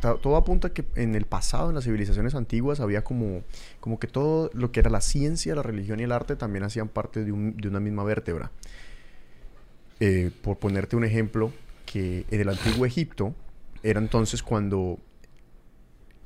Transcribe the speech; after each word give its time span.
todo 0.00 0.36
apunta 0.36 0.68
a 0.68 0.72
que 0.72 0.84
en 0.94 1.14
el 1.14 1.26
pasado, 1.26 1.68
en 1.68 1.74
las 1.74 1.84
civilizaciones 1.84 2.34
antiguas, 2.34 2.80
había 2.80 3.04
como, 3.04 3.42
como 3.80 3.98
que 3.98 4.06
todo 4.06 4.50
lo 4.54 4.72
que 4.72 4.80
era 4.80 4.90
la 4.90 5.00
ciencia, 5.00 5.54
la 5.54 5.62
religión 5.62 6.00
y 6.00 6.04
el 6.04 6.12
arte 6.12 6.36
también 6.36 6.64
hacían 6.64 6.88
parte 6.88 7.24
de, 7.24 7.32
una 7.32 7.80
misma 7.80 8.04
vértebra. 8.04 8.50
Eh, 10.00 10.30
por 10.42 10.58
ponerte 10.58 10.96
un 10.96 11.04
ejemplo, 11.04 11.52
que 11.84 12.24
en 12.30 12.40
el 12.40 12.48
antiguo 12.48 12.86
Egipto 12.86 13.34
era 13.82 14.00
entonces 14.00 14.42
cuando 14.42 14.98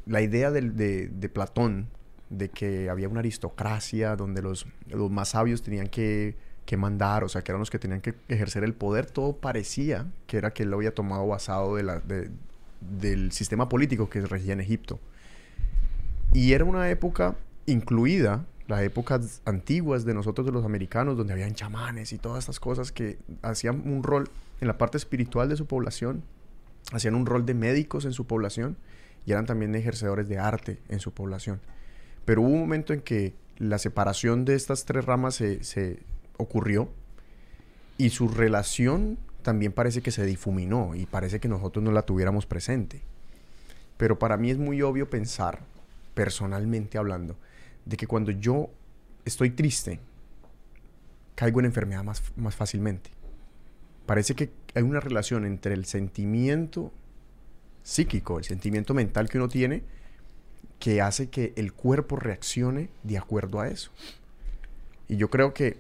la 0.07 0.21
idea 0.21 0.51
de, 0.51 1.09
de, 1.09 1.29
Platón 1.29 1.89
de 2.31 2.51
que 2.51 2.91
había 2.91 3.09
una 3.09 3.21
aristocracia 3.21 4.17
donde 4.17 4.43
los, 4.43 4.67
los 4.89 5.11
más 5.11 5.31
sabios 5.31 5.63
tenían 5.63 5.89
que, 5.89 6.37
que, 6.67 6.77
mandar, 6.77 7.25
o 7.25 7.29
sea, 7.29 7.43
que 7.43 7.53
eran 7.53 7.61
los 7.61 7.71
que 7.71 7.79
tenían 7.79 8.01
que 8.01 8.15
ejercer 8.29 8.65
el 8.65 8.75
poder, 8.75 9.07
todo 9.07 9.37
parecía 9.37 10.07
que 10.27 10.37
era 10.37 10.53
que 10.53 10.65
él 10.65 10.71
lo 10.71 10.77
había 10.77 10.95
tomado 10.95 11.27
basado 11.27 11.77
de 11.77 11.83
la, 11.83 12.03
del 12.81 13.33
sistema 13.33 13.69
político 13.69 14.09
que 14.09 14.21
regía 14.23 14.53
en 14.53 14.61
Egipto. 14.61 15.01
Y 16.33 16.53
era 16.53 16.65
una 16.65 16.91
época 16.91 17.37
incluida, 17.67 18.45
las 18.67 18.83
épocas 18.83 19.43
antiguas 19.45 20.05
de 20.05 20.15
nosotros, 20.15 20.47
de 20.47 20.53
los 20.53 20.65
americanos, 20.65 21.17
donde 21.17 21.33
habían 21.33 21.55
chamanes 21.55 22.13
y 22.13 22.19
todas 22.19 22.41
estas 22.41 22.61
cosas 22.61 22.93
que 22.93 23.19
hacían 23.43 23.83
un 23.87 24.03
rol 24.03 24.29
en 24.61 24.69
la 24.69 24.79
parte 24.79 24.97
espiritual 24.97 25.49
de 25.49 25.57
su 25.57 25.67
población, 25.67 26.23
hacían 26.93 27.15
un 27.15 27.27
rol 27.27 27.47
de 27.47 27.55
médicos 27.55 28.05
en 28.05 28.13
su 28.13 28.27
población 28.27 28.77
y 29.27 29.33
eran 29.33 29.47
también 29.47 29.75
ejercedores 29.75 30.29
de 30.29 30.39
arte 30.39 30.79
en 30.89 31.01
su 31.01 31.13
población. 31.13 31.61
Pero 32.25 32.43
hubo 32.43 32.51
un 32.51 32.61
momento 32.61 32.93
en 32.93 33.01
que 33.01 33.35
la 33.59 33.79
separación 33.79 34.45
de 34.45 34.55
estas 34.55 34.85
tres 34.85 35.05
ramas 35.05 35.35
se, 35.35 35.63
se 35.63 36.01
ocurrió 36.37 36.89
y 37.97 38.11
su 38.11 38.29
relación 38.29 39.19
también 39.45 39.71
parece 39.71 40.03
que 40.03 40.11
se 40.11 40.27
difuminó 40.27 40.97
y 40.97 41.07
parece 41.07 41.39
que 41.39 41.47
nosotros 41.47 41.85
no 41.85 41.93
la 41.93 42.03
tuviéramos 42.03 42.47
presente. 42.47 43.03
Pero 43.97 44.19
para 44.19 44.37
mí 44.37 44.51
es 44.51 44.59
muy 44.59 44.83
obvio 44.83 45.09
pensar, 45.09 45.61
personalmente 46.15 46.99
hablando, 46.99 47.37
de 47.85 47.97
que 47.97 48.09
cuando 48.09 48.33
yo 48.33 48.71
estoy 49.25 49.51
triste, 49.51 50.01
caigo 51.37 51.61
en 51.61 51.67
enfermedad 51.67 52.03
más, 52.03 52.23
más 52.35 52.57
fácilmente. 52.57 53.11
Parece 54.07 54.35
que 54.35 54.51
hay 54.75 54.83
una 54.83 54.99
relación 54.99 55.47
entre 55.47 55.75
el 55.75 55.85
sentimiento 55.85 56.91
psíquico, 57.85 58.39
el 58.39 58.45
sentimiento 58.45 58.95
mental 58.95 59.29
que 59.29 59.39
uno 59.39 59.49
tiene, 59.49 59.85
que 60.81 61.01
hace 61.01 61.29
que 61.29 61.53
el 61.57 61.73
cuerpo 61.73 62.17
reaccione 62.17 62.89
de 63.05 63.19
acuerdo 63.19 63.61
a 63.61 63.69
eso. 63.69 63.91
Y 65.09 65.17
yo 65.17 65.31
creo 65.31 65.55
que 65.55 65.77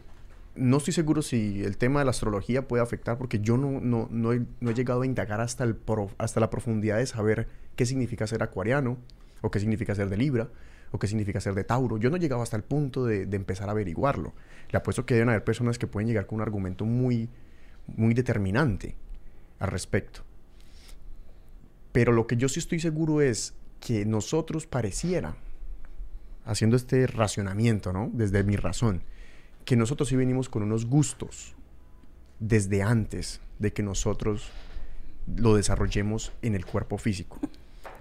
no 0.56 0.76
estoy 0.76 0.92
seguro 0.92 1.22
si 1.22 1.64
el 1.64 1.76
tema 1.76 2.00
de 2.00 2.04
la 2.04 2.10
astrología 2.10 2.68
puede 2.68 2.82
afectar 2.82 3.18
porque 3.18 3.40
yo 3.40 3.56
no, 3.56 3.80
no, 3.80 4.08
no, 4.10 4.32
he, 4.32 4.42
no 4.60 4.70
he, 4.70 4.74
llegado 4.74 5.02
a 5.02 5.06
indagar 5.06 5.40
hasta, 5.40 5.64
el 5.64 5.76
hasta 6.18 6.40
la 6.40 6.50
profundidad 6.50 6.98
de 6.98 7.06
saber 7.06 7.48
qué 7.76 7.86
significa 7.86 8.26
ser 8.26 8.42
acuariano 8.42 8.98
o 9.40 9.50
qué 9.50 9.58
significa 9.58 9.94
ser 9.94 10.08
de 10.08 10.16
Libra 10.16 10.48
o 10.92 10.98
qué 10.98 11.08
significa 11.08 11.40
ser 11.40 11.54
de 11.54 11.64
Tauro. 11.64 11.98
Yo 11.98 12.08
no 12.08 12.16
he 12.16 12.20
llegado 12.20 12.40
hasta 12.40 12.56
el 12.56 12.62
punto 12.62 13.04
de, 13.04 13.26
de, 13.26 13.36
empezar 13.36 13.68
a 13.68 13.72
averiguarlo. 13.72 14.32
Le 14.70 14.78
apuesto 14.78 15.04
que 15.04 15.14
deben 15.14 15.28
haber 15.28 15.42
personas 15.42 15.76
que 15.76 15.88
pueden 15.88 16.06
llegar 16.06 16.26
con 16.26 16.36
un 16.36 16.42
argumento 16.42 16.84
muy, 16.84 17.28
muy 17.88 18.14
determinante 18.14 18.94
al 19.58 19.70
respecto. 19.70 20.20
Pero 21.90 22.12
lo 22.12 22.28
que 22.28 22.36
yo 22.36 22.48
sí 22.48 22.60
estoy 22.60 22.78
seguro 22.78 23.20
es 23.20 23.54
que 23.80 24.04
nosotros 24.04 24.66
pareciera, 24.66 25.36
haciendo 26.44 26.76
este 26.76 27.06
racionamiento, 27.06 27.92
¿no? 27.92 28.10
Desde 28.12 28.44
mi 28.44 28.56
razón, 28.56 29.02
que 29.64 29.76
nosotros 29.76 30.08
sí 30.08 30.16
venimos 30.16 30.48
con 30.48 30.62
unos 30.62 30.86
gustos 30.86 31.54
desde 32.38 32.82
antes 32.82 33.40
de 33.58 33.72
que 33.72 33.82
nosotros 33.82 34.50
lo 35.26 35.54
desarrollemos 35.54 36.32
en 36.42 36.54
el 36.54 36.66
cuerpo 36.66 36.98
físico. 36.98 37.38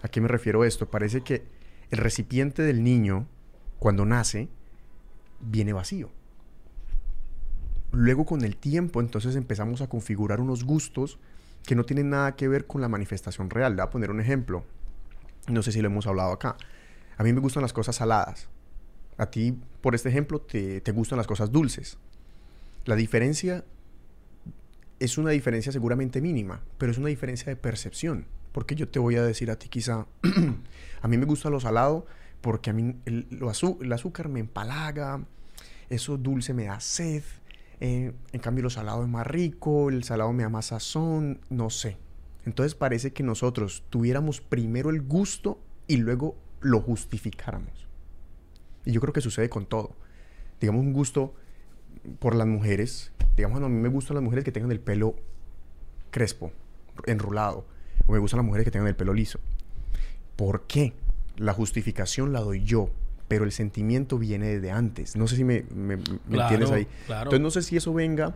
¿A 0.01 0.09
qué 0.09 0.19
me 0.19 0.27
refiero 0.27 0.65
esto? 0.65 0.89
Parece 0.89 1.21
que 1.21 1.43
el 1.89 1.99
recipiente 1.99 2.63
del 2.63 2.83
niño, 2.83 3.27
cuando 3.79 4.05
nace, 4.05 4.49
viene 5.39 5.73
vacío. 5.73 6.09
Luego 7.91 8.25
con 8.25 8.43
el 8.43 8.57
tiempo 8.57 8.99
entonces 8.99 9.35
empezamos 9.35 9.81
a 9.81 9.87
configurar 9.87 10.41
unos 10.41 10.63
gustos 10.63 11.19
que 11.65 11.75
no 11.75 11.83
tienen 11.83 12.09
nada 12.09 12.35
que 12.35 12.47
ver 12.47 12.65
con 12.65 12.81
la 12.81 12.89
manifestación 12.89 13.49
real. 13.49 13.73
Le 13.73 13.81
voy 13.81 13.87
a 13.87 13.91
poner 13.91 14.11
un 14.11 14.19
ejemplo. 14.19 14.65
No 15.47 15.61
sé 15.61 15.71
si 15.71 15.81
lo 15.81 15.87
hemos 15.87 16.07
hablado 16.07 16.33
acá. 16.33 16.57
A 17.17 17.23
mí 17.23 17.31
me 17.31 17.39
gustan 17.39 17.61
las 17.61 17.71
cosas 17.71 17.95
saladas. 17.95 18.49
A 19.17 19.27
ti, 19.27 19.57
por 19.83 19.95
este 19.95 20.07
ejemplo, 20.07 20.39
te, 20.39 20.81
gustan 20.93 21.17
las 21.17 21.27
cosas 21.27 21.51
dulces. 21.51 21.97
La 22.85 22.95
diferencia 22.95 23.65
es 24.97 25.17
una 25.17 25.31
diferencia 25.31 25.73
seguramente 25.73 26.21
mínima, 26.21 26.63
pero 26.77 26.93
es 26.93 26.97
una 26.97 27.09
diferencia 27.09 27.47
de 27.47 27.57
percepción. 27.57 28.25
Porque 28.53 28.75
yo 28.75 28.87
te 28.87 28.99
voy 28.99 29.17
a 29.17 29.23
decir 29.23 29.51
a 29.51 29.57
ti 29.59 29.67
quizá, 29.67 30.07
a 31.01 31.07
mí 31.09 31.17
me 31.17 31.25
gusta 31.25 31.49
lo 31.49 31.59
salado 31.59 32.05
porque 32.39 32.69
a 32.69 32.73
mí 32.73 32.95
el, 33.03 33.27
azúcar 33.91 34.29
me 34.29 34.39
empalaga, 34.39 35.25
eso 35.89 36.15
dulce 36.15 36.53
me 36.53 36.63
da 36.63 36.79
sed, 36.79 37.23
eh, 37.81 38.13
en 38.31 38.39
cambio 38.39 38.63
lo 38.63 38.69
salado 38.69 39.03
es 39.03 39.09
más 39.09 39.27
rico, 39.27 39.89
el 39.89 40.05
salado 40.05 40.31
me 40.31 40.43
da 40.43 40.49
más 40.49 40.67
sazón, 40.67 41.41
no 41.49 41.69
sé. 41.69 41.97
Entonces 42.45 42.73
parece 42.73 43.11
que 43.11 43.23
nosotros 43.23 43.83
tuviéramos 43.89 44.39
primero 44.39 44.91
el 44.91 45.01
gusto 45.01 45.59
y 45.87 45.97
luego 45.97 46.37
lo 46.61 46.79
justificáramos. 46.79 47.92
Y 48.85 48.91
yo 48.91 49.01
creo 49.01 49.13
que 49.13 49.21
sucede 49.21 49.49
con 49.49 49.65
todo. 49.65 49.95
Digamos, 50.59 50.81
un 50.81 50.93
gusto 50.93 51.33
por 52.19 52.35
las 52.35 52.47
mujeres. 52.47 53.11
Digamos, 53.35 53.61
a 53.61 53.69
mí 53.69 53.75
me 53.75 53.89
gustan 53.89 54.15
las 54.15 54.23
mujeres 54.23 54.43
que 54.43 54.51
tengan 54.51 54.71
el 54.71 54.79
pelo 54.79 55.15
crespo, 56.11 56.51
enrulado. 57.05 57.65
O 58.05 58.11
me 58.11 58.19
gustan 58.19 58.37
las 58.37 58.45
mujeres 58.45 58.65
que 58.65 58.71
tengan 58.71 58.87
el 58.87 58.95
pelo 58.95 59.13
liso. 59.13 59.39
¿Por 60.35 60.63
qué? 60.67 60.93
La 61.37 61.53
justificación 61.53 62.33
la 62.33 62.41
doy 62.41 62.63
yo, 62.63 62.89
pero 63.27 63.45
el 63.45 63.51
sentimiento 63.51 64.17
viene 64.17 64.47
desde 64.47 64.71
antes. 64.71 65.15
No 65.15 65.27
sé 65.27 65.35
si 65.35 65.43
me, 65.43 65.63
me, 65.73 65.95
entiendes 65.95 66.71
ahí. 66.71 66.87
Entonces, 67.07 67.41
no 67.41 67.49
sé 67.49 67.61
si 67.61 67.77
eso 67.77 67.93
venga, 67.93 68.35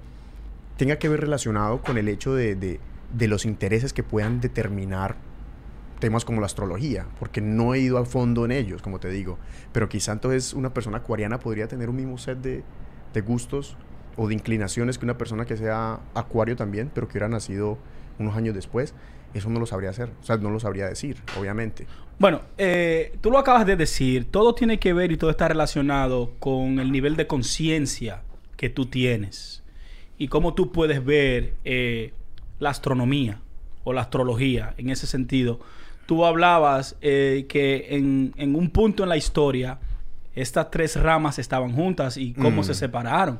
tenga 0.77 0.97
que 0.97 1.09
ver 1.09 1.21
relacionado 1.21 1.81
con 1.81 1.97
el 1.97 2.07
hecho 2.07 2.33
de, 2.33 2.55
de, 2.55 2.79
de 3.13 3.27
los 3.27 3.45
intereses 3.45 3.93
que 3.93 4.03
puedan 4.03 4.41
determinar 4.41 5.17
temas 5.99 6.25
como 6.25 6.39
la 6.39 6.45
astrología, 6.45 7.07
porque 7.19 7.41
no 7.41 7.73
he 7.73 7.79
ido 7.79 7.97
a 7.97 8.05
fondo 8.05 8.45
en 8.45 8.51
ellos, 8.51 8.81
como 8.81 8.99
te 8.99 9.09
digo. 9.09 9.37
Pero 9.71 9.89
quizá 9.89 10.11
entonces 10.11 10.53
una 10.53 10.73
persona 10.73 10.97
acuariana 10.97 11.39
podría 11.39 11.67
tener 11.67 11.89
un 11.89 11.95
mismo 11.95 12.17
set 12.17 12.39
de, 12.39 12.63
gustos 13.21 13.75
o 14.15 14.27
de 14.27 14.35
inclinaciones 14.35 14.99
que 14.99 15.05
una 15.05 15.17
persona 15.17 15.45
que 15.45 15.57
sea 15.57 15.99
acuario 16.13 16.55
también, 16.55 16.91
pero 16.93 17.07
que 17.07 17.13
hubiera 17.13 17.27
nacido 17.27 17.79
unos 18.19 18.35
años 18.35 18.53
después. 18.53 18.93
Eso 19.33 19.49
no 19.49 19.59
lo 19.59 19.65
sabría 19.65 19.89
hacer, 19.89 20.11
o 20.21 20.23
sea, 20.23 20.37
no 20.37 20.51
lo 20.51 20.59
sabría 20.59 20.87
decir, 20.87 21.17
obviamente. 21.37 21.87
Bueno, 22.19 22.41
eh, 22.57 23.17
tú 23.21 23.31
lo 23.31 23.39
acabas 23.39 23.65
de 23.65 23.75
decir, 23.75 24.29
todo 24.29 24.53
tiene 24.53 24.79
que 24.79 24.93
ver 24.93 25.11
y 25.11 25.17
todo 25.17 25.31
está 25.31 25.47
relacionado 25.47 26.33
con 26.39 26.79
el 26.79 26.91
nivel 26.91 27.15
de 27.15 27.27
conciencia 27.27 28.21
que 28.55 28.69
tú 28.69 28.85
tienes 28.85 29.63
y 30.17 30.27
cómo 30.27 30.53
tú 30.53 30.71
puedes 30.71 31.03
ver 31.03 31.55
eh, 31.65 32.13
la 32.59 32.69
astronomía 32.69 33.41
o 33.83 33.93
la 33.93 34.01
astrología 34.01 34.73
en 34.77 34.89
ese 34.89 35.07
sentido 35.07 35.59
tú 36.07 36.25
hablabas 36.25 36.95
eh, 37.01 37.45
que 37.47 37.85
en, 37.89 38.55
un 38.55 38.69
punto 38.71 39.03
en 39.03 39.09
la 39.09 39.17
historia 39.17 39.77
estas 40.33 40.71
tres 40.71 40.95
ramas 40.95 41.37
estaban 41.37 41.73
juntas 41.73 42.17
y 42.17 42.33
cómo 42.33 42.63
se 42.63 42.71
mm. 42.71 42.75
separaron. 42.75 43.39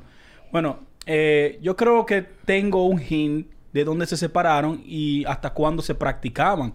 Bueno, 0.51 0.79
eh, 1.05 1.57
yo 1.61 1.75
creo 1.75 2.05
que 2.05 2.22
tengo 2.22 2.85
un 2.85 3.01
hint 3.01 3.47
de 3.72 3.83
dónde 3.83 4.05
se 4.05 4.17
separaron 4.17 4.81
y 4.85 5.23
hasta 5.25 5.51
cuándo 5.51 5.81
se 5.81 5.95
practicaban. 5.95 6.73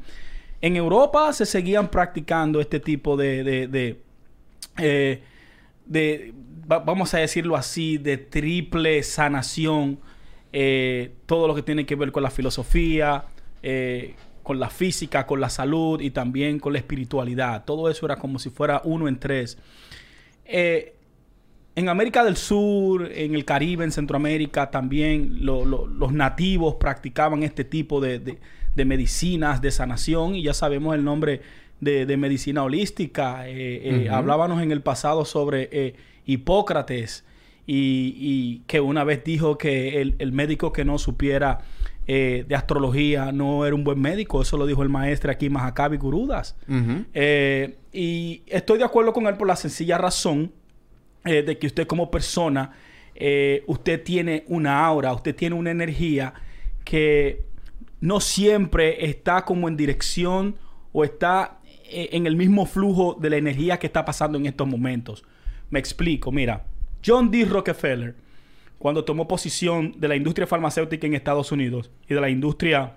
En 0.60 0.76
Europa 0.76 1.32
se 1.32 1.44
seguían 1.44 1.90
practicando 1.90 2.60
este 2.60 2.80
tipo 2.80 3.16
de, 3.16 3.44
de, 3.44 3.68
de, 3.68 4.00
eh, 4.78 6.32
vamos 6.66 7.12
a 7.14 7.18
decirlo 7.18 7.56
así, 7.56 7.98
de 7.98 8.16
triple 8.16 9.02
sanación. 9.02 9.98
todo 11.26 11.48
lo 11.48 11.54
que 11.54 11.62
tiene 11.62 11.84
que 11.84 11.96
ver 11.96 12.12
con 12.12 12.22
la 12.22 12.30
filosofía, 12.30 13.24
con 14.52 14.60
la 14.60 14.68
física, 14.68 15.26
con 15.26 15.40
la 15.40 15.48
salud 15.48 15.98
y 16.02 16.10
también 16.10 16.58
con 16.58 16.74
la 16.74 16.78
espiritualidad. 16.78 17.64
Todo 17.64 17.88
eso 17.88 18.04
era 18.04 18.16
como 18.16 18.38
si 18.38 18.50
fuera 18.50 18.82
uno 18.84 19.08
en 19.08 19.18
tres. 19.18 19.56
Eh, 20.44 20.94
en 21.74 21.88
América 21.88 22.22
del 22.22 22.36
Sur, 22.36 23.10
en 23.10 23.34
el 23.34 23.46
Caribe, 23.46 23.82
en 23.82 23.92
Centroamérica, 23.92 24.70
también 24.70 25.38
los 25.40 26.12
nativos 26.12 26.74
practicaban 26.74 27.42
este 27.44 27.64
tipo 27.64 27.98
de, 28.02 28.36
medicinas 28.76 29.62
de 29.62 29.70
sanación 29.70 30.34
y 30.34 30.42
ya 30.42 30.52
sabemos 30.52 30.94
el 30.94 31.02
nombre 31.02 31.40
de, 31.80 32.16
medicina 32.18 32.62
holística. 32.62 33.48
Eh, 33.48 34.04
eh, 34.04 34.08
hablábamos 34.10 34.62
en 34.62 34.70
el 34.70 34.82
pasado 34.82 35.24
sobre 35.24 35.94
Hipócrates 36.26 37.24
y, 37.66 38.58
que 38.66 38.82
una 38.82 39.02
vez 39.02 39.24
dijo 39.24 39.56
que 39.56 40.02
el 40.02 40.32
médico 40.32 40.74
que 40.74 40.84
no 40.84 40.98
supiera 40.98 41.60
eh, 42.06 42.44
de 42.48 42.54
astrología 42.56 43.30
no 43.30 43.64
era 43.64 43.74
un 43.74 43.84
buen 43.84 44.00
médico. 44.00 44.42
Eso 44.42 44.56
lo 44.56 44.66
dijo 44.66 44.82
el 44.82 44.88
maestro 44.88 45.30
aquí, 45.30 45.48
Mahacabi 45.48 45.96
Gurudas. 45.96 46.56
Eh, 47.14 47.78
y 47.92 48.42
estoy 48.46 48.78
de 48.78 48.84
acuerdo 48.84 49.12
con 49.12 49.26
él 49.26 49.36
por 49.36 49.46
la 49.46 49.56
sencilla 49.56 49.98
razón 49.98 50.52
eh, 51.24 51.42
de 51.42 51.58
que 51.58 51.66
usted 51.66 51.86
como 51.86 52.10
persona, 52.10 52.72
usted 53.66 54.02
tiene 54.02 54.44
una 54.48 54.84
aura, 54.84 55.12
usted 55.12 55.34
tiene 55.36 55.54
una 55.54 55.70
energía 55.70 56.34
que 56.84 57.46
no 58.00 58.18
siempre 58.18 59.06
está 59.06 59.44
como 59.44 59.68
en 59.68 59.76
dirección 59.76 60.56
o 60.90 61.04
está 61.04 61.60
en 61.88 62.26
el 62.26 62.34
mismo 62.34 62.66
flujo 62.66 63.16
de 63.20 63.30
la 63.30 63.36
energía 63.36 63.78
que 63.78 63.86
está 63.86 64.04
pasando 64.04 64.38
en 64.38 64.46
estos 64.46 64.66
momentos. 64.66 65.24
Me 65.70 65.78
explico, 65.78 66.32
mira, 66.32 66.64
John 67.04 67.30
D. 67.30 67.44
Rockefeller, 67.44 68.16
cuando 68.82 69.04
tomó 69.04 69.28
posición 69.28 69.94
de 69.96 70.08
la 70.08 70.16
industria 70.16 70.44
farmacéutica 70.44 71.06
en 71.06 71.14
Estados 71.14 71.52
Unidos 71.52 71.88
y 72.08 72.14
de 72.14 72.20
la 72.20 72.28
industria 72.28 72.94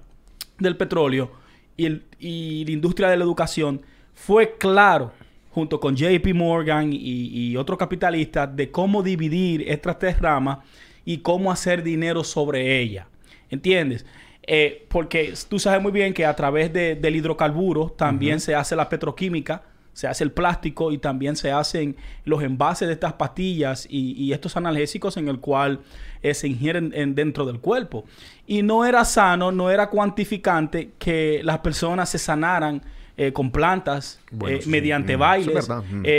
del 0.58 0.78
petróleo 0.78 1.32
y, 1.78 1.90
la 1.90 2.72
industria 2.72 3.08
de 3.08 3.18
la 3.18 3.24
educación, 3.24 3.84
fue 4.16 4.58
claro, 4.58 5.12
junto 5.52 5.80
con 5.80 5.96
JP 5.96 6.26
Morgan 6.34 6.92
y, 6.92 7.52
y 7.52 7.56
otros 7.56 7.78
capitalistas, 7.78 8.56
de 8.56 8.72
cómo 8.72 9.04
dividir 9.04 9.64
estas 9.68 10.00
tres 10.00 10.20
ramas 10.20 10.58
y 11.06 11.20
cómo 11.20 11.52
hacer 11.52 11.84
dinero 11.84 12.24
sobre 12.24 12.80
ella. 12.80 13.08
¿Entiendes? 13.52 14.08
Eh, 14.48 14.88
porque 14.90 15.36
tú 15.48 15.60
sabes 15.60 15.84
muy 15.84 15.92
bien 15.92 16.16
que 16.16 16.26
a 16.26 16.36
través 16.36 16.74
del 16.74 17.16
hidrocarburo 17.16 17.92
también 17.92 18.40
se 18.40 18.56
hace 18.56 18.76
la 18.76 18.90
petroquímica, 18.90 19.62
se 19.96 20.06
hace 20.06 20.24
el 20.24 20.32
plástico 20.32 20.92
y 20.92 21.00
también 21.00 21.36
se 21.36 21.52
hacen 21.52 21.96
los 22.24 22.44
envases 22.44 22.88
de 22.88 22.94
estas 22.94 23.14
pastillas 23.14 23.88
y, 23.90 24.32
estos 24.32 24.56
analgésicos 24.56 25.18
en 25.18 25.28
el 25.28 25.40
cual 25.40 25.80
eh, 26.22 26.36
se 26.36 26.48
ingieren 26.48 27.16
dentro 27.16 27.48
del 27.48 27.60
cuerpo. 27.60 28.06
Y 28.46 28.62
no 28.62 28.86
era 28.86 29.04
sano, 29.06 29.52
no 29.52 29.72
era 29.72 29.90
cuantificante 29.90 30.92
que 31.00 31.42
las 31.44 31.60
personas 31.60 32.10
se 32.10 32.20
sanaran 32.20 32.84
eh, 33.18 33.34
con 33.34 33.50
plantas, 33.50 34.20
mediante 34.68 35.16
bailes, 35.16 35.68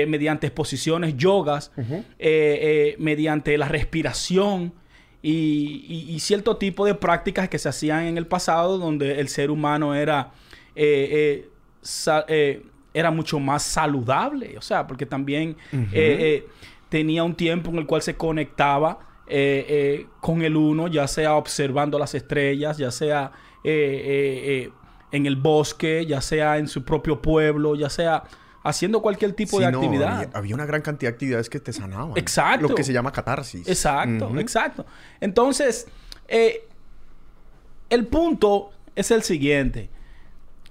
mediante 0.08 0.48
exposiciones, 0.48 1.16
yogas, 1.16 1.70
mediante 2.98 3.56
la 3.56 3.68
respiración 3.68 4.72
y, 5.28 6.18
cierto 6.20 6.56
tipo 6.56 6.86
de 6.86 6.94
prácticas 6.94 7.48
que 7.48 7.58
se 7.58 7.68
hacían 7.68 8.04
en 8.04 8.18
el 8.18 8.26
pasado 8.26 8.78
donde 8.78 9.20
el 9.20 9.28
ser 9.28 9.50
humano 9.50 9.94
era, 9.94 10.32
eh, 10.74 11.44
eh, 11.44 12.24
eh, 12.28 12.62
era 12.96 13.10
mucho 13.10 13.38
más 13.38 13.62
saludable, 13.62 14.56
o 14.56 14.62
sea, 14.62 14.86
porque 14.86 15.06
también 15.06 15.56
tenía 16.88 17.24
un 17.24 17.34
tiempo 17.34 17.70
en 17.70 17.76
el 17.76 17.86
cual 17.86 18.02
se 18.02 18.16
conectaba 18.16 18.98
con 20.20 20.42
el 20.42 20.56
uno, 20.56 20.88
ya 20.88 21.06
sea 21.06 21.34
observando 21.34 21.98
las 21.98 22.14
estrellas, 22.14 22.78
ya 22.78 22.90
sea 22.90 23.32
en 23.64 25.26
el 25.26 25.36
bosque, 25.36 26.06
ya 26.06 26.20
sea 26.20 26.58
en 26.58 26.68
su 26.68 26.84
propio 26.84 27.20
pueblo, 27.20 27.74
ya 27.74 27.90
sea 27.90 28.24
haciendo 28.62 29.00
cualquier 29.00 29.32
tipo 29.32 29.60
de 29.60 29.66
actividad. 29.66 30.28
Había, 30.32 30.54
una 30.54 30.66
gran 30.66 30.82
cantidad 30.82 31.10
de 31.10 31.14
actividades 31.14 31.48
que 31.48 31.60
te 31.60 31.72
sanaban. 31.72 32.16
Exacto. 32.16 32.68
Lo 32.68 32.74
que 32.74 32.82
se 32.82 32.92
llama 32.92 33.12
catarsis. 33.12 33.66
Exacto, 33.68 34.36
exacto. 34.38 34.86
Entonces, 35.20 35.86
eh, 36.28 36.66
el 37.88 38.06
punto 38.06 38.70
es 38.94 39.10
el 39.10 39.22
siguiente. 39.22 39.88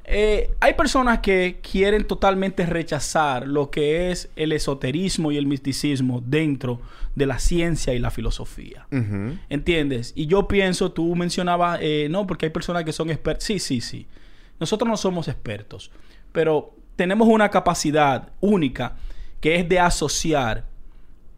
Eh, 0.08 0.52
hay 0.60 0.76
personas 0.76 1.20
que 1.20 1.60
quieren 1.62 2.06
totalmente 2.06 2.66
rechazar 2.66 3.48
lo 3.48 3.72
que 3.72 4.12
es 4.12 4.30
el 4.36 4.52
esoterismo 4.52 5.32
y 5.32 5.38
el 5.38 5.48
misticismo 5.48 6.22
dentro 6.24 6.80
de 7.16 7.26
la 7.26 7.40
ciencia 7.40 7.94
y 7.94 8.00
la 8.00 8.12
filosofía. 8.12 8.88
¿Entiendes? 9.50 10.14
Y 10.16 10.28
yo 10.28 10.48
pienso, 10.48 10.92
tú 10.92 11.16
mencionabas, 11.16 11.80
eh, 11.82 12.08
no, 12.12 12.28
porque 12.28 12.46
hay 12.46 12.52
personas 12.52 12.84
que 12.84 12.94
son 12.94 13.10
expertos. 13.10 13.46
Sí, 13.46 13.58
sí, 13.58 13.82
sí. 13.82 14.06
Nosotros 14.60 14.88
no 14.88 14.96
somos 14.96 15.28
expertos, 15.28 15.92
pero 16.32 16.76
tenemos 16.96 17.28
una 17.28 17.50
capacidad 17.50 18.30
única 18.42 18.96
que 19.42 19.56
es 19.56 19.68
de 19.68 19.80
asociar 19.80 20.66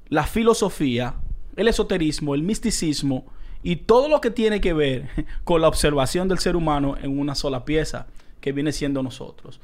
la 0.10 0.24
filosofía, 0.24 1.16
el 1.56 1.70
esoterismo, 1.70 2.36
el 2.36 2.44
misticismo 2.44 3.26
y 3.64 3.78
todo 3.78 4.10
lo 4.10 4.20
que 4.20 4.30
tiene 4.30 4.60
que 4.60 4.74
ver 4.74 5.10
con 5.46 5.62
la 5.62 5.70
observación 5.70 6.28
del 6.28 6.40
ser 6.40 6.58
humano 6.58 6.98
en 7.02 7.18
una 7.18 7.34
sola 7.34 7.64
pieza 7.64 8.08
que 8.48 8.54
viene 8.54 8.72
siendo 8.72 9.04
nosotros. 9.04 9.60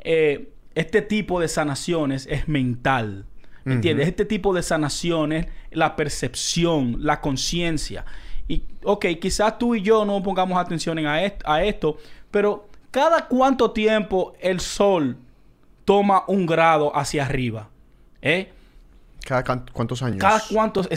Eh, 0.00 0.50
este 0.74 1.00
tipo 1.00 1.40
de 1.40 1.48
sanaciones 1.48 2.26
es 2.30 2.48
mental. 2.48 3.24
¿Me 3.64 3.74
entiendes? 3.74 4.06
Este 4.06 4.24
tipo 4.24 4.54
de 4.54 4.62
sanaciones, 4.62 5.46
la 5.72 5.96
percepción, 5.96 6.98
la 7.00 7.20
conciencia. 7.20 8.04
Y, 8.46 8.62
ok, 8.84 9.06
quizás 9.20 9.58
tú 9.58 9.74
y 9.74 9.82
yo 9.82 10.04
no 10.04 10.22
pongamos 10.22 10.56
atención 10.56 11.04
a, 11.04 11.14
a 11.44 11.64
esto, 11.64 11.96
pero 12.30 12.68
cada 12.92 13.26
cuánto 13.26 13.72
tiempo 13.72 14.34
el 14.38 14.60
sol 14.60 15.16
toma 15.84 16.22
un 16.28 16.46
grado 16.46 16.96
hacia 16.96 17.24
arriba. 17.24 17.70
¿Eh? 18.22 18.52
¿Cada 19.26 19.42
cuántos 19.72 20.02
años? 20.04 20.20
Cada 20.20 20.40
cuántos, 20.48 20.88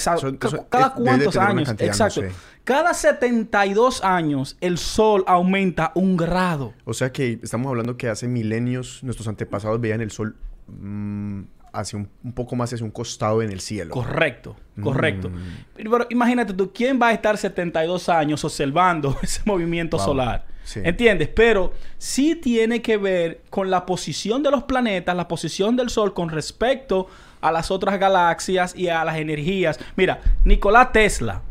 cada 0.69 0.93
cuántos 0.93 1.35
años. 1.35 1.69
exacto. 1.79 2.21
Cada 2.63 2.93
72 2.93 4.03
años 4.03 4.55
el 4.61 4.77
sol 4.77 5.23
aumenta 5.25 5.91
un 5.95 6.15
grado. 6.15 6.73
O 6.85 6.93
sea 6.93 7.11
que 7.11 7.39
estamos 7.41 7.67
hablando 7.69 7.97
que 7.97 8.07
hace 8.07 8.27
milenios 8.27 9.03
nuestros 9.03 9.27
antepasados 9.27 9.81
veían 9.81 10.01
el 10.01 10.11
sol 10.11 10.35
mm, 10.67 11.41
hacia 11.73 11.97
un, 11.97 12.33
poco 12.33 12.55
más 12.55 12.71
hacia 12.71 12.85
un 12.85 12.91
costado 12.91 13.41
en 13.41 13.51
el 13.51 13.61
cielo. 13.61 13.95
Correcto, 13.95 14.55
correcto. 14.83 15.29
Mm. 15.31 15.35
Pero, 15.75 16.05
imagínate 16.11 16.53
tú, 16.53 16.71
¿quién 16.71 17.01
va 17.01 17.07
a 17.07 17.13
estar 17.13 17.35
72 17.35 18.09
años 18.09 18.45
observando 18.45 19.17
ese 19.23 19.41
movimiento 19.45 19.97
solar? 19.97 20.45
¿Entiendes? 20.75 21.29
Pero 21.29 21.73
sí 21.97 22.35
tiene 22.35 22.83
que 22.83 22.97
ver 22.97 23.41
con 23.49 23.71
la 23.71 23.87
posición 23.87 24.43
de 24.43 24.51
los 24.51 24.63
planetas, 24.65 25.15
la 25.15 25.27
posición 25.27 25.75
del 25.75 25.89
Sol 25.89 26.13
con 26.13 26.29
respecto 26.29 27.07
a 27.07 27.28
las 27.41 27.71
otras 27.71 27.99
galaxias 27.99 28.75
y 28.75 28.89
a 28.89 29.03
las 29.05 29.17
energías. 29.17 29.79
Mira, 29.95 30.21
Nicolás 30.43 30.91
Tesla 30.91 31.41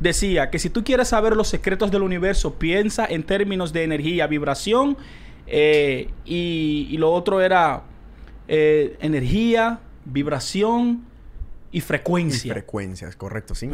decía 0.00 0.50
que 0.50 0.58
si 0.58 0.70
tú 0.70 0.84
quieres 0.84 1.08
saber 1.08 1.36
los 1.36 1.48
secretos 1.48 1.90
del 1.90 2.02
universo, 2.02 2.54
piensa 2.54 3.06
en 3.06 3.22
términos 3.22 3.72
de 3.72 3.84
energía, 3.84 4.26
vibración 4.26 4.96
eh, 5.46 6.08
y, 6.24 6.96
lo 6.98 7.12
otro 7.12 7.40
era 7.40 7.82
eh, 8.46 8.96
energía, 9.00 9.80
vibración 10.04 11.04
y 11.70 11.80
frecuencia. 11.80 12.48
Y 12.48 12.52
frecuencias, 12.52 13.16
correcto, 13.16 13.54
sí. 13.54 13.68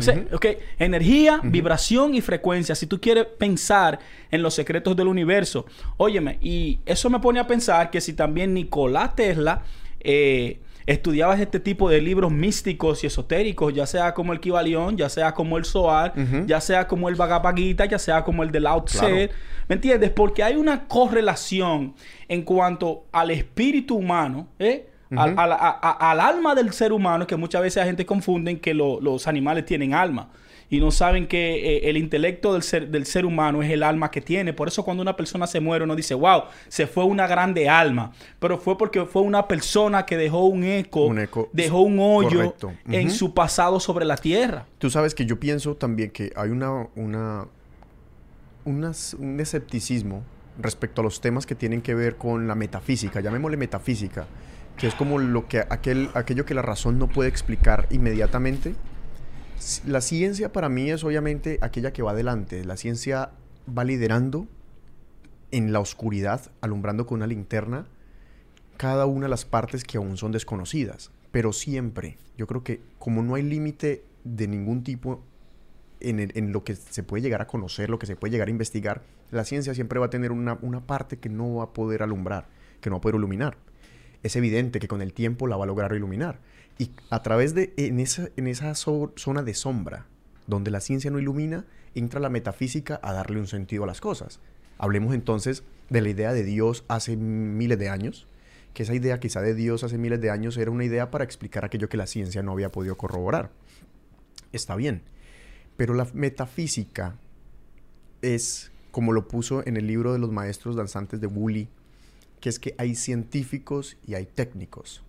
Energía, 0.79 1.41
vibración 1.43 2.15
y 2.15 2.20
frecuencia. 2.20 2.75
Si 2.75 2.87
tú 2.87 3.00
quieres 3.00 3.27
pensar 3.27 3.99
en 4.31 4.43
los 4.43 4.55
secretos 4.55 4.97
del 4.97 5.09
universo, 5.09 5.67
óyeme, 5.97 6.38
y 6.41 6.81
eso 6.87 7.09
me 7.11 7.20
pone 7.20 7.41
a 7.41 7.47
pensar 7.47 7.91
que 7.91 8.00
si 8.00 8.12
también 8.12 8.55
Nicolás 8.55 9.15
Tesla 9.15 9.62
eh, 10.00 10.61
estudiaba 10.86 11.34
este 11.34 11.60
tipo 11.60 11.88
de 11.88 12.00
libros 12.00 12.31
místicos 12.31 13.04
y 13.04 13.06
esotéricos, 13.06 13.72
ya 13.75 13.86
sea 13.86 14.14
como 14.14 14.32
el 14.32 14.40
Kibalión, 14.40 14.96
ya 14.96 15.08
sea 15.08 15.32
como 15.32 15.56
el 15.56 15.64
Soar, 15.64 16.12
ya 16.46 16.60
sea 16.60 16.86
como 16.86 17.08
el 17.08 17.14
Bhagavad 17.14 17.54
ya 17.54 17.98
sea 17.98 18.25
como 18.25 18.42
el 18.42 18.50
de 18.50 18.60
Lao 18.60 18.84
Tse, 18.84 19.31
¿me 19.69 19.75
entiendes? 19.76 20.10
Porque 20.10 20.42
hay 20.42 20.56
una 20.56 20.86
correlación 20.86 21.94
en 22.29 22.43
cuanto 22.43 23.05
al 23.12 23.31
espíritu 23.31 23.96
humano, 23.96 24.48
¿eh? 24.58 24.88
al, 25.17 26.20
alma 26.20 26.55
del 26.55 26.72
ser 26.72 26.93
humano, 26.93 27.26
que 27.26 27.36
muchas 27.36 27.62
veces 27.62 27.76
la 27.82 27.86
gente 27.86 28.05
confunde 28.05 28.58
que 28.60 28.74
los 28.74 29.26
animales 29.26 29.64
tienen 29.64 29.94
alma 29.94 30.29
y 30.71 30.81
no 30.81 30.91
saben 30.91 31.27
que 31.27 31.77
eh, 31.77 31.91
el 31.91 31.97
intelecto 31.97 32.53
del 32.53 32.63
ser, 32.63 32.89
del 32.89 33.06
ser 33.06 33.27
humano 33.27 33.63
es 33.63 33.71
el 33.71 33.83
alma 33.83 34.11
que 34.11 34.21
tiene. 34.21 34.53
Por 34.53 34.69
eso 34.69 34.85
cuando 34.85 35.03
una 35.03 35.17
persona 35.17 35.47
se 35.47 35.61
muere 35.61 35.85
uno 35.85 35.97
dice, 35.97 36.15
wow, 36.15 36.44
se 36.69 36.87
fue 36.87 37.05
una 37.05 37.27
grande 37.27 37.69
alma. 37.69 38.13
Pero 38.39 38.59
fue 38.59 38.77
porque 38.79 39.05
fue 39.05 39.23
una 39.23 39.47
persona 39.49 40.06
que 40.06 40.17
dejó 40.17 40.47
un 40.47 40.65
eco, 40.65 41.15
dejó 41.53 41.81
un 41.81 41.99
hoyo 42.01 42.55
en 42.89 43.11
su 43.11 43.35
pasado 43.35 43.81
sobre 43.81 44.05
la 44.05 44.17
tierra. 44.17 44.67
Tú 44.79 44.91
sabes 44.91 45.15
que 45.15 45.27
yo 45.27 45.39
pienso 45.39 45.75
también 45.77 46.11
que 46.11 46.33
hay 46.37 46.51
una, 46.51 46.89
una, 46.94 47.47
un 48.65 49.41
escepticismo 49.41 50.23
respecto 50.59 51.01
a 51.01 51.05
los 51.05 51.21
temas 51.21 51.47
que 51.47 51.55
tienen 51.55 51.83
que 51.83 51.94
ver 51.94 52.17
con 52.17 52.47
la 52.47 52.55
metafísica, 52.55 53.21
llamémosle 53.21 53.56
metafísica 53.56 54.27
que 54.77 54.87
es 54.87 54.94
como 54.94 55.19
lo 55.19 55.47
que 55.47 55.61
aquel, 55.61 56.11
aquello 56.15 56.44
que 56.44 56.55
la 56.55 56.63
razón 56.63 56.99
no 56.99 57.09
puede 57.09 57.29
explicar 57.29 57.87
inmediatamente. 57.91 58.75
La 59.87 60.01
ciencia 60.01 60.53
para 60.53 60.69
mí 60.69 60.91
es 60.91 61.05
obviamente 61.05 61.58
aquella 61.63 61.93
que 61.93 62.03
va 62.03 62.11
adelante. 62.11 62.65
La 62.65 62.77
ciencia 62.77 63.31
va 63.67 63.84
liderando 63.84 64.46
en 65.51 65.73
la 65.73 65.81
oscuridad, 65.81 66.51
alumbrando 66.61 67.06
con 67.06 67.17
una 67.17 67.27
linterna 67.27 67.87
cada 68.77 69.06
una 69.06 69.27
de 69.27 69.31
las 69.31 69.44
partes 69.44 69.84
que 69.84 69.99
aún 69.99 70.17
son 70.17 70.32
desconocidas. 70.32 71.11
Pero 71.31 71.53
siempre, 71.53 72.19
yo 72.37 72.46
creo 72.46 72.65
que 72.65 72.81
como 72.99 73.23
no 73.23 73.37
hay 73.37 73.43
límite 73.43 74.05
de 74.25 74.49
ningún 74.49 74.82
tipo 74.82 75.23
en, 76.01 76.53
lo 76.53 76.65
que 76.65 76.75
se 76.75 77.03
puede 77.03 77.23
llegar 77.23 77.41
a 77.41 77.46
conocer, 77.46 77.89
lo 77.89 77.99
que 77.99 78.06
se 78.06 78.17
puede 78.17 78.32
llegar 78.32 78.49
a 78.49 78.51
investigar, 78.51 79.03
la 79.31 79.44
ciencia 79.44 79.75
siempre 79.75 79.99
va 79.99 80.06
a 80.06 80.11
tener 80.11 80.32
una, 80.32 80.58
una 80.61 80.87
parte 80.87 81.19
que 81.19 81.29
no 81.29 81.56
va 81.56 81.65
a 81.65 81.73
poder 81.73 82.03
alumbrar, 82.03 82.49
que 82.81 82.91
no 82.91 82.96
va 82.96 82.99
a 82.99 83.01
poder 83.01 83.17
iluminar 83.17 83.56
es 84.25 84.37
evidente 84.37 84.81
que 84.81 84.89
con 84.89 85.03
el 85.03 85.13
tiempo 85.13 85.46
la 85.46 85.56
va 85.56 85.65
a 85.65 85.67
lograr 85.67 85.94
iluminar. 85.94 86.41
Y 86.78 86.90
a 87.10 87.22
través 87.22 87.54
de, 87.54 87.72
en 87.76 88.00
esa, 88.00 88.28
en 88.36 88.46
esa 88.46 88.74
zona 88.74 89.43
de 89.43 89.54
sombra, 89.54 90.06
donde 90.46 90.70
la 90.70 90.81
ciencia 90.81 91.10
no 91.10 91.19
ilumina, 91.19 91.64
entra 91.94 92.20
la 92.20 92.28
metafísica 92.28 93.00
a 93.02 93.12
darle 93.12 93.38
un 93.38 93.46
sentido 93.46 93.84
a 93.84 93.86
las 93.86 94.00
cosas. 94.00 94.40
Hablemos 94.78 95.14
entonces 95.14 95.62
de 95.90 96.00
la 96.00 96.08
idea 96.08 96.32
de 96.32 96.44
Dios 96.44 96.84
hace 96.88 97.16
miles 97.16 97.78
de 97.78 97.88
años, 97.88 98.26
que 98.72 98.82
esa 98.82 98.94
idea 98.94 99.20
quizá 99.20 99.40
de 99.40 99.54
Dios 99.54 99.84
hace 99.84 99.98
miles 99.98 100.20
de 100.20 100.31
años 100.31 100.56
era 100.56 100.70
una 100.70 100.84
idea 100.84 101.10
para 101.10 101.24
explicar 101.24 101.64
aquello 101.64 101.88
que 101.88 101.96
la 101.96 102.08
ciencia 102.08 102.43
no 102.43 102.52
había 102.52 102.72
podido 102.72 102.96
corroborar. 102.96 103.50
Está 104.52 104.74
bien, 104.74 105.02
pero 105.76 105.94
la 105.94 106.08
metafísica 106.12 107.16
es, 108.20 108.72
como 108.90 109.12
lo 109.12 109.28
puso 109.28 109.64
en 109.66 109.76
el 109.76 109.86
libro 109.86 110.12
de 110.12 110.19
los 110.19 110.32
maestros 110.32 110.74
danzantes 110.74 111.20
de 111.20 111.28
Woolley, 111.28 111.69
que 112.40 112.48
es 112.48 112.58
que 112.58 112.74
hay 112.78 112.96
científicos 112.96 113.96
y 114.06 114.14
hay 114.14 114.26
técnicos. 114.26 115.02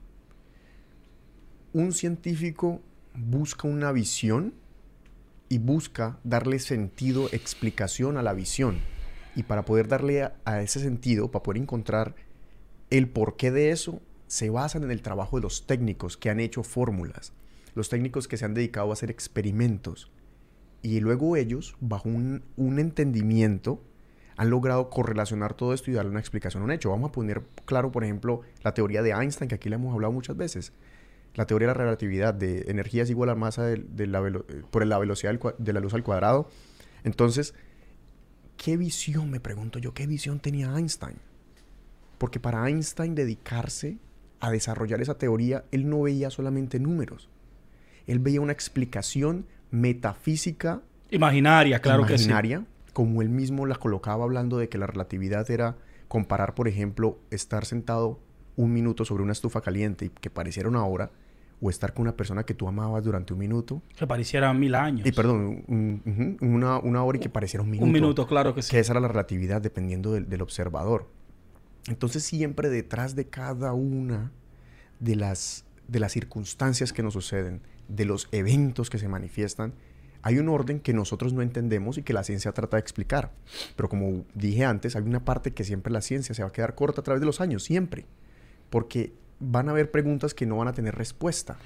Un 1.76 1.92
científico 1.92 2.82
busca 3.14 3.68
una 3.68 3.92
visión 3.92 4.54
y 5.50 5.58
busca 5.58 6.18
darle 6.24 6.60
sentido, 6.60 7.28
explicación 7.34 8.16
a 8.16 8.24
la 8.24 8.32
visión. 8.32 8.78
Y 9.36 9.44
para 9.44 9.66
poder 9.66 9.90
darle 9.90 10.24
a, 10.24 10.62
ese 10.62 10.80
sentido, 10.80 11.32
para 11.32 11.44
poder 11.44 11.62
encontrar 11.62 12.16
el 12.92 13.10
porqué 13.10 13.52
de 13.52 13.72
eso, 13.72 14.00
se 14.28 14.50
basan 14.50 14.86
en 14.86 14.92
el 14.92 15.02
trabajo 15.02 15.36
de 15.36 15.42
los 15.42 15.68
técnicos 15.68 16.16
que 16.16 16.30
han 16.30 16.40
hecho 16.40 16.64
fórmulas, 16.64 17.34
los 17.74 17.90
técnicos 17.90 18.30
que 18.30 18.38
se 18.38 18.46
han 18.46 18.54
dedicado 18.54 18.92
a 18.92 18.94
hacer 18.94 19.12
experimentos. 19.12 20.10
Y 20.82 21.02
luego 21.02 21.36
ellos, 21.36 21.76
bajo 21.82 22.08
un 22.08 22.80
entendimiento, 22.80 23.82
han 24.38 24.50
logrado 24.50 24.90
correlacionar 24.90 25.56
todo 25.56 25.74
esto 25.74 25.92
y 25.92 25.94
darle 25.94 26.12
una 26.12 26.22
explicación 26.22 26.64
a 26.64 26.66
un 26.68 26.72
hecho. 26.72 26.90
Vamos 26.92 27.10
a 27.10 27.12
poner 27.12 27.42
claro, 27.66 27.92
por 27.92 28.06
ejemplo, 28.06 28.44
la 28.64 28.74
teoría 28.74 29.02
de 29.02 29.12
Einstein, 29.12 29.50
que 29.50 29.56
aquí 29.56 29.68
le 29.68 29.76
hemos 29.76 29.94
hablado 29.94 30.14
muchas 30.14 30.38
veces. 30.38 30.72
La 31.36 31.46
teoría 31.46 31.68
de 31.68 31.74
la 31.74 31.80
relatividad 31.80 32.34
de 32.34 32.66
energía 32.68 33.04
es 33.04 33.10
igual 33.10 33.30
a 33.30 33.36
masa 33.36 33.64
de, 33.64 33.78
de 33.78 34.08
la 34.08 34.26
eh, 34.28 34.64
por 34.72 34.86
la 34.86 34.98
velocidad 34.98 35.32
del 35.32 35.54
de 35.58 35.74
la 35.74 35.80
luz 35.80 35.94
al 35.94 36.04
cuadrado. 36.04 36.50
Entonces, 37.04 37.54
¿qué 38.58 38.78
visión, 38.78 39.30
me 39.30 39.40
pregunto 39.40 39.80
yo, 39.80 39.94
qué 39.94 40.08
visión 40.08 40.40
tenía 40.40 40.76
Einstein? 40.76 41.18
Porque 42.18 42.40
para 42.40 42.68
Einstein 42.68 43.14
dedicarse 43.14 43.98
a 44.40 44.50
desarrollar 44.50 45.02
esa 45.02 45.18
teoría, 45.18 45.66
él 45.72 45.90
no 45.90 46.02
veía 46.02 46.30
solamente 46.30 46.80
números. 46.80 47.30
Él 48.08 48.20
veía 48.20 48.42
una 48.42 48.54
explicación 48.54 49.46
metafísica 49.72 50.82
Imaginaria, 51.12 51.80
claro 51.80 52.06
imaginaria, 52.08 52.66
como 52.94 53.22
él 53.22 53.30
mismo 53.30 53.66
la 53.66 53.76
colocaba 53.76 54.24
hablando 54.24 54.58
de 54.58 54.70
que 54.70 54.78
la 54.78 54.88
relatividad 54.88 55.50
era 55.52 55.78
comparar, 56.08 56.56
por 56.56 56.68
ejemplo, 56.68 57.20
estar 57.30 57.66
sentado 57.66 58.20
un 58.56 58.74
minuto 58.74 59.06
sobre 59.06 59.24
una 59.24 59.34
estufa 59.34 59.62
caliente 59.62 60.06
y 60.06 60.10
que 60.10 60.30
pareciera 60.30 60.68
una 60.68 60.84
hora, 60.86 61.12
o 61.62 61.70
estar 61.70 61.94
con 61.94 62.04
una 62.04 62.16
persona 62.16 62.44
que 62.44 62.54
tú 62.54 62.68
amabas 62.68 63.04
durante 63.04 63.34
un 63.34 63.40
minuto, 63.40 63.82
que 63.98 64.06
pareciera 64.06 64.54
mil 64.54 64.76
años. 64.76 65.06
y 65.08 65.12
perdón, 65.12 65.64
un- 65.68 66.38
una, 66.42 66.80
una 66.80 67.04
hora 67.04 67.18
y 67.18 67.22
que 67.22 67.30
pareciera 67.30 67.64
un 67.64 67.70
minuto. 67.72 67.86
Un 67.86 67.92
minuto, 67.94 68.28
claro 68.28 68.54
que 68.54 68.62
sí. 68.62 68.72
Que 68.72 68.80
esa 68.80 68.92
era 68.94 69.00
la 69.00 69.08
relatividad 69.08 69.62
dependiendo 69.62 70.12
del, 70.12 70.28
del 70.30 70.42
observador. 70.42 71.08
Entonces 71.88 72.24
siempre 72.24 72.70
detrás 72.70 73.16
de 73.16 73.28
cada 73.28 73.74
una 73.74 74.32
de 75.00 75.16
las, 75.16 75.66
de 75.88 76.00
las 76.00 76.12
circunstancias 76.12 76.92
que 76.94 77.04
nos 77.04 77.14
suceden, 77.14 77.62
de 77.88 78.06
los 78.06 78.28
eventos 78.32 78.90
que 78.90 78.98
se 78.98 79.08
manifiestan, 79.08 79.74
hay 80.24 80.40
un 80.40 80.50
orden 80.50 80.80
que 80.80 80.92
nosotros 80.94 81.34
no 81.34 81.44
entendemos 81.44 82.00
y 82.00 82.04
que 82.04 82.12
la 82.12 82.24
ciencia 82.24 82.52
trata 82.52 82.78
de 82.78 82.82
explicar. 82.82 83.32
Pero 83.76 83.88
como 83.90 84.26
dije 84.34 84.66
antes, 84.66 84.96
hay 84.96 85.04
una 85.04 85.24
parte 85.24 85.54
que 85.54 85.64
siempre 85.64 85.94
la 85.94 86.02
ciencia 86.02 86.34
se 86.34 86.42
va 86.42 86.50
a 86.50 86.52
quedar 86.52 86.74
corta 86.74 87.02
a 87.02 87.04
través 87.04 87.22
de 87.22 87.28
los 87.28 87.40
años, 87.42 87.64
siempre. 87.64 88.06
Porque 88.72 89.14
van 89.40 89.68
a 89.68 89.72
haber 89.72 89.92
preguntas 89.92 90.34
que 90.34 90.46
no 90.46 90.58
van 90.58 90.68
a 90.68 90.74
tener 90.74 90.96
respuesta. 90.96 91.58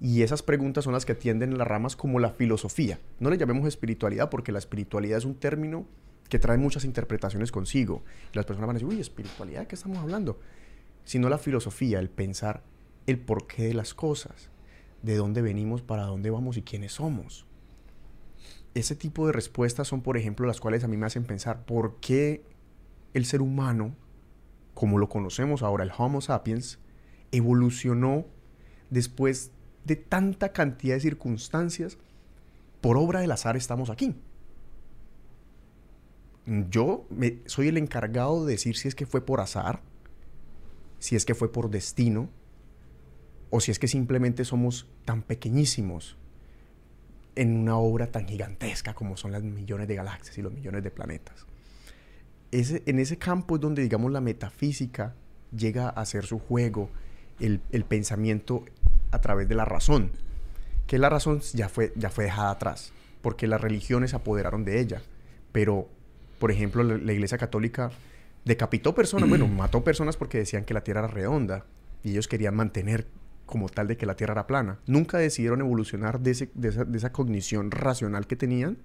Y 0.00 0.22
esas 0.22 0.42
preguntas 0.42 0.84
son 0.84 0.92
las 0.92 1.04
que 1.04 1.12
atienden 1.12 1.58
las 1.58 1.66
ramas 1.66 1.96
como 1.96 2.20
la 2.20 2.30
filosofía. 2.30 2.98
No 3.18 3.30
le 3.30 3.38
llamemos 3.38 3.66
espiritualidad 3.66 4.30
porque 4.30 4.52
la 4.52 4.58
espiritualidad 4.58 5.18
es 5.18 5.24
un 5.24 5.34
término 5.34 5.86
que 6.28 6.38
trae 6.38 6.58
muchas 6.58 6.84
interpretaciones 6.84 7.50
consigo. 7.50 8.02
Las 8.32 8.44
personas 8.44 8.68
van 8.68 8.76
a 8.76 8.78
decir, 8.78 8.94
uy, 8.94 9.00
espiritualidad, 9.00 9.60
¿de 9.62 9.66
qué 9.66 9.74
estamos 9.74 9.98
hablando? 9.98 10.38
Sino 11.04 11.28
la 11.28 11.38
filosofía, 11.38 11.98
el 11.98 12.10
pensar 12.10 12.62
el 13.08 13.18
porqué 13.18 13.64
de 13.64 13.74
las 13.74 13.94
cosas, 13.94 14.50
de 15.02 15.16
dónde 15.16 15.40
venimos, 15.40 15.80
para 15.80 16.04
dónde 16.04 16.28
vamos 16.28 16.58
y 16.58 16.62
quiénes 16.62 16.92
somos. 16.92 17.46
Ese 18.74 18.94
tipo 18.94 19.26
de 19.26 19.32
respuestas 19.32 19.88
son, 19.88 20.02
por 20.02 20.18
ejemplo, 20.18 20.46
las 20.46 20.60
cuales 20.60 20.84
a 20.84 20.88
mí 20.88 20.98
me 20.98 21.06
hacen 21.06 21.24
pensar 21.24 21.64
por 21.64 21.96
qué 22.00 22.44
el 23.14 23.24
ser 23.24 23.40
humano, 23.40 23.94
como 24.74 24.98
lo 24.98 25.08
conocemos 25.08 25.62
ahora, 25.62 25.84
el 25.84 25.92
Homo 25.96 26.20
sapiens, 26.20 26.78
evolucionó 27.32 28.26
después 28.90 29.50
de 29.84 29.96
tanta 29.96 30.52
cantidad 30.52 30.94
de 30.94 31.00
circunstancias, 31.00 31.98
por 32.80 32.96
obra 32.96 33.20
del 33.20 33.32
azar 33.32 33.56
estamos 33.56 33.90
aquí. 33.90 34.14
Yo 36.70 37.06
soy 37.46 37.68
el 37.68 37.76
encargado 37.76 38.46
de 38.46 38.52
decir 38.52 38.76
si 38.76 38.88
es 38.88 38.94
que 38.94 39.06
fue 39.06 39.24
por 39.24 39.40
azar, 39.40 39.82
si 40.98 41.16
es 41.16 41.24
que 41.24 41.34
fue 41.34 41.52
por 41.52 41.70
destino, 41.70 42.30
o 43.50 43.60
si 43.60 43.70
es 43.70 43.78
que 43.78 43.88
simplemente 43.88 44.44
somos 44.44 44.86
tan 45.04 45.22
pequeñísimos 45.22 46.16
en 47.34 47.56
una 47.56 47.76
obra 47.78 48.10
tan 48.10 48.26
gigantesca 48.26 48.94
como 48.94 49.16
son 49.16 49.32
las 49.32 49.42
millones 49.42 49.88
de 49.88 49.94
galaxias 49.94 50.36
y 50.38 50.42
los 50.42 50.52
millones 50.52 50.82
de 50.82 50.90
planetas. 50.90 51.46
Ese, 52.50 52.82
en 52.86 52.98
ese 52.98 53.18
campo 53.18 53.56
es 53.56 53.60
donde, 53.60 53.82
digamos, 53.82 54.10
la 54.10 54.20
metafísica 54.20 55.14
llega 55.56 55.88
a 55.88 56.00
hacer 56.00 56.24
su 56.26 56.38
juego, 56.38 56.90
el, 57.40 57.60
el 57.72 57.84
pensamiento 57.84 58.64
a 59.10 59.20
través 59.20 59.48
de 59.48 59.54
la 59.54 59.64
razón. 59.64 60.10
Que 60.86 60.98
la 60.98 61.08
razón 61.08 61.40
ya 61.52 61.68
fue, 61.68 61.92
ya 61.96 62.10
fue 62.10 62.24
dejada 62.24 62.50
atrás, 62.50 62.92
porque 63.22 63.46
las 63.46 63.60
religiones 63.60 64.10
se 64.10 64.16
apoderaron 64.16 64.64
de 64.64 64.80
ella. 64.80 65.02
Pero, 65.52 65.88
por 66.38 66.50
ejemplo, 66.50 66.82
la, 66.82 66.96
la 66.96 67.12
Iglesia 67.12 67.38
Católica 67.38 67.90
decapitó 68.44 68.94
personas, 68.94 69.28
bueno, 69.28 69.46
mató 69.48 69.84
personas 69.84 70.16
porque 70.16 70.38
decían 70.38 70.64
que 70.64 70.74
la 70.74 70.82
Tierra 70.82 71.00
era 71.00 71.08
redonda 71.08 71.64
y 72.02 72.10
ellos 72.12 72.28
querían 72.28 72.54
mantener 72.56 73.06
como 73.46 73.68
tal 73.70 73.86
de 73.88 73.96
que 73.96 74.06
la 74.06 74.14
Tierra 74.14 74.32
era 74.32 74.46
plana. 74.46 74.78
Nunca 74.86 75.18
decidieron 75.18 75.60
evolucionar 75.60 76.20
de, 76.20 76.30
ese- 76.32 76.50
de 76.54 76.68
esa, 76.68 76.84
de 76.84 76.98
esa 76.98 77.12
cognición 77.12 77.70
racional 77.70 78.26
que 78.26 78.36
tenían 78.36 78.78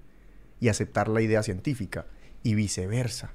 y 0.60 0.70
aceptar 0.70 1.10
la 1.10 1.22
idea 1.22 1.44
científica 1.44 2.06
y 2.44 2.56
viceversa. 2.56 3.32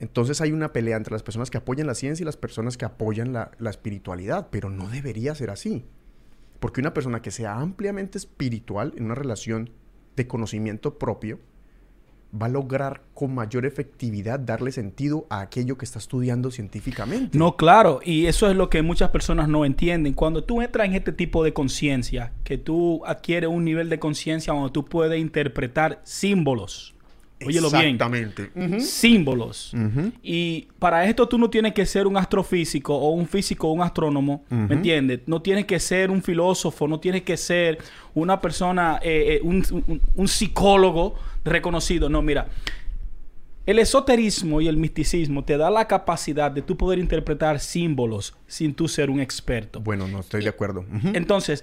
Entonces 0.00 0.40
hay 0.40 0.52
una 0.52 0.72
pelea 0.72 0.96
entre 0.96 1.12
las 1.12 1.22
personas 1.22 1.50
que 1.50 1.58
apoyan 1.58 1.86
la 1.86 1.94
ciencia 1.94 2.22
y 2.22 2.26
las 2.26 2.36
personas 2.36 2.76
que 2.76 2.84
apoyan 2.84 3.32
la, 3.32 3.50
espiritualidad, 3.68 4.48
pero 4.50 4.70
no 4.70 4.88
debería 4.88 5.34
ser 5.34 5.50
así. 5.50 5.84
Porque 6.60 6.80
una 6.80 6.94
persona 6.94 7.22
que 7.22 7.30
sea 7.30 7.56
ampliamente 7.56 8.18
espiritual 8.18 8.92
en 8.96 9.06
una 9.06 9.14
relación 9.14 9.70
de 10.16 10.26
conocimiento 10.26 10.98
propio 10.98 11.38
va 12.30 12.46
a 12.46 12.50
lograr 12.50 13.02
con 13.14 13.34
mayor 13.34 13.64
efectividad 13.64 14.38
darle 14.38 14.70
sentido 14.70 15.26
a 15.30 15.40
aquello 15.40 15.78
que 15.78 15.84
está 15.84 15.98
estudiando 15.98 16.50
científicamente. 16.50 17.38
No, 17.38 17.56
claro, 17.56 18.00
y 18.04 18.26
eso 18.26 18.50
es 18.50 18.56
lo 18.56 18.68
que 18.68 18.82
muchas 18.82 19.10
personas 19.10 19.48
no 19.48 19.64
entienden. 19.64 20.12
Cuando 20.12 20.44
tú 20.44 20.60
entras 20.60 20.86
en 20.86 20.94
este 20.94 21.12
tipo 21.12 21.42
de 21.42 21.54
conciencia, 21.54 22.32
que 22.44 22.58
tú 22.58 23.02
adquieres 23.06 23.48
un 23.48 23.64
nivel 23.64 23.88
de 23.88 23.98
conciencia 23.98 24.52
donde 24.52 24.70
tú 24.70 24.84
puedes 24.84 25.18
interpretar 25.18 26.00
símbolos. 26.04 26.94
Óyelo 27.46 27.70
bien. 27.70 27.82
Exactamente. 27.94 28.50
Símbolos. 28.80 29.72
Y 30.22 30.68
para 30.78 31.04
esto 31.06 31.28
tú 31.28 31.38
no 31.38 31.48
tienes 31.50 31.72
que 31.72 31.86
ser 31.86 32.06
un 32.06 32.16
astrofísico 32.16 32.94
o 32.96 33.10
un 33.10 33.26
físico 33.26 33.68
o 33.68 33.72
un 33.72 33.82
astrónomo. 33.82 34.44
¿me 34.50 34.74
entiendes? 34.74 35.20
No 35.26 35.40
tienes 35.42 35.64
que 35.66 35.78
ser 35.78 36.10
un 36.10 36.22
filósofo, 36.22 36.88
no 36.88 36.98
tienes 37.00 37.22
que 37.22 37.36
ser 37.36 37.78
una 38.14 38.40
persona, 38.40 38.98
eh, 39.02 39.36
eh, 39.36 39.40
un, 39.42 39.64
un- 39.86 40.00
un 40.16 40.28
psicólogo 40.28 41.14
reconocido. 41.44 42.08
No, 42.08 42.22
mira, 42.22 42.48
el 43.66 43.78
esoterismo 43.78 44.60
y 44.62 44.68
el 44.68 44.78
misticismo 44.78 45.44
te 45.44 45.56
da 45.58 45.70
la 45.70 45.86
capacidad 45.86 46.50
de 46.50 46.62
tú 46.62 46.76
poder 46.76 46.98
interpretar 46.98 47.60
símbolos 47.60 48.34
sin 48.46 48.72
tú 48.74 48.88
ser 48.88 49.10
un 49.10 49.20
experto. 49.20 49.80
Bueno, 49.80 50.08
no 50.08 50.20
estoy 50.20 50.42
de 50.42 50.48
acuerdo. 50.48 50.86
Entonces, 51.12 51.62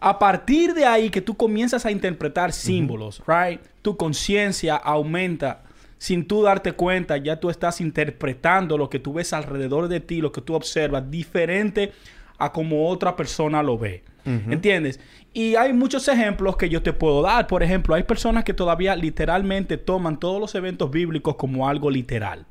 a 0.00 0.18
partir 0.18 0.74
de 0.74 0.86
ahí 0.86 1.10
que 1.10 1.20
tú 1.20 1.36
comienzas 1.36 1.84
a 1.86 1.90
interpretar 1.90 2.52
símbolos, 2.52 3.22
right? 3.26 3.60
Tu 3.82 3.96
conciencia 3.96 4.76
aumenta 4.76 5.62
sin 5.98 6.26
tú 6.26 6.42
darte 6.42 6.72
cuenta, 6.72 7.18
ya 7.18 7.38
tú 7.38 7.50
estás 7.50 7.82
interpretando 7.82 8.78
lo 8.78 8.88
que 8.88 8.98
tú 8.98 9.12
ves 9.12 9.34
alrededor 9.34 9.88
de 9.88 10.00
ti, 10.00 10.22
lo 10.22 10.32
que 10.32 10.40
tú 10.40 10.54
observas, 10.54 11.10
diferente 11.10 11.92
a 12.38 12.50
como 12.52 12.88
otra 12.88 13.14
persona 13.14 13.62
lo 13.62 13.76
ve. 13.78 14.02
¿Entiendes? 14.24 15.00
Y 15.32 15.56
hay 15.56 15.72
muchos 15.72 16.06
ejemplos 16.08 16.56
que 16.56 16.68
yo 16.68 16.82
te 16.82 16.92
puedo 16.92 17.22
dar. 17.22 17.46
Por 17.46 17.62
ejemplo, 17.62 17.94
hay 17.94 18.04
personas 18.04 18.44
que 18.44 18.54
todavía 18.54 18.94
literalmente 18.94 19.76
toman 19.76 20.18
todos 20.18 20.40
los 20.40 20.54
eventos 20.54 20.90
bíblicos 20.90 21.36
como 21.36 21.68
algo 21.68 21.90
literal. 21.90 22.46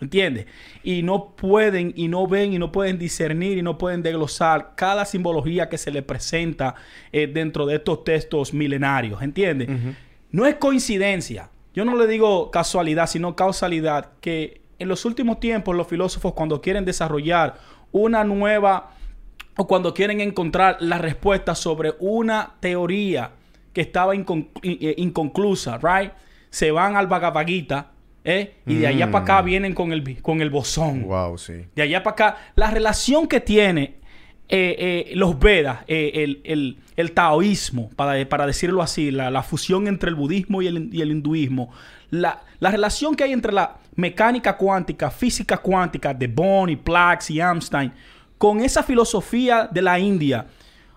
¿Entiendes? 0.00 0.46
Y 0.82 1.02
no 1.02 1.34
pueden, 1.36 1.94
y 1.96 2.08
no 2.08 2.26
ven, 2.26 2.52
y 2.52 2.58
no 2.58 2.70
pueden 2.70 2.98
discernir, 2.98 3.56
y 3.56 3.62
no 3.62 3.78
pueden 3.78 4.02
desglosar 4.02 4.74
cada 4.76 5.06
simbología 5.06 5.68
que 5.68 5.78
se 5.78 5.90
le 5.90 6.02
presenta 6.02 6.74
eh, 7.12 7.26
dentro 7.26 7.64
de 7.64 7.76
estos 7.76 8.04
textos 8.04 8.52
milenarios. 8.52 9.22
¿Entiendes? 9.22 9.68
No 10.30 10.46
es 10.46 10.56
coincidencia. 10.56 11.48
Yo 11.74 11.84
no 11.84 11.96
le 11.96 12.06
digo 12.06 12.50
casualidad, 12.50 13.06
sino 13.06 13.36
causalidad, 13.36 14.10
que 14.20 14.60
en 14.78 14.88
los 14.88 15.04
últimos 15.04 15.40
tiempos 15.40 15.74
los 15.74 15.86
filósofos 15.86 16.34
cuando 16.34 16.60
quieren 16.60 16.84
desarrollar 16.84 17.58
una 17.92 18.24
nueva 18.24 18.90
o 19.56 19.66
cuando 19.66 19.94
quieren 19.94 20.20
encontrar 20.20 20.76
la 20.80 20.98
respuesta 20.98 21.54
sobre 21.54 21.94
una 21.98 22.54
teoría 22.60 23.30
que 23.72 23.80
estaba 23.80 24.14
eh, 24.14 24.94
inconclusa, 24.98 25.78
right? 25.78 26.12
Se 26.50 26.70
van 26.70 26.96
al 26.96 27.06
Bhagavad 27.06 27.46
Gita, 27.46 27.92
¿eh? 28.26 28.54
Y 28.66 28.74
de 28.74 28.86
allá 28.88 29.06
Mm. 29.06 29.10
para 29.12 29.22
acá 29.24 29.42
vienen 29.42 29.72
con 29.72 29.92
el, 29.92 30.20
con 30.20 30.42
el 30.42 30.50
bosón. 30.50 31.04
Wow, 31.04 31.38
sí. 31.38 31.54
De 31.74 31.82
allá 31.82 32.02
para 32.02 32.12
acá, 32.12 32.36
la 32.56 32.70
relación 32.70 33.26
que 33.26 33.40
tiene 33.40 33.94
eh, 34.48 35.06
eh, 35.08 35.12
los 35.16 35.38
Vedas, 35.38 35.78
el, 35.88 36.40
el- 36.44 36.76
el 36.96 37.12
taoísmo, 37.12 37.90
para, 37.96 38.28
para 38.28 38.46
decirlo 38.46 38.80
así, 38.82 39.10
la, 39.10 39.30
la 39.30 39.42
fusión 39.42 39.86
entre 39.88 40.08
el 40.08 40.14
budismo 40.14 40.62
y 40.62 40.66
el, 40.68 40.88
y 40.94 41.00
el 41.02 41.10
hinduismo, 41.10 41.70
la, 42.10 42.42
la 42.60 42.70
relación 42.70 43.14
que 43.16 43.24
hay 43.24 43.32
entre 43.32 43.52
la 43.52 43.76
mecánica 43.96 44.56
cuántica, 44.56 45.10
física 45.10 45.56
cuántica 45.58 46.14
de 46.14 46.28
Bohr 46.28 46.70
y 46.70 46.76
Planck 46.76 47.28
y 47.30 47.40
Einstein, 47.40 47.92
con 48.38 48.60
esa 48.60 48.82
filosofía 48.84 49.68
de 49.70 49.82
la 49.82 49.98
India, 49.98 50.46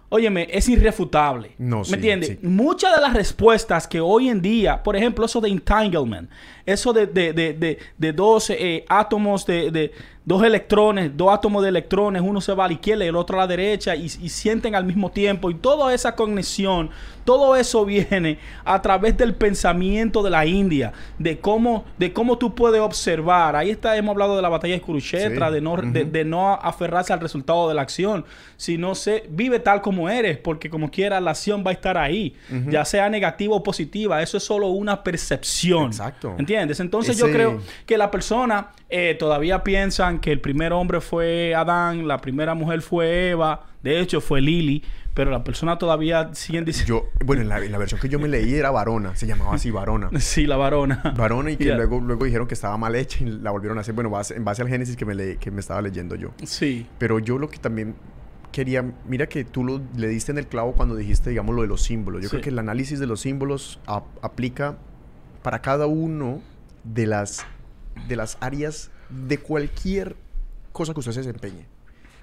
óyeme, 0.09 0.47
es 0.51 0.69
irrefutable. 0.69 1.51
No, 1.57 1.79
¿Me 1.79 1.85
sí, 1.85 1.93
entiendes? 1.95 2.29
sí. 2.29 2.47
Muchas 2.47 2.95
de 2.95 3.01
las 3.01 3.13
respuestas 3.13 3.87
que 3.87 3.99
hoy 3.99 4.29
en 4.29 4.41
día, 4.41 4.81
por 4.83 4.95
ejemplo, 4.95 5.25
eso 5.25 5.41
de 5.41 5.49
entanglement, 5.49 6.29
eso 6.73 6.93
de, 6.93 7.07
de, 7.07 7.33
de, 7.33 7.79
de, 7.97 8.13
dos 8.13 8.49
eh, 8.49 8.85
átomos 8.87 9.45
de, 9.45 9.71
de 9.71 9.91
dos 10.25 10.43
electrones, 10.43 11.11
dos 11.17 11.33
átomos 11.33 11.63
de 11.63 11.69
electrones, 11.69 12.21
uno 12.23 12.39
se 12.39 12.53
va 12.53 12.65
a 12.65 12.67
la 12.67 12.73
izquierda 12.73 13.03
y 13.03 13.07
el 13.07 13.15
otro 13.15 13.37
a 13.37 13.41
la 13.41 13.47
derecha 13.47 13.95
y, 13.95 14.05
y 14.05 14.29
sienten 14.29 14.75
al 14.75 14.85
mismo 14.85 15.09
tiempo 15.09 15.49
y 15.49 15.55
toda 15.55 15.91
esa 15.93 16.15
conexión, 16.15 16.91
todo 17.25 17.55
eso 17.55 17.83
viene 18.09 18.37
a 18.63 18.79
través 18.81 19.17
del 19.17 19.33
pensamiento 19.33 20.21
de 20.21 20.29
la 20.29 20.45
India, 20.45 20.93
de 21.17 21.39
cómo, 21.39 21.85
de 21.97 22.13
cómo 22.13 22.37
tú 22.37 22.53
puedes 22.53 22.79
observar. 22.81 23.55
Ahí 23.55 23.71
está, 23.71 23.97
hemos 23.97 24.11
hablado 24.13 24.35
de 24.35 24.41
la 24.43 24.49
batalla 24.49 24.75
de 24.75 24.81
Kurukshetra, 24.81 25.47
Sí. 25.47 25.53
de, 25.55 25.61
no, 25.61 25.75
de 25.77 26.25
no 26.25 26.53
aferrarse 26.53 27.11
al 27.11 27.19
resultado 27.21 27.67
de 27.67 27.73
la 27.73 27.81
acción, 27.81 28.23
sino 28.55 28.93
se 28.93 29.23
vive 29.29 29.59
tal 29.59 29.81
como 29.81 30.09
eres, 30.09 30.37
porque 30.37 30.69
como 30.69 30.91
quiera 30.91 31.19
la 31.19 31.31
acción 31.31 31.63
va 31.65 31.71
a 31.71 31.73
estar 31.73 31.97
ahí, 31.97 32.35
ya 32.67 32.85
sea 32.85 33.09
negativa 33.09 33.55
o 33.55 33.63
positiva, 33.63 34.21
eso 34.21 34.37
es 34.37 34.43
solo 34.43 34.67
una 34.67 35.03
percepción. 35.03 35.87
Exacto. 35.87 36.35
¿Entiendes? 36.37 36.58
Entonces 36.61 37.17
yo 37.17 37.27
creo 37.31 37.59
que 37.85 37.97
la 37.97 38.11
persona 38.11 38.69
eh, 38.89 39.15
todavía 39.17 39.63
piensan 39.63 40.19
que 40.19 40.31
el 40.31 40.41
primer 40.41 40.73
hombre 40.73 40.99
fue 41.01 41.55
Adán, 41.55 42.07
la 42.07 42.17
primera 42.19 42.53
mujer 42.53 42.81
fue 42.81 43.29
Eva, 43.29 43.65
de 43.83 43.99
hecho 43.99 44.19
fue 44.21 44.41
Lili, 44.41 44.83
pero 45.13 45.31
la 45.31 45.43
persona 45.43 45.77
todavía 45.77 46.29
siguen 46.33 46.65
diciendo... 46.65 47.09
Yo, 47.19 47.25
bueno, 47.25 47.41
en 47.41 47.49
la, 47.49 47.57
en 47.63 47.71
la 47.71 47.77
versión 47.77 47.99
que 47.99 48.07
yo 48.09 48.19
me 48.19 48.27
leí 48.27 48.53
era 48.53 48.71
varona, 48.71 49.15
se 49.15 49.27
llamaba 49.27 49.55
así 49.55 49.69
varona. 49.71 50.09
Sí, 50.19 50.45
la 50.45 50.55
varona. 50.57 51.01
Varona 51.17 51.51
y 51.51 51.57
que 51.57 51.73
luego, 51.73 51.99
luego 51.99 52.25
dijeron 52.25 52.47
que 52.47 52.53
estaba 52.53 52.77
mal 52.77 52.95
hecha 52.95 53.23
y 53.23 53.27
la 53.27 53.51
volvieron 53.51 53.77
a 53.77 53.81
hacer, 53.81 53.93
bueno, 53.95 54.09
base- 54.09 54.35
en 54.35 54.45
base 54.45 54.61
al 54.61 54.67
Génesis 54.69 54.95
que 54.95 55.05
me, 55.05 55.15
leí- 55.15 55.37
que 55.37 55.51
me 55.51 55.59
estaba 55.59 55.81
leyendo 55.81 56.15
yo. 56.15 56.29
Sí. 56.43 56.85
Pero 56.97 57.19
yo 57.19 57.37
lo 57.37 57.49
que 57.49 57.57
también 57.57 57.95
quería, 58.51 58.83
mira 59.07 59.27
que 59.27 59.43
tú 59.43 59.63
lo, 59.63 59.81
le 59.95 60.07
diste 60.07 60.31
en 60.31 60.37
el 60.39 60.47
clavo 60.47 60.73
cuando 60.73 60.95
dijiste, 60.95 61.29
digamos, 61.31 61.55
lo 61.55 61.61
de 61.63 61.67
los 61.67 61.81
símbolos. 61.83 62.21
Yo 62.21 62.29
Sí. 62.29 62.31
creo 62.31 62.43
que 62.43 62.49
el 62.49 62.59
análisis 62.59 62.99
de 62.99 63.05
los 63.07 63.19
símbolos 63.21 63.79
ap- 63.87 64.05
aplica 64.23 64.77
para 65.49 65.63
cada 65.63 65.87
uno 65.87 66.43
de 66.83 67.07
las, 67.07 67.43
de 68.07 68.15
las 68.15 68.37
áreas 68.39 68.91
de 69.09 69.39
cualquier 69.39 70.15
cosa 70.71 70.93
que 70.93 70.99
usted 70.99 71.11
se 71.13 71.21
desempeñe. 71.21 71.65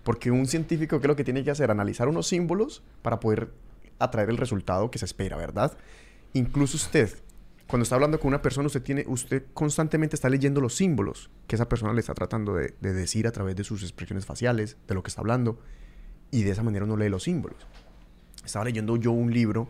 Porque 0.05 0.31
un 0.31 0.47
científico, 0.47 1.01
¿qué 1.01 1.07
es 1.07 1.09
lo 1.09 1.17
que 1.17 1.25
tiene 1.25 1.43
que 1.43 1.51
hacer? 1.51 1.73
Analizar 1.73 2.07
unos 2.07 2.29
símbolos 2.29 2.85
para 3.03 3.19
poder 3.19 3.51
atraer 3.99 4.31
el 4.31 4.37
resultado 4.37 4.93
que 4.93 5.01
se 5.01 5.07
espera, 5.07 5.37
¿verdad? 5.37 5.77
Incluso 6.35 6.77
usted, 6.77 7.19
cuando 7.67 7.83
está 7.83 7.97
hablando 7.97 8.21
con 8.21 8.29
una 8.29 8.43
persona, 8.43 8.69
usted, 8.69 8.85
tiene, 8.85 9.05
usted 9.09 9.43
constantemente 9.55 10.15
está 10.15 10.29
leyendo 10.29 10.61
los 10.61 10.77
símbolos 10.77 11.29
que 11.49 11.57
esa 11.57 11.69
persona 11.69 11.93
le 11.93 11.99
está 11.99 12.15
tratando 12.15 12.55
de, 12.55 12.77
de 12.81 12.93
decir 12.93 13.27
a 13.27 13.33
través 13.33 13.57
de 13.57 13.65
sus 13.65 13.83
expresiones 13.83 14.25
faciales, 14.25 14.77
de 14.87 14.95
lo 14.95 15.03
que 15.03 15.09
está 15.09 15.23
hablando, 15.23 15.59
y 16.31 16.45
de 16.45 16.53
esa 16.53 16.63
manera 16.63 16.85
uno 16.85 16.97
lee 16.97 17.09
los 17.09 17.25
símbolos. 17.25 17.59
Estaba 18.45 18.67
leyendo 18.67 18.97
yo 18.97 19.11
un 19.11 19.35
libro 19.35 19.67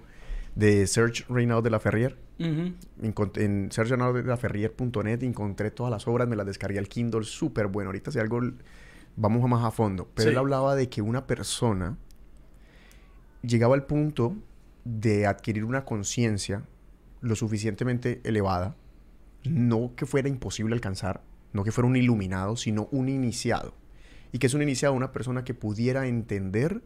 de 0.54 0.86
Serge 0.86 1.24
Reynaud 1.30 1.64
de 1.64 1.70
la 1.70 1.80
Ferrier. 1.80 2.25
En 2.38 3.68
sergerenaud.net 3.70 5.22
encontré 5.22 5.70
todas 5.70 5.90
las 5.90 6.06
obras, 6.06 6.28
me 6.28 6.36
las 6.36 6.46
descargué 6.46 6.78
al 6.78 6.88
Kindle, 6.88 7.24
súper 7.24 7.66
bueno. 7.68 7.88
Ahorita 7.88 8.10
si 8.10 8.18
algo 8.18 8.40
vamos 9.16 9.42
a 9.42 9.46
más 9.46 9.64
a 9.64 9.70
fondo. 9.70 10.08
Pero 10.14 10.28
Sí. 10.28 10.32
él 10.32 10.38
hablaba 10.38 10.74
de 10.76 10.88
que 10.88 11.00
una 11.02 11.26
persona 11.26 11.96
llegaba 13.42 13.74
al 13.74 13.86
punto 13.86 14.36
de 14.84 15.26
adquirir 15.26 15.64
una 15.64 15.84
conciencia 15.84 16.62
lo 17.20 17.34
suficientemente 17.34 18.20
elevada, 18.24 18.76
no 19.44 19.92
que 19.96 20.06
fuera 20.06 20.28
imposible 20.28 20.74
alcanzar, 20.74 21.22
no 21.52 21.64
que 21.64 21.72
fuera 21.72 21.88
un 21.88 21.96
iluminado, 21.96 22.56
sino 22.56 22.88
un 22.92 23.08
iniciado. 23.08 23.74
Y 24.32 24.38
que 24.38 24.46
es 24.48 24.54
un 24.54 24.62
iniciado, 24.62 24.94
una 24.94 25.12
persona 25.12 25.44
que 25.44 25.54
pudiera 25.54 26.06
entender 26.06 26.82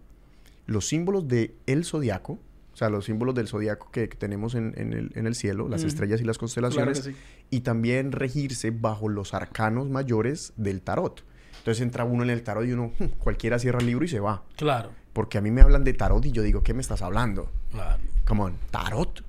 los 0.67 0.87
símbolos 0.87 1.27
del 1.27 1.55
el 1.67 1.85
zodiaco, 1.85 2.39
sea, 2.81 2.89
los 2.91 3.05
símbolos 3.05 3.35
del 3.35 3.47
zodiaco 3.49 3.91
que, 3.91 4.09
que 4.09 4.17
tenemos 4.17 4.55
en, 4.55 4.73
en 4.77 4.93
el, 4.93 5.13
en 5.15 5.27
el 5.27 5.35
cielo, 5.35 5.69
las 5.69 5.85
estrellas 5.85 6.21
y 6.21 6.25
las 6.25 6.39
constelaciones, 6.39 6.99
sí. 7.05 7.15
y 7.51 7.61
también 7.61 8.13
regirse 8.13 8.71
bajo 8.71 9.09
los 9.09 9.35
arcanos 9.35 9.89
mayores 9.89 10.53
del 10.57 10.81
tarot. 10.83 11.25
Entonces 11.59 11.83
entra 11.83 12.05
uno 12.05 12.23
en 12.23 12.31
el 12.31 12.43
tarot 12.43 12.65
y 12.67 12.73
uno, 12.73 12.93
"Hmm, 12.99 13.05
cualquiera 13.19 13.59
cierra 13.59 13.81
el 13.81 13.87
libro 13.87 14.05
y 14.05 14.09
se 14.09 14.19
va. 14.21 14.45
Claro. 14.57 14.91
Porque 15.13 15.37
a 15.39 15.41
mí 15.41 15.51
me 15.51 15.61
hablan 15.61 15.85
de 15.85 15.93
tarot 15.93 16.25
y 16.25 16.33
yo 16.33 16.43
digo, 16.43 16.63
¿qué 16.63 16.73
me 16.73 16.81
estás 16.81 17.03
hablando? 17.03 17.51
Claro. 17.71 18.03
Come 18.27 18.43
on, 18.45 18.55
tarot. 18.71 19.23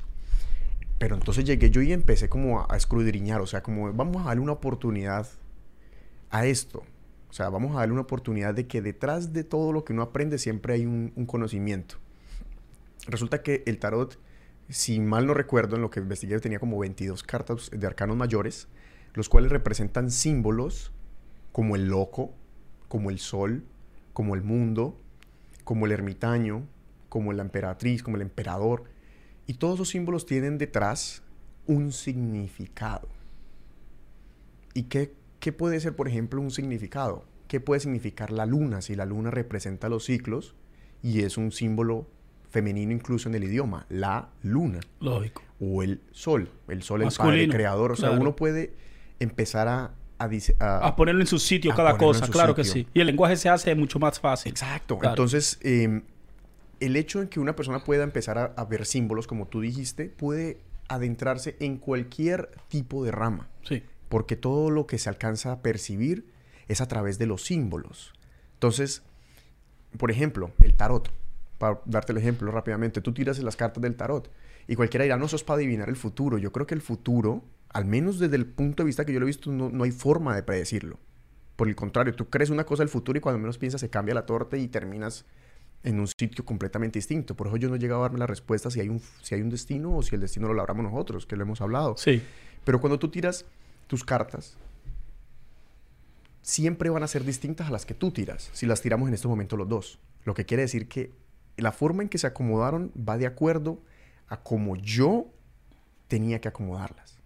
Pero 0.97 1.15
entonces 1.15 1.43
llegué 1.43 1.71
yo 1.71 1.81
y 1.81 1.91
empecé 1.91 2.29
como 2.29 2.61
a, 2.61 2.67
a 2.69 2.77
escudriñar, 2.77 3.41
o 3.41 3.47
sea, 3.47 3.63
como 3.63 3.91
vamos 3.91 4.21
a 4.21 4.25
darle 4.29 4.41
una 4.43 4.51
oportunidad 4.53 5.27
a 6.29 6.45
esto. 6.45 6.83
O 7.29 7.33
sea, 7.33 7.49
vamos 7.49 7.75
a 7.75 7.79
darle 7.79 7.93
una 7.93 8.01
oportunidad 8.03 8.53
de 8.53 8.67
que 8.67 8.81
detrás 8.81 9.33
de 9.33 9.43
todo 9.43 9.73
lo 9.73 9.83
que 9.83 9.93
uno 9.93 10.03
aprende 10.03 10.37
siempre 10.37 10.73
hay 10.75 10.85
un, 10.85 11.11
un 11.15 11.25
conocimiento. 11.25 11.95
Resulta 13.07 13.41
que 13.41 13.63
el 13.65 13.79
tarot, 13.79 14.19
si 14.69 14.99
mal 14.99 15.25
no 15.25 15.33
recuerdo, 15.33 15.75
en 15.75 15.81
lo 15.81 15.89
que 15.89 15.99
investigué 15.99 16.39
tenía 16.39 16.59
como 16.59 16.77
22 16.79 17.23
cartas 17.23 17.71
de 17.71 17.87
arcanos 17.87 18.15
mayores, 18.15 18.67
los 19.13 19.29
cuales 19.29 19.51
representan 19.51 20.11
símbolos 20.11 20.91
como 21.51 21.75
el 21.75 21.87
loco, 21.87 22.33
como 22.87 23.09
el 23.09 23.19
sol, 23.19 23.63
como 24.13 24.35
el 24.35 24.43
mundo, 24.43 24.99
como 25.63 25.85
el 25.85 25.91
ermitaño, 25.91 26.67
como 27.09 27.33
la 27.33 27.41
emperatriz, 27.41 28.03
como 28.03 28.17
el 28.17 28.21
emperador. 28.21 28.83
Y 29.47 29.55
todos 29.55 29.75
esos 29.75 29.89
símbolos 29.89 30.25
tienen 30.25 30.57
detrás 30.57 31.23
un 31.67 31.91
significado. 31.91 33.09
¿Y 34.73 34.83
qué, 34.83 35.13
qué 35.39 35.51
puede 35.51 35.79
ser, 35.79 35.95
por 35.95 36.07
ejemplo, 36.07 36.39
un 36.41 36.51
significado? 36.51 37.25
¿Qué 37.47 37.59
puede 37.59 37.81
significar 37.81 38.31
la 38.31 38.45
luna 38.45 38.81
si 38.81 38.95
la 38.95 39.05
luna 39.05 39.31
representa 39.31 39.89
los 39.89 40.05
ciclos 40.05 40.55
y 41.03 41.23
es 41.23 41.37
un 41.37 41.51
símbolo 41.51 42.07
femenino 42.51 42.91
incluso 42.91 43.27
en 43.29 43.35
el 43.35 43.43
idioma? 43.45 43.85
La 43.89 44.29
luna 44.43 44.79
Lógico. 44.99 45.41
o 45.59 45.81
el 45.81 46.01
sol, 46.11 46.49
el 46.67 46.83
sol, 46.83 47.01
el 47.01 47.07
padre 47.07 47.23
Masculino, 47.25 47.53
creador. 47.53 47.91
O 47.93 47.95
sea, 47.95 48.09
claro. 48.09 48.21
uno 48.21 48.35
puede 48.35 48.73
empezar 49.19 49.67
a, 49.67 49.91
a, 50.19 50.29
a- 50.59 50.87
A 50.87 50.95
ponerlo 50.95 51.21
en 51.21 51.27
su 51.27 51.39
sitio 51.39 51.73
cada 51.75 51.91
en 51.91 51.97
cosa, 51.97 52.27
claro 52.27 52.53
que 52.53 52.63
sí. 52.63 52.87
Y 52.93 52.99
el 52.99 53.07
lenguaje 53.07 53.35
se 53.37 53.49
hace 53.49 53.73
mucho 53.73 53.97
más 53.97 54.19
fácil. 54.19 54.51
Exacto. 54.51 54.99
Claro. 54.99 55.13
Entonces, 55.13 55.57
eh, 55.61 56.01
el 56.79 56.95
hecho 56.95 57.21
de 57.21 57.29
que 57.29 57.39
una 57.39 57.55
persona 57.55 57.83
pueda 57.83 58.03
empezar 58.03 58.37
a, 58.37 58.45
a 58.57 58.65
ver 58.65 58.85
símbolos, 58.85 59.25
como 59.27 59.47
tú 59.47 59.61
dijiste, 59.61 60.05
puede 60.05 60.59
adentrarse 60.89 61.55
en 61.59 61.77
cualquier 61.77 62.51
tipo 62.67 63.03
de 63.05 63.11
rama. 63.11 63.47
Sí. 63.63 63.83
Porque 64.09 64.35
todo 64.35 64.69
lo 64.71 64.87
que 64.87 64.97
se 64.97 65.07
alcanza 65.09 65.53
a 65.53 65.61
percibir 65.61 66.25
es 66.67 66.81
a 66.81 66.87
través 66.87 67.17
de 67.17 67.27
los 67.27 67.43
símbolos. 67.43 68.13
Entonces, 68.55 69.03
por 69.97 70.11
ejemplo, 70.11 70.51
el 70.61 70.75
tarot. 70.75 71.11
Para 71.61 71.79
darte 71.85 72.11
el 72.11 72.17
ejemplo 72.17 72.51
rápidamente, 72.51 73.01
tú 73.01 73.13
tiras 73.13 73.37
las 73.37 73.55
cartas 73.55 73.83
del 73.83 73.95
tarot 73.95 74.31
y 74.67 74.75
cualquiera 74.75 75.03
dirá, 75.03 75.17
no, 75.17 75.25
eso 75.25 75.35
es 75.35 75.43
para 75.43 75.57
adivinar 75.57 75.89
el 75.89 75.95
futuro. 75.95 76.39
Yo 76.39 76.51
creo 76.51 76.65
que 76.65 76.73
el 76.73 76.81
futuro, 76.81 77.43
al 77.69 77.85
menos 77.85 78.17
desde 78.17 78.35
el 78.35 78.47
punto 78.47 78.81
de 78.81 78.87
vista 78.87 79.05
que 79.05 79.13
yo 79.13 79.19
lo 79.19 79.27
he 79.27 79.27
visto, 79.27 79.51
no, 79.51 79.69
no 79.69 79.83
hay 79.83 79.91
forma 79.91 80.35
de 80.35 80.41
predecirlo. 80.41 80.97
Por 81.55 81.67
el 81.67 81.75
contrario, 81.75 82.15
tú 82.15 82.31
crees 82.31 82.49
una 82.49 82.63
cosa 82.63 82.81
del 82.81 82.89
futuro 82.89 83.15
y 83.15 83.21
cuando 83.21 83.37
menos 83.37 83.59
piensas 83.59 83.79
se 83.79 83.91
cambia 83.91 84.15
la 84.15 84.25
torta 84.25 84.57
y 84.57 84.67
terminas 84.69 85.23
en 85.83 85.99
un 85.99 86.07
sitio 86.07 86.43
completamente 86.43 86.97
distinto. 86.97 87.35
Por 87.35 87.45
eso 87.45 87.57
yo 87.57 87.69
no 87.69 87.75
he 87.75 87.79
llegado 87.79 87.99
a 87.99 88.05
darme 88.05 88.17
la 88.17 88.25
respuesta 88.25 88.71
si 88.71 88.79
hay 88.79 88.89
un, 88.89 88.99
si 89.21 89.35
hay 89.35 89.41
un 89.41 89.51
destino 89.51 89.95
o 89.95 90.01
si 90.01 90.15
el 90.15 90.21
destino 90.21 90.47
lo 90.47 90.55
labramos 90.55 90.83
nosotros, 90.83 91.27
que 91.27 91.35
lo 91.35 91.43
hemos 91.43 91.61
hablado. 91.61 91.95
Sí. 91.95 92.23
Pero 92.63 92.81
cuando 92.81 92.97
tú 92.97 93.09
tiras 93.09 93.45
tus 93.85 94.03
cartas, 94.03 94.57
siempre 96.41 96.89
van 96.89 97.03
a 97.03 97.07
ser 97.07 97.23
distintas 97.23 97.67
a 97.67 97.71
las 97.71 97.85
que 97.85 97.93
tú 97.93 98.09
tiras, 98.09 98.49
si 98.51 98.65
las 98.65 98.81
tiramos 98.81 99.07
en 99.09 99.13
estos 99.13 99.29
momentos 99.29 99.59
los 99.59 99.69
dos. 99.69 99.99
Lo 100.25 100.33
que 100.33 100.45
quiere 100.45 100.63
decir 100.63 100.87
que 100.87 101.11
la 101.61 101.71
forma 101.71 102.03
en 102.03 102.09
que 102.09 102.17
se 102.17 102.27
acomodaron 102.27 102.91
va 102.97 103.17
de 103.17 103.27
acuerdo 103.27 103.79
a 104.27 104.41
como 104.41 104.75
yo 104.75 105.27
tenía 106.07 106.41
que 106.41 106.47
acomodarlas, 106.47 107.17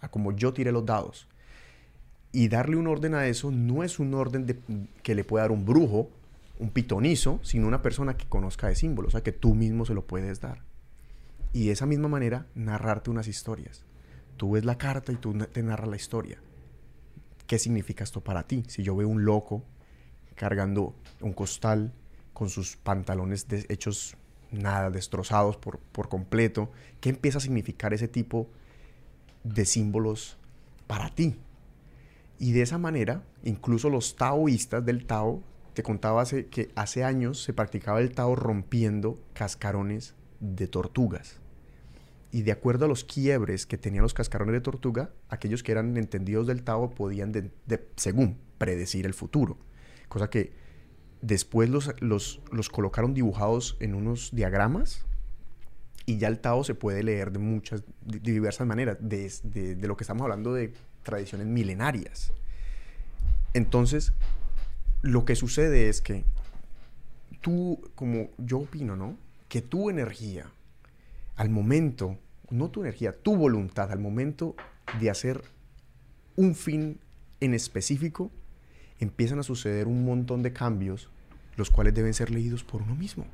a 0.00 0.08
como 0.10 0.32
yo 0.32 0.52
tiré 0.52 0.72
los 0.72 0.86
dados. 0.86 1.28
Y 2.30 2.48
darle 2.48 2.76
un 2.76 2.86
orden 2.86 3.14
a 3.14 3.26
eso 3.26 3.50
no 3.50 3.82
es 3.82 3.98
un 3.98 4.14
orden 4.14 4.46
de- 4.46 4.58
que 5.02 5.14
le 5.14 5.24
pueda 5.24 5.44
dar 5.44 5.52
un 5.52 5.64
brujo, 5.64 6.10
un 6.58 6.70
pitonizo, 6.70 7.40
sino 7.42 7.66
una 7.66 7.82
persona 7.82 8.16
que 8.16 8.26
conozca 8.26 8.68
de 8.68 8.74
símbolos, 8.74 9.10
o 9.10 9.12
sea, 9.12 9.22
que 9.22 9.32
tú 9.32 9.54
mismo 9.54 9.84
se 9.86 9.94
lo 9.94 10.06
puedes 10.06 10.40
dar. 10.40 10.62
Y 11.52 11.66
de 11.66 11.72
esa 11.72 11.86
misma 11.86 12.08
manera, 12.08 12.46
narrarte 12.54 13.10
unas 13.10 13.28
historias. 13.28 13.84
Tú 14.36 14.52
ves 14.52 14.64
la 14.64 14.76
carta 14.76 15.12
y 15.12 15.16
tú 15.16 15.32
te 15.34 15.62
narras 15.62 15.88
la 15.88 15.96
historia. 15.96 16.38
¿Qué 17.46 17.58
significa 17.58 18.04
esto 18.04 18.20
para 18.20 18.42
ti? 18.42 18.62
Si 18.68 18.82
yo 18.82 18.94
veo 18.94 19.08
un 19.08 19.24
loco 19.24 19.64
cargando 20.34 20.94
un 21.20 21.32
costal 21.32 21.92
con 22.38 22.50
sus 22.50 22.76
pantalones 22.76 23.48
hechos 23.68 24.16
nada, 24.52 24.90
destrozados 24.90 25.56
por, 25.56 25.80
por 25.80 26.08
completo, 26.08 26.70
¿qué 27.00 27.08
empieza 27.10 27.38
a 27.38 27.40
significar 27.40 27.92
ese 27.92 28.06
tipo 28.06 28.48
de 29.42 29.64
símbolos 29.64 30.38
para 30.86 31.12
ti? 31.12 31.34
Y 32.38 32.52
de 32.52 32.62
esa 32.62 32.78
manera, 32.78 33.24
incluso 33.42 33.90
los 33.90 34.14
taoístas 34.14 34.86
del 34.86 35.04
Tao 35.04 35.42
te 35.74 35.82
contaba 35.82 36.22
hace, 36.22 36.46
que 36.46 36.70
hace 36.76 37.02
años 37.02 37.42
se 37.42 37.52
practicaba 37.52 38.00
el 38.00 38.14
Tao 38.14 38.36
rompiendo 38.36 39.18
cascarones 39.32 40.14
de 40.38 40.68
tortugas. 40.68 41.40
Y 42.30 42.42
de 42.42 42.52
acuerdo 42.52 42.84
a 42.84 42.88
los 42.88 43.02
quiebres 43.02 43.66
que 43.66 43.78
tenían 43.78 44.02
los 44.02 44.14
cascarones 44.14 44.52
de 44.52 44.60
tortuga, 44.60 45.10
aquellos 45.28 45.64
que 45.64 45.72
eran 45.72 45.96
entendidos 45.96 46.46
del 46.46 46.62
Tao 46.62 46.90
podían, 46.90 47.50
según, 47.96 48.38
predecir 48.58 49.06
el 49.06 49.14
futuro. 49.14 49.58
Cosa 50.08 50.30
que 50.30 50.67
después 51.20 51.68
los, 51.68 51.94
los, 52.00 52.68
colocaron 52.70 53.14
dibujados 53.14 53.76
en 53.80 53.94
unos 53.94 54.30
diagramas 54.32 55.04
y 56.06 56.18
ya 56.18 56.28
el 56.28 56.38
Tao 56.38 56.64
se 56.64 56.74
puede 56.74 57.02
leer 57.02 57.32
de 57.32 57.38
muchas, 57.38 57.82
de, 58.04 58.18
diversas 58.20 58.66
maneras, 58.66 58.96
de, 59.00 59.30
de, 59.42 59.88
lo 59.88 59.96
que 59.96 60.04
estamos 60.04 60.22
hablando 60.22 60.54
de 60.54 60.72
tradiciones 61.02 61.46
milenarias. 61.46 62.32
Entonces, 63.52 64.12
lo 65.02 65.24
que 65.24 65.36
sucede 65.36 65.88
es 65.88 66.00
que 66.00 66.24
tú, 67.40 67.80
como 67.94 68.30
yo 68.38 68.60
opino, 68.60 68.96
¿no? 68.96 69.16
Que 69.48 69.62
tu 69.62 69.90
energía, 69.90 70.50
al 71.36 71.50
momento, 71.50 72.18
no 72.50 72.70
tu 72.70 72.82
energía, 72.82 73.16
tu 73.16 73.36
voluntad, 73.36 73.92
al 73.92 73.98
momento 73.98 74.54
de 75.00 75.10
hacer 75.10 75.42
un 76.36 76.54
fin 76.54 77.00
en 77.40 77.54
específico, 77.54 78.30
empiezan 79.00 79.38
a 79.38 79.42
suceder 79.42 79.86
un 79.86 80.04
montón 80.04 80.42
de 80.42 80.52
cambios, 80.52 81.08
los 81.56 81.70
cuales 81.70 81.94
deben 81.94 82.14
ser 82.14 82.30
leídos 82.30 82.64
por 82.64 82.82
uno 82.82 82.94
mismo. 82.94 83.24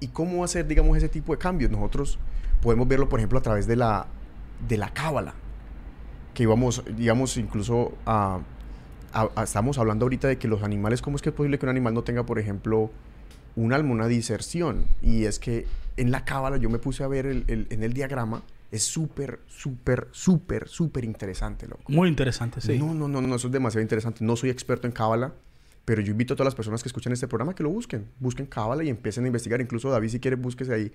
¿Y 0.00 0.08
cómo 0.08 0.44
hacer, 0.44 0.66
digamos, 0.66 0.96
ese 0.96 1.08
tipo 1.08 1.32
de 1.32 1.38
cambios? 1.38 1.70
Nosotros 1.70 2.18
podemos 2.62 2.88
verlo, 2.88 3.08
por 3.08 3.20
ejemplo, 3.20 3.38
a 3.38 3.42
través 3.42 3.66
de 3.66 3.76
la, 3.76 4.06
de 4.66 4.76
la 4.76 4.92
cábala, 4.92 5.34
que 6.34 6.44
íbamos, 6.44 6.82
digamos, 6.96 7.36
incluso 7.36 7.92
a 8.06 8.40
estamos 9.42 9.78
hablando 9.78 10.04
ahorita 10.04 10.28
de 10.28 10.38
que 10.38 10.48
los 10.48 10.62
animales, 10.62 11.02
¿cómo 11.02 11.16
es 11.16 11.22
que 11.22 11.30
es 11.30 11.34
posible 11.34 11.58
que 11.58 11.66
un 11.66 11.70
animal 11.70 11.94
no 11.94 12.02
tenga, 12.02 12.24
por 12.24 12.38
ejemplo, 12.38 12.90
un 13.56 13.72
alma, 13.72 13.92
una 13.92 14.06
diserción? 14.06 14.86
Y 15.02 15.24
es 15.24 15.38
que 15.38 15.66
en 15.96 16.10
la 16.10 16.24
cábala 16.24 16.56
yo 16.56 16.70
me 16.70 16.78
puse 16.78 17.02
a 17.02 17.08
ver 17.08 17.26
el, 17.26 17.44
en 17.48 17.82
el 17.82 17.92
diagrama, 17.92 18.42
es 18.70 18.84
súper, 18.84 19.40
súper, 19.46 20.08
súper, 20.12 20.68
súper 20.68 21.04
interesante, 21.04 21.66
loco. 21.66 21.84
Muy 21.88 22.08
interesante, 22.08 22.60
sí. 22.60 22.78
No, 22.78 22.94
no, 22.94 23.08
no, 23.08 23.20
no, 23.20 23.34
eso 23.34 23.48
es 23.48 23.52
demasiado 23.52 23.82
interesante. 23.82 24.24
No 24.24 24.36
soy 24.36 24.50
experto 24.50 24.86
en 24.86 24.92
cábala, 24.92 25.32
pero 25.84 26.00
yo 26.00 26.12
invito 26.12 26.34
a 26.34 26.36
todas 26.36 26.46
las 26.46 26.54
personas 26.54 26.82
que 26.82 26.88
escuchan 26.88 27.12
este 27.12 27.26
programa 27.26 27.54
que 27.54 27.62
lo 27.62 27.70
busquen. 27.70 28.06
Busquen 28.20 28.46
cábala 28.46 28.84
y 28.84 28.88
empiecen 28.88 29.24
a 29.24 29.26
investigar. 29.26 29.60
Incluso 29.60 29.90
David, 29.90 30.08
si 30.08 30.20
quiere, 30.20 30.36
búsquese 30.36 30.72
ahí 30.72 30.92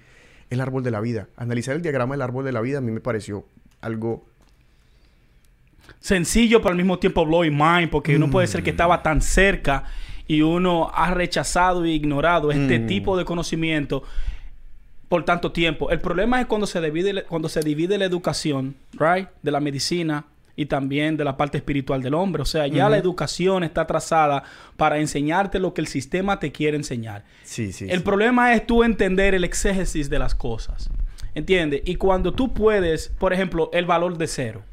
el 0.49 0.61
árbol 0.61 0.83
de 0.83 0.91
la 0.91 1.01
vida. 1.01 1.27
Analizar 1.35 1.75
el 1.75 1.81
diagrama 1.81 2.15
del 2.15 2.21
árbol 2.21 2.45
de 2.45 2.53
la 2.53 2.61
vida 2.61 2.77
a 2.77 2.81
mí 2.81 2.91
me 2.91 3.01
pareció 3.01 3.45
algo 3.81 4.25
sencillo, 5.99 6.61
pero 6.61 6.71
al 6.71 6.77
mismo 6.77 6.97
tiempo 6.97 7.25
blowing 7.25 7.55
mind, 7.55 7.89
porque 7.89 8.15
uno 8.15 8.29
puede 8.29 8.47
ser 8.47 8.63
que 8.63 8.71
mm. 8.71 8.75
estaba 8.75 9.03
tan 9.03 9.21
cerca 9.21 9.83
y 10.27 10.41
uno 10.41 10.89
ha 10.93 11.11
rechazado 11.11 11.83
e 11.85 11.91
ignorado 11.91 12.51
este 12.51 12.79
mm. 12.79 12.87
tipo 12.87 13.17
de 13.17 13.25
conocimiento 13.25 14.03
por 15.07 15.23
tanto 15.23 15.51
tiempo. 15.51 15.91
El 15.91 15.99
problema 15.99 16.41
es 16.41 16.47
cuando 16.47 16.67
se 16.67 16.81
divide, 16.81 17.23
cuando 17.23 17.49
se 17.49 17.61
divide 17.61 17.97
la 17.97 18.05
educación, 18.05 18.75
right, 18.93 19.27
de 19.41 19.51
la 19.51 19.59
medicina 19.59 20.25
y 20.55 20.67
también 20.67 21.17
de 21.17 21.23
la 21.25 21.37
parte 21.37 21.57
espiritual 21.57 22.01
del 22.01 22.13
hombre. 22.13 22.41
O 22.41 22.45
sea, 22.45 22.67
ya 22.67 22.89
la 22.89 22.97
educación 22.97 23.63
está 23.63 23.85
trazada 23.85 24.43
para 24.77 24.99
enseñarte 24.99 25.59
lo 25.59 25.73
que 25.73 25.81
el 25.81 25.87
sistema 25.87 26.39
te 26.39 26.51
quiere 26.51 26.77
enseñar. 26.77 27.25
Sí, 27.43 27.73
sí. 27.73 27.87
El 27.89 28.03
problema 28.03 28.53
es 28.53 28.65
tú 28.65 28.83
entender 28.83 29.35
el 29.35 29.43
exégesis 29.43 30.09
de 30.09 30.19
las 30.19 30.33
cosas. 30.33 30.89
¿Entiendes? 31.33 31.81
Y 31.83 31.95
cuando 31.95 32.33
tú 32.33 32.53
puedes, 32.53 33.09
por 33.19 33.33
ejemplo, 33.33 33.69
el 33.73 33.85
valor 33.85 34.17
de 34.17 34.27
cero 34.27 34.63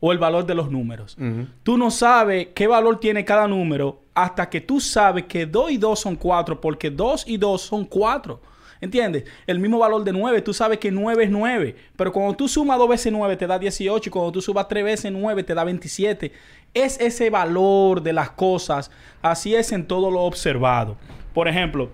o 0.00 0.12
el 0.12 0.18
valor 0.18 0.46
de 0.46 0.54
los 0.54 0.70
números. 0.70 1.16
Tú 1.64 1.76
no 1.76 1.90
sabes 1.90 2.48
qué 2.54 2.68
valor 2.68 3.00
tiene 3.00 3.24
cada 3.24 3.48
número 3.48 4.00
hasta 4.14 4.48
que 4.48 4.60
tú 4.60 4.80
sabes 4.80 5.24
que 5.24 5.46
2 5.46 5.72
y 5.72 5.76
2 5.78 5.98
son 5.98 6.16
4, 6.16 6.60
porque 6.60 6.90
2 6.90 7.24
y 7.26 7.36
2 7.36 7.60
son 7.60 7.84
4. 7.84 8.40
¿Entiendes? 8.80 9.24
El 9.46 9.58
mismo 9.58 9.78
valor 9.78 10.04
de 10.04 10.12
9, 10.12 10.42
tú 10.42 10.54
sabes 10.54 10.78
que 10.78 10.90
9 10.90 11.24
es 11.24 11.30
9, 11.30 11.76
pero 11.96 12.12
cuando 12.12 12.34
tú 12.34 12.48
sumas 12.48 12.78
2 12.78 12.88
veces 12.88 13.12
9 13.12 13.36
te 13.36 13.46
da 13.46 13.58
18 13.58 14.08
y 14.08 14.10
cuando 14.10 14.32
tú 14.32 14.40
sumas 14.40 14.68
3 14.68 14.84
veces 14.84 15.12
9 15.12 15.42
te 15.42 15.54
da 15.54 15.64
27. 15.64 16.32
Es 16.74 17.00
ese 17.00 17.30
valor 17.30 18.02
de 18.02 18.12
las 18.12 18.30
cosas, 18.30 18.90
así 19.22 19.54
es 19.54 19.72
en 19.72 19.86
todo 19.86 20.10
lo 20.10 20.20
observado. 20.20 20.96
Por 21.34 21.48
ejemplo, 21.48 21.90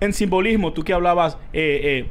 en 0.00 0.12
simbolismo, 0.12 0.72
tú 0.72 0.82
que 0.82 0.92
hablabas... 0.92 1.38
Eh, 1.52 2.06
eh, 2.06 2.08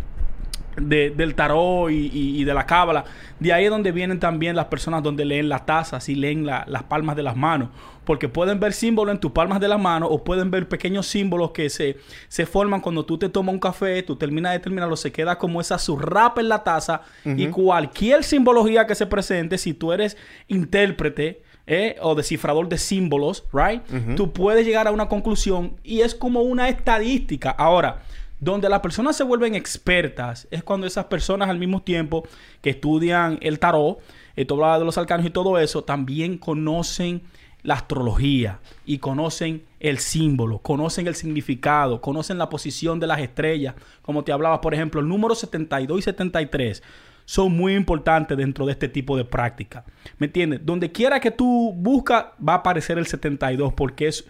del 0.75 1.36
tarot 1.36 1.91
y, 1.91 2.43
de 2.43 2.53
la 2.53 2.65
cábala. 2.65 3.06
De 3.39 3.53
ahí 3.53 3.65
es 3.65 3.69
donde 3.69 3.91
vienen 3.91 4.19
también 4.19 4.56
las 4.56 4.65
personas 4.65 5.03
donde 5.03 5.25
leen 5.25 5.49
las 5.49 5.65
tazas 5.65 6.10
y 6.10 6.15
leen 6.15 6.45
las 6.45 6.84
palmas 6.84 7.15
de 7.15 7.23
las 7.23 7.36
manos. 7.36 7.69
Porque 8.05 8.29
pueden 8.29 8.59
ver 8.59 8.73
símbolos 8.73 9.13
en 9.13 9.19
tus 9.19 9.31
palmas 9.31 9.59
de 9.59 9.67
las 9.67 9.79
manos 9.79 10.09
o 10.11 10.23
pueden 10.23 10.51
ver 10.51 10.67
pequeños 10.67 11.07
símbolos 11.07 11.51
que 11.51 11.69
se, 11.69 11.97
se 12.27 12.45
forman 12.45 12.81
cuando 12.81 13.05
tú 13.05 13.17
te 13.17 13.29
tomas 13.29 13.53
un 13.53 13.59
café, 13.59 14.03
tú 14.03 14.15
terminas 14.15 14.53
de 14.53 14.59
terminarlo, 14.59 14.95
se 14.95 15.11
queda 15.11 15.37
como 15.37 15.61
esa 15.61 15.77
surrapa 15.77 16.41
en 16.41 16.49
la 16.49 16.63
taza. 16.63 17.01
Y 17.25 17.47
cualquier 17.47 18.23
simbología 18.23 18.85
que 18.87 18.95
se 18.95 19.05
presente, 19.05 19.57
si 19.57 19.73
tú 19.73 19.93
eres 19.93 20.17
intérprete, 20.47 21.41
eh, 21.65 21.95
o 22.01 22.13
descifrador 22.13 22.67
de 22.67 22.77
símbolos, 22.77 23.45
right? 23.53 23.81
Tú 24.17 24.33
puedes 24.33 24.65
llegar 24.65 24.85
a 24.85 24.91
una 24.91 25.07
conclusión 25.07 25.77
y 25.81 26.01
es 26.01 26.13
como 26.13 26.41
una 26.41 26.67
estadística. 26.67 27.51
Ahora, 27.51 28.01
donde 28.43 28.67
las 28.67 28.81
personas 28.81 29.15
se 29.15 29.23
vuelven 29.23 29.55
expertas 29.55 30.45
es 30.51 30.61
cuando 30.61 30.85
esas 30.85 31.05
personas 31.05 31.47
al 31.47 31.59
mismo 31.59 31.81
tiempo 31.81 32.27
que 32.61 32.71
estudian 32.71 33.37
el 33.41 33.59
tarot, 33.59 33.99
el 34.35 34.45
todo 34.45 34.77
de 34.77 34.83
los 34.83 34.97
arcanos 34.97 35.25
y 35.25 35.29
todo 35.29 35.57
eso, 35.57 35.85
también 35.85 36.37
conocen 36.37 37.21
la 37.63 37.76
astrología 37.76 38.60
y 38.86 38.97
conocen 38.97 39.63
el 39.80 39.97
símbolo, 39.97 40.60
conocen 40.60 41.08
el 41.08 41.15
significado, 41.15 42.02
conocen 42.02 42.38
la 42.38 42.49
posición 42.49 42.99
de 42.99 43.08
las 43.08 43.19
estrellas. 43.19 43.76
Como 44.02 44.23
te 44.23 44.32
hablaba, 44.32 44.62
por 44.62 44.73
ejemplo, 44.73 45.02
el 45.02 45.08
número 45.08 45.34
72 45.34 45.99
y 45.99 46.02
73 46.02 46.84
son 47.26 47.56
muy 47.56 47.73
importantes 47.73 48.38
dentro 48.38 48.65
de 48.65 48.73
este 48.73 48.89
tipo 48.89 49.15
de 49.15 49.23
práctica. 49.23 49.86
¿Me 50.17 50.28
entiendes? 50.28 50.60
Donde 50.65 50.91
quiera 50.91 51.19
que 51.19 51.32
tú 51.32 51.73
buscas, 51.76 52.26
va 52.45 52.54
a 52.54 52.58
aparecer 52.58 52.97
el 52.97 53.08
72 53.08 53.73
porque 53.73 54.08
es 54.08 54.26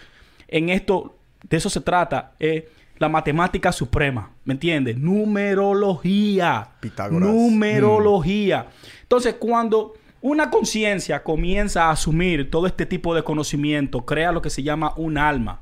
en 0.47 0.69
esto, 0.69 1.17
de 1.49 1.57
eso 1.57 1.69
se 1.69 1.81
trata. 1.81 2.33
Eh, 2.39 2.69
la 2.99 3.09
matemática 3.09 3.71
suprema, 3.71 4.31
¿me 4.45 4.53
entiendes? 4.53 4.97
Numerología. 4.97 6.69
Pitágoras. 6.79 7.27
Numerología. 7.27 8.67
Entonces, 9.01 9.35
cuando 9.39 9.95
una 10.23 10.49
conciencia 10.49 11.21
comienza 11.21 11.83
a 11.83 11.91
asumir 11.91 12.49
todo 12.49 12.65
este 12.65 12.85
tipo 12.85 13.13
de 13.13 13.23
conocimiento, 13.23 14.05
crea 14.05 14.31
lo 14.31 14.41
que 14.41 14.49
se 14.49 14.63
llama 14.63 14.93
un 14.95 15.17
alma. 15.17 15.59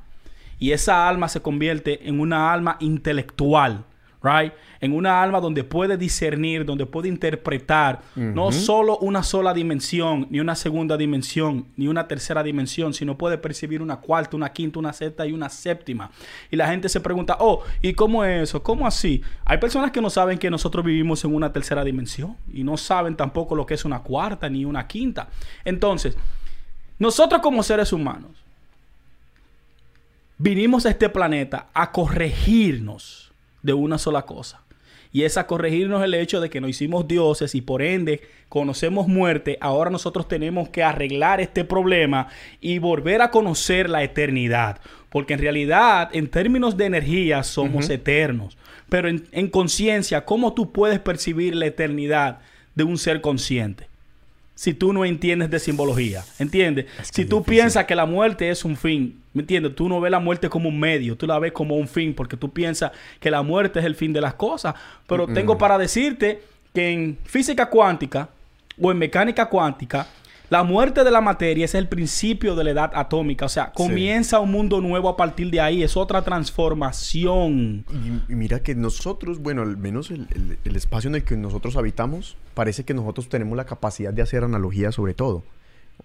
Y 0.60 0.70
esa 0.70 1.08
alma 1.08 1.28
se 1.28 1.42
convierte 1.42 2.08
en 2.08 2.20
una 2.20 2.52
alma 2.52 2.76
intelectual 2.78 3.84
right? 4.22 4.52
En 4.80 4.92
una 4.92 5.22
alma 5.22 5.40
donde 5.40 5.64
puede 5.64 5.96
discernir, 5.96 6.64
donde 6.64 6.86
puede 6.86 7.08
interpretar 7.08 8.02
no 8.16 8.52
solo 8.52 8.98
una 8.98 9.22
sola 9.22 9.54
dimensión, 9.54 10.26
ni 10.30 10.40
una 10.40 10.54
segunda 10.54 10.96
dimensión, 10.96 11.66
ni 11.76 11.88
una 11.88 12.08
tercera 12.08 12.42
dimensión, 12.42 12.94
sino 12.94 13.16
puede 13.16 13.38
percibir 13.38 13.82
una 13.82 13.96
cuarta, 13.96 14.36
una 14.36 14.52
quinta, 14.52 14.78
una 14.78 14.92
sexta 14.92 15.26
y 15.26 15.32
una 15.32 15.48
séptima. 15.48 16.10
Y 16.50 16.56
la 16.56 16.68
gente 16.68 16.88
se 16.88 17.00
pregunta, 17.00 17.36
oh, 17.40 17.62
¿y 17.80 17.92
cómo 17.92 18.24
es 18.24 18.44
eso? 18.44 18.62
¿Cómo 18.62 18.86
así? 18.86 19.22
Hay 19.44 19.58
personas 19.58 19.90
que 19.90 20.00
no 20.00 20.10
saben 20.10 20.38
que 20.38 20.50
nosotros 20.50 20.84
vivimos 20.84 21.24
en 21.24 21.34
una 21.34 21.52
tercera 21.52 21.84
dimensión 21.84 22.36
y 22.52 22.64
no 22.64 22.76
saben 22.76 23.16
tampoco 23.16 23.54
lo 23.54 23.66
que 23.66 23.74
es 23.74 23.84
una 23.84 24.00
cuarta 24.00 24.48
ni 24.48 24.64
una 24.64 24.86
quinta. 24.86 25.28
Entonces, 25.64 26.16
nosotros 26.98 27.40
como 27.40 27.62
seres 27.62 27.92
humanos, 27.92 28.30
vinimos 30.38 30.86
a 30.86 30.90
este 30.90 31.08
planeta 31.08 31.68
a 31.72 31.92
corregirnos 31.92 33.31
de 33.62 33.72
una 33.72 33.98
sola 33.98 34.22
cosa. 34.22 34.62
Y 35.14 35.24
es 35.24 35.36
a 35.36 35.46
corregirnos 35.46 36.02
el 36.02 36.14
hecho 36.14 36.40
de 36.40 36.48
que 36.48 36.60
nos 36.60 36.70
hicimos 36.70 37.06
dioses 37.06 37.54
y 37.54 37.60
por 37.60 37.82
ende 37.82 38.22
conocemos 38.48 39.08
muerte. 39.08 39.58
Ahora 39.60 39.90
nosotros 39.90 40.26
tenemos 40.26 40.70
que 40.70 40.82
arreglar 40.82 41.40
este 41.40 41.64
problema 41.64 42.28
y 42.62 42.78
volver 42.78 43.20
a 43.20 43.30
conocer 43.30 43.90
la 43.90 44.02
eternidad. 44.02 44.80
Porque 45.10 45.34
en 45.34 45.40
realidad, 45.40 46.08
en 46.14 46.28
términos 46.28 46.78
de 46.78 46.86
energía, 46.86 47.42
somos 47.42 47.90
eternos. 47.90 48.56
Pero 48.88 49.08
en, 49.10 49.28
en 49.32 49.48
conciencia, 49.48 50.24
¿cómo 50.24 50.54
tú 50.54 50.72
puedes 50.72 50.98
percibir 50.98 51.54
la 51.54 51.66
eternidad 51.66 52.38
de 52.74 52.84
un 52.84 52.96
ser 52.96 53.20
consciente? 53.20 53.91
Si 54.54 54.74
tú 54.74 54.92
no 54.92 55.04
entiendes 55.04 55.50
de 55.50 55.58
simbología. 55.58 56.24
¿Entiendes? 56.38 56.86
si 57.02 57.24
tú 57.24 57.42
piensas 57.42 57.84
que 57.86 57.94
la 57.94 58.06
muerte 58.06 58.50
es 58.50 58.64
un 58.64 58.76
fin, 58.76 59.20
¿me 59.32 59.42
entiendes? 59.42 59.74
Tú 59.74 59.88
no 59.88 60.00
ves 60.00 60.10
la 60.10 60.20
muerte 60.20 60.48
como 60.48 60.68
un 60.68 60.78
medio, 60.78 61.16
tú 61.16 61.26
la 61.26 61.38
ves 61.38 61.52
como 61.52 61.76
un 61.76 61.88
fin, 61.88 62.14
porque 62.14 62.36
tú 62.36 62.50
piensas 62.50 62.92
que 63.20 63.30
la 63.30 63.42
muerte 63.42 63.80
es 63.80 63.84
el 63.84 63.94
fin 63.94 64.12
de 64.12 64.20
las 64.20 64.34
cosas. 64.34 64.74
Pero 65.06 65.26
tengo 65.26 65.58
para 65.58 65.78
decirte 65.78 66.42
que 66.74 66.90
en 66.90 67.18
física 67.24 67.66
cuántica 67.66 68.28
o 68.80 68.90
en 68.90 68.98
mecánica 68.98 69.46
cuántica, 69.46 70.06
la 70.52 70.64
muerte 70.64 71.02
de 71.02 71.10
la 71.10 71.22
materia 71.22 71.64
es 71.64 71.74
el 71.74 71.88
principio 71.88 72.54
de 72.54 72.62
la 72.62 72.72
edad 72.72 72.92
atómica. 72.94 73.46
O 73.46 73.48
sea, 73.48 73.72
comienza 73.72 74.38
un 74.38 74.50
mundo 74.50 74.82
nuevo 74.82 75.08
a 75.08 75.16
partir 75.16 75.50
de 75.50 75.62
ahí. 75.62 75.82
Es 75.82 75.96
otra 75.96 76.20
transformación. 76.20 77.86
Y, 78.28 78.34
mira 78.34 78.62
que 78.62 78.74
nosotros, 78.74 79.38
bueno, 79.38 79.62
al 79.62 79.78
menos 79.78 80.10
el, 80.10 80.26
espacio 80.76 81.08
en 81.08 81.14
el 81.14 81.24
que 81.24 81.38
nosotros 81.38 81.78
habitamos, 81.78 82.36
parece 82.52 82.84
que 82.84 82.92
nosotros 82.92 83.30
tenemos 83.30 83.56
la 83.56 83.64
capacidad 83.64 84.12
de 84.12 84.20
hacer 84.20 84.44
analogías 84.44 84.94
sobre 84.94 85.14
todo. 85.14 85.42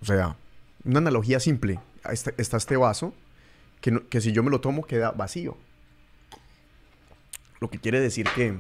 O 0.01 0.05
sea, 0.05 0.38
una 0.86 0.99
analogía 0.99 1.41
simple. 1.41 1.81
Está, 2.10 2.31
está 2.38 2.55
este 2.55 2.77
vaso 2.77 3.13
que, 3.81 3.91
no- 3.91 4.07
que 4.07 4.21
si 4.21 4.31
yo 4.31 4.43
me 4.43 4.49
lo 4.49 4.62
tomo 4.62 4.86
queda 4.86 5.12
vacío. 5.12 5.57
Lo 7.60 7.69
que 7.69 7.79
quiere 7.79 7.99
decir 7.99 8.25
que... 8.33 8.60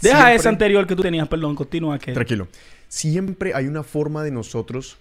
Deja 0.00 0.28
siempre- 0.28 0.48
anterior 0.48 0.86
que 0.86 0.96
tú 0.96 1.02
tenías, 1.02 1.28
perdón, 1.28 1.54
continúa 1.54 1.98
que. 1.98 2.14
Tranquilo. 2.14 2.48
Siempre 2.90 3.54
hay 3.54 3.68
una 3.68 3.84
forma 3.84 4.24
de 4.24 4.32
nosotros 4.32 4.98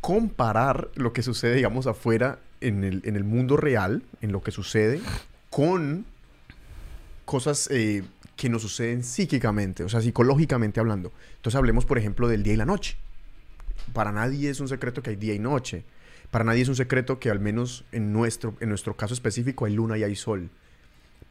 comparar 0.00 0.88
lo 0.94 1.12
que 1.12 1.22
sucede, 1.22 1.54
digamos, 1.54 1.86
afuera 1.86 2.38
en 2.62 2.82
el, 2.82 3.02
en 3.04 3.14
el 3.14 3.24
mundo 3.24 3.58
real, 3.58 4.02
en 4.22 4.32
lo 4.32 4.42
que 4.42 4.50
sucede, 4.50 5.02
con 5.50 6.06
cosas 7.26 7.68
eh, 7.70 8.02
que 8.36 8.48
nos 8.48 8.62
suceden 8.62 9.04
psíquicamente, 9.04 9.84
o 9.84 9.88
sea, 9.90 10.00
psicológicamente 10.00 10.80
hablando. 10.80 11.12
Entonces 11.36 11.56
hablemos, 11.58 11.84
por 11.84 11.98
ejemplo, 11.98 12.26
del 12.26 12.42
día 12.42 12.54
y 12.54 12.56
la 12.56 12.64
noche. 12.64 12.96
Para 13.92 14.12
nadie 14.12 14.48
es 14.48 14.58
un 14.60 14.68
secreto 14.68 15.02
que 15.02 15.10
hay 15.10 15.16
día 15.16 15.34
y 15.34 15.38
noche. 15.38 15.84
Para 16.30 16.44
nadie 16.44 16.62
es 16.62 16.68
un 16.68 16.76
secreto 16.76 17.18
que 17.18 17.28
al 17.28 17.38
menos 17.40 17.84
en 17.92 18.14
nuestro, 18.14 18.54
en 18.60 18.70
nuestro 18.70 18.96
caso 18.96 19.12
específico 19.12 19.66
hay 19.66 19.74
luna 19.74 19.98
y 19.98 20.04
hay 20.04 20.16
sol. 20.16 20.48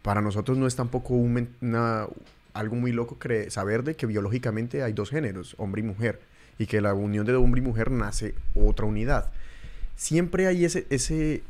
Para 0.04 0.22
nosotros 0.22 0.56
no 0.56 0.68
es 0.68 0.76
tampoco 0.76 1.16
un 1.16 1.50
una- 1.62 2.06
algo 2.54 2.76
muy 2.76 2.92
loco 2.92 3.18
saber 3.50 3.84
de 3.84 3.96
que 3.96 4.06
biológicamente 4.06 4.84
hay 4.84 4.94
dos 4.94 5.10
géneros, 5.10 5.56
hombre 5.58 5.82
y 5.82 5.84
mujer, 5.84 6.20
y 6.58 6.66
que 6.66 6.82
la 6.82 6.94
unión 6.94 7.26
de 7.26 7.36
hombre 7.36 7.62
y 7.62 7.64
mujer 7.64 7.92
nace 7.92 8.36
otra 8.54 8.86
unidad. 8.86 9.32
Siempre 9.96 10.48
hay 10.48 10.66
ese, 10.66 10.88
ese 10.90 11.44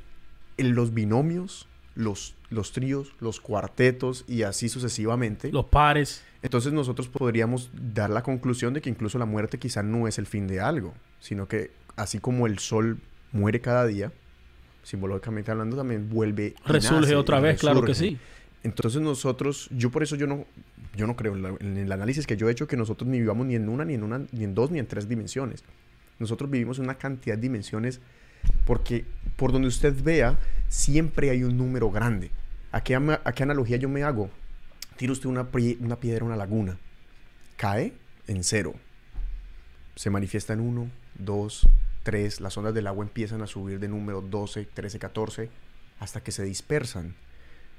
en 0.58 0.76
los 0.76 0.94
binomios, 0.94 1.68
los, 1.96 2.36
los 2.50 2.72
tríos, 2.72 3.14
los 3.20 3.40
cuartetos 3.40 4.26
y 4.28 4.44
así 4.44 4.70
sucesivamente. 4.70 5.52
Los 5.52 5.66
pares. 5.66 6.24
Entonces 6.42 6.74
nosotros 6.74 7.08
podríamos 7.08 7.70
dar 7.74 8.10
la 8.10 8.24
conclusión 8.24 8.74
de 8.74 8.82
que 8.82 8.90
incluso 8.90 9.18
la 9.20 9.26
muerte 9.26 9.58
quizá 9.58 9.84
no 9.84 10.08
es 10.08 10.18
el 10.18 10.26
fin 10.26 10.48
de 10.48 10.62
algo, 10.62 10.94
sino 11.20 11.48
que 11.48 11.72
así 11.96 12.20
como 12.20 12.48
el 12.48 12.60
sol 12.60 13.00
muere 13.32 13.60
cada 13.60 13.86
día, 13.86 14.12
simbológicamente 14.84 15.52
hablando, 15.52 15.76
también 15.76 16.10
vuelve. 16.10 16.56
Resurge 16.66 17.02
nace, 17.02 17.16
otra 17.16 17.40
vez, 17.40 17.60
claro 17.60 17.84
que 17.84 17.94
sí. 17.94 18.18
Entonces 18.64 19.02
nosotros, 19.02 19.70
yo 19.72 19.90
por 19.90 20.04
eso 20.04 20.16
yo 20.16 20.28
no, 20.28 20.46
yo 20.96 21.08
no 21.08 21.16
creo 21.16 21.36
en, 21.36 21.42
la- 21.44 21.58
el 21.60 21.92
análisis 21.92 22.28
que 22.28 22.36
yo 22.38 22.50
he 22.50 22.52
hecho 22.52 22.68
que 22.68 22.76
nosotros 22.78 23.10
ni 23.10 23.20
vivamos 23.20 23.46
ni 23.48 23.56
en 23.56 23.70
una, 23.70 23.86
ni 23.86 23.94
en 23.94 24.04
una, 24.04 24.20
ni 24.32 24.44
en 24.44 24.54
dos, 24.54 24.70
ni 24.72 24.80
en 24.80 24.88
tres 24.88 25.08
dimensiones. 25.08 25.64
Nosotros 26.20 26.50
vivimos 26.50 26.78
en 26.80 26.84
una 26.86 26.96
cantidad 26.96 27.36
de 27.36 27.42
dimensiones 27.42 28.02
porque 28.66 29.06
por 29.38 29.52
donde 29.54 29.68
usted 29.70 29.96
vea, 30.04 30.38
siempre 30.68 31.30
hay 31.30 31.44
un 31.44 31.58
número 31.58 31.90
grande. 31.92 32.32
¿A 32.72 32.82
qué, 32.84 32.96
a 32.96 33.32
qué 33.34 33.44
analogía 33.44 33.78
yo 33.78 33.88
me 33.90 34.04
hago? 34.04 34.30
Tira 34.98 35.14
usted 35.14 35.30
una, 35.30 35.50
piedra 35.50 36.22
a 36.22 36.26
una 36.26 36.36
laguna. 36.36 36.78
Cae 37.56 37.94
en 38.28 38.44
cero. 38.44 38.76
Se 39.96 40.10
manifiesta 40.10 40.54
en 40.54 40.60
1, 40.60 40.90
2, 41.20 41.68
3. 42.04 42.42
Las 42.42 42.58
ondas 42.58 42.74
del 42.74 42.88
agua 42.88 43.04
empiezan 43.06 43.42
a 43.42 43.48
subir 43.48 43.80
de 43.80 43.88
número 43.88 44.22
12, 44.22 44.66
13, 44.74 45.00
14 45.00 45.50
hasta 46.00 46.22
que 46.22 46.32
se 46.32 46.44
dispersan. 46.44 47.16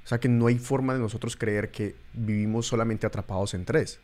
O 0.03 0.07
sea 0.07 0.19
que 0.19 0.29
no 0.29 0.47
hay 0.47 0.57
forma 0.57 0.93
de 0.93 0.99
nosotros 0.99 1.35
creer 1.35 1.71
que 1.71 1.95
vivimos 2.13 2.67
solamente 2.67 3.05
atrapados 3.05 3.53
en 3.53 3.65
tres, 3.65 3.99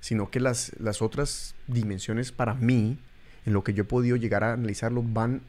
sino 0.00 0.30
que 0.30 0.40
las, 0.40 0.72
las 0.78 1.02
otras 1.02 1.54
dimensiones 1.66 2.32
para 2.32 2.54
mí, 2.54 2.98
en 3.44 3.52
lo 3.52 3.62
que 3.62 3.72
yo 3.72 3.82
he 3.82 3.86
podido 3.86 4.16
llegar 4.16 4.44
a 4.44 4.52
analizarlo, 4.52 5.02
van 5.02 5.42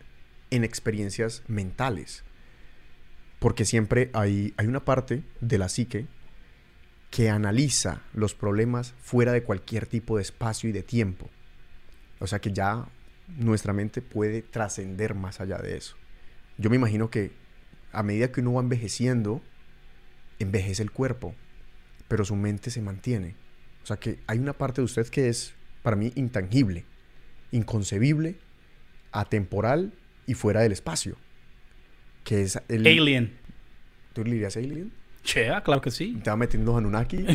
en 0.52 0.64
experiencias 0.64 1.44
mentales. 1.48 2.24
Porque 3.40 3.66
siempre 3.66 4.10
hay, 4.14 4.54
hay 4.58 4.68
una 4.68 4.86
parte 4.86 5.24
de 5.42 5.58
la 5.58 5.70
psique 5.70 6.08
que 7.12 7.30
analiza 7.30 8.02
los 8.14 8.36
problemas 8.36 8.94
fuera 9.00 9.32
de 9.32 9.44
cualquier 9.44 9.88
tipo 9.88 10.18
de 10.18 10.24
espacio 10.24 10.70
y 10.70 10.74
de 10.74 10.84
tiempo. 10.84 11.30
O 12.20 12.28
sea 12.28 12.40
que 12.40 12.52
ya 12.52 12.88
nuestra 13.38 13.74
mente 13.74 14.02
puede 14.02 14.42
trascender 14.42 15.14
más 15.16 15.40
allá 15.40 15.58
de 15.58 15.78
eso. 15.78 15.96
Yo 16.58 16.70
me 16.70 16.76
imagino 16.76 17.10
que 17.10 17.32
a 17.92 18.04
medida 18.04 18.32
que 18.32 18.42
uno 18.42 18.54
va 18.54 18.62
envejeciendo, 18.62 19.42
envejece 20.39 20.84
el 20.84 20.91
cuerpo, 20.91 21.36
pero 22.08 22.26
su 22.26 22.36
mente 22.36 22.71
se 22.71 22.82
mantiene. 22.82 23.36
O 23.84 23.86
sea 23.86 23.97
que 23.97 24.19
hay 24.28 24.39
una 24.39 24.54
parte 24.54 24.82
de 24.82 24.86
usted 24.86 25.08
que 25.08 25.30
es 25.30 25.54
para 25.82 25.95
mí 25.95 26.12
intangible, 26.15 26.86
inconcebible, 27.52 28.36
atemporal 29.12 29.93
y 30.26 30.34
fuera 30.34 30.62
del 30.62 30.71
espacio. 30.71 31.15
Que 32.23 32.41
es 32.41 32.60
el... 32.67 32.86
Alien. 32.86 33.38
¿Tú 34.13 34.23
le 34.23 34.32
dirías 34.32 34.58
alien? 34.58 34.91
Chea, 35.28 35.60
claro 35.60 35.82
que 35.82 35.92
sí. 35.92 36.18
Te 36.24 36.30
va 36.30 36.38
metiendo 36.38 36.78
Anunnaki. 36.78 37.26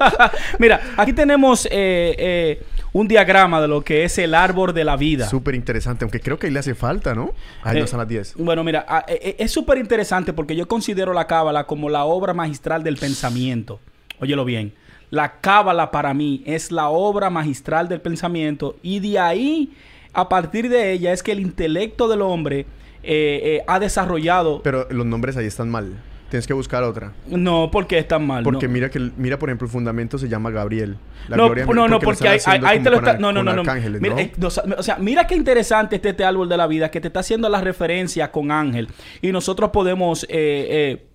Mira, 0.58 0.80
aquí 0.96 1.12
tenemos 1.12 1.64
eh, 1.66 1.70
eh, 2.18 2.62
un 2.92 3.06
diagrama 3.06 3.60
de 3.60 3.68
lo 3.68 3.82
que 3.82 4.02
es 4.02 4.18
el 4.18 4.34
árbol 4.34 4.74
de 4.74 4.82
la 4.82 4.96
vida. 4.96 5.28
Súper 5.28 5.54
interesante, 5.54 6.04
aunque 6.04 6.18
creo 6.18 6.40
que 6.40 6.48
ahí 6.48 6.52
le 6.52 6.58
hace 6.58 6.74
falta, 6.74 7.14
¿no? 7.14 7.32
Ahí 7.62 7.76
Eh, 7.76 7.80
no 7.80 7.86
son 7.86 8.00
las 8.00 8.08
10. 8.08 8.34
Bueno, 8.38 8.64
mira, 8.64 8.84
ah, 8.88 9.04
eh, 9.06 9.36
es 9.38 9.52
súper 9.52 9.78
interesante 9.78 10.32
porque 10.32 10.56
yo 10.56 10.66
considero 10.66 11.12
la 11.12 11.28
cábala 11.28 11.68
como 11.68 11.88
la 11.88 12.04
obra 12.04 12.34
magistral 12.34 12.82
del 12.82 12.96
pensamiento. 12.96 13.78
Óyelo 14.18 14.44
bien. 14.44 14.74
La 15.10 15.40
cábala 15.40 15.92
para 15.92 16.12
mí 16.14 16.42
es 16.46 16.72
la 16.72 16.88
obra 16.88 17.30
magistral 17.30 17.88
del 17.88 18.00
pensamiento 18.00 18.76
y 18.82 18.98
de 18.98 19.20
ahí, 19.20 19.72
a 20.12 20.28
partir 20.28 20.68
de 20.68 20.90
ella, 20.90 21.12
es 21.12 21.22
que 21.22 21.30
el 21.30 21.38
intelecto 21.38 22.08
del 22.08 22.22
hombre 22.22 22.66
ha 23.68 23.78
desarrollado... 23.78 24.62
Pero 24.64 24.88
los 24.90 25.06
nombres 25.06 25.36
ahí 25.36 25.46
están 25.46 25.70
mal. 25.70 26.02
Tienes 26.28 26.46
que 26.46 26.54
buscar 26.54 26.82
otra. 26.82 27.12
no, 27.28 27.70
porque 27.70 27.98
es 27.98 28.08
tan 28.08 28.26
mal. 28.26 28.42
Porque 28.42 28.66
no. 28.66 28.72
mira 28.72 28.90
que 28.90 28.98
mira 29.16 29.38
por 29.38 29.48
ejemplo 29.48 29.66
el 29.66 29.72
fundamento 29.72 30.18
se 30.18 30.28
llama 30.28 30.50
Gabriel. 30.50 30.96
La 31.28 31.36
no, 31.36 31.46
gloria 31.46 31.66
no, 31.66 31.88
no, 31.88 32.00
porque 32.00 32.28
ahí, 32.28 32.82
te 32.82 32.90
lo 32.90 32.96
está... 32.96 33.18
No, 33.18 33.32
no, 33.32 33.42
no, 33.42 33.52
no. 33.52 33.60
arcángeles, 33.60 34.00
Mira, 34.00 34.14
¿no? 34.14 34.20
eh, 34.20 34.32
o 34.42 34.50
sea, 34.50 34.64
o 34.78 34.82
sea, 34.82 34.96
mira 34.96 35.26
qué 35.26 35.34
interesante 35.34 35.96
este, 35.96 36.10
este 36.10 36.24
árbol 36.24 36.48
de 36.48 36.56
la 36.56 36.66
vida 36.66 36.90
que 36.90 37.00
te 37.00 37.08
está 37.08 37.20
haciendo 37.20 37.48
la 37.48 37.60
referencia 37.60 38.30
con 38.30 38.50
ángel. 38.50 38.88
Y 39.22 39.32
nosotros 39.32 39.70
podemos... 39.70 40.24
eh, 40.24 40.28
eh, 40.30 41.06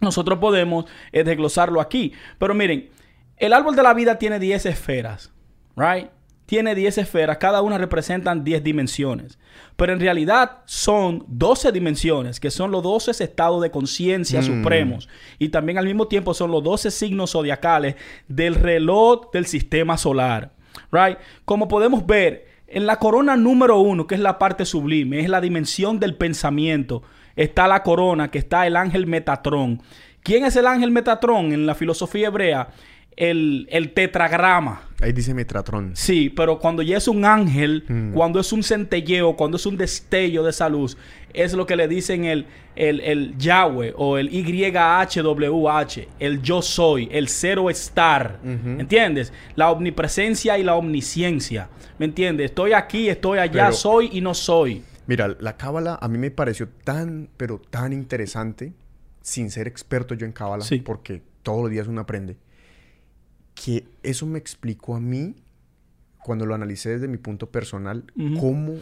nosotros 0.00 0.38
podemos 0.40 0.86
desglosarlo 1.12 1.80
aquí. 1.80 2.12
Pero 2.38 2.54
miren, 2.54 2.90
el 3.36 3.52
árbol 3.52 3.76
de 3.76 3.84
la 3.84 3.94
vida 3.94 4.18
tiene 4.18 4.40
10 4.40 4.66
esferas, 4.66 5.32
¿right? 5.76 6.08
Tiene 6.46 6.74
10 6.74 6.98
esferas, 6.98 7.38
cada 7.38 7.62
una 7.62 7.78
representan 7.78 8.44
10 8.44 8.62
dimensiones. 8.62 9.38
Pero 9.76 9.92
en 9.92 10.00
realidad 10.00 10.58
son 10.66 11.24
12 11.28 11.72
dimensiones, 11.72 12.40
que 12.40 12.50
son 12.50 12.70
los 12.70 12.82
12 12.82 13.12
estados 13.24 13.62
de 13.62 13.70
conciencia 13.70 14.40
Mm. 14.40 14.44
supremos. 14.44 15.08
Y 15.38 15.48
también 15.48 15.78
al 15.78 15.86
mismo 15.86 16.08
tiempo 16.08 16.34
son 16.34 16.50
los 16.50 16.62
12 16.62 16.90
signos 16.90 17.32
zodiacales 17.32 17.94
del 18.28 18.54
reloj 18.56 19.30
del 19.32 19.46
sistema 19.46 19.96
solar, 19.96 20.52
¿right? 20.90 21.16
Como 21.44 21.68
podemos 21.68 22.04
ver, 22.06 22.46
en 22.66 22.86
la 22.86 22.98
corona 22.98 23.36
número 23.36 23.78
uno, 23.78 24.06
que 24.06 24.14
es 24.14 24.20
la 24.20 24.38
parte 24.38 24.64
sublime, 24.64 25.20
es 25.20 25.28
la 25.28 25.40
dimensión 25.40 26.00
del 26.00 26.16
pensamiento, 26.16 27.02
está 27.36 27.68
la 27.68 27.82
corona, 27.82 28.30
que 28.30 28.38
está 28.38 28.66
el 28.66 28.76
ángel 28.76 29.06
Metatrón. 29.06 29.82
¿Quién 30.22 30.44
es 30.44 30.54
el 30.56 30.66
ángel 30.66 30.90
Metatrón 30.90 31.52
en 31.52 31.66
la 31.66 31.74
filosofía 31.74 32.28
hebrea? 32.28 32.68
El, 33.16 33.66
el 33.70 33.92
tetragrama. 33.92 34.88
Ahí 35.00 35.12
dice 35.12 35.34
Metratron. 35.34 35.90
Sí, 35.94 36.30
pero 36.30 36.58
cuando 36.58 36.80
ya 36.82 36.96
es 36.96 37.08
un 37.08 37.24
ángel, 37.24 37.84
Mm. 37.88 38.12
cuando 38.12 38.40
es 38.40 38.52
un 38.52 38.62
centelleo, 38.62 39.36
cuando 39.36 39.56
es 39.56 39.66
un 39.66 39.76
destello 39.76 40.42
de 40.44 40.50
esa 40.50 40.68
luz, 40.68 40.96
es 41.34 41.52
lo 41.54 41.66
que 41.66 41.76
le 41.76 41.88
dicen 41.88 42.24
el, 42.24 42.46
el, 42.76 43.00
el 43.00 43.36
Yahweh 43.36 43.92
o 43.96 44.16
el 44.18 44.30
YHWH, 44.30 46.08
el 46.18 46.42
yo 46.42 46.62
soy, 46.62 47.08
el 47.12 47.28
cero 47.28 47.70
estar. 47.70 48.38
Ujú. 48.42 48.80
¿Entiendes? 48.80 49.32
La 49.56 49.70
omnipresencia 49.70 50.58
y 50.58 50.62
la 50.62 50.74
omnisciencia. 50.74 51.68
¿Me 51.98 52.06
entiendes? 52.06 52.46
Estoy 52.46 52.72
aquí, 52.72 53.08
estoy 53.08 53.38
allá, 53.38 53.64
Pero- 53.66 53.72
soy 53.72 54.10
y 54.12 54.20
no 54.20 54.34
soy. 54.34 54.82
Mira, 55.06 55.36
la 55.40 55.56
cábala 55.56 55.98
a 56.00 56.08
mí 56.08 56.16
me 56.18 56.30
pareció 56.30 56.68
tan, 56.84 57.28
pero 57.36 57.58
tan 57.58 57.92
interesante, 57.92 58.72
sin 59.20 59.50
ser 59.50 59.66
experto 59.66 60.14
yo 60.14 60.24
en 60.26 60.32
cábala, 60.32 60.64
Sí. 60.64 60.78
porque 60.78 61.22
todos 61.42 61.62
los 61.62 61.70
días 61.70 61.88
uno 61.88 62.00
aprende, 62.02 62.36
que 63.54 63.84
eso 64.02 64.26
me 64.26 64.38
explicó 64.38 64.96
a 64.96 65.00
mí, 65.00 65.36
cuando 66.24 66.46
lo 66.46 66.54
analicé 66.54 66.90
desde 66.90 67.08
mi 67.08 67.18
punto 67.18 67.50
personal, 67.50 68.04
cómo 68.40 68.74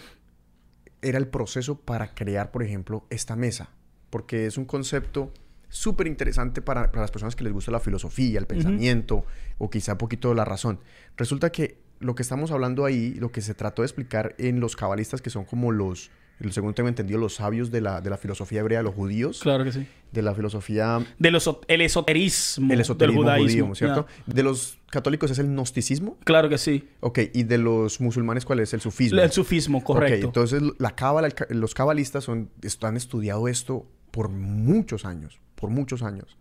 era 1.03 1.19
el 1.19 1.29
proceso 1.29 1.79
para 1.79 2.15
crear, 2.15 2.51
por 2.51 2.63
ejemplo, 2.63 3.07
esta 3.11 3.37
mesa. 3.37 3.71
Porque 4.11 4.47
es 4.47 4.59
un 4.59 4.65
concepto 4.65 5.33
súper 5.69 6.07
interesante 6.07 6.63
para, 6.63 6.91
para 6.91 7.03
las 7.03 7.11
personas 7.11 7.37
que 7.37 7.45
les 7.45 7.53
gusta 7.53 7.71
la 7.71 7.81
filosofía, 7.81 8.39
el 8.39 8.47
pensamiento 8.47 9.25
o 9.59 9.71
quizá 9.71 9.93
un 9.93 9.99
poquito 9.99 10.35
la 10.35 10.45
razón. 10.45 10.81
Resulta 11.17 11.51
que 11.51 11.79
lo 12.01 12.15
que 12.15 12.23
estamos 12.23 12.51
hablando 12.51 12.85
ahí, 12.85 13.15
lo 13.15 13.31
que 13.31 13.41
se 13.41 13.55
trató 13.55 13.83
de 13.83 13.87
explicar 13.87 14.35
en 14.39 14.59
los 14.59 14.75
cabalistas, 14.75 15.23
que 15.23 15.31
son 15.31 15.45
como 15.45 15.71
los, 15.71 16.11
según 16.51 16.73
tengo 16.75 16.89
entendido, 16.89 17.19
los 17.21 17.35
sabios 17.35 17.71
de 17.71 17.81
la, 17.83 18.01
de 18.01 18.09
la 18.11 18.17
filosofía 18.17 18.61
hebrea, 18.61 18.83
los 18.83 18.95
judíos, 18.95 19.41
Claro 19.43 19.63
que 19.65 19.73
sí. 19.73 19.87
de 20.11 20.23
la 20.23 20.35
filosofía, 20.35 21.05
Del 21.19 21.35
eso- 21.37 21.61
el 21.69 21.83
esoterismo, 21.83 22.73
el 22.73 22.81
esoterismo 22.81 23.23
del 23.25 23.33
judaísmo. 23.41 23.63
judío, 23.69 23.75
¿cierto? 23.75 24.07
De 24.27 24.43
los 24.43 24.79
católicos 24.91 25.31
es 25.31 25.39
el 25.39 25.47
gnosticismo. 25.49 26.17
Claro 26.25 26.49
que 26.49 26.59
sí. 26.59 26.89
Ok, 27.01 27.19
y 27.35 27.43
de 27.45 27.59
los 27.59 28.01
musulmanes, 28.01 28.45
¿cuál 28.45 28.61
es? 28.61 28.73
El 28.73 28.81
sufismo. 28.81 29.21
El 29.21 29.31
sufismo, 29.31 29.85
correcto. 29.85 30.29
Ok, 30.29 30.37
entonces 30.37 30.63
la 30.79 30.97
cábala, 30.97 31.29
el 31.49 31.61
los 31.61 31.75
cabalistas 31.75 32.25
son, 32.25 32.51
han 32.83 32.97
estudiado 32.97 33.47
esto 33.47 33.87
por 34.11 34.29
muchos 34.31 35.05
años, 35.05 35.39
por 35.55 35.71
muchos 35.71 36.03
años. 36.03 36.39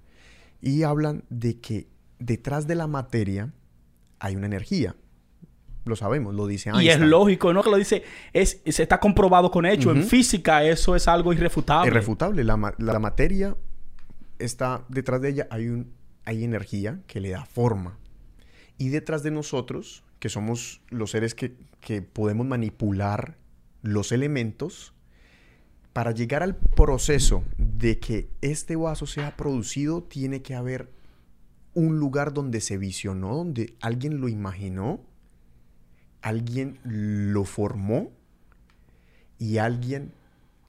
Y 0.62 0.84
hablan 0.84 1.24
de 1.30 1.60
que 1.60 1.88
detrás 2.20 2.68
de 2.68 2.76
la 2.76 2.88
materia 2.88 3.54
hay 4.20 4.36
una 4.36 4.46
energía. 4.48 4.96
Lo 5.89 5.95
sabemos, 5.95 6.34
lo 6.34 6.47
dice 6.47 6.69
Einstein. 6.69 6.88
Y 6.88 6.89
es 6.89 6.99
lógico, 6.99 7.54
¿no? 7.54 7.63
Que 7.63 7.69
lo 7.69 7.78
dice, 7.78 8.04
es, 8.32 8.62
se 8.65 8.84
está 8.84 8.99
comprobado 8.99 9.52
con 9.52 9.65
hecho. 9.65 9.91
En 9.91 10.04
física 10.04 10.63
eso 10.63 10.95
es 10.95 11.08
algo 11.08 11.34
irrefutable. 11.34 11.89
Irrefutable. 11.89 12.43
La, 12.43 12.75
la, 12.78 12.99
materia 12.99 13.58
está, 14.38 14.86
detrás 14.88 15.21
de 15.21 15.30
ella 15.30 15.47
hay, 15.49 15.67
un, 15.67 15.91
hay 16.25 16.43
energía 16.43 17.02
que 17.08 17.19
le 17.19 17.30
da 17.30 17.45
forma. 17.45 17.97
Y 18.78 18.89
detrás 18.89 19.23
de 19.23 19.32
nosotros, 19.32 20.04
que 20.19 20.30
somos 20.30 20.82
los 20.89 21.12
seres 21.12 21.36
que, 21.36 21.58
que 21.82 22.02
podemos 22.02 22.47
manipular 22.47 23.36
los 23.82 24.12
elementos, 24.12 24.93
para 25.93 26.12
llegar 26.12 26.43
al 26.43 26.56
proceso 26.56 27.43
de 27.58 27.99
que 27.99 28.30
este 28.41 28.75
vaso 28.75 29.06
sea 29.06 29.36
producido, 29.36 30.04
tiene 30.04 30.41
que 30.41 30.56
haber 30.56 30.91
un 31.73 31.99
lugar 31.99 32.34
donde 32.34 32.62
se 32.62 32.78
visionó, 32.78 33.36
donde 33.36 33.75
alguien 33.82 34.21
lo 34.21 34.28
imaginó, 34.28 35.02
alguien 36.22 36.80
lo 36.84 37.44
formó 37.46 38.12
y 39.38 39.58
alguien 39.58 40.12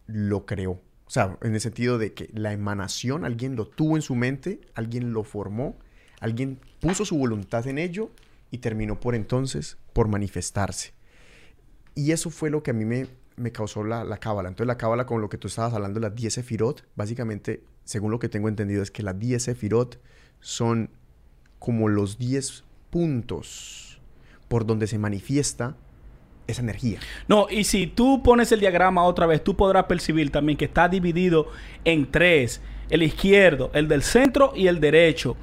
lo 0.06 0.46
creó. 0.46 0.72
O 0.72 1.12
sea, 1.12 1.36
en 1.42 1.54
el 1.54 1.60
sentido 1.60 1.98
de 1.98 2.14
que 2.14 2.30
la 2.32 2.52
emanación, 2.52 3.24
alguien 3.24 3.56
lo 3.56 3.66
tuvo 3.66 3.96
en 3.96 4.02
su 4.02 4.14
mente, 4.14 4.60
alguien 4.74 5.12
lo 5.12 5.24
formó, 5.24 5.76
alguien 6.20 6.60
puso 6.80 7.04
su 7.04 7.16
voluntad 7.16 7.66
en 7.66 7.78
ello 7.78 8.10
y 8.50 8.58
terminó 8.58 9.00
por 9.00 9.14
entonces 9.14 9.76
por 9.92 10.06
manifestarse. 10.06 10.92
Y 11.96 12.12
eso 12.12 12.30
fue 12.30 12.50
lo 12.50 12.62
que 12.62 12.70
a 12.70 12.74
mí 12.74 12.84
me, 12.84 13.08
me 13.36 13.50
causó 13.50 13.82
la, 13.82 14.04
la 14.04 14.18
cábala. 14.18 14.50
Entonces 14.50 14.68
la 14.68 14.78
cábala 14.78 15.06
con 15.06 15.20
lo 15.20 15.28
que 15.28 15.36
tú 15.36 15.48
estabas 15.48 15.74
hablando, 15.74 15.98
las 15.98 16.14
10 16.14 16.34
sefirot, 16.34 16.86
básicamente, 16.94 17.64
según 17.84 18.12
lo 18.12 18.20
que 18.20 18.28
tengo 18.28 18.48
entendido, 18.48 18.82
es 18.82 18.92
que 18.92 19.02
las 19.02 19.18
10 19.18 19.42
sefirot 19.42 20.00
son 20.38 20.90
como 21.58 21.88
los 21.88 22.18
10 22.18 22.64
puntos 22.90 23.89
por 24.50 24.66
donde 24.66 24.88
se 24.88 24.98
manifiesta 24.98 25.76
esa 26.48 26.60
energía. 26.60 26.98
No, 27.28 27.46
y 27.48 27.62
si 27.62 27.86
tú 27.86 28.20
pones 28.24 28.50
el 28.50 28.58
diagrama 28.58 29.04
otra 29.04 29.26
vez, 29.26 29.44
tú 29.44 29.56
podrás 29.56 29.84
percibir 29.84 30.32
también 30.32 30.58
que 30.58 30.64
está 30.64 30.88
dividido 30.88 31.46
en 31.84 32.10
tres. 32.10 32.60
El 32.88 33.04
izquierdo, 33.04 33.70
el 33.74 33.86
del 33.86 34.02
centro 34.02 34.52
y 34.56 34.66
el 34.66 34.80
derecho 34.80 35.36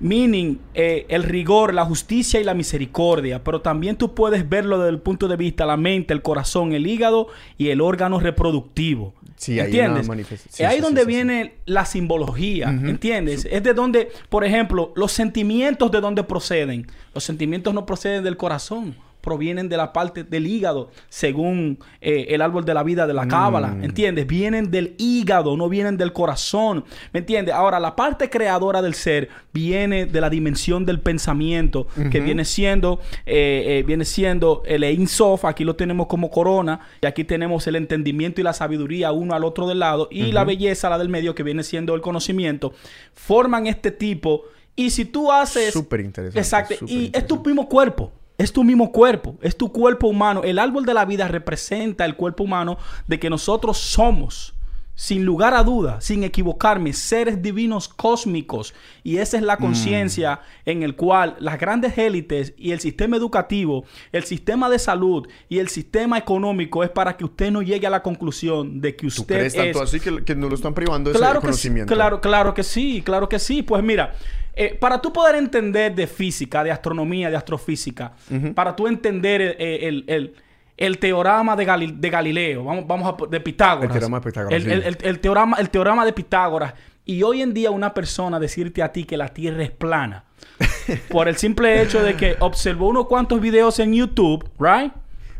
meaning 0.00 0.58
eh, 0.74 1.06
el 1.08 1.22
rigor, 1.22 1.72
la 1.74 1.84
justicia 1.84 2.40
y 2.40 2.44
la 2.44 2.54
misericordia, 2.54 3.42
pero 3.42 3.60
también 3.60 3.96
tú 3.96 4.14
puedes 4.14 4.48
verlo 4.48 4.78
desde 4.78 4.90
el 4.90 5.00
punto 5.00 5.28
de 5.28 5.36
vista 5.36 5.66
la 5.66 5.76
mente, 5.76 6.12
el 6.12 6.22
corazón, 6.22 6.72
el 6.72 6.86
hígado 6.86 7.28
y 7.58 7.68
el 7.68 7.80
órgano 7.80 8.20
reproductivo. 8.20 9.14
Sí, 9.36 9.58
¿Entiendes? 9.58 10.08
es 10.08 10.60
ahí 10.60 10.80
donde 10.80 11.04
viene 11.04 11.54
la 11.66 11.84
simbología, 11.84 12.68
¿entiendes? 12.68 13.46
Es 13.50 13.62
de 13.62 13.74
donde, 13.74 14.10
por 14.28 14.44
ejemplo, 14.44 14.92
los 14.96 15.12
sentimientos 15.12 15.90
de 15.90 16.00
dónde 16.00 16.22
proceden. 16.22 16.86
Los 17.14 17.24
sentimientos 17.24 17.74
no 17.74 17.84
proceden 17.84 18.22
del 18.22 18.36
corazón, 18.36 18.94
provienen 19.24 19.70
de 19.70 19.76
la 19.78 19.92
parte 19.92 20.22
del 20.22 20.46
hígado, 20.46 20.90
según 21.08 21.78
eh, 22.00 22.26
el 22.28 22.42
árbol 22.42 22.64
de 22.64 22.74
la 22.74 22.82
vida 22.82 23.06
de 23.06 23.14
la 23.14 23.26
cábala, 23.26 23.68
mm. 23.68 23.84
¿entiendes? 23.84 24.26
Vienen 24.26 24.70
del 24.70 24.94
hígado, 24.98 25.56
no 25.56 25.68
vienen 25.70 25.96
del 25.96 26.12
corazón, 26.12 26.84
¿me 27.12 27.20
entiendes? 27.20 27.54
Ahora, 27.54 27.80
la 27.80 27.96
parte 27.96 28.28
creadora 28.28 28.82
del 28.82 28.92
ser 28.94 29.30
viene 29.52 30.04
de 30.04 30.20
la 30.20 30.28
dimensión 30.28 30.84
del 30.84 31.00
pensamiento, 31.00 31.86
que 32.10 32.20
viene 32.20 32.44
siendo, 32.44 33.00
eh, 33.24 33.78
eh, 33.80 33.84
viene 33.86 34.04
siendo 34.04 34.62
el 34.66 34.84
Ein 34.84 35.08
Sof, 35.08 35.46
aquí 35.46 35.64
lo 35.64 35.74
tenemos 35.74 36.06
como 36.06 36.30
corona, 36.30 36.80
y 37.00 37.06
aquí 37.06 37.24
tenemos 37.24 37.66
el 37.66 37.76
entendimiento 37.76 38.42
y 38.42 38.44
la 38.44 38.52
sabiduría 38.52 39.10
uno 39.12 39.34
al 39.34 39.44
otro 39.44 39.66
del 39.66 39.78
lado, 39.78 40.08
y 40.10 40.32
la 40.32 40.44
belleza, 40.44 40.90
la 40.90 40.98
del 40.98 41.08
medio, 41.08 41.34
que 41.34 41.42
viene 41.42 41.62
siendo 41.62 41.94
el 41.94 42.02
conocimiento, 42.02 42.74
forman 43.14 43.66
este 43.66 43.90
tipo. 43.90 44.44
Y 44.76 44.90
si 44.90 45.06
tú 45.06 45.32
haces... 45.32 45.72
Súper 45.72 46.00
interesante. 46.00 46.40
Exacto. 46.40 46.84
y 46.86 47.10
es 47.14 47.26
tu 47.26 47.42
mismo 47.42 47.68
cuerpo. 47.68 48.12
Es 48.36 48.52
tu 48.52 48.64
mismo 48.64 48.90
cuerpo, 48.90 49.36
es 49.42 49.56
tu 49.56 49.70
cuerpo 49.70 50.08
humano. 50.08 50.42
El 50.42 50.58
árbol 50.58 50.84
de 50.84 50.94
la 50.94 51.04
vida 51.04 51.28
representa 51.28 52.04
el 52.04 52.16
cuerpo 52.16 52.44
humano 52.44 52.78
de 53.06 53.20
que 53.20 53.30
nosotros 53.30 53.78
somos, 53.78 54.54
sin 54.96 55.24
lugar 55.24 55.54
a 55.54 55.62
duda, 55.62 56.00
sin 56.00 56.24
equivocarme, 56.24 56.92
seres 56.92 57.42
divinos 57.42 57.88
cósmicos. 57.88 58.74
Y 59.04 59.18
esa 59.18 59.36
es 59.36 59.44
la 59.44 59.54
mm. 59.54 59.60
conciencia 59.60 60.40
en 60.64 60.82
el 60.82 60.96
cual 60.96 61.36
las 61.38 61.60
grandes 61.60 61.96
élites 61.96 62.54
y 62.56 62.72
el 62.72 62.80
sistema 62.80 63.16
educativo, 63.16 63.84
el 64.10 64.24
sistema 64.24 64.68
de 64.68 64.80
salud 64.80 65.28
y 65.48 65.60
el 65.60 65.68
sistema 65.68 66.18
económico 66.18 66.82
es 66.82 66.90
para 66.90 67.16
que 67.16 67.24
usted 67.24 67.52
no 67.52 67.62
llegue 67.62 67.86
a 67.86 67.90
la 67.90 68.02
conclusión 68.02 68.80
de 68.80 68.96
que 68.96 69.06
usted 69.06 69.22
¿Tú 69.22 69.26
crees 69.26 69.54
tanto 69.54 69.80
así 69.80 70.00
que, 70.00 70.34
no 70.34 70.48
lo 70.48 70.56
están 70.56 70.74
privando 70.74 71.12
de 71.12 71.18
ese 71.18 71.40
conocimiento? 71.40 71.94
claro, 71.94 72.20
claro 72.20 72.52
que 72.52 72.64
sí, 72.64 73.00
claro 73.04 73.28
que 73.28 73.38
sí. 73.38 73.62
Pues 73.62 73.82
mira, 73.82 74.14
eh, 74.56 74.74
para 74.74 75.00
tú 75.00 75.12
poder 75.12 75.36
entender 75.36 75.94
de 75.94 76.06
física, 76.06 76.62
de 76.64 76.70
astronomía, 76.70 77.30
de 77.30 77.36
astrofísica, 77.36 78.12
para 78.54 78.74
tú 78.74 78.86
entender 78.86 79.56
el, 79.58 80.98
teorema 80.98 81.56
de, 81.56 82.10
Galileo, 82.10 82.64
vamos, 82.64 82.86
vamos 82.86 83.14
a, 83.14 83.26
de 83.26 83.40
Pitágoras. 83.40 83.90
El 83.90 84.00
teorema 84.00 84.20
de 84.20 84.24
Pitágoras. 84.24 84.64
El, 85.02 85.20
teorema, 85.20 85.56
el 85.58 85.70
teorema 85.70 86.04
de 86.04 86.12
Pitágoras. 86.12 86.74
Y 87.04 87.22
hoy 87.22 87.42
en 87.42 87.52
día 87.52 87.70
una 87.70 87.92
persona 87.92 88.40
decirte 88.40 88.82
a 88.82 88.90
ti 88.90 89.04
que 89.04 89.16
la 89.16 89.28
Tierra 89.28 89.62
es 89.62 89.70
plana, 89.70 90.24
por 91.10 91.28
el 91.28 91.36
simple 91.36 91.82
hecho 91.82 92.02
de 92.02 92.14
que 92.16 92.36
observó 92.40 92.88
unos 92.88 93.06
cuantos 93.06 93.40
videos 93.40 93.78
en 93.78 93.92
YouTube, 93.92 94.48
¿right? 94.58 94.92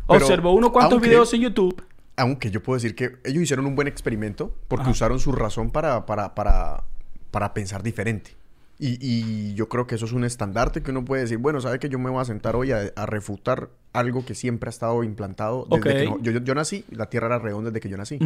observó 0.07 0.53
unos 0.53 0.71
cuantos 0.71 1.01
videos 1.01 1.33
en 1.33 1.41
YouTube. 1.41 1.83
Aunque 2.17 2.49
yo 2.49 2.63
puedo 2.63 2.77
decir 2.77 2.95
que 2.95 3.17
ellos 3.25 3.43
hicieron 3.43 3.65
un 3.65 3.75
buen 3.75 3.87
experimento 3.87 4.55
porque 4.67 4.89
usaron 4.89 5.19
su 5.19 5.31
razón 5.31 5.71
para, 5.71 6.05
para, 6.05 6.33
para, 6.33 6.83
para 7.31 7.53
pensar 7.53 7.83
diferente. 7.83 8.35
Y, 8.77 9.53
yo 9.53 9.69
creo 9.69 9.87
que 9.87 9.95
eso 9.95 10.05
es 10.05 10.11
un 10.11 10.25
estandarte 10.25 10.81
que 10.81 10.91
uno 10.91 11.05
puede 11.05 11.21
decir, 11.21 11.37
bueno, 11.37 11.61
sabe 11.61 11.79
que 11.79 11.87
yo 11.87 11.97
me 11.97 12.09
voy 12.09 12.21
a 12.21 12.25
sentar 12.25 12.57
hoy 12.57 12.71
a, 12.71 13.05
refutar 13.05 13.69
algo 13.93 14.25
que 14.25 14.35
siempre 14.35 14.67
ha 14.67 14.71
estado 14.71 15.01
implantado 15.03 15.65
desde 15.69 15.81
que 15.81 16.13
yo, 16.21 16.31
yo, 16.31 16.55
nací, 16.55 16.83
la 16.89 17.05
Tierra 17.09 17.27
era 17.27 17.39
redonda 17.39 17.69
desde 17.69 17.79
que 17.79 17.89
yo 17.89 17.95
nací. 17.95 18.19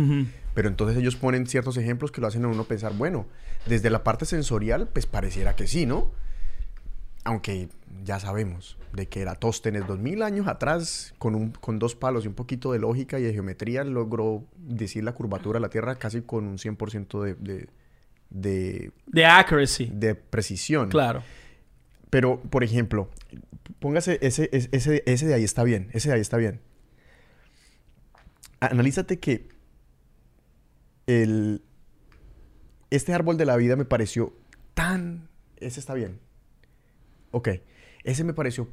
Pero 0.56 0.68
entonces 0.68 0.98
ellos 0.98 1.16
ponen 1.16 1.46
ciertos 1.46 1.78
ejemplos 1.78 2.12
que 2.12 2.20
lo 2.20 2.28
hacen 2.28 2.46
a 2.46 2.48
uno 2.48 2.64
pensar, 2.64 2.94
bueno, 2.94 3.28
desde 3.68 3.92
la 3.92 4.04
parte 4.04 4.26
sensorial, 4.26 4.90
pues 4.92 5.06
pareciera 5.06 5.56
que 5.56 5.68
sí, 5.68 5.86
¿no? 5.86 6.10
Aunque 7.26 7.70
ya 8.04 8.20
sabemos 8.20 8.78
de 8.94 9.08
que 9.08 9.22
Eratóstenes 9.22 9.86
dos 9.86 10.00
mil 10.00 10.24
años 10.24 10.48
atrás, 10.48 11.14
con, 11.20 11.36
un, 11.36 11.52
con 11.52 11.78
dos 11.78 11.94
palos 11.94 12.26
y 12.26 12.28
un 12.28 12.34
poquito 12.34 12.72
de 12.72 12.80
lógica 12.80 13.20
y 13.20 13.24
de 13.24 13.34
geometría, 13.34 13.84
logró 13.84 14.44
decir 14.58 15.04
la 15.04 15.14
curvatura 15.14 15.58
de 15.58 15.62
la 15.62 15.70
Tierra 15.70 15.96
casi 15.96 16.22
con 16.22 16.46
un 16.48 16.58
100% 16.58 17.22
de, 17.22 17.36
de 17.36 17.68
de... 18.30 18.92
De 19.08 19.26
accuracy. 19.26 19.90
De 19.94 20.16
precisión. 20.16 20.90
Claro. 20.90 21.24
Pero, 22.10 22.42
por 22.42 22.64
ejemplo, 22.64 23.10
póngase 23.80 24.20
ese, 24.22 24.50
ese, 24.52 25.04
ese 25.06 25.26
de 25.26 25.34
ahí 25.34 25.44
está 25.44 25.64
bien. 25.64 25.90
Ese 25.94 26.10
de 26.10 26.16
ahí 26.16 26.22
está 26.22 26.38
bien. 26.38 26.62
Analízate 28.60 29.20
que 29.20 29.48
el, 31.08 31.62
este 32.90 33.14
árbol 33.14 33.38
de 33.38 33.46
la 33.46 33.58
vida 33.58 33.76
me 33.76 33.86
pareció 33.86 34.36
tan... 34.74 35.30
Ese 35.58 35.80
está 35.80 35.94
bien. 35.94 36.20
Ok. 37.32 37.50
Ese 38.04 38.24
me 38.24 38.34
pareció... 38.34 38.68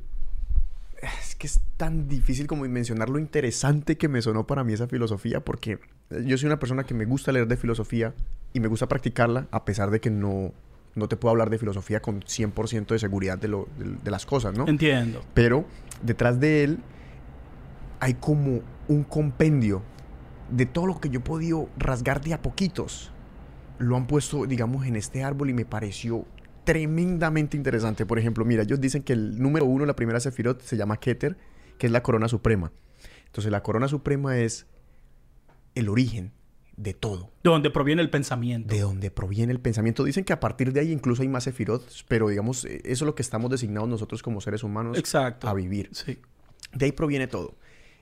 Es 1.21 1.35
que 1.35 1.47
es 1.47 1.61
tan 1.77 2.09
difícil 2.09 2.47
como 2.47 2.67
mencionar 2.67 3.11
lo 3.11 3.19
interesante 3.19 3.99
que 3.99 4.09
me 4.09 4.23
sonó 4.23 4.47
para 4.47 4.65
mí 4.65 4.73
esa 4.73 4.89
filosofía, 4.89 5.45
porque 5.45 5.79
yo 6.25 6.39
soy 6.39 6.47
una 6.47 6.59
persona 6.59 6.85
que 6.85 6.95
me 6.95 7.05
gusta 7.05 7.33
leer 7.33 7.47
de 7.47 7.59
filosofía, 7.59 8.15
y 8.57 8.61
me 8.61 8.69
gusta 8.69 8.89
practicarla 8.89 9.49
a 9.51 9.67
pesar 9.67 9.91
de 9.91 10.01
que 10.01 10.09
no, 10.09 10.51
no 10.95 11.09
te 11.09 11.17
puedo 11.19 11.31
hablar 11.31 11.51
de 11.51 11.59
filosofía 11.59 12.01
con 12.01 12.23
100% 12.23 12.87
de 12.87 12.99
seguridad 12.99 13.37
de, 13.37 13.49
lo, 13.49 13.69
de, 13.77 14.11
las 14.11 14.25
cosas, 14.25 14.57
¿no? 14.57 14.67
Entiendo. 14.67 15.23
Pero 15.35 15.67
detrás 16.03 16.41
de 16.41 16.65
él 16.65 16.79
hay 18.01 18.15
como 18.15 18.63
un 18.89 19.05
compendio 19.05 19.83
de 20.51 20.65
todo 20.65 20.87
lo 20.87 20.99
que 20.99 21.11
yo 21.11 21.21
he 21.21 21.23
podido 21.23 21.69
rasgar 21.77 22.23
de 22.23 22.33
a 22.33 22.41
poquitos. 22.41 23.13
Lo 23.79 23.95
han 23.95 24.07
puesto, 24.07 24.47
digamos, 24.47 24.87
en 24.87 24.97
este 24.97 25.23
árbol 25.23 25.51
y 25.51 25.53
me 25.53 25.67
pareció 25.67 26.25
tremendamente 26.65 27.59
interesante. 27.59 28.07
Por 28.07 28.19
ejemplo, 28.19 28.47
mira, 28.47 28.63
ellos 28.63 28.81
dicen 28.81 29.03
que 29.03 29.13
el 29.13 29.39
número 29.39 29.67
uno, 29.67 29.85
la 29.85 29.97
primera 29.97 30.19
Sefirot, 30.19 30.63
se 30.63 30.79
llama 30.79 30.97
Keter, 30.97 31.37
que 31.77 31.89
es 31.89 31.93
la 31.93 32.03
corona 32.03 32.27
suprema. 32.27 32.73
Entonces, 33.27 33.53
la 33.53 33.63
corona 33.63 33.87
suprema 33.87 34.39
es 34.39 34.67
el 35.75 35.91
origen, 35.91 36.33
de 36.77 36.95
todo. 36.95 37.31
De 37.43 37.51
donde 37.51 37.71
proviene 37.71 38.03
el 38.03 38.11
pensamiento. 38.11 38.75
De 38.75 38.81
donde 38.81 39.11
proviene 39.11 39.53
el 39.53 39.61
pensamiento. 39.61 40.05
Dicen 40.05 40.25
que 40.25 40.33
a 40.33 40.41
partir 40.41 40.73
de 40.73 40.81
ahí 40.81 40.93
incluso 40.93 41.23
hay 41.23 41.29
más 41.29 41.45
sefirot, 41.45 41.87
pero 42.09 42.29
digamos, 42.29 42.65
eh, 42.65 42.83
eso 42.85 43.05
es 43.05 43.07
lo 43.07 43.15
que 43.15 43.23
estamos 43.23 43.51
designados 43.51 43.89
nosotros 43.89 44.23
como 44.23 44.41
seres 44.41 44.63
humanos 44.63 44.99
Exacto. 44.99 45.49
a 45.49 45.55
vivir. 45.55 45.91
Sí. 45.93 46.19
De 46.73 46.87
ahí 46.87 46.93
proviene 46.93 47.27
todo. 47.27 47.57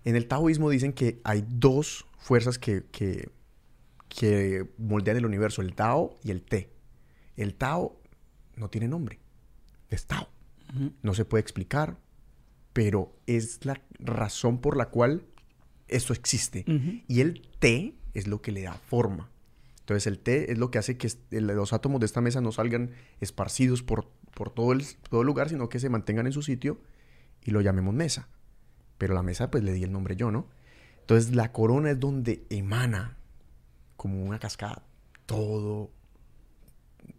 En 0.05 0.17
el 0.17 0.27
taoísmo 0.27 0.71
dicen 0.71 0.93
que 0.93 1.21
hay 1.25 1.45
dos 1.49 2.07
fuerzas 2.19 2.59
que, 2.59 2.85
que, 2.91 3.31
que 4.09 4.67
moldean 4.79 5.17
el 5.17 5.27
universo, 5.27 5.63
el 5.63 5.75
Tao 5.75 6.17
y 6.23 6.31
el 6.31 6.43
Te. 6.43 6.71
El 7.37 7.55
Tao 7.55 8.01
no 8.57 8.69
tiene 8.71 8.89
nombre, 8.89 9.21
es 9.91 10.07
Tao. 10.07 10.29
No 11.03 11.15
se 11.15 11.25
puede 11.25 11.41
explicar, 11.41 11.99
pero 12.73 13.15
es 13.27 13.65
la 13.65 13.81
razón 14.01 14.59
por 14.59 14.77
la 14.77 14.87
cual 14.87 15.25
esto 15.87 16.13
existe. 16.13 16.65
Y 17.07 17.21
el 17.21 17.43
Te 17.61 17.95
es 18.15 18.27
lo 18.27 18.41
que 18.41 18.53
le 18.53 18.63
da 18.63 18.75
forma. 18.75 19.31
Entonces 19.81 20.07
el 20.07 20.19
té 20.19 20.51
es 20.51 20.59
lo 20.59 20.71
que 20.71 20.79
hace 20.79 20.97
que 20.97 21.13
los 21.31 21.73
átomos 21.73 22.01
de 22.01 22.07
esta 22.07 22.23
mesa 22.23 22.41
no 22.41 22.53
salgan 22.53 22.93
esparcidos 23.21 23.83
por, 23.83 24.09
por 24.35 24.51
todo, 24.51 24.73
el, 24.73 24.87
todo 25.11 25.23
lugar, 25.25 25.51
sino 25.51 25.69
que 25.69 25.79
se 25.79 25.91
mantengan 25.91 26.27
en 26.27 26.33
su 26.33 26.43
sitio 26.43 26.81
y 27.43 27.51
lo 27.51 27.61
llamemos 27.61 27.95
mesa. 27.95 28.29
pero 28.97 29.13
la 29.13 29.23
mesa 29.23 29.51
pues 29.51 29.63
le 29.63 29.73
di 29.73 29.83
el 29.83 29.93
nombre 29.93 30.17
yo, 30.17 30.31
¿no? 30.31 30.49
Entonces 31.01 31.35
la 31.35 31.53
corona 31.53 31.91
es 31.91 32.01
donde 32.01 32.47
emana 32.49 33.19
como 33.97 34.25
una 34.25 34.39
cascada 34.39 34.83
todo, 35.27 35.91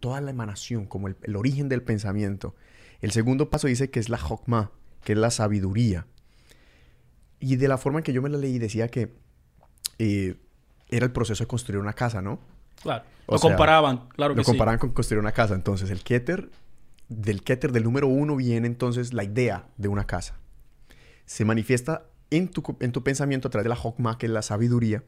toda 0.00 0.20
la 0.20 0.30
emanación, 0.30 0.86
como 0.86 1.08
el, 1.08 1.36
origen 1.36 1.68
del 1.68 1.82
pensamiento. 1.82 2.54
El 3.00 3.12
segundo 3.12 3.50
paso 3.50 3.66
dice 3.68 3.90
que 3.90 4.00
es 4.00 4.08
la 4.08 4.18
Hokmah, 4.18 4.70
que 5.04 5.12
es 5.12 5.18
la 5.18 5.30
sabiduría. 5.30 6.06
Y 7.38 7.56
de 7.56 7.68
la 7.68 7.78
forma 7.78 8.00
en 8.00 8.04
que 8.04 8.12
yo 8.12 8.22
me 8.22 8.28
la 8.28 8.38
leí 8.38 8.58
decía 8.58 8.88
que 8.88 9.14
eh, 9.98 10.36
era 10.88 11.04
el 11.06 11.12
proceso 11.12 11.44
de 11.44 11.48
construir 11.48 11.80
una 11.80 11.92
casa, 11.92 12.22
¿no? 12.22 12.38
Claro. 12.82 13.04
O 13.26 13.32
lo 13.34 13.38
sea, 13.38 13.50
comparaban, 13.50 14.08
claro 14.10 14.34
que 14.34 14.38
Lo 14.38 14.44
sí. 14.44 14.50
comparaban 14.50 14.78
con 14.78 14.90
construir 14.92 15.20
una 15.20 15.32
casa. 15.32 15.54
Entonces, 15.54 15.90
el 15.90 16.02
Keter, 16.04 16.50
del 17.08 17.42
Keter 17.42 17.72
del 17.72 17.84
número 17.84 18.06
uno 18.08 18.36
viene 18.36 18.66
entonces 18.66 19.12
la 19.12 19.24
idea 19.24 19.66
de 19.76 19.88
una 19.88 20.04
casa. 20.06 20.36
Se 21.24 21.44
manifiesta 21.44 22.04
en 22.30 22.48
tu, 22.48 22.62
en 22.80 22.92
tu 22.92 23.02
pensamiento 23.02 23.48
a 23.48 23.50
través 23.50 23.64
de 23.64 23.70
la 23.70 23.80
Hokmah, 23.80 24.18
que 24.18 24.26
es 24.26 24.32
la 24.32 24.42
sabiduría. 24.42 25.02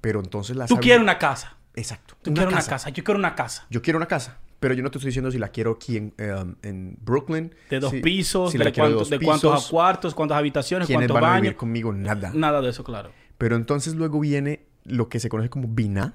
Pero 0.00 0.20
entonces 0.20 0.56
la 0.56 0.66
Tú 0.66 0.76
quieres 0.78 1.02
una 1.02 1.18
casa. 1.18 1.56
Exacto. 1.74 2.14
Tú 2.22 2.32
quieres 2.32 2.52
una 2.52 2.62
casa. 2.62 2.88
Yo 2.90 3.04
quiero 3.04 3.18
una 3.18 3.34
casa. 3.34 3.66
Yo 3.70 3.82
quiero 3.82 3.96
una 3.98 4.06
casa. 4.06 4.38
Pero 4.60 4.74
yo 4.74 4.82
no 4.82 4.90
te 4.90 4.98
estoy 4.98 5.10
diciendo 5.10 5.30
si 5.30 5.38
la 5.38 5.48
quiero 5.48 5.72
aquí 5.72 5.96
en, 5.96 6.14
em, 6.18 6.56
en 6.62 6.98
Brooklyn. 7.00 7.54
De 7.70 7.78
dos 7.80 7.90
si- 7.92 8.00
pisos, 8.00 8.50
si 8.52 8.58
la 8.58 8.64
de, 8.66 8.72
quiero 8.72 8.88
cuántos, 8.90 9.10
de 9.10 9.20
cuántos 9.20 9.68
cuartos, 9.68 10.14
cuántas 10.14 10.38
habitaciones, 10.38 10.86
¿Quiénes 10.86 11.06
cuántos 11.06 11.14
van 11.14 11.24
a 11.24 11.28
baños. 11.34 11.42
vivir 11.42 11.56
conmigo? 11.56 11.92
Nada. 11.92 12.32
Nada 12.34 12.60
de 12.60 12.70
eso, 12.70 12.82
claro. 12.82 13.10
Pero 13.36 13.54
entonces 13.56 13.94
luego 13.94 14.18
viene 14.18 14.66
lo 14.88 15.08
que 15.08 15.20
se 15.20 15.28
conoce 15.28 15.48
como 15.50 15.68
Binah, 15.68 16.14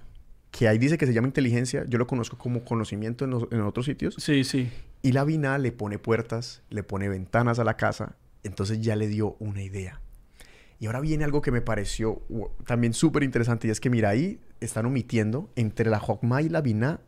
que 0.52 0.68
ahí 0.68 0.78
dice 0.78 0.98
que 0.98 1.06
se 1.08 1.14
llama 1.14 1.28
inteligencia. 1.28 1.86
Yo 1.88 1.98
lo 1.98 2.06
conozco 2.08 2.38
como 2.38 2.64
conocimiento 2.64 3.26
en, 3.26 3.32
los- 3.32 3.48
en 3.52 3.62
otros 3.62 3.86
sitios. 3.86 4.16
Sí, 4.20 4.44
sí. 4.44 4.70
Y 5.02 5.12
la 5.12 5.24
Binah 5.24 5.58
le 5.58 5.72
pone 5.72 5.98
puertas, 6.00 6.62
le 6.70 6.84
pone 6.84 7.10
ventanas 7.10 7.60
a 7.60 7.64
la 7.64 7.76
casa. 7.78 8.16
Entonces 8.44 8.82
ya 8.82 8.96
le 8.96 9.08
dio 9.08 9.36
una 9.40 9.62
idea. 9.64 10.00
Y 10.80 10.86
ahora 10.88 11.00
viene 11.00 11.24
algo 11.24 11.42
que 11.42 11.52
me 11.52 11.62
pareció 11.62 12.22
uh, 12.30 12.48
también 12.66 12.94
súper 12.94 13.24
interesante. 13.24 13.68
Y 13.68 13.72
es 13.72 13.80
que, 13.80 13.90
mira, 13.90 14.10
ahí 14.10 14.40
están 14.60 14.86
omitiendo 14.86 15.50
entre 15.56 15.90
la 15.90 15.98
Hokmah 16.00 16.42
y 16.42 16.50
la 16.50 16.62
Binah. 16.62 17.00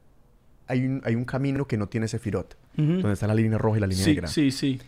Hay 0.68 0.86
un, 0.86 1.02
hay 1.04 1.16
un 1.16 1.26
camino 1.26 1.68
que 1.68 1.78
no 1.78 1.88
tiene 1.88 2.08
Sefirot. 2.08 2.58
Ujú. 2.78 2.86
Donde 2.94 3.14
está 3.14 3.28
la 3.28 3.36
línea 3.36 3.58
roja 3.58 3.78
y 3.78 3.82
la 3.82 3.88
línea 3.88 4.04
Sí, 4.06 4.12
negra. 4.12 4.28
sí, 4.28 4.52
sí. 4.52 4.80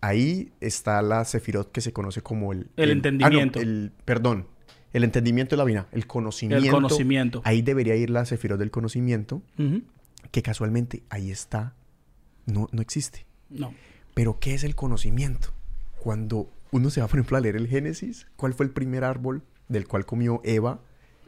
Ahí 0.00 0.52
está 0.60 1.00
la 1.00 1.24
Sefirot 1.24 1.72
que 1.72 1.80
se 1.80 1.92
conoce 1.92 2.20
como 2.20 2.52
el... 2.52 2.68
El 2.76 2.82
ah, 2.82 2.86
no, 2.86 2.92
entendimiento. 2.92 3.60
el, 3.60 3.92
perdón. 4.04 4.46
El 4.94 5.04
entendimiento 5.04 5.54
de 5.54 5.58
la 5.58 5.64
Binah. 5.64 5.86
El 5.92 6.06
conocimiento. 6.06 6.64
El 6.64 6.70
conocimiento. 6.70 7.42
Ahí 7.44 7.60
debería 7.60 7.96
ir 7.96 8.08
la 8.08 8.24
Sefirot 8.24 8.58
del 8.58 8.70
conocimiento. 8.70 9.42
Que 10.30 10.40
casualmente 10.40 11.02
ahí 11.10 11.30
está. 11.30 11.74
No, 12.46 12.68
no 12.72 12.80
existe. 12.80 13.26
No. 13.50 13.74
Pero 14.14 14.38
¿qué 14.38 14.54
es 14.54 14.64
el 14.64 14.74
conocimiento? 14.74 15.48
Cuando 16.00 16.48
uno 16.70 16.90
se 16.90 17.00
va, 17.00 17.08
por 17.08 17.18
ejemplo, 17.18 17.36
a 17.36 17.40
leer 17.40 17.56
el 17.56 17.68
Génesis, 17.68 18.26
¿cuál 18.36 18.54
fue 18.54 18.66
el 18.66 18.72
primer 18.72 19.04
árbol 19.04 19.42
del 19.68 19.86
cual 19.86 20.06
comió 20.06 20.40
Eva? 20.44 20.80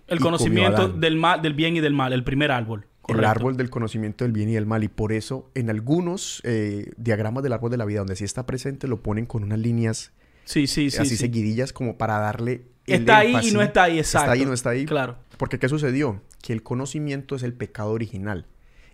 El 0.06 0.20
conocimiento 0.20 0.88
del, 0.88 1.16
mal, 1.16 1.42
del 1.42 1.54
bien 1.54 1.76
y 1.76 1.80
del 1.80 1.92
mal, 1.92 2.12
el 2.12 2.22
primer 2.22 2.52
árbol. 2.52 2.86
El 3.08 3.24
árbol 3.24 3.56
del 3.56 3.70
conocimiento 3.70 4.24
del 4.24 4.32
bien 4.32 4.48
y 4.48 4.54
del 4.54 4.66
mal. 4.66 4.84
Y 4.84 4.88
por 4.88 5.12
eso, 5.12 5.50
en 5.54 5.70
algunos 5.70 6.40
eh, 6.44 6.92
diagramas 6.96 7.42
del 7.42 7.52
árbol 7.52 7.70
de 7.70 7.76
la 7.76 7.84
vida, 7.84 7.98
donde 7.98 8.14
sí 8.14 8.24
está 8.24 8.46
presente, 8.46 8.86
lo 8.86 9.02
ponen 9.02 9.26
con 9.26 9.42
unas 9.42 9.58
líneas 9.58 10.12
Sí, 10.44 10.68
sí, 10.68 10.90
sí. 10.90 10.98
así 10.98 11.10
sí. 11.10 11.16
seguidillas 11.16 11.72
como 11.72 11.98
para 11.98 12.18
darle... 12.18 12.62
el 12.86 13.00
Está 13.00 13.18
ahí 13.18 13.36
y 13.48 13.50
no 13.52 13.62
está 13.62 13.82
ahí, 13.84 13.98
exacto. 13.98 14.24
Está 14.26 14.32
ahí 14.32 14.42
y 14.42 14.46
no 14.46 14.52
está 14.52 14.70
ahí. 14.70 14.86
Claro. 14.86 15.16
Porque 15.36 15.58
¿qué 15.58 15.68
sucedió? 15.68 16.22
Que 16.42 16.52
el 16.52 16.62
conocimiento 16.62 17.34
es 17.36 17.42
el 17.42 17.52
pecado 17.52 17.90
original. 17.90 18.46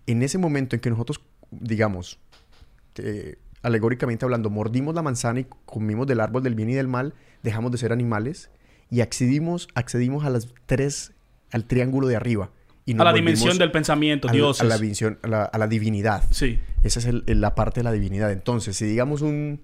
En 0.07 0.23
ese 0.23 0.39
momento 0.39 0.77
en 0.77 0.81
que 0.81 0.91
nosotros, 0.91 1.21
digamos, 1.51 2.19
eh, 2.97 3.37
alegóricamente 3.63 4.25
hablando, 4.25 4.51
mordimos 4.51 4.95
la 4.95 5.03
manzana 5.03 5.41
y 5.41 5.47
comimos 5.67 6.07
del 6.07 6.21
árbol 6.21 6.43
del 6.43 6.55
bien 6.55 6.71
y 6.71 6.75
del 6.75 6.89
mal, 6.89 7.15
dejamos 7.43 7.71
de 7.73 7.79
ser 7.79 7.93
animales 7.93 8.51
y 8.91 9.01
accedimos, 9.01 9.69
accedimos 9.75 10.25
a 10.25 10.31
las 10.31 10.49
tres, 10.67 11.13
al 11.51 11.65
triángulo 11.65 12.09
de 12.09 12.17
arriba. 12.17 12.51
Y 12.85 12.99
A 13.01 13.05
la 13.05 13.13
dimensión 13.13 13.59
del 13.59 13.71
pensamiento. 13.71 14.29
A 14.29 14.33
la, 14.65 14.77
visión- 14.79 15.19
a 15.23 15.29
la- 15.29 15.45
a 15.45 15.59
la 15.59 15.69
divinidad. 15.69 16.25
Sí. 16.33 16.59
Esa 16.83 16.99
es 16.99 17.07
el- 17.07 17.23
la 17.41 17.55
parte 17.55 17.81
de 17.81 17.85
la 17.85 17.93
divinidad. 17.93 18.33
Entonces, 18.33 18.77
si 18.77 18.85
digamos 18.87 19.23
un, 19.23 19.63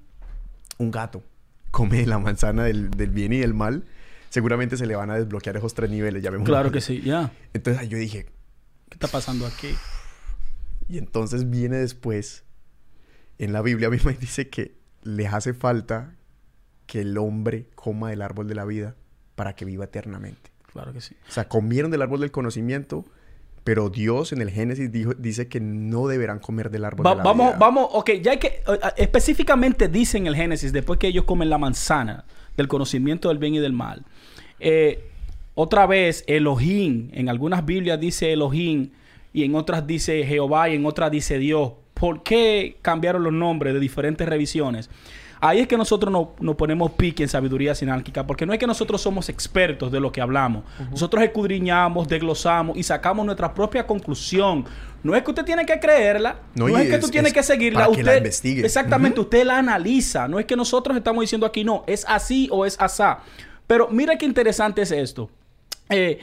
un 0.78 0.90
gato 0.92 1.24
come 1.72 2.06
la 2.06 2.18
manzana 2.20 2.62
del, 2.62 2.90
del 2.90 3.10
bien 3.10 3.32
y 3.32 3.38
del 3.38 3.54
mal, 3.54 3.84
seguramente 4.30 4.76
se 4.76 4.86
le 4.86 4.96
van 4.96 5.10
a 5.10 5.16
desbloquear 5.16 5.56
esos 5.56 5.74
tres 5.74 5.90
niveles. 5.90 6.22
Ya 6.22 6.30
vemos. 6.30 6.46
Claro 6.48 6.70
que 6.72 6.80
sí, 6.80 7.00
ya. 7.02 7.32
Entonces 7.52 7.88
yo 7.88 7.98
dije, 7.98 8.24
¿Qué 8.88 8.94
está 8.94 9.08
pasando 9.08 9.46
aquí? 9.46 9.68
y 10.88 10.96
entonces 10.98 11.50
viene 11.50 11.76
después, 11.76 12.44
en 13.38 13.52
la 13.52 13.60
Biblia 13.62 13.90
misma 13.90 14.12
dice 14.20 14.48
que 14.48 14.76
les 15.02 15.32
hace 15.32 15.52
falta 15.54 16.14
que 16.86 17.02
el 17.02 17.18
hombre 17.18 17.68
coma 17.74 18.08
del 18.10 18.22
árbol 18.22 18.48
de 18.48 18.54
la 18.54 18.64
vida 18.64 18.96
para 19.34 19.54
que 19.54 19.64
viva 19.66 19.84
eternamente. 19.84 20.50
Claro 20.72 20.92
que 20.92 21.00
sí. 21.02 21.14
O 21.28 21.32
sea, 21.32 21.46
comieron 21.48 21.90
del 21.90 22.00
árbol 22.02 22.20
del 22.20 22.30
conocimiento, 22.30 23.04
pero 23.64 23.90
Dios 23.90 24.32
en 24.32 24.40
el 24.40 24.50
Génesis 24.50 24.90
dijo, 24.90 25.12
dice 25.14 25.48
que 25.48 25.60
no 25.60 26.06
deberán 26.08 26.38
comer 26.38 26.70
del 26.70 26.84
árbol 26.86 27.06
Va- 27.06 27.10
de 27.10 27.16
la 27.18 27.22
vamos, 27.24 27.46
vida. 27.48 27.58
vamos, 27.58 27.88
ok, 27.92 28.10
ya 28.22 28.30
hay 28.32 28.38
que, 28.38 28.46
eh, 28.48 28.62
eh, 28.66 28.78
específicamente 28.96 29.88
dice 29.88 30.16
en 30.16 30.26
el 30.26 30.34
Génesis, 30.34 30.72
después 30.72 30.98
que 30.98 31.08
ellos 31.08 31.24
comen 31.24 31.50
la 31.50 31.58
manzana 31.58 32.24
del 32.58 32.68
conocimiento 32.68 33.28
del 33.30 33.38
bien 33.38 33.54
y 33.54 33.58
del 33.60 33.72
mal. 33.72 34.04
eh, 34.60 35.04
otra 35.60 35.86
vez, 35.86 36.22
Elohim, 36.28 37.08
en 37.12 37.28
algunas 37.28 37.64
Biblias 37.66 37.98
dice 37.98 38.32
Elohim 38.32 38.90
y 39.32 39.42
en 39.42 39.56
otras 39.56 39.84
dice 39.88 40.24
Jehová 40.24 40.68
y 40.68 40.76
en 40.76 40.86
otras 40.86 41.10
dice 41.10 41.36
Dios. 41.38 41.72
¿Por 41.94 42.22
qué 42.22 42.76
cambiaron 42.80 43.24
los 43.24 43.32
nombres 43.32 43.74
de 43.74 43.80
diferentes 43.80 44.28
revisiones? 44.28 44.88
Ahí 45.40 45.58
es 45.60 45.66
que 45.68 45.76
nosotros 45.76 46.12
no- 46.12 46.32
nos 46.40 46.54
ponemos 46.54 46.92
pique 46.92 47.24
en 47.24 47.28
sabiduría 47.28 47.74
sinálquica, 47.74 48.24
porque 48.24 48.46
no 48.46 48.52
es 48.52 48.58
que 48.60 48.66
nosotros 48.68 49.00
somos 49.00 49.28
expertos 49.28 49.90
de 49.90 49.98
lo 50.00 50.12
que 50.12 50.20
hablamos. 50.20 50.62
Nosotros 50.92 51.22
escudriñamos, 51.24 52.06
desglosamos 52.06 52.76
y 52.76 52.82
sacamos 52.84 53.24
nuestra 53.26 53.52
propia 53.52 53.84
conclusión. 53.86 54.64
No 55.02 55.14
es 55.14 55.22
que 55.22 55.30
usted 55.30 55.44
tiene 55.44 55.64
que 55.64 55.78
creerla, 55.78 56.40
No, 56.54 56.66
es 56.68 56.88
que 56.88 56.98
tú 56.98 57.08
tienes 57.08 57.30
es 57.30 57.34
que 57.34 57.42
seguirla. 57.42 57.80
para 57.80 57.92
que 57.92 58.00
usted, 58.00 58.12
la 58.12 58.16
investigue. 58.18 58.64
Exactamente, 58.64 59.20
usted 59.20 59.44
la 59.44 59.58
analiza. 59.58 60.26
No 60.28 60.38
es 60.38 60.46
que 60.46 60.56
nosotros 60.56 60.96
estamos 60.96 61.22
diciendo 61.22 61.46
aquí, 61.46 61.64
no, 61.64 61.84
es 61.86 62.04
así 62.08 62.48
o 62.50 62.66
es 62.66 62.76
asá. 62.80 63.20
Pero 63.66 63.88
mira 63.88 64.16
qué 64.16 64.26
interesante 64.26 64.82
es 64.82 64.90
esto. 64.90 65.30
Eh, 65.88 66.18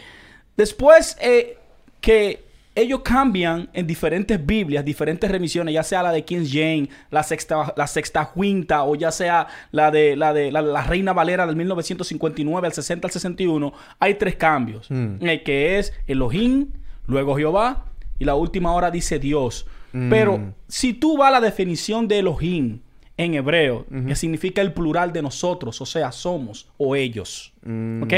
después 0.58 1.18
eh, 1.22 1.58
que 2.02 2.44
ellos 2.76 3.00
cambian 3.04 3.70
en 3.72 3.88
diferentes 3.88 4.46
Biblias, 4.46 4.84
diferentes 4.84 5.32
remisiones, 5.32 5.74
ya 5.74 5.84
sea 5.84 6.04
la 6.04 6.12
de 6.12 6.26
King 6.26 6.46
James, 6.46 6.90
la 7.10 7.24
sexta, 7.24 7.74
la 7.78 7.88
sexta 7.88 8.32
Quinta, 8.36 8.84
o 8.84 8.96
ya 8.96 9.12
sea 9.12 9.48
la 9.72 9.92
de 9.92 10.18
la 10.18 10.34
de 10.34 10.52
la, 10.52 10.62
la 10.62 10.84
Reina 10.84 11.14
Valera 11.14 11.48
del 11.48 11.56
1959 11.56 12.68
al 12.68 12.74
60 12.74 13.08
al 13.08 13.12
61, 13.14 13.74
hay 14.00 14.16
tres 14.16 14.36
cambios. 14.36 14.92
Mm. 14.92 15.16
Eh, 15.22 15.44
que 15.44 15.80
es 15.80 15.94
Elohim, 16.06 16.68
luego 17.08 17.38
Jehová, 17.38 17.86
y 18.20 18.26
la 18.26 18.36
última 18.36 18.74
hora 18.74 18.92
dice 18.92 19.20
Dios. 19.20 19.66
Pero 20.10 20.38
Mm. 20.40 20.54
si 20.68 20.94
tú 20.94 21.18
vas 21.18 21.30
a 21.30 21.32
la 21.32 21.42
definición 21.42 22.08
de 22.08 22.20
Elohim 22.20 22.80
en 23.18 23.34
hebreo, 23.36 23.86
que 24.06 24.14
significa 24.16 24.62
el 24.62 24.74
plural 24.74 25.14
de 25.14 25.22
nosotros, 25.22 25.80
o 25.80 25.86
sea, 25.86 26.12
somos 26.12 26.68
o 26.78 26.98
ellos. 26.98 27.54
Mm. 27.64 28.04
¿Ok? 28.04 28.14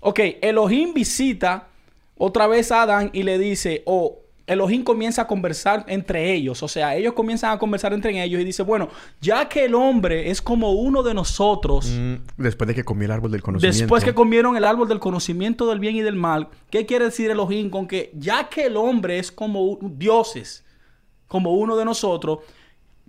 Ok, 0.00 0.20
Elohim 0.40 0.94
visita 0.94 1.68
otra 2.16 2.46
vez 2.46 2.72
a 2.72 2.82
Adán 2.82 3.10
y 3.12 3.22
le 3.22 3.38
dice, 3.38 3.82
o 3.84 4.18
Elohim 4.46 4.82
comienza 4.82 5.22
a 5.22 5.26
conversar 5.26 5.84
entre 5.88 6.32
ellos, 6.32 6.62
o 6.62 6.68
sea, 6.68 6.96
ellos 6.96 7.12
comienzan 7.12 7.52
a 7.52 7.58
conversar 7.58 7.92
entre 7.92 8.22
ellos 8.22 8.40
y 8.40 8.44
dice, 8.44 8.62
bueno, 8.62 8.88
ya 9.20 9.48
que 9.48 9.66
el 9.66 9.74
hombre 9.74 10.30
es 10.30 10.42
como 10.42 10.72
uno 10.72 11.02
de 11.02 11.14
nosotros, 11.14 11.86
Mm, 11.86 12.14
Después 12.36 12.68
de 12.68 12.74
que 12.74 12.84
comí 12.84 13.04
el 13.04 13.10
árbol 13.10 13.30
del 13.30 13.42
conocimiento. 13.42 13.78
Después 13.78 14.04
que 14.04 14.14
comieron 14.14 14.56
el 14.56 14.64
árbol 14.64 14.88
del 14.88 14.98
conocimiento 14.98 15.68
del 15.68 15.78
bien 15.78 15.96
y 15.96 16.02
del 16.02 16.16
mal, 16.16 16.48
¿qué 16.70 16.86
quiere 16.86 17.06
decir 17.06 17.30
Elohim 17.30 17.70
con 17.70 17.86
que 17.86 18.10
ya 18.14 18.48
que 18.48 18.66
el 18.66 18.76
hombre 18.76 19.18
es 19.18 19.30
como 19.30 19.78
dioses, 19.80 20.64
como 21.28 21.52
uno 21.52 21.76
de 21.76 21.84
nosotros, 21.84 22.40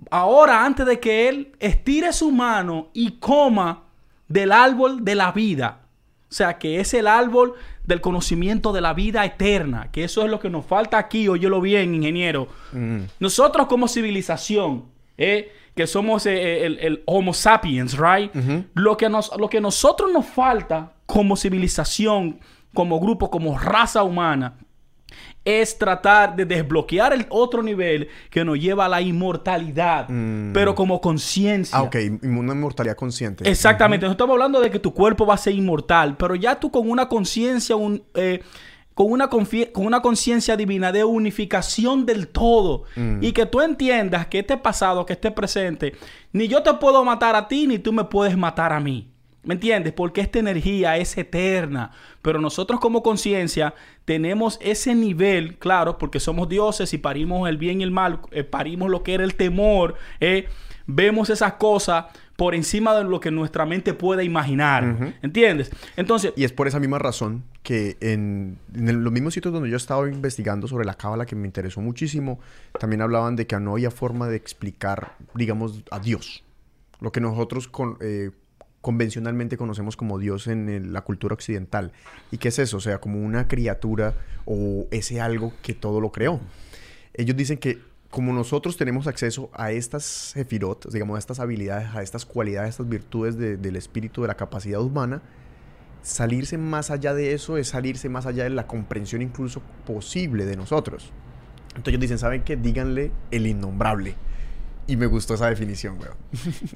ahora 0.10 0.66
antes 0.66 0.86
de 0.86 1.00
que 1.00 1.30
él 1.30 1.52
estire 1.60 2.14
su 2.14 2.32
mano 2.32 2.90
y 2.94 3.12
coma 3.20 3.84
del 4.28 4.52
árbol 4.52 5.04
de 5.04 5.16
la 5.16 5.32
vida, 5.32 5.82
o 6.30 6.34
sea, 6.34 6.58
que 6.58 6.80
es 6.80 6.94
el 6.94 7.08
árbol 7.08 7.54
del 7.86 8.02
conocimiento 8.02 8.72
de 8.72 8.82
la 8.82 8.94
vida 8.94 9.26
eterna, 9.26 9.90
que 9.92 10.04
eso 10.04 10.24
es 10.24 10.30
lo 10.30 10.40
que 10.40 10.50
nos 10.50 10.66
falta 10.66 10.98
aquí, 10.98 11.28
óyelo 11.28 11.62
bien, 11.62 11.96
ingeniero. 11.96 12.48
Mm. 12.72 13.02
Nosotros 13.20 13.68
como 13.68 13.88
civilización, 13.88 14.86
eh, 15.18 15.52
que 15.76 15.88
somos 15.88 16.26
eh, 16.26 16.66
el, 16.66 16.80
el 16.80 17.04
Homo 17.06 17.34
sapiens, 17.34 17.98
right? 17.98 18.32
Lo, 18.74 18.96
que 18.96 19.10
nos, 19.10 19.32
lo 19.38 19.50
que 19.50 19.60
nosotros 19.60 20.12
nos 20.12 20.26
falta 20.26 20.94
como 21.06 21.36
civilización, 21.36 22.40
como 22.74 23.00
grupo, 23.00 23.30
como 23.30 23.58
raza 23.58 24.04
humana, 24.04 24.56
es 25.46 25.78
tratar 25.78 26.36
de 26.36 26.46
desbloquear 26.46 27.12
el 27.14 27.26
otro 27.30 27.62
nivel 27.64 28.08
que 28.30 28.46
nos 28.46 28.58
lleva 28.60 28.86
a 28.86 28.90
la 28.90 29.02
inmortalidad, 29.02 30.08
Mm. 30.10 30.54
pero 30.54 30.74
como 30.76 31.02
conciencia. 31.02 31.78
Ah, 31.78 31.84
ok. 31.84 31.96
Una 32.24 32.54
inmortalidad 32.54 32.96
consciente. 32.96 33.50
Exactamente. 33.50 34.06
No 34.06 34.12
estamos 34.14 34.34
hablando 34.34 34.62
de 34.62 34.72
que 34.72 34.80
tu 34.80 34.94
cuerpo 34.94 35.26
va 35.26 35.34
a 35.34 35.38
ser 35.38 35.54
inmortal, 35.54 36.16
pero 36.18 36.36
ya 36.36 36.60
tú 36.60 36.72
con 36.72 36.90
una 36.90 37.10
conciencia, 37.10 37.76
un, 37.76 38.04
eh, 38.16 38.42
con 38.94 39.12
una 39.12 39.28
con 39.28 39.48
una 39.76 40.02
conciencia 40.02 40.56
divina 40.56 40.92
de 40.92 41.04
unificación 41.04 42.06
del 42.06 42.28
todo 42.28 42.84
Mm. 42.96 43.24
y 43.24 43.32
que 43.32 43.46
tú 43.46 43.60
entiendas 43.62 44.28
que 44.28 44.40
este 44.40 44.56
pasado, 44.58 45.06
que 45.06 45.14
este 45.14 45.32
presente, 45.32 45.94
ni 46.32 46.48
yo 46.48 46.62
te 46.64 46.74
puedo 46.76 47.04
matar 47.04 47.36
a 47.36 47.48
ti, 47.48 47.66
ni 47.68 47.80
tú 47.80 47.92
me 47.92 48.04
puedes 48.04 48.38
matar 48.38 48.72
a 48.72 48.80
mí. 48.80 49.10
¿Me 49.44 49.56
entiendes? 49.56 49.94
Porque 49.94 50.22
esta 50.22 50.40
energía 50.40 50.98
es 50.98 51.18
eterna. 51.18 51.92
Pero 52.22 52.40
nosotros 52.40 52.80
como 52.80 53.04
conciencia 53.04 53.74
tenemos 54.06 54.58
ese 54.62 54.96
nivel, 54.96 55.58
claro, 55.58 55.98
porque 55.98 56.20
somos 56.20 56.48
dioses 56.48 56.94
y 56.94 56.98
parimos 56.98 57.48
el 57.50 57.58
bien 57.58 57.82
y 57.82 57.84
el 57.84 57.92
mal, 57.92 58.22
eh, 58.32 58.44
parimos 58.44 58.90
lo 58.90 59.04
que 59.04 59.14
era 59.14 59.24
el 59.24 59.36
temor, 59.36 59.96
eh, 60.20 60.48
vemos 60.86 61.30
esas 61.30 61.54
cosas 61.54 62.06
por 62.36 62.56
encima 62.56 62.96
de 62.96 63.04
lo 63.04 63.20
que 63.20 63.32
nuestra 63.32 63.66
mente 63.66 63.94
puede 63.94 64.24
imaginar. 64.24 65.14
¿Entiendes? 65.22 65.72
Entonces... 65.96 66.34
Y 66.36 66.46
es 66.46 66.52
por 66.52 66.68
esa 66.68 66.80
misma 66.80 66.98
razón 66.98 67.44
que 67.62 67.96
en, 68.02 68.58
en, 68.74 69.04
los 69.04 69.14
mismos 69.14 69.34
sitios 69.34 69.54
donde 69.54 69.70
yo 69.70 69.78
estaba 69.78 70.10
investigando 70.10 70.68
sobre 70.68 70.86
la 70.86 70.96
cábala, 70.96 71.26
que 71.26 71.36
me 71.36 71.48
interesó 71.48 71.80
muchísimo, 71.80 72.40
también 72.80 73.02
hablaban 73.02 73.36
de 73.36 73.46
que 73.46 73.60
no 73.60 73.74
había 73.74 73.92
forma 73.92 74.28
de 74.28 74.36
explicar, 74.36 75.16
digamos, 75.36 75.84
a 75.92 76.00
Dios. 76.00 76.44
Lo 77.00 77.12
que 77.12 77.22
nosotros 77.22 77.68
con, 77.68 77.98
eh, 78.02 78.32
convencionalmente 78.84 79.56
conocemos 79.56 79.96
como 79.96 80.20
Dios 80.20 80.48
en 80.48 80.92
la 80.92 81.02
cultura 81.02 81.34
occidental. 81.34 81.94
¿Y 82.32 82.38
qué 82.38 82.50
es 82.50 82.60
eso? 82.60 82.78
O 82.78 82.82
sea, 82.82 83.00
como 83.00 83.24
una 83.24 83.48
criatura 83.48 84.14
o 84.44 84.88
ese 84.92 85.22
algo 85.22 85.54
que 85.62 85.74
todo 85.74 86.02
lo 86.02 86.12
creó. 86.12 86.42
Ellos 87.14 87.38
dicen 87.38 87.58
que 87.58 87.80
como 88.10 88.34
nosotros 88.34 88.76
tenemos 88.76 89.08
acceso 89.08 89.50
a 89.54 89.72
estas 89.72 90.04
sefirot, 90.04 90.92
digamos, 90.92 91.16
a 91.16 91.20
estas 91.20 91.40
habilidades, 91.40 91.96
a 91.96 92.02
estas 92.02 92.26
cualidades, 92.26 92.68
a 92.68 92.70
estas 92.72 92.90
virtudes 92.90 93.38
del 93.38 93.76
espíritu, 93.78 94.24
de 94.24 94.28
la 94.28 94.36
capacidad 94.36 94.82
humana, 94.82 95.22
salirse 96.02 96.58
más 96.58 96.92
allá 96.92 97.14
de 97.14 97.34
eso 97.34 97.58
es 97.58 97.70
salirse 97.70 98.10
más 98.10 98.26
allá 98.26 98.44
de 98.44 98.50
la 98.50 98.68
comprensión 98.68 99.22
incluso 99.22 99.62
posible 99.88 100.46
de 100.46 100.58
nosotros. 100.58 101.14
Entonces 101.70 101.88
ellos 101.88 102.02
dicen, 102.02 102.20
¿saben 102.20 102.44
qué? 102.44 102.58
Díganle 102.58 103.14
el 103.32 103.48
innombrable. 103.48 104.16
Y 104.88 104.98
me 104.98 105.06
gustó 105.06 105.36
esa 105.36 105.50
definición, 105.50 105.98
weón. 106.00 106.16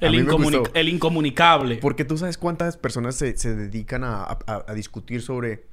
El, 0.74 0.88
incomunicable. 0.88 1.76
Porque 1.76 2.04
tú 2.04 2.16
sabes 2.16 2.38
cuántas 2.38 2.76
personas 2.76 3.16
se, 3.16 3.34
dedican 3.34 4.02
a 4.04 4.38
discutir 4.74 5.22
sobre 5.22 5.68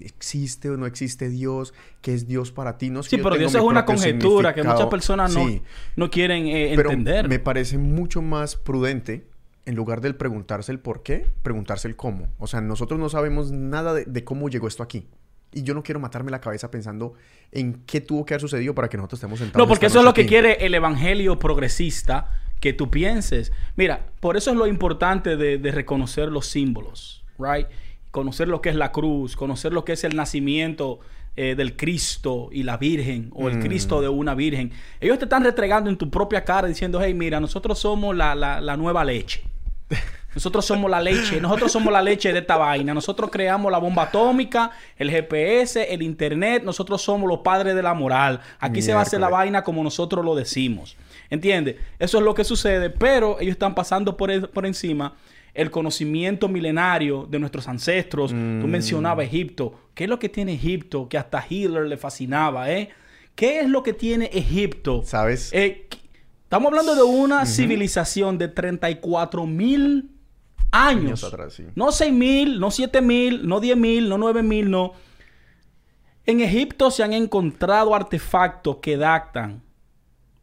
existe 0.00 0.70
o 0.70 0.76
no 0.76 0.86
existe 0.86 1.28
Dios, 1.28 1.74
qué 2.00 2.14
es 2.14 2.26
Dios 2.26 2.52
para 2.52 2.78
ti. 2.78 2.90
No 2.90 3.02
sí, 3.02 3.18
pero 3.18 3.36
Dios 3.36 3.54
es 3.54 3.60
una 3.60 3.84
conjetura 3.84 4.54
que 4.54 4.62
muchas 4.62 4.86
personas 4.86 5.34
no, 5.34 5.46
no 5.96 6.10
quieren 6.10 6.46
eh, 6.46 6.72
entender. 6.72 7.28
Me 7.28 7.38
parece 7.38 7.78
mucho 7.78 8.22
más 8.22 8.56
prudente, 8.56 9.26
en 9.66 9.74
lugar 9.74 10.00
del 10.00 10.16
preguntarse 10.16 10.72
el 10.72 10.78
por 10.78 11.02
qué, 11.02 11.26
preguntarse 11.42 11.88
el 11.88 11.96
cómo. 11.96 12.28
O 12.38 12.46
sea, 12.46 12.60
nosotros 12.60 12.98
no 12.98 13.08
sabemos 13.08 13.50
nada 13.50 13.94
de, 13.94 14.24
cómo 14.24 14.48
llegó 14.48 14.68
esto 14.68 14.82
aquí. 14.82 15.08
Y 15.54 15.62
yo 15.62 15.72
no 15.74 15.82
quiero 15.82 16.00
matarme 16.00 16.30
la 16.30 16.40
cabeza 16.40 16.70
pensando 16.70 17.14
en 17.52 17.82
qué 17.86 18.00
tuvo 18.00 18.24
que 18.24 18.34
haber 18.34 18.40
sucedido 18.40 18.74
para 18.74 18.88
que 18.88 18.96
nosotros 18.96 19.18
estemos 19.18 19.38
sentados. 19.38 19.64
No, 19.64 19.68
porque 19.68 19.86
eso 19.86 20.00
es 20.00 20.04
lo 20.04 20.12
que 20.12 20.26
quiere 20.26 20.66
el 20.66 20.74
evangelio 20.74 21.38
progresista, 21.38 22.30
que 22.60 22.72
tú 22.72 22.90
pienses. 22.90 23.52
Mira, 23.76 24.06
por 24.20 24.36
eso 24.36 24.50
es 24.50 24.56
lo 24.56 24.66
importante 24.66 25.36
de, 25.36 25.58
de 25.58 25.70
reconocer 25.70 26.28
los 26.28 26.46
símbolos, 26.46 27.24
¿right? 27.38 27.66
conocer 28.14 28.46
lo 28.46 28.62
que 28.62 28.68
es 28.68 28.76
la 28.76 28.92
cruz, 28.92 29.34
conocer 29.34 29.72
lo 29.72 29.84
que 29.84 29.92
es 29.92 30.04
el 30.04 30.14
nacimiento 30.14 31.00
eh, 31.36 31.56
del 31.56 31.74
Cristo 31.74 32.48
y 32.52 32.62
la 32.62 32.76
Virgen, 32.76 33.30
o 33.34 33.48
el 33.48 33.58
Cristo 33.58 33.98
mm. 33.98 34.00
de 34.02 34.08
una 34.08 34.36
Virgen. 34.36 34.70
Ellos 35.00 35.18
te 35.18 35.24
están 35.24 35.42
retregando 35.42 35.90
en 35.90 35.98
tu 35.98 36.08
propia 36.08 36.44
cara 36.44 36.68
diciendo, 36.68 37.00
hey, 37.02 37.12
mira, 37.12 37.40
nosotros 37.40 37.76
somos 37.76 38.14
la, 38.14 38.36
la, 38.36 38.76
nueva 38.76 39.04
leche. 39.04 39.42
Nosotros 40.34 40.64
somos 40.64 40.90
la 40.90 41.00
leche, 41.00 41.40
nosotros 41.40 41.72
somos 41.72 41.92
la 41.92 42.02
leche 42.02 42.32
de 42.32 42.40
esta 42.40 42.56
vaina. 42.56 42.92
Nosotros 42.94 43.30
creamos 43.30 43.70
la 43.70 43.78
bomba 43.78 44.04
atómica, 44.04 44.70
el 44.96 45.10
GPS, 45.10 45.92
el 45.92 46.02
internet. 46.02 46.62
Nosotros 46.64 47.02
somos 47.02 47.28
los 47.28 47.40
padres 47.40 47.74
de 47.74 47.82
la 47.82 47.94
moral. 47.94 48.40
Aquí 48.58 48.82
se 48.82 48.92
va 48.92 49.00
a 49.00 49.02
hacer 49.02 49.20
la 49.20 49.28
vaina 49.28 49.62
como 49.62 49.82
nosotros 49.82 50.24
lo 50.24 50.34
decimos. 50.34 50.96
¿Entiendes? 51.30 51.76
Eso 51.98 52.18
es 52.18 52.24
lo 52.24 52.34
que 52.34 52.44
sucede, 52.44 52.90
pero 52.90 53.40
ellos 53.40 53.52
están 53.52 53.74
pasando 53.74 54.16
por, 54.16 54.50
por 54.50 54.66
encima 54.66 55.14
el 55.54 55.70
conocimiento 55.70 56.48
milenario 56.48 57.26
de 57.30 57.38
nuestros 57.38 57.68
ancestros. 57.68 58.30
Tú 58.30 58.36
mm. 58.36 58.66
mencionabas 58.66 59.26
Egipto. 59.26 59.74
¿Qué 59.94 60.04
es 60.04 60.10
lo 60.10 60.18
que 60.18 60.28
tiene 60.28 60.54
Egipto 60.54 61.08
que 61.08 61.16
hasta 61.16 61.44
Hitler 61.48 61.86
le 61.86 61.96
fascinaba, 61.96 62.70
eh? 62.70 62.90
¿Qué 63.34 63.60
es 63.60 63.68
lo 63.68 63.82
que 63.82 63.92
tiene 63.92 64.26
Egipto? 64.32 65.02
¿Sabes? 65.04 65.52
Eh, 65.52 65.88
estamos 66.42 66.68
hablando 66.68 66.94
de 66.94 67.02
una 67.02 67.46
civilización 67.46 68.38
de 68.38 68.48
34 68.48 69.46
mil 69.46 70.10
años. 70.74 71.24
atrás, 71.24 71.54
sí. 71.54 71.64
No 71.74 71.92
6 71.92 72.12
mil, 72.12 72.60
no 72.60 72.70
7 72.70 73.00
mil, 73.00 73.46
no 73.46 73.60
10 73.60 73.76
mil, 73.76 74.08
no 74.08 74.18
9 74.18 74.42
mil, 74.42 74.70
no. 74.70 74.92
En 76.26 76.40
Egipto 76.40 76.90
se 76.90 77.02
han 77.02 77.12
encontrado 77.12 77.94
artefactos 77.94 78.76
que 78.76 78.96
datan 78.96 79.63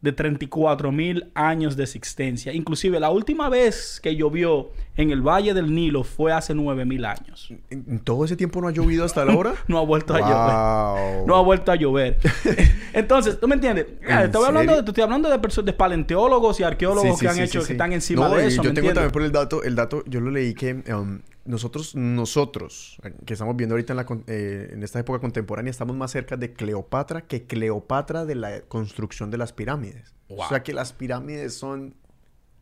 de 0.02 0.12
34 0.12 0.92
mil 0.92 1.30
años 1.34 1.76
de 1.76 1.84
existencia. 1.84 2.52
Inclusive 2.52 2.98
la 3.00 3.10
última 3.10 3.48
vez 3.48 4.00
que 4.02 4.16
llovió 4.16 4.70
en 4.96 5.10
el 5.10 5.22
Valle 5.22 5.54
del 5.54 5.72
Nilo 5.72 6.02
fue 6.02 6.32
hace 6.32 6.54
9 6.54 6.84
mil 6.84 7.04
años. 7.04 7.54
¿En 7.70 8.00
todo 8.00 8.24
ese 8.24 8.36
tiempo 8.36 8.60
no 8.60 8.68
ha 8.68 8.72
llovido 8.72 9.04
hasta 9.04 9.22
ahora? 9.22 9.54
no 9.68 9.78
ha 9.78 9.84
vuelto 9.84 10.14
a 10.14 10.18
llover. 10.18 11.26
No 11.26 11.36
ha 11.36 11.42
vuelto 11.42 11.72
a 11.72 11.76
llover. 11.76 12.18
Entonces, 12.92 13.38
¿tú 13.38 13.46
me 13.46 13.54
entiendes? 13.54 13.86
Estoy 14.02 14.44
hablando, 14.44 14.72
de, 14.72 14.78
estoy 14.80 15.04
hablando 15.04 15.30
de, 15.30 15.62
de 15.62 15.72
paleontólogos 15.72 16.58
y 16.58 16.64
arqueólogos 16.64 17.20
que 17.20 17.28
han 17.28 17.38
hecho, 17.38 17.64
que 17.64 17.72
están 17.72 17.92
encima 17.92 18.28
de 18.28 18.48
eso. 18.48 18.62
Yo 18.62 18.74
tengo 18.74 18.92
también 18.92 19.12
por 19.12 19.22
el 19.22 19.30
dato, 19.30 19.62
el 19.62 19.76
dato, 19.76 20.02
yo 20.06 20.20
lo 20.20 20.32
leí 20.32 20.52
que 20.52 20.82
um, 20.92 21.20
nosotros, 21.44 21.94
nosotros, 21.94 22.98
que 23.26 23.32
estamos 23.32 23.56
viendo 23.56 23.74
ahorita 23.74 23.92
en, 23.92 23.96
la, 23.96 24.06
eh, 24.26 24.70
en 24.72 24.82
esta 24.82 25.00
época 25.00 25.18
contemporánea, 25.20 25.70
estamos 25.70 25.96
más 25.96 26.10
cerca 26.10 26.36
de 26.36 26.52
Cleopatra 26.52 27.22
que 27.22 27.46
Cleopatra 27.46 28.24
de 28.24 28.34
la 28.34 28.60
construcción 28.62 29.30
de 29.30 29.38
las 29.38 29.52
pirámides. 29.52 30.14
O 30.28 30.48
sea 30.48 30.62
que 30.62 30.72
las 30.72 30.92
pirámides 30.92 31.54
son 31.54 31.94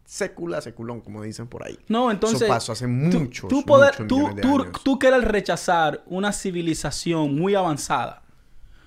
sécula, 0.04 0.60
seculón, 0.60 1.02
como 1.02 1.22
dicen 1.22 1.46
por 1.46 1.64
ahí. 1.64 1.78
No, 1.86 2.10
entonces... 2.10 2.42
Eso 2.42 2.48
pasó 2.48 2.72
hace 2.72 2.86
muchos, 2.86 3.48
tú, 3.48 3.64
poder, 3.64 3.96
tú, 4.08 4.30
tú, 4.42 4.66
tú 4.82 4.98
quieres 4.98 5.22
rechazar 5.22 6.02
una 6.06 6.32
civilización 6.32 7.38
muy 7.38 7.54
avanzada. 7.54 8.22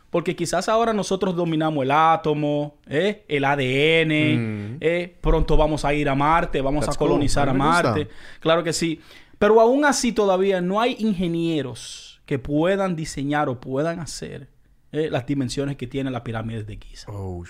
Porque 0.09 0.35
quizás 0.35 0.69
ahora 0.69 0.93
nosotros 0.93 1.35
dominamos 1.35 1.83
el 1.83 1.89
átomo, 1.89 2.77
¿eh? 2.85 3.25
el 3.27 3.43
ADN, 3.43 4.75
mm. 4.75 4.77
¿eh? 4.79 5.17
pronto 5.19 5.57
vamos 5.57 5.85
a 5.85 5.93
ir 5.95 6.07
a 6.07 6.13
Marte, 6.13 6.61
vamos 6.61 6.87
a 6.87 6.93
colonizar 6.93 7.49
a 7.49 7.53
Marte. 7.53 8.07
Claro 8.39 8.63
que 8.63 8.73
sí. 8.73 9.01
Pero 9.43 9.59
aún 9.59 9.83
así 9.83 10.13
todavía 10.13 10.61
no 10.61 10.79
hay 10.79 10.95
ingenieros 10.99 12.21
que 12.25 12.39
puedan 12.39 12.95
diseñar 12.95 13.49
o 13.49 13.59
puedan 13.59 13.99
hacer 13.99 14.47
eh, 14.93 15.09
las 15.11 15.25
dimensiones 15.25 15.75
que 15.75 15.85
tiene 15.85 16.09
la 16.11 16.23
pirámide 16.23 16.63
de 16.63 16.77
Giza. 16.77 17.11
Oh, 17.11 17.43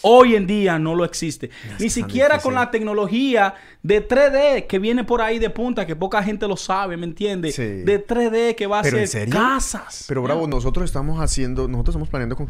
Hoy 0.00 0.34
en 0.34 0.46
día 0.46 0.78
no 0.78 0.94
lo 0.94 1.04
existe. 1.04 1.50
Ni 1.78 1.90
siquiera 1.90 2.38
con 2.38 2.54
la 2.54 2.70
tecnología 2.70 3.54
de 3.82 4.08
3D 4.08 4.66
que 4.66 4.78
viene 4.78 5.04
por 5.04 5.20
ahí 5.20 5.38
de 5.38 5.50
punta, 5.50 5.86
que 5.86 5.94
poca 5.94 6.22
gente 6.22 6.48
lo 6.48 6.56
sabe, 6.56 6.96
¿me 6.96 7.04
entiendes? 7.04 7.54
De 7.54 8.06
3D 8.06 8.54
que 8.54 8.66
va 8.66 8.80
a 8.80 8.84
ser 8.84 9.28
casas. 9.28 10.06
Pero 10.08 10.22
bravo, 10.22 10.46
nosotros 10.46 10.86
estamos 10.86 11.20
haciendo, 11.20 11.68
nosotros 11.68 11.94
estamos 11.94 12.08
planeando 12.08 12.48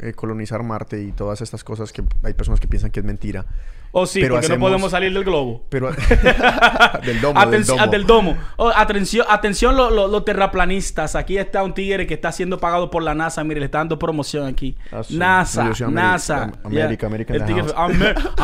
eh, 0.00 0.12
colonizar 0.12 0.62
Marte 0.62 1.02
y 1.02 1.12
todas 1.12 1.40
estas 1.40 1.64
cosas 1.64 1.94
que 1.94 2.04
hay 2.24 2.34
personas 2.34 2.60
que 2.60 2.68
piensan 2.68 2.90
que 2.90 3.00
es 3.00 3.06
mentira. 3.06 3.46
Oh, 3.96 4.06
sí, 4.06 4.24
porque 4.28 4.48
no 4.48 4.58
podemos 4.58 4.90
salir 4.90 5.14
del 5.14 5.22
globo. 5.22 5.62
Pero... 5.68 5.92
del 7.04 7.20
domo, 7.20 7.46
del 7.46 7.64
domo. 7.64 7.86
Del 7.86 8.06
domo. 8.06 8.36
Oh, 8.56 8.72
atención, 8.74 9.24
atención 9.30 9.76
los 9.76 10.24
terraplanistas. 10.24 11.14
Aquí 11.14 11.38
está 11.38 11.62
un 11.62 11.74
tigre 11.74 12.04
que 12.04 12.14
está 12.14 12.32
siendo 12.32 12.58
pagado 12.58 12.90
por 12.90 13.04
la 13.04 13.14
NASA. 13.14 13.44
Mire, 13.44 13.60
le 13.60 13.66
está 13.66 13.78
dando 13.78 13.96
promoción 13.96 14.48
aquí. 14.48 14.76
Ah, 14.90 15.02
NASA, 15.10 15.70
NASA. 15.88 16.50
América, 16.64 17.06
América, 17.06 17.34
América, 17.76 18.34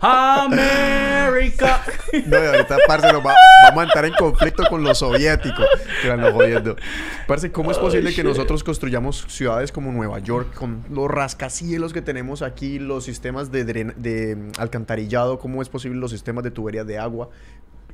América. 0.00 1.82
no, 2.26 2.36
ahorita, 2.38 2.78
parce, 2.86 3.12
vamos 3.12 3.76
a 3.76 3.82
entrar 3.82 4.06
en 4.06 4.14
conflicto 4.14 4.64
con 4.70 4.82
los 4.82 4.98
soviéticos. 4.98 5.66
Que 6.00 6.08
van 6.08 6.32
jodiendo. 6.32 6.76
Parce, 7.26 7.52
¿cómo 7.52 7.72
es 7.72 7.78
posible 7.78 8.14
que 8.14 8.24
nosotros 8.24 8.64
construyamos 8.64 9.26
ciudades 9.28 9.70
como 9.70 9.92
Nueva 9.92 10.18
York 10.20 10.54
con 10.54 10.82
los 10.88 11.10
rascacielos 11.10 11.92
que 11.92 12.00
tenemos 12.00 12.40
aquí, 12.40 12.78
los 12.78 13.04
sistemas 13.04 13.33
de, 13.50 14.36
mm, 14.36 14.52
alcantarillado, 14.58 15.38
cómo 15.38 15.62
es 15.62 15.68
posible 15.68 15.98
los 15.98 16.10
sistemas 16.10 16.44
de 16.44 16.50
tubería 16.50 16.84
de 16.84 16.98
agua. 16.98 17.30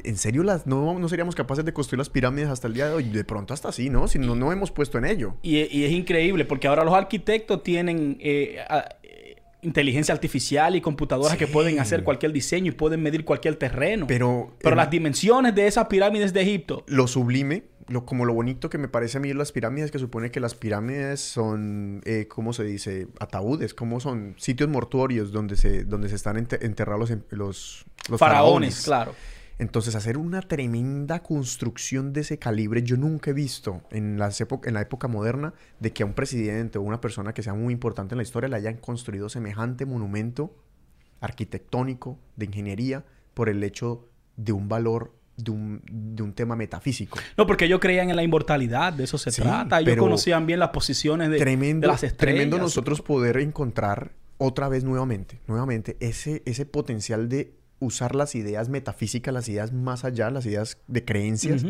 ¿En 0.03 0.17
serio 0.17 0.43
las, 0.43 0.67
no, 0.67 0.99
no 0.99 1.09
seríamos 1.09 1.35
capaces 1.35 1.65
de 1.65 1.73
construir 1.73 1.99
las 1.99 2.09
pirámides 2.09 2.49
hasta 2.49 2.69
el 2.69 2.75
día 2.75 2.89
de 2.89 2.95
hoy? 2.95 3.05
De 3.05 3.25
pronto 3.25 3.53
hasta 3.53 3.69
así, 3.69 3.91
¿no? 3.91 4.09
Si 4.09 4.19
no, 4.19 4.35
no 4.35 4.51
hemos 4.51 4.71
puesto 4.71 4.97
en 4.97 5.05
ello. 5.05 5.35
Y, 5.43 5.59
es 5.59 5.93
increíble, 5.93 6.45
porque 6.45 6.69
ahora 6.69 6.85
los 6.85 6.95
arquitectos 6.95 7.63
tienen 7.63 8.17
eh, 8.21 8.65
eh, 9.03 9.37
inteligencia 9.63 10.15
artificial 10.15 10.75
y 10.75 10.81
computadoras 10.81 11.37
que 11.37 11.47
pueden 11.47 11.81
hacer 11.81 12.03
cualquier 12.03 12.33
diseño 12.33 12.69
y 12.69 12.75
pueden 12.75 13.03
medir 13.03 13.25
cualquier 13.25 13.57
terreno. 13.57 14.07
Pero, 14.07 14.55
Pero 14.59 14.75
las 14.75 14.91
dimensiones 14.91 15.55
de 15.55 15.67
esas 15.67 15.87
pirámides 15.87 16.33
de 16.33 16.43
Egipto. 16.43 16.85
Lo 16.87 17.07
sublime 17.07 17.65
lo, 17.91 18.07
como 18.07 18.25
lo 18.25 18.33
bonito 18.33 18.71
que 18.71 18.79
me 18.79 18.89
parece 18.89 19.19
a 19.19 19.21
mí 19.21 19.33
las 19.33 19.51
pirámides, 19.51 19.91
que 19.91 19.99
supone 19.99 20.31
que 20.31 20.39
las 20.39 20.55
pirámides 20.55 21.21
son, 21.21 22.01
eh, 22.05 22.29
¿cómo 22.29 22.53
se 22.53 22.63
dice? 22.63 23.09
Ataúdes, 23.19 23.75
como 23.75 23.99
son 23.99 24.35
sitios 24.39 24.69
mortuorios 24.69 25.33
donde 25.33 25.57
se, 25.57 25.85
donde 25.85 26.09
se 26.09 26.15
están 26.15 26.37
enterrados 26.37 27.11
los, 27.31 27.85
los, 28.09 28.19
faraones, 28.19 28.85
claro. 28.85 29.13
Entonces, 29.59 29.95
hacer 29.95 30.17
una 30.17 30.41
tremenda 30.41 31.23
construcción 31.23 32.13
de 32.15 32.23
ese 32.23 32.39
calibre, 32.39 32.83
yo 32.83 32.97
nunca 32.97 33.33
he 33.33 33.35
visto 33.35 33.83
en, 33.91 34.19
las 34.19 34.41
en 34.41 34.73
la 34.73 34.81
época 34.81 35.07
moderna 35.09 35.53
de 35.81 35.93
que 35.93 36.05
a 36.05 36.07
un 36.07 36.15
presidente 36.15 36.79
o 36.79 36.83
una 36.83 37.01
persona 37.01 37.35
que 37.35 37.43
sea 37.43 37.55
muy 37.55 37.75
importante 37.75 38.15
en 38.15 38.19
la 38.19 38.23
historia 38.23 38.49
le 38.49 38.57
hayan 38.57 38.79
construido 38.79 39.29
semejante 39.29 39.85
monumento 39.85 40.55
arquitectónico, 41.21 42.19
de 42.37 42.47
ingeniería, 42.47 43.05
por 43.35 43.49
el 43.49 43.63
hecho 43.63 44.09
de 44.37 44.53
un 44.53 44.69
valor 44.69 45.13
de 45.45 45.51
un, 45.51 45.83
de 45.91 46.23
un 46.23 46.33
tema 46.33 46.57
metafísico. 46.57 47.19
No, 47.37 47.47
porque 47.47 47.65
ellos 47.67 47.81
creían 47.81 48.11
en 48.11 48.17
la 48.17 48.23
inmortalidad, 48.23 48.93
de 48.93 49.05
eso 49.05 49.19
se 49.19 49.31
Sí, 49.31 49.43
trata. 49.43 49.81
Ellos 49.81 49.97
conocían 49.97 50.47
bien 50.47 50.59
las 50.61 50.71
posiciones 50.71 51.31
de, 51.31 51.39
tremendo, 51.39 51.87
de 51.87 51.93
las 51.93 52.03
estrellas. 52.03 52.35
tremendo 52.35 52.59
nosotros 52.59 53.03
poder 53.03 53.37
encontrar 53.39 54.13
otra 54.39 54.69
vez 54.69 54.85
nuevamente, 54.85 55.41
nuevamente, 55.47 55.97
ese, 56.01 56.43
ese 56.47 56.65
potencial 56.67 57.29
de 57.29 57.55
usar 57.79 58.15
las 58.15 58.35
ideas 58.35 58.69
metafísicas, 58.69 59.35
las 59.35 59.49
ideas 59.49 59.73
más 59.73 60.05
allá, 60.05 60.31
las 60.31 60.47
ideas 60.47 60.79
de 60.87 61.05
creencias, 61.05 61.65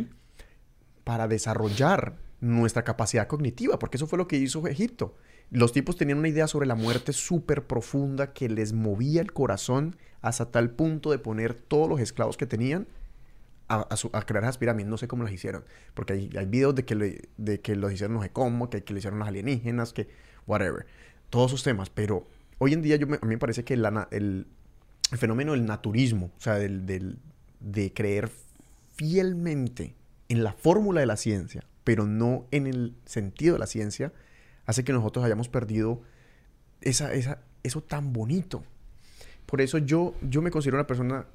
para 1.05 1.29
desarrollar 1.29 2.16
nuestra 2.41 2.85
capacidad 2.85 3.27
cognitiva, 3.27 3.79
porque 3.79 3.97
eso 3.97 4.07
fue 4.07 4.18
lo 4.18 4.29
que 4.29 4.37
hizo 4.37 4.66
Egipto. 4.66 5.14
Los 5.51 5.73
tipos 5.73 5.97
tenían 5.97 6.18
una 6.18 6.29
idea 6.29 6.47
sobre 6.47 6.66
la 6.66 6.75
muerte 6.75 7.12
súper 7.12 7.66
profunda 7.66 8.33
que 8.33 8.49
les 8.49 8.73
movía 8.73 9.21
el 9.21 9.33
corazón 9.33 9.97
hasta 10.21 10.51
tal 10.51 10.71
punto 10.71 11.11
de 11.11 11.18
poner 11.18 11.55
todos 11.55 11.89
los 11.89 12.01
esclavos 12.01 12.37
que 12.37 12.47
tenían 12.47 12.87
a, 13.71 13.81
a 13.83 13.97
su- 13.97 14.11
a 14.12 14.23
crear 14.27 14.45
esas 14.45 14.59
pirámides. 14.59 14.89
No 14.91 14.99
sé 14.99 15.09
cómo 15.09 15.23
las 15.25 15.33
hicieron, 15.33 15.64
porque 15.95 16.12
hay, 16.14 16.31
hay 16.37 16.47
videos 16.47 16.75
de 16.75 16.85
que, 16.85 16.95
le- 16.95 17.29
de 17.39 17.61
que 17.61 17.77
los 17.77 17.93
hicieron 17.93 18.14
no 18.16 18.23
sé 18.23 18.31
cómo, 18.31 18.68
que, 18.68 18.85
que 18.85 18.93
lo 18.93 18.99
hicieron 18.99 19.18
los 19.18 19.29
alienígenas, 19.29 19.93
que 19.93 20.09
whatever. 20.47 20.87
Todos 21.31 21.53
esos 21.53 21.62
temas, 21.62 21.89
pero 21.91 22.27
hoy 22.59 22.73
en 22.75 22.83
día 22.83 22.97
yo 22.97 23.07
me- 23.07 23.16
a 23.16 23.21
mí 23.27 23.29
me 23.35 23.39
parece 23.39 23.64
que 23.64 23.77
la 23.77 24.09
el, 24.11 24.47
el 25.12 25.18
fenómeno 25.18 25.53
del 25.53 25.64
naturismo, 25.64 26.31
o 26.37 26.41
sea, 26.41 26.55
del, 26.57 26.85
del- 26.87 27.18
de 27.61 27.93
creer 27.93 28.31
fielmente 28.97 29.95
en 30.29 30.45
la 30.45 30.53
fórmula 30.53 31.01
de 31.01 31.07
la 31.07 31.16
ciencia, 31.16 31.64
pero 31.85 32.07
no 32.07 32.47
en 32.51 32.66
el 32.66 32.95
sentido 33.07 33.55
de 33.55 33.59
la 33.61 33.66
ciencia, 33.66 34.12
hace 34.66 34.85
que 34.85 34.93
nosotros 34.93 35.25
hayamos 35.25 35.49
perdido 35.49 36.03
esa, 36.81 37.12
esa, 37.14 37.39
eso 37.62 37.83
tan 37.83 38.12
bonito. 38.12 38.62
Por 39.47 39.61
eso 39.61 39.79
yo, 39.79 40.14
yo 40.23 40.43
me 40.43 40.51
considero 40.51 40.77
una 40.77 40.87
persona 40.87 41.27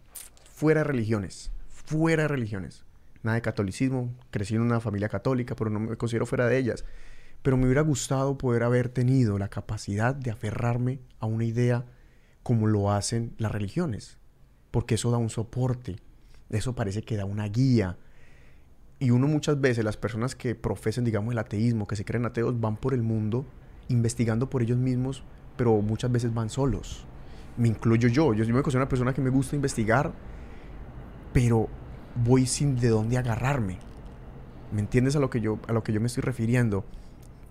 fuera 0.54 0.82
de 0.82 0.86
religiones, 0.86 1.52
fuera 1.86 2.24
de 2.24 2.28
religiones. 2.28 2.86
Nada 3.24 3.36
de 3.36 3.42
catolicismo, 3.42 4.14
crecí 4.30 4.56
en 4.56 4.62
una 4.62 4.80
familia 4.80 5.10
católica, 5.10 5.56
pero 5.56 5.70
no 5.70 5.80
me 5.80 5.98
considero 5.98 6.26
fuera 6.26 6.48
de 6.48 6.58
ellas. 6.58 6.86
Pero 7.42 7.58
me 7.58 7.66
hubiera 7.66 7.82
gustado 7.82 8.38
poder 8.38 8.64
haber 8.64 8.90
tenido 8.90 9.38
la 9.38 9.50
capacidad 9.50 10.14
de 10.16 10.32
aferrarme 10.32 11.00
a 11.20 11.26
una 11.26 11.46
idea 11.46 11.86
como 12.44 12.68
lo 12.68 12.92
hacen 12.92 13.34
las 13.40 13.52
religiones, 13.52 14.20
porque 14.70 14.96
eso 14.96 15.10
da 15.10 15.18
un 15.18 15.32
soporte, 15.32 15.96
eso 16.50 16.76
parece 16.76 17.02
que 17.02 17.18
da 17.18 17.26
una 17.26 17.48
guía. 17.48 17.98
Y 19.00 19.10
uno 19.10 19.28
muchas 19.28 19.60
veces, 19.60 19.84
las 19.84 19.98
personas 19.98 20.36
que 20.36 20.54
profesan, 20.54 21.04
digamos, 21.04 21.32
el 21.32 21.40
ateísmo, 21.40 21.88
que 21.88 21.96
se 21.96 22.06
creen 22.06 22.26
ateos, 22.26 22.60
van 22.60 22.78
por 22.78 22.94
el 22.94 23.02
mundo 23.02 23.46
investigando 23.88 24.50
por 24.50 24.62
ellos 24.62 24.78
mismos, 24.78 25.24
pero 25.58 25.82
muchas 25.82 26.12
veces 26.12 26.34
van 26.34 26.50
solos. 26.50 27.06
Me 27.58 27.68
incluyo 27.68 28.08
yo, 28.08 28.34
yo, 28.34 28.44
yo 28.44 28.54
me 28.54 28.62
considero 28.62 28.84
una 28.84 28.90
persona 28.90 29.14
que 29.14 29.22
me 29.22 29.30
gusta 29.30 29.56
investigar, 29.56 30.14
pero 31.36 31.68
voy 32.24 32.46
sin 32.46 32.78
de 32.78 32.88
dónde 32.88 33.18
agarrarme. 33.18 33.78
¿Me 34.72 34.80
entiendes 34.80 35.18
a 35.18 35.20
lo 35.20 35.30
que 35.30 35.42
yo, 35.42 35.60
a 35.68 35.74
lo 35.74 35.84
que 35.84 35.92
yo 35.92 36.00
me 36.00 36.08
estoy 36.08 36.22
refiriendo? 36.22 36.86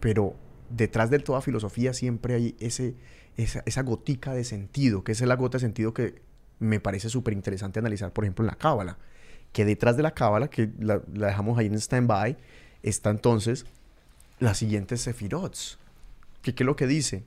Pero 0.00 0.36
detrás 0.70 1.10
de 1.10 1.18
toda 1.18 1.42
filosofía 1.42 1.92
siempre 1.92 2.32
hay 2.32 2.56
ese, 2.60 2.94
esa, 3.36 3.62
esa 3.66 3.82
gotica 3.82 4.32
de 4.32 4.44
sentido, 4.44 5.04
que 5.04 5.12
es 5.12 5.20
la 5.20 5.36
gota 5.36 5.58
de 5.58 5.60
sentido 5.60 5.92
que 5.92 6.22
me 6.60 6.80
parece 6.80 7.10
súper 7.10 7.34
interesante 7.34 7.78
analizar, 7.78 8.10
por 8.14 8.24
ejemplo, 8.24 8.42
en 8.44 8.46
la 8.46 8.54
cábala. 8.56 8.96
Que 9.52 9.66
detrás 9.66 9.98
de 9.98 10.02
la 10.02 10.12
cábala, 10.12 10.48
que 10.48 10.70
la, 10.78 11.02
la 11.12 11.26
dejamos 11.26 11.58
ahí 11.58 11.66
en 11.66 11.74
stand-by, 11.74 12.38
está 12.82 13.10
entonces 13.10 13.66
las 14.38 14.56
siguientes 14.56 15.02
sefirots. 15.02 15.78
Que 16.40 16.54
qué 16.54 16.62
es 16.62 16.66
lo 16.66 16.74
que 16.74 16.86
dice? 16.86 17.24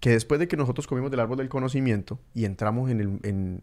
Que 0.00 0.12
después 0.12 0.40
de 0.40 0.48
que 0.48 0.56
nosotros 0.56 0.86
comimos 0.86 1.10
del 1.10 1.20
árbol 1.20 1.36
del 1.36 1.50
conocimiento 1.50 2.18
y 2.32 2.46
entramos 2.46 2.90
en 2.90 3.00
el, 3.02 3.20
en, 3.22 3.62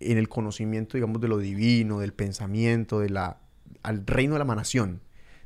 en 0.00 0.18
el 0.18 0.28
conocimiento, 0.28 0.96
digamos, 0.96 1.20
de 1.20 1.28
lo 1.28 1.38
divino, 1.38 1.98
del 2.00 2.12
pensamiento, 2.12 3.00
de 3.00 3.10
la, 3.10 3.38
al 3.82 4.06
reino 4.06 4.34
de 4.34 4.38
la 4.40 4.44
emanación 4.44 5.00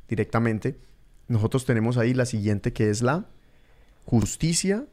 directamente, 0.07 0.79
nosotros 1.27 1.65
tenemos 1.65 1.97
ahí 1.97 2.13
la 2.13 2.25
siguiente 2.25 2.73
que 2.73 2.89
es 2.89 3.01
la 3.01 3.27
justicia, 4.05 4.85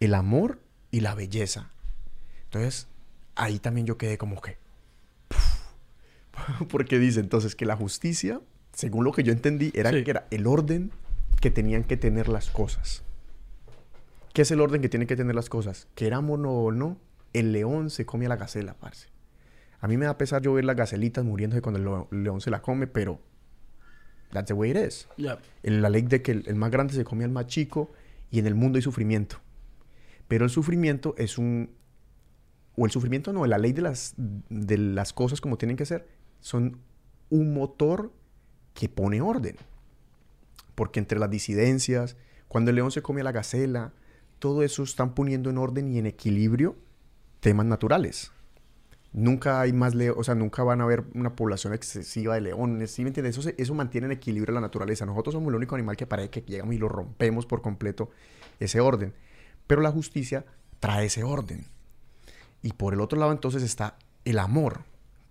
el 0.00 0.14
amor 0.14 0.60
y 0.90 1.00
la 1.00 1.14
belleza. 1.14 1.70
Entonces, 2.44 2.88
ahí 3.36 3.58
también 3.58 3.86
yo 3.86 3.96
quedé 3.98 4.18
como 4.18 4.40
que... 4.40 4.58
Porque 6.68 6.98
dice 6.98 7.20
entonces 7.20 7.54
que 7.54 7.66
la 7.66 7.76
justicia, 7.76 8.40
según 8.72 9.04
lo 9.04 9.12
que 9.12 9.22
yo 9.22 9.32
entendí, 9.32 9.70
era 9.74 9.90
Sí. 9.90 10.02
que 10.04 10.10
era 10.10 10.26
el 10.30 10.46
orden 10.46 10.90
que 11.40 11.50
tenían 11.50 11.84
que 11.84 11.96
tener 11.96 12.28
las 12.28 12.50
cosas. 12.50 13.02
¿Qué 14.32 14.42
es 14.42 14.50
el 14.50 14.60
orden 14.60 14.82
que 14.82 14.88
tienen 14.88 15.06
que 15.08 15.16
tener 15.16 15.34
las 15.34 15.48
cosas? 15.48 15.88
Queramos 15.94 16.40
o 16.44 16.70
no, 16.72 16.96
el 17.32 17.52
león 17.52 17.90
se 17.90 18.06
come 18.06 18.26
a 18.26 18.28
la 18.28 18.36
gacela, 18.36 18.74
parce. 18.74 19.08
A 19.80 19.86
mí 19.86 19.96
me 19.96 20.06
da 20.06 20.18
pesar 20.18 20.42
yo 20.42 20.54
ver 20.54 20.64
las 20.64 20.76
gacelitas 20.76 21.24
muriéndose 21.24 21.62
cuando 21.62 22.06
el 22.10 22.22
león 22.24 22.40
se 22.40 22.50
la 22.50 22.62
come, 22.62 22.86
pero 22.86 23.20
that's 24.32 24.48
the 24.48 24.54
way 24.54 24.70
it 24.70 24.76
is. 24.76 25.08
En 25.62 25.82
la 25.82 25.88
ley 25.88 26.02
de 26.02 26.20
que 26.20 26.32
el, 26.32 26.44
el 26.46 26.56
más 26.56 26.70
grande 26.70 26.94
se 26.94 27.04
come 27.04 27.24
al 27.24 27.30
más 27.30 27.46
chico 27.46 27.92
y 28.30 28.38
en 28.40 28.46
el 28.46 28.54
mundo 28.54 28.76
hay 28.76 28.82
sufrimiento. 28.82 29.36
Pero 30.26 30.44
el 30.44 30.50
sufrimiento 30.50 31.14
es 31.16 31.38
un... 31.38 31.70
O 32.76 32.84
el 32.84 32.90
sufrimiento 32.90 33.32
no, 33.32 33.44
la 33.46 33.58
ley 33.58 33.72
de 33.72 33.82
las, 33.82 34.14
de 34.16 34.78
las 34.78 35.12
cosas 35.12 35.40
como 35.40 35.58
tienen 35.58 35.76
que 35.76 35.86
ser, 35.86 36.08
son 36.40 36.80
un 37.28 37.54
motor 37.54 38.12
que 38.74 38.88
pone 38.88 39.20
orden. 39.20 39.56
Porque 40.74 41.00
entre 41.00 41.18
las 41.18 41.30
disidencias, 41.30 42.16
cuando 42.46 42.70
el 42.70 42.76
león 42.76 42.92
se 42.92 43.02
come 43.02 43.22
a 43.22 43.24
la 43.24 43.32
gacela, 43.32 43.92
todo 44.38 44.62
eso 44.62 44.84
están 44.84 45.14
poniendo 45.14 45.50
en 45.50 45.58
orden 45.58 45.88
y 45.88 45.98
en 45.98 46.06
equilibrio 46.06 46.76
temas 47.40 47.66
naturales. 47.66 48.32
Nunca 49.12 49.60
hay 49.60 49.72
más 49.72 49.94
leones, 49.94 50.20
o 50.20 50.24
sea, 50.24 50.34
nunca 50.34 50.62
van 50.62 50.80
a 50.80 50.84
haber 50.84 51.04
una 51.14 51.34
población 51.34 51.72
excesiva 51.72 52.34
de 52.34 52.42
leones, 52.42 52.90
¿sí 52.90 53.02
me 53.02 53.08
entiendes? 53.08 53.36
Eso, 53.36 53.42
se- 53.42 53.54
eso 53.56 53.74
mantiene 53.74 54.06
en 54.06 54.12
equilibrio 54.12 54.54
la 54.54 54.60
naturaleza. 54.60 55.06
Nosotros 55.06 55.32
somos 55.34 55.48
el 55.48 55.54
único 55.56 55.74
animal 55.74 55.96
que 55.96 56.06
parece 56.06 56.30
que 56.30 56.42
llegamos 56.42 56.74
y 56.74 56.78
lo 56.78 56.88
rompemos 56.88 57.46
por 57.46 57.62
completo 57.62 58.10
ese 58.60 58.80
orden. 58.80 59.14
Pero 59.66 59.80
la 59.80 59.90
justicia 59.90 60.44
trae 60.78 61.06
ese 61.06 61.24
orden. 61.24 61.64
Y 62.62 62.72
por 62.72 62.92
el 62.92 63.00
otro 63.00 63.18
lado 63.18 63.32
entonces 63.32 63.62
está 63.62 63.96
el 64.24 64.38
amor, 64.38 64.80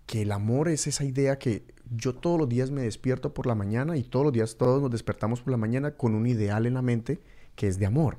que 0.06 0.22
el 0.22 0.32
amor 0.32 0.68
es 0.68 0.86
esa 0.86 1.04
idea 1.04 1.38
que 1.38 1.64
yo 1.90 2.14
todos 2.14 2.38
los 2.38 2.48
días 2.48 2.70
me 2.70 2.82
despierto 2.82 3.32
por 3.32 3.46
la 3.46 3.54
mañana 3.54 3.96
y 3.96 4.02
todos 4.02 4.24
los 4.24 4.32
días 4.32 4.56
todos 4.56 4.82
nos 4.82 4.90
despertamos 4.90 5.40
por 5.40 5.52
la 5.52 5.56
mañana 5.56 5.92
con 5.92 6.14
un 6.14 6.26
ideal 6.26 6.66
en 6.66 6.74
la 6.74 6.82
mente 6.82 7.20
que 7.54 7.68
es 7.68 7.78
de 7.78 7.86
amor. 7.86 8.18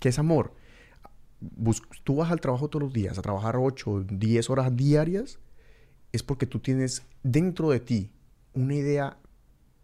¿Qué 0.00 0.08
es 0.08 0.18
amor? 0.18 0.52
Tú 2.04 2.16
vas 2.16 2.30
al 2.30 2.40
trabajo 2.40 2.68
todos 2.68 2.82
los 2.82 2.92
días, 2.92 3.18
a 3.18 3.22
trabajar 3.22 3.56
8, 3.56 4.04
10 4.10 4.50
horas 4.50 4.76
diarias, 4.76 5.38
es 6.12 6.22
porque 6.22 6.46
tú 6.46 6.58
tienes 6.58 7.02
dentro 7.22 7.70
de 7.70 7.80
ti 7.80 8.10
una 8.52 8.74
idea 8.74 9.18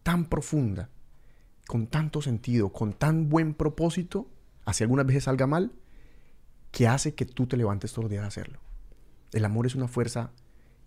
tan 0.02 0.26
profunda, 0.26 0.90
con 1.66 1.86
tanto 1.86 2.22
sentido, 2.22 2.70
con 2.70 2.92
tan 2.92 3.28
buen 3.28 3.54
propósito, 3.54 4.28
así 4.64 4.84
algunas 4.84 5.06
veces 5.06 5.24
salga 5.24 5.46
mal, 5.46 5.72
que 6.70 6.88
hace 6.88 7.14
que 7.14 7.24
tú 7.24 7.46
te 7.46 7.56
levantes 7.56 7.92
todos 7.92 8.04
los 8.04 8.10
días 8.10 8.24
a 8.24 8.28
hacerlo. 8.28 8.60
El 9.32 9.44
amor 9.44 9.66
es 9.66 9.74
una 9.74 9.88
fuerza 9.88 10.30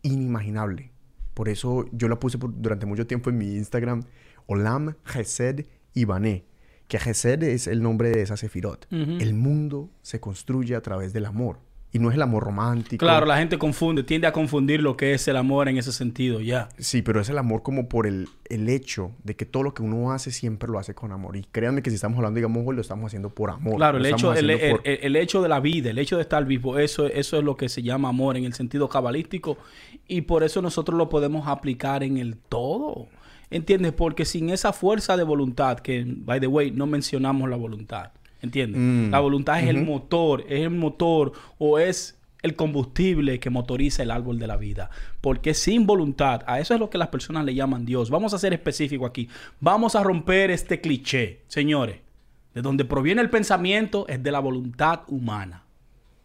inimaginable. 0.03 0.91
Por 1.33 1.49
eso 1.49 1.85
yo 1.91 2.07
la 2.07 2.19
puse 2.19 2.37
durante 2.39 2.85
mucho 2.85 3.07
tiempo 3.07 3.29
en 3.29 3.37
mi 3.37 3.55
Instagram, 3.55 4.03
Olam 4.47 4.95
Gesed 5.03 5.65
Ibané, 5.93 6.45
que 6.89 6.99
Gesed 6.99 7.41
es 7.43 7.67
el 7.67 7.81
nombre 7.81 8.09
de 8.09 8.21
esa 8.23 8.35
Sefirot. 8.35 8.85
El 8.91 9.33
mundo 9.33 9.89
se 10.01 10.19
construye 10.19 10.75
a 10.75 10.81
través 10.81 11.13
del 11.13 11.25
amor. 11.25 11.59
Y 11.91 11.97
no 11.97 12.09
es 12.09 12.15
el 12.17 12.21
amor 12.21 12.43
romántico. 12.43 13.03
Claro, 13.03 13.25
la 13.25 13.37
gente 13.39 13.57
confunde, 13.57 14.03
tiende 14.03 14.27
a 14.27 14.31
confundir 14.31 14.79
lo 14.79 14.95
que 14.95 15.15
es 15.15 15.27
el 15.27 15.35
amor 15.35 15.67
en 15.69 15.77
ese 15.77 15.91
sentido, 15.91 16.39
ya. 16.39 16.69
Sí, 16.77 17.01
pero 17.01 17.19
es 17.19 17.29
el 17.29 17.37
amor 17.39 17.63
como 17.63 17.89
por 17.89 18.05
el, 18.05 18.27
el 18.47 18.69
hecho 18.69 19.09
de 19.23 19.35
que 19.35 19.47
todo 19.47 19.63
lo 19.63 19.73
que 19.73 19.81
uno 19.81 20.11
hace 20.11 20.29
siempre 20.31 20.69
lo 20.69 20.77
hace 20.77 20.93
con 20.93 21.11
amor. 21.11 21.35
Y 21.35 21.45
créanme 21.51 21.81
que 21.81 21.89
si 21.89 21.95
estamos 21.95 22.17
hablando, 22.17 22.35
digamos, 22.35 22.63
lo 22.75 22.79
estamos 22.79 23.07
haciendo 23.07 23.29
por 23.31 23.49
amor. 23.49 23.77
Claro, 23.77 23.97
el 23.97 24.05
hecho, 24.05 24.31
el, 24.33 24.37
haciendo 24.51 24.53
el- 24.65 24.71
por- 24.71 24.81
el- 24.87 24.99
el 25.01 25.15
hecho 25.15 25.41
de 25.41 25.49
la 25.49 25.59
vida, 25.61 25.89
el 25.89 25.97
hecho 25.97 26.17
de 26.17 26.21
estar 26.21 26.45
vivo, 26.45 26.77
eso, 26.77 27.07
eso 27.07 27.37
es 27.39 27.43
lo 27.43 27.57
que 27.57 27.69
se 27.69 27.81
llama 27.81 28.09
amor 28.09 28.37
en 28.37 28.43
el 28.45 28.53
sentido 28.53 28.87
cabalístico. 28.87 29.57
Y 30.07 30.21
por 30.21 30.43
eso 30.43 30.61
nosotros 30.61 30.95
lo 30.95 31.09
podemos 31.09 31.47
aplicar 31.47 32.03
en 32.03 32.17
el 32.17 32.37
todo. 32.37 33.07
¿Entiendes? 33.51 33.93
Porque 33.93 34.25
sin 34.25 34.49
esa 34.49 34.73
fuerza 34.73 35.17
de 35.17 35.23
voluntad, 35.23 35.79
que, 35.79 36.03
by 36.05 36.39
the 36.39 36.47
way, 36.47 36.71
no 36.71 36.85
mencionamos 36.85 37.49
la 37.49 37.55
voluntad. 37.55 38.11
¿Entiendes? 38.41 38.79
Mm. 38.81 39.11
La 39.11 39.19
voluntad 39.19 39.59
es 39.59 39.67
el 39.67 39.83
motor, 39.83 40.45
es 40.47 40.61
el 40.61 40.69
motor 40.69 41.33
o 41.57 41.79
es 41.79 42.19
el 42.41 42.55
combustible 42.55 43.39
que 43.39 43.49
motoriza 43.49 44.03
el 44.03 44.11
árbol 44.11 44.39
de 44.39 44.47
la 44.47 44.55
vida. 44.55 44.89
Porque 45.19 45.53
sin 45.53 45.85
voluntad, 45.85 46.43
a 46.47 46.59
eso 46.59 46.73
es 46.73 46.79
lo 46.79 46.89
que 46.89 46.97
las 46.97 47.09
personas 47.09 47.43
le 47.43 47.53
llaman 47.53 47.85
Dios. 47.85 48.09
Vamos 48.09 48.33
a 48.33 48.39
ser 48.39 48.53
específicos 48.53 49.09
aquí. 49.09 49.27
Vamos 49.59 49.95
a 49.95 50.03
romper 50.03 50.51
este 50.51 50.79
cliché, 50.79 51.41
señores. 51.47 51.97
De 52.53 52.61
donde 52.61 52.85
proviene 52.85 53.21
el 53.21 53.29
pensamiento 53.29 54.07
es 54.07 54.23
de 54.23 54.31
la 54.31 54.39
voluntad 54.39 55.01
humana. 55.07 55.63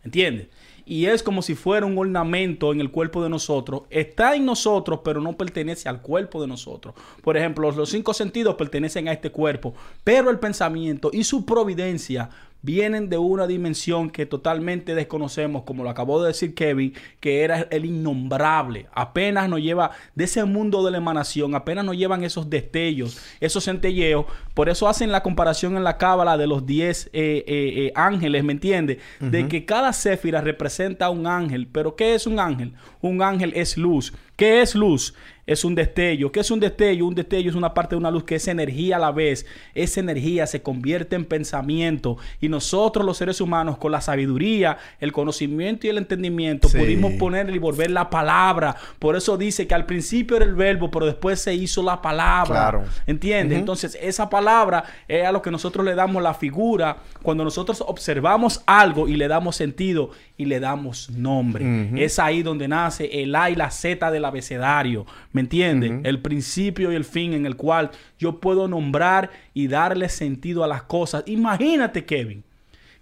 ¿Entiendes? 0.04 0.48
Y 0.86 1.06
es 1.06 1.22
como 1.22 1.42
si 1.42 1.54
fuera 1.54 1.86
un 1.86 1.96
ornamento 1.96 2.72
en 2.72 2.80
el 2.80 2.90
cuerpo 2.90 3.22
de 3.22 3.30
nosotros. 3.30 3.82
Está 3.90 4.34
en 4.34 4.44
nosotros, 4.44 5.00
pero 5.04 5.20
no 5.20 5.36
pertenece 5.36 5.88
al 5.88 6.02
cuerpo 6.02 6.40
de 6.40 6.46
nosotros. 6.46 6.94
Por 7.22 7.36
ejemplo, 7.36 7.70
los 7.70 7.90
cinco 7.90 8.12
sentidos 8.12 8.54
pertenecen 8.56 9.08
a 9.08 9.12
este 9.12 9.30
cuerpo, 9.30 9.74
pero 10.02 10.30
el 10.30 10.38
pensamiento 10.38 11.10
y 11.12 11.24
su 11.24 11.44
providencia 11.44 12.30
vienen 12.64 13.10
de 13.10 13.18
una 13.18 13.46
dimensión 13.46 14.08
que 14.08 14.24
totalmente 14.24 14.94
desconocemos, 14.94 15.64
como 15.64 15.84
lo 15.84 15.90
acabó 15.90 16.22
de 16.22 16.28
decir 16.28 16.54
Kevin, 16.54 16.94
que 17.20 17.42
era 17.42 17.68
el 17.70 17.84
innombrable. 17.84 18.86
Apenas 18.94 19.50
nos 19.50 19.60
lleva 19.60 19.90
de 20.14 20.24
ese 20.24 20.42
mundo 20.44 20.82
de 20.82 20.90
la 20.90 20.96
emanación, 20.96 21.54
apenas 21.54 21.84
nos 21.84 21.96
llevan 21.96 22.24
esos 22.24 22.48
destellos, 22.48 23.18
esos 23.40 23.64
centelleos. 23.64 24.24
Por 24.54 24.70
eso 24.70 24.88
hacen 24.88 25.12
la 25.12 25.22
comparación 25.22 25.76
en 25.76 25.84
la 25.84 25.98
cábala 25.98 26.38
de 26.38 26.46
los 26.46 26.64
10 26.64 27.06
eh, 27.06 27.10
eh, 27.12 27.44
eh, 27.46 27.92
ángeles, 27.94 28.42
¿me 28.42 28.52
entiendes? 28.52 28.98
De 29.20 29.46
que 29.46 29.66
cada 29.66 29.92
céfira 29.92 30.40
representa 30.40 31.10
un 31.10 31.26
ángel. 31.26 31.68
Pero 31.70 31.96
¿qué 31.96 32.14
es 32.14 32.26
un 32.26 32.40
ángel? 32.40 32.72
Un 33.02 33.20
ángel 33.20 33.52
es 33.54 33.76
luz. 33.76 34.14
¿Qué 34.36 34.62
es 34.62 34.74
luz? 34.74 35.14
es 35.46 35.64
un 35.64 35.74
destello. 35.74 36.32
¿Qué 36.32 36.40
es 36.40 36.50
un 36.50 36.60
destello? 36.60 37.06
Un 37.06 37.14
destello 37.14 37.50
es 37.50 37.56
una 37.56 37.74
parte 37.74 37.94
de 37.94 37.98
una 37.98 38.10
luz 38.10 38.24
que 38.24 38.36
es 38.36 38.48
energía 38.48 38.96
a 38.96 38.98
la 38.98 39.12
vez. 39.12 39.46
Esa 39.74 40.00
energía 40.00 40.46
se 40.46 40.62
convierte 40.62 41.16
en 41.16 41.24
pensamiento. 41.24 42.16
Y 42.40 42.48
nosotros 42.48 43.04
los 43.04 43.18
seres 43.18 43.40
humanos 43.40 43.76
con 43.78 43.92
la 43.92 44.00
sabiduría, 44.00 44.78
el 45.00 45.12
conocimiento 45.12 45.86
y 45.86 45.90
el 45.90 45.98
entendimiento 45.98 46.68
pudimos 46.68 47.12
poner 47.14 47.50
y 47.50 47.58
volver 47.58 47.90
la 47.90 48.08
palabra. 48.08 48.76
Por 48.98 49.16
eso 49.16 49.36
dice 49.36 49.66
que 49.66 49.74
al 49.74 49.86
principio 49.86 50.36
era 50.36 50.46
el 50.46 50.54
verbo, 50.54 50.90
pero 50.90 51.06
después 51.06 51.40
se 51.40 51.54
hizo 51.54 51.82
la 51.82 52.00
palabra. 52.00 52.46
Claro. 52.46 52.84
¿Entiendes? 53.06 53.58
Entonces 53.58 53.98
esa 54.00 54.30
palabra 54.30 54.84
es 55.08 55.26
a 55.26 55.32
lo 55.32 55.42
que 55.42 55.50
nosotros 55.50 55.84
le 55.84 55.94
damos 55.94 56.22
la 56.22 56.34
figura 56.34 56.98
cuando 57.22 57.44
nosotros 57.44 57.82
observamos 57.86 58.62
algo 58.66 59.08
y 59.08 59.16
le 59.16 59.28
damos 59.28 59.56
sentido 59.56 60.10
y 60.36 60.46
le 60.46 60.58
damos 60.58 61.10
nombre. 61.10 61.90
Es 61.96 62.18
ahí 62.18 62.42
donde 62.42 62.66
nace 62.66 63.22
el 63.22 63.34
A 63.36 63.50
y 63.50 63.54
la 63.54 63.70
Z 63.70 64.10
del 64.10 64.24
abecedario. 64.24 65.06
¿Me 65.32 65.40
entiendes? 65.40 65.92
El 66.02 66.20
principio 66.20 66.90
y 66.90 66.96
el 66.96 67.04
fin 67.04 67.34
en 67.34 67.46
el 67.46 67.56
cual 67.56 67.90
yo 68.18 68.40
puedo 68.40 68.66
nombrar 68.66 69.30
y 69.52 69.68
darle 69.68 70.08
sentido 70.08 70.64
a 70.64 70.68
las 70.68 70.82
cosas. 70.82 71.22
Imagínate, 71.26 72.04
Kevin, 72.04 72.42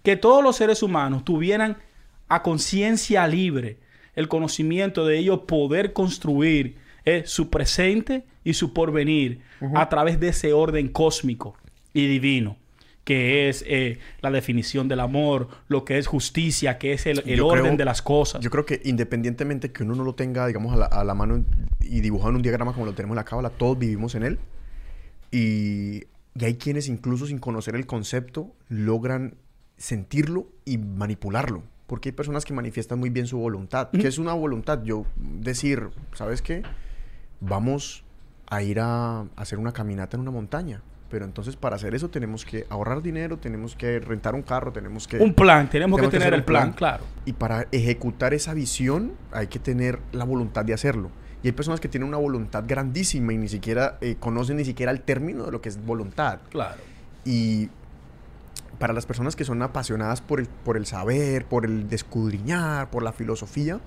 que 0.03 0.15
todos 0.15 0.43
los 0.43 0.55
seres 0.55 0.83
humanos 0.83 1.25
tuvieran 1.25 1.77
a 2.27 2.43
conciencia 2.43 3.27
libre 3.27 3.79
el 4.15 4.27
conocimiento 4.27 5.05
de 5.05 5.17
ellos 5.17 5.41
poder 5.47 5.91
construir 5.93 6.77
eh, 7.05 7.23
su 7.25 7.49
presente 7.49 8.25
y 8.43 8.53
su 8.53 8.73
porvenir 8.73 9.41
a 9.73 9.89
través 9.89 10.19
de 10.19 10.29
ese 10.29 10.53
orden 10.53 10.89
cósmico 10.89 11.57
y 11.93 12.07
divino 12.07 12.57
que 13.03 13.49
es 13.49 13.63
eh, 13.67 13.99
la 14.21 14.31
definición 14.31 14.87
del 14.87 15.01
amor, 15.01 15.49
lo 15.67 15.83
que 15.83 15.97
es 15.97 16.07
justicia, 16.07 16.77
que 16.77 16.93
es 16.93 17.05
el, 17.05 17.41
orden 17.41 17.75
de 17.75 17.85
las 17.85 18.01
cosas. 18.01 18.41
Yo 18.41 18.49
creo 18.49 18.65
que 18.65 18.81
independientemente 18.85 19.71
que 19.71 19.83
uno 19.83 19.95
no 19.95 20.03
lo 20.03 20.15
tenga, 20.15 20.47
digamos, 20.47 20.73
a 20.73 21.03
la, 21.03 21.13
mano 21.13 21.43
y 21.81 21.99
dibujado 22.01 22.29
en 22.31 22.37
un 22.37 22.41
diagrama 22.41 22.73
como 22.73 22.85
lo 22.85 22.93
tenemos 22.93 23.15
en 23.15 23.17
la 23.17 23.25
cábala, 23.25 23.49
todos 23.49 23.77
vivimos 23.77 24.15
en 24.15 24.23
él. 24.23 24.39
Y, 25.31 26.03
y 26.35 26.45
hay 26.45 26.55
quienes 26.55 26.87
incluso 26.87 27.25
sin 27.25 27.39
conocer 27.39 27.75
el 27.75 27.85
concepto 27.85 28.53
logran 28.69 29.35
sentirlo 29.77 30.47
y 30.63 30.77
manipularlo. 30.77 31.63
Porque 31.87 32.09
hay 32.09 32.13
personas 32.13 32.45
que 32.45 32.53
manifiestan 32.53 32.99
muy 32.99 33.09
bien 33.09 33.27
su 33.27 33.37
voluntad. 33.37 33.89
¿Qué 33.91 34.07
es 34.07 34.17
una 34.17 34.33
voluntad? 34.33 34.81
Yo 34.83 35.05
decir, 35.17 35.89
¿sabes 36.13 36.41
qué? 36.41 36.63
Vamos 37.41 38.05
a 38.47 38.63
ir 38.63 38.79
a 38.79 39.25
hacer 39.35 39.59
una 39.59 39.73
caminata 39.73 40.15
en 40.15 40.21
una 40.21 40.31
montaña 40.31 40.81
pero 41.13 41.25
entonces 41.25 41.55
para 41.55 41.75
hacer 41.75 41.93
eso 41.93 42.09
tenemos 42.09 42.43
que 42.43 42.65
ahorrar 42.71 43.03
dinero, 43.03 43.37
tenemos 43.37 43.75
que 43.75 43.99
rentar 43.99 44.33
un 44.33 44.41
carro, 44.41 44.73
tenemos 44.73 45.07
que... 45.07 45.17
Un 45.17 45.35
plan, 45.35 45.69
tenemos, 45.69 46.01
que, 46.01 46.07
tener 46.07 46.33
el 46.33 46.43
plan, 46.43 46.73
claro. 46.73 47.03
Y 47.23 47.33
para 47.33 47.67
ejecutar 47.71 48.33
esa 48.33 48.55
visión 48.55 49.11
hay 49.31 49.45
que 49.45 49.59
tener 49.59 49.99
la 50.11 50.25
voluntad 50.25 50.65
de 50.65 50.73
hacerlo. 50.73 51.11
Y 51.43 51.49
hay 51.49 51.51
personas 51.51 51.79
que 51.79 51.87
tienen 51.87 52.09
una 52.09 52.17
voluntad 52.17 52.63
grandísima 52.65 53.31
y 53.31 53.37
ni 53.37 53.47
siquiera 53.47 53.99
eh, 54.01 54.15
conocen 54.19 54.57
ni 54.57 54.65
siquiera 54.65 54.91
el 54.91 55.01
término 55.01 55.45
de 55.45 55.51
lo 55.51 55.61
que 55.61 55.69
es 55.69 55.85
voluntad. 55.85 56.39
Claro. 56.49 56.81
Y 57.25 57.69
para 58.79 58.91
las 58.91 59.05
personas 59.05 59.35
que 59.35 59.45
son 59.45 59.61
apasionadas 59.61 60.19
por 60.19 60.39
el, 60.39 60.47
por 60.47 60.77
el 60.77 60.87
saber, 60.87 61.45
por 61.45 61.63
el 61.63 61.89
descudriñar, 61.89 62.89
por 62.89 63.03
la 63.03 63.13
filosofía, 63.13 63.79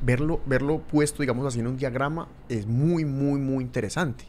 verlo, 0.00 0.40
verlo 0.46 0.78
puesto, 0.78 1.24
digamos 1.24 1.44
así, 1.44 1.58
en 1.58 1.66
un 1.66 1.76
diagrama 1.76 2.28
es 2.48 2.68
muy, 2.68 3.04
muy, 3.04 3.40
muy 3.40 3.64
interesante. 3.64 4.26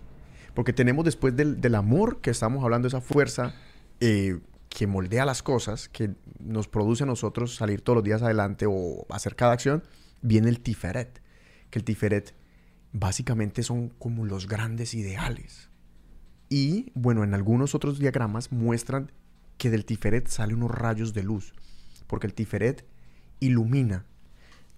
Porque 0.59 0.73
tenemos 0.73 1.05
después 1.05 1.37
del, 1.37 1.73
amor 1.73 2.19
que 2.19 2.31
estamos 2.31 2.65
hablando, 2.65 2.89
esa 2.89 2.99
fuerza 2.99 3.55
eh, 4.01 4.41
que 4.67 4.87
moldea 4.87 5.23
las 5.23 5.41
cosas, 5.41 5.87
que 5.87 6.15
nos 6.37 6.67
produce 6.67 7.03
a 7.03 7.05
nosotros 7.05 7.55
salir 7.55 7.79
todos 7.79 7.95
los 7.95 8.03
días 8.03 8.21
adelante 8.23 8.65
o 8.67 9.05
hacer 9.09 9.37
cada 9.37 9.53
acción, 9.53 9.83
viene 10.21 10.49
el 10.49 10.59
Tiferet. 10.59 11.21
Que 11.69 11.79
el 11.79 11.85
Tiferet 11.85 12.35
básicamente 12.91 13.63
son 13.63 13.87
como 13.87 14.25
los 14.25 14.49
grandes 14.49 14.93
ideales. 14.95 15.69
Y 16.49 16.91
bueno, 16.93 17.23
en 17.23 17.33
algunos 17.33 17.73
otros 17.73 17.97
diagramas 17.97 18.51
muestran 18.51 19.13
que 19.57 19.69
del 19.69 19.85
Tiferet 19.85 20.27
salen 20.27 20.57
unos 20.57 20.71
rayos 20.71 21.13
de 21.13 21.23
luz. 21.23 21.53
Porque 22.05 22.27
el 22.27 22.33
Tiferet 22.33 22.83
ilumina 23.39 24.03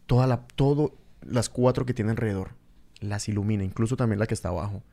toda 0.06 0.28
la, 0.28 0.46
todo 0.46 0.94
las 1.24 1.50
cuatro 1.50 1.88
que 1.88 1.96
tiene 1.96 2.12
alrededor. 2.12 2.52
Las 3.00 3.28
ilumina, 3.28 3.64
incluso 3.64 3.98
también 3.98 4.20
la 4.20 4.28
que 4.28 4.36
está 4.36 4.50
abajo. 4.50 4.84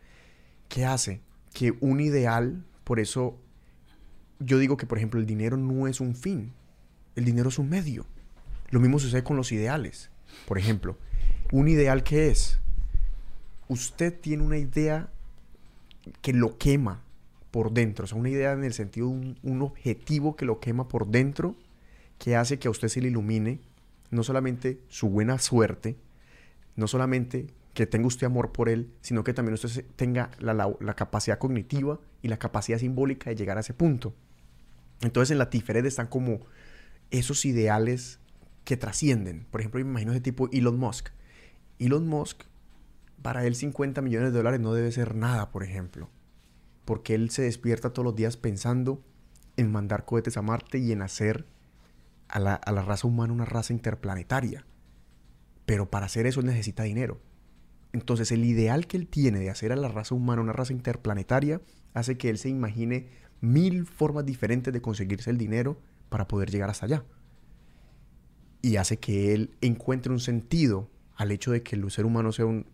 ¿Qué 0.68 0.84
hace? 0.84 1.20
Que 1.52 1.74
un 1.80 2.00
ideal, 2.00 2.64
por 2.84 3.00
eso 3.00 3.38
yo 4.40 4.58
digo 4.58 4.76
que, 4.76 4.86
por 4.86 4.98
ejemplo, 4.98 5.20
el 5.20 5.26
dinero 5.26 5.56
no 5.56 5.86
es 5.88 6.00
un 6.00 6.14
fin, 6.14 6.52
el 7.16 7.24
dinero 7.24 7.48
es 7.48 7.58
un 7.58 7.68
medio. 7.68 8.06
Lo 8.70 8.80
mismo 8.80 8.98
sucede 8.98 9.24
con 9.24 9.36
los 9.36 9.50
ideales. 9.52 10.10
Por 10.46 10.58
ejemplo, 10.58 10.96
un 11.50 11.68
ideal 11.68 12.02
que 12.02 12.30
es, 12.30 12.60
usted 13.68 14.18
tiene 14.18 14.42
una 14.42 14.58
idea 14.58 15.08
que 16.22 16.32
lo 16.32 16.58
quema 16.58 17.02
por 17.50 17.72
dentro, 17.72 18.04
o 18.04 18.06
sea, 18.06 18.18
una 18.18 18.28
idea 18.28 18.52
en 18.52 18.64
el 18.64 18.74
sentido 18.74 19.08
de 19.08 19.12
un, 19.14 19.38
un 19.42 19.62
objetivo 19.62 20.36
que 20.36 20.44
lo 20.44 20.60
quema 20.60 20.86
por 20.86 21.08
dentro, 21.08 21.56
que 22.18 22.36
hace 22.36 22.58
que 22.58 22.68
a 22.68 22.70
usted 22.70 22.88
se 22.88 23.00
le 23.00 23.08
ilumine 23.08 23.60
no 24.10 24.22
solamente 24.22 24.80
su 24.88 25.08
buena 25.08 25.38
suerte, 25.38 25.96
no 26.76 26.86
solamente 26.86 27.46
que 27.78 27.86
tenga 27.86 28.08
usted 28.08 28.26
amor 28.26 28.50
por 28.50 28.68
él, 28.68 28.92
sino 29.02 29.22
que 29.22 29.32
también 29.32 29.54
usted 29.54 29.84
tenga 29.94 30.32
la, 30.40 30.94
capacidad 30.96 31.38
cognitiva 31.38 32.00
y 32.22 32.26
la 32.26 32.36
capacidad 32.36 32.76
simbólica 32.76 33.30
de 33.30 33.36
llegar 33.36 33.56
a 33.56 33.60
ese 33.60 33.72
punto. 33.72 34.16
Entonces 35.00 35.30
en 35.30 35.38
la 35.38 35.48
Tiferet 35.48 35.86
están 35.86 36.08
como 36.08 36.40
esos 37.12 37.44
ideales 37.44 38.18
que 38.64 38.76
trascienden. 38.76 39.46
Por 39.52 39.60
ejemplo, 39.60 39.78
me 39.78 39.88
imagino 39.88 40.10
ese 40.10 40.20
tipo 40.20 40.48
Elon 40.50 40.76
Musk. 40.76 41.10
Elon 41.78 42.08
Musk, 42.08 42.42
para 43.22 43.46
él 43.46 43.54
50 43.54 44.02
millones 44.02 44.32
de 44.32 44.38
dólares 44.38 44.58
no 44.58 44.74
debe 44.74 44.90
ser 44.90 45.14
nada, 45.14 45.52
por 45.52 45.62
ejemplo. 45.62 46.10
Porque 46.84 47.14
él 47.14 47.30
se 47.30 47.42
despierta 47.42 47.92
todos 47.92 48.04
los 48.04 48.16
días 48.16 48.36
pensando 48.36 49.04
en 49.56 49.70
mandar 49.70 50.04
cohetes 50.04 50.36
a 50.36 50.42
Marte 50.42 50.78
y 50.78 50.90
en 50.90 51.00
hacer 51.00 51.46
a 52.26 52.40
la, 52.40 52.54
a 52.54 52.72
la 52.72 52.82
raza 52.82 53.06
humana 53.06 53.32
una 53.32 53.44
raza 53.44 53.72
interplanetaria. 53.72 54.66
Pero 55.64 55.88
para 55.88 56.06
hacer 56.06 56.26
eso 56.26 56.42
necesita 56.42 56.82
dinero. 56.82 57.20
Entonces 57.92 58.32
el 58.32 58.44
ideal 58.44 58.86
que 58.86 58.96
él 58.96 59.06
tiene 59.06 59.38
de 59.38 59.50
hacer 59.50 59.72
a 59.72 59.76
la 59.76 59.88
raza 59.88 60.14
humana 60.14 60.42
una 60.42 60.52
raza 60.52 60.72
interplanetaria 60.72 61.60
hace 61.94 62.18
que 62.18 62.28
él 62.28 62.38
se 62.38 62.48
imagine 62.48 63.08
mil 63.40 63.86
formas 63.86 64.26
diferentes 64.26 64.72
de 64.72 64.82
conseguirse 64.82 65.30
el 65.30 65.38
dinero 65.38 65.78
para 66.08 66.28
poder 66.28 66.50
llegar 66.50 66.70
hasta 66.70 66.86
allá. 66.86 67.04
Y 68.60 68.76
hace 68.76 68.98
que 68.98 69.34
él 69.34 69.50
encuentre 69.60 70.12
un 70.12 70.20
sentido 70.20 70.90
al 71.16 71.30
hecho 71.32 71.50
de 71.50 71.62
que 71.62 71.76
el 71.76 71.90
ser 71.90 72.06
humano 72.06 72.32
sea 72.32 72.46
un, 72.46 72.66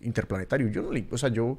interplanetario. 0.00 0.68
Yo 0.68 0.82
no 0.82 0.90
le, 0.90 1.06
o 1.10 1.18
sea, 1.18 1.28
yo 1.28 1.58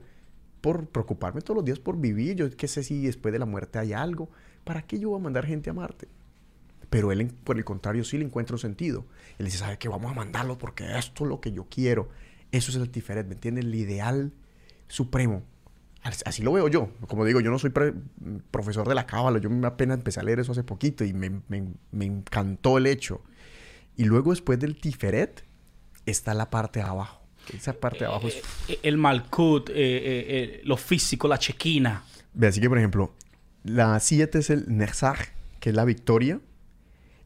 por 0.59 0.87
preocuparme 0.87 1.41
todos 1.41 1.57
los 1.57 1.65
días 1.65 1.79
por 1.79 1.97
vivir, 1.97 2.35
yo 2.35 2.49
qué 2.55 2.67
sé 2.67 2.83
si 2.83 3.05
después 3.05 3.31
de 3.31 3.39
la 3.39 3.45
muerte 3.45 3.79
hay 3.79 3.93
algo, 3.93 4.29
¿para 4.63 4.81
qué 4.81 4.99
yo 4.99 5.09
voy 5.09 5.19
a 5.19 5.23
mandar 5.23 5.45
gente 5.45 5.69
a 5.69 5.73
Marte? 5.73 6.07
Pero 6.89 7.11
él, 7.11 7.33
por 7.43 7.57
el 7.57 7.65
contrario, 7.65 8.03
sí 8.03 8.17
le 8.17 8.25
encuentra 8.25 8.55
un 8.55 8.59
sentido. 8.59 9.05
Él 9.39 9.45
dice, 9.45 9.57
¿sabe 9.57 9.77
qué? 9.77 9.87
Vamos 9.87 10.11
a 10.11 10.15
mandarlo 10.15 10.57
porque 10.57 10.97
esto 10.97 11.23
es 11.23 11.29
lo 11.29 11.41
que 11.41 11.51
yo 11.51 11.65
quiero. 11.69 12.09
Eso 12.53 12.69
es 12.69 12.77
el 12.77 12.91
Tiferet, 12.91 13.25
¿me 13.25 13.33
entiendes? 13.33 13.65
El 13.65 13.73
ideal 13.73 14.31
supremo. 14.87 15.41
Así 16.03 16.43
lo 16.43 16.53
veo 16.53 16.67
yo. 16.67 16.91
Como 17.07 17.25
digo, 17.25 17.39
yo 17.39 17.49
no 17.49 17.57
soy 17.57 17.71
profesor 18.51 18.87
de 18.87 18.93
la 18.93 19.07
cábala. 19.07 19.39
Yo 19.39 19.49
apenas 19.65 19.97
empecé 19.97 20.19
a 20.19 20.23
leer 20.23 20.39
eso 20.39 20.51
hace 20.51 20.63
poquito 20.63 21.03
y 21.03 21.13
me, 21.13 21.41
encantó 21.99 22.77
el 22.77 22.85
hecho. 22.85 23.21
Y 23.97 24.03
luego 24.05 24.29
después 24.29 24.59
del 24.59 24.79
Tiferet 24.79 25.43
está 26.05 26.35
la 26.35 26.51
parte 26.51 26.79
de 26.79 26.85
abajo. 26.85 27.23
Esa 27.51 27.73
parte 27.73 27.99
de 27.99 28.05
abajo 28.05 28.27
es... 28.27 28.35
Eh, 28.35 28.41
eh, 28.67 28.79
el 28.83 28.97
Malkut, 28.97 29.71
eh, 29.73 30.61
lo 30.63 30.77
físico, 30.77 31.27
la 31.27 31.39
chequina. 31.39 32.03
Ve, 32.35 32.47
así 32.47 32.61
que 32.61 32.69
por 32.69 32.77
ejemplo, 32.77 33.15
la 33.63 33.99
7 33.99 34.37
es 34.37 34.51
el 34.51 34.65
Nerzach, 34.67 35.29
que 35.59 35.71
es 35.71 35.75
la 35.75 35.85
victoria. 35.85 36.39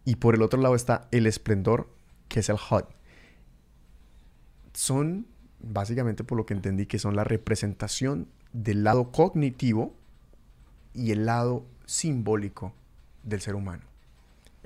Y 0.05 0.15
por 0.15 0.36
el 0.36 0.41
otro 0.41 0.61
lado 0.61 0.75
está 0.75 1.09
el 1.11 1.25
esplendor, 1.28 1.89
que 2.30 2.39
es 2.39 2.47
el 2.47 2.55
Hod 2.55 2.86
son, 4.78 5.25
básicamente 5.59 6.23
por 6.23 6.38
lo 6.38 6.45
que 6.45 6.53
entendí, 6.53 6.86
que 6.86 6.99
son 6.99 7.15
la 7.15 7.23
representación 7.23 8.28
del 8.53 8.84
lado 8.84 9.11
cognitivo 9.11 9.95
y 10.93 11.11
el 11.11 11.25
lado 11.25 11.65
simbólico 11.88 12.75
del 13.23 13.41
ser 13.41 13.55
humano. 13.55 13.82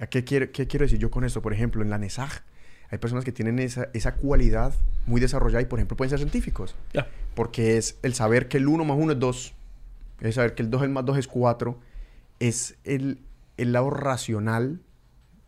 qué, 0.09 0.25
quiero, 0.25 0.51
qué 0.51 0.67
quiero 0.67 0.83
decir 0.83 0.99
yo 0.99 1.09
con 1.09 1.23
esto? 1.23 1.41
Por 1.41 1.53
ejemplo, 1.53 1.81
en 1.81 1.89
la 1.89 1.97
NESAG 1.97 2.43
hay 2.89 2.97
personas 2.97 3.23
que 3.23 3.31
tienen 3.31 3.57
esa, 3.59 3.87
esa 3.93 4.15
cualidad 4.15 4.73
muy 5.05 5.21
desarrollada 5.21 5.61
y, 5.61 5.65
por 5.65 5.79
ejemplo, 5.79 5.95
pueden 5.95 6.09
ser 6.09 6.19
científicos. 6.19 6.75
Porque 7.33 7.77
es 7.77 7.97
el 8.01 8.13
saber 8.13 8.49
que 8.49 8.57
el 8.57 8.67
1 8.67 8.83
más 8.83 8.97
1 8.99 9.13
es 9.13 9.19
2, 9.19 9.53
es 10.19 10.35
saber 10.35 10.55
que 10.55 10.63
el 10.63 10.69
2 10.69 10.89
más 10.89 11.05
2 11.05 11.19
es 11.19 11.27
4, 11.29 11.79
es 12.41 12.75
el, 12.83 13.21
el 13.55 13.71
lado 13.71 13.91
racional 13.91 14.81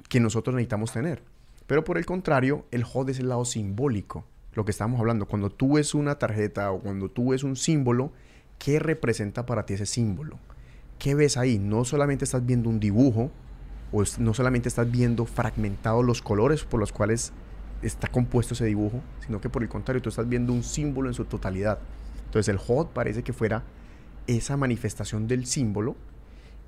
que 0.08 0.22
nosotros 0.22 0.56
necesitamos 0.56 0.94
tener. 0.94 1.22
Pero 1.68 1.84
por 1.84 1.98
el 1.98 2.06
contrario, 2.06 2.66
el 2.72 2.86
HOD 2.86 3.10
es 3.10 3.20
el 3.20 3.28
lado 3.28 3.44
simbólico, 3.44 4.26
lo 4.54 4.66
que 4.66 4.72
estamos 4.72 5.00
hablando. 5.00 5.26
Cuando 5.26 5.50
tú 5.50 5.76
ves 5.76 5.94
una 5.94 6.20
tarjeta 6.20 6.72
o 6.72 6.80
cuando 6.80 7.10
tú 7.10 7.32
ves 7.32 7.44
un 7.44 7.56
símbolo, 7.56 8.12
¿qué 8.60 8.80
representa 8.80 9.46
para 9.46 9.66
ti 9.66 9.74
ese 9.74 9.86
símbolo? 9.86 10.40
¿Qué 11.00 11.16
ves 11.16 11.38
ahí? 11.38 11.60
No 11.60 11.86
solamente 11.86 12.26
estás 12.26 12.46
viendo 12.46 12.70
un 12.70 12.80
dibujo, 12.80 13.32
o 13.92 14.04
no 14.20 14.34
solamente 14.34 14.70
estás 14.70 14.90
viendo 14.90 15.26
fragmentados 15.26 16.04
los 16.04 16.22
colores 16.22 16.64
por 16.64 16.80
los 16.80 16.92
cuales 16.92 17.32
está 17.82 18.08
compuesto 18.08 18.54
ese 18.54 18.66
dibujo, 18.66 19.02
sino 19.26 19.42
que 19.42 19.50
por 19.50 19.62
el 19.62 19.70
contrario, 19.70 20.02
tú 20.02 20.10
estás 20.10 20.28
viendo 20.28 20.54
un 20.54 20.64
símbolo 20.64 21.10
en 21.10 21.14
su 21.14 21.26
totalidad. 21.26 21.80
Entonces 22.26 22.50
el 22.50 22.60
HOD 22.66 22.88
parece 22.88 23.24
que 23.24 23.34
fuera 23.34 23.64
esa 24.26 24.58
manifestación 24.58 25.28
del 25.28 25.46
símbolo 25.46 25.96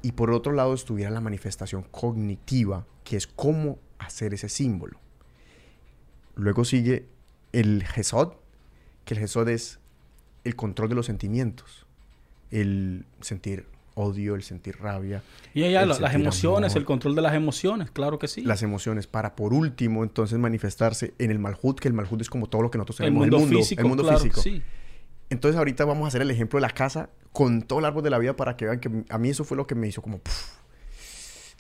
y 0.02 0.12
por 0.12 0.30
otro 0.32 0.52
lado 0.52 0.74
estuviera 0.74 1.10
la 1.10 1.22
manifestación 1.22 1.84
cognitiva, 1.90 2.86
que 3.04 3.18
es 3.18 3.26
cómo 3.26 3.80
hacer 3.98 4.34
ese 4.34 4.50
símbolo. 4.50 5.00
Luego 6.36 6.66
sigue 6.66 7.08
el 7.56 7.84
Gesod, 7.86 8.34
que 9.06 9.14
el 9.14 9.20
Gesod 9.22 9.48
es 9.50 9.80
el 10.44 10.56
control 10.56 10.90
de 10.90 10.96
los 10.96 11.06
sentimientos, 11.06 11.86
el 12.52 13.06
sentir 13.22 13.66
odio, 13.96 14.36
el 14.36 14.44
sentir 14.44 14.78
rabia. 14.78 15.24
Y 15.54 15.64
allá 15.64 15.86
las 15.86 16.14
emociones, 16.14 16.76
el 16.76 16.84
control 16.84 17.16
de 17.16 17.22
las 17.22 17.34
emociones, 17.34 17.92
claro 17.92 18.20
que 18.20 18.28
sí. 18.28 18.42
Las 18.42 18.62
emociones, 18.62 19.08
para 19.08 19.36
por 19.36 19.54
último 19.54 20.04
entonces 20.04 20.38
manifestarse 20.38 21.14
en 21.18 21.32
el 21.32 21.40
Malhut, 21.40 21.80
que 21.80 21.88
el 21.88 21.94
Malhut 21.94 22.22
es 22.22 22.30
como 22.30 22.48
todo 22.48 22.62
lo 22.62 22.72
que 22.72 22.78
nosotros 22.78 22.98
tenemos. 22.98 23.24
El 23.24 23.32
mundo, 23.32 23.48
físico. 23.48 23.82
El 23.82 23.88
mundo 23.88 24.18
físico. 24.18 24.42
Sí. 24.42 24.62
Entonces 25.30 25.58
ahorita 25.58 25.86
vamos 25.86 26.06
a 26.06 26.08
hacer 26.10 26.22
el 26.22 26.30
ejemplo 26.30 26.58
de 26.58 26.62
la 26.62 26.70
casa 26.70 27.10
con 27.32 27.64
todo 27.64 27.80
el 27.80 27.86
árbol 27.86 28.04
de 28.04 28.10
la 28.10 28.20
vida 28.20 28.36
para 28.36 28.58
que 28.58 28.66
vean 28.66 28.80
que 28.80 29.06
a 29.10 29.18
mí 29.18 29.30
eso 29.30 29.44
fue 29.44 29.58
lo 29.58 29.66
que 29.66 29.76
me 29.76 29.88
hizo 29.88 30.02
como... 30.02 30.20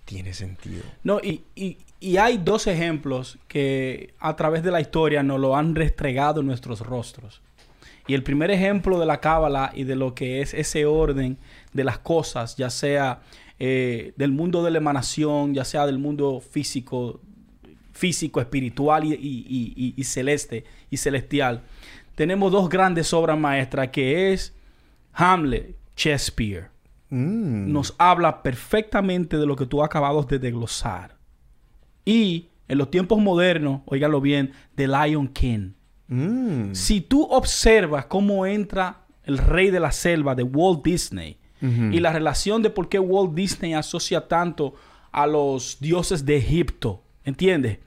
tiene 0.05 0.33
sentido. 0.33 0.83
No, 1.03 1.19
y, 1.19 1.43
y, 1.55 1.77
y, 1.99 2.17
hay 2.17 2.37
dos 2.37 2.67
ejemplos 2.67 3.37
que 3.47 4.13
a 4.19 4.35
través 4.35 4.63
de 4.63 4.71
la 4.71 4.79
historia 4.79 5.23
nos 5.23 5.39
lo 5.39 5.55
han 5.55 5.75
restregado 5.75 6.41
en 6.41 6.47
nuestros 6.47 6.79
rostros. 6.79 7.41
Y 8.07 8.13
el 8.13 8.23
primer 8.23 8.51
ejemplo 8.51 8.99
de 8.99 9.05
la 9.05 9.19
cábala 9.19 9.71
y 9.73 9.83
de 9.83 9.95
lo 9.95 10.13
que 10.13 10.41
es 10.41 10.53
ese 10.53 10.85
orden 10.85 11.37
de 11.73 11.83
las 11.83 11.97
cosas, 11.97 12.55
ya 12.55 12.69
sea 12.69 13.21
eh, 13.57 14.13
del 14.15 14.31
mundo 14.31 14.63
de 14.63 14.71
la 14.71 14.77
emanación, 14.77 15.53
ya 15.53 15.65
sea 15.65 15.85
del 15.85 15.97
mundo 15.97 16.39
físico, 16.39 17.19
físico, 17.93 18.39
espiritual 18.39 19.05
y, 19.05 20.03
celeste 20.03 20.65
y 20.91 20.97
celestial. 20.97 21.63
Tenemos 22.15 22.51
dos 22.51 22.69
grandes 22.69 23.11
obras 23.13 23.39
maestras 23.39 23.89
que 23.89 24.33
es 24.33 24.53
Hamlet, 25.13 25.75
Shakespeare. 25.95 26.69
Mm. 27.15 27.71
Nos 27.71 27.95
habla 27.97 28.43
perfectamente 28.43 29.37
de 29.37 29.45
lo 29.45 29.55
que 29.55 29.65
tú 29.65 29.81
acabas 29.81 30.27
de 30.27 30.37
desglosar. 30.37 31.15
Y 32.03 32.49
en 32.67 32.77
los 32.77 32.91
tiempos 32.91 33.19
modernos, 33.19 33.83
óigalo 33.85 34.19
bien, 34.19 34.51
The 34.75 34.89
Lion 34.89 35.29
King. 35.29 35.71
Mm. 36.09 36.73
Si 36.73 36.99
tú 36.99 37.23
observas 37.23 38.07
cómo 38.07 38.45
entra 38.45 39.05
el 39.23 39.37
rey 39.37 39.71
de 39.71 39.79
la 39.79 39.93
selva 39.93 40.35
de 40.35 40.43
Walt 40.43 40.83
Disney 40.83 41.37
y 41.61 41.99
la 41.99 42.13
relación 42.13 42.61
de 42.61 42.69
por 42.69 42.89
qué 42.89 42.99
Walt 42.99 43.33
Disney 43.33 43.73
asocia 43.73 44.27
tanto 44.27 44.75
a 45.11 45.25
los 45.25 45.79
dioses 45.79 46.23
de 46.23 46.37
Egipto, 46.37 47.01
¿entiendes? 47.23 47.79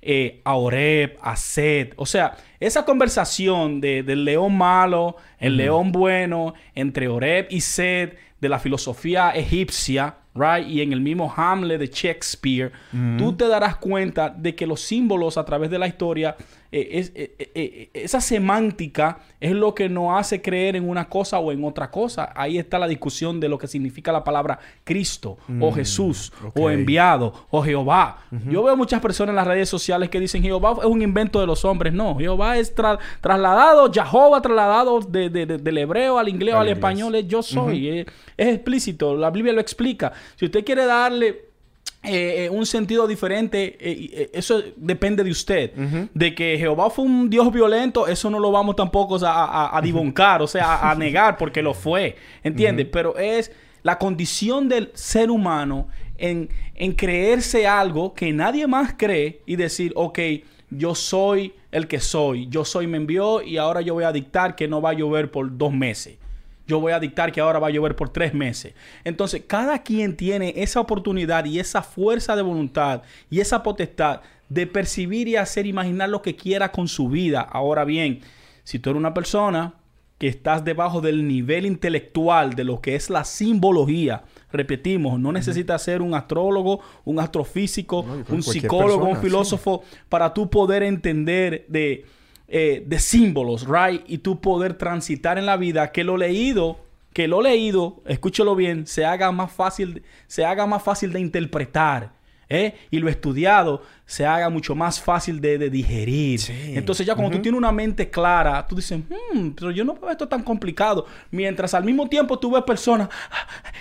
Eh, 0.00 0.40
a 0.44 0.54
Oreb, 0.54 1.16
a 1.20 1.34
Set. 1.34 1.94
O 1.96 2.06
sea, 2.06 2.36
esa 2.60 2.84
conversación 2.84 3.80
de, 3.80 4.04
del 4.04 4.24
león 4.24 4.56
malo, 4.56 5.16
el 5.38 5.56
león 5.56 5.90
bueno, 5.90 6.54
entre 6.76 7.08
Oreb 7.08 7.48
y 7.50 7.60
Set, 7.60 8.16
de 8.44 8.50
la 8.50 8.58
filosofía 8.58 9.30
egipcia, 9.30 10.16
right? 10.34 10.68
Y 10.68 10.82
en 10.82 10.92
el 10.92 11.00
mismo 11.00 11.32
Hamlet 11.34 11.80
de 11.80 11.86
Shakespeare, 11.86 12.72
tú 13.16 13.32
te 13.32 13.48
darás 13.48 13.76
cuenta 13.76 14.28
de 14.28 14.54
que 14.54 14.66
los 14.66 14.82
símbolos 14.82 15.38
a 15.38 15.46
través 15.46 15.70
de 15.70 15.78
la 15.78 15.86
historia 15.86 16.36
eh, 16.76 16.98
es, 16.98 17.12
eh, 17.14 17.36
eh, 17.54 17.90
esa 17.94 18.20
semántica 18.20 19.20
es 19.38 19.52
lo 19.52 19.76
que 19.76 19.88
nos 19.88 20.18
hace 20.18 20.42
creer 20.42 20.74
en 20.74 20.88
una 20.88 21.08
cosa 21.08 21.38
o 21.38 21.52
en 21.52 21.62
otra 21.62 21.88
cosa. 21.88 22.32
Ahí 22.34 22.58
está 22.58 22.80
la 22.80 22.88
discusión 22.88 23.38
de 23.38 23.48
lo 23.48 23.58
que 23.58 23.68
significa 23.68 24.10
la 24.10 24.24
palabra 24.24 24.58
Cristo 24.82 25.38
o 25.60 25.70
mm, 25.70 25.72
Jesús 25.72 26.32
o 26.56 26.68
enviado 26.68 27.32
o 27.50 27.62
Jehová. 27.62 28.24
Yo 28.50 28.64
veo 28.64 28.76
muchas 28.76 29.00
personas 29.00 29.30
en 29.30 29.36
las 29.36 29.46
redes 29.46 29.68
sociales 29.68 30.10
que 30.10 30.18
dicen 30.18 30.42
Jehová 30.42 30.74
es 30.80 30.86
un 30.86 31.00
invento 31.00 31.38
de 31.38 31.46
los 31.46 31.64
hombres. 31.64 31.92
No, 31.92 32.16
Jehová 32.16 32.58
es 32.58 32.74
trasladado, 32.74 33.92
Jehová 33.92 34.42
trasladado 34.42 34.98
del 34.98 35.78
hebreo 35.78 36.18
al 36.18 36.28
inglés, 36.28 36.56
al, 36.56 36.66
español, 36.66 37.14
es 37.14 37.28
yo 37.28 37.40
soy. 37.40 38.04
es 38.36 38.48
explícito, 38.48 39.14
la 39.14 39.30
Biblia 39.30 39.52
lo 39.52 39.60
explica. 39.60 40.12
Si 40.34 40.46
usted 40.46 40.64
quiere 40.64 40.86
darle 40.86 41.53
eh, 42.06 42.44
eh, 42.44 42.50
un 42.50 42.66
sentido 42.66 43.06
diferente, 43.06 43.78
eh, 43.80 44.30
eso 44.34 44.62
depende 44.76 45.24
de 45.24 45.30
usted. 45.30 45.72
De 46.12 46.34
que 46.34 46.58
Jehová 46.58 46.90
fue 46.90 47.06
un 47.06 47.30
Dios 47.30 47.50
violento, 47.50 48.06
eso 48.06 48.28
no 48.28 48.38
lo 48.38 48.52
vamos 48.52 48.76
tampoco 48.76 49.16
a, 49.24 49.76
a, 49.76 49.80
dibuncar, 49.80 50.42
o 50.42 50.46
sea, 50.46 50.90
a, 50.90 50.94
negar, 50.98 51.38
porque 51.38 51.62
lo 51.62 51.72
fue, 51.72 52.16
¿entiendes? 52.42 52.88
Pero 52.92 53.16
es 53.16 53.50
la 53.82 53.98
condición 53.98 54.68
del 54.68 54.90
ser 54.92 55.30
humano 55.30 55.88
en, 56.18 56.50
en 56.74 56.92
creerse 56.92 57.66
algo 57.66 58.12
que 58.12 58.32
nadie 58.34 58.66
más 58.66 58.94
cree 58.98 59.40
y 59.46 59.56
decir, 59.56 59.92
ok, 59.96 60.18
yo 60.68 60.94
soy 60.94 61.54
el 61.70 61.88
que 61.88 62.00
soy, 62.00 62.48
yo 62.48 62.66
soy 62.66 62.86
me 62.86 62.98
envió 62.98 63.40
y 63.40 63.56
ahora 63.56 63.80
yo 63.80 63.94
voy 63.94 64.04
a 64.04 64.12
dictar 64.12 64.56
que 64.56 64.68
no 64.68 64.82
va 64.82 64.90
a 64.90 64.94
llover 64.94 65.30
por 65.30 65.56
dos 65.56 65.72
meses 65.72 66.18
yo 66.66 66.80
voy 66.80 66.92
a 66.92 67.00
dictar 67.00 67.32
que 67.32 67.40
ahora 67.40 67.58
va 67.58 67.68
a 67.68 67.70
llover 67.70 67.96
por 67.96 68.08
tres 68.08 68.34
meses. 68.34 68.74
Entonces, 69.04 69.42
cada 69.46 69.82
quien 69.82 70.16
tiene 70.16 70.54
esa 70.56 70.80
oportunidad 70.80 71.44
y 71.44 71.58
esa 71.58 71.82
fuerza 71.82 72.36
de 72.36 72.42
voluntad 72.42 73.02
y 73.30 73.40
esa 73.40 73.62
potestad 73.62 74.20
de 74.48 74.66
percibir 74.66 75.28
y 75.28 75.36
hacer 75.36 75.66
imaginar 75.66 76.08
lo 76.08 76.22
que 76.22 76.36
quiera 76.36 76.72
con 76.72 76.88
su 76.88 77.08
vida. 77.08 77.40
Ahora 77.40 77.84
bien, 77.84 78.20
si 78.62 78.78
tú 78.78 78.90
eres 78.90 79.00
una 79.00 79.14
persona 79.14 79.74
que 80.18 80.28
estás 80.28 80.64
debajo 80.64 81.00
del 81.00 81.26
nivel 81.26 81.66
intelectual 81.66 82.54
de 82.54 82.64
lo 82.64 82.80
que 82.80 82.94
es 82.94 83.10
la 83.10 83.24
simbología, 83.24 84.22
repetimos, 84.52 85.18
no 85.18 85.32
necesitas 85.32 85.82
ser 85.82 86.00
un 86.00 86.14
astrólogo, 86.14 86.80
un 87.04 87.18
astrofísico, 87.18 88.06
un 88.28 88.42
psicólogo, 88.42 89.06
un 89.06 89.16
filósofo 89.16 89.82
para 90.08 90.32
tú 90.32 90.48
poder 90.48 90.82
entender 90.82 91.66
de 91.68 92.06
eh, 92.56 92.84
de 92.86 93.00
símbolos, 93.00 93.66
right? 93.66 94.04
Y 94.06 94.18
tú 94.18 94.40
poder 94.40 94.74
transitar 94.74 95.38
en 95.38 95.46
la 95.46 95.56
vida 95.56 95.90
que 95.90 96.04
lo 96.04 96.16
leído, 96.16 96.78
que 97.12 97.26
lo 97.26 97.42
leído, 97.42 98.00
escúchelo 98.06 98.54
bien, 98.54 98.86
se 98.86 99.04
haga 99.04 99.32
más 99.32 99.50
fácil, 99.50 100.04
se 100.28 100.44
haga 100.44 100.64
más 100.64 100.80
fácil 100.80 101.12
de 101.12 101.18
interpretar. 101.18 102.12
¿eh? 102.48 102.76
Y 102.92 103.00
lo 103.00 103.08
estudiado 103.08 103.82
se 104.06 104.24
haga 104.24 104.50
mucho 104.50 104.76
más 104.76 105.00
fácil 105.00 105.40
de, 105.40 105.68
digerir. 105.68 106.42
Entonces 106.48 107.04
ya 107.04 107.16
cuando 107.16 107.36
tú 107.36 107.42
tienes 107.42 107.58
una 107.58 107.72
mente 107.72 108.08
clara, 108.08 108.64
tú 108.68 108.76
dices, 108.76 109.00
hmm, 109.00 109.48
pero 109.48 109.72
yo 109.72 109.84
no 109.84 109.94
veo 109.94 110.10
esto 110.10 110.28
tan 110.28 110.44
complicado. 110.44 111.06
Mientras 111.32 111.74
al 111.74 111.82
mismo 111.82 112.08
tiempo 112.08 112.38
tú 112.38 112.52
ves 112.52 112.62
personas 112.62 113.08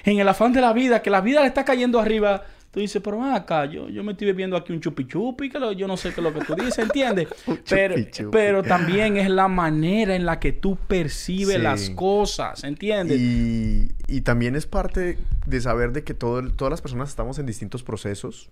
en 0.04 0.18
el 0.18 0.28
afán 0.28 0.52
de 0.52 0.62
la 0.62 0.74
vida, 0.74 1.04
que 1.04 1.12
la 1.12 1.22
vida 1.22 1.42
le 1.42 1.48
está 1.48 1.64
cayendo 1.64 2.00
arriba 2.00 2.44
Tú 2.74 2.80
dices, 2.80 3.04
pero 3.04 3.24
acá, 3.24 3.66
yo, 3.66 3.88
yo 3.88 4.04
me 4.04 4.14
estoy 4.14 4.26
bebiendo 4.26 4.58
aquí 4.58 4.74
un 4.74 4.82
chupi 4.82 5.06
chupi, 5.06 5.48
que 5.48 5.60
yo 5.76 5.88
no 5.88 5.96
sé 5.96 6.12
qué 6.12 6.22
es 6.22 6.24
lo 6.24 6.34
que 6.34 6.44
tú 6.44 6.56
dices, 6.56 6.80
¿entiendes? 6.80 7.28
pero, 7.70 7.96
pero 8.32 8.64
también 8.64 9.16
es 9.16 9.30
la 9.30 9.48
manera 9.48 10.16
en 10.16 10.26
la 10.26 10.40
que 10.40 10.54
tú 10.54 10.76
percibes 10.76 11.62
las 11.62 11.92
cosas, 11.92 12.64
¿entiendes? 12.64 13.20
Y, 13.20 13.92
y, 14.08 14.22
también 14.22 14.56
es 14.56 14.66
parte 14.66 15.20
de 15.46 15.62
saber 15.62 15.92
de 15.92 16.04
que 16.04 16.16
todo, 16.16 16.42
todas 16.50 16.72
las 16.72 16.82
personas 16.82 17.10
estamos 17.10 17.38
en 17.38 17.46
distintos 17.46 17.84
procesos 17.84 18.50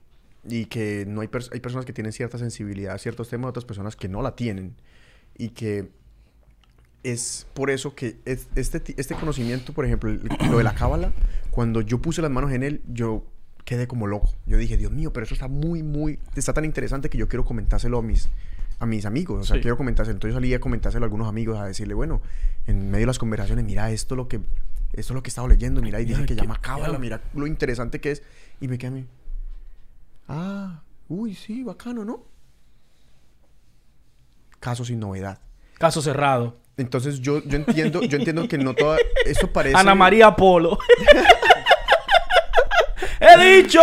y 0.47 0.65
que 0.65 1.03
no 1.07 1.21
hay, 1.21 1.29
hay 1.51 1.59
personas 1.59 1.85
que 1.85 1.93
tienen 1.93 2.13
cierta 2.13 2.37
sensibilidad 2.37 2.93
a 2.93 2.99
ciertos 2.99 3.27
temas, 3.27 3.49
otras 3.49 3.65
personas 3.65 3.95
que 3.95 4.07
no 4.07 4.21
la 4.21 4.35
tienen. 4.35 4.75
Y 5.35 5.49
que 5.49 5.89
es 7.01 7.47
por 7.55 7.71
eso 7.71 7.95
que 7.95 8.17
este, 8.25 8.83
este 8.97 9.15
conocimiento, 9.15 9.73
por 9.73 9.83
ejemplo, 9.83 10.11
lo 10.47 10.59
de 10.59 10.63
la 10.63 10.75
cábala, 10.75 11.11
cuando 11.49 11.81
yo 11.81 11.99
puse 11.99 12.21
las 12.21 12.29
manos 12.29 12.51
en 12.51 12.61
él, 12.61 12.81
yo 12.87 13.25
quedé 13.65 13.87
como 13.87 14.07
loco. 14.07 14.33
Yo 14.45 14.57
dije, 14.57 14.77
Dios 14.77 14.91
mío, 14.91 15.13
pero 15.13 15.25
eso 15.25 15.33
está 15.33 15.47
muy, 15.47 15.83
muy, 15.83 16.19
está 16.35 16.53
tan 16.53 16.65
interesante 16.65 17.09
que 17.09 17.17
yo 17.17 17.27
quiero 17.27 17.45
comentárselo 17.45 17.99
a 17.99 18.01
mis, 18.01 18.29
a 18.79 18.85
mis 18.85 19.05
amigos. 19.05 19.41
O 19.41 19.43
sea, 19.45 19.61
quiero 19.61 19.77
comentárselo. 19.77 20.15
Entonces 20.15 20.35
salí 20.35 20.53
a 20.53 20.59
comentárselo 20.59 21.05
a 21.05 21.07
algunos 21.07 21.27
amigos 21.27 21.59
a 21.59 21.65
decirle, 21.65 21.93
bueno, 21.93 22.21
en 22.67 22.89
medio 22.89 23.01
de 23.01 23.07
las 23.07 23.19
conversaciones, 23.19 23.65
mira 23.65 23.91
esto 23.91 24.15
lo 24.15 24.27
que, 24.27 24.37
esto 24.37 24.45
es 24.93 25.11
lo 25.11 25.23
que 25.23 25.29
he 25.29 25.31
estado 25.31 25.47
leyendo, 25.47 25.81
mira, 25.81 25.99
y 26.01 26.05
dice 26.05 26.25
que 26.25 26.35
llama 26.35 26.59
cábala, 26.61 26.97
mira 26.97 27.21
lo 27.33 27.47
interesante 27.47 28.01
que 28.01 28.11
es. 28.11 28.23
Y 28.59 28.67
me 28.67 28.77
quedé 28.77 28.87
a 28.87 28.91
mí, 28.91 29.05
ah, 30.27 30.81
uy, 31.07 31.35
sí, 31.35 31.63
bacano, 31.63 32.05
¿no? 32.05 32.25
Caso 34.59 34.85
sin 34.85 34.99
novedad. 34.99 35.39
Caso 35.77 36.01
cerrado. 36.01 36.57
Entonces 36.77 37.19
yo, 37.19 37.43
yo 37.43 37.57
entiendo, 37.57 38.01
yo 38.01 38.17
entiendo 38.17 38.47
que 38.47 38.57
no 38.57 38.73
toda, 38.73 38.97
eso 39.25 39.47
parece... 39.53 39.77
Ana 39.77 39.95
María 39.95 40.35
Polo. 40.35 40.77
¡He 43.21 43.61
dicho! 43.61 43.79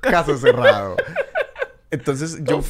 Caso 0.00 0.36
cerrado. 0.36 0.96
Entonces, 1.92 2.42
yo 2.42 2.60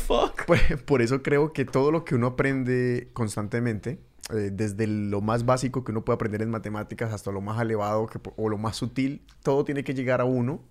por, 0.85 1.03
eso 1.03 1.23
creo 1.23 1.55
que 1.55 1.65
todo 1.65 1.91
lo 1.91 2.05
que 2.05 2.15
uno 2.15 2.27
aprende 2.29 3.09
constantemente, 3.15 3.99
eh, 4.31 4.51
desde 4.53 4.87
lo 4.87 5.23
más 5.23 5.47
básico 5.47 5.85
que 5.85 5.93
uno 5.93 6.05
puede 6.05 6.17
aprender 6.17 6.43
en 6.43 6.51
matemáticas 6.51 7.13
hasta 7.15 7.33
lo 7.33 7.41
más 7.41 7.61
elevado 7.61 8.07
o 8.37 8.49
lo 8.51 8.59
más 8.59 8.77
sutil, 8.77 9.23
todo 9.43 9.65
tiene 9.65 9.83
que 9.83 9.95
llegar 9.95 10.21
a 10.21 10.25
uno 10.25 10.63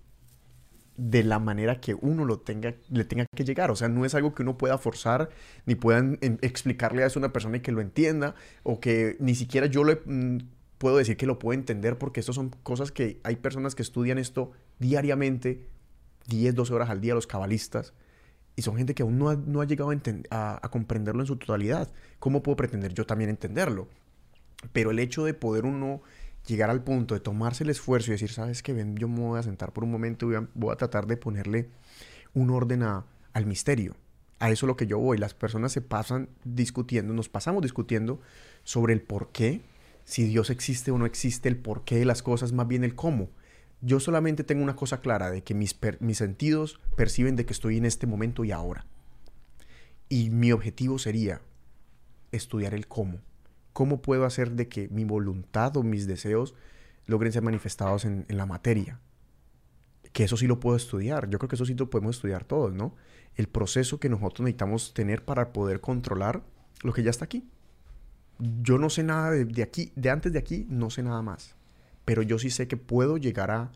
de 0.96 1.24
la 1.24 1.40
manera 1.40 1.80
que 1.80 1.94
uno 1.94 2.24
lo 2.24 2.38
tenga, 2.38 2.76
le 2.88 3.04
tenga 3.04 3.26
que 3.34 3.44
llegar. 3.44 3.72
O 3.72 3.76
sea, 3.76 3.88
no 3.88 4.04
es 4.04 4.14
algo 4.14 4.34
que 4.36 4.42
uno 4.42 4.56
pueda 4.56 4.78
forzar, 4.78 5.30
ni 5.66 5.74
puedan 5.74 6.18
explicarle 6.20 7.02
a 7.02 7.06
eso 7.06 7.18
una 7.18 7.32
persona 7.32 7.56
y 7.56 7.60
que 7.60 7.72
lo 7.72 7.80
entienda, 7.80 8.36
o 8.62 8.78
que 8.78 9.16
ni 9.18 9.34
siquiera 9.34 9.66
yo 9.66 9.82
le 9.82 10.00
mm, 10.04 10.38
puedo 10.78 10.96
decir 10.96 11.16
que 11.16 11.26
lo 11.26 11.40
puedo 11.40 11.58
entender, 11.58 11.98
porque 11.98 12.20
esto 12.20 12.32
son 12.32 12.50
cosas 12.62 12.92
que 12.92 13.20
hay 13.24 13.36
personas 13.36 13.74
que 13.74 13.82
estudian 13.82 14.16
esto 14.16 14.52
diariamente, 14.78 15.66
10, 16.28 16.54
12 16.54 16.74
horas 16.74 16.90
al 16.90 17.00
día, 17.00 17.14
los 17.14 17.26
cabalistas, 17.26 17.94
y 18.56 18.62
son 18.62 18.76
gente 18.76 18.94
que 18.94 19.02
aún 19.02 19.18
no 19.18 19.28
ha, 19.60 19.64
llegado 19.64 19.92
a, 20.30 20.60
a 20.60 20.70
comprenderlo 20.70 21.22
en 21.22 21.26
su 21.26 21.36
totalidad. 21.36 21.92
¿Cómo 22.18 22.42
puedo 22.42 22.56
pretender 22.56 22.92
yo 22.92 23.06
también 23.06 23.30
entenderlo? 23.30 23.88
Pero 24.72 24.90
el 24.90 24.98
hecho 24.98 25.24
de 25.24 25.32
poder 25.32 25.64
uno 25.64 26.02
llegar 26.48 26.70
al 26.70 26.82
punto 26.82 27.14
de 27.14 27.20
tomarse 27.20 27.62
el 27.62 27.70
esfuerzo 27.70 28.10
y 28.10 28.12
decir, 28.12 28.30
sabes 28.30 28.62
que 28.62 28.72
ven, 28.72 28.96
yo 28.96 29.06
me 29.06 29.20
voy 29.20 29.38
a 29.38 29.42
sentar 29.42 29.72
por 29.72 29.84
un 29.84 29.90
momento 29.90 30.30
y 30.32 30.36
voy 30.54 30.72
a, 30.72 30.76
tratar 30.76 31.06
de 31.06 31.16
ponerle 31.16 31.68
un 32.34 32.50
orden 32.50 32.82
al 32.82 33.46
misterio. 33.46 33.94
A 34.40 34.50
eso 34.50 34.66
es 34.66 34.68
lo 34.68 34.76
que 34.76 34.86
yo 34.86 34.98
voy. 34.98 35.18
Las 35.18 35.34
personas 35.34 35.72
se 35.72 35.80
pasan 35.80 36.28
discutiendo, 36.44 37.12
nos 37.12 37.28
pasamos 37.28 37.62
discutiendo 37.62 38.20
sobre 38.64 38.92
el 38.92 39.02
por 39.02 39.30
qué, 39.30 39.60
si 40.04 40.24
Dios 40.24 40.50
existe 40.50 40.90
o 40.90 40.98
no 40.98 41.06
existe, 41.06 41.48
el 41.48 41.56
por 41.56 41.84
qué 41.84 41.96
de 41.96 42.04
las 42.04 42.22
cosas, 42.22 42.52
más 42.52 42.66
bien 42.66 42.82
el 42.82 42.94
cómo. 42.94 43.28
Yo 43.80 44.00
solamente 44.00 44.44
tengo 44.44 44.62
una 44.62 44.76
cosa 44.76 45.00
clara, 45.00 45.30
de 45.30 45.42
que 45.42 45.54
mis, 45.54 45.78
mis 46.00 46.18
sentidos 46.18 46.80
perciben 46.96 47.36
de 47.36 47.46
que 47.46 47.52
estoy 47.52 47.76
en 47.76 47.84
este 47.84 48.06
momento 48.06 48.44
y 48.44 48.52
ahora. 48.52 48.86
Y 50.08 50.30
mi 50.30 50.52
objetivo 50.52 50.98
sería 50.98 51.40
estudiar 52.32 52.74
el 52.74 52.88
cómo. 52.88 53.20
¿Cómo 53.72 54.02
puedo 54.02 54.24
hacer 54.24 54.52
de 54.52 54.68
que 54.68 54.88
mi 54.88 55.04
voluntad 55.04 55.76
o 55.76 55.82
mis 55.82 56.06
deseos 56.06 56.54
logren 57.06 57.32
ser 57.32 57.42
manifestados 57.42 58.04
en, 58.04 58.26
la 58.28 58.46
materia? 58.46 59.00
Que 60.12 60.24
eso 60.24 60.36
sí 60.36 60.46
lo 60.46 60.58
puedo 60.58 60.76
estudiar. 60.76 61.30
Yo 61.30 61.38
creo 61.38 61.48
que 61.48 61.54
eso 61.54 61.64
sí 61.64 61.74
lo 61.74 61.88
podemos 61.88 62.16
estudiar 62.16 62.44
todos, 62.44 62.74
¿no? 62.74 62.96
El 63.36 63.46
proceso 63.46 64.00
que 64.00 64.08
nosotros 64.08 64.40
necesitamos 64.40 64.94
tener 64.94 65.24
para 65.24 65.52
poder 65.52 65.80
controlar 65.80 66.42
lo 66.82 66.92
que 66.92 67.04
ya 67.04 67.10
está 67.10 67.26
aquí. 67.26 67.48
Yo 68.38 68.78
no 68.78 68.90
sé 68.90 69.04
nada 69.04 69.30
de, 69.30 69.62
aquí, 69.62 69.92
de 69.94 70.10
antes 70.10 70.32
de 70.32 70.38
aquí, 70.38 70.66
no 70.68 70.90
sé 70.90 71.02
nada 71.02 71.22
más. 71.22 71.54
Pero 72.08 72.22
yo 72.22 72.38
sí 72.38 72.48
sé 72.48 72.66
que 72.68 72.78
puedo 72.78 73.18
llegar 73.18 73.50
a 73.50 73.70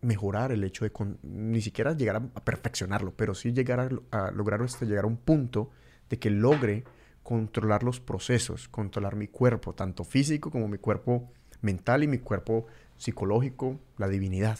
mejorar 0.00 0.50
el 0.50 0.64
hecho 0.64 0.84
de, 0.84 0.90
ni 1.22 1.60
siquiera 1.60 1.96
llegar 1.96 2.16
a, 2.16 2.40
perfeccionarlo, 2.40 3.12
pero 3.14 3.36
sí 3.36 3.52
llegar 3.52 3.88
a, 4.10 4.32
lograr 4.32 4.60
este, 4.62 4.84
llegar 4.84 5.04
a 5.04 5.06
un 5.06 5.16
punto 5.16 5.70
de 6.10 6.18
que 6.18 6.28
logre 6.28 6.82
controlar 7.22 7.84
los 7.84 8.00
procesos, 8.00 8.66
controlar 8.66 9.14
mi 9.14 9.28
cuerpo, 9.28 9.74
tanto 9.74 10.02
físico 10.02 10.50
como 10.50 10.66
mi 10.66 10.78
cuerpo 10.78 11.30
mental 11.60 12.02
y 12.02 12.08
mi 12.08 12.18
cuerpo 12.18 12.66
psicológico, 12.96 13.78
la 13.96 14.08
divinidad. 14.08 14.58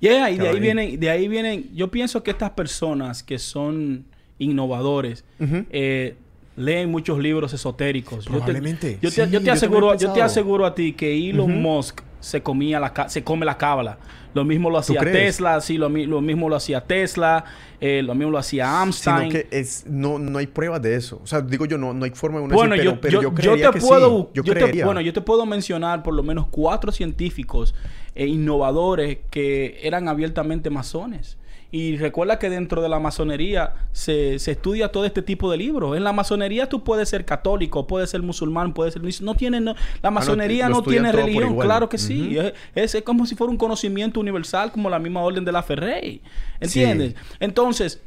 Yeah, 0.00 0.30
y 0.30 0.36
de 0.36 0.48
ahí 0.50 0.60
vienen, 0.60 1.00
de 1.00 1.08
ahí 1.08 1.28
vienen, 1.28 1.74
yo 1.74 1.90
pienso 1.90 2.22
que 2.22 2.32
estas 2.32 2.50
personas 2.50 3.22
que 3.22 3.38
son 3.38 4.04
innovadores, 4.38 5.24
eh, 5.40 6.16
leen 6.56 6.90
muchos 6.90 7.18
libros 7.18 7.54
esotéricos. 7.54 8.26
Probablemente. 8.26 8.98
Yo 9.00 9.10
te, 9.10 9.30
yo 9.30 9.42
te, 9.42 9.50
aseguro, 9.50 9.96
yo 9.96 10.12
te 10.12 10.20
aseguro 10.20 10.66
a 10.66 10.74
ti 10.74 10.92
que 10.92 11.30
Elon 11.30 11.62
Musk 11.62 12.02
se 12.24 12.42
comía 12.42 12.80
la 12.80 13.08
se 13.08 13.22
come 13.22 13.44
la 13.44 13.58
cábala. 13.58 13.98
Lo 14.32 14.44
mismo 14.44 14.68
lo 14.70 14.78
hacía 14.78 15.00
Tesla, 15.00 15.60
sí, 15.60 15.76
lo, 15.76 15.90
mismo 15.90 16.48
lo 16.48 16.56
hacía 16.56 16.80
Tesla, 16.80 17.44
eh, 17.80 18.02
lo 18.02 18.14
mismo 18.16 18.32
lo 18.32 18.38
hacía 18.38 18.80
Amstein. 18.80 19.30
Sino 19.30 19.30
que 19.30 19.46
es, 19.50 19.84
no, 19.86 20.18
no 20.18 20.38
hay 20.38 20.48
pruebas 20.48 20.82
de 20.82 20.96
eso. 20.96 21.20
O 21.22 21.26
sea, 21.26 21.40
digo 21.40 21.66
yo, 21.66 21.78
no, 21.78 21.92
no 21.92 22.04
hay 22.04 22.10
forma 22.10 22.38
de 22.38 22.46
una 22.46 22.54
bueno, 22.54 22.74
yo, 22.74 23.00
pero, 23.00 23.22
yo, 23.22 23.34
yo, 23.34 23.70
te 23.70 23.78
puedo, 23.78 24.32
Yo, 24.32 24.42
bueno, 24.84 25.00
yo 25.02 25.12
te 25.12 25.20
puedo 25.20 25.46
mencionar 25.46 26.02
por 26.02 26.14
lo 26.14 26.24
menos 26.24 26.48
cuatro 26.50 26.90
científicos 26.90 27.74
e 28.16 28.26
innovadores 28.26 29.18
que 29.30 29.78
eran 29.82 30.08
abiertamente 30.08 30.68
masones. 30.70 31.36
Y 31.74 31.96
recuerda 31.96 32.38
que 32.38 32.48
dentro 32.48 32.82
de 32.82 32.88
la 32.88 33.00
masonería 33.00 33.74
se, 33.90 34.36
estudia 34.36 34.92
todo 34.92 35.04
este 35.04 35.22
tipo 35.22 35.50
de 35.50 35.56
libros. 35.56 35.96
En 35.96 36.04
la 36.04 36.12
masonería 36.12 36.68
tú 36.68 36.84
puedes 36.84 37.08
ser 37.08 37.24
católico, 37.24 37.88
puedes 37.88 38.10
ser 38.10 38.22
musulmán, 38.22 38.72
puedes 38.72 38.94
ser... 38.94 39.02
No 39.22 39.34
tiene... 39.34 39.60
la 39.60 39.74
ah, 40.00 40.10
masonería 40.12 40.68
no, 40.68 40.84
tiene 40.84 41.10
religión. 41.10 41.58
Claro 41.58 41.88
que 41.88 41.98
sí. 41.98 42.38
es, 42.76 42.96
como 43.02 43.26
si 43.26 43.34
fuera 43.34 43.50
un 43.50 43.56
conocimiento 43.56 44.20
universal 44.20 44.70
como 44.70 44.88
la 44.88 45.00
misma 45.00 45.22
orden 45.22 45.44
de 45.44 45.50
la 45.50 45.64
Ferrey. 45.64 46.22
¿Entiendes? 46.60 47.16
Entonces, 47.40 48.00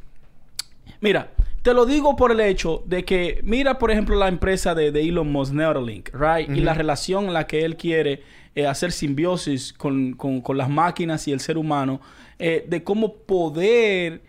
mira, 1.02 1.32
te 1.62 1.74
lo 1.74 1.86
digo 1.86 2.16
por 2.16 2.32
el 2.32 2.40
hecho 2.40 2.84
de 2.86 3.04
que, 3.04 3.42
mira, 3.44 3.78
por 3.78 3.92
ejemplo, 3.92 4.16
la 4.16 4.30
empresa 4.30 4.76
de, 4.76 4.88
Elon 4.88 5.30
Musk, 5.30 5.52
Neuralink, 5.52 6.12
right? 6.14 6.50
Y 6.50 6.62
la 6.62 6.74
relación 6.74 7.26
en 7.26 7.34
la 7.34 7.48
que 7.48 7.66
él 7.66 7.76
quiere 7.76 8.24
eh, 8.58 8.66
hacer 8.66 8.92
simbiosis 8.92 9.72
con, 9.72 10.14
con, 10.14 10.58
las 10.58 10.68
máquinas 10.68 11.28
y 11.28 11.32
el 11.32 11.40
ser 11.40 11.60
humano, 11.60 12.02
eh, 12.40 12.66
de 12.68 12.84
cómo 12.84 13.14
poder... 13.14 14.24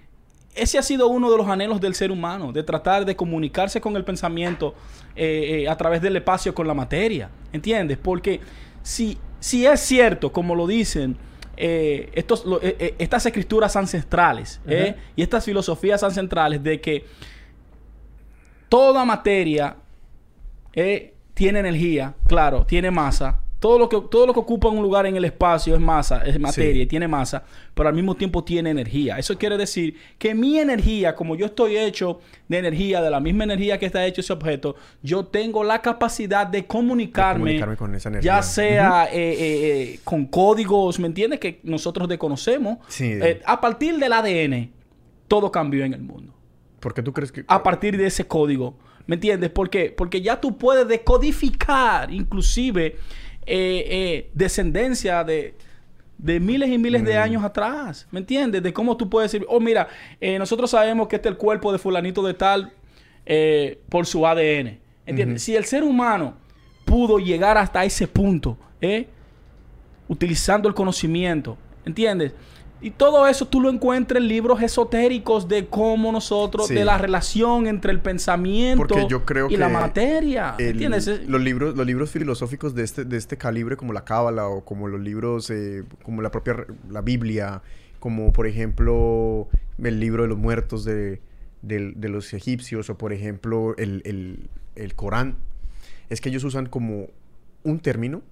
Ese 0.55 0.77
ha 0.77 0.83
sido 0.83 1.09
uno 1.09 1.31
de 1.31 1.39
los 1.39 1.49
anhelos 1.49 1.81
del 1.81 1.95
ser 1.95 2.11
humano, 2.11 2.53
de 2.53 2.63
tratar 2.63 3.07
de 3.07 3.17
comunicarse 3.17 3.81
con 3.81 3.97
el 3.97 4.05
pensamiento 4.05 4.75
eh, 5.17 5.67
a 5.67 5.75
través 5.79 6.03
del 6.03 6.15
espacio 6.17 6.55
con 6.55 6.67
la 6.67 6.75
materia, 6.75 7.31
¿entiendes? 7.55 7.97
Porque 7.97 8.41
si, 8.83 9.17
si 9.41 9.65
es 9.65 9.81
cierto, 9.81 10.31
como 10.31 10.55
lo 10.55 10.67
dicen, 10.67 11.17
estos, 11.57 12.45
estas 12.99 13.25
escrituras 13.25 13.77
ancestrales 13.77 14.61
y 15.17 15.23
estas 15.23 15.43
filosofías 15.43 16.03
ancestrales 16.03 16.63
de 16.63 16.83
que 16.83 17.07
toda 18.69 19.07
materia 19.07 19.77
tiene 21.33 21.61
energía, 21.61 22.15
claro, 22.27 22.67
tiene 22.67 22.91
masa, 22.91 23.41
todo 23.61 23.79
lo, 23.79 23.89
que, 23.89 24.01
todo 24.09 24.27
lo 24.27 24.33
que 24.33 24.41
ocupa 24.41 24.69
un 24.69 24.83
lugar 24.83 25.07
en 25.07 25.17
el 25.17 25.25
espacio 25.25 25.75
es 25.75 25.81
masa, 25.81 26.23
es 26.25 26.39
materia, 26.39 26.83
y 26.83 26.87
tiene 26.87 27.09
masa, 27.09 27.43
pero 27.75 27.89
al 27.89 27.95
mismo 27.95 28.15
tiempo 28.15 28.45
tiene 28.45 28.71
energía. 28.71 29.19
Eso 29.19 29.37
quiere 29.37 29.57
decir 29.57 29.97
que 30.17 30.35
mi 30.35 30.59
energía, 30.59 31.17
como 31.17 31.35
yo 31.35 31.47
estoy 31.47 31.77
hecho 31.77 32.21
de 32.47 32.59
energía, 32.59 33.03
de 33.03 33.11
la 33.11 33.19
misma 33.19 33.45
energía 33.45 33.79
que 33.79 33.87
está 33.87 34.07
hecho 34.07 34.21
ese 34.21 34.33
objeto, 34.33 34.77
yo 35.03 35.27
tengo 35.27 35.65
la 35.65 35.83
capacidad 35.83 36.47
de 36.47 36.67
comunicarme, 36.67 37.61
con 37.77 37.95
esa 37.95 38.11
energía. 38.11 38.37
ya 38.37 38.43
sea 38.43 39.09
eh, 39.13 39.17
eh, 39.17 39.37
eh, 39.41 40.01
con 40.05 40.27
códigos, 40.27 41.01
¿me 41.01 41.09
entiendes? 41.09 41.41
Que 41.41 41.61
nosotros 41.65 42.09
desconocemos. 42.09 42.79
a 43.45 43.61
partir 43.61 43.99
del 43.99 44.13
ADN, 44.13 44.71
todo 45.27 45.51
cambió 45.51 45.85
en 45.85 45.95
el 45.95 46.03
mundo. 46.03 46.33
¿Por 46.79 46.95
qué 46.95 47.03
tú 47.03 47.13
crees 47.13 47.33
que...? 47.33 47.45
A 47.49 47.61
partir 47.63 47.97
de 47.97 48.07
ese 48.07 48.25
código. 48.27 48.79
¿Me 49.07 49.17
entiendes? 49.17 49.51
¿Por 49.51 49.69
qué? 49.69 49.93
Porque 49.97 50.21
ya 50.21 50.41
tú 50.41 50.59
puedes 50.59 50.87
decodificar, 50.87 52.13
inclusive 52.13 52.99
eh, 53.49 53.85
eh, 53.89 54.31
descendencia 54.35 55.25
de, 55.25 55.55
miles 56.19 56.69
y 56.69 56.77
miles 56.77 57.03
de 57.03 57.15
mm. 57.15 57.23
años 57.23 57.45
atrás. 57.45 58.07
¿Me 58.11 58.21
entiendes? 58.21 58.63
De 58.63 58.73
cómo 58.73 58.97
tú 58.97 59.09
puedes 59.09 59.33
decir, 59.33 59.47
oh, 59.49 59.59
mira, 59.59 59.89
eh, 60.21 60.39
nosotros 60.39 60.71
sabemos 60.71 61.09
que 61.09 61.17
este 61.17 61.29
es 61.29 61.33
el 61.33 61.39
cuerpo 61.39 61.73
de 61.73 61.79
fulanito 61.79 62.23
de 62.23 62.35
tal 62.35 62.73
por 63.89 64.07
su 64.07 64.27
ADN. 64.27 64.79
¿Entiendes? 65.07 65.43
Si 65.43 65.57
el 65.57 65.65
ser 65.65 65.83
humano 65.83 66.35
pudo 66.85 67.19
llegar 67.19 67.57
hasta 67.57 67.85
ese 67.85 68.07
punto, 68.07 68.57
utilizando 70.09 70.69
el 70.69 70.75
conocimiento, 70.75 71.57
¿entiendes? 71.85 72.33
Y 72.81 72.91
todo 72.91 73.27
eso 73.27 73.47
tú 73.47 73.61
lo 73.61 73.71
encuentras 73.71 74.21
en 74.21 74.29
libros 74.29 74.63
esotéricos 74.63 75.49
de 75.49 75.67
cómo 75.67 76.13
nosotros, 76.13 76.69
de 76.69 76.85
la 76.85 76.97
relación 76.97 77.67
entre 77.67 77.93
el 77.93 78.01
pensamiento 78.01 78.95
y 79.49 79.57
la 79.57 79.69
materia. 79.69 80.55
¿Entiendes? 80.59 81.27
Los 81.27 81.41
libros, 81.41 81.77
los 81.77 81.87
libros 81.87 82.11
filosóficos 82.11 82.75
de 82.75 82.85
este, 82.85 83.05
de 83.05 83.17
este 83.17 83.37
calibre, 83.37 83.77
como 83.77 83.93
la 83.93 84.05
Cábala 84.05 84.47
o 84.47 84.65
como 84.65 84.87
los 84.87 85.01
libros, 85.01 85.51
eh, 85.51 85.85
como 86.05 86.23
la 86.23 86.31
propia 86.31 86.67
la 86.89 87.01
Biblia, 87.01 87.63
como 87.99 88.33
por 88.33 88.47
ejemplo 88.47 89.49
el 89.83 89.99
libro 89.99 90.23
de 90.23 90.29
los 90.29 90.39
muertos 90.39 90.85
de, 90.85 91.21
los 91.63 92.33
egipcios, 92.33 92.91
o 92.91 92.97
por 92.97 93.13
ejemplo 93.13 93.75
el, 93.77 94.49
el 94.77 94.95
Corán, 94.95 95.37
es 96.11 96.21
que 96.21 96.29
ellos 96.29 96.45
usan 96.45 96.67
como 96.67 97.09
un 97.65 97.81
término 97.81 98.23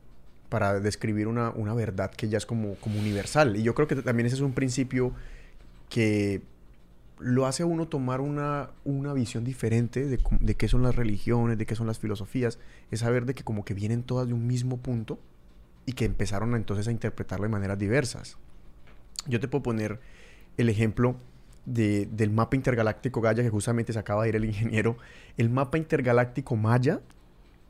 para 0.49 0.80
describir 0.80 1.28
una, 1.28 1.53
verdad 1.74 2.11
que 2.11 2.28
ya 2.28 2.38
es 2.38 2.47
como, 2.47 2.74
como 2.76 2.99
universal. 2.99 3.57
Y 3.57 3.62
yo 3.62 3.74
creo 3.74 3.88
que 3.88 3.97
también 3.97 4.26
ese 4.26 4.36
es 4.36 4.42
un 4.42 4.53
principio 4.53 5.12
que 5.88 6.42
lo 7.18 7.47
hace 7.47 7.62
a 7.62 7.66
uno 7.66 7.88
tomar 7.88 8.20
una, 8.20 8.70
una 8.84 9.12
visión 9.12 9.44
diferente 9.44 10.07
de, 10.07 10.18
de, 10.40 10.55
qué 10.55 10.68
son 10.68 10.82
las 10.82 10.94
religiones, 10.94 11.59
de 11.59 11.66
qué 11.66 11.74
son 11.74 11.86
las 11.86 11.99
filosofías. 11.99 12.59
Es 12.90 13.01
saber 13.01 13.26
de 13.26 13.34
que 13.34 13.44
como 13.44 13.64
que 13.64 13.74
vienen 13.74 14.03
todas 14.03 14.26
de 14.28 14.34
un 14.34 14.47
mismo 14.47 14.76
punto 14.78 15.18
y 15.86 15.92
que 15.92 16.05
empezaron 16.05 16.55
entonces 16.55 16.88
a 16.88 16.92
interpretarlo 16.92 17.44
de 17.44 17.51
maneras 17.51 17.78
diversas. 17.78 18.36
Yo 19.26 19.40
te 19.40 19.49
puedo 19.49 19.62
poner 19.62 20.01
el 20.57 20.68
ejemplo 20.68 21.16
de, 21.64 22.07
del 22.07 22.30
mapa 22.30 22.57
intergaláctico 22.57 23.20
Gaia 23.20 23.42
que 23.42 23.51
justamente 23.51 23.92
se 23.92 23.99
acaba 23.99 24.22
de 24.22 24.30
ir 24.30 24.36
el 24.36 24.44
ingeniero. 24.44 24.97
El 25.36 25.51
mapa 25.51 25.78
intergaláctico 25.78 26.57
Maya 26.57 27.01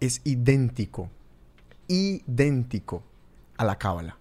es 0.01 0.21
idéntico 0.25 1.11
idéntico 1.89 3.03
a 3.57 3.65
la 3.65 3.79
cábala. 3.79 4.19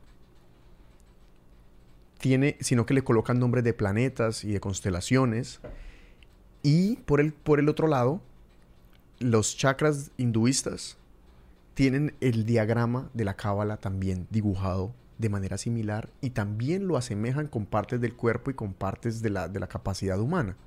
Tiene, 2.20 2.58
sino 2.60 2.86
que 2.86 2.94
le 2.94 3.04
colocan 3.04 3.40
nombres 3.40 3.64
de 3.64 3.74
planetas 3.74 4.44
y 4.44 4.54
de 4.54 4.60
constelaciones. 4.60 5.60
Y 6.64 6.98
por 6.98 7.20
el, 7.20 7.34
por 7.34 7.60
el 7.60 7.70
otro 7.70 7.88
lado, 7.88 8.22
los 9.20 9.56
chakras 9.58 10.12
hinduistas 10.18 10.98
tienen 11.74 12.16
el 12.22 12.46
diagrama 12.46 13.10
de 13.14 13.26
la 13.26 13.36
cábala 13.36 13.78
también 13.78 14.28
dibujado 14.32 14.94
de 15.18 15.30
manera 15.30 15.58
similar 15.58 16.10
y 16.22 16.32
también 16.32 16.88
lo 16.88 16.98
asemejan 16.98 17.48
con 17.48 17.66
partes 17.66 18.02
del 18.02 18.16
cuerpo 18.16 18.52
y 18.52 18.54
con 18.54 18.74
partes 18.74 19.22
de 19.22 19.30
la, 19.30 19.48
de 19.48 19.60
la 19.60 19.68
capacidad 19.68 20.20
humana. 20.20 20.58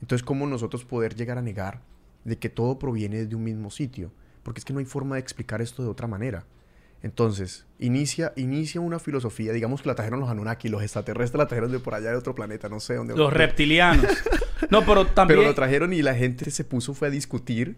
Entonces, 0.00 0.24
¿cómo 0.24 0.46
nosotros 0.46 0.84
poder 0.84 1.14
llegar 1.14 1.38
a 1.38 1.42
negar 1.42 1.82
de 2.24 2.38
que 2.38 2.48
todo 2.48 2.78
proviene 2.78 3.26
de 3.26 3.34
un 3.34 3.44
mismo 3.44 3.70
sitio? 3.70 4.12
Porque 4.48 4.60
es 4.60 4.64
que 4.64 4.72
no 4.72 4.78
hay 4.78 4.86
forma 4.86 5.16
de 5.16 5.20
explicar 5.20 5.60
esto 5.60 5.82
de 5.82 5.90
otra 5.90 6.06
manera. 6.06 6.46
Entonces, 7.02 7.66
inicia, 7.78 8.32
inicia 8.34 8.80
una 8.80 8.98
filosofía, 8.98 9.52
digamos 9.52 9.82
que 9.82 9.88
la 9.88 9.94
trajeron 9.94 10.20
los 10.20 10.30
Anunnaki, 10.30 10.70
los 10.70 10.82
extraterrestres 10.82 11.38
la 11.38 11.46
trajeron 11.46 11.70
de 11.70 11.80
por 11.80 11.92
allá 11.94 12.12
de 12.12 12.16
otro 12.16 12.34
planeta, 12.34 12.70
no 12.70 12.80
sé 12.80 12.94
dónde. 12.94 13.14
Los 13.14 13.30
reptilianos. 13.30 14.06
no, 14.70 14.86
pero 14.86 15.06
también... 15.06 15.40
Pero 15.40 15.50
lo 15.50 15.54
trajeron 15.54 15.92
y 15.92 16.00
la 16.00 16.14
gente 16.14 16.50
se 16.50 16.64
puso, 16.64 16.94
fue 16.94 17.08
a 17.08 17.10
discutir. 17.10 17.76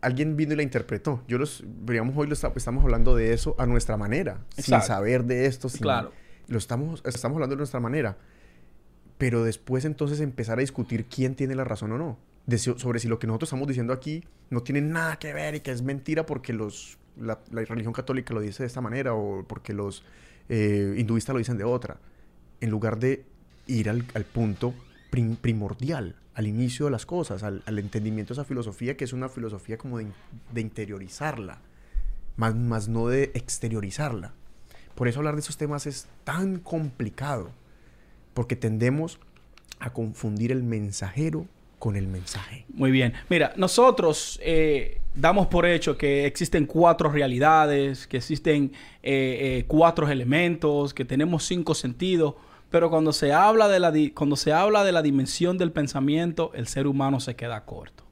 Alguien 0.00 0.36
vino 0.36 0.52
y 0.52 0.56
la 0.58 0.62
interpretó. 0.62 1.24
Yo 1.26 1.38
los, 1.38 1.64
digamos, 1.84 2.16
hoy 2.16 2.28
lo 2.28 2.34
estamos 2.34 2.84
hablando 2.84 3.16
de 3.16 3.32
eso 3.32 3.56
a 3.58 3.66
nuestra 3.66 3.96
manera, 3.96 4.46
sin 4.56 4.80
saber 4.82 5.24
de 5.24 5.46
esto. 5.46 5.68
Sin, 5.68 5.80
claro. 5.80 6.12
Lo 6.46 6.58
estamos, 6.58 7.02
estamos 7.04 7.34
hablando 7.34 7.56
de 7.56 7.58
nuestra 7.58 7.80
manera. 7.80 8.16
Pero 9.18 9.42
después 9.42 9.84
entonces 9.84 10.20
empezar 10.20 10.58
a 10.58 10.60
discutir 10.60 11.06
quién 11.06 11.34
tiene 11.34 11.56
la 11.56 11.64
razón 11.64 11.90
o 11.90 11.98
no. 11.98 12.29
Sobre 12.48 12.98
si 12.98 13.08
lo 13.08 13.18
que 13.18 13.26
nosotros 13.26 13.48
estamos 13.48 13.68
diciendo 13.68 13.92
aquí 13.92 14.24
no 14.50 14.62
tiene 14.62 14.80
nada 14.80 15.18
que 15.18 15.32
ver 15.32 15.54
y 15.54 15.60
que 15.60 15.70
es 15.70 15.82
mentira 15.82 16.26
porque 16.26 16.52
los 16.52 16.98
la, 17.20 17.38
religión 17.50 17.92
católica 17.92 18.34
lo 18.34 18.40
dice 18.40 18.62
de 18.62 18.66
esta 18.66 18.80
manera 18.80 19.14
o 19.14 19.44
porque 19.46 19.72
los 19.72 20.02
eh, 20.48 20.94
hinduistas 20.96 21.34
lo 21.34 21.38
dicen 21.38 21.58
de 21.58 21.64
otra. 21.64 21.98
En 22.60 22.70
lugar 22.70 22.98
de 22.98 23.24
ir 23.66 23.88
al, 23.88 24.02
punto 24.02 24.74
primordial, 25.10 26.16
al 26.34 26.46
inicio 26.46 26.86
de 26.86 26.90
las 26.90 27.06
cosas, 27.06 27.42
al, 27.42 27.62
entendimiento 27.78 28.34
de 28.34 28.40
esa 28.40 28.48
filosofía 28.48 28.96
que 28.96 29.04
es 29.04 29.12
una 29.12 29.28
filosofía 29.28 29.78
como 29.78 29.98
de, 29.98 30.06
interiorizarla, 30.56 31.58
más, 32.36 32.54
más 32.54 32.88
no 32.88 33.08
de 33.08 33.30
exteriorizarla. 33.34 34.34
Por 34.94 35.08
eso 35.08 35.20
hablar 35.20 35.34
de 35.34 35.40
esos 35.40 35.56
temas 35.56 35.86
es 35.86 36.08
tan 36.24 36.58
complicado, 36.58 37.52
porque 38.34 38.56
tendemos 38.56 39.18
a 39.78 39.92
confundir 39.92 40.52
el 40.52 40.62
mensajero 40.62 41.46
con 41.80 41.96
el 41.96 42.06
mensaje. 42.06 42.66
Muy 42.72 42.92
bien. 42.92 43.14
Mira, 43.28 43.52
nosotros 43.56 44.38
eh, 44.44 45.00
damos 45.14 45.48
por 45.48 45.66
hecho 45.66 45.96
que 45.96 46.26
existen 46.26 46.66
cuatro 46.66 47.10
realidades, 47.10 48.06
que 48.06 48.18
existen 48.18 48.72
eh, 49.02 49.58
eh, 49.62 49.64
cuatro 49.66 50.06
elementos, 50.08 50.94
que 50.94 51.06
tenemos 51.06 51.44
cinco 51.44 51.74
sentidos, 51.74 52.34
pero 52.70 52.90
cuando 52.90 53.12
se, 53.12 53.32
habla 53.32 53.66
de 53.66 53.80
la 53.80 53.92
cuando 54.14 54.36
se 54.36 54.52
habla 54.52 54.84
de 54.84 54.92
la 54.92 55.02
dimensión 55.02 55.56
del 55.56 55.72
pensamiento, 55.72 56.52
el 56.54 56.68
ser 56.68 56.86
humano 56.86 57.18
se 57.18 57.34
queda 57.34 57.64
corto. 57.64 58.04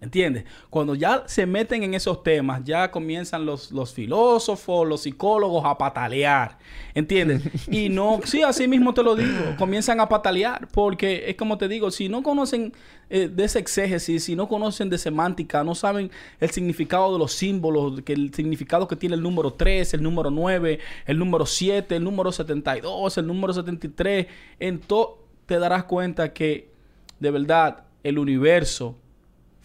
¿Entiendes? 0.00 0.44
Cuando 0.70 0.94
ya 0.94 1.24
se 1.26 1.44
meten 1.44 1.82
en 1.82 1.92
esos 1.92 2.22
temas, 2.22 2.64
ya 2.64 2.90
comienzan 2.90 3.44
los, 3.44 3.70
los 3.70 3.92
filósofos, 3.92 4.88
los 4.88 5.02
psicólogos 5.02 5.62
a 5.66 5.76
patalear. 5.76 6.56
¿Entiendes? 6.94 7.42
Y 7.70 7.88
no, 7.88 8.20
sí, 8.24 8.42
así 8.42 8.66
mismo 8.66 8.94
te 8.94 9.02
lo 9.02 9.14
digo, 9.14 9.54
comienzan 9.58 10.00
a 10.00 10.08
patalear, 10.08 10.68
porque 10.68 11.24
es 11.28 11.36
como 11.36 11.58
te 11.58 11.68
digo, 11.68 11.90
si 11.90 12.08
no 12.08 12.22
conocen 12.22 12.72
eh, 13.10 13.28
de 13.28 13.44
ese 13.44 13.58
exégesis, 13.58 14.24
si 14.24 14.34
no 14.34 14.48
conocen 14.48 14.88
de 14.88 14.98
semántica, 14.98 15.62
no 15.62 15.74
saben 15.74 16.10
el 16.40 16.50
significado 16.50 17.12
de 17.12 17.18
los 17.18 17.32
símbolos, 17.32 18.00
que 18.02 18.14
el 18.14 18.32
significado 18.34 18.88
que 18.88 18.96
tiene 18.96 19.14
el 19.14 19.22
número 19.22 19.52
3, 19.52 19.94
el 19.94 20.02
número 20.02 20.30
9, 20.30 20.78
el 21.06 21.18
número 21.18 21.44
7, 21.44 21.96
el 21.96 22.04
número 22.04 22.32
72, 22.32 23.18
el 23.18 23.26
número 23.26 23.52
73, 23.52 24.26
en 24.58 24.80
todo 24.80 25.18
te 25.46 25.58
darás 25.58 25.84
cuenta 25.84 26.32
que 26.32 26.70
de 27.18 27.30
verdad 27.30 27.84
el 28.02 28.18
universo 28.18 28.96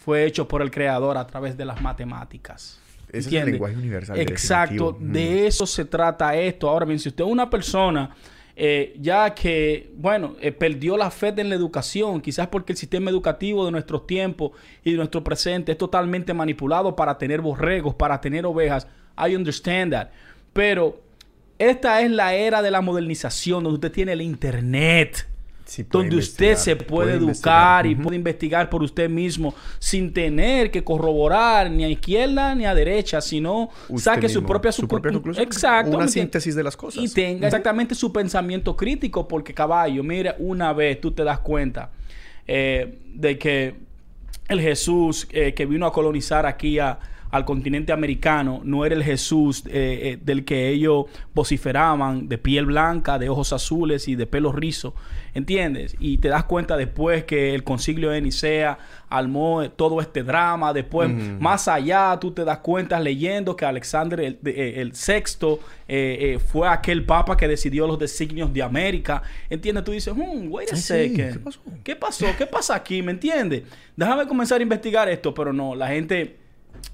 fue 0.06 0.26
hecho 0.26 0.47
por 0.47 0.62
el 0.62 0.70
creador 0.70 1.18
a 1.18 1.26
través 1.26 1.58
de 1.58 1.66
las 1.66 1.82
matemáticas. 1.82 2.80
Ese 3.12 3.30
es 3.30 3.36
el 3.36 3.51
lenguaje 3.51 3.76
universal. 3.76 4.20
Exacto, 4.20 4.95
de 4.99 5.47
eso 5.47 5.66
se 5.66 5.84
trata 5.84 6.36
esto. 6.36 6.70
Ahora 6.70 6.86
bien, 6.86 6.99
si 6.99 7.10
usted 7.10 7.24
es 7.24 7.30
una 7.30 7.49
persona 7.49 8.16
eh, 8.58 8.95
ya 9.01 9.34
que, 9.34 9.91
bueno, 9.97 10.36
eh, 10.39 10.53
perdió 10.53 10.95
la 10.95 11.12
fe 11.12 11.34
en 11.36 11.49
la 11.49 11.56
educación, 11.56 12.22
quizás 12.22 12.47
porque 12.47 12.72
el 12.72 12.78
sistema 12.78 13.10
educativo 13.10 13.66
de 13.66 13.72
nuestros 13.72 14.08
tiempos 14.08 14.51
y 14.84 14.91
de 14.91 14.97
nuestro 14.97 15.24
presente 15.24 15.74
es 15.74 15.78
totalmente 15.78 16.34
manipulado 16.34 16.95
para 16.95 17.18
tener 17.18 17.41
borregos, 17.41 17.95
para 17.95 18.22
tener 18.22 18.45
ovejas. 18.45 18.88
I 19.18 19.36
understand 19.36 19.91
that. 19.91 20.10
Pero 20.53 21.01
esta 21.60 22.01
es 22.01 22.12
la 22.12 22.34
era 22.36 22.62
de 22.62 22.72
la 22.72 22.80
modernización, 22.80 23.64
donde 23.64 23.76
usted 23.76 23.91
tiene 23.91 24.14
el 24.14 24.22
Internet 24.22 25.28
donde 25.89 26.18
usted 26.18 26.55
se 26.55 26.76
puede, 26.76 27.13
educar 27.13 27.86
y 27.86 27.95
puede 27.95 28.16
investigar 28.16 28.70
por 28.70 28.84
usted 28.84 29.09
mismo 29.09 29.53
sin 29.80 30.13
tener 30.13 30.70
que 30.72 30.84
corroborar 30.84 31.70
ni 31.72 31.84
a 31.84 31.89
izquierda 31.89 32.53
ni 32.55 32.66
a 32.66 32.76
derecha, 32.76 33.22
sino 33.22 33.70
saque 33.95 34.30
su 34.30 34.43
propia, 34.43 34.72
su 34.72 34.88
conclusión. 34.88 35.45
Exacto. 35.45 35.97
Una 35.97 36.07
síntesis 36.07 36.55
de 36.55 36.63
las 36.63 36.78
cosas. 36.78 37.03
Y 37.03 37.13
tenga 37.13 37.47
exactamente 37.47 37.95
su 37.95 38.11
pensamiento 38.11 38.76
crítico, 38.76 39.28
porque 39.28 39.53
caballo, 39.53 40.03
mire, 40.03 40.36
una 40.39 40.74
vez 40.74 41.01
tú 41.01 41.11
te 41.11 41.24
das 41.24 41.39
cuenta 41.39 41.91
eh, 42.47 42.99
de 43.13 43.38
que 43.38 43.76
el 44.47 44.61
Jesús 44.61 45.28
eh, 45.32 45.53
que 45.53 45.66
vino 45.66 45.86
a 45.86 45.91
colonizar 45.91 46.45
aquí 46.45 46.80
a, 46.80 46.99
al 47.36 47.43
continente 47.43 47.91
americano 47.91 48.61
no 48.63 48.86
era 48.86 48.95
el 48.95 49.03
Jesús 49.03 49.63
eh, 49.65 49.71
eh, 49.73 50.19
del 50.23 50.45
que 50.45 50.69
ellos 50.69 51.05
vociferaban, 51.33 52.29
de 52.29 52.38
piel 52.38 52.65
blanca, 52.65 53.19
de 53.19 53.27
ojos 53.27 53.51
azules 53.51 54.07
y 54.07 54.15
de 54.15 54.25
pelo 54.25 54.53
rizo, 54.53 54.95
¿entiendes? 55.33 55.97
Y 55.99 56.19
te 56.19 56.29
das 56.29 56.45
cuenta 56.45 56.77
después 56.77 57.25
que 57.25 57.53
el 57.53 57.65
concilio 57.65 58.11
de 58.11 58.21
Nicea 58.21 58.77
armó 59.09 59.69
todo 59.71 59.99
este 59.99 60.23
drama, 60.23 60.71
después 60.71 61.09
más 61.39 61.67
allá 61.67 62.17
tú 62.21 62.31
te 62.31 62.45
das 62.45 62.59
cuenta 62.59 62.99
leyendo 63.01 63.55
que 63.57 63.65
Alexander 63.65 64.21
el, 64.21 64.39
eh, 64.45 64.89
sexto 64.93 65.59
fue 66.47 66.69
aquel 66.69 67.05
papa 67.05 67.36
que 67.36 67.47
decidió 67.49 67.86
los 67.86 67.99
designios 67.99 68.51
de 68.53 68.63
América, 68.63 69.21
¿entiendes? 69.49 69.83
Tú 69.83 69.91
dices, 69.91 70.13
hmm, 70.15 70.49
wait 70.49 70.71
a 70.71 70.75
second, 70.77 71.33
¿qué 71.33 71.39
pasó? 71.39 71.61
¿Qué 71.83 71.95
pasó? 71.95 72.25
¿Qué 72.38 72.45
pasa 72.45 72.75
aquí? 72.75 73.01
¿Me 73.01 73.11
entiendes? 73.11 73.63
Déjame 73.95 74.25
comenzar 74.25 74.61
a 74.61 74.63
investigar 74.63 75.09
esto, 75.09 75.33
pero 75.33 75.51
no, 75.51 75.75
la 75.75 75.89
gente 75.89 76.44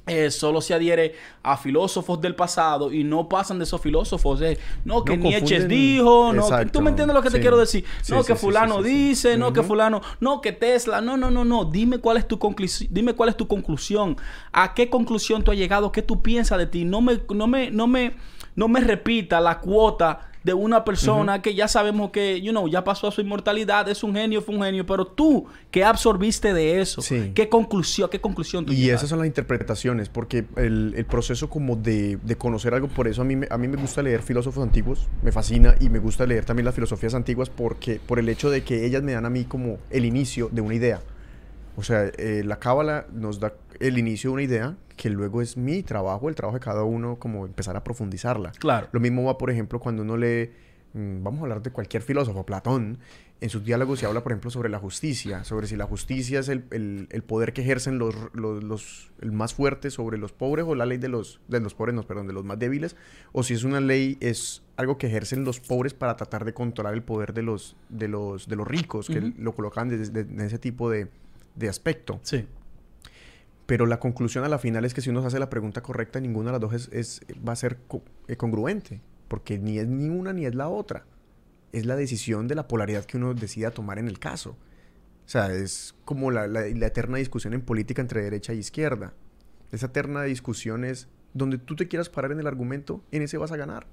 eh, 0.07 0.31
solo 0.31 0.61
se 0.61 0.73
adhiere 0.73 1.15
a 1.43 1.57
filósofos 1.57 2.19
del 2.19 2.35
pasado 2.35 2.91
y 2.91 3.03
no 3.03 3.29
pasan 3.29 3.59
de 3.59 3.63
esos 3.63 3.79
filósofos. 3.79 4.41
Eh. 4.41 4.57
No, 4.83 5.03
que 5.03 5.17
Nietzsche 5.17 5.65
dijo, 5.67 6.33
no, 6.33 6.47
tú 6.71 6.81
me 6.81 6.89
entiendes 6.89 7.15
lo 7.15 7.21
que 7.21 7.29
te 7.29 7.39
quiero 7.39 7.57
decir. 7.57 7.85
no, 8.09 8.23
que 8.23 8.35
fulano 8.35 8.81
dice, 8.81 9.37
no, 9.37 9.53
que 9.53 9.63
fulano, 9.63 10.01
no, 10.19 10.41
que 10.41 10.51
Tesla, 10.51 11.01
no, 11.01 11.17
no, 11.17 11.31
no, 11.31 11.45
no. 11.45 11.65
Dime 11.65 11.99
cuál 11.99 12.17
es 12.17 12.27
tu 12.27 12.39
conclusión, 12.39 12.89
dime 12.91 13.13
cuál 13.13 13.29
es 13.29 13.37
tu 13.37 13.47
conclusión. 13.47 14.17
¿A 14.51 14.73
qué 14.73 14.89
conclusión 14.89 15.43
tú 15.43 15.51
has 15.51 15.57
llegado? 15.57 15.91
¿Qué 15.91 16.01
tú 16.01 16.21
piensas 16.21 16.57
de 16.57 16.67
ti? 16.67 16.83
No 16.83 17.01
me, 17.01 17.21
no 17.29 17.47
me, 17.47 17.71
no 17.71 17.87
me, 17.87 18.15
no 18.55 18.67
me 18.67 18.79
repita 18.81 19.39
la 19.39 19.59
cuota 19.59 20.30
de 20.43 20.53
una 20.53 20.83
persona 20.83 21.41
que 21.41 21.53
ya 21.53 21.67
sabemos 21.67 22.11
que, 22.11 22.41
you 22.41 22.51
know, 22.51 22.67
ya 22.67 22.83
pasó 22.83 23.07
a 23.07 23.11
su 23.11 23.21
inmortalidad, 23.21 23.87
es 23.89 24.03
un 24.03 24.15
genio, 24.15 24.41
fue 24.41 24.55
un 24.55 24.63
genio, 24.63 24.85
pero 24.85 25.05
tú, 25.05 25.45
¿qué 25.69 25.83
absorbiste 25.83 26.53
de 26.53 26.81
eso? 26.81 27.01
¿Qué 27.35 27.47
conclusión, 27.49 28.09
qué 28.09 28.19
conclusión 28.19 28.65
Y 28.69 28.89
esas 28.89 29.09
son 29.09 29.19
las 29.19 29.27
interpretaciones, 29.27 30.09
porque 30.09 30.45
el, 30.55 31.05
proceso 31.09 31.49
como 31.49 31.75
de, 31.75 32.17
conocer 32.37 32.73
algo, 32.73 32.87
por 32.87 33.07
eso 33.07 33.21
a 33.21 33.25
mí, 33.25 33.35
a 33.49 33.57
mí 33.57 33.67
me 33.67 33.77
gusta 33.77 34.01
leer 34.01 34.23
filósofos 34.23 34.63
antiguos, 34.63 35.07
me 35.21 35.31
fascina, 35.31 35.75
y 35.79 35.89
me 35.89 35.99
gusta 35.99 36.25
leer 36.25 36.45
también 36.45 36.65
las 36.65 36.75
filosofías 36.75 37.13
antiguas 37.13 37.49
porque, 37.49 37.99
por 38.05 38.17
el 38.17 38.27
hecho 38.29 38.49
de 38.49 38.63
que 38.63 38.85
ellas 38.85 39.03
me 39.03 39.11
dan 39.11 39.25
a 39.25 39.29
mí 39.29 39.45
como 39.45 39.77
el 39.89 40.05
inicio 40.05 40.49
de 40.51 40.61
una 40.61 40.73
idea. 40.73 41.01
O 41.77 41.83
sea, 41.83 42.11
eh, 42.17 42.43
la 42.45 42.57
cábala 42.57 43.05
nos 43.13 43.39
da 43.39 43.53
el 43.79 43.97
inicio 43.97 44.29
de 44.29 44.33
una 44.33 44.43
idea 44.43 44.75
que 45.01 45.09
luego 45.09 45.41
es 45.41 45.57
mi 45.57 45.81
trabajo, 45.81 46.29
el 46.29 46.35
trabajo 46.35 46.59
de 46.59 46.63
cada 46.63 46.83
uno, 46.83 47.17
como 47.17 47.47
empezar 47.47 47.75
a 47.75 47.83
profundizarla. 47.83 48.51
Claro. 48.51 48.87
Lo 48.91 48.99
mismo 48.99 49.23
va, 49.23 49.35
por 49.35 49.49
ejemplo, 49.49 49.79
cuando 49.79 50.03
uno 50.03 50.15
lee, 50.15 50.51
mm, 50.93 51.23
vamos 51.23 51.39
a 51.39 51.41
hablar 51.41 51.63
de 51.63 51.71
cualquier 51.71 52.03
filósofo, 52.03 52.45
Platón, 52.45 52.99
en 53.39 53.49
sus 53.49 53.63
diálogos 53.63 53.97
se 53.97 54.05
habla, 54.05 54.21
por 54.21 54.31
ejemplo, 54.31 54.51
sobre 54.51 54.69
la 54.69 54.77
justicia, 54.77 55.43
sobre 55.43 55.65
si 55.65 55.75
la 55.75 55.87
justicia 55.87 56.39
es 56.39 56.49
el, 56.49 57.23
poder 57.25 57.51
que 57.51 57.61
ejercen 57.63 57.97
los, 57.97 58.13
los, 58.35 59.11
el 59.21 59.31
más 59.31 59.55
fuerte 59.55 59.89
sobre 59.89 60.19
los 60.19 60.33
pobres 60.33 60.65
o 60.67 60.75
la 60.75 60.85
ley 60.85 60.99
de 60.99 61.07
los, 61.07 61.41
de 61.47 61.59
los 61.59 61.73
pobres, 61.73 61.95
no, 61.95 62.03
perdón, 62.03 62.27
de 62.27 62.33
los 62.33 62.45
más 62.45 62.59
débiles, 62.59 62.95
o 63.31 63.41
si 63.41 63.55
es 63.55 63.63
una 63.63 63.81
ley, 63.81 64.19
es 64.19 64.61
algo 64.77 64.99
que 64.99 65.07
ejercen 65.07 65.43
los 65.43 65.59
pobres 65.59 65.95
para 65.95 66.15
tratar 66.15 66.45
de 66.45 66.53
controlar 66.53 66.93
el 66.93 67.01
poder 67.01 67.33
de 67.33 67.41
los, 67.41 67.75
de 67.89 68.07
los, 68.07 68.47
de 68.47 68.55
los 68.55 68.67
ricos, 68.67 69.07
que 69.07 69.33
lo 69.35 69.55
colocan 69.55 69.91
en 69.91 70.41
ese 70.41 70.59
tipo 70.59 70.91
de, 70.91 71.07
de 71.55 71.69
aspecto. 71.69 72.19
Sí. 72.21 72.45
Pero 73.71 73.85
la 73.85 74.01
conclusión 74.01 74.43
a 74.43 74.49
la 74.49 74.59
final 74.59 74.83
es 74.83 74.93
que 74.93 74.99
si 74.99 75.11
uno 75.11 75.25
hace 75.25 75.39
la 75.39 75.49
pregunta 75.49 75.81
correcta, 75.81 76.19
ninguna 76.19 76.47
de 76.47 76.59
las 76.59 76.59
dos 76.59 76.89
es, 76.91 77.21
va 77.47 77.53
a 77.53 77.55
ser 77.55 77.77
eh, 78.27 78.35
congruente, 78.35 78.99
porque 79.29 79.59
ni 79.59 79.79
es 79.79 79.87
ni 79.87 80.09
una 80.09 80.33
ni 80.33 80.45
es 80.45 80.55
la 80.55 80.67
otra. 80.67 81.05
Es 81.71 81.85
la 81.85 81.95
decisión 81.95 82.49
de 82.49 82.55
la 82.55 82.67
polaridad 82.67 83.05
que 83.05 83.15
uno 83.15 83.33
decida 83.33 83.71
tomar 83.71 83.97
en 83.97 84.09
el 84.09 84.19
caso. 84.19 84.57
O 85.25 85.29
sea, 85.29 85.53
es 85.53 85.95
como 86.03 86.31
la, 86.31 86.47
la, 86.47 86.65
eterna 86.65 87.15
discusión 87.15 87.53
en 87.53 87.61
política 87.61 88.01
entre 88.01 88.21
derecha 88.21 88.51
e 88.51 88.57
izquierda. 88.57 89.13
Esa 89.71 89.85
eterna 89.85 90.23
discusión 90.23 90.83
es 90.83 91.07
donde 91.33 91.57
tú 91.57 91.77
te 91.77 91.87
quieras 91.87 92.09
parar 92.09 92.33
en 92.33 92.41
el 92.41 92.47
argumento, 92.47 93.01
en 93.11 93.21
ese 93.21 93.37
vas 93.37 93.53
a 93.53 93.55
ganar. 93.55 93.87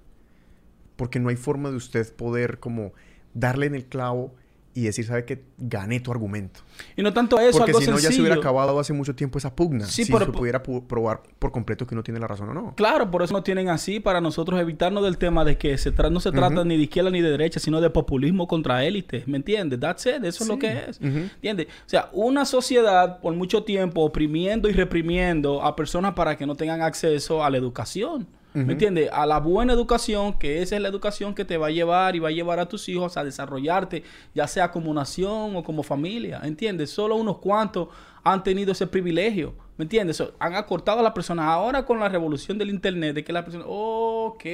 Porque 0.96 1.20
no 1.20 1.28
hay 1.28 1.36
forma 1.36 1.70
de 1.70 1.76
usted 1.76 2.12
poder 2.16 2.58
como 2.58 2.94
darle 3.32 3.66
en 3.66 3.76
el 3.76 3.86
clavo 3.86 4.34
y 4.78 4.84
decir, 4.84 5.04
¿sabe 5.06 5.24
qué? 5.24 5.44
Gané 5.58 6.00
tu 6.00 6.10
argumento. 6.10 6.60
Y 6.96 7.02
no 7.02 7.12
tanto 7.12 7.38
eso, 7.40 7.58
Porque 7.58 7.70
algo 7.72 7.80
si 7.80 7.90
no, 7.90 7.98
ya 7.98 8.12
se 8.12 8.20
hubiera 8.20 8.36
acabado 8.36 8.78
hace 8.78 8.92
mucho 8.92 9.14
tiempo 9.14 9.38
esa 9.38 9.54
pugna. 9.54 9.86
Sí, 9.86 10.04
si 10.04 10.12
pero- 10.12 10.26
se 10.26 10.32
pudiera 10.32 10.62
pu- 10.62 10.86
probar 10.86 11.22
por 11.38 11.50
completo 11.52 11.86
que 11.86 11.94
uno 11.94 12.02
tiene 12.02 12.20
la 12.20 12.26
razón 12.28 12.48
o 12.50 12.54
no. 12.54 12.74
Claro, 12.76 13.10
por 13.10 13.22
eso 13.22 13.32
nos 13.34 13.42
tienen 13.44 13.68
así, 13.68 14.00
para 14.00 14.20
nosotros 14.20 14.60
evitarnos 14.60 15.02
del 15.04 15.18
tema 15.18 15.44
de 15.44 15.58
que 15.58 15.76
se 15.78 15.90
no 16.10 16.20
se 16.20 16.30
trata 16.32 16.64
ni 16.64 16.76
de 16.76 16.82
izquierda 16.84 17.10
ni 17.10 17.20
de 17.20 17.30
derecha, 17.30 17.58
sino 17.60 17.80
de 17.80 17.90
populismo 17.90 18.46
contra 18.46 18.84
élites. 18.84 19.26
¿Me 19.26 19.36
entiendes? 19.38 19.80
That's 19.80 20.06
it. 20.06 20.22
Eso 20.24 20.44
es 20.44 20.48
lo 20.48 20.58
que 20.58 20.84
es. 20.88 20.98
Ujú. 21.00 21.08
¿Entiendes? 21.34 21.66
O 21.66 21.88
sea, 21.88 22.08
una 22.12 22.44
sociedad 22.44 23.20
por 23.20 23.34
mucho 23.34 23.64
tiempo 23.64 24.02
oprimiendo 24.02 24.68
y 24.68 24.72
reprimiendo 24.72 25.62
a 25.62 25.74
personas 25.74 26.14
para 26.14 26.36
que 26.36 26.46
no 26.46 26.54
tengan 26.54 26.82
acceso 26.82 27.42
a 27.44 27.50
la 27.50 27.56
educación. 27.58 28.26
¿Me 28.54 28.72
entiendes? 28.72 29.08
A 29.12 29.24
la 29.26 29.38
buena 29.38 29.72
educación, 29.72 30.32
que 30.38 30.62
esa 30.62 30.74
es 30.74 30.82
la 30.82 30.88
educación 30.88 31.34
que 31.34 31.44
te 31.44 31.56
va 31.58 31.68
a 31.68 31.70
llevar 31.70 32.16
y 32.16 32.18
va 32.18 32.28
a 32.28 32.32
llevar 32.32 32.58
a 32.58 32.66
tus 32.68 32.88
hijos 32.88 33.16
a 33.16 33.22
desarrollarte, 33.22 34.02
ya 34.34 34.46
sea 34.48 34.70
como 34.72 34.92
nación 34.92 35.54
o 35.54 35.62
como 35.62 35.82
familia. 35.84 36.40
¿Entiendes? 36.42 36.90
Solo 36.90 37.14
unos 37.16 37.38
cuantos 37.38 37.88
han 38.24 38.42
tenido 38.42 38.72
ese 38.72 38.86
privilegio. 38.86 39.54
¿Me 39.76 39.84
entiendes? 39.84 40.16
So, 40.16 40.32
han 40.40 40.56
acortado 40.56 40.98
a 40.98 41.02
las 41.04 41.12
personas. 41.12 41.44
Ahora 41.46 41.84
con 41.84 42.00
la 42.00 42.08
revolución 42.08 42.58
del 42.58 42.70
Internet, 42.70 43.14
de 43.14 43.22
que 43.22 43.32
la 43.32 43.44
persona, 43.44 43.64
ok. 43.66 44.44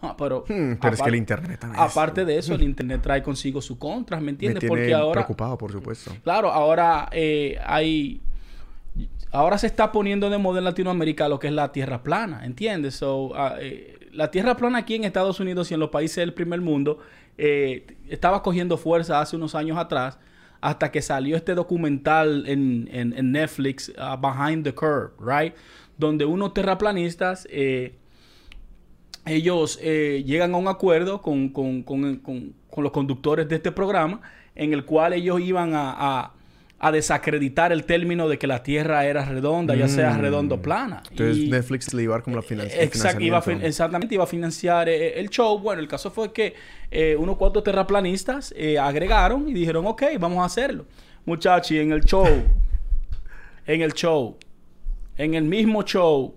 Ah, 0.00 0.16
pero, 0.18 0.44
Hmm, 0.48 0.72
pero 0.80 0.94
es 0.94 1.02
que 1.02 1.08
el 1.08 1.14
Internet 1.14 1.60
también 1.60 1.84
es- 1.84 1.90
Aparte 1.92 2.24
de 2.24 2.38
eso, 2.38 2.54
el 2.54 2.62
Internet 2.72 3.02
trae 3.02 3.22
consigo 3.22 3.60
sus 3.62 3.76
contras, 3.78 4.20
¿me 4.20 4.26
Me 4.26 4.30
entiendes? 4.32 4.60
tiene 4.60 4.68
Porque 4.74 4.94
ahora... 4.94 5.12
preocupado, 5.20 5.56
por 5.58 5.70
supuesto. 5.70 6.12
Claro, 6.24 6.50
ahora 6.50 7.08
eh, 7.12 7.58
hay. 7.64 8.20
Ahora 9.30 9.56
se 9.56 9.66
está 9.66 9.92
poniendo 9.92 10.28
de 10.28 10.36
moda 10.38 10.58
en 10.58 10.64
Latinoamérica 10.64 11.28
lo 11.28 11.38
que 11.38 11.46
es 11.46 11.52
la 11.54 11.72
tierra 11.72 12.02
plana, 12.02 12.44
¿entiendes? 12.44 13.02
Ah, 13.34 13.56
eh, 13.58 13.98
la 14.12 14.30
tierra 14.30 14.56
plana 14.56 14.78
aquí 14.78 14.94
en 14.94 15.04
Estados 15.04 15.40
Unidos 15.40 15.70
y 15.70 15.74
en 15.74 15.80
los 15.80 15.88
países 15.88 16.16
del 16.16 16.34
primer 16.34 16.60
mundo 16.60 16.98
eh, 17.38 17.86
estaba 18.10 18.42
cogiendo 18.42 18.76
fuerza 18.76 19.20
hace 19.22 19.36
unos 19.36 19.54
años 19.54 19.78
atrás 19.78 20.18
hasta 20.60 20.90
que 20.92 21.00
salió 21.00 21.34
este 21.36 21.54
documental 21.54 22.44
en, 22.46 22.88
en- 22.92 23.32
Netflix, 23.32 23.90
ah, 23.96 24.16
Behind 24.20 24.64
the 24.64 24.74
Curve, 24.74 25.12
¿right? 25.18 25.54
Donde 25.96 26.26
unos 26.26 26.52
terraplanistas 26.52 27.48
eh, 27.50 27.94
ellos 29.24 29.78
llegan 29.80 30.54
a 30.54 30.56
un 30.58 30.68
acuerdo 30.68 31.22
con, 31.22 31.48
con- 31.48 31.82
con- 31.82 32.16
con- 32.16 32.54
los 32.84 32.92
conductores 32.92 33.48
de 33.48 33.56
este 33.56 33.72
programa 33.72 34.20
en 34.54 34.72
el 34.74 34.84
cual 34.84 35.14
ellos 35.14 35.40
iban 35.40 35.72
a- 35.74 36.32
a 36.84 36.90
desacreditar 36.90 37.70
el 37.70 37.84
término 37.84 38.28
de 38.28 38.38
que 38.38 38.48
la 38.48 38.64
Tierra 38.64 39.06
era 39.06 39.24
redonda, 39.24 39.76
ya 39.76 39.86
sea 39.86 40.14
Mm. 40.14 40.20
redondo 40.20 40.54
o 40.56 40.62
plana. 40.62 41.00
Entonces 41.10 41.36
Y- 41.38 41.48
Netflix 41.48 41.94
le 41.94 42.02
iba 42.02 42.14
a 42.14 42.18
dar 42.18 42.24
como 42.24 42.34
la 42.34 42.42
finan- 42.42 42.66
el 42.66 42.72
Exacto, 42.80 43.20
iba 43.22 43.38
a 43.38 43.40
fin- 43.40 43.52
financiamiento. 43.52 43.66
exactamente, 43.68 44.14
iba 44.16 44.24
a 44.24 44.26
financiar 44.26 44.88
eh, 44.88 45.20
el 45.20 45.28
show. 45.30 45.60
Bueno, 45.60 45.80
el 45.80 45.86
caso 45.86 46.10
fue 46.10 46.32
que 46.32 46.54
eh, 46.90 47.14
unos 47.16 47.36
cuantos 47.36 47.62
terraplanistas 47.62 48.52
eh, 48.56 48.78
agregaron 48.80 49.48
y 49.48 49.52
dijeron, 49.54 49.86
ok, 49.86 50.02
vamos 50.18 50.40
a 50.40 50.44
hacerlo. 50.46 50.84
Muchachos, 51.24 51.70
en 51.70 51.92
el 51.92 52.02
show, 52.04 52.26
en 53.66 53.80
el 53.82 53.92
show, 53.94 54.36
en 55.16 55.34
el 55.34 55.44
mismo 55.44 55.84
show, 55.84 56.34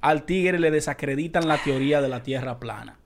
al 0.00 0.22
tigre 0.24 0.60
le 0.60 0.70
desacreditan 0.70 1.48
la 1.48 1.58
teoría 1.58 2.00
de 2.00 2.08
la 2.08 2.22
tierra 2.22 2.60
plana. 2.60 2.98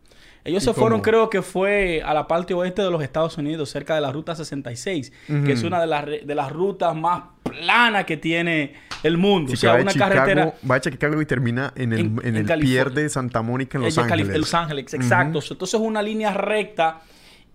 Ellos 0.44 0.62
¿Y 0.62 0.66
se 0.66 0.72
fueron, 0.72 1.00
creo 1.02 1.28
que 1.28 1.42
fue 1.42 2.02
a 2.04 2.14
la 2.14 2.26
parte 2.26 2.54
oeste 2.54 2.80
de 2.82 2.90
los 2.90 3.02
Estados 3.02 3.36
Unidos, 3.36 3.68
cerca 3.70 3.94
de 3.94 4.00
la 4.00 4.10
Ruta 4.10 4.34
66, 4.34 5.12
que 5.44 5.52
es 5.52 5.62
una 5.62 5.80
de 5.80 5.86
las, 5.86 6.06
de 6.06 6.34
las 6.34 6.50
rutas 6.50 6.96
más 6.96 7.24
planas 7.42 8.04
que 8.06 8.16
tiene 8.16 8.74
el 9.02 9.16
mundo. 9.18 9.50
Sí, 9.50 9.54
o 9.54 9.56
sea, 9.56 9.74
una 9.80 9.92
Chicago- 9.92 10.14
carretera... 10.14 10.54
Va 10.70 10.78
de 10.78 10.90
Chicago 10.90 11.20
y 11.20 11.26
termina 11.26 11.72
en 11.76 11.92
el, 11.92 12.00
En- 12.00 12.20
en, 12.24 12.36
el 12.50 12.60
pier 12.60 12.90
de 12.92 13.08
Santa 13.08 13.42
Mónica 13.42 13.76
en 13.78 13.84
Los 13.84 13.96
Ella, 13.98 14.06
Cali- 14.06 14.22
Ángeles. 14.22 14.40
Los 14.40 14.54
Ángeles, 14.54 14.94
exacto. 14.94 15.40
Entonces 15.50 15.74
es 15.74 15.80
una 15.80 16.02
línea 16.02 16.32
recta. 16.32 17.00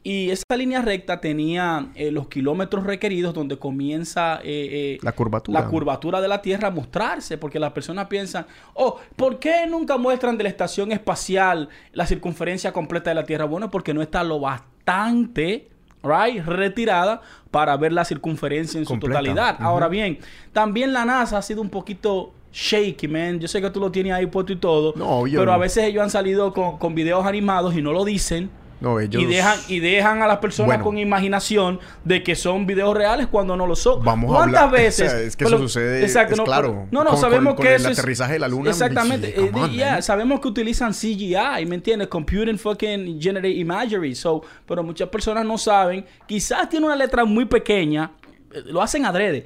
Y 0.08 0.30
esa 0.30 0.56
línea 0.56 0.84
recta 0.84 1.20
tenía 1.20 1.88
eh, 1.96 2.12
los 2.12 2.28
kilómetros 2.28 2.84
requeridos 2.84 3.34
donde 3.34 3.58
comienza 3.58 4.36
eh, 4.44 4.44
eh, 4.44 4.98
La 5.02 5.14
curvatura. 5.14 5.60
la 5.60 5.68
curvatura 5.68 6.22
de 6.22 6.28
la 6.28 6.44
Tierra 6.44 6.68
a 6.68 6.72
mostrarse. 6.72 7.40
Porque 7.40 7.60
las 7.60 7.72
personas 7.72 8.06
piensan, 8.06 8.46
oh, 8.76 9.00
¿por 9.16 9.40
qué 9.40 9.66
nunca 9.68 9.98
muestran 9.98 10.38
de 10.38 10.44
la 10.44 10.50
estación 10.50 10.92
espacial 10.92 11.70
la 11.92 12.06
circunferencia 12.06 12.72
completa 12.72 13.10
de 13.10 13.16
la 13.16 13.24
Tierra? 13.24 13.46
Bueno, 13.46 13.72
porque 13.72 13.96
no 13.96 14.04
está 14.04 14.24
lo 14.24 14.40
bastante, 14.40 15.72
right, 16.04 16.46
retirada 16.46 17.24
para 17.50 17.76
ver 17.76 17.92
la 17.92 18.06
circunferencia 18.06 18.78
en 18.78 18.86
su 18.86 19.00
totalidad. 19.00 19.58
Ahora 19.60 19.88
bien, 19.88 20.20
también 20.54 20.94
la 20.94 21.04
NASA 21.04 21.40
ha 21.40 21.42
sido 21.42 21.64
un 21.64 21.70
poquito 21.72 22.32
shaky, 22.54 23.08
man. 23.08 23.40
Yo 23.40 23.48
sé 23.48 23.60
que 23.60 23.72
tú 23.72 23.80
lo 23.80 23.92
tienes 23.92 24.14
ahí 24.14 24.28
puesto 24.28 24.54
y 24.54 24.58
todo. 24.58 24.94
No, 24.96 25.22
obvio. 25.22 25.40
Pero 25.40 25.52
a 25.52 25.58
veces 25.58 25.86
ellos 25.86 26.04
han 26.04 26.12
salido 26.12 26.54
con, 26.54 26.78
con 26.78 26.94
videos 26.94 27.26
animados 27.26 27.76
y 27.76 27.82
no 27.82 27.92
lo 27.92 28.06
dicen. 28.06 28.52
No, 28.86 29.00
ellos... 29.00 29.22
Y 29.24 29.26
dejan, 29.26 29.60
y 29.68 29.80
dejan 29.80 30.22
a 30.22 30.28
las 30.28 30.38
personas 30.38 30.68
Bueno. 30.68 30.84
con 30.84 30.98
imaginación 31.00 31.80
de 32.04 32.22
que 32.22 32.36
son 32.36 32.68
videos 32.68 32.96
reales 32.96 33.26
cuando 33.26 33.58
no 33.58 33.66
lo 33.66 33.76
son. 33.76 34.04
Vamos 34.06 34.30
a 34.32 34.36
¿Cuántas 34.38 34.62
hablar- 34.62 34.80
veces? 34.80 35.08
o 35.08 35.10
sea, 35.10 35.20
es 35.22 35.36
que 35.36 35.46
Pero- 35.46 35.58
eso 35.58 35.68
sucede, 35.68 36.06
es 36.06 36.16
claro. 36.46 36.88
No, 36.92 37.04
no, 37.04 37.10
Con- 37.10 37.20
sabemos 37.20 37.56
con- 37.56 37.64
que 37.64 37.70
con 37.70 37.76
eso 37.78 37.88
el 37.88 37.92
es- 37.94 38.00
aterrizaje 38.00 38.34
de 38.34 38.40
la 38.40 38.48
luna, 38.48 38.70
Exactamente. 38.70 39.34
Eh, 39.40 39.52
on, 39.54 39.72
yeah, 39.72 39.94
man. 39.94 40.04
sabemos 40.04 40.40
que 40.40 40.48
utilizan 40.50 40.94
CGI, 40.94 41.66
¿me 41.66 41.76
entiendes? 41.76 42.08
Computing 42.10 42.60
fucking 42.60 43.20
generate 43.20 43.50
imagery. 43.56 44.14
So, 44.14 44.44
pero 44.68 44.84
muchas 44.84 45.10
personas 45.10 45.44
no 45.46 45.58
saben. 45.58 46.06
Quizás 46.28 46.70
tiene 46.70 46.86
una 46.86 46.96
letra 46.96 47.26
muy 47.26 47.46
pequeña. 47.46 48.12
eh, 48.54 48.62
Lo 48.68 48.82
hacen 48.84 49.04
adrede. 49.06 49.46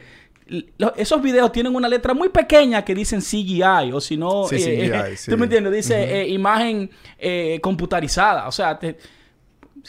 Esos 0.98 1.22
videos 1.22 1.52
tienen 1.52 1.76
una 1.76 1.88
letra 1.88 2.14
muy 2.16 2.30
pequeña 2.30 2.84
que 2.84 2.96
dicen 2.96 3.22
CGI 3.22 3.92
o 3.94 4.02
si 4.02 4.18
no 4.18 4.46
Sí, 4.48 4.56
eh, 4.56 4.60
CGI, 4.60 5.12
eh, 5.14 5.18
sí. 5.18 5.32
tú 5.32 5.38
me 5.38 5.44
entiendes 5.46 5.72
dice 5.74 6.22
eh, 6.22 6.28
imagen 6.28 6.90
computarizada 7.62 8.48
o 8.48 8.52
sea 8.52 8.78
te- 8.80 8.98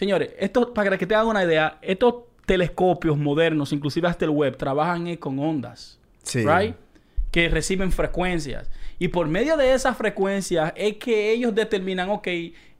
señores 0.00 0.30
esto 0.38 0.72
para 0.72 0.96
que 0.96 1.06
te 1.06 1.14
hagan 1.14 1.28
una 1.28 1.44
idea 1.44 1.78
estos 1.82 2.14
telescopios 2.46 3.16
modernos 3.18 3.72
inclusive 3.72 4.08
hasta 4.08 4.24
el 4.24 4.30
web 4.30 4.56
trabajan 4.56 5.06
eh, 5.06 5.18
con 5.18 5.38
ondas 5.38 5.98
Sí. 6.22 6.42
right 6.44 6.74
que 7.30 7.48
reciben 7.48 7.92
frecuencias 7.92 8.70
y 8.98 9.08
por 9.08 9.28
medio 9.28 9.56
de 9.56 9.72
esas 9.72 9.96
frecuencias 9.96 10.72
es 10.74 10.96
que 10.96 11.30
ellos 11.32 11.54
determinan 11.54 12.08
ok 12.10 12.28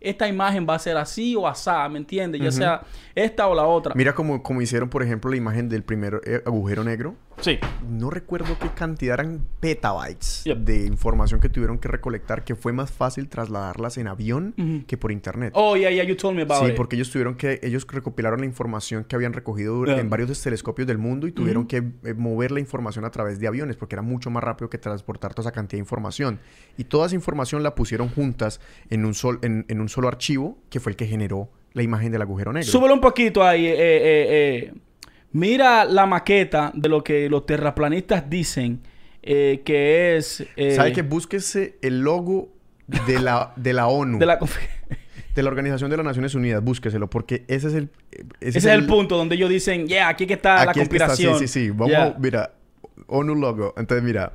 esta 0.01 0.27
imagen 0.27 0.67
va 0.69 0.75
a 0.77 0.79
ser 0.79 0.97
así 0.97 1.37
o 1.37 1.47
asá 1.47 1.87
¿me 1.91 1.99
entiendes? 1.99 2.41
ya 2.41 2.51
sea 2.51 2.81
esta 3.15 3.47
o 3.49 3.55
la 3.55 3.67
otra 3.67 3.93
Mira 3.95 4.15
como, 4.15 4.43
como 4.43 4.63
hicieron, 4.63 4.89
por 4.89 5.03
ejemplo, 5.03 5.31
la 5.31 5.37
imagen 5.37 5.69
del 5.69 5.83
primer 5.83 6.23
eh, 6.25 6.41
agujero 6.47 6.83
negro. 6.85 7.17
Sí 7.41 7.59
No 7.89 8.11
recuerdo 8.11 8.57
qué 8.61 8.69
cantidad 8.71 9.15
eran 9.15 9.45
petabytes 9.61 10.43
Yep. 10.45 10.59
de 10.59 10.87
información 10.87 11.41
que 11.41 11.49
tuvieron 11.49 11.79
que 11.79 11.89
recolectar, 11.89 12.45
que 12.45 12.55
fue 12.55 12.73
más 12.73 12.91
fácil 12.91 13.29
trasladarlas 13.29 13.99
en 13.99 14.09
avión 14.09 14.85
que 14.87 14.97
por 14.97 15.13
internet. 15.13 15.53
oh 15.57 15.77
yeah 15.77 15.91
yeah 15.91 16.05
you 16.05 16.17
told 16.17 16.37
me 16.37 16.43
about 16.43 16.61
Sí, 16.65 16.71
it 16.71 16.77
porque 16.77 16.97
ellos 16.97 17.11
tuvieron 17.11 17.35
que, 17.37 17.61
ellos 17.63 17.87
recopilaron 17.91 18.41
la 18.41 18.47
información 18.47 19.05
que 19.05 19.17
habían 19.17 19.33
recogido 19.33 19.85
Yeah. 19.85 19.99
en 20.01 20.11
varios 20.11 20.41
telescopios 20.43 20.87
del 20.87 20.99
mundo 20.99 21.27
y 21.27 21.33
tuvieron 21.33 21.67
que 21.67 21.79
eh, 21.79 22.15
mover 22.15 22.51
la 22.51 22.61
información 22.61 23.05
a 23.05 23.11
través 23.11 23.39
de 23.41 23.47
aviones 23.49 23.77
porque 23.77 23.95
era 23.95 24.03
mucho 24.03 24.31
más 24.31 24.43
rápido 24.45 24.69
que 24.71 24.79
transportar 24.79 25.35
toda 25.35 25.49
esa 25.49 25.53
cantidad 25.55 25.79
de 25.79 25.81
información. 25.81 26.41
Y 26.77 26.85
toda 26.85 27.07
esa 27.07 27.15
información 27.15 27.63
la 27.63 27.75
pusieron 27.75 28.09
juntas 28.09 28.61
en 28.91 29.05
un, 29.05 29.15
sol, 29.15 29.39
en, 29.43 29.65
en 29.69 29.81
un 29.81 29.89
solo 29.89 30.09
archivo 30.09 30.59
que 30.71 30.81
fue 30.81 30.93
el 30.93 30.97
que 30.97 31.07
generó 31.07 31.51
la 31.73 31.83
imagen 31.83 32.11
del 32.13 32.23
agujero 32.23 32.53
negro. 32.53 32.69
Súbelo 32.69 32.95
un 32.95 33.01
poquito 33.01 33.43
ahí. 33.45 33.67
eh, 33.67 33.73
eh, 33.79 34.67
eh. 34.67 34.75
Mira 35.33 35.85
la 35.85 36.07
maqueta 36.07 36.73
de 36.75 36.89
lo 36.89 37.05
que 37.05 37.29
los 37.29 37.47
terraplanistas 37.47 38.29
dicen 38.29 38.81
eh, 39.23 39.63
que 39.65 40.17
es... 40.17 40.45
eh, 40.57 40.75
¿Sabe 40.75 40.93
que 40.93 41.03
búsquese 41.03 41.77
el 41.83 42.01
logo 42.01 42.49
de 43.07 43.21
la, 43.21 43.53
de 43.57 43.73
la 43.73 43.87
ONU, 43.89 44.15
de 44.19 44.21
de 44.21 44.27
la 44.27 44.35
la, 44.35 44.41
conf- 44.41 45.47
Organización 45.47 45.91
de 45.91 45.97
las 45.99 46.07
Naciones 46.07 46.35
Unidas? 46.35 46.63
Búsqueselo 46.65 47.09
porque 47.09 47.45
ese 47.49 47.69
es 47.69 47.75
el... 47.75 47.91
Ese 48.41 48.59
es 48.59 48.65
el 48.65 48.87
punto 48.87 49.17
donde 49.17 49.37
ellos 49.37 49.49
dicen, 49.51 49.87
yeah, 49.87 50.09
aquí 50.09 50.27
que 50.27 50.35
está 50.35 50.65
la 50.65 50.71
Aquí 50.73 50.81
está, 50.81 51.07
conspiración. 51.07 51.39
sí, 51.39 51.47
sí, 51.47 51.67
sí. 51.67 51.71
Vamos, 51.71 51.89
Yeah. 51.91 52.17
mira, 52.19 52.53
ONU 53.07 53.35
logo. 53.37 53.73
Entonces, 53.77 54.03
mira, 54.05 54.33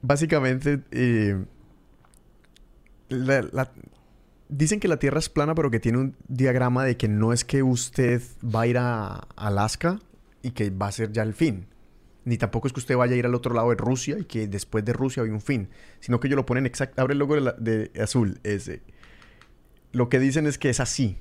básicamente, 0.00 0.80
eh, 0.90 1.36
la- 3.08 3.42
la- 3.52 3.70
dicen 4.52 4.80
que 4.80 4.88
la 4.88 4.98
Tierra 4.98 5.18
es 5.18 5.28
plana, 5.28 5.54
pero 5.54 5.70
que 5.70 5.80
tiene 5.80 5.98
un 5.98 6.16
diagrama 6.28 6.84
de 6.84 6.96
que 6.96 7.08
no 7.08 7.32
es 7.32 7.44
que 7.44 7.62
usted 7.62 8.22
va 8.44 8.62
a 8.62 8.66
ir 8.66 8.78
a 8.78 9.14
Alaska 9.36 9.98
y 10.42 10.52
que 10.52 10.70
va 10.70 10.86
a 10.88 10.92
ser 10.92 11.12
ya 11.12 11.22
el 11.22 11.34
fin. 11.34 11.66
Ni 12.24 12.36
tampoco 12.38 12.68
es 12.68 12.72
que 12.72 12.80
usted 12.80 12.96
vaya 12.96 13.14
a 13.14 13.16
ir 13.16 13.26
al 13.26 13.34
otro 13.34 13.52
lado 13.54 13.70
de 13.70 13.76
Rusia 13.76 14.16
y 14.18 14.24
que 14.24 14.46
después 14.46 14.84
de 14.84 14.92
Rusia 14.92 15.22
hay 15.24 15.30
un 15.30 15.40
fin. 15.40 15.68
Sino 16.00 16.20
que 16.20 16.28
ellos 16.28 16.36
lo 16.36 16.46
ponen 16.46 16.66
exacto. 16.66 17.00
Abre 17.02 17.14
el 17.14 17.18
logo 17.18 17.34
de, 17.34 17.40
la- 17.40 17.52
de 17.58 17.90
azul, 18.00 18.38
ese. 18.44 18.82
Lo 19.90 20.08
que 20.08 20.20
dicen 20.20 20.46
es 20.46 20.56
que 20.58 20.70
es 20.70 20.78
así. 20.80 21.18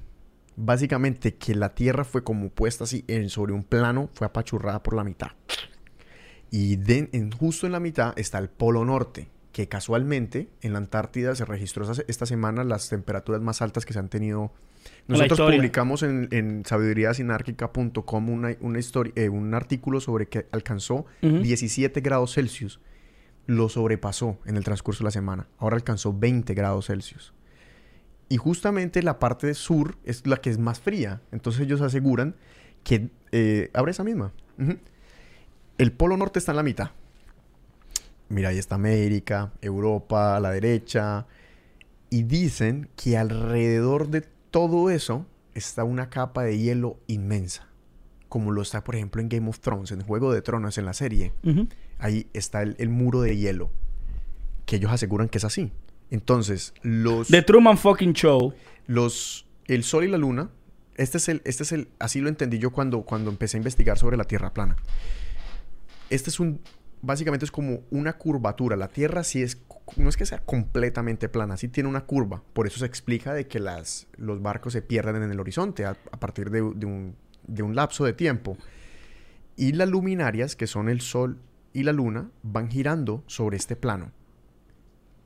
Básicamente 0.55 1.35
que 1.35 1.55
la 1.55 1.73
Tierra 1.73 2.03
fue 2.03 2.23
como 2.23 2.49
puesta 2.49 2.83
así 2.83 3.03
en, 3.07 3.29
sobre 3.29 3.53
un 3.53 3.63
plano, 3.63 4.09
fue 4.13 4.27
apachurrada 4.27 4.83
por 4.83 4.95
la 4.95 5.03
mitad. 5.03 5.31
Y 6.51 6.77
justo 7.39 7.65
en 7.65 7.71
la 7.71 7.79
mitad 7.79 8.13
está 8.17 8.37
el 8.37 8.49
Polo 8.49 8.83
Norte, 8.85 9.29
que 9.51 9.67
casualmente 9.67 10.49
en 10.61 10.73
la 10.73 10.79
Antártida 10.79 11.35
se 11.35 11.45
registró 11.45 11.89
esta 12.07 12.25
semana 12.25 12.63
las 12.63 12.89
temperaturas 12.89 13.41
más 13.41 13.61
altas 13.61 13.85
que 13.85 13.93
se 13.93 13.99
han 13.99 14.09
tenido. 14.09 14.51
Nosotros 15.07 15.39
publicamos 15.39 16.03
en, 16.03 16.29
en 16.31 16.63
sabiduriasinárquica.com 16.65 18.29
una, 18.29 18.55
una 18.61 18.79
historia, 18.79 19.13
eh, 19.15 19.29
un 19.29 19.53
artículo 19.53 19.99
sobre 19.99 20.27
que 20.27 20.47
alcanzó 20.51 21.05
Ujú. 21.21 21.39
17 21.39 22.01
grados 22.01 22.33
Celsius. 22.33 22.79
Lo 23.45 23.69
sobrepasó 23.69 24.39
en 24.45 24.55
el 24.55 24.63
transcurso 24.63 24.99
de 25.03 25.05
la 25.05 25.11
semana. 25.11 25.47
Ahora 25.57 25.75
alcanzó 25.75 26.17
20 26.17 26.53
grados 26.53 26.87
Celsius. 26.87 27.33
Y 28.29 28.37
justamente 28.37 29.03
la 29.03 29.19
parte 29.19 29.53
sur 29.53 29.97
es 30.05 30.25
la 30.25 30.37
que 30.37 30.49
es 30.49 30.57
más 30.57 30.79
fría. 30.79 31.21
Entonces 31.31 31.61
ellos 31.61 31.81
aseguran 31.81 32.35
que... 32.83 33.09
Eh, 33.33 33.69
abre 33.73 33.91
esa 33.91 34.03
misma. 34.03 34.31
El 35.77 35.91
polo 35.91 36.15
norte 36.15 36.39
está 36.39 36.51
en 36.53 36.57
la 36.57 36.63
mitad. 36.63 36.91
Mira, 38.31 38.49
ahí 38.49 38.57
está 38.57 38.75
América, 38.75 39.51
Europa, 39.61 40.37
a 40.37 40.39
la 40.39 40.51
derecha. 40.51 41.27
Y 42.09 42.23
dicen 42.23 42.89
que 42.95 43.17
alrededor 43.17 44.09
de 44.09 44.21
todo 44.21 44.89
eso 44.89 45.25
está 45.53 45.83
una 45.83 46.09
capa 46.09 46.43
de 46.43 46.57
hielo 46.57 46.97
inmensa. 47.07 47.67
Como 48.29 48.51
lo 48.51 48.61
está, 48.61 48.83
por 48.83 48.95
ejemplo, 48.95 49.21
en 49.21 49.29
Game 49.29 49.49
of 49.49 49.59
Thrones, 49.59 49.91
en 49.91 50.01
Juego 50.01 50.33
de 50.33 50.41
Tronos, 50.41 50.77
en 50.77 50.85
la 50.85 50.93
serie. 50.93 51.33
Ujú. 51.43 51.67
Ahí 51.99 52.27
está 52.33 52.61
el, 52.63 52.75
el 52.79 52.89
muro 52.89 53.21
de 53.21 53.35
hielo. 53.37 53.69
Que 54.65 54.77
ellos 54.77 54.91
aseguran 54.91 55.27
que 55.27 55.37
es 55.37 55.43
así. 55.43 55.71
Entonces, 56.09 56.73
los... 56.81 57.27
The 57.27 57.41
Truman 57.41 57.77
fucking 57.77 58.13
Show. 58.13 58.53
los 58.87 59.45
el 59.67 59.83
sol 59.83 60.03
y 60.03 60.07
la 60.07 60.17
luna 60.17 60.49
este 60.95 61.17
es 61.17 61.29
el 61.29 61.41
este 61.45 61.63
es 61.63 61.71
el 61.71 61.87
así 61.99 62.19
lo 62.19 62.27
entendí 62.27 62.59
yo 62.59 62.71
cuando 62.71 63.03
cuando 63.03 63.29
empecé 63.29 63.55
a 63.55 63.59
investigar 63.59 63.97
sobre 63.97 64.17
la 64.17 64.25
tierra 64.25 64.53
plana 64.53 64.75
este 66.09 66.29
es 66.29 66.39
un 66.39 66.59
básicamente 67.01 67.45
es 67.45 67.51
como 67.51 67.81
una 67.89 68.13
curvatura 68.13 68.75
la 68.75 68.87
tierra 68.87 69.23
sí 69.23 69.41
es 69.41 69.61
no 69.97 70.09
es 70.09 70.17
que 70.17 70.25
sea 70.25 70.39
completamente 70.39 71.29
plana 71.29 71.57
sí 71.57 71.67
tiene 71.67 71.89
una 71.89 72.05
curva 72.05 72.43
por 72.53 72.67
eso 72.67 72.79
se 72.79 72.85
explica 72.85 73.33
de 73.33 73.47
que 73.47 73.59
las 73.59 74.07
los 74.17 74.41
barcos 74.41 74.73
se 74.73 74.81
pierden 74.81 75.23
en 75.23 75.31
el 75.31 75.39
horizonte 75.39 75.85
a, 75.85 75.97
a 76.11 76.19
partir 76.19 76.49
de, 76.49 76.61
de 76.75 76.85
un 76.85 77.15
de 77.47 77.63
un 77.63 77.75
lapso 77.75 78.05
de 78.05 78.13
tiempo 78.13 78.57
y 79.55 79.73
las 79.73 79.89
luminarias 79.89 80.55
que 80.55 80.67
son 80.67 80.89
el 80.89 81.01
sol 81.01 81.39
y 81.73 81.83
la 81.83 81.91
luna 81.91 82.29
van 82.43 82.69
girando 82.69 83.23
sobre 83.27 83.57
este 83.57 83.75
plano 83.75 84.11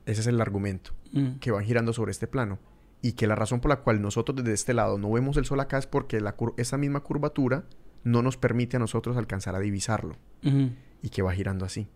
ese 0.06 0.20
es 0.20 0.26
el 0.26 0.40
argumento 0.40 0.92
Mm. 1.12 1.38
que 1.38 1.50
van 1.50 1.64
girando 1.64 1.92
sobre 1.92 2.10
este 2.10 2.26
plano. 2.26 2.58
Y 3.02 3.12
que 3.12 3.26
la 3.26 3.34
razón 3.34 3.60
por 3.60 3.68
la 3.68 3.76
cual 3.76 4.02
nosotros 4.02 4.36
desde 4.36 4.52
este 4.52 4.74
lado 4.74 4.98
no 4.98 5.10
vemos 5.12 5.36
el 5.36 5.44
sol 5.44 5.60
acá 5.60 5.78
es 5.78 5.86
porque 5.86 6.20
la 6.20 6.34
esa 6.56 6.76
misma 6.78 7.00
curvatura 7.00 7.64
no 8.04 8.22
nos 8.22 8.36
permite 8.36 8.76
a 8.76 8.80
nosotros 8.80 9.16
alcanzar 9.16 9.54
a 9.54 9.60
divisarlo. 9.60 10.16
Y 11.02 11.10
que 11.10 11.22
va 11.22 11.32
girando 11.32 11.64
así. 11.64 11.86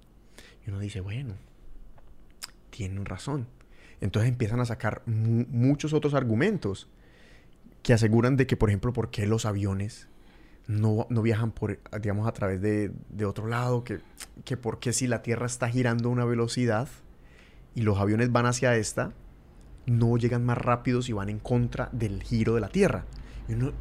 Y 0.67 0.71
uno 0.71 0.79
dice, 0.81 1.01
bueno, 1.01 1.35
tienen 2.71 3.05
razón. 3.05 3.47
Entonces 4.01 4.29
empiezan 4.31 4.61
a 4.61 4.65
sacar 4.65 5.03
mu- 5.07 5.47
muchos 5.49 5.93
otros 5.93 6.15
argumentos 6.15 6.89
que 7.83 7.93
aseguran 7.93 8.37
de 8.37 8.47
que, 8.47 8.57
por 8.57 8.71
ejemplo, 8.71 8.93
por 8.93 9.11
qué 9.11 9.27
los 9.27 9.47
aviones 9.47 10.09
no, 10.67 11.07
no 11.11 11.23
viajan 11.23 11.51
por, 11.51 11.79
digamos, 12.01 12.29
a 12.29 12.33
través 12.33 12.61
de, 12.61 12.93
de 13.09 13.25
otro 13.25 13.47
lado, 13.49 13.85
que, 13.85 14.01
que 14.45 14.57
por 14.57 14.79
qué 14.79 14.93
si 14.93 15.07
la 15.07 15.23
Tierra 15.23 15.47
está 15.47 15.69
girando 15.69 16.09
a 16.09 16.13
una 16.13 16.25
velocidad 16.25 16.89
y 17.75 17.83
los 17.83 17.99
aviones 17.99 18.31
van 18.33 18.47
hacia 18.47 18.77
esta, 18.77 19.13
no 19.87 20.17
llegan 20.17 20.45
más 20.45 20.59
rápidos 20.59 21.09
y 21.09 21.13
van 21.13 21.29
en 21.31 21.39
contra 21.39 21.89
del 21.93 22.23
giro 22.23 22.55
de 22.55 22.61
la 22.61 22.69
Tierra. 22.69 23.05
Y 23.49 23.55
uno- 23.55 23.73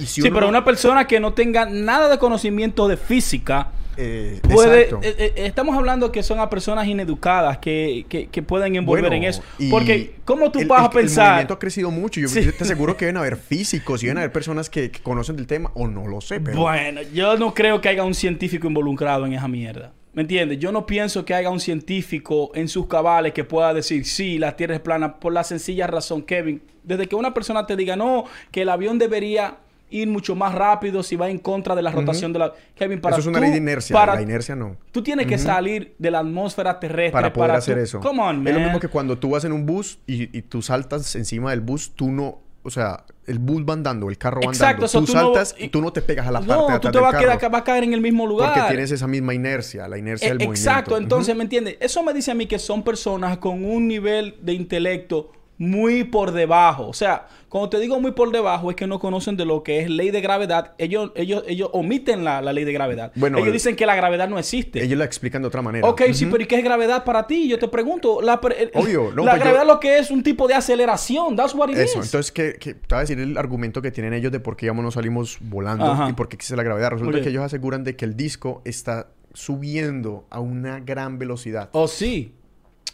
y 0.00 0.06
si 0.06 0.22
Sí, 0.22 0.28
uno 0.28 0.34
pero 0.34 0.48
una 0.48 0.64
persona 0.64 1.06
que 1.06 1.20
no 1.20 1.32
tenga 1.34 1.66
nada 1.66 2.08
de 2.08 2.18
conocimiento 2.18 2.88
de 2.88 2.96
física 2.96 3.68
eh, 3.96 4.40
puede. 4.42 4.88
eh, 4.90 4.96
eh, 5.02 5.32
estamos 5.36 5.76
hablando 5.76 6.10
que 6.10 6.24
son 6.24 6.40
a 6.40 6.50
personas 6.50 6.86
ineducadas 6.88 7.58
que, 7.58 8.04
que, 8.08 8.26
que 8.26 8.42
pueden 8.42 8.74
envolver 8.74 9.04
Bueno, 9.08 9.16
en 9.16 9.24
eso. 9.30 9.42
Porque, 9.70 10.16
¿cómo 10.24 10.50
tú 10.50 10.58
el- 10.60 10.66
vas 10.66 10.80
el- 10.80 10.86
a 10.86 10.90
pensar? 10.90 11.24
El 11.26 11.30
movimiento 11.30 11.54
ha 11.54 11.58
crecido 11.60 11.90
mucho. 11.92 12.20
Yo, 12.20 12.26
Sí. 12.28 12.40
te 12.50 12.64
aseguro 12.64 12.96
que 12.96 13.04
deben 13.04 13.18
haber 13.18 13.36
físicos 13.50 14.02
y 14.02 14.06
deben 14.06 14.18
haber 14.18 14.32
personas 14.32 14.68
que, 14.68 14.90
que 14.90 15.00
conocen 15.00 15.36
del 15.36 15.46
tema 15.46 15.70
o 15.74 15.86
no 15.86 16.08
lo 16.08 16.20
sé, 16.20 16.40
pero... 16.40 16.58
Bueno, 16.60 17.02
yo 17.12 17.36
no 17.36 17.54
creo 17.54 17.80
que 17.80 17.88
haya 17.88 18.02
un 18.02 18.14
científico 18.14 18.66
involucrado 18.66 19.26
en 19.26 19.34
esa 19.34 19.46
mierda. 19.46 19.92
¿Me 20.12 20.22
entiendes? 20.22 20.58
Yo 20.60 20.70
no 20.72 20.86
pienso 20.86 21.24
que 21.24 21.34
haya 21.34 21.50
un 21.50 21.58
científico 21.60 22.50
en 22.54 22.68
sus 22.68 22.86
cabales 22.86 23.32
que 23.32 23.44
pueda 23.44 23.74
decir, 23.74 24.04
sí, 24.06 24.38
la 24.38 24.56
Tierra 24.56 24.74
es 24.76 24.80
plana, 24.80 25.16
por 25.18 25.32
la 25.32 25.44
sencilla 25.44 25.86
razón, 25.86 26.22
Kevin. 26.22 26.62
Desde 26.82 27.06
que 27.08 27.16
una 27.16 27.32
persona 27.34 27.66
te 27.66 27.74
diga, 27.76 27.96
no, 27.96 28.24
que 28.50 28.62
el 28.62 28.68
avión 28.68 28.98
debería 28.98 29.56
ir 29.96 30.08
mucho 30.08 30.34
más 30.34 30.54
rápido 30.54 31.02
si 31.02 31.16
va 31.16 31.28
en 31.30 31.38
contra 31.38 31.74
de 31.74 31.82
la 31.82 31.90
rotación 31.90 32.32
de 32.32 32.38
la... 32.40 32.52
Kevin, 32.74 33.00
para 33.00 33.14
Eso 33.16 33.20
es 33.22 33.26
una 33.28 33.38
tú- 33.38 33.42
ley 33.42 33.50
de 33.52 33.58
inercia. 33.58 33.94
para- 33.94 34.14
La 34.14 34.22
inercia 34.22 34.56
no. 34.56 34.76
Tú 34.92 35.02
tienes 35.02 35.26
que 35.26 35.38
salir 35.38 35.94
de 35.98 36.10
la 36.10 36.18
atmósfera 36.20 36.78
terrestre 36.80 37.12
Para 37.12 37.32
poder 37.32 37.52
hacer 37.52 37.76
tú- 37.76 37.82
eso. 37.82 38.00
Come 38.00 38.20
on, 38.22 38.38
man. 38.38 38.48
Es 38.48 38.54
lo 38.54 38.60
mismo 38.60 38.80
que 38.80 38.88
cuando 38.88 39.16
tú 39.18 39.30
vas 39.30 39.44
en 39.44 39.52
un 39.52 39.64
bus 39.66 39.98
y, 40.06 40.36
y 40.36 40.42
tú 40.42 40.62
saltas 40.62 41.14
encima 41.14 41.50
del 41.50 41.60
bus, 41.60 41.92
tú 41.94 42.10
no... 42.10 42.40
O 42.66 42.70
sea, 42.70 43.04
el 43.26 43.38
bus 43.38 43.62
va 43.68 43.74
andando, 43.74 44.08
el 44.08 44.16
carro 44.16 44.40
va 44.40 44.46
Exacto, 44.50 44.86
andando. 44.86 44.86
eso 44.86 45.00
Tú, 45.00 45.06
tú 45.06 45.12
saltas 45.12 45.54
y 45.58 45.64
y- 45.64 45.68
tú 45.68 45.82
no 45.82 45.92
te 45.92 46.00
pegas 46.00 46.26
a 46.26 46.30
la 46.32 46.40
parte 46.40 46.54
No, 46.54 46.60
de 46.62 46.66
tú 46.66 46.88
atrás 46.88 46.92
te 46.92 46.98
del 46.98 47.02
vas 47.02 47.14
a, 47.14 47.18
quedar, 47.18 47.50
vas 47.50 47.60
a 47.60 47.64
caer 47.64 47.84
en 47.84 47.92
el 47.92 48.00
mismo 48.00 48.26
lugar. 48.26 48.54
Porque 48.54 48.68
tienes 48.68 48.90
esa 48.90 49.06
misma 49.06 49.34
inercia, 49.34 49.86
la 49.86 49.98
inercia 49.98 50.26
Eh, 50.26 50.30
del 50.30 50.38
movimiento. 50.38 50.70
Exacto, 50.70 50.96
entonces. 50.96 51.36
¿me 51.36 51.42
entiendes? 51.42 51.76
Eso 51.78 52.02
me 52.02 52.14
dice 52.14 52.30
a 52.30 52.34
mí 52.34 52.46
que 52.46 52.58
son 52.58 52.82
personas 52.82 53.36
con 53.36 53.64
un 53.66 53.86
nivel 53.86 54.36
de 54.40 54.54
intelecto 54.54 55.30
muy 55.58 56.04
por 56.04 56.32
debajo. 56.32 56.88
O 56.88 56.92
sea, 56.92 57.28
cuando 57.48 57.68
te 57.70 57.78
digo 57.78 58.00
muy 58.00 58.10
por 58.12 58.32
debajo 58.32 58.70
es 58.70 58.76
que 58.76 58.86
no 58.88 58.98
conocen 58.98 59.36
de 59.36 59.44
lo 59.44 59.62
que 59.62 59.80
es 59.80 59.88
ley 59.88 60.10
de 60.10 60.20
gravedad. 60.20 60.72
Ellos, 60.78 61.12
ellos, 61.14 61.44
ellos 61.46 61.70
omiten 61.72 62.24
la, 62.24 62.42
la 62.42 62.52
ley 62.52 62.64
de 62.64 62.72
gravedad. 62.72 63.12
Bueno, 63.14 63.38
ellos 63.38 63.48
el- 63.48 63.52
dicen 63.52 63.76
que 63.76 63.86
la 63.86 63.94
gravedad 63.94 64.28
no 64.28 64.38
existe. 64.38 64.82
Ellos 64.82 64.98
la 64.98 65.04
explican 65.04 65.42
de 65.42 65.48
otra 65.48 65.62
manera. 65.62 65.88
Ok, 65.88 66.02
sí, 66.12 66.26
pero 66.26 66.42
¿y 66.42 66.46
qué 66.46 66.56
es 66.56 66.64
gravedad 66.64 67.04
para 67.04 67.26
ti? 67.28 67.48
Yo 67.48 67.58
te 67.58 67.68
pregunto. 67.68 68.20
La, 68.20 68.40
pre- 68.40 68.70
Obvio, 68.74 69.12
no, 69.14 69.24
la 69.24 69.32
pues 69.32 69.42
yo- 69.44 69.50
gravedad 69.50 69.66
lo 69.66 69.78
que 69.78 69.98
es 69.98 70.10
un 70.10 70.22
tipo 70.24 70.48
de 70.48 70.54
aceleración. 70.54 71.36
That's 71.36 71.54
what 71.54 71.68
it 71.70 71.76
Eso, 71.76 72.00
is. 72.00 72.06
entonces, 72.06 72.32
¿qué, 72.32 72.56
qué- 72.58 72.74
te 72.74 72.86
voy 72.94 72.98
a 72.98 73.00
decir 73.02 73.20
el 73.20 73.38
argumento 73.38 73.80
que 73.80 73.92
tienen 73.92 74.12
ellos 74.14 74.32
de 74.32 74.40
por 74.40 74.56
qué 74.56 74.66
digamos, 74.66 74.84
no 74.84 74.90
salimos 74.90 75.38
volando 75.40 75.84
Ajá. 75.86 76.08
y 76.10 76.14
por 76.14 76.28
qué 76.28 76.34
existe 76.36 76.56
la 76.56 76.62
gravedad. 76.64 76.90
Resulta 76.90 77.20
que 77.20 77.28
ellos 77.28 77.44
aseguran 77.44 77.84
de 77.84 77.94
que 77.94 78.04
el 78.04 78.16
disco 78.16 78.62
está 78.64 79.08
subiendo 79.32 80.26
a 80.30 80.40
una 80.40 80.80
gran 80.80 81.18
velocidad. 81.18 81.68
Oh, 81.72 81.86
sí. 81.86 82.32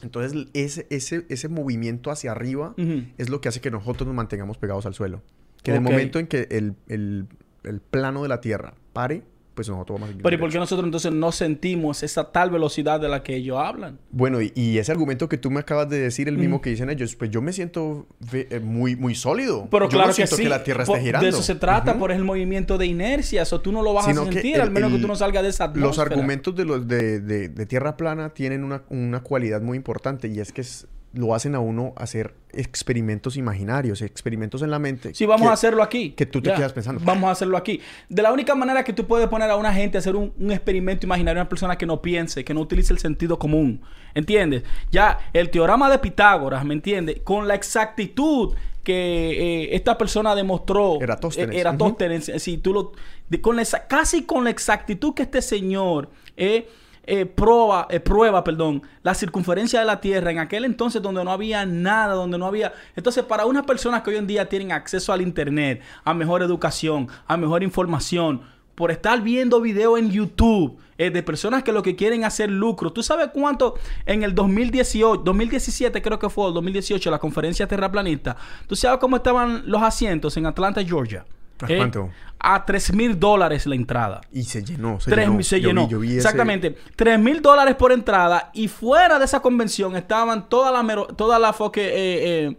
Entonces, 0.03 0.47
ese, 0.55 0.87
ese, 0.91 1.27
ese 1.29 1.49
movimiento 1.49 2.11
hacia 2.11 2.33
arriba 2.33 2.75
es 3.19 3.29
lo 3.29 3.41
que 3.41 3.49
hace 3.49 3.61
que 3.61 3.71
nosotros 3.71 4.07
nos 4.07 4.15
mantengamos 4.17 4.57
pegados 4.59 4.87
al 4.87 4.95
suelo. 4.95 5.23
Que 5.63 5.73
en 5.73 5.77
el 5.77 5.83
momento 5.93 6.19
en 6.19 6.27
que 6.27 6.47
el, 6.51 6.75
el- 6.89 7.27
el 7.65 7.81
plano 7.81 8.23
de 8.23 8.29
la 8.31 8.41
Tierra 8.41 8.73
pare, 8.95 9.23
pues 9.55 9.69
nosotros 9.69 9.97
vamos 9.97 10.09
a 10.09 10.11
seguir 10.13 10.23
Pero 10.23 10.37
¿y 10.37 10.39
por 10.39 10.51
qué 10.51 10.59
nosotros 10.59 10.85
entonces 10.87 11.13
no 11.13 11.33
sentimos 11.33 12.03
esa 12.03 12.33
tal 12.33 12.51
velocidad 12.51 13.01
de 13.01 13.09
la 13.09 13.23
que 13.23 13.35
ellos 13.37 13.59
hablan? 13.59 13.99
Bueno, 14.11 14.41
y, 14.41 14.53
y 14.55 14.79
ese 14.79 14.93
argumento 14.93 15.29
que 15.29 15.37
tú 15.39 15.51
me 15.51 15.61
acabas 15.61 15.89
de 15.89 15.99
decir, 15.99 16.29
el 16.29 16.39
mismo 16.39 16.61
que 16.61 16.71
dicen 16.71 16.89
ellos, 16.91 17.15
pues 17.17 17.31
yo 17.31 17.43
me 17.43 17.53
siento 17.53 18.07
eh, 18.33 18.61
muy, 18.63 18.97
muy 18.97 19.15
sólido. 19.15 19.69
Pero 19.71 19.87
yo 19.87 19.91
claro 19.91 20.09
no 20.09 20.15
siento 20.15 20.37
que 20.37 20.43
sí. 20.43 20.43
que 20.45 20.49
la 20.49 20.63
Tierra 20.65 20.85
Por- 20.85 20.97
esté 20.97 21.07
girando. 21.07 21.25
De 21.25 21.31
eso 21.31 21.43
se 21.43 21.55
trata, 21.57 21.91
Ujú. 21.93 22.01
por 22.01 22.13
el 22.13 22.25
movimiento 22.25 22.79
de 22.79 22.87
inercia. 22.87 23.43
Eso 23.43 23.61
tú 23.61 23.73
no 23.73 23.83
lo 23.83 23.93
vas 23.93 24.07
Sino 24.07 24.23
a 24.23 24.33
sentir, 24.33 24.55
el- 24.57 24.61
al 24.63 24.71
menos 24.71 24.93
que 24.93 24.99
tú 24.99 25.07
no 25.09 25.17
salgas 25.17 25.43
de 25.43 25.49
esa 25.51 25.67
Los 25.75 25.99
argumentos 25.99 26.55
de, 26.55 26.65
los 26.65 26.87
de, 26.89 27.21
de- 27.21 27.49
de 27.49 27.67
Tierra 27.67 27.97
plana 27.97 28.31
tienen 28.31 28.65
una, 28.65 28.83
una 28.89 29.21
cualidad 29.21 29.61
muy 29.61 29.77
importante 29.77 30.29
y 30.29 30.41
es 30.41 30.53
que 30.53 30.61
es- 30.63 30.87
lo 31.13 31.35
hacen 31.35 31.55
a 31.57 31.61
uno 31.61 31.93
hacer 31.97 32.35
experimentos 32.53 33.37
imaginarios, 33.37 34.01
experimentos 34.03 34.63
en 34.63 34.71
la 34.71 34.79
mente. 34.79 35.13
Sí, 35.15 35.27
vamos 35.27 35.47
que- 35.47 35.51
a 35.51 35.53
hacerlo 35.55 35.83
aquí. 35.83 36.11
que 36.13 36.27
tú 36.27 36.41
te 36.41 36.53
quedas 36.55 36.73
pensando. 36.73 37.01
Vamos 37.05 37.29
a 37.29 37.33
hacerlo 37.33 37.57
aquí. 37.57 37.81
De 38.09 38.23
la 38.23 38.33
única 38.33 38.55
manera 38.55 38.85
que 38.85 38.93
tú 38.93 39.07
puedes 39.07 39.29
poner 39.29 39.51
a 39.51 39.57
una 39.57 39.73
gente 39.73 39.99
a 39.99 40.01
hacer 40.01 40.15
un, 40.15 40.33
un 40.39 40.51
experimento 40.53 41.07
imaginario, 41.07 41.41
una 41.43 41.49
persona 41.49 41.77
que 41.77 41.87
no 41.87 42.01
piense, 42.01 42.45
que 42.45 42.55
no 42.55 42.61
utilice 42.61 42.93
el 42.93 42.99
sentido 43.01 43.39
común. 43.39 43.81
¿Entiendes? 44.15 44.63
Ya 44.91 45.19
el 45.33 45.51
teorema 45.51 45.91
de 45.91 45.99
Pitágoras, 45.99 46.65
¿me 46.65 46.75
entiendes? 46.75 47.21
Con 47.25 47.47
la 47.49 47.55
exactitud 47.55 48.55
que 48.85 49.65
eh, 49.65 49.77
esta 49.77 49.99
persona 49.99 50.35
demostró. 50.35 50.99
Eratóstenes. 51.01 51.55
eh, 51.57 51.61
Eratóstenes, 51.61 52.29
eh, 52.29 52.39
si 52.39 52.59
tú 52.59 52.73
lo, 52.73 52.93
de- 53.29 53.41
con 53.41 53.57
la 53.57 53.65
casi 53.89 54.23
con 54.25 54.45
la 54.45 54.51
exactitud 54.51 55.13
que 55.15 55.23
este 55.23 55.43
señor 55.43 56.11
eh, 56.37 56.69
eh, 57.05 57.27
prueba, 57.27 57.87
eh, 57.91 58.01
prueba 58.01 58.45
perdón, 58.45 58.83
la 59.03 59.15
circunferencia 59.15 59.81
de 59.81 59.87
la 59.87 60.01
Tierra 60.01 60.31
en 60.31 60.39
aquel 60.39 60.65
entonces 60.65 61.01
donde 61.03 61.25
no 61.25 61.33
había 61.33 61.67
nada, 61.67 62.15
donde 62.15 62.39
no 62.39 62.47
había... 62.47 62.73
Entonces, 62.95 63.25
para 63.25 63.47
unas 63.47 63.65
personas 63.65 64.03
que 64.03 64.11
hoy 64.11 64.17
en 64.17 64.27
día 64.27 64.49
tienen 64.49 64.73
acceso 64.73 65.13
al 65.13 65.23
Internet, 65.23 65.83
a 66.05 66.15
mejor 66.15 66.43
educación, 66.43 67.09
a 67.27 67.37
mejor 67.37 67.63
información, 67.63 68.43
por 68.75 68.91
estar 68.91 69.21
viendo 69.23 69.61
videos 69.61 69.99
en 69.99 70.11
YouTube 70.11 70.79
eh, 70.97 71.11
de 71.11 71.23
personas 71.23 71.63
que 71.63 71.73
lo 71.73 71.83
que 71.83 71.97
quieren 71.97 72.25
hacer 72.25 72.51
lucro. 72.51 72.93
¿Tú 72.93 73.03
sabes 73.03 73.29
cuánto 73.33 73.75
en 74.07 74.23
el 74.23 74.35
2018, 74.35 75.23
2017 75.23 76.01
creo 76.03 76.19
que 76.19 76.29
fue, 76.29 76.49
el 76.49 76.55
2018, 76.55 77.11
la 77.11 77.19
conferencia 77.19 77.67
terraplanista? 77.67 78.37
¿Tú 78.67 78.77
sabes 78.77 78.99
cómo 78.99 79.17
estaban 79.17 79.65
los 79.67 79.83
asientos 79.83 80.37
en 80.37 80.47
Atlanta, 80.47 80.83
Georgia? 80.85 81.25
A 82.43 82.65
3 82.65 82.95
mil 82.95 83.21
dólares 83.21 83.67
la 83.67 83.75
entrada. 83.75 84.23
Y 84.33 84.45
se 84.45 84.65
llenó, 84.65 84.99
se 84.99 85.11
Tres 85.11 85.27
llenó. 85.27 85.37
mil- 85.37 85.45
se 85.45 85.61
Yo 85.61 85.69
vi- 85.69 85.75
llenó. 85.75 85.89
yo 85.89 85.99
vi 86.01 86.09
ese- 86.09 86.17
Exactamente. 86.19 86.77
3 86.97 87.19
mil 87.19 87.43
dólares 87.43 87.75
por 87.77 87.93
entrada. 87.93 88.51
Y 88.55 88.69
fuera 88.69 89.19
de 89.19 89.27
esa 89.27 89.41
convención 89.41 89.95
estaban 89.97 90.49
toda 90.49 90.71
la 90.73 90.83
mero- 90.83 91.07
toda 91.09 91.39
la 91.39 91.53
fucking, 91.53 91.83
eh, 91.83 91.91
eh, 92.49 92.57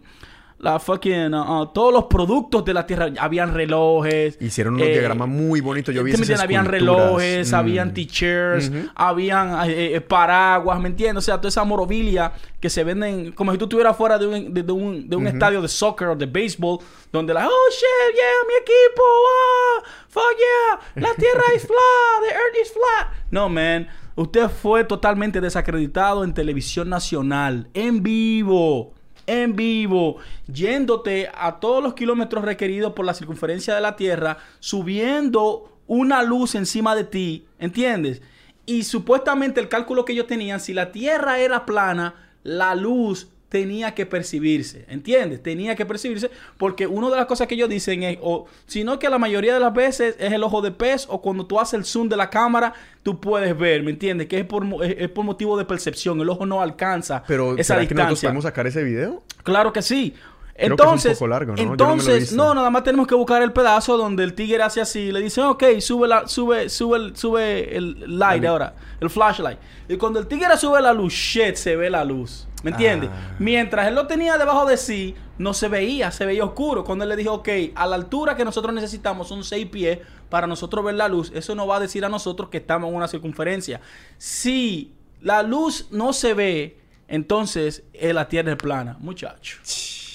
la 0.62 0.78
fucking, 0.78 1.34
uh, 1.34 1.62
uh, 1.62 1.66
todos 1.72 1.92
los 1.92 2.04
productos 2.04 2.64
de 2.64 2.72
la 2.72 2.86
tierra. 2.86 3.08
Habían 3.18 3.52
relojes. 3.52 4.38
Hicieron 4.40 4.74
unos 4.74 4.86
eh, 4.86 4.92
diagramas 4.92 5.26
muy 5.28 5.60
bonitos. 5.60 5.92
Yo 5.92 6.04
vi 6.04 6.12
¿te 6.12 6.18
me 6.18 6.22
esas? 6.22 6.40
Habían 6.40 6.66
relojes, 6.66 7.50
Mm. 7.50 7.54
habían 7.56 7.92
t-shirts, 7.92 8.70
habían 8.94 9.68
eh, 9.68 9.96
eh, 9.96 10.00
paraguas, 10.00 10.78
¿me 10.80 10.88
entiendes? 10.88 11.24
O 11.24 11.26
sea, 11.26 11.38
toda 11.38 11.48
esa 11.48 11.64
morobilia 11.64 12.32
que 12.60 12.70
se 12.70 12.84
venden 12.84 13.32
como 13.32 13.50
si 13.50 13.58
tú 13.58 13.64
estuvieras 13.64 13.96
fuera 13.96 14.16
de 14.18 14.26
un, 14.28 14.54
de, 14.54 14.62
de 14.62 14.72
un, 14.72 15.08
de 15.10 15.16
un 15.16 15.26
estadio 15.26 15.60
de 15.60 15.66
soccer 15.66 16.06
o 16.06 16.14
de 16.14 16.26
béisbol, 16.26 16.78
donde 17.10 17.34
la, 17.34 17.44
oh 17.44 17.70
shit, 17.72 18.14
yeah, 18.14 18.22
mi 18.46 18.54
equipo, 18.62 19.02
ah, 19.02 19.82
fuck 20.08 20.22
yeah, 20.38 21.02
la 21.08 21.12
tierra 21.16 21.42
es 21.56 21.62
flat, 21.62 22.28
the 22.28 22.34
earth 22.34 22.56
is 22.62 22.72
flat. 22.72 23.08
No, 23.32 23.48
man, 23.48 23.88
usted 24.14 24.48
fue 24.48 24.84
totalmente 24.84 25.40
desacreditado 25.40 26.22
en 26.22 26.32
televisión 26.32 26.88
nacional, 26.88 27.66
en 27.74 28.00
vivo. 28.04 28.94
En 29.26 29.56
vivo, 29.56 30.16
yéndote 30.52 31.30
a 31.34 31.60
todos 31.60 31.82
los 31.82 31.94
kilómetros 31.94 32.44
requeridos 32.44 32.92
por 32.92 33.04
la 33.04 33.14
circunferencia 33.14 33.74
de 33.74 33.80
la 33.80 33.96
Tierra, 33.96 34.38
subiendo 34.60 35.72
una 35.86 36.22
luz 36.22 36.54
encima 36.54 36.94
de 36.94 37.04
ti, 37.04 37.46
¿entiendes? 37.58 38.22
Y 38.66 38.84
supuestamente 38.84 39.60
el 39.60 39.68
cálculo 39.68 40.04
que 40.04 40.12
ellos 40.12 40.26
tenían, 40.26 40.60
si 40.60 40.72
la 40.72 40.92
Tierra 40.92 41.38
era 41.38 41.66
plana, 41.66 42.14
la 42.44 42.74
luz 42.74 43.28
tenía 43.52 43.94
que 43.94 44.06
percibirse, 44.06 44.86
¿entiendes? 44.88 45.42
Tenía 45.42 45.76
que 45.76 45.84
percibirse 45.84 46.30
porque 46.56 46.86
una 46.86 47.10
de 47.10 47.16
las 47.16 47.26
cosas 47.26 47.46
que 47.46 47.54
ellos 47.54 47.68
dicen 47.68 48.02
es, 48.02 48.18
o 48.22 48.46
sino 48.66 48.98
que 48.98 49.10
la 49.10 49.18
mayoría 49.18 49.52
de 49.52 49.60
las 49.60 49.74
veces 49.74 50.16
es 50.18 50.32
el 50.32 50.42
ojo 50.42 50.62
de 50.62 50.70
pez 50.70 51.06
o 51.10 51.20
cuando 51.20 51.44
tú 51.44 51.60
haces 51.60 51.74
el 51.74 51.84
zoom 51.84 52.08
de 52.08 52.16
la 52.16 52.30
cámara, 52.30 52.72
tú 53.02 53.20
puedes 53.20 53.56
ver, 53.56 53.82
¿me 53.82 53.90
entiendes? 53.90 54.26
Que 54.26 54.38
es 54.40 54.46
por, 54.46 54.64
es, 54.82 54.96
es 54.98 55.08
por 55.10 55.26
motivo 55.26 55.58
de 55.58 55.66
percepción, 55.66 56.18
el 56.22 56.30
ojo 56.30 56.46
no 56.46 56.62
alcanza 56.62 57.22
Pero 57.28 57.52
esa 57.58 57.74
¿será 57.74 57.86
que 57.86 57.94
nosotros 57.94 58.08
distancia. 58.20 58.28
podemos 58.30 58.44
sacar 58.44 58.66
ese 58.66 58.82
video? 58.82 59.22
Claro 59.44 59.70
que 59.70 59.82
sí. 59.82 60.14
Creo 60.54 60.76
que 60.76 60.82
es 60.82 60.86
un 60.88 60.92
Entonces, 60.92 61.12
poco 61.18 61.28
largo, 61.28 61.52
¿no? 61.56 61.62
No 61.64 61.70
entonces, 61.72 62.20
visto. 62.20 62.36
no, 62.36 62.54
nada 62.54 62.70
más 62.70 62.84
tenemos 62.84 63.06
que 63.06 63.14
buscar 63.14 63.42
el 63.42 63.52
pedazo 63.52 63.96
donde 63.96 64.22
el 64.24 64.34
tigre 64.34 64.62
hace 64.62 64.80
así, 64.80 65.10
le 65.12 65.20
dice, 65.20 65.40
ok, 65.42 65.64
sube 65.80 66.06
la, 66.08 66.26
sube, 66.28 66.68
sube, 66.70 66.96
el- 66.98 67.16
sube 67.16 67.76
el 67.76 68.18
light 68.18 68.42
Dale. 68.42 68.48
ahora, 68.48 68.74
el 69.00 69.10
flashlight. 69.10 69.58
Y 69.88 69.96
cuando 69.96 70.20
el 70.20 70.26
tigre 70.26 70.56
sube 70.58 70.80
la 70.80 70.92
luz, 70.92 71.12
shit, 71.12 71.54
se 71.56 71.74
ve 71.76 71.90
la 71.90 72.04
luz. 72.04 72.46
¿Me 72.62 72.70
entiendes? 72.70 73.10
Ah. 73.12 73.34
Mientras 73.38 73.88
él 73.88 73.94
lo 73.94 74.06
tenía 74.06 74.38
debajo 74.38 74.66
de 74.66 74.76
sí, 74.76 75.14
no 75.38 75.52
se 75.54 75.68
veía, 75.68 76.10
se 76.10 76.24
veía 76.24 76.44
oscuro. 76.44 76.84
Cuando 76.84 77.04
él 77.04 77.10
le 77.10 77.16
dijo, 77.16 77.34
ok, 77.34 77.48
a 77.74 77.86
la 77.86 77.96
altura 77.96 78.36
que 78.36 78.44
nosotros 78.44 78.74
necesitamos 78.74 79.28
son 79.28 79.44
seis 79.44 79.66
pies 79.66 79.98
para 80.28 80.46
nosotros 80.46 80.84
ver 80.84 80.94
la 80.94 81.08
luz, 81.08 81.32
eso 81.34 81.54
nos 81.54 81.68
va 81.68 81.76
a 81.76 81.80
decir 81.80 82.04
a 82.04 82.08
nosotros 82.08 82.48
que 82.48 82.58
estamos 82.58 82.88
en 82.88 82.96
una 82.96 83.08
circunferencia. 83.08 83.80
Si 84.16 84.92
la 85.20 85.42
luz 85.42 85.88
no 85.90 86.12
se 86.12 86.34
ve, 86.34 86.78
entonces 87.08 87.82
eh, 87.92 88.12
la 88.12 88.28
tierra 88.28 88.52
es 88.52 88.58
plana, 88.58 88.96
muchacho. 89.00 89.58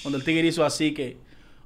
Cuando 0.02 0.18
el 0.18 0.24
tigre 0.24 0.48
hizo 0.48 0.64
así 0.64 0.92
que... 0.92 1.16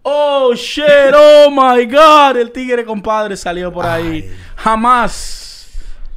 Oh, 0.04 0.52
shit, 0.54 0.84
oh 1.14 1.48
my 1.48 1.86
God. 1.86 2.36
El 2.36 2.50
tigre, 2.50 2.84
compadre, 2.84 3.36
salió 3.36 3.72
por 3.72 3.86
ahí. 3.86 4.28
Ay. 4.28 4.36
Jamás 4.56 5.51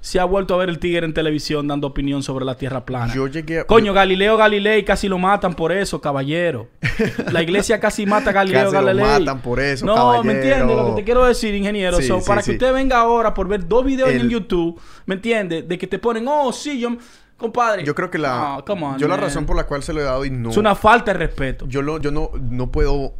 se 0.05 0.19
ha 0.19 0.25
vuelto 0.25 0.53
a 0.53 0.57
ver 0.57 0.69
el 0.69 0.77
tigre 0.77 1.03
en 1.03 1.15
televisión 1.15 1.67
dando 1.67 1.87
opinión 1.87 2.21
sobre 2.21 2.45
la 2.45 2.55
tierra 2.55 2.85
plana. 2.85 3.11
Yo 3.11 3.25
llegué 3.25 3.61
a... 3.61 3.63
Coño, 3.65 3.91
Galileo 3.91 4.37
Galilei 4.37 4.85
casi 4.85 5.07
lo 5.07 5.17
matan 5.17 5.55
por 5.55 5.71
eso, 5.71 5.99
caballero. 5.99 6.67
La 7.31 7.41
iglesia 7.41 7.79
casi 7.79 8.05
mata 8.05 8.29
a 8.29 8.33
Galileo 8.33 8.65
Casi 8.71 8.75
lo 8.75 8.83
Galilei. 8.85 9.03
matan 9.25 9.41
por 9.41 9.59
eso, 9.59 9.83
No, 9.83 9.95
caballero. 9.95 10.23
¿me 10.25 10.33
entiendes 10.33 10.77
lo 10.77 10.89
que 10.91 11.01
te 11.01 11.03
quiero 11.05 11.25
decir, 11.25 11.55
ingeniero? 11.55 11.97
Sí, 11.97 12.03
So, 12.03 12.19
sí, 12.21 12.27
para 12.27 12.43
sí. 12.43 12.51
que 12.51 12.57
usted 12.57 12.71
venga 12.71 12.99
ahora 12.99 13.33
por 13.33 13.47
ver 13.47 13.67
dos 13.67 13.83
videos 13.83 14.11
en 14.11 14.29
YouTube, 14.29 14.79
¿me 15.07 15.15
entiendes? 15.15 15.67
De 15.67 15.75
que 15.79 15.87
te 15.87 15.97
ponen, 15.97 16.27
oh, 16.27 16.53
sí, 16.53 16.79
yo, 16.79 16.95
compadre. 17.35 17.83
Yo 17.83 17.95
creo 17.95 18.11
que 18.11 18.19
la... 18.19 18.57
On, 18.57 18.97
yo 18.99 19.07
la 19.07 19.17
razón 19.17 19.47
por 19.47 19.55
la 19.55 19.65
cual 19.65 19.81
se 19.81 19.91
lo 19.91 20.01
he 20.01 20.03
dado 20.03 20.23
y 20.23 20.29
no... 20.29 20.51
Es 20.51 20.57
una 20.57 20.75
falta 20.75 21.13
de 21.13 21.17
respeto. 21.17 21.65
Yo, 21.67 21.81
lo, 21.81 21.99
yo 21.99 22.11
no, 22.11 22.29
no 22.39 22.71
puedo, 22.71 23.15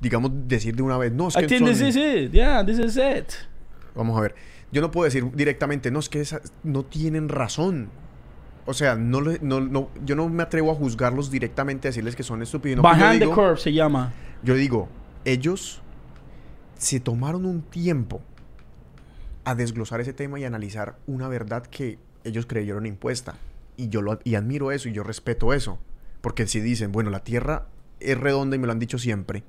digamos, 0.00 0.30
decir 0.46 0.76
de 0.76 0.82
una 0.84 0.98
vez, 0.98 1.10
no, 1.10 1.26
es 1.26 1.34
que 1.36 1.46
I 1.46 1.48
think 1.48 1.62
son- 1.62 1.68
this 1.70 1.80
is 1.80 1.96
it. 1.96 2.30
Yeah, 2.30 2.64
this 2.64 2.78
is 2.78 2.96
it. 2.96 3.32
Vamos 3.96 4.16
a 4.16 4.20
ver. 4.20 4.36
Yo 4.72 4.80
no 4.82 4.90
puedo 4.90 5.04
decir 5.04 5.30
directamente, 5.34 5.90
no, 5.90 5.98
es 5.98 6.08
que 6.08 6.20
esa- 6.20 6.40
no 6.62 6.84
tienen 6.84 7.28
razón. 7.28 7.88
O 8.66 8.74
sea, 8.74 8.96
no, 8.96 9.20
no, 9.22 9.60
no, 9.60 9.88
yo 10.04 10.14
no 10.14 10.28
me 10.28 10.42
atrevo 10.42 10.70
a 10.70 10.74
juzgarlos 10.74 11.30
directamente, 11.30 11.88
a 11.88 11.90
decirles 11.90 12.14
que 12.16 12.22
son 12.22 12.42
estúpidos. 12.42 12.82
Behind 12.82 13.18
the 13.20 13.24
digo- 13.26 13.34
curve 13.34 13.56
se 13.56 13.72
llama. 13.72 14.12
Yo 14.42 14.54
digo, 14.54 14.88
ellos 15.24 15.80
se 16.76 17.00
tomaron 17.00 17.46
un 17.46 17.62
tiempo 17.62 18.20
a 19.44 19.54
desglosar 19.54 20.00
ese 20.00 20.12
tema 20.12 20.38
y 20.38 20.44
analizar 20.44 20.96
una 21.06 21.28
verdad 21.28 21.66
que 21.66 21.98
ellos 22.24 22.44
creyeron 22.46 22.84
impuesta. 22.84 23.34
Y 23.76 23.88
yo 23.88 24.02
lo, 24.02 24.18
y 24.24 24.34
admiro 24.34 24.70
eso 24.70 24.88
y 24.88 24.92
yo 24.92 25.02
respeto 25.02 25.54
eso. 25.54 25.78
Porque 26.20 26.46
si 26.46 26.60
dicen, 26.60 26.92
bueno, 26.92 27.08
la 27.10 27.24
Tierra 27.24 27.66
es 28.00 28.18
redonda 28.18 28.56
y 28.56 28.58
me 28.58 28.66
lo 28.66 28.72
han 28.72 28.78
dicho 28.78 28.98
siempre, 28.98 29.44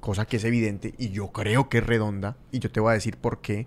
cosa 0.00 0.24
que 0.26 0.38
es 0.38 0.44
evidente, 0.44 0.94
y 0.96 1.10
yo 1.10 1.32
creo 1.32 1.68
que 1.68 1.78
es 1.78 1.86
redonda, 1.86 2.36
y 2.50 2.60
yo 2.60 2.70
te 2.70 2.80
voy 2.80 2.90
a 2.92 2.94
decir 2.94 3.16
por 3.18 3.40
qué. 3.40 3.66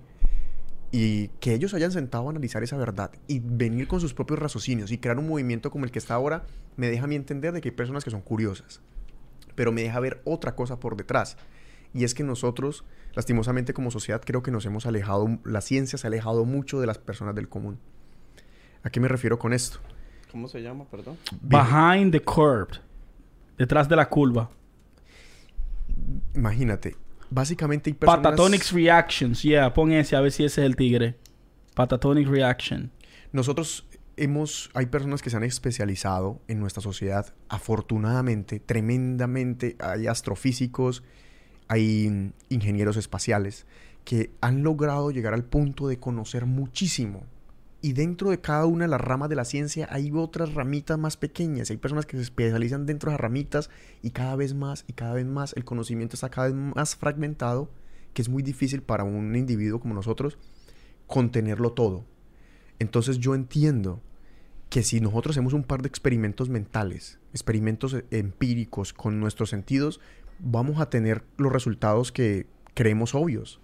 Y 0.92 1.28
que 1.40 1.54
ellos 1.54 1.74
hayan 1.74 1.92
sentado 1.92 2.28
a 2.28 2.32
analizar 2.32 2.64
esa 2.64 2.78
verdad 2.78 3.12
y 3.28 3.40
venir 3.40 3.88
con 3.88 4.00
sus 4.00 4.14
propios 4.14 4.40
raciocinios 4.40 4.92
y 4.92 4.98
crear 4.98 5.20
un 5.20 5.28
movimiento 5.28 5.70
como 5.70 5.86
el 5.86 5.92
que 5.92 6.00
está 6.00 6.14
ahora, 6.14 6.46
me 6.78 6.88
deja 6.88 7.04
a 7.04 7.08
mí 7.08 7.16
entender 7.16 7.54
de 7.54 7.62
que 7.62 7.70
hay 7.70 7.76
personas 7.76 8.04
que 8.04 8.12
son 8.12 8.22
curiosas 8.22 8.82
pero 9.58 9.72
me 9.72 9.82
deja 9.82 10.00
ver 10.00 10.22
otra 10.24 10.56
cosa 10.56 10.80
por 10.80 10.96
detrás. 10.96 11.36
Y 11.92 12.04
es 12.04 12.14
que 12.14 12.24
nosotros, 12.24 12.86
lastimosamente 13.14 13.74
como 13.74 13.90
sociedad, 13.90 14.22
creo 14.24 14.44
que 14.44 14.52
nos 14.52 14.68
hemos 14.68 14.86
alejado, 14.86 15.40
la 15.44 15.62
ciencia 15.62 15.98
se 15.98 16.06
ha 16.06 16.10
alejado 16.10 16.46
mucho 16.46 16.80
de 16.80 16.86
las 16.86 17.00
personas 17.00 17.34
del 17.34 17.50
común. 17.50 17.80
¿A 18.84 18.92
qué 18.92 19.00
me 19.00 19.08
refiero 19.08 19.40
con 19.40 19.54
esto? 19.54 19.80
¿Cómo 20.32 20.48
se 20.48 20.62
llama, 20.62 20.86
perdón? 20.86 21.18
Behind 21.42 22.12
the 22.12 22.20
curve. 22.20 22.80
Detrás 23.58 23.90
de 23.90 23.96
la 23.96 24.08
curva. 24.08 24.52
Imagínate, 26.36 26.96
básicamente 27.30 27.90
hay 27.90 27.94
personas... 27.94 28.24
Patatonics 28.24 28.72
Reactions. 28.72 29.42
Yeah, 29.42 29.74
pon 29.74 29.92
ese 29.92 30.16
a 30.16 30.22
ver 30.22 30.32
si 30.32 30.44
ese 30.44 30.62
es 30.62 30.66
el 30.66 30.76
tigre. 30.76 31.16
Patatonic 31.74 32.28
Reaction. 32.28 32.92
Nosotros 33.32 33.88
hemos, 34.16 34.70
hay 34.74 34.88
personas 34.88 35.22
que 35.22 35.30
se 35.30 35.38
han 35.38 35.44
especializado 35.44 36.42
en 36.48 36.60
nuestra 36.60 36.82
sociedad, 36.82 37.34
afortunadamente, 37.50 38.60
tremendamente, 38.60 39.76
hay 39.80 40.08
astrofísicos, 40.08 41.04
hay 41.68 42.34
ingenieros 42.50 42.98
espaciales 42.98 43.66
que 44.04 44.32
han 44.42 44.64
logrado 44.64 45.12
llegar 45.12 45.34
al 45.34 45.44
punto 45.44 45.88
de 45.88 46.00
conocer 46.00 46.46
muchísimo. 46.46 47.24
Y 47.88 47.94
dentro 47.94 48.32
de 48.32 48.42
cada 48.42 48.66
una 48.66 48.84
de 48.84 48.90
las 48.90 49.00
ramas 49.00 49.30
de 49.30 49.38
la 49.38 49.46
ciencia 49.46 49.88
hay 49.90 50.12
otras 50.14 50.54
ramitas 50.54 51.00
más 51.00 51.16
pequeñas. 51.16 51.72
Hay 51.72 51.78
personas 51.78 52.06
que 52.06 52.18
se 52.18 52.24
especializan 52.24 52.86
dentro 52.86 53.10
de 53.10 53.14
las 53.14 53.22
ramitas 53.22 53.70
y 54.02 54.10
cada 54.10 54.36
vez 54.36 54.54
más 54.54 54.84
y 54.90 54.92
cada 54.92 55.14
vez 55.14 55.26
más 55.26 55.54
el 55.56 55.64
conocimiento 55.64 56.18
está 56.18 56.28
cada 56.28 56.48
vez 56.48 56.56
más 56.58 56.98
fragmentado, 56.98 57.72
que 58.14 58.22
es 58.22 58.28
muy 58.28 58.44
difícil 58.44 58.82
para 58.82 59.06
un 59.06 59.34
individuo 59.38 59.80
como 59.80 59.94
nosotros 59.94 60.38
contenerlo 61.06 61.72
todo. 61.72 62.04
Entonces 62.78 63.20
yo 63.20 63.36
entiendo 63.36 64.02
que 64.70 64.84
si 64.84 65.00
nosotros 65.00 65.36
hacemos 65.36 65.54
un 65.54 65.64
par 65.64 65.82
de 65.82 65.88
experimentos 65.88 66.50
mentales, 66.50 67.20
experimentos 67.32 67.96
empíricos 68.12 68.92
con 68.92 69.22
nuestros 69.22 69.50
sentidos, 69.50 70.02
vamos 70.40 70.82
a 70.82 70.90
tener 70.90 71.24
los 71.38 71.54
resultados 71.54 72.12
que 72.12 72.48
creemos 72.74 73.16
obvios. 73.16 73.62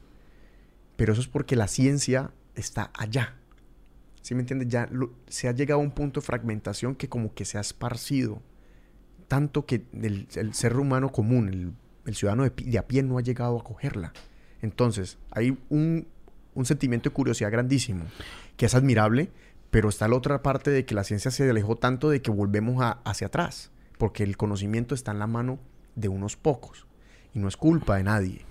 Pero 0.95 1.11
eso 1.11 1.21
es 1.21 1.27
porque 1.27 1.57
la 1.57 1.67
ciencia 1.67 2.31
está 2.55 2.89
allá. 2.93 3.35
¿Sí 4.23 4.33
me 4.33 4.39
entiendes? 4.41 4.69
Ya 4.69 4.87
lo- 4.91 5.11
se 5.27 5.47
ha 5.47 5.51
llegado 5.51 5.79
a 5.79 5.83
un 5.83 5.91
punto 5.91 6.19
de 6.21 6.25
fragmentación 6.25 6.95
que 6.95 7.07
como 7.09 7.33
que 7.35 7.45
se 7.45 7.59
ha 7.59 7.61
esparcido. 7.61 8.41
Tanto 9.27 9.65
que 9.65 9.83
el, 10.01 10.27
ser 10.53 10.77
humano 10.77 11.11
común, 11.11 11.75
el, 12.05 12.15
ciudadano 12.15 12.43
de, 12.43 12.49
de 12.51 12.77
a 12.79 12.87
pie 12.87 13.03
no 13.03 13.17
ha 13.17 13.21
llegado 13.21 13.59
a 13.59 13.63
cogerla. 13.63 14.13
Entonces, 14.61 15.17
hay 15.31 15.57
un, 15.69 16.07
un 16.55 16.65
sentimiento 16.65 17.09
de 17.09 17.13
curiosidad 17.13 17.51
grandísimo, 17.51 18.05
que 18.57 18.65
es 18.65 18.75
admirable, 18.75 19.29
pero 19.71 19.89
está 19.89 20.07
la 20.07 20.15
otra 20.15 20.41
parte 20.41 20.71
de 20.71 20.85
que 20.85 20.95
la 20.95 21.03
ciencia 21.03 21.29
se 21.31 21.49
alejó 21.49 21.75
tanto 21.75 22.09
de 22.09 22.21
que 22.21 22.31
volvemos 22.31 22.81
a- 22.81 22.99
hacia 23.03 23.27
atrás, 23.27 23.71
porque 23.97 24.23
el 24.23 24.37
conocimiento 24.37 24.95
está 24.95 25.11
en 25.11 25.19
la 25.19 25.27
mano 25.27 25.59
de 25.95 26.07
unos 26.07 26.37
pocos. 26.37 26.87
Y 27.33 27.39
no 27.39 27.47
es 27.47 27.57
culpa 27.57 27.97
de 27.97 28.03
nadie. 28.03 28.45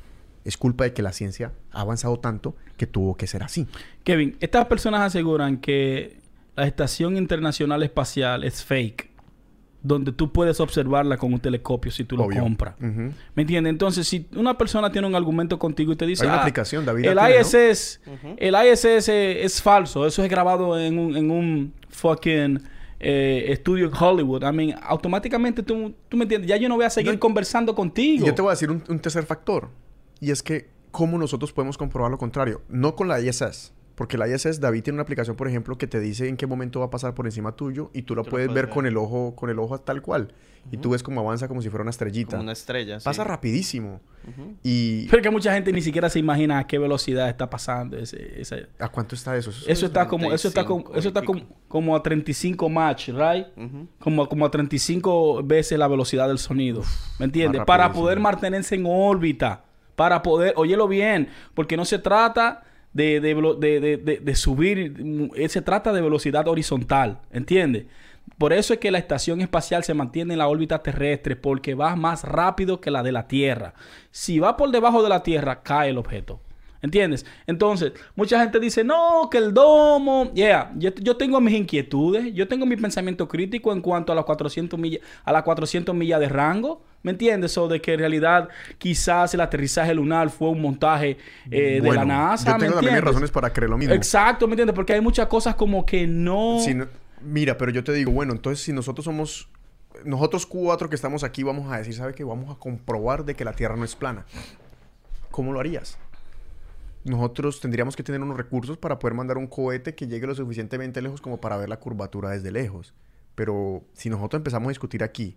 Es 0.44 0.56
culpa 0.56 0.84
de 0.84 0.92
que 0.92 1.02
la 1.02 1.12
ciencia 1.12 1.52
ha 1.70 1.80
avanzado 1.82 2.18
tanto 2.18 2.56
que 2.76 2.86
tuvo 2.86 3.16
que 3.16 3.26
ser 3.26 3.42
así. 3.42 3.66
Kevin, 4.04 4.36
estas 4.40 4.66
personas 4.66 5.00
aseguran 5.02 5.58
que 5.58 6.20
la 6.56 6.66
Estación 6.66 7.16
Internacional 7.16 7.82
Espacial 7.82 8.44
es 8.44 8.64
fake. 8.64 9.10
Donde 9.84 10.12
tú 10.12 10.30
puedes 10.32 10.60
observarla 10.60 11.16
con 11.16 11.32
un 11.34 11.40
telescopio 11.40 11.90
si 11.90 12.04
tú 12.04 12.16
lo 12.16 12.28
compras. 12.28 12.76
¿Me 12.80 13.42
entiendes? 13.42 13.70
Entonces, 13.72 14.06
si 14.06 14.28
una 14.36 14.56
persona 14.56 14.92
tiene 14.92 15.08
un 15.08 15.14
argumento 15.16 15.58
contigo 15.58 15.92
y 15.92 15.96
te 15.96 16.06
dice... 16.06 16.22
Hay 16.22 16.28
una 16.28 16.36
"Ah, 16.38 16.40
aplicación, 16.42 16.84
David. 16.86 17.04
El. 17.06 17.18
ISS, 17.18 18.00
el 18.36 18.54
ISS 18.54 19.08
es 19.08 19.60
falso. 19.60 20.06
Eso 20.06 20.22
es 20.22 20.30
grabado 20.30 20.78
en 20.78 20.96
un, 20.98 21.16
en 21.16 21.30
un 21.32 21.72
fucking 21.88 22.62
eh, 23.00 23.46
estudio 23.48 23.86
en 23.86 23.92
Hollywood. 23.92 24.44
I 24.44 24.52
mean, 24.52 24.78
automáticamente 24.84 25.64
tú, 25.64 25.92
tú 26.08 26.16
me 26.16 26.24
entiendes. 26.24 26.48
Ya 26.48 26.56
yo 26.58 26.68
no 26.68 26.76
voy 26.76 26.84
a 26.84 26.90
seguir 26.90 27.14
No, 27.14 27.18
conversando 27.18 27.74
contigo. 27.74 28.22
Y 28.24 28.28
yo 28.28 28.34
te 28.36 28.40
voy 28.42 28.50
a 28.50 28.52
decir 28.52 28.70
un, 28.70 28.84
un 28.88 28.98
tercer 29.00 29.24
factor. 29.26 29.68
Y 30.22 30.30
es 30.30 30.42
que, 30.42 30.70
¿cómo 30.92 31.18
nosotros 31.18 31.52
podemos 31.52 31.76
comprobar 31.76 32.10
lo 32.10 32.16
contrario? 32.16 32.62
No 32.68 32.94
con 32.96 33.08
la 33.08 33.20
ISS. 33.20 33.72
Porque 33.94 34.16
la 34.16 34.26
ISS, 34.26 34.58
David 34.58 34.84
tiene 34.84 34.94
una 34.96 35.02
aplicación, 35.02 35.36
por 35.36 35.46
ejemplo, 35.48 35.76
que 35.76 35.86
te 35.86 36.00
dice 36.00 36.26
en 36.26 36.38
qué 36.38 36.46
momento 36.46 36.80
va 36.80 36.86
a 36.86 36.90
pasar 36.90 37.14
por 37.14 37.26
encima 37.26 37.52
tuyo 37.56 37.90
y 37.92 38.02
tú 38.02 38.14
lo 38.14 38.22
Tú 38.22 38.26
lo 38.26 38.30
puedes 38.30 38.46
puedes 38.48 38.54
ver, 38.54 38.66
ver. 38.66 38.74
con 38.74 38.86
el 38.86 38.96
ojo, 38.96 39.34
con 39.36 39.50
el 39.50 39.58
ojo 39.58 39.78
tal 39.80 40.00
cual. 40.00 40.32
Y 40.70 40.76
tú 40.78 40.90
ves 40.90 41.02
cómo 41.02 41.20
avanza 41.20 41.46
como 41.48 41.60
si 41.60 41.68
fuera 41.68 41.82
una 41.82 41.90
estrellita. 41.90 42.30
Como 42.30 42.44
una 42.44 42.52
estrella. 42.52 43.00
sí. 43.00 43.04
Pasa 43.04 43.22
rapidísimo. 43.24 44.00
Ujú. 44.28 44.54
Y 44.62 45.08
Pero 45.08 45.20
que 45.22 45.28
mucha 45.30 45.52
gente 45.52 45.72
ni 45.72 45.82
siquiera 45.82 46.08
se 46.08 46.20
imagina 46.20 46.58
a 46.60 46.66
qué 46.68 46.78
velocidad 46.78 47.28
está 47.28 47.50
pasando 47.50 47.98
ese... 47.98 48.40
ese- 48.40 48.68
¿a 48.78 48.88
cuánto 48.88 49.14
está 49.16 49.36
eso? 49.36 49.50
Eso 49.66 49.86
está 49.86 50.06
como, 50.08 50.32
eso 50.32 50.46
está 50.48 50.64
como, 50.64 50.84
35 50.84 50.98
eso 50.98 51.08
está 51.08 51.22
como, 51.24 51.40
como 51.68 51.96
a 51.96 52.02
35 52.02 52.68
match, 52.70 53.08
right? 53.08 53.46
Ujú. 53.56 53.88
Como, 53.98 54.28
como 54.28 54.46
a 54.46 54.50
35 54.50 55.42
veces 55.44 55.76
la 55.78 55.88
velocidad 55.88 56.28
del 56.28 56.38
sonido. 56.38 56.82
¿Me 57.18 57.26
entiendes? 57.26 57.62
Para 57.66 57.92
poder 57.92 58.20
mantenerse 58.20 58.76
en 58.76 58.84
órbita. 58.86 59.64
Para 59.96 60.22
poder, 60.22 60.54
óyelo 60.56 60.88
bien, 60.88 61.28
porque 61.54 61.76
no 61.76 61.84
se 61.84 61.98
trata 61.98 62.64
de, 62.92 63.20
de, 63.20 63.34
de- 63.98 64.20
de- 64.22 64.34
subir, 64.36 64.94
eh, 65.36 65.48
se 65.48 65.62
trata 65.62 65.92
de 65.92 66.02
velocidad 66.02 66.46
horizontal, 66.48 67.20
¿entiendes? 67.30 67.86
Por 68.38 68.52
eso 68.52 68.72
es 68.74 68.78
que 68.80 68.90
la 68.90 68.98
estación 68.98 69.40
espacial 69.40 69.82
se 69.84 69.94
mantiene 69.94 70.34
en 70.34 70.38
la 70.38 70.48
órbita 70.48 70.82
terrestre, 70.82 71.36
porque 71.36 71.74
va 71.74 71.96
más 71.96 72.24
rápido 72.24 72.80
que 72.80 72.90
la 72.90 73.02
de 73.02 73.12
la 73.12 73.26
Tierra. 73.28 73.74
Si 74.10 74.38
va 74.38 74.56
por 74.56 74.70
debajo 74.70 75.02
de 75.02 75.08
la 75.08 75.22
Tierra, 75.22 75.62
cae 75.62 75.90
el 75.90 75.98
objeto. 75.98 76.40
¿Entiendes? 76.82 77.24
Entonces, 77.46 77.92
mucha 78.16 78.40
gente 78.40 78.58
dice, 78.58 78.82
no, 78.82 79.28
que 79.30 79.38
el 79.38 79.54
domo, 79.54 80.32
yeah, 80.34 80.72
yo, 80.76 81.16
tengo 81.16 81.40
mis 81.40 81.54
inquietudes, 81.54 82.34
yo 82.34 82.48
tengo 82.48 82.66
mi 82.66 82.76
pensamiento 82.76 83.28
crítico 83.28 83.72
en 83.72 83.80
cuanto 83.80 84.10
a 84.10 84.16
las 84.16 84.24
400 84.24 84.78
millas, 84.80 85.00
a 85.24 85.30
las 85.30 85.44
400 85.44 85.94
millas 85.94 86.18
de 86.18 86.28
rango, 86.28 86.82
¿me 87.02 87.12
entiendes? 87.12 87.56
O 87.58 87.68
de 87.68 87.80
que 87.80 87.94
en 87.94 88.00
realidad 88.00 88.48
quizás 88.78 89.34
el 89.34 89.40
aterrizaje 89.40 89.94
lunar 89.94 90.30
fue 90.30 90.48
un 90.50 90.60
montaje 90.60 91.18
eh, 91.50 91.80
de 91.82 91.92
la 91.92 92.04
NASA, 92.04 92.52
yo 92.52 92.58
tengo 92.58 92.74
también 92.74 93.02
razones 93.02 93.30
para 93.30 93.52
creer 93.52 93.70
lo 93.70 93.78
mismo. 93.78 93.94
Exacto, 93.94 94.46
¿me 94.46 94.52
entiendes? 94.52 94.74
Porque 94.74 94.92
hay 94.92 95.00
muchas 95.00 95.26
cosas 95.26 95.54
como 95.54 95.84
que 95.84 96.06
no... 96.06 96.58
Mira, 97.20 97.56
pero 97.56 97.70
yo 97.70 97.84
te 97.84 97.92
digo, 97.92 98.10
bueno, 98.10 98.32
entonces 98.32 98.64
si 98.64 98.72
nosotros 98.72 99.04
somos 99.04 99.48
nosotros 100.04 100.46
cuatro 100.46 100.88
que 100.88 100.96
estamos 100.96 101.22
aquí 101.22 101.44
vamos 101.44 101.70
a 101.70 101.76
decir, 101.76 101.94
¿sabe 101.94 102.14
qué? 102.14 102.24
Vamos 102.24 102.50
a 102.50 102.58
comprobar 102.58 103.24
de 103.24 103.36
que 103.36 103.44
la 103.44 103.52
Tierra 103.52 103.76
no 103.76 103.84
es 103.84 103.94
plana. 103.94 104.24
¿Cómo 105.30 105.52
lo 105.52 105.60
harías? 105.60 105.98
nosotros 107.04 107.60
tendríamos 107.60 107.96
que 107.96 108.02
tener 108.02 108.20
unos 108.20 108.36
recursos 108.36 108.78
para 108.78 108.98
poder 108.98 109.14
mandar 109.14 109.38
un 109.38 109.46
cohete 109.46 109.94
que 109.94 110.06
llegue 110.06 110.26
lo 110.26 110.34
suficientemente 110.34 111.02
lejos 111.02 111.20
como 111.20 111.40
para 111.40 111.56
ver 111.56 111.68
la 111.68 111.78
curvatura 111.78 112.30
desde 112.30 112.52
lejos. 112.52 112.94
Pero 113.34 113.82
si 113.92 114.10
nosotros 114.10 114.40
empezamos 114.40 114.68
a 114.68 114.70
discutir 114.70 115.02
aquí 115.02 115.36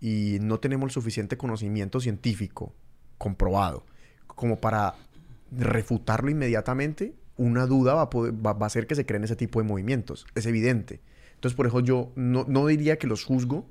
y 0.00 0.38
no 0.40 0.60
tenemos 0.60 0.88
el 0.88 0.90
suficiente 0.92 1.36
conocimiento 1.36 2.00
científico 2.00 2.72
comprobado 3.18 3.84
como 4.26 4.60
para 4.60 4.94
refutarlo 5.52 6.30
inmediatamente, 6.30 7.14
una 7.36 7.66
duda 7.66 7.94
va 7.94 8.02
a, 8.02 8.50
a 8.50 8.66
hacer 8.66 8.86
que 8.86 8.94
se 8.94 9.04
creen 9.04 9.24
ese 9.24 9.36
tipo 9.36 9.60
de 9.60 9.68
movimientos. 9.68 10.26
Es 10.34 10.46
evidente. 10.46 11.00
Entonces, 11.34 11.56
por 11.56 11.66
eso 11.66 11.80
yo 11.80 12.12
no, 12.14 12.44
no 12.48 12.66
diría 12.66 12.98
que 12.98 13.06
los 13.06 13.24
juzgo 13.24 13.68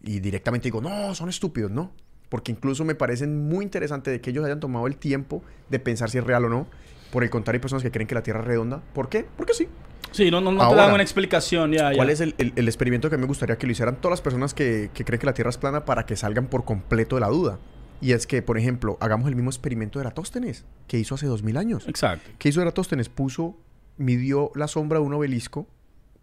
y 0.00 0.20
directamente 0.20 0.64
digo, 0.64 0.80
no, 0.80 1.14
son 1.14 1.28
estúpidos, 1.28 1.70
no 1.70 1.92
porque 2.28 2.52
incluso 2.52 2.84
me 2.84 2.94
parecen 2.94 3.48
muy 3.48 3.64
interesante 3.64 4.10
de 4.10 4.20
que 4.20 4.30
ellos 4.30 4.44
hayan 4.44 4.60
tomado 4.60 4.86
el 4.86 4.96
tiempo 4.96 5.42
de 5.70 5.78
pensar 5.78 6.10
si 6.10 6.18
es 6.18 6.24
real 6.24 6.44
o 6.44 6.48
no. 6.48 6.66
Por 7.10 7.24
el 7.24 7.30
contrario, 7.30 7.58
hay 7.58 7.62
personas 7.62 7.82
que 7.82 7.90
creen 7.90 8.06
que 8.06 8.14
la 8.14 8.22
Tierra 8.22 8.40
es 8.40 8.46
redonda. 8.46 8.82
¿Por 8.92 9.08
qué? 9.08 9.26
Porque 9.36 9.54
sí. 9.54 9.68
Sí, 10.10 10.30
no, 10.30 10.40
no, 10.40 10.52
no 10.52 10.68
te 10.68 10.74
dan 10.74 10.92
una 10.92 11.02
explicación 11.02 11.72
ya. 11.72 11.92
¿Cuál 11.92 12.10
es 12.10 12.20
el, 12.20 12.34
experimento 12.38 13.10
que 13.10 13.18
me 13.18 13.26
gustaría 13.26 13.58
que 13.58 13.66
lo 13.66 13.72
hicieran 13.72 13.96
todas 13.96 14.12
las 14.12 14.22
personas 14.22 14.54
que, 14.54 14.90
que, 14.94 15.04
creen 15.04 15.20
que 15.20 15.26
la 15.26 15.34
Tierra 15.34 15.50
es 15.50 15.58
plana 15.58 15.84
para 15.84 16.06
que 16.06 16.16
salgan 16.16 16.46
por 16.46 16.64
completo 16.64 17.16
de 17.16 17.20
la 17.20 17.28
duda? 17.28 17.58
Y 18.00 18.12
es 18.12 18.26
que, 18.26 18.42
por 18.42 18.58
ejemplo, 18.58 18.96
hagamos 19.00 19.28
el 19.28 19.34
mismo 19.34 19.50
experimento 19.50 19.98
de 19.98 20.04
Eratóstenes, 20.04 20.64
que 20.86 20.98
hizo 20.98 21.16
hace 21.16 21.26
dos 21.26 21.42
mil 21.42 21.56
años. 21.56 21.86
Exacto. 21.88 22.30
¿Qué 22.38 22.48
hizo 22.48 22.62
Eratóstenes? 22.62 23.08
Puso, 23.08 23.56
midió 23.96 24.52
la 24.54 24.68
sombra 24.68 25.00
de 25.00 25.04
un 25.04 25.14
obelisco 25.14 25.66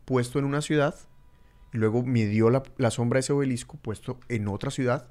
puesto 0.05 0.39
en 0.39 0.45
una 0.45 0.61
ciudad, 0.61 0.95
y 1.73 1.77
luego 1.77 2.03
midió 2.03 2.49
la, 2.49 2.63
la 2.77 2.91
sombra 2.91 3.17
de 3.17 3.21
ese 3.21 3.33
obelisco 3.33 3.77
puesto 3.77 4.19
en 4.29 4.47
otra 4.47 4.71
ciudad, 4.71 5.09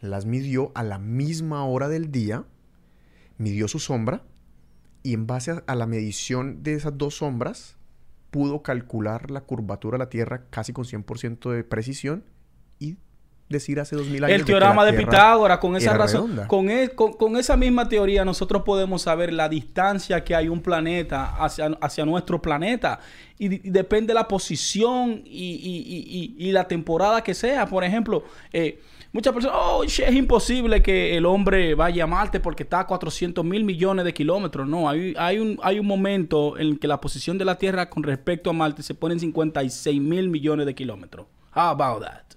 las 0.00 0.26
midió 0.26 0.72
a 0.74 0.82
la 0.82 0.98
misma 0.98 1.64
hora 1.64 1.88
del 1.88 2.12
día, 2.12 2.44
midió 3.38 3.66
su 3.66 3.78
sombra 3.78 4.22
y 5.06 5.14
en 5.14 5.28
base 5.28 5.62
a, 5.64 5.74
la 5.76 5.86
medición 5.86 6.64
de 6.64 6.74
esas 6.74 6.98
dos 6.98 7.18
sombras 7.18 7.76
pudo 8.32 8.62
calcular 8.64 9.30
la 9.30 9.42
curvatura 9.42 9.98
de 9.98 10.04
la 10.04 10.10
Tierra 10.10 10.46
casi 10.50 10.72
con 10.72 10.84
100% 10.84 11.48
de 11.52 11.62
precisión 11.62 12.24
y 12.80 12.96
decir 13.48 13.78
hace 13.78 13.94
2000 13.94 14.24
años. 14.24 14.40
El 14.40 14.44
teorema 14.44 14.84
de, 14.84 14.94
Pitágoras, 14.94 15.58
con 15.58 15.76
esa 15.76 15.96
razón, 15.96 16.40
e, 16.68 16.88
con, 16.88 17.12
con, 17.12 17.36
esa 17.36 17.56
misma 17.56 17.88
teoría, 17.88 18.24
nosotros 18.24 18.62
podemos 18.64 19.02
saber 19.02 19.32
la 19.32 19.48
distancia 19.48 20.24
que 20.24 20.34
hay 20.34 20.48
un 20.48 20.60
planeta 20.60 21.36
hacia, 21.36 21.66
hacia 21.80 22.04
nuestro 22.04 22.42
planeta. 22.42 22.98
Y, 23.38 23.70
depende 23.70 24.08
de 24.08 24.14
la 24.14 24.26
posición 24.26 25.22
y, 25.24 26.34
y, 26.36 26.50
la 26.50 26.66
temporada 26.66 27.22
que 27.22 27.32
sea. 27.32 27.66
Por 27.66 27.84
ejemplo, 27.84 28.24
eh, 28.52 28.80
Muchas 29.12 29.32
personas, 29.32 29.56
oh, 29.58 29.84
es 29.84 30.14
imposible 30.14 30.82
que 30.82 31.16
el 31.16 31.26
hombre 31.26 31.74
vaya 31.74 32.04
a 32.04 32.06
Marte 32.06 32.40
porque 32.40 32.64
está 32.64 32.80
a 32.80 32.86
400 32.86 33.44
mil 33.44 33.64
millones 33.64 34.04
de 34.04 34.12
kilómetros. 34.12 34.68
No, 34.68 34.88
hay, 34.88 35.14
hay, 35.16 35.38
un, 35.38 35.58
hay 35.62 35.78
un 35.78 35.86
momento 35.86 36.58
en 36.58 36.76
que 36.76 36.88
la 36.88 37.00
posición 37.00 37.38
de 37.38 37.44
la 37.44 37.56
Tierra 37.56 37.88
con 37.88 38.02
respecto 38.02 38.50
a 38.50 38.52
Marte 38.52 38.82
se 38.82 38.94
pone 38.94 39.14
en 39.14 39.20
56 39.20 40.00
mil 40.00 40.28
millones 40.28 40.66
de 40.66 40.74
kilómetros. 40.74 41.26
How 41.54 41.70
about 41.70 42.02
that? 42.02 42.36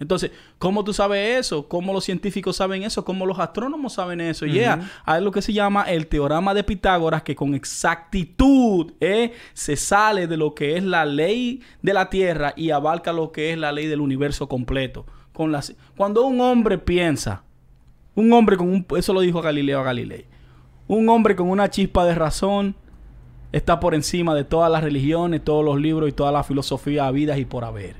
Entonces, 0.00 0.30
¿cómo 0.58 0.84
tú 0.84 0.92
sabes 0.92 1.40
eso? 1.40 1.66
¿Cómo 1.66 1.92
los 1.92 2.04
científicos 2.04 2.56
saben 2.56 2.82
eso? 2.82 3.04
¿Cómo 3.04 3.26
los 3.26 3.38
astrónomos 3.38 3.94
saben 3.94 4.20
eso? 4.20 4.46
Y 4.46 4.60
hay 4.60 5.22
lo 5.22 5.32
que 5.32 5.42
se 5.42 5.52
llama 5.52 5.82
el 5.84 6.06
teorema 6.06 6.54
de 6.54 6.62
Pitágoras, 6.62 7.22
que 7.22 7.34
con 7.34 7.54
exactitud 7.54 8.92
eh, 9.00 9.32
se 9.54 9.76
sale 9.76 10.26
de 10.26 10.36
lo 10.36 10.54
que 10.54 10.76
es 10.76 10.84
la 10.84 11.04
ley 11.04 11.62
de 11.82 11.94
la 11.94 12.08
Tierra 12.10 12.52
y 12.56 12.70
abarca 12.70 13.12
lo 13.12 13.32
que 13.32 13.52
es 13.52 13.58
la 13.58 13.72
ley 13.72 13.86
del 13.86 14.00
universo 14.00 14.48
completo 14.48 15.04
Cuando 15.96 16.26
un 16.26 16.40
hombre 16.40 16.78
piensa, 16.78 17.44
un 18.14 18.32
hombre 18.32 18.56
con 18.56 18.68
un... 18.68 18.84
Eso 18.96 19.12
lo 19.12 19.20
dijo 19.20 19.40
Galileo 19.40 19.80
a 19.80 19.84
Galilei. 19.84 20.26
Un 20.88 21.08
hombre 21.08 21.36
con 21.36 21.48
una 21.48 21.70
chispa 21.70 22.04
de 22.04 22.14
razón 22.14 22.74
está 23.50 23.80
por 23.80 23.94
encima 23.94 24.34
de 24.34 24.44
todas 24.44 24.70
las 24.70 24.84
religiones, 24.84 25.42
todos 25.42 25.64
los 25.64 25.80
libros 25.80 26.08
y 26.08 26.12
toda 26.12 26.30
la 26.30 26.42
filosofía 26.42 27.06
habidas 27.06 27.38
y 27.38 27.44
por 27.44 27.64
haber. 27.64 27.96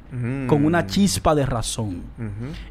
Con 0.47 0.65
una 0.65 0.87
chispa 0.87 1.35
de 1.35 1.47
razón. 1.47 2.03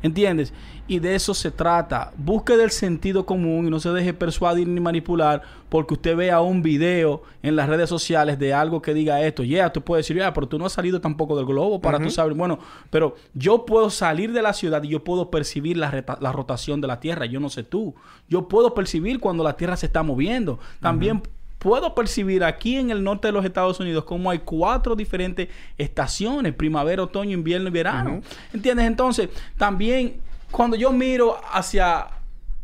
¿Entiendes? 0.03 0.53
Y 0.87 0.99
de 0.99 1.15
eso 1.15 1.33
se 1.33 1.51
trata. 1.51 2.11
Busque 2.17 2.55
del 2.55 2.71
sentido 2.71 3.25
común 3.25 3.67
y 3.67 3.69
no 3.69 3.79
se 3.79 3.89
deje 3.89 4.13
persuadir 4.13 4.67
ni 4.67 4.79
manipular 4.79 5.41
porque 5.69 5.95
usted 5.95 6.15
vea 6.15 6.39
un 6.39 6.61
video 6.61 7.23
en 7.43 7.55
las 7.55 7.67
redes 7.67 7.89
sociales 7.89 8.39
de 8.39 8.53
algo 8.53 8.81
que 8.81 8.93
diga 8.93 9.21
esto. 9.21 9.43
Ya, 9.43 9.71
tú 9.73 9.81
puedes 9.81 10.05
decir, 10.05 10.17
ya, 10.17 10.33
pero 10.33 10.47
tú 10.47 10.57
no 10.57 10.65
has 10.65 10.73
salido 10.73 11.01
tampoco 11.01 11.35
del 11.35 11.45
globo 11.45 11.81
para 11.81 11.99
tú 11.99 12.09
saber. 12.09 12.35
Bueno, 12.35 12.59
pero 12.89 13.15
yo 13.33 13.65
puedo 13.65 13.89
salir 13.89 14.31
de 14.31 14.41
la 14.41 14.53
ciudad 14.53 14.81
y 14.83 14.89
yo 14.89 15.03
puedo 15.03 15.29
percibir 15.29 15.77
la, 15.77 15.91
rotación 16.31 16.79
de 16.79 16.87
la 16.87 16.99
Tierra. 16.99 17.25
Yo 17.25 17.39
no 17.39 17.49
sé 17.49 17.63
tú. 17.63 17.95
Yo 18.29 18.47
puedo 18.47 18.73
percibir 18.73 19.19
cuando 19.19 19.43
la 19.43 19.57
Tierra 19.57 19.75
se 19.75 19.87
está 19.87 20.03
moviendo. 20.03 20.59
También 20.79 21.21
puedo 21.59 21.95
percibir 21.95 22.43
aquí 22.43 22.77
en 22.77 22.91
el 22.91 23.03
norte 23.03 23.27
de 23.27 23.31
los 23.31 23.45
Estados 23.45 23.79
Unidos 23.79 24.03
como 24.03 24.29
hay 24.29 24.39
cuatro 24.39 24.95
diferentes 24.95 25.49
estaciones, 25.77 26.53
primavera, 26.53 27.03
otoño, 27.03 27.31
invierno 27.31 27.69
y 27.69 27.71
verano. 27.71 28.21
¿Entiendes? 28.53 28.85
Entonces, 28.87 29.29
también 29.57 30.21
cuando 30.51 30.77
yo 30.77 30.91
miro 30.91 31.37
hacia, 31.51 32.07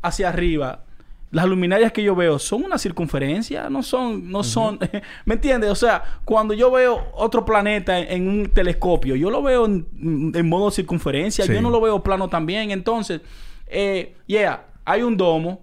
hacia 0.02 0.30
arriba, 0.30 0.84
las 1.32 1.46
luminarias 1.46 1.92
que 1.92 2.04
yo 2.04 2.16
veo 2.16 2.38
son 2.38 2.64
una 2.64 2.78
circunferencia, 2.78 3.68
no 3.68 3.82
son, 3.82 4.30
no 4.30 4.44
son, 4.44 4.78
¿me 5.26 5.34
entiendes? 5.34 5.72
O 5.72 5.76
sea, 5.76 6.04
cuando 6.24 6.54
yo 6.54 6.70
veo 6.70 7.08
otro 7.16 7.44
planeta 7.44 7.98
en, 8.00 8.28
un 8.28 8.50
telescopio, 8.52 9.16
yo 9.16 9.32
lo 9.32 9.42
veo 9.42 9.66
en, 9.66 10.48
modo 10.48 10.70
circunferencia, 10.70 11.46
yo 11.46 11.60
no 11.60 11.72
lo 11.72 11.82
veo 11.82 12.04
plano 12.04 12.28
también. 12.28 12.70
Entonces, 12.70 13.22
eh, 13.66 14.16
yeah, 14.28 14.68
hay 14.86 15.02
un 15.02 15.18
domo, 15.18 15.62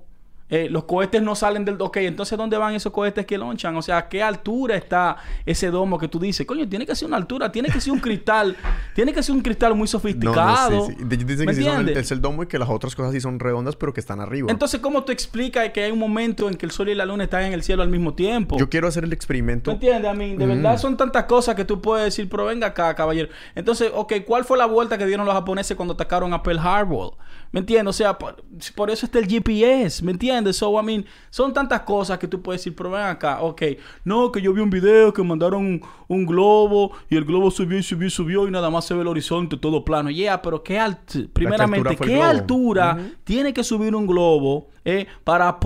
eh, 0.51 0.69
los 0.69 0.85
cohetes 0.85 1.23
no 1.23 1.35
salen 1.35 1.65
del... 1.65 1.81
Ok, 1.81 1.99
entonces 1.99 2.37
¿dónde 2.37 2.59
van 2.59 2.75
esos 2.75 2.93
cohetes 2.93 3.25
que 3.25 3.39
lonchan? 3.39 3.77
O 3.77 3.83
sea, 3.83 3.99
¿a 3.99 4.09
qué 4.09 4.23
altura 4.23 4.77
está 4.77 5.17
ese 5.47 5.71
domo 5.71 5.99
que 5.99 6.09
tú 6.09 6.19
dices? 6.19 6.47
Coño, 6.47 6.69
tiene 6.69 6.85
que 6.85 6.95
ser 6.95 7.07
una 7.07 7.17
altura, 7.17 7.53
tiene 7.53 7.69
que 7.69 7.81
ser 7.81 7.93
un 7.93 8.01
cristal, 8.01 8.57
tiene 8.95 9.13
que 9.13 9.23
ser 9.23 9.35
un 9.35 9.43
cristal 9.43 9.75
muy 9.75 9.87
sofisticado. 9.87 10.71
No, 10.71 10.87
sí, 10.87 10.95
sí. 10.99 11.05
Dicen 11.25 11.47
que 11.47 11.55
sí 11.55 11.63
son 11.63 11.89
el, 11.89 11.97
es 11.97 12.11
el 12.11 12.21
domo 12.21 12.43
y 12.43 12.47
que 12.47 12.59
las 12.59 12.69
otras 12.69 12.95
cosas 12.95 13.13
sí 13.13 13.21
son 13.21 13.39
redondas, 13.39 13.77
pero 13.77 13.93
que 13.93 14.01
están 14.01 14.21
arriba. 14.21 14.51
Entonces, 14.51 14.81
¿cómo 14.81 15.05
te 15.05 15.13
explicas 15.13 15.71
que 15.71 15.85
hay 15.85 15.93
un 15.93 15.99
momento 15.99 16.49
en 16.49 16.57
que 16.57 16.67
el 16.67 16.73
sol 16.73 16.89
y 16.89 16.95
la 16.95 17.07
luna 17.07 17.25
están 17.25 17.45
en 17.45 17.53
el 17.53 17.63
cielo 17.63 17.83
al 17.83 17.89
mismo 17.89 18.15
tiempo? 18.15 18.59
Yo 18.59 18.69
quiero 18.69 18.89
hacer 18.89 19.05
el 19.05 19.13
experimento. 19.13 19.71
¿Me 19.71 19.75
entiendes? 19.75 20.11
A 20.11 20.15
mí, 20.15 20.37
de 20.37 20.47
verdad 20.47 20.79
son 20.79 20.97
tantas 20.97 21.25
cosas 21.25 21.55
que 21.55 21.65
tú 21.65 21.81
puedes 21.81 22.05
decir, 22.07 22.29
pero 22.29 22.47
venga 22.47 22.69
acá, 22.69 22.95
caballero. 22.95 23.29
Entonces, 23.55 23.91
ok, 23.95 24.15
¿cuál 24.27 24.45
fue 24.45 24.59
la 24.59 24.67
vuelta 24.67 24.99
que 24.99 25.07
dieron 25.07 25.27
los 25.27 25.35
japoneses 25.35 25.77
cuando 25.77 25.95
atacaron 25.95 26.33
a 26.33 26.43
Pearl 26.43 26.59
Harbor? 26.59 27.15
¿Me 27.53 27.61
entiendes? 27.61 27.91
O 27.91 27.93
sea, 27.93 28.17
por, 28.17 28.91
eso 28.91 29.07
está 29.07 29.19
el 29.19 29.27
GPS, 29.27 30.05
¿me 30.05 30.13
entiendes? 30.13 30.57
So, 30.57 30.81
I 30.81 30.85
mean, 30.85 31.05
son 31.31 31.53
tantas 31.53 31.81
cosas 31.81 32.19
que 32.19 32.29
tú 32.29 32.41
puedes 32.41 32.61
decir, 32.61 32.77
pero 32.77 32.91
ven 32.91 33.03
acá, 33.03 33.41
ok, 33.43 33.63
no, 34.05 34.31
que 34.31 34.41
yo 34.41 34.53
vi 34.53 34.61
un 34.61 34.71
video 34.71 35.13
que 35.13 35.23
mandaron 35.23 35.81
un, 36.07 36.27
globo 36.27 36.93
y 37.09 37.17
el 37.17 37.25
globo 37.25 37.51
subió 37.51 37.79
y 37.79 37.83
subió 37.83 38.07
y 38.07 38.11
subió 38.11 38.47
y 38.47 38.53
nada 38.53 38.71
más 38.71 38.85
se 38.85 38.95
ve 38.95 39.01
el 39.01 39.09
horizonte 39.09 39.57
todo 39.57 39.85
plano. 39.85 40.11
Yeah, 40.11 40.41
pero 40.41 40.63
qué 40.63 40.79
altura, 40.79 41.29
primeramente, 41.33 41.97
¿qué 41.97 42.23
altura 42.23 42.97
tiene 43.25 43.53
que 43.53 43.65
subir 43.65 43.97
un 43.97 44.07
globo 44.07 44.69
eh, 44.85 45.07
para 45.25 45.59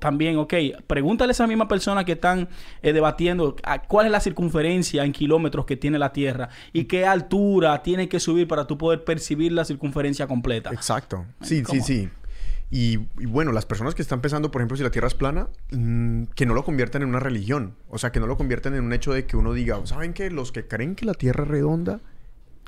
también, 0.00 0.36
ok, 0.36 0.54
pregúntale 0.86 1.30
a 1.30 1.32
esa 1.32 1.46
misma 1.46 1.68
persona 1.68 2.04
que 2.04 2.12
están 2.12 2.48
eh, 2.82 2.92
debatiendo 2.92 3.56
cuál 3.86 4.06
es 4.06 4.12
la 4.12 4.20
circunferencia 4.20 5.04
en 5.04 5.12
kilómetros 5.12 5.64
que 5.64 5.76
tiene 5.76 5.98
la 5.98 6.12
Tierra 6.12 6.48
y 6.72 6.84
qué 6.84 7.06
altura 7.06 7.82
tiene 7.82 8.08
que 8.08 8.20
subir 8.20 8.46
para 8.46 8.66
tú 8.66 8.76
poder 8.76 9.04
percibir 9.04 9.52
la 9.52 9.64
circunferencia 9.64 10.26
completa. 10.26 10.70
Exacto. 10.70 11.26
Sí, 11.40 11.62
sí, 11.64 11.80
sí. 11.80 12.08
Y, 12.70 12.98
bueno, 13.26 13.52
las 13.52 13.64
personas 13.64 13.94
que 13.94 14.02
están 14.02 14.20
pensando, 14.20 14.50
por 14.50 14.60
ejemplo, 14.60 14.76
si 14.76 14.82
la 14.82 14.90
Tierra 14.90 15.08
es 15.08 15.14
plana, 15.14 15.48
mm, 15.70 16.24
que 16.34 16.44
no 16.44 16.52
lo 16.52 16.64
conviertan 16.64 17.02
en 17.02 17.08
una 17.08 17.20
religión. 17.20 17.76
O 17.88 17.96
sea, 17.96 18.12
que 18.12 18.20
no 18.20 18.26
lo 18.26 18.36
conviertan 18.36 18.74
en 18.74 18.84
un 18.84 18.92
hecho 18.92 19.12
de 19.12 19.24
que 19.24 19.38
uno 19.38 19.54
diga, 19.54 19.80
¿saben 19.86 20.12
qué? 20.12 20.30
Los 20.30 20.52
que 20.52 20.66
creen 20.66 20.94
que 20.94 21.06
la 21.06 21.14
Tierra 21.14 21.44
es 21.44 21.48
redonda 21.48 22.00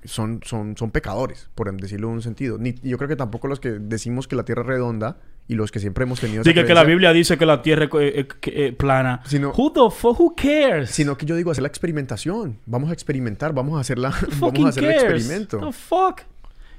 son, 0.05 0.41
son, 0.45 0.77
son 0.77 0.91
pecadores, 0.91 1.49
por 1.55 1.75
decirlo 1.77 2.09
en 2.09 2.15
un 2.15 2.23
sentido. 2.23 2.59
Ni, 2.59 2.75
yo 2.83 2.99
creo 2.99 3.09
que 3.09 3.17
tampoco 3.17 3.49
los 3.49 3.61
que 3.61 3.71
decimos 3.71 4.29
que 4.29 4.37
la 4.37 4.45
Tierra 4.45 4.63
es 4.63 4.69
redonda 4.69 5.19
y 5.49 5.55
los 5.55 5.73
que 5.73 5.81
siempre 5.81 6.05
hemos 6.05 6.21
tenido... 6.21 6.43
Dice 6.43 6.65
que, 6.65 6.75
la 6.75 6.85
Biblia 6.85 7.13
dice 7.13 7.37
que 7.37 7.47
la 7.47 7.61
Tierra 7.63 7.85
es 7.85 7.91
eh, 7.95 8.29
eh, 8.43 8.73
plana. 8.73 9.21
Sino, 9.25 9.51
who 9.51 9.73
the 9.73 9.95
fuck, 9.95 10.19
who 10.19 10.35
cares? 10.37 10.91
Sino 10.91 11.17
que 11.17 11.27
yo 11.27 11.35
digo, 11.37 11.51
hacer 11.51 11.63
la 11.63 11.69
experimentación. 11.69 12.59
Vamos 12.67 12.91
a 12.91 12.93
experimentar, 12.93 13.53
vamos 13.53 13.77
a 13.77 13.81
hacerla, 13.81 14.15
vamos 14.39 14.65
a 14.65 14.69
hacer 14.69 14.85
el 14.85 14.91
experimento. 14.91 15.59
The 15.59 15.73
fuck? 15.73 16.21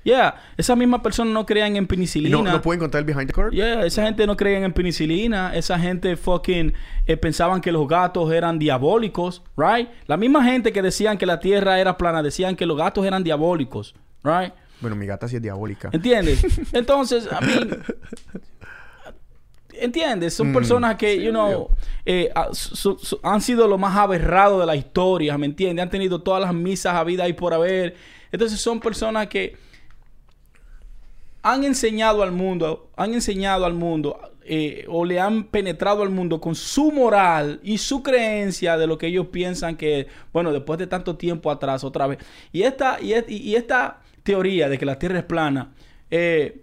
Yeah, 0.03 0.35
esa 0.57 0.75
misma 0.75 1.03
persona 1.03 1.31
no 1.31 1.45
creían 1.45 1.75
en 1.75 1.85
penicilina. 1.85 2.37
No, 2.37 2.43
no 2.43 2.61
pueden 2.61 2.79
contar 2.79 2.99
el 2.99 3.05
behind 3.05 3.27
the 3.27 3.33
curve. 3.33 3.55
Yeah, 3.55 3.85
esa 3.85 4.03
gente 4.03 4.25
no 4.25 4.35
creían 4.35 4.63
en 4.63 4.73
penicilina. 4.73 5.55
Esa 5.55 5.77
gente 5.77 6.17
fucking 6.17 6.73
eh, 7.05 7.17
pensaban 7.17 7.61
que 7.61 7.71
los 7.71 7.87
gatos 7.87 8.31
eran 8.31 8.57
diabólicos, 8.57 9.43
right? 9.55 9.89
La 10.07 10.17
misma 10.17 10.43
gente 10.43 10.73
que 10.73 10.81
decían 10.81 11.17
que 11.17 11.25
la 11.25 11.39
tierra 11.39 11.79
era 11.79 11.97
plana 11.97 12.23
decían 12.23 12.55
que 12.55 12.65
los 12.65 12.77
gatos 12.77 13.05
eran 13.05 13.23
diabólicos, 13.23 13.93
right? 14.23 14.53
Bueno, 14.79 14.95
mi 14.95 15.05
gata 15.05 15.27
sí 15.27 15.35
es 15.35 15.41
diabólica. 15.41 15.89
¿Entiendes? 15.91 16.43
Entonces, 16.73 17.27
a 17.31 17.39
mí. 17.39 17.53
¿Entiendes? 19.73 20.33
Son 20.33 20.49
mm. 20.49 20.53
personas 20.53 20.95
que, 20.95 21.21
you 21.21 21.29
know, 21.29 21.69
eh, 22.05 22.31
han 23.23 23.41
sido 23.41 23.67
lo 23.67 23.77
más 23.77 23.95
aberrado 23.95 24.59
de 24.59 24.65
la 24.65 24.75
historia, 24.75 25.37
¿me 25.37 25.45
entiendes? 25.45 25.83
Han 25.83 25.89
tenido 25.89 26.21
todas 26.21 26.41
las 26.41 26.53
misas 26.53 26.95
a 26.95 27.03
vida 27.03 27.27
y 27.27 27.33
por 27.33 27.53
haber. 27.53 27.95
Entonces 28.31 28.59
son 28.59 28.79
personas 28.79 29.27
que 29.27 29.55
han 31.43 31.63
enseñado 31.63 32.23
al 32.23 32.31
mundo, 32.31 32.89
han 32.95 33.13
enseñado 33.13 33.65
al 33.65 33.73
mundo 33.73 34.19
eh, 34.43 34.85
o 34.87 35.05
le 35.05 35.19
han 35.19 35.45
penetrado 35.45 36.03
al 36.03 36.09
mundo 36.09 36.41
con 36.41 36.55
su 36.55 36.91
moral 36.91 37.59
y 37.63 37.77
su 37.77 38.01
creencia 38.03 38.77
de 38.77 38.87
lo 38.87 38.97
que 38.97 39.07
ellos 39.07 39.27
piensan 39.27 39.77
que, 39.77 40.07
bueno, 40.33 40.51
después 40.51 40.79
de 40.79 40.87
tanto 40.87 41.15
tiempo 41.15 41.51
atrás, 41.51 41.83
otra 41.83 42.07
vez. 42.07 42.19
Y 42.51 42.63
esta, 42.63 42.99
y, 43.01 43.55
esta 43.55 44.01
teoría 44.23 44.67
de 44.69 44.77
que 44.77 44.85
la 44.85 44.97
Tierra 44.99 45.19
es 45.19 45.25
plana 45.25 45.71
eh, 46.09 46.61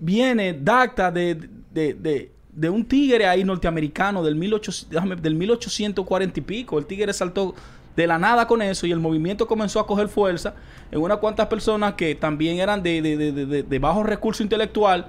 viene, 0.00 0.52
dacta 0.54 1.10
de, 1.10 1.34
de, 1.72 2.70
un 2.70 2.84
tigre 2.84 3.26
ahí 3.26 3.42
norteamericano 3.44 4.22
del, 4.22 4.38
18, 4.38 4.86
del 5.16 5.34
1840 5.34 6.40
y 6.40 6.42
pico. 6.42 6.78
El 6.78 6.86
tigre 6.86 7.12
saltó 7.12 7.54
de 7.96 8.06
la 8.06 8.18
nada 8.18 8.46
con 8.46 8.62
eso 8.62 8.86
y 8.86 8.92
el 8.92 9.00
movimiento 9.00 9.46
comenzó 9.46 9.80
a 9.80 9.86
coger 9.86 10.08
fuerza 10.08 10.54
en 10.90 11.00
unas 11.00 11.18
cuantas 11.18 11.46
personas 11.46 11.94
que 11.94 12.14
también 12.14 12.58
eran 12.58 12.82
de, 12.82 13.02
de, 13.02 13.62
de, 13.62 13.78
bajo 13.78 14.02
recurso 14.02 14.42
intelectual. 14.42 15.06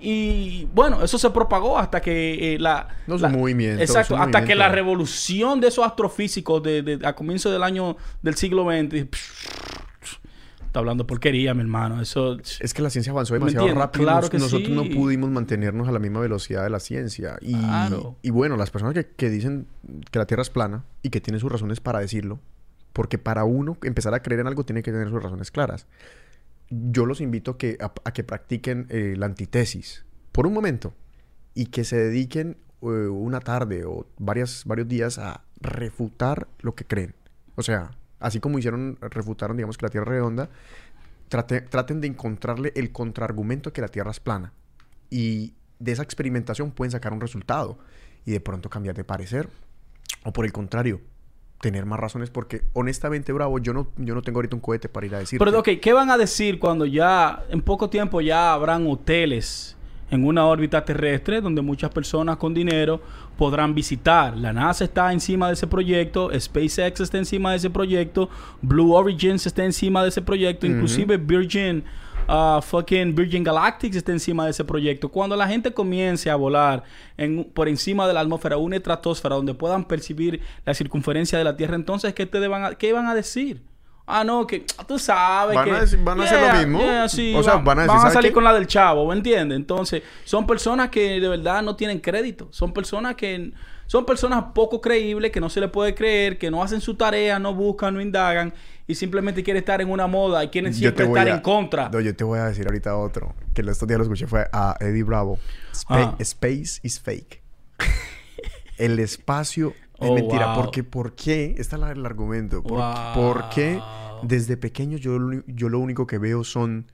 Y 0.00 0.68
bueno, 0.74 1.02
eso 1.02 1.16
se 1.16 1.30
propagó 1.30 1.78
hasta 1.78 2.00
que 2.02 2.54
eh, 2.54 2.58
la... 2.58 2.88
No 3.06 3.16
movimiento. 3.30 3.80
Exacto, 3.80 4.16
hasta 4.16 4.44
que 4.44 4.54
la 4.54 4.68
revolución 4.68 5.60
de 5.60 5.68
esos 5.68 5.86
astrofísicos 5.86 6.62
de, 6.62 6.98
a 7.04 7.14
comienzo 7.14 7.50
del 7.50 7.62
año 7.62 7.96
del 8.22 8.34
siglo 8.34 8.64
XX 8.64 9.06
está 10.74 10.80
hablando 10.80 11.06
porquería, 11.06 11.54
mi 11.54 11.60
hermano. 11.60 12.02
Eso 12.02 12.36
es 12.58 12.74
que 12.74 12.82
la 12.82 12.90
ciencia 12.90 13.12
avanzó 13.12 13.34
demasiado 13.34 13.72
rápido. 13.72 14.04
Claro 14.04 14.28
que 14.28 14.38
nosotros 14.38 14.70
no 14.70 14.82
pudimos 14.90 15.30
mantenernos 15.30 15.86
a 15.86 15.92
la 15.92 16.00
misma 16.00 16.18
velocidad 16.18 16.64
de 16.64 16.70
la 16.70 16.80
ciencia. 16.80 17.38
Y, 17.40 17.54
y 18.22 18.30
bueno, 18.30 18.56
las 18.56 18.72
personas 18.72 18.92
que, 18.92 19.06
que, 19.06 19.30
dicen 19.30 19.68
que 20.10 20.18
la 20.18 20.26
Tierra 20.26 20.42
es 20.42 20.50
plana 20.50 20.84
y 21.00 21.10
que 21.10 21.20
tienen 21.20 21.38
sus 21.38 21.52
razones 21.52 21.78
para 21.78 22.00
decirlo, 22.00 22.40
porque 22.92 23.18
para 23.18 23.44
uno 23.44 23.78
empezar 23.84 24.14
a 24.14 24.22
creer 24.22 24.40
en 24.40 24.48
algo 24.48 24.64
tiene 24.64 24.82
que 24.82 24.90
tener 24.90 25.08
sus 25.10 25.22
razones 25.22 25.52
claras. 25.52 25.86
Yo 26.70 27.06
los 27.06 27.20
invito 27.20 27.56
que, 27.56 27.78
a, 27.80 28.12
que 28.12 28.24
practiquen 28.24 28.88
eh, 28.90 29.14
la 29.16 29.26
antitesis 29.26 30.04
por 30.32 30.44
un 30.44 30.54
momento 30.54 30.92
y 31.54 31.66
que 31.66 31.84
se 31.84 31.96
dediquen 31.96 32.56
eh, 32.82 32.86
una 32.86 33.38
tarde 33.38 33.84
o 33.84 34.08
varias, 34.18 34.64
varios 34.66 34.88
días 34.88 35.18
a 35.18 35.44
refutar 35.60 36.48
lo 36.58 36.74
que 36.74 36.84
creen. 36.84 37.14
O 37.54 37.62
sea, 37.62 37.92
así 38.20 38.40
como 38.40 38.58
hicieron, 38.58 38.98
refutaron, 39.00 39.56
digamos, 39.56 39.76
que 39.76 39.86
la 39.86 39.90
Tierra 39.90 40.06
es 40.06 40.10
redonda, 40.10 40.50
traten 41.28 42.00
de 42.00 42.06
encontrarle 42.06 42.72
el 42.76 42.92
contraargumento 42.92 43.72
que 43.72 43.80
la 43.80 43.88
Tierra 43.88 44.10
es 44.10 44.20
plana. 44.20 44.52
Y 45.10 45.54
de 45.78 45.92
esa 45.92 46.02
experimentación 46.02 46.70
pueden 46.70 46.90
sacar 46.90 47.12
un 47.12 47.20
resultado 47.20 47.78
y 48.24 48.32
de 48.32 48.40
pronto 48.40 48.70
cambiar 48.70 48.94
de 48.94 49.04
parecer. 49.04 49.48
O 50.24 50.32
por 50.32 50.44
el 50.44 50.52
contrario, 50.52 51.00
tener 51.60 51.86
más 51.86 51.98
razones 51.98 52.30
porque 52.30 52.62
honestamente, 52.72 53.32
Bravo, 53.32 53.58
yo 53.58 53.72
no, 53.72 53.88
yo 53.96 54.14
no 54.14 54.22
tengo 54.22 54.38
ahorita 54.38 54.56
un 54.56 54.60
cohete 54.60 54.88
para 54.88 55.06
ir 55.06 55.14
a 55.14 55.18
decir. 55.18 55.38
Pero 55.38 55.58
ok, 55.58 55.68
¿qué 55.80 55.92
van 55.92 56.10
a 56.10 56.18
decir 56.18 56.58
cuando 56.58 56.84
ya 56.84 57.44
en 57.48 57.62
poco 57.62 57.88
tiempo 57.88 58.20
ya 58.20 58.52
habrán 58.52 58.86
hoteles 58.86 59.73
en 60.10 60.24
una 60.24 60.46
órbita 60.46 60.84
terrestre 60.84 61.40
donde 61.40 61.62
muchas 61.62 61.90
personas 61.90 62.36
con 62.36 62.54
dinero 62.54 63.00
podrán 63.36 63.74
visitar. 63.74 64.36
La 64.36 64.52
NASA 64.52 64.84
está 64.84 65.12
encima 65.12 65.48
de 65.48 65.54
ese 65.54 65.66
proyecto, 65.66 66.30
SpaceX 66.38 67.00
está 67.00 67.18
encima 67.18 67.50
de 67.50 67.56
ese 67.56 67.70
proyecto, 67.70 68.28
Blue 68.62 68.92
Origins 68.92 69.46
está 69.46 69.64
encima 69.64 70.02
de 70.02 70.08
ese 70.10 70.22
proyecto, 70.22 70.66
inclusive 70.66 71.16
Virgin, 71.16 71.82
uh, 72.28 72.60
fucking 72.62 73.14
Virgin 73.14 73.42
Galactic 73.42 73.94
está 73.94 74.12
encima 74.12 74.44
de 74.44 74.50
ese 74.50 74.64
proyecto. 74.64 75.08
Cuando 75.08 75.36
la 75.36 75.48
gente 75.48 75.72
comience 75.72 76.30
a 76.30 76.36
volar 76.36 76.84
en, 77.16 77.44
por 77.44 77.68
encima 77.68 78.06
de 78.06 78.14
la 78.14 78.20
atmósfera, 78.20 78.56
una 78.56 78.76
estratosfera 78.76 79.34
donde 79.34 79.54
puedan 79.54 79.84
percibir 79.84 80.40
la 80.64 80.74
circunferencia 80.74 81.38
de 81.38 81.44
la 81.44 81.56
Tierra, 81.56 81.74
entonces, 81.76 82.14
¿qué, 82.14 82.26
te 82.26 82.38
¿qué 82.78 82.92
van 82.92 83.06
a 83.06 83.14
decir? 83.14 83.73
Ah, 84.06 84.22
no, 84.24 84.46
que 84.46 84.64
tú 84.88 84.98
sabes 84.98 85.54
van 85.54 85.64
que... 85.64 85.70
A 85.70 86.04
van 86.04 86.20
a 86.20 86.24
hacer 86.24 86.40
lo 86.40 86.58
mismo. 86.58 87.38
o 87.38 87.42
sea, 87.42 87.56
van 87.56 87.80
a, 87.80 88.10
salir 88.10 88.32
con 88.32 88.44
la 88.44 88.52
del 88.52 88.66
chavo, 88.66 89.06
¿me 89.08 89.14
entiendes? 89.14 89.56
Entonces, 89.56 90.02
son 90.24 90.46
personas 90.46 90.90
que 90.90 91.20
de 91.20 91.28
verdad 91.28 91.62
no 91.62 91.76
tienen 91.76 92.00
crédito. 92.00 92.48
Son 92.50 92.72
personas 92.72 93.14
que... 93.14 93.52
Son 93.86 94.06
personas 94.06 94.44
poco 94.54 94.80
creíbles, 94.80 95.30
que 95.30 95.40
no 95.40 95.50
se 95.50 95.60
les 95.60 95.68
puede 95.68 95.94
creer, 95.94 96.38
que 96.38 96.50
no 96.50 96.62
hacen 96.62 96.80
su 96.80 96.94
tarea, 96.94 97.38
no 97.38 97.52
buscan, 97.54 97.92
no 97.92 98.00
indagan 98.00 98.54
y 98.86 98.94
simplemente 98.94 99.42
quieren 99.42 99.60
estar 99.60 99.80
en 99.80 99.90
una 99.90 100.06
moda 100.06 100.44
y 100.44 100.48
quieren 100.48 100.74
siempre 100.74 101.06
estar 101.06 101.28
en 101.28 101.40
contra. 101.40 101.88
No, 101.88 102.00
yo 102.00 102.14
te 102.14 102.24
voy 102.24 102.38
a 102.38 102.46
decir 102.46 102.66
ahorita 102.66 102.96
otro, 102.96 103.34
que 103.54 103.62
estos 103.62 103.88
días 103.88 103.98
lo 103.98 104.04
escuché, 104.04 104.26
fue 104.26 104.48
a 104.52 104.76
Eddie 104.80 105.02
Bravo. 105.02 105.38
Space 106.18 106.80
is 106.82 107.00
fake. 107.00 107.42
El 108.76 108.98
espacio 108.98 109.72
es 110.04 110.10
oh, 110.10 110.14
mentira. 110.14 110.54
Porque, 110.54 110.84
¿por 110.84 111.14
qué? 111.14 111.54
Este 111.58 111.76
es 111.76 111.82
el 111.82 112.06
argumento. 112.06 112.62
¿Por, 112.62 113.48
qué 113.54 113.80
desde 114.22 114.56
pequeño 114.56 114.96
yo, 114.96 115.18
yo 115.46 115.68
lo 115.68 115.78
único 115.78 116.06
que 116.06 116.18
veo 116.18 116.44
son 116.44 116.86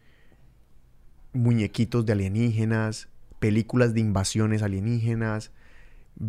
muñequitos 1.32 2.04
de 2.06 2.12
alienígenas, 2.12 3.08
películas 3.38 3.94
de 3.94 4.00
invasiones 4.00 4.62
alienígenas, 4.62 5.52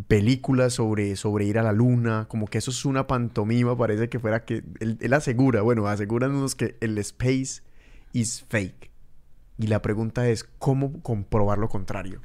películas 0.07 0.73
sobre, 0.73 1.15
sobre 1.15 1.45
ir 1.45 1.59
a 1.59 1.63
la 1.63 1.73
luna, 1.73 2.25
como 2.29 2.47
que 2.47 2.59
eso 2.59 2.71
es 2.71 2.85
una 2.85 3.07
pantomima, 3.07 3.77
parece 3.77 4.09
que 4.09 4.19
fuera 4.19 4.45
que 4.45 4.63
él, 4.79 4.97
él 5.01 5.13
asegura, 5.13 5.61
bueno, 5.61 5.87
aseguran 5.87 6.31
unos 6.31 6.55
que 6.55 6.77
el 6.81 6.97
space 6.99 7.61
is 8.13 8.45
fake. 8.47 8.91
Y 9.57 9.67
la 9.67 9.81
pregunta 9.81 10.27
es, 10.29 10.43
¿cómo 10.43 11.01
comprobar 11.01 11.57
lo 11.57 11.69
contrario? 11.69 12.21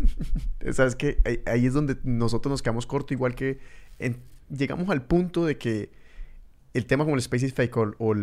¿Sabes 0.72 0.96
que 0.96 1.18
ahí, 1.46 1.66
es 1.66 1.74
donde 1.74 1.96
nosotros 2.04 2.50
nos 2.50 2.62
quedamos 2.62 2.86
cortos, 2.86 3.12
igual 3.12 3.34
que 3.34 3.58
llegamos 4.48 4.88
al 4.90 5.02
punto 5.02 5.44
de 5.44 5.58
que 5.58 5.90
el 6.74 6.86
tema 6.86 7.04
como 7.04 7.16
el 7.16 7.20
Space 7.20 7.46
is 7.46 7.54
Fake 7.54 7.76
o, 7.76 8.14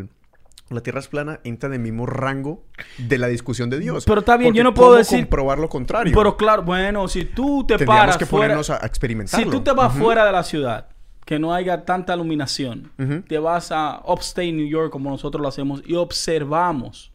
la 0.70 0.82
Tierra 0.82 1.00
es 1.00 1.08
plana 1.08 1.40
entra 1.44 1.68
en 1.68 1.74
el 1.74 1.80
mismo 1.80 2.06
rango 2.06 2.64
de 3.00 3.18
la 3.18 3.28
discusión 3.28 3.72
de 3.72 3.80
Dios. 3.80 4.06
Pero 4.06 4.20
está 4.20 4.38
bien, 4.38 4.54
yo 4.54 4.64
no 4.64 4.74
puedo 4.74 4.94
decir... 4.94 5.22
comprobar 5.22 5.58
lo 5.58 5.68
contrario? 5.68 6.14
Pero 6.16 6.38
claro, 6.38 6.62
bueno, 6.62 7.08
si 7.08 7.26
tú 7.26 7.66
te 7.66 7.84
paras 7.86 8.18
que 8.18 8.28
ponernos 8.28 8.70
a, 8.70 8.78
experimentar. 8.86 9.44
Si 9.44 9.50
tú 9.50 9.62
te 9.62 9.72
vas 9.72 9.94
fuera 9.96 10.26
de 10.26 10.32
la 10.32 10.44
ciudad, 10.44 10.90
que 11.26 11.40
no 11.40 11.54
haya 11.54 11.86
tanta 11.86 12.14
iluminación, 12.14 12.92
te 13.28 13.40
vas 13.40 13.72
a 13.72 14.02
upstate 14.06 14.52
New 14.52 14.68
York 14.68 14.92
como 14.92 15.10
nosotros 15.10 15.42
lo 15.42 15.48
hacemos 15.48 15.82
y 15.86 15.96
observamos, 15.96 17.12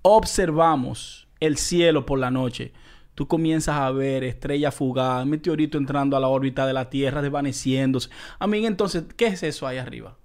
observamos 0.00 1.28
el 1.40 1.58
cielo 1.58 2.06
por 2.06 2.18
la 2.18 2.30
noche 2.30 2.72
tú 3.14 3.28
comienzas 3.28 3.76
a 3.76 3.90
ver 3.90 4.24
estrella 4.24 4.70
fugaz, 4.70 5.26
meteorito 5.26 5.78
entrando 5.78 6.16
a 6.16 6.20
la 6.20 6.28
órbita 6.28 6.66
de 6.66 6.72
la 6.72 6.90
Tierra, 6.90 7.22
desvaneciéndose. 7.22 8.10
A 8.38 8.46
mí, 8.46 8.64
entonces, 8.66 9.04
¿qué 9.16 9.26
es 9.26 9.42
eso 9.42 9.66
ahí 9.66 9.78
arriba? 9.78 10.16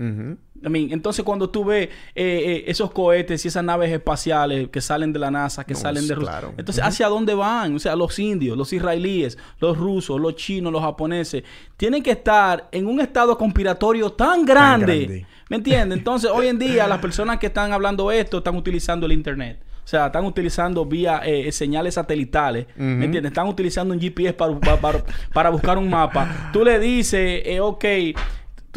A 0.00 0.68
mí, 0.68 0.88
entonces 0.92 1.24
cuando 1.24 1.50
tú 1.50 1.64
ves 1.64 1.88
eh, 1.88 1.90
eh, 2.14 2.64
esos 2.68 2.92
cohetes 2.92 3.44
y 3.44 3.48
esas 3.48 3.64
naves 3.64 3.90
espaciales 3.90 4.68
que 4.68 4.80
salen 4.80 5.12
de 5.12 5.18
la 5.18 5.28
NASA, 5.28 5.64
que 5.64 5.74
salen 5.74 6.06
de 6.06 6.14
Rusia, 6.14 6.52
entonces 6.56 6.84
¿hacia 6.84 7.08
dónde 7.08 7.34
van? 7.34 7.74
O 7.74 7.78
sea, 7.80 7.96
los 7.96 8.16
indios, 8.20 8.56
los 8.56 8.72
israelíes, 8.72 9.36
los 9.58 9.76
rusos, 9.76 10.20
los 10.20 10.36
chinos, 10.36 10.72
los 10.72 10.82
japoneses, 10.82 11.42
tienen 11.76 12.00
que 12.00 12.12
estar 12.12 12.68
en 12.70 12.86
un 12.86 13.00
estado 13.00 13.36
conspiratorio 13.36 14.12
tan 14.12 14.44
grande. 14.44 14.86
Tan 14.86 15.06
grande. 15.06 15.26
¿Me 15.48 15.56
entiendes? 15.56 15.98
Entonces, 15.98 16.30
hoy 16.32 16.46
en 16.46 16.60
día 16.60 16.86
las 16.86 16.98
personas 16.98 17.38
que 17.38 17.46
están 17.46 17.72
hablando 17.72 18.12
esto 18.12 18.38
están 18.38 18.54
utilizando 18.54 19.04
el 19.06 19.12
Internet. 19.12 19.60
O 19.88 19.90
sea, 19.90 20.08
están 20.08 20.26
utilizando 20.26 20.84
vía 20.84 21.22
eh, 21.24 21.50
señales 21.50 21.94
satelitales. 21.94 22.66
¿Me 22.76 23.06
entiendes? 23.06 23.30
Están 23.30 23.48
utilizando 23.48 23.94
un 23.94 23.98
GPS 23.98 24.34
para, 24.34 25.02
para, 25.32 25.48
buscar 25.48 25.78
un 25.78 25.88
mapa. 25.88 26.50
Tú 26.52 26.62
le 26.62 26.78
dices, 26.78 27.40
eh, 27.46 27.58
ok, 27.58 27.84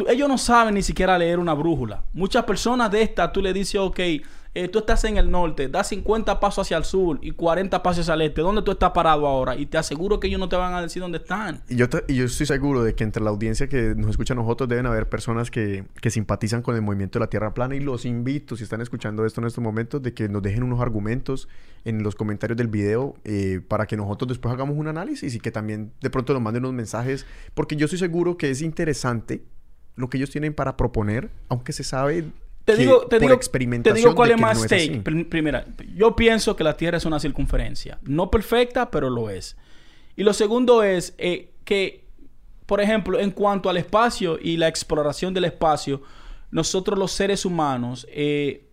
ellos 0.08 0.26
no 0.26 0.38
saben 0.38 0.72
ni 0.72 0.80
siquiera 0.80 1.18
leer 1.18 1.38
una 1.38 1.52
brújula. 1.52 2.02
Muchas 2.14 2.44
personas 2.44 2.90
de 2.90 3.02
estas, 3.02 3.30
tú 3.30 3.42
le 3.42 3.52
dices, 3.52 3.78
ok, 3.78 4.00
eh, 4.54 4.68
tú 4.68 4.80
estás 4.80 5.04
en 5.04 5.16
el 5.16 5.30
norte, 5.30 5.68
da 5.68 5.82
50 5.82 6.38
pasos 6.38 6.66
hacia 6.66 6.76
el 6.76 6.84
sur 6.84 7.18
y 7.22 7.30
40 7.30 7.82
pasos 7.82 8.02
hacia 8.02 8.14
el 8.14 8.22
este. 8.22 8.42
¿Dónde 8.42 8.60
tú 8.60 8.72
estás 8.72 8.90
parado 8.90 9.26
ahora? 9.26 9.56
Y 9.56 9.64
te 9.64 9.78
aseguro 9.78 10.20
que 10.20 10.26
ellos 10.26 10.38
no 10.38 10.48
te 10.48 10.56
van 10.56 10.74
a 10.74 10.82
decir 10.82 11.00
dónde 11.00 11.18
están. 11.18 11.62
Y 11.70 11.76
yo, 11.76 11.86
y 12.06 12.16
yo 12.16 12.26
estoy 12.26 12.44
seguro 12.44 12.84
de 12.84 12.94
que 12.94 13.02
entre 13.02 13.22
la 13.22 13.30
audiencia 13.30 13.68
que 13.68 13.94
nos 13.94 14.10
escucha 14.10 14.34
a 14.34 14.36
nosotros 14.36 14.68
deben 14.68 14.84
haber 14.84 15.08
personas 15.08 15.50
que, 15.50 15.84
que 16.02 16.10
simpatizan 16.10 16.60
con 16.60 16.76
el 16.76 16.82
movimiento 16.82 17.18
de 17.18 17.24
la 17.24 17.30
Tierra 17.30 17.54
plana 17.54 17.76
y 17.76 17.80
los 17.80 18.04
invito, 18.04 18.56
si 18.56 18.64
están 18.64 18.82
escuchando 18.82 19.24
esto 19.24 19.40
en 19.40 19.46
estos 19.46 19.64
momentos, 19.64 20.02
de 20.02 20.12
que 20.12 20.28
nos 20.28 20.42
dejen 20.42 20.64
unos 20.64 20.80
argumentos 20.80 21.48
en 21.84 22.02
los 22.02 22.14
comentarios 22.14 22.58
del 22.58 22.68
video 22.68 23.14
eh, 23.24 23.60
para 23.66 23.86
que 23.86 23.96
nosotros 23.96 24.28
después 24.28 24.52
hagamos 24.52 24.76
un 24.76 24.86
análisis 24.86 25.34
y 25.34 25.40
que 25.40 25.50
también 25.50 25.92
de 26.02 26.10
pronto 26.10 26.34
nos 26.34 26.42
manden 26.42 26.64
unos 26.64 26.74
mensajes, 26.74 27.26
porque 27.54 27.76
yo 27.76 27.86
estoy 27.86 27.98
seguro 27.98 28.36
que 28.36 28.50
es 28.50 28.60
interesante 28.60 29.42
lo 29.96 30.08
que 30.08 30.18
ellos 30.18 30.30
tienen 30.30 30.54
para 30.54 30.76
proponer, 30.76 31.30
aunque 31.48 31.72
se 31.72 31.84
sabe 31.84 32.32
te 32.64 32.76
digo, 32.76 33.06
te 33.06 33.16
digo, 33.18 33.32
te 33.82 33.92
digo 33.94 34.14
cuál 34.14 34.30
es 34.30 34.40
más 34.40 34.58
no 34.58 34.64
stake. 34.64 35.02
Primera, 35.28 35.64
yo 35.94 36.14
pienso 36.16 36.54
que 36.56 36.64
la 36.64 36.76
Tierra 36.76 36.98
es 36.98 37.04
una 37.04 37.18
circunferencia. 37.20 37.98
No 38.02 38.30
perfecta, 38.30 38.90
pero 38.90 39.10
lo 39.10 39.30
es. 39.30 39.56
Y 40.16 40.22
lo 40.22 40.32
segundo 40.32 40.82
es 40.82 41.14
eh, 41.18 41.50
que, 41.64 42.04
por 42.66 42.80
ejemplo, 42.80 43.18
en 43.18 43.30
cuanto 43.30 43.68
al 43.70 43.76
espacio 43.78 44.38
y 44.40 44.56
la 44.58 44.68
exploración 44.68 45.34
del 45.34 45.44
espacio, 45.46 46.02
nosotros 46.50 46.98
los 46.98 47.10
seres 47.12 47.44
humanos 47.44 48.06
eh, 48.10 48.68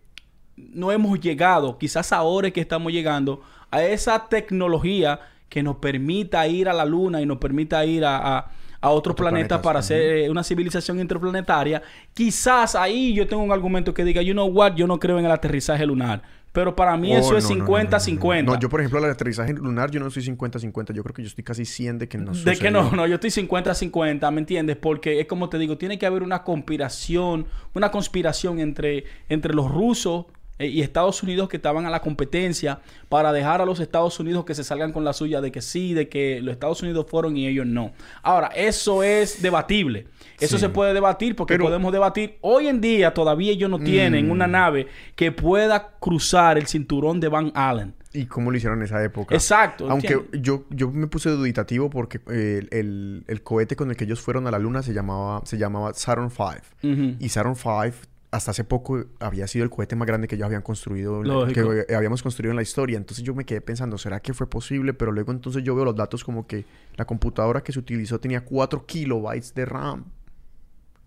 no 0.56 0.92
hemos 0.92 1.18
llegado, 1.20 1.78
quizás 1.78 2.12
ahora 2.12 2.48
es 2.48 2.52
que 2.52 2.60
estamos 2.60 2.92
llegando, 2.92 3.42
a 3.70 3.82
esa 3.82 4.28
tecnología 4.28 5.20
que 5.48 5.62
nos 5.62 5.76
permita 5.76 6.46
ir 6.46 6.68
a 6.68 6.72
la 6.72 6.84
Luna 6.84 7.20
y 7.22 7.26
nos 7.26 7.38
permita 7.38 7.84
ir 7.86 8.04
a, 8.04 8.38
a- 8.38 8.50
a 8.80 8.90
Otros 8.90 9.14
planetas 9.14 9.46
planetas, 9.48 9.60
para 9.60 9.78
hacer 9.80 10.00
eh, 10.00 10.30
una 10.30 10.42
civilización 10.42 11.00
interplanetaria. 11.00 11.82
Quizás 12.14 12.74
ahí 12.74 13.12
yo 13.12 13.26
tengo 13.26 13.42
un 13.42 13.52
argumento 13.52 13.92
que 13.92 14.04
diga, 14.04 14.22
you 14.22 14.32
know 14.32 14.46
what, 14.46 14.74
yo 14.74 14.86
no 14.86 14.98
creo 14.98 15.18
en 15.18 15.26
el 15.26 15.30
aterrizaje 15.30 15.84
lunar. 15.84 16.22
Pero 16.52 16.74
para 16.74 16.96
mí 16.96 17.14
Oh, 17.14 17.18
eso 17.18 17.36
es 17.36 17.44
no, 17.44 17.50
no, 17.50 17.56
no, 17.56 17.64
no, 17.64 17.74
no, 17.74 17.84
no. 17.84 17.90
50-50. 17.90 18.44
No, 18.44 18.58
yo 18.58 18.68
por 18.68 18.80
ejemplo, 18.80 18.98
el 18.98 19.10
aterrizaje 19.10 19.52
lunar, 19.52 19.90
yo 19.90 20.00
no 20.00 20.10
soy 20.10 20.22
50-50. 20.22 20.92
Yo 20.92 21.02
creo 21.02 21.14
que 21.14 21.22
yo 21.22 21.28
estoy 21.28 21.44
casi 21.44 21.64
100 21.64 21.98
de 21.98 22.08
que 22.08 22.18
no 22.18 22.32
De 22.32 22.56
que 22.56 22.70
no, 22.70 22.90
no, 22.90 23.06
yo 23.06 23.16
estoy 23.16 23.30
50-50, 23.30 24.32
¿me 24.32 24.40
entiendes? 24.40 24.76
Porque 24.76 25.20
es 25.20 25.26
como 25.26 25.48
te 25.48 25.58
digo, 25.58 25.78
tiene 25.78 25.98
que 25.98 26.06
haber 26.06 26.22
una 26.22 26.42
conspiración, 26.42 27.46
una 27.74 27.90
conspiración 27.90 28.58
entre, 28.58 29.04
entre 29.28 29.54
los 29.54 29.70
rusos 29.70 30.26
eh, 30.60 30.66
y 30.68 30.80
Estados 30.82 31.20
Unidos 31.24 31.48
que 31.48 31.56
estaban 31.56 31.86
a 31.86 31.90
la 31.90 32.00
competencia 32.00 32.78
para 33.08 33.32
dejar 33.32 33.60
a 33.60 33.64
los 33.64 33.80
Estados 33.80 34.20
Unidos 34.20 34.44
que 34.44 34.54
se 34.54 34.62
salgan 34.62 34.92
con 34.92 35.04
la 35.04 35.12
suya 35.12 35.40
de 35.40 35.50
que 35.50 35.60
sí, 35.62 35.94
de 35.94 36.08
que 36.08 36.40
los 36.40 36.52
Estados 36.52 36.80
Unidos 36.82 37.06
fueron 37.08 37.36
y 37.36 37.48
ellos 37.48 37.66
no. 37.66 37.90
Ahora, 38.22 38.48
eso 38.54 39.02
es 39.02 39.42
debatible. 39.42 40.06
Eso 40.38 40.56
Sí. 40.56 40.60
se 40.60 40.68
puede 40.68 40.94
debatir 40.94 41.34
porque 41.34 41.54
Pero- 41.54 41.64
podemos 41.64 41.92
debatir. 41.92 42.36
Hoy 42.42 42.68
en 42.68 42.80
día 42.80 43.12
todavía 43.12 43.50
ellos 43.52 43.68
no 43.68 43.78
tienen 43.80 44.28
Mm. 44.28 44.30
una 44.30 44.46
nave 44.46 44.86
que 45.16 45.32
pueda 45.32 45.96
cruzar 45.98 46.56
el 46.58 46.66
cinturón 46.66 47.18
de 47.20 47.28
Van 47.28 47.50
Allen. 47.54 47.94
¿Y 48.12 48.26
cómo 48.26 48.50
lo 48.50 48.56
hicieron 48.56 48.80
en 48.80 48.86
esa 48.86 49.04
época? 49.04 49.34
Exacto, 49.36 49.88
Aunque 49.88 50.20
yo, 50.32 50.64
yo 50.70 50.90
me 50.90 51.06
puse 51.06 51.30
duditativo 51.30 51.90
porque 51.90 52.20
eh, 52.28 52.66
el, 52.72 53.22
el 53.28 53.42
cohete 53.44 53.76
con 53.76 53.88
el 53.90 53.96
que 53.96 54.02
ellos 54.02 54.20
fueron 54.20 54.48
a 54.48 54.50
la 54.50 54.58
luna 54.58 54.82
se 54.82 54.92
llamaba, 54.92 55.42
se 55.44 55.56
llamaba 55.58 55.94
Saturn 55.94 56.26
V. 56.26 57.16
Y 57.20 57.28
Saturn 57.28 57.54
V 57.54 57.92
hasta 58.32 58.52
hace 58.52 58.62
poco 58.64 59.04
había 59.18 59.46
sido 59.48 59.64
el 59.64 59.70
cohete 59.70 59.96
más 59.96 60.06
grande 60.06 60.28
que 60.28 60.36
ellos 60.36 60.46
habían 60.46 60.62
construido, 60.62 61.22
Lógico. 61.22 61.70
que 61.70 61.86
eh, 61.88 61.94
habíamos 61.96 62.22
construido 62.22 62.50
en 62.52 62.56
la 62.56 62.62
historia. 62.62 62.96
Entonces 62.96 63.24
yo 63.24 63.34
me 63.34 63.44
quedé 63.44 63.60
pensando, 63.60 63.98
¿será 63.98 64.20
que 64.20 64.32
fue 64.34 64.48
posible? 64.48 64.94
Pero 64.94 65.10
luego 65.10 65.32
entonces 65.32 65.64
yo 65.64 65.74
veo 65.74 65.84
los 65.84 65.96
datos 65.96 66.22
como 66.22 66.46
que 66.46 66.64
la 66.96 67.04
computadora 67.04 67.62
que 67.62 67.72
se 67.72 67.78
utilizó 67.80 68.20
tenía 68.20 68.44
4 68.44 68.86
kilobytes 68.86 69.52
de 69.54 69.64
RAM. 69.64 70.04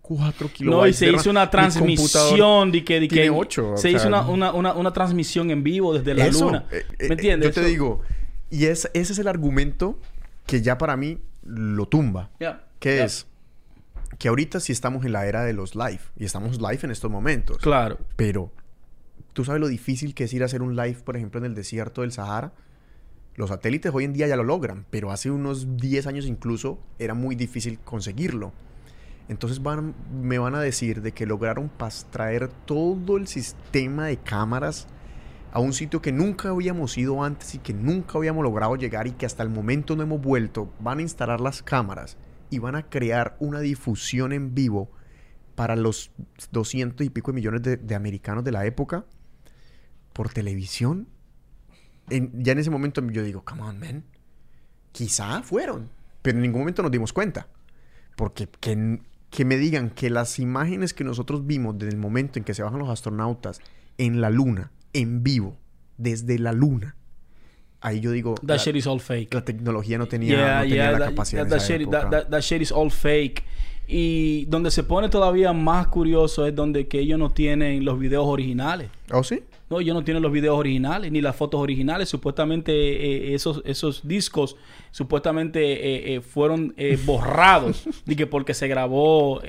4 0.02 0.48
kilobytes 0.52 0.66
No, 0.82 0.86
y 0.86 0.92
se 0.92 1.06
de 1.06 1.12
RAM. 1.12 1.20
hizo 1.20 1.30
una 1.30 1.50
transmisión 1.50 2.70
de 2.70 2.84
que, 2.84 3.00
de 3.00 3.08
que 3.08 3.14
tiene 3.14 3.30
ocho, 3.30 3.72
o 3.72 3.76
se 3.78 3.90
hizo 3.90 4.00
sea, 4.00 4.08
una, 4.08 4.28
una, 4.28 4.52
una, 4.52 4.72
una 4.74 4.92
transmisión 4.92 5.50
en 5.50 5.62
vivo 5.62 5.94
desde 5.94 6.12
la 6.14 6.26
Eso, 6.26 6.44
luna. 6.46 6.66
eh, 6.70 6.84
eh, 6.98 7.08
¿Me 7.08 7.14
entiendes? 7.14 7.54
Yo 7.54 7.62
te 7.62 7.66
digo, 7.66 8.02
y 8.50 8.66
es, 8.66 8.90
ese 8.92 9.14
es 9.14 9.18
el 9.18 9.28
argumento 9.28 9.98
que 10.46 10.60
ya 10.60 10.76
para 10.76 10.94
mí 10.98 11.20
lo 11.42 11.86
tumba. 11.86 12.30
Ya, 12.38 12.66
¿Qué 12.80 13.02
es? 13.02 13.26
Que 14.18 14.28
ahorita 14.28 14.60
sí 14.60 14.72
estamos 14.72 15.04
en 15.04 15.12
la 15.12 15.26
era 15.26 15.42
de 15.44 15.52
los 15.52 15.74
live. 15.74 16.00
Y 16.16 16.24
estamos 16.24 16.60
live 16.60 16.80
en 16.82 16.90
estos 16.90 17.10
momentos. 17.10 17.58
Claro. 17.58 17.98
Pero, 18.16 18.52
¿tú 19.32 19.44
sabes 19.44 19.60
lo 19.60 19.68
difícil 19.68 20.14
que 20.14 20.24
es 20.24 20.32
ir 20.34 20.42
a 20.42 20.46
hacer 20.46 20.62
un 20.62 20.76
live, 20.76 20.98
por 21.04 21.16
ejemplo, 21.16 21.38
en 21.38 21.46
el 21.46 21.54
desierto 21.54 22.02
del 22.02 22.12
Sahara? 22.12 22.52
Los 23.36 23.50
satélites 23.50 23.92
hoy 23.92 24.04
en 24.04 24.12
día 24.12 24.28
ya 24.28 24.36
lo 24.36 24.44
logran, 24.44 24.86
pero 24.90 25.10
hace 25.10 25.30
unos 25.30 25.76
10 25.76 26.06
años 26.06 26.26
incluso 26.26 26.78
era 27.00 27.14
muy 27.14 27.34
difícil 27.34 27.80
conseguirlo. 27.80 28.52
Entonces 29.28 29.62
van, 29.62 29.94
me 30.22 30.38
van 30.38 30.54
a 30.54 30.60
decir 30.60 31.02
de 31.02 31.12
que 31.12 31.26
lograron 31.26 31.70
traer 32.10 32.48
todo 32.66 33.16
el 33.16 33.26
sistema 33.26 34.06
de 34.06 34.18
cámaras 34.18 34.86
a 35.52 35.60
un 35.60 35.72
sitio 35.72 36.02
que 36.02 36.12
nunca 36.12 36.50
habíamos 36.50 36.96
ido 36.98 37.24
antes 37.24 37.54
y 37.54 37.58
que 37.58 37.72
nunca 37.72 38.18
habíamos 38.18 38.44
logrado 38.44 38.76
llegar 38.76 39.06
y 39.06 39.12
que 39.12 39.26
hasta 39.26 39.42
el 39.42 39.48
momento 39.48 39.96
no 39.96 40.02
hemos 40.02 40.20
vuelto. 40.20 40.70
Van 40.78 40.98
a 40.98 41.02
instalar 41.02 41.40
las 41.40 41.62
cámaras 41.62 42.16
y 42.54 42.58
van 42.58 42.76
a 42.76 42.88
crear 42.88 43.36
una 43.40 43.60
difusión 43.60 44.32
en 44.32 44.54
vivo 44.54 44.90
para 45.54 45.76
los 45.76 46.10
200 46.52 47.06
y 47.06 47.10
pico 47.10 47.30
de 47.30 47.36
millones 47.36 47.62
de, 47.62 47.76
de 47.76 47.94
americanos 47.94 48.44
de 48.44 48.52
la 48.52 48.64
época 48.66 49.04
por 50.12 50.28
televisión. 50.30 51.08
En- 52.10 52.42
ya 52.42 52.52
en 52.52 52.58
ese 52.58 52.70
momento 52.70 53.00
yo 53.10 53.22
digo, 53.22 53.44
come 53.44 53.62
on, 53.62 53.78
man. 53.78 54.04
Quizá 54.92 55.42
fueron, 55.42 55.90
pero 56.22 56.36
en 56.38 56.42
ningún 56.42 56.60
momento 56.62 56.82
nos 56.82 56.90
dimos 56.92 57.12
cuenta. 57.12 57.48
Porque 58.16 58.48
que, 58.60 59.00
que 59.30 59.44
me 59.44 59.56
digan 59.56 59.90
que 59.90 60.10
las 60.10 60.38
imágenes 60.38 60.94
que 60.94 61.02
nosotros 61.04 61.46
vimos 61.46 61.76
desde 61.78 61.92
el 61.92 61.98
momento 61.98 62.38
en 62.38 62.44
que 62.44 62.54
se 62.54 62.62
bajan 62.62 62.78
los 62.78 62.88
astronautas 62.88 63.60
en 63.98 64.20
la 64.20 64.30
luna, 64.30 64.70
en 64.92 65.22
vivo, 65.24 65.56
desde 65.98 66.38
la 66.38 66.52
luna, 66.52 66.96
ahí 67.84 68.00
yo 68.00 68.10
digo, 68.10 68.34
That 68.36 68.48
la, 68.48 68.56
shit 68.56 68.76
is 68.76 68.86
all 68.86 68.98
fake. 69.00 69.32
la 69.34 69.44
tecnología 69.44 69.98
no 69.98 70.06
tenía, 70.06 70.28
Yeah, 70.36 70.54
no 70.56 70.60
tenía 70.62 70.74
yeah, 70.76 70.90
la 70.92 70.98
that- 70.98 71.08
capacidad 71.10 71.46
that- 71.46 71.60
shit- 71.60 71.88
that- 72.28 72.40
shit 72.42 72.62
is 72.62 72.72
all 72.72 72.90
fake. 72.90 73.44
Y 73.86 74.46
donde 74.46 74.70
se 74.70 74.82
pone 74.82 75.10
todavía 75.10 75.52
más 75.52 75.88
curioso 75.88 76.46
es 76.46 76.54
donde 76.54 76.88
que 76.88 77.00
ellos 77.00 77.18
no 77.18 77.30
tienen 77.30 77.84
los 77.84 77.98
videos 77.98 78.24
originales. 78.26 78.88
¿Oh, 79.12 79.22
sí? 79.22 79.40
No, 79.68 79.78
ellos 79.80 79.94
no 79.94 80.02
tienen 80.04 80.22
los 80.22 80.32
videos 80.32 80.58
originales 80.58 81.12
ni 81.12 81.20
las 81.20 81.36
fotos 81.36 81.60
originales. 81.60 82.08
Supuestamente 82.08 82.72
eh, 82.72 83.34
esos, 83.34 83.60
esos 83.66 84.06
discos 84.08 84.56
supuestamente 84.90 85.60
eh, 85.60 86.14
eh, 86.14 86.20
fueron 86.22 86.72
eh, 86.78 86.98
borrados 87.04 87.84
que 88.16 88.26
porque 88.26 88.54
se 88.54 88.68
grabó 88.68 89.42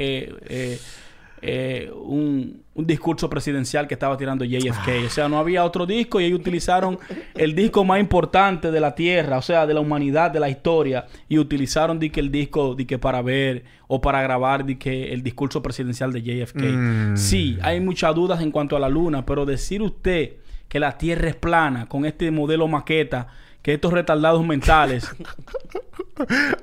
eh, 1.48 1.92
un, 1.94 2.64
un 2.74 2.86
discurso 2.86 3.30
presidencial 3.30 3.88
que 3.88 3.94
estaba 3.94 4.18
tirando 4.18 4.44
JFK. 4.44 5.06
O 5.06 5.10
sea, 5.10 5.30
no 5.30 5.38
había 5.38 5.64
otro 5.64 5.86
disco 5.86 6.20
y 6.20 6.26
ellos 6.26 6.40
utilizaron 6.40 7.00
el 7.36 7.56
disco 7.56 7.86
más 7.86 8.00
importante 8.00 8.72
de 8.72 8.80
la 8.80 8.96
Tierra, 8.96 9.38
o 9.38 9.42
sea, 9.42 9.66
de 9.66 9.74
la 9.74 9.80
humanidad, 9.80 10.32
de 10.32 10.40
la 10.40 10.50
historia, 10.50 11.06
y 11.30 11.38
utilizaron 11.38 12.00
de 12.00 12.12
que 12.12 12.20
el 12.20 12.32
disco 12.32 12.76
de 12.76 12.86
que 12.86 12.98
para 12.98 13.22
ver 13.22 13.64
o 13.88 14.02
para 14.02 14.22
grabar 14.22 14.66
de 14.66 14.78
que 14.78 15.14
el 15.14 15.24
discurso 15.24 15.62
presidencial 15.62 16.12
de 16.12 16.22
JFK. 16.24 16.64
Mm. 16.64 17.18
Sí, 17.18 17.58
hay 17.62 17.80
muchas 17.80 18.14
dudas 18.16 18.42
en 18.42 18.52
cuanto 18.52 18.76
a 18.76 18.80
la 18.80 18.90
luna, 18.90 19.26
pero 19.26 19.46
decir 19.46 19.82
usted 19.82 20.34
que 20.68 20.80
la 20.80 20.98
Tierra 20.98 21.30
es 21.30 21.36
plana 21.36 21.86
con 21.88 22.06
este 22.06 22.30
modelo 22.32 22.68
maqueta, 22.68 23.28
que 23.66 23.74
estos 23.74 23.92
retardados 23.92 24.46
mentales, 24.46 25.10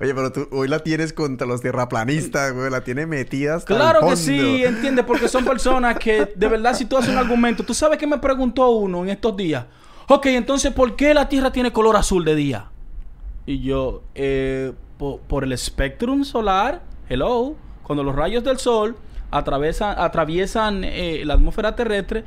Oye, 0.00 0.14
pero 0.14 0.30
tú 0.32 0.48
hoy 0.52 0.68
la 0.68 0.78
tienes 0.78 1.12
contra 1.12 1.46
los 1.46 1.60
terraplanistas, 1.60 2.54
güey. 2.54 2.70
La 2.70 2.84
tienes 2.84 3.06
metida 3.08 3.56
hasta 3.56 3.74
Claro 3.74 3.98
el 4.00 4.04
que 4.08 4.16
fondo. 4.16 4.16
sí, 4.16 4.64
entiende, 4.64 5.02
porque 5.02 5.26
son 5.28 5.44
personas 5.44 5.98
que 5.98 6.32
de 6.34 6.48
verdad 6.48 6.74
si 6.74 6.84
tú 6.86 6.96
haces 6.96 7.10
un 7.10 7.18
argumento, 7.18 7.64
tú 7.64 7.74
sabes 7.74 7.98
que 7.98 8.06
me 8.06 8.18
preguntó 8.18 8.70
uno 8.70 9.02
en 9.02 9.10
estos 9.10 9.36
días, 9.36 9.66
ok, 10.08 10.26
entonces 10.26 10.72
¿por 10.72 10.94
qué 10.96 11.12
la 11.12 11.28
Tierra 11.28 11.50
tiene 11.52 11.72
color 11.72 11.96
azul 11.96 12.24
de 12.24 12.34
día? 12.36 12.66
Y 13.44 13.60
yo, 13.60 14.04
eh, 14.14 14.72
po- 14.96 15.18
por, 15.26 15.42
el 15.44 15.52
espectrum 15.52 16.24
solar, 16.24 16.82
hello, 17.08 17.56
cuando 17.82 18.04
los 18.04 18.14
rayos 18.14 18.44
del 18.44 18.58
sol 18.58 18.96
atraviesan, 19.32 19.98
atraviesan 19.98 20.84
eh, 20.84 21.22
la 21.26 21.34
atmósfera 21.34 21.74
terrestre, 21.74 22.24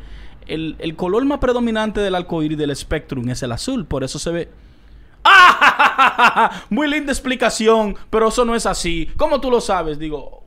el, 0.47 0.75
el 0.79 0.95
color 0.95 1.23
más 1.25 1.39
predominante 1.39 2.01
del 2.01 2.13
arcoíris 2.13 2.57
del 2.57 2.69
espectrum 2.71 3.27
es 3.29 3.41
el 3.41 3.51
azul, 3.53 3.85
por 3.85 4.03
eso 4.03 4.19
se 4.19 4.29
ve... 4.31 4.49
¡Ah! 5.25 6.63
Muy 6.69 6.87
linda 6.87 7.11
explicación, 7.11 7.95
pero 8.09 8.27
eso 8.29 8.45
no 8.45 8.55
es 8.55 8.65
así. 8.65 9.09
¿Cómo 9.17 9.41
tú 9.41 9.49
lo 9.49 9.59
sabes? 9.59 9.97
Digo, 9.99 10.43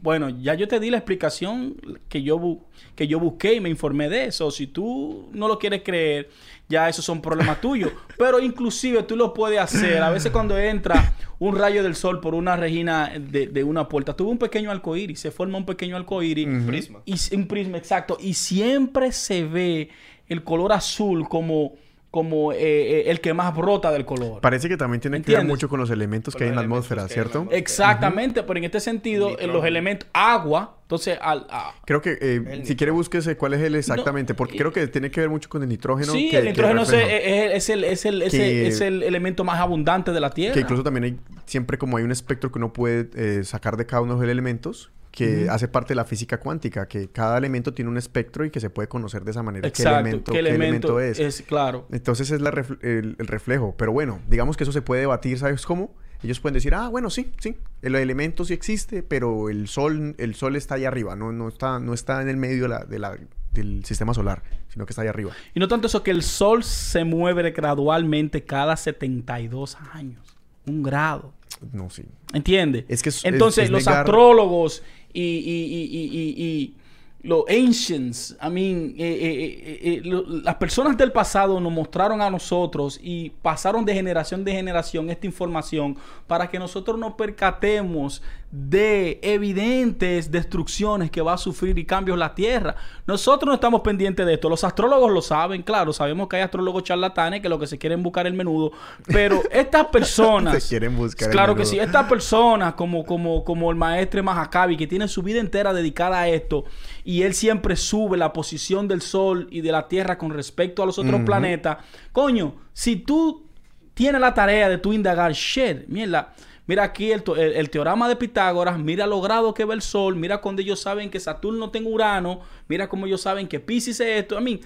bueno, 0.00 0.28
ya 0.28 0.54
yo 0.54 0.68
te 0.68 0.78
di 0.78 0.90
la 0.90 0.98
explicación 0.98 1.76
que 2.08 2.22
yo, 2.22 2.38
bu- 2.38 2.62
que 2.94 3.06
yo 3.08 3.18
busqué 3.18 3.54
y 3.54 3.60
me 3.60 3.68
informé 3.68 4.08
de 4.08 4.26
eso. 4.26 4.50
Si 4.50 4.66
tú 4.68 5.28
no 5.32 5.48
lo 5.48 5.58
quieres 5.58 5.82
creer, 5.84 6.28
ya 6.68 6.88
esos 6.88 7.04
son 7.04 7.20
problemas 7.20 7.60
tuyos. 7.60 7.90
Pero 8.18 8.38
inclusive 8.40 9.02
tú 9.02 9.16
lo 9.16 9.32
puedes 9.34 9.58
hacer. 9.58 10.02
A 10.02 10.10
veces 10.10 10.30
cuando 10.30 10.56
entra 10.58 11.14
un 11.40 11.56
rayo 11.56 11.82
del 11.82 11.94
sol 11.96 12.20
por 12.20 12.34
una 12.34 12.56
regina 12.56 13.12
de, 13.18 13.46
de 13.48 13.64
una 13.64 13.88
puerta, 13.88 14.14
tuvo 14.14 14.30
un 14.30 14.38
pequeño 14.38 14.70
arcoíris, 14.70 15.18
se 15.20 15.30
forma 15.30 15.58
un 15.58 15.66
pequeño 15.66 15.96
arcoíris. 15.96 16.46
Prisma. 16.66 17.00
Y 17.04 17.16
un 17.34 17.46
prisma, 17.48 17.78
exacto. 17.78 18.18
Y 18.20 18.34
siempre 18.34 19.10
se 19.12 19.44
ve 19.44 19.90
el 20.28 20.44
color 20.44 20.72
azul 20.72 21.26
como 21.28 21.72
como 22.10 22.52
eh, 22.52 22.56
eh, 22.58 23.10
el 23.10 23.20
que 23.20 23.34
más 23.34 23.54
brota 23.54 23.92
del 23.92 24.06
color. 24.06 24.40
Parece 24.40 24.68
que 24.68 24.76
también 24.78 25.00
tiene 25.00 25.20
que 25.20 25.32
ver 25.32 25.44
mucho 25.44 25.68
con 25.68 25.78
los 25.78 25.90
elementos 25.90 26.34
que 26.34 26.44
hay 26.44 26.50
en 26.50 26.56
la 26.56 26.62
atmósfera, 26.62 27.06
¿cierto? 27.08 27.46
Exactamente, 27.50 28.42
pero 28.42 28.58
en 28.58 28.64
este 28.64 28.80
sentido, 28.80 29.38
en 29.38 29.52
los 29.52 29.64
elementos 29.64 30.08
agua, 30.14 30.78
entonces 30.82 31.18
al... 31.20 31.46
Creo 31.84 32.00
que 32.00 32.16
eh, 32.20 32.62
si 32.64 32.76
quiere 32.76 32.92
búsquese 32.92 33.36
cuál 33.36 33.54
es 33.54 33.60
el 33.60 33.74
exactamente, 33.74 34.34
porque 34.34 34.56
creo 34.56 34.72
que 34.72 34.86
tiene 34.88 35.10
que 35.10 35.20
ver 35.20 35.28
mucho 35.28 35.50
con 35.50 35.62
el 35.62 35.68
nitrógeno. 35.68 36.12
Sí, 36.12 36.30
el 36.32 36.46
nitrógeno 36.46 36.82
es, 36.82 36.92
es, 36.92 37.68
el, 37.68 37.84
es, 37.84 38.06
el, 38.06 38.22
es, 38.22 38.80
el, 38.80 39.02
elemento 39.02 39.44
más 39.44 39.60
abundante 39.60 40.10
de 40.10 40.20
la 40.20 40.30
Tierra. 40.30 40.54
Que 40.54 40.60
incluso 40.60 40.82
también 40.82 41.04
hay, 41.04 41.16
siempre 41.44 41.76
como 41.76 41.98
hay 41.98 42.04
un 42.04 42.12
espectro 42.12 42.50
que 42.50 42.58
uno 42.58 42.72
puede 42.72 43.44
sacar 43.44 43.76
de 43.76 43.84
cada 43.84 44.00
uno 44.00 44.14
de 44.14 44.20
los 44.26 44.32
elementos, 44.32 44.90
que 45.18 45.48
hace 45.50 45.66
parte 45.66 45.88
de 45.88 45.96
la 45.96 46.04
física 46.04 46.38
cuántica, 46.38 46.86
que 46.86 47.08
cada 47.08 47.36
elemento 47.38 47.74
tiene 47.74 47.90
un 47.90 47.96
espectro 47.96 48.44
y 48.44 48.50
que 48.50 48.60
se 48.60 48.70
puede 48.70 48.88
conocer 48.88 49.24
de 49.24 49.32
esa 49.32 49.42
manera 49.42 49.66
Exacto, 49.66 50.32
qué 50.32 50.38
elemento, 50.38 51.00
es. 51.00 51.18
es. 51.18 51.42
Claro. 51.42 51.88
Entonces 51.90 52.30
es 52.30 52.40
el, 52.40 53.16
reflejo. 53.18 53.74
Pero 53.76 53.90
bueno, 53.90 54.20
digamos 54.28 54.56
que 54.56 54.62
eso 54.62 54.72
se 54.72 54.80
puede 54.80 55.00
debatir, 55.00 55.36
¿sabes 55.38 55.66
cómo? 55.66 55.92
Ellos 56.22 56.38
pueden 56.38 56.54
decir, 56.54 56.74
ah, 56.74 56.88
bueno, 56.88 57.10
sí, 57.10 57.32
sí, 57.40 57.56
el 57.82 57.96
elemento 57.96 58.44
sí 58.44 58.52
existe, 58.52 59.02
pero 59.02 59.48
el 59.48 59.66
sol, 59.66 60.14
el 60.18 60.34
sol 60.34 60.54
está 60.54 60.76
ahí 60.76 60.84
arriba, 60.84 61.16
no, 61.16 61.32
no, 61.32 61.48
está, 61.48 61.80
no 61.80 61.94
está 61.94 62.22
en 62.22 62.28
el 62.28 62.36
medio 62.36 62.68
de 62.68 62.98
la, 62.98 63.16
del 63.52 63.84
sistema 63.84 64.14
solar, 64.14 64.42
sino 64.68 64.86
que 64.86 64.92
está 64.92 65.02
ahí 65.02 65.08
arriba. 65.08 65.32
Y 65.54 65.60
no 65.60 65.66
tanto 65.66 65.88
eso, 65.88 66.02
que 66.02 66.10
el 66.12 66.22
sol 66.22 66.62
se 66.62 67.04
mueve 67.04 67.50
gradualmente 67.50 68.44
cada 68.44 68.76
72 68.76 69.76
años, 69.92 70.24
un 70.66 70.82
grado. 70.82 71.34
No, 71.72 71.90
sí. 71.90 72.04
¿Entiendes? 72.32 72.84
Es 72.88 73.02
que 73.02 73.10
Entonces, 73.28 73.70
los 73.70 73.86
astrólogos 73.86 74.82
y, 75.12 75.22
y, 75.22 76.44
y, 76.44 76.74
los 77.22 77.44
ancients, 77.48 78.36
I 78.40 78.48
mean, 78.48 78.94
eh, 78.96 79.18
eh, 79.20 79.80
eh, 79.82 80.24
las 80.44 80.54
personas 80.54 80.96
del 80.96 81.10
pasado 81.10 81.58
nos 81.58 81.72
mostraron 81.72 82.22
a 82.22 82.30
nosotros 82.30 82.98
y 83.02 83.30
pasaron 83.42 83.84
de 83.84 83.92
generación 83.92 84.44
de 84.44 84.52
generación 84.52 85.10
esta 85.10 85.26
información 85.26 85.96
para 86.28 86.48
que 86.48 86.60
nosotros 86.60 86.96
nos 86.96 87.14
percatemos 87.14 88.22
de 88.50 89.18
evidentes 89.22 90.30
destrucciones 90.30 91.10
que 91.10 91.20
va 91.20 91.34
a 91.34 91.38
sufrir 91.38 91.78
y 91.78 91.84
cambios 91.84 92.16
la 92.16 92.34
Tierra. 92.34 92.76
Nosotros 93.06 93.46
no 93.46 93.54
estamos 93.54 93.82
pendientes 93.82 94.24
de 94.24 94.34
esto. 94.34 94.48
Los 94.48 94.64
astrólogos 94.64 95.12
lo 95.12 95.20
saben, 95.20 95.62
claro, 95.62 95.92
sabemos 95.92 96.28
que 96.28 96.36
hay 96.36 96.42
astrólogos 96.42 96.82
charlatanes 96.82 97.42
que 97.42 97.48
lo 97.50 97.58
que 97.58 97.66
se 97.66 97.76
quieren 97.76 98.02
buscar 98.02 98.26
el 98.26 98.32
menudo, 98.32 98.72
pero 99.06 99.42
estas 99.50 99.86
personas 99.88 100.62
se 100.62 100.68
quieren 100.68 100.96
buscar 100.96 101.30
Claro 101.30 101.54
que 101.54 101.66
sí, 101.66 101.78
estas 101.78 102.08
personas 102.08 102.72
como 102.72 103.04
como 103.04 103.44
como 103.44 103.70
el 103.70 103.76
maestro 103.76 104.22
Mahacabi 104.22 104.78
que 104.78 104.86
tiene 104.86 105.08
su 105.08 105.22
vida 105.22 105.40
entera 105.40 105.74
dedicada 105.74 106.20
a 106.20 106.28
esto 106.28 106.64
y 107.04 107.22
él 107.22 107.34
siempre 107.34 107.76
sube 107.76 108.16
la 108.16 108.32
posición 108.32 108.88
del 108.88 109.02
sol 109.02 109.46
y 109.50 109.60
de 109.60 109.72
la 109.72 109.88
Tierra 109.88 110.16
con 110.16 110.30
respecto 110.30 110.82
a 110.82 110.86
los 110.86 110.98
otros 110.98 111.20
planetas. 111.22 111.78
Coño, 112.12 112.54
si 112.72 112.96
tú 112.96 113.46
tienes 113.92 114.20
la 114.20 114.32
tarea 114.32 114.68
de 114.68 114.78
tu 114.78 114.92
indagar, 114.92 115.32
shit, 115.32 115.86
mierda, 115.88 116.34
Mira 116.68 116.82
aquí 116.82 117.10
el, 117.10 117.22
teorema 117.70 118.10
de 118.10 118.16
Pitágoras, 118.16 118.78
mira 118.78 119.06
lo 119.06 119.22
grado 119.22 119.54
que 119.54 119.64
ve 119.64 119.72
el 119.72 119.80
Sol, 119.80 120.16
mira 120.16 120.42
cuando 120.42 120.60
ellos 120.60 120.78
saben 120.78 121.08
que 121.08 121.18
Saturno 121.18 121.70
tiene 121.70 121.88
Urano, 121.88 122.40
mira 122.68 122.90
cómo 122.90 123.06
ellos 123.06 123.22
saben 123.22 123.48
que 123.48 123.58
Pisces 123.58 123.98
es 124.00 124.20
esto. 124.20 124.36
A 124.36 124.42
mí, 124.42 124.60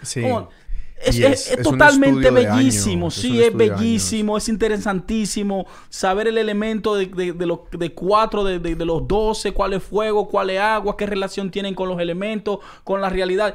es, 1.00 1.56
totalmente 1.62 2.32
bellísimo, 2.32 3.08
sí, 3.08 3.40
es, 3.40 3.54
bellísimo, 3.54 4.36
es 4.36 4.48
interesantísimo 4.48 5.64
saber 5.88 6.26
el 6.26 6.38
elemento 6.38 6.96
de, 6.96 7.06
de, 7.06 7.46
los 7.46 7.60
de 7.70 7.92
cuatro, 7.92 8.42
de, 8.42 8.58
de, 8.58 8.84
los 8.84 9.06
doce, 9.06 9.52
cuál 9.52 9.74
es 9.74 9.82
fuego, 9.84 10.26
cuál 10.26 10.50
es 10.50 10.58
agua, 10.58 10.96
qué 10.96 11.06
relación 11.06 11.52
tienen 11.52 11.76
con 11.76 11.88
los 11.88 12.00
elementos, 12.00 12.58
con 12.82 13.00
la 13.00 13.10
realidad. 13.10 13.54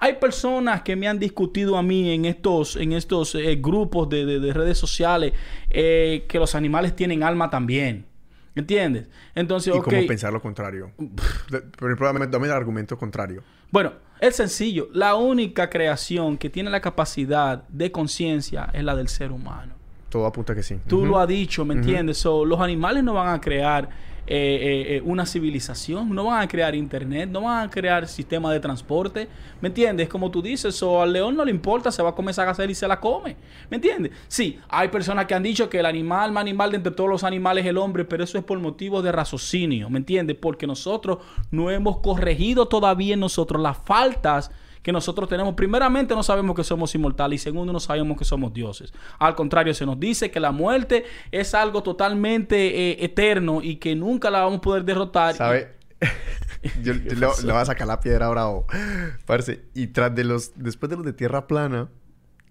Hay 0.00 0.14
personas 0.14 0.82
que 0.82 0.96
me 0.96 1.06
han 1.06 1.18
discutido 1.18 1.76
a 1.76 1.82
mí 1.82 2.10
en 2.10 2.24
estos, 2.24 2.76
en 2.76 2.92
estos 2.92 3.34
eh, 3.34 3.56
grupos 3.56 4.08
de, 4.08 4.52
redes 4.52 4.78
sociales 4.78 5.34
eh, 5.68 6.24
que 6.26 6.38
los 6.38 6.54
animales 6.54 6.96
tienen 6.96 7.22
alma 7.22 7.50
también. 7.50 8.06
¿Entiendes? 8.54 9.06
Entonces, 9.34 9.74
¿Y 9.74 9.80
cómo 9.80 10.06
pensar 10.06 10.32
lo 10.32 10.40
contrario? 10.40 10.90
Pero 11.50 11.96
probablemente 11.96 12.32
dame 12.32 12.46
el 12.46 12.52
argumento 12.52 12.98
contrario. 12.98 13.42
Bueno, 13.70 13.92
es 14.20 14.36
sencillo. 14.36 14.88
La 14.92 15.14
única 15.14 15.70
creación 15.70 16.36
que 16.36 16.50
tiene 16.50 16.70
la 16.70 16.80
capacidad 16.80 17.68
de 17.68 17.92
conciencia 17.92 18.70
es 18.72 18.82
la 18.82 18.96
del 18.96 19.08
ser 19.08 19.30
humano. 19.30 19.74
Todo 20.08 20.26
apunta 20.26 20.54
que 20.54 20.62
sí. 20.62 20.78
Tú 20.88 21.06
lo 21.06 21.18
has 21.18 21.28
dicho, 21.28 21.64
¿me 21.64 21.74
entiendes? 21.74 22.24
los 22.24 22.60
animales 22.60 23.04
no 23.04 23.14
van 23.14 23.32
a 23.32 23.40
crear 23.40 23.88
eh, 24.32 24.96
eh, 24.96 25.02
una 25.04 25.26
civilización, 25.26 26.14
no 26.14 26.26
van 26.26 26.42
a 26.42 26.46
crear 26.46 26.72
internet, 26.76 27.28
no 27.28 27.40
van 27.40 27.66
a 27.66 27.70
crear 27.70 28.06
sistema 28.06 28.52
de 28.52 28.60
transporte, 28.60 29.28
¿me 29.60 29.66
entiendes? 29.66 30.08
Como 30.08 30.30
tú 30.30 30.40
dices, 30.40 30.80
o 30.84 31.02
al 31.02 31.12
león 31.12 31.34
no 31.34 31.44
le 31.44 31.50
importa, 31.50 31.90
se 31.90 32.00
va 32.00 32.10
a 32.10 32.14
comer 32.14 32.30
esa 32.30 32.44
gacela 32.44 32.70
y 32.70 32.76
se 32.76 32.86
la 32.86 33.00
come, 33.00 33.34
¿me 33.68 33.78
entiendes? 33.78 34.12
Sí, 34.28 34.60
hay 34.68 34.86
personas 34.86 35.26
que 35.26 35.34
han 35.34 35.42
dicho 35.42 35.68
que 35.68 35.80
el 35.80 35.86
animal 35.86 36.30
más 36.30 36.42
animal 36.42 36.70
de 36.70 36.76
entre 36.76 36.92
todos 36.92 37.10
los 37.10 37.24
animales 37.24 37.64
es 37.64 37.70
el 37.70 37.78
hombre, 37.78 38.04
pero 38.04 38.22
eso 38.22 38.38
es 38.38 38.44
por 38.44 38.60
motivos 38.60 39.02
de 39.02 39.10
raciocinio, 39.10 39.90
¿me 39.90 39.98
entiendes? 39.98 40.36
Porque 40.40 40.64
nosotros 40.64 41.18
no 41.50 41.68
hemos 41.68 41.98
corregido 41.98 42.68
todavía 42.68 43.14
en 43.14 43.20
nosotros 43.20 43.60
las 43.60 43.78
faltas 43.78 44.52
que 44.82 44.92
nosotros 44.92 45.28
tenemos. 45.28 45.54
Primeramente 45.54 46.14
no 46.14 46.22
sabemos 46.22 46.56
que 46.56 46.64
somos 46.64 46.94
inmortales 46.94 47.40
y 47.40 47.44
segundo 47.44 47.72
no 47.72 47.80
sabemos 47.80 48.16
que 48.16 48.24
somos 48.24 48.52
dioses. 48.52 48.92
Al 49.18 49.34
contrario, 49.34 49.74
se 49.74 49.86
nos 49.86 49.98
dice 49.98 50.30
que 50.30 50.40
la 50.40 50.52
muerte 50.52 51.04
es 51.30 51.54
algo 51.54 51.82
totalmente 51.82 52.90
eh, 52.90 53.04
eterno 53.04 53.60
y 53.62 53.76
que 53.76 53.94
nunca 53.94 54.30
la 54.30 54.40
vamos 54.40 54.58
a 54.58 54.62
poder 54.62 54.84
derrotar. 54.84 55.34
¿Sabe? 55.34 55.74
yo, 56.82 56.94
le, 56.94 57.26
voy 57.26 57.54
a 57.54 57.64
sacar 57.64 57.86
la 57.86 58.00
piedra 58.00 58.26
ahora. 58.26 58.46
Parce, 59.26 59.64
y 59.74 59.88
tras 59.88 60.14
de 60.14 60.24
los, 60.24 60.52
después 60.56 60.88
de 60.90 60.96
los 60.96 61.04
de 61.04 61.12
tierra 61.12 61.46
plana, 61.46 61.88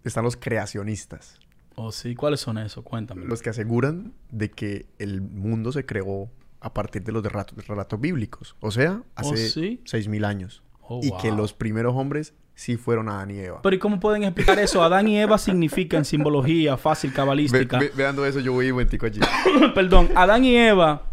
están 0.04 0.24
los 0.24 0.36
creacionistas. 0.36 1.40
Oh, 1.76 1.92
sí. 1.92 2.16
¿Cuáles 2.16 2.42
son 2.42 2.58
esos? 2.58 2.84
Cuéntame. 2.84 3.26
Los 3.26 3.42
que 3.42 3.50
aseguran 3.50 4.14
de 4.32 4.52
que 4.52 4.88
el 5.00 5.22
mundo 5.22 5.72
se 5.72 5.86
creó 5.86 6.30
a 6.62 6.74
partir 6.74 7.04
de 7.04 7.12
los 7.12 7.24
relatos, 7.24 7.66
relatos 7.68 8.00
bíblicos. 8.00 8.56
O 8.60 8.72
sea, 8.72 9.04
hace 9.16 9.80
seis 9.86 10.08
mil 10.08 10.26
años. 10.26 10.62
Oh, 10.90 11.02
y 11.04 11.12
que 11.22 11.32
los 11.32 11.54
primeros 11.54 11.96
hombres 11.96 12.34
sí 12.56 12.76
fueron 12.76 13.08
Adán 13.10 13.30
y 13.30 13.38
Eva. 13.38 13.62
Pero 13.62 13.76
¿y 13.76 13.80
cómo 13.80 14.00
pueden 14.00 14.24
explicar 14.24 14.58
eso? 14.58 14.82
Adán 14.84 15.08
y 15.08 15.20
Eva 15.20 15.38
significan 15.38 16.04
simbología 16.04 16.78
fácil, 16.78 17.14
cabalística. 17.14 17.80
veando 17.96 18.26
eso, 18.26 18.40
yo 18.40 18.54
voy 18.54 18.66
un 18.66 18.72
momentico 18.74 19.06
allí. 19.06 19.22
Perdón, 19.76 20.10
Adán 20.16 20.44
y 20.44 20.58
Eva 20.58 21.04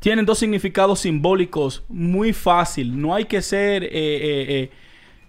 tienen 0.00 0.26
dos 0.26 0.38
significados 0.38 1.00
simbólicos 1.00 1.82
muy 1.88 2.32
fácil. 2.32 3.00
No 3.00 3.14
hay 3.14 3.24
que 3.24 3.42
ser... 3.42 3.84
Eh, 3.84 3.88
eh, 3.92 4.46
eh, 4.48 4.70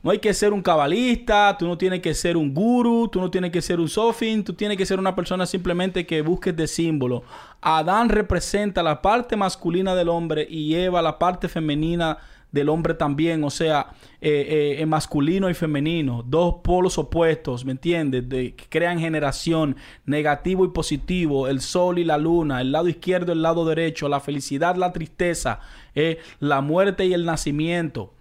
no 0.04 0.10
hay 0.10 0.18
que 0.18 0.34
ser 0.34 0.52
un 0.52 0.64
cabalista, 0.64 1.56
tú 1.60 1.68
no 1.68 1.78
tienes 1.78 2.02
que 2.02 2.16
ser 2.16 2.36
un 2.36 2.54
guru, 2.54 3.08
tú 3.08 3.22
no 3.22 3.30
tienes 3.30 3.52
que 3.52 3.62
ser 3.62 3.80
un 3.80 3.88
sofin, 3.88 4.44
tú 4.44 4.54
tienes 4.54 4.76
que 4.76 4.86
ser 4.86 4.98
una 4.98 5.16
persona 5.16 5.46
simplemente 5.46 6.08
que 6.08 6.24
busques 6.24 6.56
de 6.56 6.68
símbolo. 6.68 7.24
Adán 7.62 8.10
representa 8.10 8.82
la 8.82 9.00
parte 9.04 9.36
masculina 9.36 9.94
del 9.94 10.10
hombre 10.10 10.48
y 10.50 10.74
Eva 10.74 11.04
la 11.04 11.20
parte 11.20 11.48
femenina 11.48 12.18
del 12.52 12.70
hombre 12.70 12.94
también, 12.94 13.44
o 13.44 13.50
sea, 13.50 13.94
eh, 14.20 14.78
eh, 14.80 14.86
masculino 14.86 15.50
y 15.50 15.54
femenino, 15.54 16.24
dos 16.26 16.56
polos 16.64 16.98
opuestos, 16.98 17.64
¿me 17.66 17.72
entiendes? 17.72 18.28
De, 18.28 18.54
que 18.56 18.66
crean 18.68 19.00
generación, 19.00 19.78
negativo 20.06 20.66
y 20.66 20.70
positivo, 20.70 21.48
el 21.48 21.62
sol 21.62 22.00
y 22.00 22.04
la 22.04 22.18
luna, 22.18 22.62
el 22.62 22.72
lado 22.72 22.90
izquierdo, 22.90 23.32
el 23.32 23.42
lado 23.42 23.66
derecho, 23.66 24.10
la 24.10 24.20
felicidad, 24.20 24.76
la 24.76 24.92
tristeza, 24.92 25.60
eh, 25.96 26.20
la 26.40 26.62
muerte 26.62 27.06
y 27.06 27.14
el 27.14 27.26
nacimiento. 27.26 28.14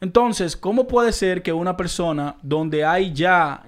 Entonces, 0.00 0.56
¿cómo 0.56 0.88
puede 0.88 1.12
ser 1.12 1.42
que 1.42 1.52
una 1.52 1.76
persona 1.76 2.36
donde 2.42 2.84
hay 2.84 3.14
ya 3.14 3.64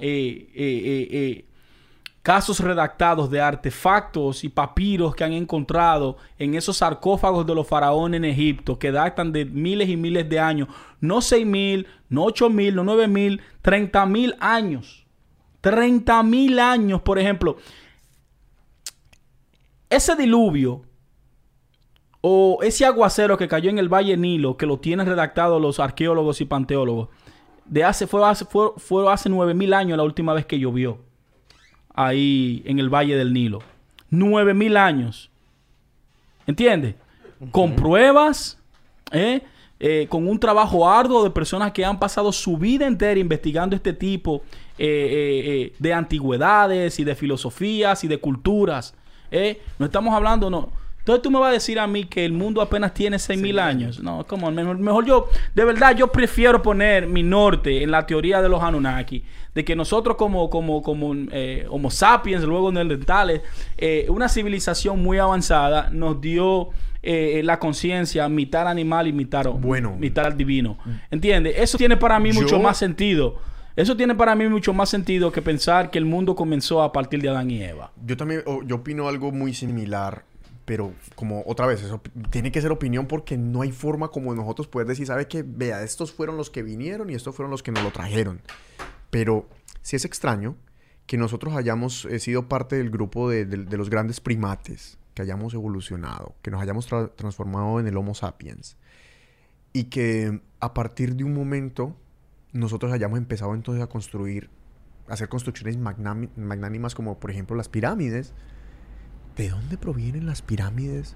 casos 2.28 2.60
redactados 2.60 3.30
de 3.30 3.40
artefactos 3.40 4.44
y 4.44 4.50
papiros 4.50 5.14
que 5.14 5.24
han 5.24 5.32
encontrado 5.32 6.18
en 6.38 6.56
esos 6.56 6.76
sarcófagos 6.76 7.46
de 7.46 7.55
los 7.55 7.66
faraones 7.66 8.18
en 8.18 8.26
Egipto, 8.26 8.78
que 8.78 8.92
datan 8.92 9.32
de 9.32 9.46
miles 9.46 9.88
y 9.88 9.96
miles 9.96 10.28
de 10.28 10.38
años, 10.38 10.68
no 11.00 11.22
seis 11.22 11.46
mil, 11.46 11.86
no 12.10 12.24
ocho 12.24 12.50
mil, 12.50 12.74
no 12.74 12.84
nueve 12.84 13.09
mil, 13.09 13.40
treinta 13.62 14.05
mil 14.05 14.36
años. 14.40 15.06
Treinta 15.62 16.22
mil 16.22 16.59
años, 16.59 17.00
por 17.00 17.18
ejemplo. 17.18 17.56
Ese 19.88 20.14
diluvio 20.14 20.82
o 22.20 22.59
ese 22.60 22.84
aguacero 22.84 23.38
que 23.38 23.48
cayó 23.48 23.70
en 23.70 23.78
el 23.78 23.88
Valle 23.88 24.18
Nilo, 24.18 24.59
que 24.59 24.66
lo 24.66 24.80
tienen 24.80 25.06
redactado 25.06 25.59
los 25.59 25.80
arqueólogos 25.80 26.42
y 26.42 26.44
panteólogos, 26.44 27.09
de 27.64 27.84
hace, 27.84 28.06
fue 28.06 28.22
hace, 28.28 28.44
fue, 28.44 28.72
fue 28.76 29.10
hace 29.10 29.30
mil 29.30 29.72
años 29.72 29.96
la 29.96 30.05
última 30.05 30.34
vez 30.34 30.44
que 30.44 30.59
llovió 30.59 31.07
ahí 31.98 32.62
en 32.64 32.78
el 32.78 32.88
Valle 32.88 33.16
del 33.16 33.32
Nilo. 33.32 33.60
Nueve 34.10 34.54
mil 34.54 34.76
años. 34.76 35.30
¿Entiendes? 36.46 36.94
Con 37.50 37.74
pruebas, 37.74 38.58
¿eh? 39.12 39.42
Eh, 39.80 40.06
con 40.08 40.26
un 40.26 40.40
trabajo 40.40 40.88
arduo 40.88 41.22
de 41.22 41.30
personas 41.30 41.72
que 41.72 41.84
han 41.84 42.00
pasado 42.00 42.32
su 42.32 42.56
vida 42.56 42.86
entera 42.86 43.20
investigando 43.20 43.76
este 43.76 43.92
tipo 43.92 44.42
eh, 44.76 45.72
de 45.78 45.92
antigüedades 45.92 46.98
y 46.98 47.04
de 47.04 47.14
filosofías 47.14 48.02
y 48.02 48.08
de 48.08 48.18
culturas. 48.18 48.94
No 49.78 49.86
estamos 49.86 50.14
hablando, 50.14 50.50
no. 50.50 50.70
Entonces 51.09 51.22
tú 51.22 51.30
me 51.30 51.39
vas 51.39 51.48
a 51.48 51.52
decir 51.52 51.78
a 51.78 51.86
mí 51.86 52.05
que 52.05 52.22
el 52.26 52.35
mundo 52.35 52.60
apenas 52.60 52.93
tiene 52.93 53.16
6.000 53.16 53.59
años. 53.59 54.02
No, 54.02 54.26
como 54.26 54.51
mejor, 54.51 54.76
mejor 54.76 55.06
yo, 55.06 55.28
de 55.55 55.64
verdad, 55.64 55.97
yo 55.97 56.09
prefiero 56.12 56.60
poner 56.60 57.06
mi 57.06 57.22
norte 57.22 57.82
en 57.82 57.90
la 57.90 58.05
teoría 58.05 58.43
de 58.43 58.51
los 58.51 58.62
Anunnaki. 58.62 59.24
De 59.55 59.64
que 59.64 59.74
nosotros 59.74 60.16
como, 60.18 60.51
como, 60.51 60.82
como 60.82 61.14
eh, 61.32 61.66
Homo 61.70 61.90
sapiens, 61.90 62.44
luego 62.44 62.70
neandertales, 62.70 63.40
eh, 63.78 64.05
una 64.10 64.28
civilización 64.28 65.02
muy 65.02 65.16
avanzada 65.16 65.89
nos 65.90 66.20
dio 66.20 66.68
eh, 67.02 67.40
la 67.43 67.59
conciencia 67.59 68.28
mitad 68.28 68.68
animal 68.68 69.06
y 69.06 69.14
mitad, 69.14 69.47
Bueno. 69.47 69.97
mitad 69.98 70.30
divino. 70.35 70.76
¿Entiendes? 71.10 71.55
Eso 71.56 71.78
tiene 71.78 71.97
para 71.97 72.20
mí 72.20 72.32
mucho 72.35 72.56
Yo- 72.56 72.60
más 72.60 72.76
sentido. 72.76 73.36
Eso 73.76 73.97
tiene 73.97 74.14
para 74.14 74.35
mí 74.35 74.47
mucho 74.47 74.74
más 74.74 74.90
sentido 74.90 75.32
que 75.32 75.40
pensar 75.40 75.90
que 75.90 75.97
el 75.97 76.05
mundo 76.05 76.35
comenzó 76.35 76.82
a 76.82 76.93
partir 76.93 77.22
de 77.22 77.30
Adán 77.30 77.51
y 77.51 77.62
Eva. 77.62 77.93
Yo 78.05 78.14
también, 78.14 78.43
yo 78.66 78.76
opino 78.76 79.09
algo 79.09 79.32
muy 79.32 79.55
similar, 79.55 80.24
pero 80.69 80.93
como 81.15 81.43
otra 81.47 81.66
vez, 81.66 81.82
eso 81.82 82.01
tiene 82.31 82.53
que 82.53 82.61
ser 82.61 82.70
opinión 82.70 83.07
porque 83.07 83.39
no 83.39 83.62
hay 83.62 83.73
forma 83.73 84.09
como 84.09 84.35
nosotros 84.35 84.69
poder 84.69 84.86
decir, 84.86 85.07
¿sabe 85.07 85.27
qué? 85.27 85.43
Vea, 85.43 85.82
estos 85.82 86.12
fueron 86.12 86.36
los 86.36 86.51
que 86.51 86.62
vinieron 86.62 87.09
y 87.09 87.15
estos 87.15 87.35
fueron 87.35 87.51
los 87.51 87.62
que 87.62 87.73
nos 87.73 87.82
lo 87.82 87.90
trajeron. 87.90 88.43
Pero 89.11 89.49
sí 89.81 89.97
es 89.97 90.05
extraño 90.05 90.57
que 91.07 91.16
nosotros 91.16 91.57
hayamos 91.57 92.05
eh, 92.05 92.19
sido 92.19 92.49
parte 92.49 92.77
del 92.77 92.90
grupo 92.90 93.31
de, 93.31 93.47
de- 93.47 93.77
los 93.78 93.89
grandes 93.89 94.20
primates, 94.20 94.99
que 95.15 95.23
hayamos 95.23 95.55
evolucionado, 95.55 96.35
que 96.43 96.51
nos 96.51 96.61
hayamos 96.61 96.89
tra- 96.89 97.11
transformado 97.16 97.81
en 97.81 97.86
el 97.89 97.97
Homo 97.97 98.15
sapiens. 98.15 98.77
Y 99.73 99.85
que 99.85 100.43
a 100.61 100.74
partir 100.74 101.16
de 101.16 101.24
un 101.24 101.32
momento 101.32 101.97
nosotros 102.53 102.93
hayamos 102.93 103.19
empezado 103.19 103.55
entonces 103.55 103.82
a 103.82 103.86
construir, 103.86 104.51
a 105.09 105.15
hacer 105.15 105.31
construcciones 105.31 105.78
magnánimas 105.78 106.95
como 106.95 107.19
por 107.19 107.31
ejemplo 107.31 107.57
las 107.57 107.70
pirámides. 107.70 108.35
¿De 109.39 109.51
dónde 109.51 109.78
provienen 109.78 110.27
las 110.27 110.43
pirámides 110.43 111.15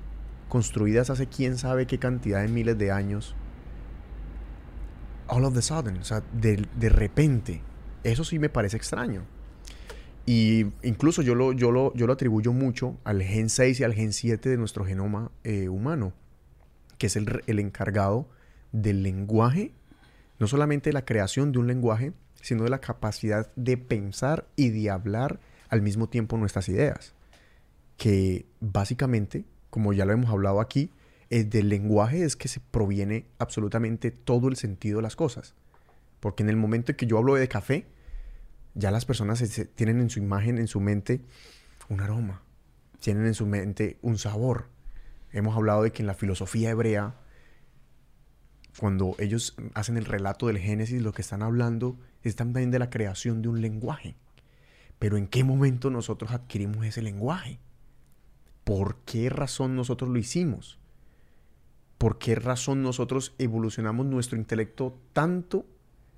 construidas 0.48 1.10
hace 1.10 1.26
quién 1.26 1.58
sabe 1.58 1.88
qué 1.88 1.98
cantidad 1.98 2.40
de 2.40 2.46
miles 2.46 2.78
de 2.78 2.92
años? 2.92 3.34
All 5.26 5.44
of 5.44 5.54
the 5.54 5.62
sudden, 5.62 5.98
o 5.98 6.04
sea, 6.04 6.22
de, 6.32 6.64
de 6.76 6.88
repente. 6.88 7.62
Eso 8.04 8.22
sí 8.22 8.38
me 8.38 8.48
parece 8.48 8.76
extraño. 8.76 9.24
Y 10.24 10.66
incluso 10.84 11.22
yo 11.22 11.34
lo, 11.34 11.52
yo 11.52 11.72
lo, 11.72 11.92
yo 11.94 12.06
lo 12.06 12.12
atribuyo 12.12 12.52
mucho 12.52 12.96
al 13.02 13.20
gen 13.22 13.48
6 13.48 13.80
y 13.80 13.84
al 13.84 13.92
gen 13.92 14.12
7 14.12 14.48
de 14.50 14.56
nuestro 14.56 14.84
genoma 14.84 15.32
eh, 15.42 15.68
humano, 15.68 16.12
que 16.98 17.08
es 17.08 17.16
el, 17.16 17.42
el 17.48 17.58
encargado 17.58 18.28
del 18.70 19.02
lenguaje, 19.02 19.72
no 20.38 20.46
solamente 20.46 20.90
de 20.90 20.94
la 20.94 21.04
creación 21.04 21.50
de 21.50 21.58
un 21.58 21.66
lenguaje, 21.66 22.12
sino 22.40 22.62
de 22.62 22.70
la 22.70 22.78
capacidad 22.78 23.50
de 23.56 23.76
pensar 23.78 24.46
y 24.54 24.70
de 24.70 24.90
hablar 24.90 25.40
al 25.68 25.82
mismo 25.82 26.08
tiempo 26.08 26.36
nuestras 26.36 26.68
ideas. 26.68 27.16
Que 28.02 28.46
básicamente, 28.58 29.44
como 29.70 29.92
ya 29.92 30.04
lo 30.04 30.12
hemos 30.12 30.28
hablado 30.30 30.60
aquí, 30.60 30.90
eh, 31.30 31.44
del 31.44 31.68
lenguaje 31.68 32.24
es 32.24 32.34
que 32.34 32.48
se 32.48 32.58
proviene 32.58 33.26
absolutamente 33.38 34.10
todo 34.10 34.48
el 34.48 34.56
sentido 34.56 34.96
de 34.96 35.02
las 35.04 35.14
cosas. 35.14 35.54
Porque 36.18 36.42
en 36.42 36.48
el 36.48 36.56
momento 36.56 36.90
en 36.90 36.96
que 36.96 37.06
yo 37.06 37.16
hablo 37.16 37.36
de 37.36 37.46
café, 37.46 37.86
ya 38.74 38.90
las 38.90 39.04
personas 39.04 39.38
se- 39.38 39.66
tienen 39.66 40.00
en 40.00 40.10
su 40.10 40.18
imagen, 40.18 40.58
en 40.58 40.66
su 40.66 40.80
mente, 40.80 41.20
un 41.88 42.00
aroma. 42.00 42.42
Tienen 42.98 43.24
en 43.24 43.34
su 43.34 43.46
mente 43.46 43.98
un 44.02 44.18
sabor. 44.18 44.66
Hemos 45.30 45.54
hablado 45.56 45.84
de 45.84 45.92
que 45.92 46.02
en 46.02 46.08
la 46.08 46.14
filosofía 46.14 46.70
hebrea, 46.70 47.14
cuando 48.80 49.14
ellos 49.20 49.54
hacen 49.74 49.96
el 49.96 50.06
relato 50.06 50.48
del 50.48 50.58
Génesis, 50.58 51.00
lo 51.02 51.12
que 51.12 51.22
están 51.22 51.44
hablando 51.44 51.96
es 52.24 52.34
también 52.34 52.72
de 52.72 52.80
la 52.80 52.90
creación 52.90 53.42
de 53.42 53.48
un 53.48 53.60
lenguaje. 53.60 54.16
Pero 54.98 55.16
¿en 55.16 55.28
qué 55.28 55.44
momento 55.44 55.88
nosotros 55.88 56.32
adquirimos 56.32 56.84
ese 56.84 57.00
lenguaje? 57.00 57.60
¿Por 58.64 58.96
qué 59.04 59.28
razón 59.28 59.74
nosotros 59.74 60.10
lo 60.10 60.18
hicimos? 60.18 60.78
¿Por 61.98 62.18
qué 62.18 62.34
razón 62.34 62.82
nosotros 62.82 63.34
evolucionamos 63.38 64.06
nuestro 64.06 64.36
intelecto 64.36 64.98
tanto 65.12 65.66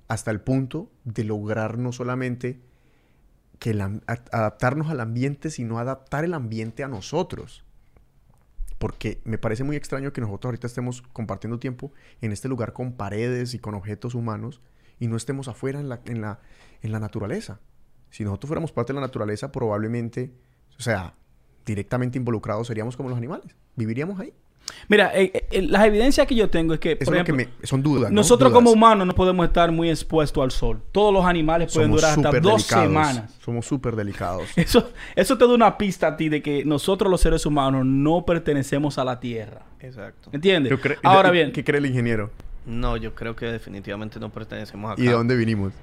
hasta 0.07 0.31
el 0.31 0.41
punto 0.41 0.91
de 1.03 1.23
lograr 1.23 1.77
no 1.77 1.91
solamente 1.91 2.59
que 3.59 3.71
adaptarnos 4.31 4.89
al 4.89 4.99
ambiente, 4.99 5.49
sino 5.49 5.79
adaptar 5.79 6.23
el 6.23 6.33
ambiente 6.33 6.83
a 6.83 6.87
nosotros? 6.87 7.63
Porque 8.77 9.21
me 9.25 9.37
parece 9.37 9.63
muy 9.63 9.75
extraño 9.75 10.11
que 10.11 10.21
nosotros 10.21 10.49
ahorita 10.49 10.67
estemos 10.67 11.01
compartiendo 11.01 11.59
tiempo 11.59 11.91
en 12.21 12.31
este 12.31 12.47
lugar 12.47 12.73
con 12.73 12.93
paredes 12.93 13.53
y 13.53 13.59
con 13.59 13.73
objetos 13.73 14.15
humanos 14.15 14.61
y 14.99 15.07
no 15.07 15.15
estemos 15.15 15.47
afuera 15.47 15.79
en 15.79 15.89
la, 15.89 16.01
en 16.05 16.21
la, 16.21 16.39
en 16.81 16.91
la 16.91 16.99
naturaleza. 16.99 17.59
Si 18.09 18.23
nosotros 18.23 18.47
fuéramos 18.47 18.71
parte 18.71 18.93
de 18.93 18.99
la 18.99 19.05
naturaleza, 19.05 19.51
probablemente, 19.51 20.33
o 20.77 20.81
sea, 20.81 21.15
directamente 21.65 22.17
involucrados 22.17 22.67
seríamos 22.67 22.95
como 22.95 23.09
los 23.09 23.17
animales. 23.17 23.55
Viviríamos 23.75 24.19
ahí. 24.19 24.31
Mira, 24.87 25.11
eh, 25.13 25.45
eh, 25.51 25.61
las 25.61 25.85
evidencias 25.85 26.25
que 26.25 26.33
yo 26.33 26.49
tengo 26.49 26.73
es 26.73 26.79
que, 26.79 26.93
Eso 26.93 27.05
por 27.05 27.13
es 27.15 27.19
lo 27.19 27.23
ejemplo, 27.23 27.45
que 27.45 27.51
me, 27.61 27.67
son 27.67 27.83
dudas. 27.83 28.09
¿no? 28.11 28.15
nosotros 28.15 28.49
Dudas. 28.49 28.63
como 28.63 28.71
humanos 28.71 29.05
no 29.05 29.13
podemos 29.13 29.45
estar 29.45 29.71
muy 29.71 29.91
expuestos 29.91 30.43
al 30.43 30.49
sol. 30.49 30.81
Todos 30.91 31.13
los 31.13 31.23
animales 31.23 31.71
pueden 31.71 31.89
Somos 31.91 32.01
durar 32.01 32.17
hasta 32.17 32.39
dos 32.39 32.67
delicados. 32.67 32.85
semanas. 32.87 33.33
Somos 33.43 33.65
súper 33.67 33.95
delicados. 33.95 34.43
Eso, 34.55 34.89
eso 35.15 35.37
te 35.37 35.45
da 35.47 35.53
una 35.53 35.77
pista 35.77 36.07
a 36.07 36.17
ti 36.17 36.29
de 36.29 36.41
que 36.41 36.65
nosotros 36.65 37.11
los 37.11 37.21
seres 37.21 37.45
humanos 37.45 37.85
no 37.85 38.25
pertenecemos 38.25 38.97
a 38.97 39.03
la 39.05 39.19
Tierra. 39.19 39.61
Exacto. 39.81 40.29
¿Entiendes? 40.33 40.73
Ahora 41.03 41.29
¿y- 41.29 41.31
bien, 41.33 41.51
¿Qué 41.51 41.63
cree 41.63 41.77
el 41.77 41.85
ingeniero? 41.85 42.31
No, 42.65 42.97
yo 42.97 43.13
creo 43.13 43.35
que 43.35 43.45
definitivamente 43.45 44.19
no 44.19 44.31
pertenecemos 44.31 44.91
acá. 44.91 44.99
¿Y 44.99 45.05
de 45.05 45.11
dónde 45.11 45.35
vinimos? 45.35 45.73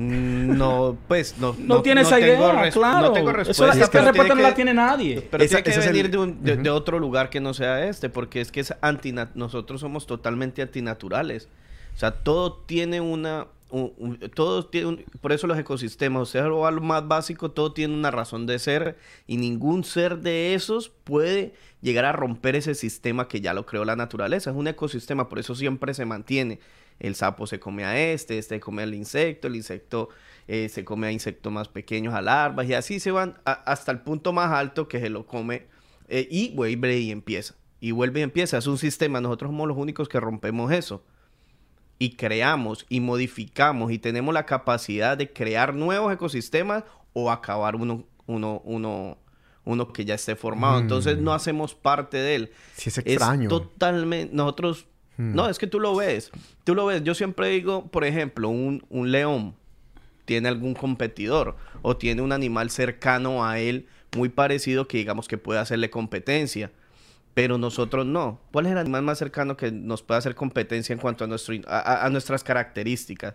Mm, 0.00 0.56
No, 0.56 0.96
pues 1.08 1.36
no. 1.38 1.56
no, 1.58 1.82
tiene 1.82 2.02
esa 2.02 2.16
tengo 2.16 2.52
idea, 2.52 2.70
claro. 2.70 3.08
No 3.08 3.12
tengo 3.12 3.30
Eso, 3.30 3.36
respuesta. 3.38 3.76
esa 3.76 3.90
pero 3.90 4.04
respuesta 4.06 4.34
no 4.36 4.42
la 4.42 4.54
tiene 4.54 4.72
nadie. 4.72 5.26
Pero 5.28 5.42
Esa- 5.42 5.60
tiene 5.62 5.80
que 5.80 5.86
venir 5.88 6.04
el- 6.06 6.10
de, 6.12 6.18
un- 6.18 6.42
de- 6.44 6.70
otro 6.70 7.00
lugar 7.00 7.30
que 7.30 7.40
no 7.40 7.52
sea 7.52 7.84
este, 7.88 8.08
porque 8.08 8.40
es 8.40 8.52
que 8.52 8.60
es 8.60 8.72
antina 8.80 9.30
nosotros 9.34 9.80
somos 9.80 10.06
totalmente 10.06 10.62
antinaturales. 10.62 11.48
O 11.94 11.98
sea, 11.98 12.12
todo 12.12 12.52
tiene 12.54 13.00
una... 13.00 13.48
un- 13.70 13.92
un- 13.98 14.18
todo 14.34 14.64
tiene 14.66 14.86
un- 14.86 15.04
por 15.20 15.32
eso 15.32 15.46
los 15.48 15.58
ecosistemas, 15.58 16.22
o 16.22 16.26
sea, 16.26 16.42
lo 16.44 16.80
más 16.80 17.06
básico, 17.08 17.50
todo 17.50 17.72
tiene 17.72 17.92
una 17.94 18.10
razón 18.12 18.46
de 18.46 18.58
ser 18.60 18.96
y 19.26 19.36
ningún 19.36 19.82
ser 19.84 20.18
de 20.18 20.54
esos 20.54 20.90
puede 21.04 21.54
llegar 21.82 22.04
a 22.04 22.12
romper 22.12 22.54
ese 22.56 22.74
sistema 22.74 23.26
que 23.28 23.40
ya 23.40 23.52
lo 23.52 23.66
creó 23.66 23.84
la 23.84 23.96
naturaleza. 23.96 24.50
Es 24.50 24.56
un 24.56 24.68
ecosistema, 24.68 25.28
por 25.28 25.38
eso 25.40 25.54
siempre 25.56 25.92
se 25.92 26.04
mantiene. 26.06 26.60
El 27.00 27.14
sapo 27.14 27.46
se 27.46 27.60
come 27.60 27.84
a 27.84 27.98
este, 28.12 28.38
este 28.38 28.58
come 28.60 28.82
al 28.82 28.94
insecto, 28.94 29.46
el 29.48 29.56
insecto 29.56 30.08
eh, 30.48 30.68
se 30.68 30.84
come 30.84 31.06
a 31.06 31.12
insectos 31.12 31.52
más 31.52 31.68
pequeños, 31.68 32.14
a 32.14 32.22
larvas, 32.22 32.66
y 32.68 32.74
así 32.74 32.98
se 33.00 33.10
van 33.10 33.38
a- 33.44 33.52
hasta 33.52 33.92
el 33.92 34.00
punto 34.00 34.32
más 34.32 34.50
alto 34.50 34.88
que 34.88 34.98
se 35.00 35.08
lo 35.10 35.26
come 35.26 35.66
eh, 36.08 36.26
y 36.30 36.50
vuelve 36.54 36.98
y 36.98 37.10
empieza. 37.10 37.54
Y 37.80 37.92
vuelve 37.92 38.20
y 38.20 38.22
empieza. 38.24 38.58
Es 38.58 38.66
un 38.66 38.78
sistema. 38.78 39.20
Nosotros 39.20 39.50
somos 39.50 39.68
los 39.68 39.76
únicos 39.76 40.08
que 40.08 40.18
rompemos 40.18 40.72
eso. 40.72 41.04
Y 42.00 42.10
creamos 42.16 42.86
y 42.88 43.00
modificamos 43.00 43.92
y 43.92 43.98
tenemos 43.98 44.32
la 44.34 44.46
capacidad 44.46 45.16
de 45.16 45.32
crear 45.32 45.74
nuevos 45.74 46.12
ecosistemas 46.12 46.84
o 47.12 47.30
acabar 47.30 47.76
uno, 47.76 48.04
uno, 48.26 48.62
uno, 48.64 49.18
uno 49.64 49.92
que 49.92 50.04
ya 50.04 50.14
esté 50.14 50.34
formado. 50.36 50.78
Mm. 50.78 50.82
Entonces 50.82 51.18
no 51.18 51.32
hacemos 51.34 51.74
parte 51.74 52.16
de 52.16 52.34
él. 52.36 52.52
Sí, 52.76 52.88
es 52.88 52.98
extraño. 52.98 53.44
Es 53.44 53.48
totalmente. 53.48 54.34
Nosotros. 54.34 54.86
Hmm. 55.18 55.34
No, 55.34 55.48
es 55.48 55.58
que 55.58 55.66
tú 55.66 55.78
lo 55.80 55.94
ves. 55.94 56.30
Tú 56.64 56.74
lo 56.74 56.86
ves. 56.86 57.04
Yo 57.04 57.14
siempre 57.14 57.48
digo, 57.50 57.86
por 57.88 58.04
ejemplo, 58.04 58.48
un, 58.48 58.86
un 58.88 59.10
león 59.12 59.54
tiene 60.24 60.48
algún 60.48 60.74
competidor 60.74 61.56
o 61.82 61.96
tiene 61.96 62.22
un 62.22 62.32
animal 62.32 62.70
cercano 62.70 63.44
a 63.44 63.58
él 63.58 63.86
muy 64.16 64.28
parecido 64.30 64.88
que 64.88 64.98
digamos 64.98 65.28
que 65.28 65.36
puede 65.38 65.60
hacerle 65.60 65.90
competencia. 65.90 66.70
Pero 67.34 67.58
nosotros 67.58 68.04
no. 68.06 68.40
¿Cuál 68.52 68.66
es 68.66 68.72
el 68.72 68.78
animal 68.78 69.02
más 69.02 69.18
cercano 69.18 69.56
que 69.56 69.70
nos 69.70 70.02
puede 70.02 70.18
hacer 70.18 70.34
competencia 70.34 70.92
en 70.92 70.98
cuanto 70.98 71.24
a, 71.24 71.26
nuestro, 71.26 71.54
a, 71.68 72.08
nuestras 72.10 72.42
características? 72.42 73.34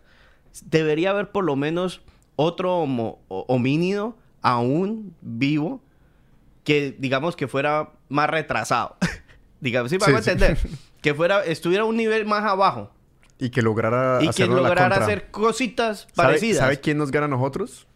Debería 0.65 1.11
haber 1.11 1.31
por 1.31 1.45
lo 1.45 1.55
menos 1.55 2.01
otro 2.35 2.77
homo- 2.79 3.19
homínido 3.27 4.17
aún 4.41 5.15
vivo 5.21 5.81
que 6.63 6.95
digamos 6.97 7.35
que 7.35 7.47
fuera 7.47 7.91
más 8.09 8.29
retrasado. 8.29 8.97
digamos, 9.63 9.89
¿sí 9.89 9.97
me 9.97 10.05
Sí, 10.05 10.11
entender? 10.11 10.57
Que 11.01 11.13
fuera, 11.13 11.43
estuviera 11.43 11.83
un 11.85 11.97
nivel 11.97 12.25
más 12.25 12.43
abajo 12.45 12.89
Y 13.39 13.49
que 13.49 13.61
lograra 13.61 14.19
y 14.21 14.29
que 14.29 14.47
la 14.47 14.55
lograra 14.55 14.95
hacer 14.97 15.31
cositas 15.31 16.01
¿Sabe- 16.13 16.27
parecidas. 16.27 16.59
¿Sabe 16.59 16.79
quién 16.79 16.97
nos 16.97 17.11
gana 17.11 17.25
a 17.25 17.29
nosotros? 17.29 17.87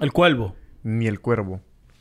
El 0.00 0.12
cuervo. 0.12 0.56
Ni 0.82 1.06
el 1.06 1.20
cuervo. 1.20 1.60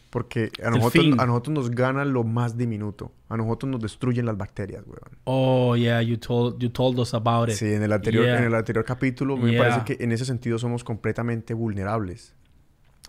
Porque 0.10 0.52
a 0.64 0.70
nosotros, 0.70 1.06
a 1.20 1.26
nosotros 1.26 1.54
nos 1.54 1.70
gana 1.70 2.06
lo 2.06 2.24
más 2.24 2.58
diminuto. 2.58 3.12
A 3.28 3.36
nosotros 3.36 3.70
nos 3.70 3.82
destruyen 3.82 4.26
las 4.26 4.38
bacterias, 4.38 4.84
weón. 4.88 5.20
Oh, 5.26 5.76
yeah, 5.76 6.02
you 6.02 6.18
told, 6.18 6.60
you 6.60 6.70
told 6.70 6.98
us 6.98 7.14
about 7.14 7.50
it. 7.50 7.56
Sí, 7.56 7.74
en 7.74 7.84
el 7.84 7.92
anterior, 7.92 8.24
Yeah. 8.26 8.38
en 8.40 8.46
el 8.46 8.56
anterior 8.56 8.86
capítulo 8.86 9.36
me 9.36 9.58
parece 9.58 9.82
que 9.84 10.02
en 10.04 10.12
ese 10.14 10.24
sentido 10.26 10.58
somos 10.58 10.84
completamente 10.86 11.54
vulnerables. 11.54 12.34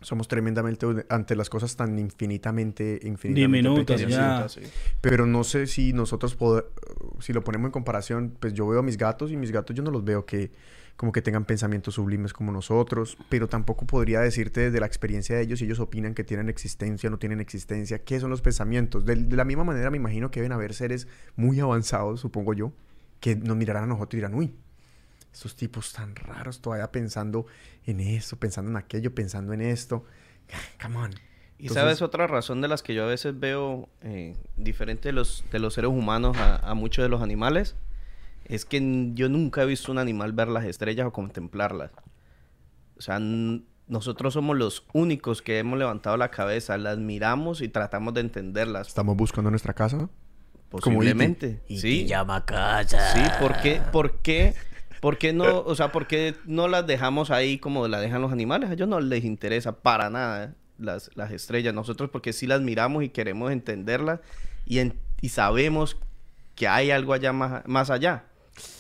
Somos 0.01 0.29
tremendamente 0.29 0.87
ante 1.09 1.35
las 1.37 1.51
cosas 1.51 1.75
tan 1.77 1.99
infinitamente, 1.99 3.01
infinitamente 3.03 3.59
Diminutas, 3.69 4.01
pequeñas. 4.03 4.55
ya. 4.55 4.61
Sí. 4.63 4.69
Pero 5.01 5.27
no 5.27 5.45
sé 5.45 5.67
si 5.67 5.93
nosotros, 5.93 6.39
pod- 6.39 6.65
si 7.21 7.33
lo 7.33 7.43
ponemos 7.45 7.67
en 7.69 7.73
comparación, 7.73 8.35
pues 8.39 8.55
yo 8.55 8.67
veo 8.69 8.81
a 8.81 8.83
mis 8.83 8.97
gatos 8.97 9.31
y 9.33 9.37
mis 9.37 9.51
gatos 9.51 9.75
yo 9.77 9.83
no 9.83 9.91
los 9.91 10.05
veo 10.05 10.25
que 10.27 10.51
como 10.97 11.13
que 11.13 11.23
tengan 11.23 11.45
pensamientos 11.45 11.95
sublimes 11.95 12.33
como 12.33 12.51
nosotros, 12.51 13.17
pero 13.29 13.47
tampoco 13.47 13.87
podría 13.87 14.19
decirte 14.21 14.63
desde 14.63 14.81
la 14.81 14.87
experiencia 14.87 15.37
de 15.37 15.43
ellos 15.43 15.61
si 15.61 15.65
ellos 15.65 15.79
opinan 15.79 16.13
que 16.13 16.25
tienen 16.25 16.49
existencia 16.49 17.09
o 17.09 17.11
no 17.13 17.19
tienen 17.21 17.39
existencia, 17.41 18.01
qué 18.03 18.19
son 18.19 18.31
los 18.31 18.43
pensamientos. 18.43 19.05
De, 19.05 19.15
de 19.15 19.37
la 19.37 19.45
misma 19.45 19.63
manera 19.63 19.91
me 19.91 19.97
imagino 19.97 20.33
que 20.33 20.41
deben 20.41 20.51
haber 20.53 20.75
seres 20.75 21.07
muy 21.37 21.61
avanzados, 21.61 22.19
supongo 22.21 22.53
yo, 22.53 22.73
que 23.21 23.37
nos 23.37 23.57
mirarán 23.57 23.85
a 23.85 23.87
nosotros 23.87 24.15
y 24.15 24.17
dirán, 24.17 24.35
uy, 24.35 24.53
estos 25.39 25.55
tipos 25.55 25.93
tan 25.93 26.17
raros 26.17 26.61
todavía 26.61 26.91
pensando 26.91 27.47
en 27.85 28.01
esto, 28.01 28.37
pensando 28.37 28.73
en 28.73 28.77
aquello, 28.77 29.15
pensando 29.15 29.53
en 29.53 29.61
esto. 29.61 30.05
Come 30.83 30.97
on. 30.97 31.11
Y 31.59 31.63
Entonces- 31.63 31.75
sabes 31.83 32.03
otra 32.03 32.27
razón 32.27 32.61
de 32.61 32.67
las 32.69 32.83
que 32.83 32.93
yo 32.95 33.05
a 33.05 33.07
veces 33.07 33.39
veo 33.39 33.89
eh, 34.03 34.37
diferente 34.57 35.09
de 35.11 35.13
los, 35.13 35.45
de 35.53 35.61
los 35.61 35.75
seres 35.75 35.91
humanos 35.91 36.37
a, 36.39 36.57
a 36.57 36.75
muchos 36.75 37.05
de 37.05 37.09
los 37.09 37.23
animales, 37.23 37.77
es 38.47 38.65
que 38.65 39.11
yo 39.15 39.29
nunca 39.29 39.63
he 39.63 39.67
visto 39.67 39.93
un 39.93 39.99
animal 39.99 40.33
ver 40.33 40.49
las 40.49 40.65
estrellas 40.65 41.07
o 41.07 41.13
contemplarlas. 41.13 41.91
O 42.97 43.01
sea, 43.01 43.21
nosotros 43.21 44.35
somos 44.35 44.57
los 44.57 44.85
únicos 44.93 45.41
que 45.43 45.59
hemos 45.59 45.79
levantado 45.79 46.17
la 46.17 46.31
cabeza, 46.33 46.77
las 46.79 46.99
miramos 46.99 47.61
y 47.61 47.69
tratamos 47.69 48.13
de 48.15 48.21
entenderlas. 48.23 48.89
Estamos 48.89 49.17
buscando 49.17 49.51
nuestra 49.51 49.73
casa. 49.73 49.99
Como 49.99 50.11
Posiblemente. 50.99 51.63
Y 51.69 51.79
sí. 51.79 52.03
te 52.03 52.07
llama 52.09 52.37
a 52.37 52.45
casa. 52.45 53.13
Sí, 53.15 53.23
¿por 53.41 53.57
qué, 53.61 53.81
por 53.93 54.19
qué, 54.21 54.55
por 55.01 55.19
qué 55.19 55.33
no, 55.33 55.61
o 55.61 55.75
sea, 55.75 55.93
por 55.93 56.07
no 56.47 56.69
las 56.69 56.87
dejamos 56.87 57.31
ahí 57.31 57.59
como 57.59 57.87
la 57.89 58.01
dejan 58.01 58.23
los 58.23 58.33
animales? 58.33 58.71
A 58.71 58.75
ellos 58.75 58.89
no 58.89 59.01
les 59.01 59.25
interesa 59.25 59.81
para 59.81 60.11
nada 60.11 60.55
las, 60.79 61.11
las 61.15 61.31
estrellas. 61.31 61.75
Nosotros 61.75 62.11
porque 62.11 62.33
sí 62.33 62.47
las 62.47 62.61
miramos 62.61 63.05
y 63.05 63.09
queremos 63.09 63.53
entenderlas 63.53 64.21
y, 64.67 64.81
y 65.21 65.29
sabemos 65.29 65.97
que 66.55 66.69
hay 66.69 66.91
algo 66.91 67.13
allá 67.13 67.33
más, 67.33 67.67
más 67.67 67.91
allá. 67.91 68.25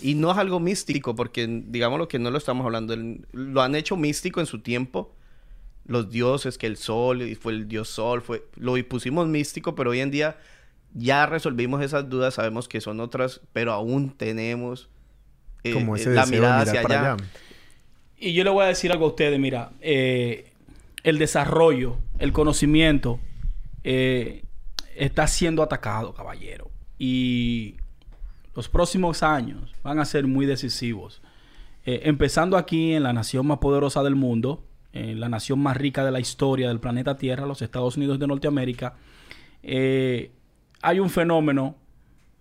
Y 0.00 0.16
no 0.16 0.32
es 0.32 0.38
algo 0.38 0.58
místico, 0.58 1.14
porque 1.14 1.46
digamos 1.46 1.98
lo 1.98 2.08
que 2.08 2.18
no 2.18 2.30
lo 2.30 2.38
estamos 2.38 2.64
hablando, 2.64 2.96
lo 3.32 3.62
han 3.62 3.76
hecho 3.76 3.96
místico 3.96 4.40
en 4.40 4.46
su 4.46 4.60
tiempo. 4.60 5.14
Los 5.86 6.10
dioses, 6.10 6.58
que 6.58 6.66
el 6.66 6.76
sol, 6.76 7.22
y 7.22 7.34
fue 7.34 7.52
el 7.52 7.68
dios 7.68 7.88
sol, 7.88 8.20
fue, 8.20 8.44
lo 8.56 8.74
pusimos 8.86 9.26
místico, 9.26 9.74
pero 9.74 9.90
hoy 9.90 10.00
en 10.00 10.10
día 10.10 10.36
ya 10.92 11.26
resolvimos 11.26 11.82
esas 11.82 12.08
dudas, 12.08 12.34
sabemos 12.34 12.68
que 12.68 12.80
son 12.80 13.00
otras, 13.00 13.40
pero 13.52 13.72
aún 13.72 14.10
tenemos 14.10 14.90
eh, 15.64 15.72
como 15.72 15.96
eh, 15.96 16.00
ese 16.00 16.10
la 16.10 16.22
deseo 16.22 16.40
mirada 16.40 16.64
de 16.64 16.70
hacia 16.70 16.72
mirar 16.72 16.82
para 16.88 17.00
allá. 17.00 17.12
allá. 17.14 17.24
Y 18.18 18.32
yo 18.32 18.44
le 18.44 18.50
voy 18.50 18.64
a 18.64 18.66
decir 18.68 18.90
algo 18.90 19.04
a 19.06 19.08
ustedes, 19.08 19.38
mira, 19.38 19.70
eh, 19.80 20.50
el 21.04 21.18
desarrollo, 21.18 21.98
el 22.18 22.32
conocimiento 22.32 23.20
eh, 23.84 24.42
está 24.96 25.26
siendo 25.26 25.62
atacado, 25.62 26.12
caballero. 26.14 26.70
Y 26.98 27.76
los 28.54 28.68
próximos 28.68 29.22
años 29.22 29.72
van 29.82 30.00
a 30.00 30.04
ser 30.04 30.26
muy 30.26 30.46
decisivos. 30.46 31.22
Eh, 31.86 32.02
empezando 32.04 32.56
aquí 32.56 32.94
en 32.94 33.04
la 33.04 33.12
nación 33.12 33.46
más 33.46 33.58
poderosa 33.58 34.02
del 34.02 34.16
mundo, 34.16 34.64
en 34.92 35.20
la 35.20 35.28
nación 35.28 35.60
más 35.60 35.76
rica 35.76 36.04
de 36.04 36.10
la 36.10 36.20
historia 36.20 36.68
del 36.68 36.80
planeta 36.80 37.16
Tierra, 37.16 37.46
los 37.46 37.62
Estados 37.62 37.96
Unidos 37.96 38.18
de 38.18 38.26
Norteamérica, 38.26 38.96
eh, 39.62 40.32
hay 40.82 40.98
un 40.98 41.08
fenómeno 41.08 41.76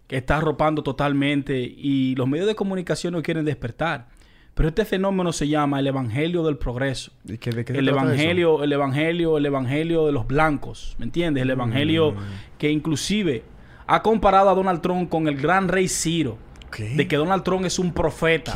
que 0.08 0.18
está 0.18 0.38
arropando 0.38 0.84
totalmente 0.84 1.60
y 1.62 2.16
los 2.16 2.28
medios 2.28 2.48
de 2.48 2.56
comunicación 2.56 3.14
no 3.14 3.22
quieren 3.22 3.46
despertar. 3.46 4.08
Pero 4.54 4.70
este 4.70 4.86
fenómeno 4.86 5.32
se 5.34 5.48
llama 5.48 5.80
el 5.80 5.88
evangelio 5.88 6.44
del 6.44 6.58
progreso. 6.58 7.12
¿Y 7.26 7.38
qué- 7.38 7.52
de 7.52 7.64
qué 7.64 7.74
El 7.74 7.88
eso? 7.90 7.98
evangelio, 8.00 8.64
el 8.64 8.74
evangelio, 8.74 9.38
el 9.38 9.46
evangelio 9.46 10.06
de 10.08 10.12
los 10.14 10.26
blancos, 10.26 10.96
¿me 10.98 11.06
entiendes? 11.06 11.44
El 11.44 11.52
evangelio 11.52 12.14
Mm. 12.14 12.18
que 12.58 12.72
inclusive 12.72 13.44
ha 13.86 14.02
comparado 14.02 14.50
a 14.50 14.56
Donald 14.56 14.82
Trump 14.82 15.10
con 15.10 15.28
el 15.28 15.38
gran 15.38 15.68
rey 15.68 15.88
Ciro, 15.88 16.38
¿Qué? 16.72 16.86
de 16.96 17.08
que 17.08 17.18
Donald 17.18 17.44
Trump 17.44 17.66
es 17.66 17.78
un 17.78 17.94
profeta. 17.94 18.56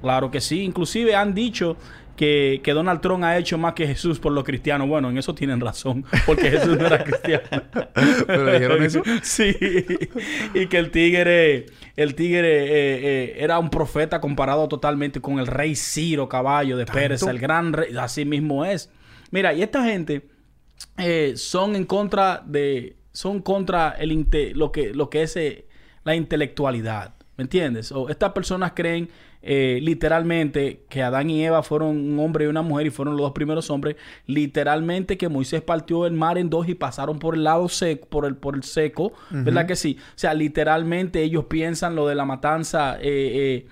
Claro 0.00 0.30
que 0.30 0.40
sí, 0.40 0.62
inclusive 0.62 1.14
han 1.14 1.34
dicho 1.34 1.76
que, 2.16 2.60
que 2.62 2.72
Donald 2.72 3.00
Trump 3.00 3.24
ha 3.24 3.36
hecho 3.38 3.58
más 3.58 3.72
que 3.74 3.86
Jesús 3.86 4.18
por 4.18 4.32
los 4.32 4.44
cristianos. 4.44 4.88
Bueno, 4.88 5.10
en 5.10 5.18
eso 5.18 5.34
tienen 5.34 5.60
razón, 5.60 6.04
porque 6.26 6.50
Jesús 6.50 6.76
no 6.78 6.86
era 6.86 7.02
cristiano. 7.04 7.42
¿Pero 8.26 8.52
dijeron 8.52 8.82
eso? 8.82 9.02
Sí. 9.22 9.56
Y 10.54 10.66
que 10.66 10.78
el 10.78 10.90
tigre, 10.90 11.66
el 11.96 12.14
tigre 12.14 12.64
eh, 12.64 13.00
eh, 13.02 13.34
era 13.38 13.58
un 13.58 13.70
profeta 13.70 14.20
comparado 14.20 14.68
totalmente 14.68 15.20
con 15.20 15.38
el 15.38 15.46
rey 15.46 15.74
Ciro 15.74 16.28
Caballo 16.28 16.76
de 16.76 16.86
Pérez, 16.86 17.22
el 17.22 17.38
gran 17.38 17.72
rey. 17.72 17.96
Así 17.96 18.24
mismo 18.24 18.64
es. 18.64 18.90
Mira, 19.30 19.52
y 19.54 19.62
esta 19.62 19.84
gente 19.84 20.26
eh, 20.98 21.32
son 21.36 21.76
en 21.76 21.84
contra 21.84 22.42
de, 22.46 22.96
son 23.12 23.40
contra 23.40 23.90
el 23.98 24.12
inte- 24.12 24.52
lo 24.54 24.70
que, 24.72 24.92
lo 24.92 25.08
que 25.08 25.22
es 25.22 25.38
la 26.04 26.14
intelectualidad. 26.14 27.14
¿Me 27.38 27.42
entiendes? 27.44 27.90
O 27.92 28.10
estas 28.10 28.32
personas 28.32 28.72
creen 28.74 29.08
eh, 29.42 29.80
literalmente 29.82 30.84
que 30.88 31.02
Adán 31.02 31.30
y 31.30 31.44
Eva 31.44 31.62
fueron 31.62 31.88
un 31.88 32.18
hombre 32.20 32.44
y 32.44 32.48
una 32.48 32.62
mujer 32.62 32.86
y 32.86 32.90
fueron 32.90 33.16
los 33.16 33.22
dos 33.24 33.32
primeros 33.32 33.70
hombres. 33.70 33.96
Literalmente 34.26 35.18
que 35.18 35.28
Moisés 35.28 35.62
partió 35.62 36.06
el 36.06 36.12
mar 36.12 36.38
en 36.38 36.48
dos 36.50 36.68
y 36.68 36.74
pasaron 36.74 37.18
por 37.18 37.34
el 37.34 37.44
lado 37.44 37.68
seco, 37.68 38.06
por 38.08 38.24
el, 38.26 38.36
por 38.36 38.54
el 38.54 38.62
seco. 38.62 39.12
¿Verdad 39.30 39.66
que 39.66 39.76
sí? 39.76 39.98
O 40.00 40.18
sea, 40.18 40.34
literalmente 40.34 41.22
ellos 41.22 41.46
piensan 41.46 41.94
lo 41.96 42.06
de 42.06 42.14
la 42.14 42.24
matanza. 42.24 42.98
eh, 43.00 43.64
eh, 43.64 43.66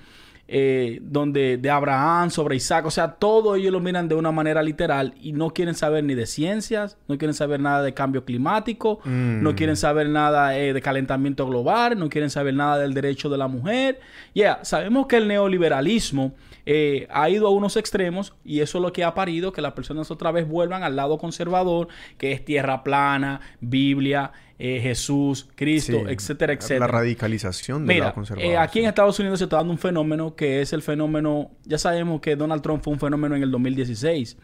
eh, 0.52 0.98
donde 1.02 1.56
de 1.58 1.70
Abraham 1.70 2.30
sobre 2.30 2.56
Isaac, 2.56 2.84
o 2.84 2.90
sea, 2.90 3.12
todo 3.12 3.54
ellos 3.54 3.70
lo 3.72 3.78
miran 3.78 4.08
de 4.08 4.16
una 4.16 4.32
manera 4.32 4.62
literal 4.62 5.14
y 5.22 5.32
no 5.32 5.50
quieren 5.50 5.74
saber 5.76 6.02
ni 6.02 6.14
de 6.16 6.26
ciencias, 6.26 6.98
no 7.06 7.16
quieren 7.18 7.34
saber 7.34 7.60
nada 7.60 7.82
de 7.84 7.94
cambio 7.94 8.24
climático, 8.24 8.98
Mm. 9.04 9.42
no 9.42 9.54
quieren 9.54 9.76
saber 9.76 10.08
nada 10.08 10.58
eh, 10.58 10.72
de 10.72 10.82
calentamiento 10.82 11.46
global, 11.46 11.96
no 11.98 12.08
quieren 12.08 12.30
saber 12.30 12.54
nada 12.54 12.78
del 12.78 12.94
derecho 12.94 13.28
de 13.30 13.38
la 13.38 13.46
mujer. 13.46 14.00
Ya, 14.34 14.58
sabemos 14.62 15.06
que 15.06 15.16
el 15.18 15.28
neoliberalismo 15.28 16.32
eh, 16.66 17.06
ha 17.10 17.28
ido 17.30 17.46
a 17.46 17.50
unos 17.50 17.76
extremos 17.76 18.34
y 18.44 18.60
eso 18.60 18.78
es 18.78 18.82
lo 18.82 18.92
que 18.92 19.04
ha 19.04 19.14
parido 19.14 19.52
que 19.52 19.60
las 19.62 19.72
personas 19.72 20.10
otra 20.10 20.30
vez 20.32 20.46
vuelvan 20.48 20.82
al 20.82 20.96
lado 20.96 21.18
conservador, 21.18 21.88
que 22.18 22.32
es 22.32 22.44
tierra 22.44 22.82
plana, 22.82 23.40
Biblia, 23.60 24.32
eh, 24.58 24.78
Jesús, 24.82 25.48
Cristo, 25.54 25.92
Sí, 25.92 26.04
etcétera, 26.08 26.52
etcétera. 26.52 26.80
La 26.80 26.92
radicalización 26.92 27.86
del 27.86 27.94
Mira, 27.94 28.04
lado 28.06 28.14
conservador. 28.14 28.50
eh, 28.52 28.56
aquí 28.58 28.80
en. 28.80 28.86
Estados 28.86 29.18
Unidos 29.18 29.38
se 29.38 29.44
está 29.46 29.56
dando 29.56 29.72
un 29.72 29.78
fenómeno 29.78 30.34
que 30.34 30.60
es 30.60 30.72
el 30.72 30.82
fenómeno, 30.82 31.50
ya 31.64 31.78
sabemos 31.78 32.20
que 32.20 32.36
Donald 32.36 32.60
Trump 32.62 32.82
fue 32.82 32.92
un 32.92 33.00
fenómeno 33.00 33.34
en 33.36 33.42
el 33.42 33.50
2016 33.50 34.36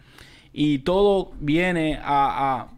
y 0.53 0.79
todo 0.79 1.33
viene 1.39 1.99
a, 2.03 2.63
a- 2.63 2.69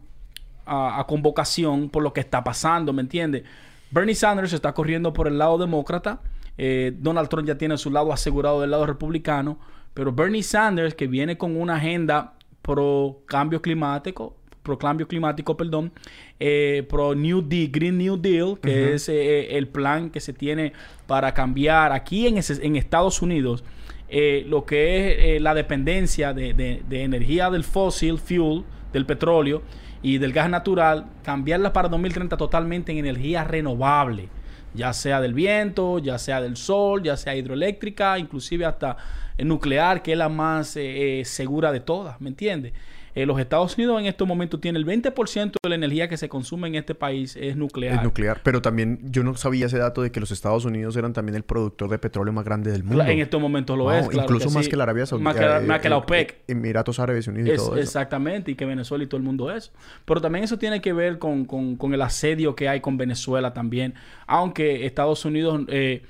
a- 0.65 0.99
a 0.99 1.07
convocación 1.07 1.89
por 1.89 2.03
lo 2.03 2.11
que 2.13 2.19
está 2.19 2.43
pasando, 2.43 2.91
¿me 2.93 3.01
entiendes? 3.01 3.43
Bernie 3.91 4.15
Sanders 4.15 4.53
está 4.53 4.73
corriendo 4.73 5.13
por 5.13 5.27
el 5.27 5.37
lado 5.37 5.57
demócrata, 5.57 6.19
eh, 6.61 6.91
Donald 6.99 7.29
Trump 7.29 7.47
ya 7.47 7.57
tiene 7.57 7.77
su 7.77 7.89
lado 7.89 8.11
asegurado 8.13 8.59
del 8.61 8.71
lado 8.71 8.85
republicano, 8.85 9.57
pero 9.93 10.11
Bernie 10.11 10.43
Sanders 10.43 10.93
que 10.93 11.07
viene 11.07 11.37
con 11.37 11.55
una 11.59 11.75
agenda 11.77 12.33
pro 12.61 13.21
cambio 13.25 13.61
climático, 13.61 14.35
pro 14.61 14.77
cambio 14.77 15.07
climático, 15.07 15.55
perdón, 15.57 15.91
eh, 16.39 16.85
pro 16.89 17.15
New 17.15 17.41
Deal, 17.41 17.69
Green 17.71 17.97
New 17.97 18.17
Deal, 18.17 18.59
que 18.61 18.93
es 18.93 19.07
eh, 19.09 19.57
el 19.57 19.67
plan 19.69 20.09
que 20.09 20.19
se 20.19 20.33
tiene 20.33 20.73
para 21.07 21.33
cambiar 21.33 21.91
aquí 21.93 22.27
en, 22.27 22.37
ese- 22.37 22.63
en 22.65 22.75
Estados 22.75 23.21
Unidos 23.21 23.63
eh, 24.09 24.43
lo 24.47 24.65
que 24.65 25.35
es 25.35 25.41
la 25.41 25.53
dependencia 25.53 26.33
de, 26.33 26.53
de- 26.53 26.81
de 26.89 27.03
energía 27.03 27.49
del 27.49 27.63
fossil 27.63 28.17
fuel, 28.17 28.63
del 28.91 29.05
petróleo 29.05 29.61
y 30.01 30.17
del 30.17 30.33
gas 30.33 30.49
natural, 30.49 31.05
cambiarla 31.23 31.73
para 31.73 31.89
2030 31.89 32.35
totalmente 32.37 32.91
en 32.91 32.97
energía 32.99 33.43
renovable, 33.43 34.29
ya 34.73 34.93
sea 34.93 35.21
del 35.21 35.33
viento, 35.33 35.99
ya 35.99 36.17
sea 36.17 36.41
del 36.41 36.57
sol, 36.57 37.03
ya 37.03 37.17
sea 37.17 37.35
hidroeléctrica, 37.35 38.17
inclusive 38.19 38.65
hasta 38.65 38.97
nuclear, 39.37 40.01
que 40.01 40.13
es 40.13 40.17
la 40.17 40.29
más 40.29 40.75
eh, 40.75 41.21
eh, 41.21 41.25
segura 41.25 41.71
de 41.71 41.79
todas, 41.79 42.19
¿me 42.21 42.29
entiendes? 42.29 42.73
Eh, 43.21 43.25
los 43.25 43.39
Estados 43.39 43.77
Unidos 43.77 43.99
en 43.99 44.05
estos 44.07 44.27
momentos 44.27 44.61
tiene 44.61 44.77
el 44.79 44.85
20% 44.85 45.51
de 45.61 45.69
la 45.69 45.75
energía 45.75 46.07
que 46.07 46.15
se 46.17 46.29
consume 46.29 46.67
en 46.69 46.75
este 46.75 46.95
país 46.95 47.35
es 47.35 47.55
nuclear. 47.57 47.95
Es 47.95 48.03
nuclear. 48.03 48.41
Pero 48.43 48.61
también 48.61 48.99
yo 49.11 49.23
no 49.23 49.35
sabía 49.35 49.65
ese 49.65 49.77
dato 49.77 50.01
de 50.01 50.11
que 50.11 50.19
los 50.19 50.31
Estados 50.31 50.65
Unidos 50.65 50.95
eran 50.95 51.13
también 51.13 51.35
el 51.35 51.43
productor 51.43 51.89
de 51.89 51.99
petróleo 51.99 52.31
más 52.33 52.45
grande 52.45 52.71
del 52.71 52.83
mundo. 52.83 53.03
En 53.03 53.19
estos 53.19 53.41
momentos 53.41 53.77
lo 53.77 53.83
Wow, 53.85 53.93
es, 53.93 54.07
claro 54.09 54.23
Incluso 54.23 54.47
que 54.49 54.53
más 54.55 54.65
sí. 54.65 54.71
que 54.71 54.77
la 54.77 54.83
Arabia 54.83 55.05
Saudita. 55.05 55.23
Más 55.23 55.35
que 55.35 55.45
la, 55.45 55.57
eh, 55.57 55.65
más 55.65 55.81
que 55.81 55.89
la 55.89 55.95
eh, 55.95 55.99
OPEC. 55.99 56.35
Emiratos 56.47 56.99
Árabes 56.99 57.27
Unidos 57.27 57.49
y 57.49 57.51
Es- 57.51 57.57
todo 57.57 57.73
eso. 57.75 57.81
Exactamente, 57.81 58.51
y 58.51 58.55
que 58.55 58.65
Venezuela 58.65 59.03
y 59.03 59.07
todo 59.07 59.17
el 59.17 59.23
mundo 59.23 59.51
eso. 59.51 59.71
Pero 60.05 60.21
también 60.21 60.43
eso 60.45 60.57
tiene 60.57 60.79
que 60.81 60.93
ver 60.93 61.19
con, 61.19 61.45
con- 61.45 61.75
con 61.75 61.93
el 61.93 62.01
asedio 62.01 62.55
que 62.55 62.69
hay 62.69 62.79
con 62.79 62.97
Venezuela 62.97 63.53
también. 63.53 63.95
Aunque 64.27 64.85
Estados 64.85 65.25
Unidos, 65.25 65.61
eh, 65.67 66.03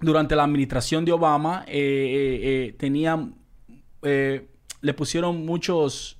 durante 0.00 0.36
la 0.36 0.44
administración 0.44 1.04
de 1.04 1.12
Obama, 1.12 1.64
eh, 1.66 1.72
eh, 1.74 2.40
eh, 2.68 2.74
tenían, 2.78 3.34
le 4.02 4.94
pusieron 4.94 5.44
muchos, 5.44 6.17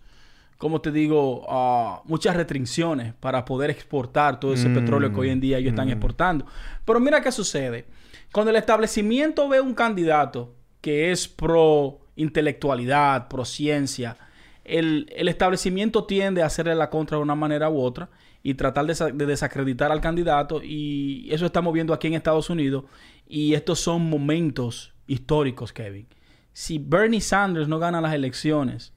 ¿cómo 0.59 0.81
te 0.81 0.93
digo? 0.93 1.47
Ah, 1.49 2.03
muchas 2.05 2.37
restricciones 2.37 3.15
para 3.15 3.45
poder 3.45 3.71
exportar 3.71 4.39
todo 4.39 4.53
ese 4.53 4.69
Mm, 4.69 4.75
petróleo 4.75 5.13
que 5.13 5.21
hoy 5.21 5.31
en 5.31 5.41
día 5.41 5.59
ellos 5.59 5.71
están 5.71 5.89
mm. 5.89 5.93
exportando. 5.93 6.47
Pero 6.85 7.01
mira 7.01 7.23
qué 7.23 7.33
sucede. 7.33 7.87
Cuando 8.33 8.51
el 8.51 8.57
establecimiento 8.57 9.49
ve 9.49 9.61
un 9.61 9.75
candidato 9.75 10.55
que 10.81 11.11
es 11.11 11.27
pro 11.29 12.01
intelectualidad, 12.17 13.29
pro 13.29 13.45
ciencia, 13.45 14.17
el, 14.65 15.11
el 15.17 15.29
establecimiento 15.29 16.05
tiende 16.05 16.43
a 16.43 16.47
hacerle 16.47 16.75
la 16.75 16.91
contra 16.91 17.17
de 17.17 17.23
una 17.23 17.35
manera 17.35 17.71
u 17.71 17.81
otra 17.81 18.11
y 18.43 18.55
tratar 18.55 18.87
de, 18.87 19.13
de 19.13 19.27
desacreditar 19.27 19.91
al 19.91 20.01
candidato 20.01 20.61
y 20.63 21.29
eso 21.31 21.47
estamos 21.47 21.73
viendo 21.73 21.95
aquí 21.95 22.09
en 22.09 22.15
Estados 22.15 22.51
Unidos 22.51 22.85
y 23.27 23.55
estos 23.55 23.81
son 23.81 24.11
momentos 24.11 24.93
históricos, 25.07 25.73
Kevin. 25.73 26.07
Si 26.53 26.79
Bernie 26.79 27.21
Sanders 27.21 27.69
no 27.69 27.79
gana 27.79 28.01
las 28.01 28.15
elecciones 28.15 28.93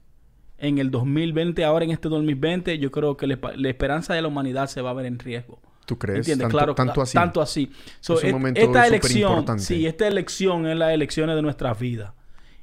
en 0.62 0.78
el 0.78 0.92
2020, 0.92 1.64
ahora 1.64 1.84
en 1.84 1.90
este 1.90 2.08
2020, 2.08 2.78
yo 2.78 2.92
creo 2.92 3.16
que 3.16 3.26
la, 3.26 3.36
esperanza 3.68 4.14
de 4.14 4.22
la 4.22 4.28
humanidad 4.28 4.68
se 4.68 4.80
va 4.80 4.90
a 4.90 4.92
ver 4.94 5.06
en 5.06 5.18
riesgo. 5.18 5.60
¿Tú 5.86 5.98
crees? 5.98 6.18
¿Entiendes? 6.18 6.44
Tanto, 6.44 6.56
claro, 6.56 6.74
tanto 6.76 7.02
así. 7.02 7.14
Tanto 7.14 7.42
así. 7.42 7.72
So, 7.98 8.14
Es 8.14 8.22
un 8.22 8.28
et- 8.28 8.32
momento 8.32 8.60
esta 8.60 8.86
elección, 8.86 9.58
sí, 9.58 9.86
esta 9.86 10.06
elección 10.06 10.68
es 10.68 10.76
las 10.78 10.92
elecciones 10.92 11.34
de 11.34 11.42
nuestras 11.42 11.78
vidas. 11.80 12.12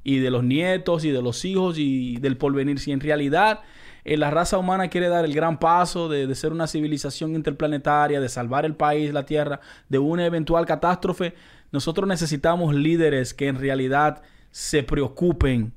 Y 0.02 0.20
de 0.20 0.32
los 0.32 0.46
nietos, 0.46 1.04
y 1.04 1.12
de 1.12 1.22
los 1.22 1.44
hijos, 1.44 1.78
y 1.78 2.16
del 2.18 2.38
porvenir. 2.38 2.80
Si 2.80 2.94
en 2.94 3.02
realidad 3.02 3.60
eh, 4.06 4.16
la 4.16 4.32
raza 4.32 4.58
humana 4.58 4.88
quiere 4.88 5.10
dar 5.10 5.26
el 5.26 5.34
gran 5.34 5.60
paso 5.60 6.08
de, 6.08 6.26
de 6.26 6.36
ser 6.36 6.54
una 6.54 6.68
civilización 6.68 7.36
interplanetaria, 7.36 8.22
de 8.22 8.30
salvar 8.30 8.64
el 8.66 8.76
país, 8.76 9.12
la 9.12 9.26
Tierra, 9.26 9.60
de 9.90 10.00
una 10.00 10.26
eventual 10.26 10.66
catástrofe, 10.66 11.34
nosotros 11.74 12.08
necesitamos 12.08 12.74
líderes 12.74 13.34
que 13.34 13.48
en 13.50 13.60
realidad 13.60 14.22
se 14.52 14.84
preocupen 14.84 15.74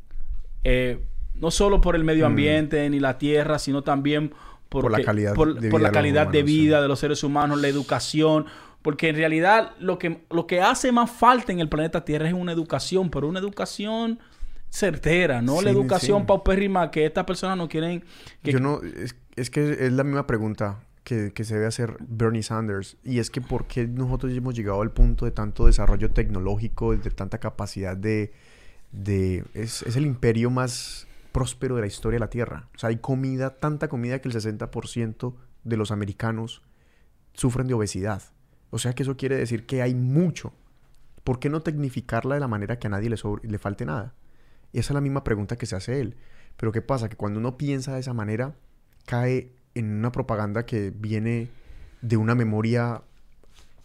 eh, 0.62 1.00
no 1.42 1.50
solo 1.50 1.82
por 1.82 1.94
el 1.96 2.04
medio 2.04 2.24
ambiente 2.24 2.88
ni 2.88 3.00
la 3.00 3.18
tierra, 3.18 3.58
sino 3.58 3.82
también 3.82 4.30
por, 4.70 4.84
Mm. 4.84 4.88
Por 4.88 4.90
la 4.92 5.04
calidad 5.04 5.34
por- 5.34 5.60
de 5.60 5.68
por 5.68 5.80
vida 5.80 5.82
la 5.82 5.88
de 5.88 5.92
los 5.92 5.92
calidad 5.92 6.26
de 6.28 6.38
humanos, 6.38 6.50
sí. 6.50 6.58
vida 6.60 6.80
de 6.80 6.88
los 6.88 6.98
seres 6.98 7.22
humanos, 7.22 7.60
la 7.60 7.68
educación, 7.68 8.46
porque 8.80 9.10
en 9.10 9.16
realidad 9.16 9.72
lo 9.78 9.98
que, 9.98 10.22
lo 10.30 10.46
que 10.46 10.62
hace 10.62 10.90
más 10.92 11.10
falta 11.10 11.52
en 11.52 11.60
el 11.60 11.68
planeta 11.68 12.04
Tierra 12.06 12.26
es 12.28 12.32
una 12.34 12.52
educación, 12.52 13.10
pero 13.10 13.28
una 13.28 13.38
educación 13.38 14.18
certera, 14.70 15.42
no 15.42 15.60
la 15.60 15.68
educación 15.70 16.20
sí. 16.22 16.26
paupérrima 16.26 16.90
que 16.90 17.04
estas 17.04 17.24
personas 17.24 17.58
no 17.58 17.68
quieren 17.68 18.02
que 18.42 18.52
Yo 18.52 18.60
no... 18.60 18.80
Es, 18.82 19.14
es 19.36 19.50
que 19.50 19.72
es 19.86 19.92
la 19.92 20.04
misma 20.04 20.26
pregunta 20.26 20.80
que, 21.04 21.32
que 21.34 21.44
se 21.44 21.54
debe 21.54 21.66
hacer 21.66 21.96
Bernie 22.00 22.42
Sanders. 22.42 22.96
Y 23.04 23.18
es 23.18 23.28
que 23.30 23.40
¿por 23.42 23.66
qué 23.66 23.86
nosotros 23.86 24.32
hemos 24.32 24.54
llegado 24.54 24.80
al 24.80 24.90
punto 24.90 25.26
de 25.26 25.30
tanto 25.32 25.66
desarrollo 25.66 26.10
tecnológico, 26.10 26.96
de 26.96 27.10
tanta 27.10 27.38
capacidad 27.38 27.94
de... 27.96 28.32
de 28.92 29.44
es, 29.52 29.82
es 29.82 29.96
el 29.96 30.06
imperio 30.06 30.48
más 30.50 31.06
próspero 31.32 31.74
de 31.76 31.80
la 31.82 31.86
historia 31.86 32.16
de 32.16 32.20
la 32.20 32.30
Tierra. 32.30 32.68
O 32.74 32.78
sea, 32.78 32.90
hay 32.90 32.98
comida, 32.98 33.58
tanta 33.58 33.88
comida 33.88 34.20
que 34.20 34.28
el 34.28 34.34
60% 34.34 35.34
de 35.64 35.76
los 35.76 35.90
americanos 35.90 36.62
sufren 37.34 37.66
de 37.66 37.74
obesidad. 37.74 38.22
O 38.70 38.78
sea 38.78 38.94
que 38.94 39.02
eso 39.02 39.16
quiere 39.16 39.36
decir 39.36 39.66
que 39.66 39.82
hay 39.82 39.94
mucho. 39.94 40.52
¿Por 41.24 41.38
qué 41.38 41.48
no 41.50 41.60
tecnificarla 41.62 42.34
de 42.34 42.40
la 42.40 42.48
manera 42.48 42.78
que 42.78 42.86
a 42.86 42.90
nadie 42.90 43.08
le, 43.10 43.16
sobre- 43.16 43.48
le 43.48 43.58
falte 43.58 43.84
nada? 43.86 44.14
Esa 44.72 44.92
es 44.92 44.94
la 44.94 45.00
misma 45.00 45.24
pregunta 45.24 45.56
que 45.56 45.66
se 45.66 45.76
hace 45.76 46.00
él. 46.00 46.16
Pero 46.56 46.72
¿qué 46.72 46.82
pasa? 46.82 47.08
Que 47.08 47.16
cuando 47.16 47.38
uno 47.38 47.56
piensa 47.56 47.94
de 47.94 48.00
esa 48.00 48.12
manera, 48.12 48.54
cae 49.06 49.52
en 49.74 49.90
una 49.98 50.12
propaganda 50.12 50.66
que 50.66 50.90
viene 50.90 51.48
de 52.02 52.16
una 52.16 52.34
memoria 52.34 53.02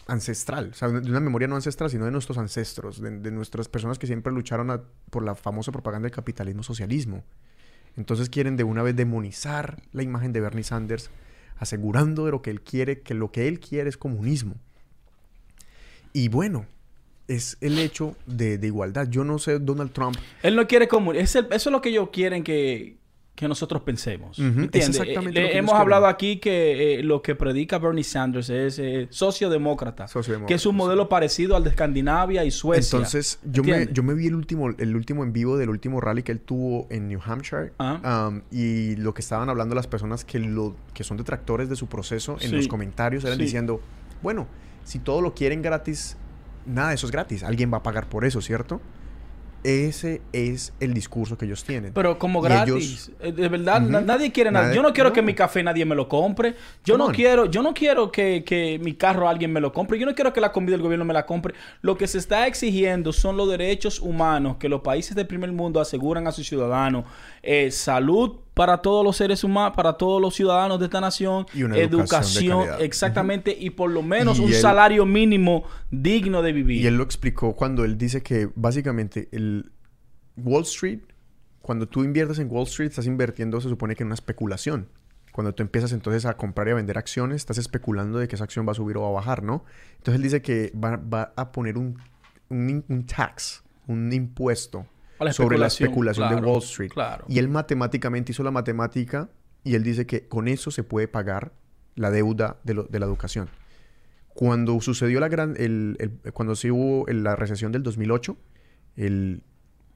ancestral. 0.07 0.69
O 0.71 0.73
sea, 0.73 0.89
de 0.89 1.09
una 1.09 1.19
memoria 1.19 1.47
no 1.47 1.55
ancestral, 1.55 1.89
sino 1.89 2.05
de 2.05 2.11
nuestros 2.11 2.37
ancestros, 2.37 3.01
de, 3.01 3.19
de 3.19 3.31
nuestras 3.31 3.67
personas 3.69 3.99
que 3.99 4.07
siempre 4.07 4.31
lucharon 4.33 4.83
por 5.09 5.23
la 5.23 5.35
famosa 5.35 5.71
propaganda 5.71 6.05
del 6.07 6.15
capitalismo-socialismo. 6.15 7.23
Entonces 7.95 8.29
quieren 8.29 8.57
de 8.57 8.63
una 8.63 8.83
vez 8.83 8.95
demonizar 8.95 9.81
la 9.91 10.03
imagen 10.03 10.31
de 10.33 10.41
Bernie 10.41 10.63
Sanders, 10.63 11.09
asegurando 11.57 12.25
de 12.25 12.31
lo 12.31 12.41
que 12.41 12.51
él 12.51 12.61
quiere, 12.61 13.01
que 13.01 13.13
lo 13.13 13.31
que 13.31 13.47
él 13.47 13.59
quiere 13.59 13.89
es 13.89 13.97
comunismo. 13.97 14.55
Y 16.13 16.29
bueno, 16.29 16.65
es 17.27 17.57
el 17.61 17.77
hecho 17.79 18.15
de, 18.25 18.59
igualdad. 18.63 19.07
Yo 19.09 19.23
no 19.23 19.39
sé, 19.39 19.59
Donald 19.59 19.91
Trump, 19.91 20.15
Él 20.43 20.55
no 20.55 20.67
quiere 20.67 20.87
el- 20.91 21.17
eso 21.17 21.47
es 21.49 21.65
lo 21.67 21.81
que 21.81 21.89
ellos 21.89 22.09
quieren 22.11 22.43
que, 22.43 22.97
que 23.37 23.47
nosotros 23.47 23.83
pensemos. 23.83 24.39
¿Me 24.39 24.47
es 24.47 24.57
entiendes? 24.57 24.89
exactamente 24.99 25.39
Eh, 25.39 25.43
lo 25.43 25.49
que 25.51 25.57
hemos 25.59 25.73
hablado 25.75 26.07
aquí 26.07 26.37
que 26.37 26.95
eh, 26.99 27.03
lo 27.03 27.21
que 27.21 27.35
predica 27.35 27.77
Bernie 27.77 28.03
Sanders 28.03 28.49
es 28.49 28.79
eh, 28.79 29.07
sociodemócrata. 29.11 30.07
Sociodemócrata, 30.07 30.47
Que 30.47 30.55
es 30.55 30.65
un 30.65 30.71
sí. 30.73 30.77
modelo 30.77 31.07
parecido 31.07 31.55
al 31.55 31.63
de 31.63 31.69
Escandinavia 31.69 32.43
y 32.45 32.49
Suecia. 32.49 32.97
Entonces, 32.97 33.39
yo 33.43 33.63
me, 33.63 33.87
yo 33.93 34.01
me 34.01 34.15
vi 34.15 34.25
el 34.25 34.33
último, 34.33 34.69
el 34.75 34.95
último 34.95 35.23
en 35.23 35.33
vivo 35.33 35.55
del 35.55 35.69
último 35.69 36.01
rally 36.01 36.23
que 36.23 36.31
él 36.31 36.39
tuvo 36.39 36.87
en 36.89 37.07
New 37.07 37.19
Hampshire. 37.23 37.73
Ah. 37.77 38.27
um, 38.31 38.41
y 38.51 38.95
lo 38.95 39.13
que 39.13 39.21
estaban 39.21 39.49
hablando 39.49 39.75
las 39.75 39.85
personas 39.87 40.25
que, 40.25 40.39
lo, 40.39 40.75
que 40.95 41.03
son 41.03 41.17
detractores 41.17 41.69
de 41.69 41.75
su 41.75 41.85
proceso 41.85 42.37
en 42.41 42.49
Sí. 42.49 42.55
los 42.55 42.67
comentarios 42.67 43.23
eran 43.23 43.37
Sí. 43.37 43.43
diciendo, 43.43 43.79
bueno, 44.23 44.47
si 44.83 44.97
todo 44.97 45.21
lo 45.21 45.35
quieren 45.35 45.61
gratis, 45.61 46.17
nada 46.65 46.89
de 46.89 46.95
eso 46.95 47.05
es 47.05 47.11
gratis. 47.11 47.43
Alguien 47.43 47.71
va 47.71 47.77
a 47.77 47.83
pagar 47.83 48.09
por 48.09 48.25
eso, 48.25 48.41
¿cierto? 48.41 48.81
Ese 49.63 50.21
es 50.31 50.73
el 50.79 50.93
discurso 50.93 51.37
que 51.37 51.45
ellos 51.45 51.63
tienen. 51.63 51.91
Pero 51.93 52.17
como 52.17 52.41
gratis. 52.41 52.73
ellos- 52.75 53.11
Eh, 53.19 53.31
De 53.31 53.49
verdad, 53.49 53.81
nadie 53.81 54.31
quiere 54.31 54.51
nada. 54.51 54.73
Yo 54.73 54.81
no 54.81 54.93
quiero 54.93 55.11
que 55.11 55.21
mi 55.21 55.33
café 55.33 55.61
nadie 55.63 55.83
me 55.85 55.95
lo 55.95 56.07
compre. 56.07 56.55
Yo 56.85 56.93
Come 56.93 56.97
no 56.97 57.05
on. 57.07 57.13
quiero, 57.13 57.45
yo 57.45 57.61
no 57.61 57.73
quiero 57.73 58.11
que, 58.11 58.43
que 58.45 58.79
mi 58.81 58.93
carro 58.93 59.27
alguien 59.27 59.51
me 59.51 59.59
lo 59.59 59.73
compre. 59.73 59.99
Yo 59.99 60.05
no 60.05 60.15
quiero 60.15 60.31
que 60.33 60.39
la 60.41 60.51
comida 60.51 60.71
del 60.71 60.81
gobierno 60.81 61.05
me 61.05 61.13
la 61.13 61.25
compre. 61.25 61.53
Lo 61.81 61.97
que 61.97 62.07
se 62.07 62.17
está 62.17 62.47
exigiendo 62.47 63.11
son 63.11 63.35
los 63.35 63.49
derechos 63.49 63.99
humanos 63.99 64.57
que 64.57 64.69
los 64.69 64.81
países 64.81 65.15
del 65.15 65.27
primer 65.27 65.51
mundo 65.51 65.81
aseguran 65.81 66.27
a 66.27 66.31
sus 66.31 66.47
ciudadanos. 66.47 67.03
Eh, 67.43 67.71
salud 67.71 68.37
para 68.57 68.79
todos 68.81 69.05
los 69.05 69.15
seres 69.15 69.43
humanos, 69.43 69.73
para 69.75 69.93
todos 69.93 70.21
los 70.21 70.35
ciudadanos 70.35 70.79
de 70.79 70.85
esta 70.85 70.99
nación. 70.99 71.45
Y 71.53 71.63
una 71.63 71.77
educación 71.77 72.65
exactamente. 72.79 73.55
Y 73.57 73.69
por 73.69 73.89
lo 73.91 74.01
menos 74.01 74.39
Y 74.39 74.41
un 74.41 74.47
él- 74.49 74.55
salario 74.55 75.05
mínimo 75.05 75.63
digno 75.91 76.41
de 76.41 76.51
vivir. 76.51 76.81
Y 76.81 76.87
él 76.87 76.97
lo 76.97 77.03
explicó 77.03 77.55
cuando 77.55 77.85
él 77.85 77.97
dice 77.97 78.21
que 78.23 78.49
básicamente 78.55 79.29
el 79.31 79.71
Wall 80.35 80.63
Street, 80.63 80.99
cuando 81.61 81.87
tú 81.87 82.03
inviertes 82.03 82.39
en 82.39 82.47
Wall 82.51 82.63
Street, 82.63 82.89
estás 82.89 83.05
invirtiendo, 83.07 83.61
se 83.61 83.69
supone 83.69 83.95
que 83.95 84.03
en 84.03 84.07
una 84.07 84.15
especulación. 84.15 84.89
Cuando 85.31 85.53
tú 85.53 85.61
empiezas 85.61 85.91
entonces 85.91 86.25
a 86.25 86.35
comprar 86.35 86.67
y 86.67 86.71
a 86.71 86.73
vender 86.75 86.97
acciones, 86.97 87.35
estás 87.37 87.59
especulando 87.59 88.17
de 88.17 88.27
que 88.27 88.35
esa 88.35 88.43
acción 88.45 88.67
va 88.67 88.71
a 88.71 88.75
subir 88.75 88.97
o 88.97 89.01
va 89.03 89.09
a 89.09 89.11
bajar, 89.11 89.43
¿no? 89.43 89.65
Entonces 89.97 90.15
él 90.15 90.23
dice 90.23 90.41
que 90.41 90.71
va, 90.75 90.97
va 90.97 91.31
a 91.35 91.51
poner 91.51 91.77
un, 91.77 91.99
un, 92.49 92.69
in- 92.69 92.85
un 92.89 93.05
tax, 93.05 93.63
un 93.87 94.11
impuesto 94.11 94.87
la 95.25 95.33
sobre 95.33 95.57
la 95.57 95.67
especulación, 95.67 96.29
de 96.29 96.35
Wall 96.47 96.59
Street. 96.63 96.91
claro. 96.91 97.25
Y 97.27 97.39
él 97.39 97.49
matemáticamente 97.49 98.31
hizo 98.31 98.43
la 98.43 98.51
matemática 98.51 99.29
y 99.63 99.75
él 99.75 99.83
dice 99.83 100.05
que 100.05 100.27
con 100.27 100.47
eso 100.47 100.71
se 100.71 100.83
puede 100.83 101.07
pagar 101.07 101.51
la 101.95 102.11
deuda 102.11 102.57
de, 102.63 102.73
lo- 102.75 102.83
de 102.83 102.99
la 102.99 103.05
educación. 103.05 103.49
Cuando 104.29 104.79
sucedió 104.81 105.19
la 105.19 105.29
gran, 105.29 105.55
el, 105.57 105.95
el- 105.99 106.31
cuando 106.33 106.55
se 106.55 106.71
hubo 106.71 107.07
el- 107.07 107.23
la 107.23 107.35
recesión 107.35 107.71
del 107.71 107.81
2008, 107.83 108.37
el, 108.95 109.41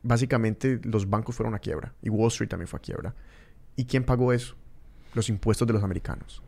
básicamente 0.04 0.80
los 0.84 1.10
bancos 1.10 1.36
fueron 1.36 1.54
a 1.54 1.60
quiebra 1.60 1.94
y 2.02 2.10
Wall 2.10 2.28
Street 2.30 2.50
también 2.50 2.68
fue 2.68 2.78
a 2.78 2.82
quiebra. 2.82 3.16
¿Y 3.76 3.86
quién 3.86 4.04
pagó 4.04 4.34
eso? 4.34 4.56
Los 5.14 5.30
impuestos 5.30 5.68
de 5.68 5.74
los 5.74 5.84
americanos. 5.84 6.42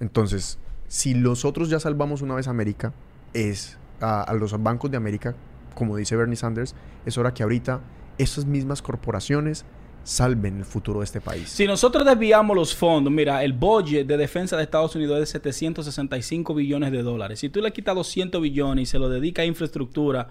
Entonces, 0.00 0.58
si 0.88 1.14
nosotros 1.14 1.70
ya 1.70 1.80
salvamos 1.80 2.20
una 2.22 2.34
vez 2.34 2.46
a 2.46 2.50
América, 2.50 2.92
es 3.32 3.78
a, 4.00 4.22
a 4.22 4.34
los 4.34 4.60
bancos 4.62 4.90
de 4.90 4.96
América, 4.96 5.34
como 5.74 5.96
dice 5.96 6.16
Bernie 6.16 6.36
Sanders, 6.36 6.74
es 7.06 7.16
hora 7.16 7.32
que 7.32 7.42
ahorita 7.42 7.80
esas 8.22 8.44
mismas 8.46 8.82
corporaciones 8.82 9.64
salven 10.02 10.56
el 10.58 10.64
futuro 10.64 11.00
de 11.00 11.04
este 11.04 11.20
país. 11.20 11.48
Si 11.50 11.66
nosotros 11.66 12.04
desviamos 12.06 12.56
los 12.56 12.74
fondos, 12.74 13.12
mira, 13.12 13.44
el 13.44 13.52
budget 13.52 14.06
de 14.06 14.16
defensa 14.16 14.56
de 14.56 14.62
Estados 14.62 14.94
Unidos 14.96 15.16
es 15.16 15.20
de 15.20 15.26
765 15.26 16.54
billones 16.54 16.90
de 16.92 17.02
dólares. 17.02 17.38
Si 17.40 17.48
tú 17.50 17.60
le 17.60 17.72
quitas 17.72 17.94
200 17.94 18.40
billones 18.40 18.82
y 18.82 18.86
se 18.86 18.98
lo 18.98 19.08
dedicas 19.08 19.42
a 19.42 19.46
infraestructura 19.46 20.28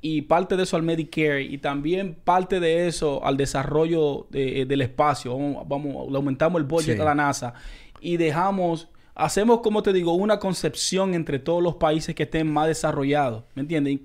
y 0.00 0.22
parte 0.22 0.56
de 0.56 0.62
eso 0.64 0.76
al 0.76 0.82
Medicare 0.82 1.42
y 1.42 1.58
también 1.58 2.16
parte 2.22 2.60
de 2.60 2.86
eso 2.86 3.24
al 3.24 3.36
desarrollo 3.36 4.26
de- 4.30 4.64
del 4.66 4.82
espacio, 4.82 5.36
vamos, 5.36 5.66
vamos, 5.66 6.10
le 6.10 6.16
aumentamos 6.16 6.60
el 6.60 6.66
budget 6.66 6.96
Sí. 6.96 7.00
a 7.00 7.04
la 7.04 7.14
NASA 7.14 7.54
y 8.00 8.16
dejamos, 8.18 8.88
hacemos, 9.14 9.60
como 9.60 9.82
te 9.82 9.92
digo, 9.92 10.12
una 10.12 10.38
concepción 10.38 11.14
entre 11.14 11.38
todos 11.40 11.62
los 11.62 11.76
países 11.76 12.14
que 12.14 12.24
estén 12.24 12.52
más 12.52 12.68
desarrollados, 12.68 13.42
¿me 13.54 13.62
entiendes? 13.62 14.00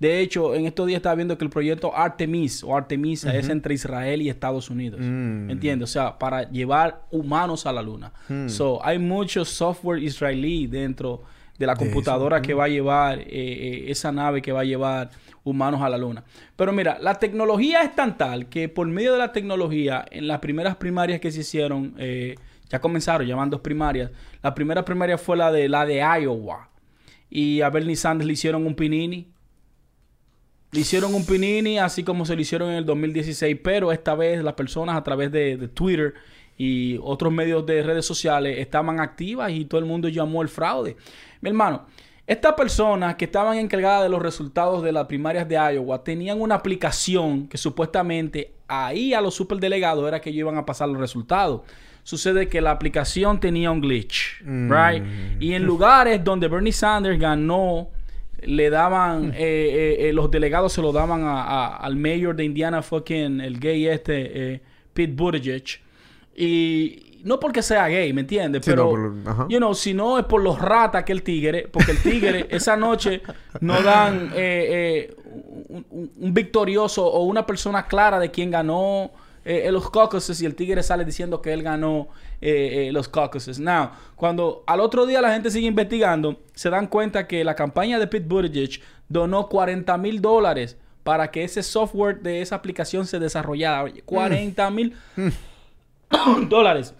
De 0.00 0.20
hecho, 0.20 0.54
en 0.54 0.66
estos 0.66 0.86
días 0.86 0.96
estaba 0.96 1.14
viendo 1.14 1.36
que 1.36 1.44
el 1.44 1.50
proyecto 1.50 1.94
Artemis 1.94 2.64
o 2.64 2.74
Artemisa 2.74 3.36
es 3.36 3.50
entre 3.50 3.74
Israel 3.74 4.22
y 4.22 4.30
Estados 4.30 4.70
Unidos. 4.70 4.98
Mm. 5.02 5.50
¿Entiendes? 5.50 5.90
O 5.90 5.92
sea, 5.92 6.18
para 6.18 6.50
llevar 6.50 7.02
humanos 7.10 7.66
a 7.66 7.72
la 7.72 7.82
luna. 7.82 8.10
Hmm. 8.26 8.48
So, 8.48 8.84
hay 8.84 8.98
mucho 8.98 9.44
software 9.44 10.02
israelí 10.02 10.66
dentro 10.66 11.22
de 11.58 11.66
la 11.66 11.74
De 11.74 11.84
computadora 11.84 12.40
que 12.40 12.54
mm. 12.54 12.58
va 12.58 12.64
a 12.64 12.68
llevar, 12.68 13.18
eh, 13.18 13.26
eh, 13.28 13.84
esa 13.88 14.10
nave 14.10 14.40
que 14.40 14.52
va 14.52 14.60
a 14.60 14.64
llevar 14.64 15.10
humanos 15.44 15.82
a 15.82 15.90
la 15.90 15.98
luna. 15.98 16.24
Pero 16.56 16.72
mira, 16.72 16.98
la 16.98 17.16
tecnología 17.16 17.82
es 17.82 17.94
tan 17.94 18.16
tal 18.16 18.48
que 18.48 18.70
por 18.70 18.86
medio 18.86 19.12
de 19.12 19.18
la 19.18 19.32
tecnología, 19.32 20.06
en 20.10 20.26
las 20.26 20.38
primeras 20.38 20.76
primarias 20.76 21.20
que 21.20 21.30
se 21.30 21.40
hicieron, 21.40 21.94
eh, 21.98 22.36
ya 22.70 22.80
comenzaron, 22.80 23.26
llaman 23.26 23.50
dos 23.50 23.60
primarias. 23.60 24.10
La 24.42 24.54
primera 24.54 24.82
primaria 24.82 25.18
fue 25.18 25.36
la 25.36 25.52
de, 25.52 25.68
la 25.68 25.84
de 25.84 25.96
Iowa. 25.98 26.70
Y 27.28 27.60
a 27.60 27.68
Bernie 27.68 27.96
Sanders 27.96 28.26
le 28.26 28.32
hicieron 28.32 28.66
un 28.66 28.74
pinini. 28.74 29.28
Le 30.72 30.80
hicieron 30.80 31.14
un 31.14 31.26
pinini 31.26 31.78
así 31.78 32.04
como 32.04 32.24
se 32.24 32.36
lo 32.36 32.42
hicieron 32.42 32.70
en 32.70 32.76
el 32.76 32.86
2016, 32.86 33.58
pero 33.62 33.90
esta 33.92 34.14
vez 34.14 34.42
las 34.42 34.54
personas 34.54 34.96
a 34.96 35.02
través 35.02 35.32
de, 35.32 35.56
de 35.56 35.68
Twitter 35.68 36.14
y 36.56 36.98
otros 37.02 37.32
medios 37.32 37.64
de 37.66 37.82
redes 37.82 38.04
sociales 38.04 38.58
estaban 38.58 39.00
activas 39.00 39.50
y 39.50 39.64
todo 39.64 39.80
el 39.80 39.86
mundo 39.86 40.08
llamó 40.08 40.42
el 40.42 40.48
fraude. 40.48 40.96
Mi 41.40 41.48
hermano, 41.50 41.86
Estas 42.30 42.52
personas 42.52 43.16
que 43.16 43.24
estaban 43.24 43.58
encargadas 43.58 44.04
de 44.04 44.08
los 44.08 44.22
resultados 44.22 44.84
de 44.84 44.92
las 44.92 45.06
primarias 45.06 45.48
de 45.48 45.56
Iowa 45.56 46.04
tenían 46.04 46.40
una 46.40 46.54
aplicación 46.54 47.48
que 47.48 47.58
supuestamente 47.58 48.52
ahí 48.68 49.12
a 49.14 49.20
los 49.20 49.34
superdelegados 49.34 50.06
era 50.06 50.20
que 50.20 50.30
ellos 50.30 50.38
iban 50.40 50.56
a 50.56 50.64
pasar 50.64 50.88
los 50.88 51.00
resultados. 51.00 51.62
Sucede 52.04 52.46
que 52.48 52.60
la 52.60 52.70
aplicación 52.70 53.40
tenía 53.40 53.72
un 53.72 53.80
glitch, 53.80 54.42
right? 54.44 55.02
Y 55.40 55.54
en 55.54 55.64
lugares 55.64 56.22
donde 56.22 56.46
Bernie 56.46 56.72
Sanders 56.72 57.18
ganó, 57.18 57.88
le 58.44 58.70
daban, 58.70 59.32
eh, 59.34 59.36
eh, 59.38 60.08
eh, 60.08 60.12
los 60.12 60.30
delegados 60.30 60.72
se 60.72 60.82
lo 60.82 60.92
daban 60.92 61.22
a- 61.24 61.42
a- 61.42 61.76
al 61.76 61.96
mayor 61.96 62.36
de 62.36 62.44
Indiana, 62.44 62.82
fucking 62.82 63.40
el 63.40 63.58
gay 63.60 63.86
este, 63.88 64.52
eh, 64.54 64.60
Pete 64.92 65.12
Buttigieg. 65.14 65.64
Y 66.36 67.20
no 67.24 67.38
porque 67.38 67.62
sea 67.62 67.86
gay, 67.88 68.12
¿me 68.12 68.22
entiendes? 68.22 68.64
Sí, 68.64 68.70
Pero, 68.70 68.84
no, 68.84 68.90
por 68.90 68.98
lo- 69.00 69.30
ajá. 69.30 69.46
you 69.50 69.58
know, 69.58 69.74
si 69.74 69.92
no 69.92 70.18
es 70.18 70.24
por 70.24 70.42
los 70.42 70.58
ratas 70.58 71.04
que 71.04 71.12
el 71.12 71.22
tigre, 71.22 71.68
porque 71.70 71.92
el 71.92 71.98
tigre 72.02 72.46
esa 72.50 72.76
noche 72.76 73.22
no 73.60 73.82
dan 73.82 74.30
eh, 74.34 75.10
eh, 75.10 75.16
un, 75.68 75.84
un- 75.90 76.10
un 76.18 76.34
victorioso 76.34 77.06
o 77.06 77.24
una 77.24 77.44
persona 77.44 77.86
clara 77.86 78.18
de 78.18 78.30
quién 78.30 78.50
ganó 78.50 79.10
eh, 79.44 79.62
en 79.66 79.72
los 79.74 79.90
caucuses 79.90 80.40
y 80.42 80.46
el 80.46 80.54
tigre 80.54 80.82
sale 80.82 81.04
diciendo 81.04 81.40
que 81.40 81.52
él 81.52 81.62
ganó 81.62 82.08
eh, 82.40 82.88
eh, 82.88 82.92
los 82.92 83.08
caucuses. 83.08 83.58
Now, 83.58 83.90
cuando 84.16 84.62
al 84.66 84.80
otro 84.80 85.06
día 85.06 85.20
la 85.20 85.32
gente 85.32 85.50
sigue 85.50 85.66
investigando, 85.68 86.40
se 86.54 86.70
dan 86.70 86.86
cuenta 86.86 87.26
que 87.26 87.42
la 87.44 87.54
campaña 87.54 87.98
de 87.98 88.06
Pete 88.06 88.26
Buttigieg 88.26 88.80
donó 89.08 89.48
40 89.48 89.96
mil 89.98 90.20
dólares 90.20 90.76
para 91.02 91.30
que 91.30 91.44
ese 91.44 91.62
software 91.62 92.20
de 92.20 92.42
esa 92.42 92.56
aplicación 92.56 93.06
se 93.06 93.18
desarrollara. 93.18 93.84
Oye, 93.84 94.02
40 94.02 94.70
mil 94.70 94.94
dólares. 96.48 96.94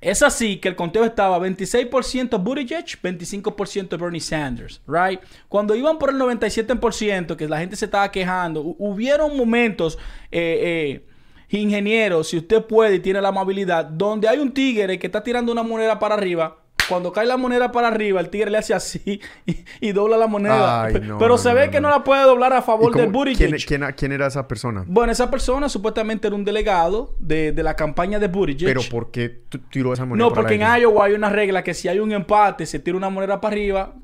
Es 0.00 0.22
así 0.22 0.58
que 0.58 0.68
el 0.68 0.76
conteo 0.76 1.04
estaba 1.04 1.38
26% 1.38 2.38
Buttigieg, 2.42 2.84
25% 3.02 3.98
Bernie 3.98 4.20
Sanders, 4.20 4.82
right? 4.86 5.18
Cuando 5.48 5.74
iban 5.74 5.98
por 5.98 6.10
el 6.10 6.16
97%, 6.16 7.36
que 7.36 7.48
la 7.48 7.58
gente 7.58 7.74
se 7.74 7.86
estaba 7.86 8.10
quejando, 8.12 8.62
hu- 8.62 8.76
hubieron 8.78 9.34
momentos, 9.34 9.98
eh, 10.30 11.00
eh, 11.00 11.06
ingenieros, 11.48 12.28
si 12.28 12.38
usted 12.38 12.64
puede 12.64 12.96
y 12.96 13.00
tiene 13.00 13.20
la 13.20 13.28
amabilidad, 13.28 13.84
donde 13.84 14.28
hay 14.28 14.38
un 14.38 14.52
tigre 14.52 14.98
que 14.98 15.06
está 15.06 15.22
tirando 15.22 15.52
una 15.52 15.62
moneda 15.62 15.98
para 15.98 16.14
arriba. 16.14 16.58
Cuando 16.86 17.12
cae 17.12 17.24
la 17.24 17.38
moneda 17.38 17.72
para 17.72 17.88
arriba, 17.88 18.20
el 18.20 18.28
tigre 18.28 18.50
le 18.50 18.58
hace 18.58 18.74
así 18.74 19.18
y, 19.46 19.64
y 19.80 19.92
dobla 19.92 20.18
la 20.18 20.26
moneda. 20.26 20.82
Ay, 20.82 20.92
Pe- 20.92 21.00
no, 21.00 21.16
Pero 21.16 21.30
no, 21.30 21.38
se 21.38 21.48
no, 21.48 21.54
ve 21.54 21.70
que 21.70 21.80
no 21.80 21.88
la 21.88 22.04
puede 22.04 22.22
doblar 22.24 22.52
a 22.52 22.58
¿Y 22.58 22.62
favor 22.62 22.92
cómo- 22.92 23.02
del 23.02 23.10
Buttigieg. 23.10 23.48
¿quién, 23.66 23.80
quién, 23.80 23.92
quién 23.96 24.12
era 24.12 24.26
esa 24.26 24.46
persona? 24.46 24.84
Bueno, 24.86 25.10
esa 25.10 25.30
persona 25.30 25.70
supuestamente 25.70 26.26
era 26.26 26.36
un 26.36 26.44
delegado 26.44 27.14
de, 27.18 27.52
de 27.52 27.62
la 27.62 27.74
campaña 27.74 28.18
de 28.18 28.28
Buttigieg. 28.28 28.68
Pero 28.68 28.82
¿por 28.90 29.10
qué 29.10 29.44
tiró 29.70 29.94
esa 29.94 30.04
moneda 30.04 30.24
No, 30.26 30.30
para 30.34 30.42
porque 30.42 30.56
en 30.56 30.60
Iowa 30.82 31.06
hay 31.06 31.14
una 31.14 31.30
regla 31.30 31.64
que 31.64 31.72
si 31.72 31.88
hay 31.88 32.00
un 32.00 32.12
empate, 32.12 32.66
se 32.66 32.78
tira 32.80 32.98
una 32.98 33.08
moneda 33.08 33.40
para 33.40 33.54
arriba. 33.54 33.94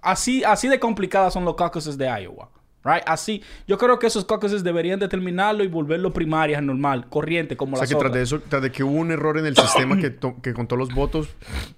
Así, 0.00 0.44
así 0.44 0.68
de 0.68 0.78
complicadas 0.78 1.32
son 1.32 1.44
los 1.44 1.56
caucuses 1.56 1.98
de 1.98 2.06
Iowa. 2.22 2.48
Right? 2.86 3.02
Así. 3.06 3.42
Yo 3.66 3.76
creo 3.78 3.98
que 3.98 4.06
esos 4.06 4.24
caucuses 4.24 4.62
deberían 4.62 5.00
determinarlo 5.00 5.64
y 5.64 5.68
volverlo 5.68 6.12
primarias 6.12 6.62
normal, 6.62 7.08
corriente, 7.08 7.56
como 7.56 7.74
O 7.74 7.76
sea 7.78 7.82
las 7.82 7.90
que 7.90 7.96
tras 7.96 8.12
de 8.12 8.22
eso, 8.22 8.40
tras 8.48 8.62
de 8.62 8.70
que 8.70 8.84
hubo 8.84 8.92
un 8.96 9.10
error 9.10 9.38
en 9.38 9.46
el 9.46 9.56
sistema 9.56 9.96
que, 9.98 10.14
que 10.42 10.54
contó 10.54 10.76
los 10.76 10.94
votos, 10.94 11.28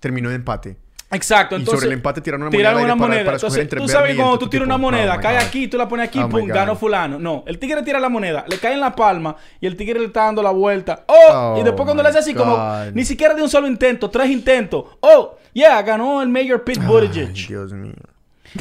terminó 0.01 0.29
en 0.29 0.37
empate. 0.37 0.77
Exacto. 1.11 1.57
Y 1.57 1.61
Entonces, 1.61 1.81
sobre 1.81 1.87
el 1.95 1.99
empate 1.99 2.21
tiraron 2.21 2.43
una 2.43 2.51
tiraron 2.51 2.81
moneda 2.81 2.95
una 2.95 3.01
moneda. 3.03 3.19
para- 3.21 3.25
para 3.25 3.37
Entonces, 3.37 3.63
entre 3.63 3.81
tú 3.81 3.89
sabes 3.89 4.13
y 4.13 4.17
cuando 4.19 4.39
tú 4.39 4.47
tiras 4.51 4.67
una 4.67 4.77
moneda, 4.77 5.15
Oh, 5.17 5.21
cae 5.23 5.37
God. 5.39 5.43
aquí, 5.47 5.67
tú 5.67 5.79
la 5.79 5.89
pones 5.89 6.07
aquí, 6.09 6.19
Oh, 6.19 6.29
pum, 6.29 6.43
God. 6.43 6.49
ganó 6.55 6.77
fulano. 6.77 7.19
No, 7.19 7.45
el 7.47 7.59
tigre 7.59 7.83
tira 7.83 7.99
la 7.99 8.11
moneda, 8.11 8.45
le 8.47 8.59
cae 8.59 8.75
en 8.75 8.81
la 8.81 8.95
palma 8.95 9.35
y 9.59 9.67
el 9.67 9.75
tigre 9.75 9.99
le 10.01 10.05
está 10.05 10.25
dando 10.25 10.43
la 10.43 10.51
vuelta. 10.51 11.05
Oh, 11.07 11.55
y 11.57 11.61
Oh, 11.63 11.65
después 11.65 11.87
cuando 11.87 12.03
le 12.03 12.11
hace 12.11 12.19
así 12.19 12.35
my 12.35 12.39
como, 12.41 12.57
God. 12.57 12.93
ni 12.93 13.07
siquiera 13.07 13.33
de 13.33 13.41
un 13.43 13.49
solo 13.49 13.67
intento, 13.67 14.11
tres 14.11 14.29
intentos. 14.29 14.85
Oh, 15.01 15.39
yeah, 15.55 15.81
ganó 15.81 16.21
el 16.21 16.29
Mayor 16.29 16.63
Pete 16.63 16.81
Buttigieg. 16.85 17.33
Dios 17.33 17.73
mío. 17.73 17.95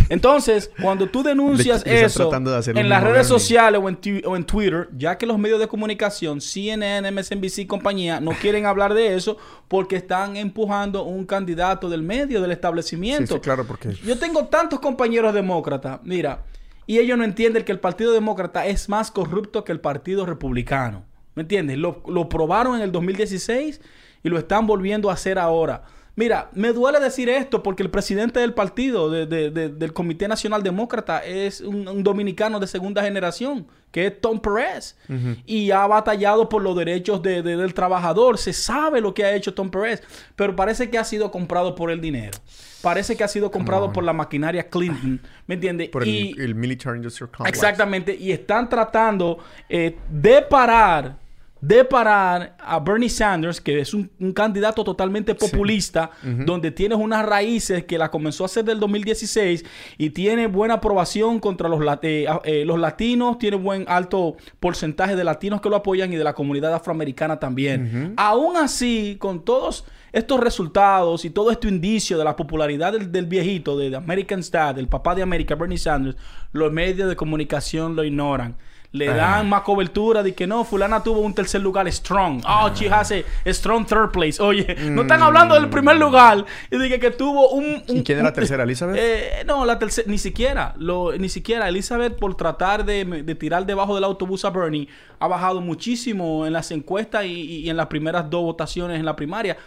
Entonces, 0.09 0.71
cuando 0.81 1.07
tú 1.07 1.23
denuncias 1.23 1.83
estás 1.85 2.17
eso 2.17 2.29
de 2.31 2.79
en 2.79 2.89
las 2.89 3.03
redes 3.03 3.27
sociales 3.27 3.79
o 3.83 3.89
en, 3.89 3.95
tu- 3.95 4.21
o 4.29 4.35
en 4.35 4.43
Twitter, 4.45 4.89
ya 4.97 5.17
que 5.17 5.25
los 5.25 5.37
medios 5.37 5.59
de 5.59 5.67
comunicación, 5.67 6.41
CNN, 6.41 7.11
MSNBC 7.11 7.59
y 7.59 7.65
compañía, 7.67 8.19
no 8.19 8.31
quieren 8.41 8.65
hablar 8.65 8.93
de 8.93 9.15
eso 9.15 9.37
porque 9.67 9.95
están 9.95 10.37
empujando 10.37 11.03
un 11.03 11.25
candidato 11.25 11.89
del 11.89 12.01
medio 12.01 12.41
del 12.41 12.49
Sí, 12.49 12.53
establecimiento. 12.53 13.35
sí, 13.35 13.39
claro, 13.41 13.65
porque... 13.65 13.93
Yo 14.05 14.17
tengo 14.17 14.45
tantos 14.45 14.79
compañeros 14.79 15.33
demócratas, 15.33 15.99
mira, 16.03 16.43
y 16.85 16.99
ellos 16.99 17.17
no 17.17 17.23
entienden 17.25 17.63
que 17.65 17.71
el 17.73 17.79
Partido 17.79 18.13
Demócrata 18.13 18.65
es 18.65 18.87
más 18.87 19.11
corrupto 19.11 19.63
que 19.63 19.71
el 19.73 19.79
Partido 19.81 20.25
Republicano. 20.25 21.03
¿Me 21.35 21.41
entiendes? 21.41 21.77
Lo, 21.77 22.01
lo 22.07 22.29
probaron 22.29 22.75
en 22.77 22.81
el 22.81 22.91
2016 22.91 23.81
y 24.23 24.29
lo 24.29 24.39
están 24.39 24.65
volviendo 24.65 25.09
a 25.09 25.13
hacer 25.13 25.37
ahora. 25.37 25.83
Mira, 26.17 26.49
me 26.53 26.73
duele 26.73 26.99
decir 26.99 27.29
esto 27.29 27.61
porque 27.61 27.83
el 27.83 27.91
presidente 27.91 28.39
del 28.39 28.53
partido, 28.55 29.09
de- 29.09 29.27
de- 29.27 29.51
de- 29.51 29.69
del 29.69 29.93
Comité 29.93 30.27
Nacional 30.27 30.63
Demócrata, 30.63 31.23
es 31.23 31.61
un, 31.61 31.87
un 31.87 32.03
dominicano 32.03 32.59
de 32.59 32.65
segunda 32.65 33.03
generación, 33.03 33.67
que 33.91 34.07
es 34.07 34.19
Tom 34.19 34.39
Perez. 34.41 34.97
Y 35.45 35.69
ha 35.69 35.85
batallado 35.85 36.49
por 36.49 36.63
los 36.63 36.75
derechos 36.75 37.21
de- 37.21 37.43
de- 37.43 37.55
del 37.55 37.73
trabajador. 37.75 38.39
Se 38.39 38.51
sabe 38.51 38.99
lo 38.99 39.13
que 39.13 39.25
ha 39.25 39.35
hecho 39.35 39.53
Tom 39.53 39.69
Perez, 39.69 40.01
pero 40.35 40.55
parece 40.55 40.89
que 40.89 40.97
ha 40.97 41.03
sido 41.03 41.29
comprado 41.29 41.75
por 41.75 41.91
el 41.91 42.01
dinero. 42.01 42.35
Parece 42.81 43.15
que 43.15 43.23
ha 43.23 43.27
sido 43.27 43.51
comprado 43.51 43.93
por 43.93 44.03
la 44.03 44.13
maquinaria 44.13 44.69
Clinton. 44.69 45.21
¿Me 45.45 45.53
entiendes? 45.55 45.89
Por 45.89 46.01
el, 46.03 46.09
Y- 46.09 46.35
el 46.39 46.55
Military 46.55 46.97
Industrial 46.97 47.29
Complex. 47.29 47.55
Exactamente. 47.55 48.15
Y 48.15 48.31
están 48.31 48.67
tratando 48.69 49.37
eh, 49.69 49.95
de 50.09 50.41
parar, 50.41 51.15
de 51.61 51.83
parar 51.83 52.55
a 52.59 52.79
Bernie 52.79 53.09
Sanders, 53.09 53.59
que 53.59 53.79
es 53.79 53.93
un, 53.93 54.09
un 54.19 54.31
candidato 54.31 54.83
totalmente 54.83 55.33
populista, 55.35 56.11
donde 56.45 56.71
tienes 56.71 56.97
unas 56.97 57.25
raíces 57.25 57.85
que 57.85 57.97
la 57.97 58.11
comenzó 58.11 58.43
a 58.43 58.45
hacer 58.45 58.65
del 58.65 58.79
2016 58.79 59.65
y 59.97 60.09
tiene 60.11 60.47
buena 60.47 60.75
aprobación 60.75 61.39
contra 61.39 61.69
los, 61.69 61.81
eh, 62.01 62.27
eh, 62.43 62.63
los 62.65 62.79
latinos, 62.79 63.39
tiene 63.39 63.57
buen 63.57 63.85
alto 63.87 64.37
porcentaje 64.59 65.15
de 65.15 65.23
latinos 65.23 65.61
que 65.61 65.69
lo 65.69 65.75
apoyan 65.75 66.11
y 66.13 66.15
de 66.15 66.23
la 66.23 66.33
comunidad 66.33 66.73
afroamericana 66.73 67.39
también. 67.39 68.13
Aún 68.17 68.57
así, 68.57 69.17
con 69.19 69.43
todos 69.43 69.85
estos 70.11 70.39
resultados 70.39 71.25
y 71.25 71.29
todo 71.29 71.51
este 71.51 71.67
indicio 71.67 72.17
de 72.17 72.23
la 72.23 72.35
popularidad 72.35 72.93
del, 72.93 73.11
del 73.11 73.25
viejito, 73.25 73.77
de 73.77 73.95
American 73.95 74.41
Dad, 74.51 74.75
del 74.75 74.87
papá 74.87 75.15
de 75.15 75.21
América, 75.21 75.55
Bernie 75.55 75.77
Sanders, 75.77 76.17
los 76.51 76.71
medios 76.71 77.09
de 77.09 77.15
comunicación 77.15 77.95
lo 77.95 78.03
ignoran. 78.03 78.55
Le 78.97 79.07
dan 79.07 79.47
más 79.49 79.61
cobertura 79.61 80.23
de 80.23 80.33
que 80.33 80.47
no, 80.47 80.63
fulana 80.63 81.03
tuvo 81.03 81.19
un 81.21 81.33
tercer 81.33 81.61
lugar 81.61 81.87
strong. 81.91 82.41
Oh, 82.47 82.69
she 82.73 82.89
has 82.89 83.11
a 83.11 83.23
strong 83.53 83.85
third 83.85 84.11
place. 84.11 84.41
Oye, 84.41 84.75
no 84.89 85.03
están 85.03 85.21
hablando 85.21 85.55
del 85.55 85.69
primer 85.69 85.97
lugar 85.97 86.45
y 86.71 86.77
de 86.77 86.89
que, 86.89 86.99
que 86.99 87.11
tuvo 87.11 87.49
un, 87.49 87.83
¿Y 87.87 88.03
quién 88.03 88.19
era 88.19 88.29
la 88.29 88.33
tercera, 88.33 88.63
Elizabeth? 88.63 88.95
eh, 88.99 89.43
no, 89.45 89.65
la 89.65 89.77
tercera, 89.79 90.09
ni 90.09 90.17
siquiera, 90.17 90.73
lo, 90.77 91.11
ni 91.17 91.29
siquiera. 91.29 91.67
Elizabeth, 91.69 92.17
por 92.17 92.35
tratar 92.35 92.83
de, 92.85 93.05
de 93.05 93.35
tirar 93.35 93.65
debajo 93.65 93.95
del 93.95 94.03
autobús 94.03 94.43
a 94.45 94.49
Bernie, 94.49 94.87
ha 95.19 95.27
bajado 95.27 95.61
muchísimo 95.61 96.45
en 96.45 96.53
las 96.53 96.71
encuestas 96.71 97.25
y, 97.25 97.27
y- 97.29 97.57
y 97.67 97.69
en 97.69 97.77
las 97.77 97.87
primeras 97.87 98.29
dos 98.29 98.43
votaciones 98.43 98.99
en 98.99 99.05
la 99.05 99.15
primaria. 99.15 99.57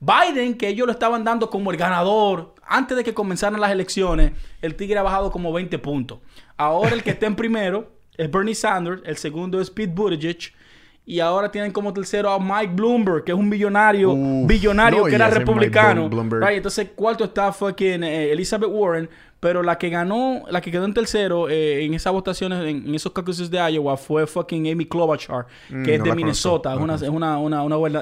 Biden, 0.00 0.58
que 0.58 0.68
ellos 0.68 0.86
lo 0.86 0.92
estaban 0.92 1.24
dando 1.24 1.48
como 1.48 1.70
el 1.70 1.76
ganador, 1.76 2.54
antes 2.66 2.96
de 2.96 3.04
que 3.04 3.14
comenzaran 3.14 3.60
las 3.60 3.70
elecciones, 3.70 4.32
el 4.60 4.74
Tigre 4.74 4.98
ha 4.98 5.02
bajado 5.02 5.30
como 5.30 5.52
20 5.52 5.78
puntos. 5.78 6.18
Ahora 6.56 6.90
el 6.92 7.02
que 7.02 7.10
está 7.10 7.26
en 7.26 7.36
primero 7.36 7.93
es 8.16 8.30
Bernie 8.30 8.54
Sanders, 8.54 9.02
el 9.04 9.16
segundo 9.16 9.60
es 9.60 9.70
Pete 9.70 9.92
Buttigieg. 9.94 10.52
Y 11.06 11.20
ahora 11.20 11.50
tienen 11.52 11.70
como 11.70 11.92
tercero 11.92 12.30
a 12.30 12.38
Mike 12.38 12.72
Bloomberg, 12.74 13.24
que 13.24 13.32
es 13.32 13.36
un 13.36 13.50
billonario, 13.50 14.12
Uf, 14.12 14.46
billonario 14.48 15.00
no, 15.00 15.04
que 15.04 15.14
era 15.14 15.28
republicano. 15.28 16.08
Right, 16.08 16.56
entonces, 16.56 16.88
cuarto 16.94 17.24
está 17.24 17.52
fucking 17.52 18.02
eh, 18.02 18.32
Elizabeth 18.32 18.70
Warren, 18.72 19.10
pero 19.38 19.62
la 19.62 19.76
que 19.76 19.90
ganó, 19.90 20.44
la 20.48 20.62
que 20.62 20.70
quedó 20.70 20.86
en 20.86 20.94
tercero 20.94 21.50
eh, 21.50 21.84
en 21.84 21.92
esas 21.92 22.10
votaciones, 22.10 22.64
en, 22.64 22.88
en 22.88 22.94
esos 22.94 23.12
caucuses 23.12 23.50
de 23.50 23.58
Iowa, 23.58 23.98
fue 23.98 24.26
fucking 24.26 24.66
Amy 24.72 24.86
Klobuchar, 24.86 25.44
que 25.68 25.74
Mm, 25.74 25.88
es 25.90 25.98
no 25.98 26.04
de 26.06 26.14
Minnesota, 26.14 26.72
es 26.72 26.80
una, 26.80 26.94
es 26.94 27.02
una, 27.02 27.36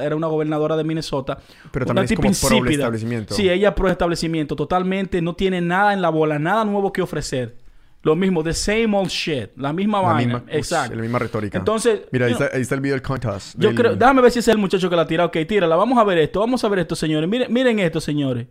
era 0.01 0.15
una 0.15 0.27
gobernadora 0.29 0.77
de 0.77 0.85
Minnesota. 0.85 1.39
Pero 1.73 1.87
Una 1.87 2.05
también 2.05 2.31
es 2.31 2.41
pro 2.41 2.71
establecimiento. 2.71 3.35
Sí, 3.35 3.51
ella 3.51 3.71
es 3.71 3.75
pro 3.75 3.89
establecimiento, 3.89 4.55
totalmente, 4.55 5.21
no 5.21 5.35
tiene 5.35 5.61
nada 5.61 5.93
en 5.93 6.03
la 6.03 6.11
bola, 6.11 6.39
nada 6.39 6.65
nuevo 6.65 6.93
que 6.93 7.03
ofrecer. 7.03 7.57
Lo 8.05 8.17
mismo, 8.17 8.43
the 8.43 8.53
same 8.53 8.97
old 8.97 9.09
shit, 9.09 9.51
la 9.57 9.73
misma 9.73 10.03
La 10.03 10.09
vaina. 10.13 10.35
misma, 10.39 10.53
Exacto. 10.53 10.97
la 10.97 11.03
misma 11.03 11.19
retórica. 11.21 11.57
Entonces, 11.59 12.01
Mira, 12.11 12.27
ahí 12.27 12.33
know, 12.33 12.43
está, 12.43 12.57
ahí 12.57 12.63
está 12.63 12.75
el 12.75 12.81
video 12.81 12.95
del 12.97 13.03
contest. 13.03 13.55
yo 13.57 13.69
del- 13.69 13.77
creo, 13.79 13.95
déjame 13.97 14.23
ver 14.23 14.31
si 14.33 14.41
es 14.41 14.49
el 14.49 14.59
muchacho 14.59 14.91
que 14.91 14.97
la 14.97 15.07
tira. 15.07 15.25
Ok, 15.25 15.37
tírala. 15.49 15.77
Vamos 15.77 15.97
a 15.99 16.05
ver 16.05 16.19
esto. 16.19 16.41
Vamos 16.41 16.65
a 16.65 16.69
ver 16.69 16.81
esto, 16.81 16.97
señores. 16.97 17.29
Miren, 17.31 17.53
miren 17.53 17.79
esto, 17.79 18.01
señores. 18.01 18.49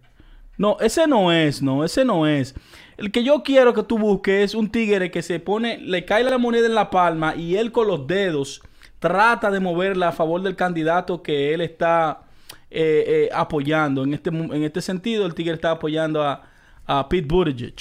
No, 0.57 0.77
ese 0.79 1.05
no 1.07 1.31
es, 1.33 1.61
no, 1.61 1.83
ese 1.83 2.05
no 2.05 2.27
es. 2.27 2.55
El 2.97 3.11
que 3.11 3.23
yo 3.23 3.41
quiero 3.43 3.73
que 3.73 3.83
tú 3.83 3.97
busques 3.97 4.43
es 4.51 4.55
un 4.55 4.69
tigre 4.69 5.09
que 5.11 5.21
se 5.21 5.39
pone, 5.39 5.79
le 5.79 6.05
cae 6.05 6.23
la 6.23 6.37
moneda 6.37 6.67
en 6.67 6.75
la 6.75 6.89
palma 6.89 7.35
y 7.35 7.55
él 7.55 7.71
con 7.71 7.87
los 7.87 8.05
dedos 8.05 8.61
trata 8.99 9.49
de 9.49 9.59
moverla 9.59 10.09
a 10.09 10.11
favor 10.11 10.41
del 10.43 10.55
candidato 10.55 11.23
que 11.23 11.53
él 11.53 11.61
está 11.61 12.21
eh, 12.69 13.03
eh, 13.07 13.29
apoyando. 13.33 14.03
En 14.03 14.13
este, 14.13 14.29
en 14.29 14.63
este 14.63 14.81
sentido, 14.81 15.25
el 15.25 15.33
tigre 15.33 15.55
está 15.55 15.71
apoyando 15.71 16.21
a, 16.23 16.43
a 16.99 17.07
Pete 17.07 17.25
Buttigieg. 17.27 17.73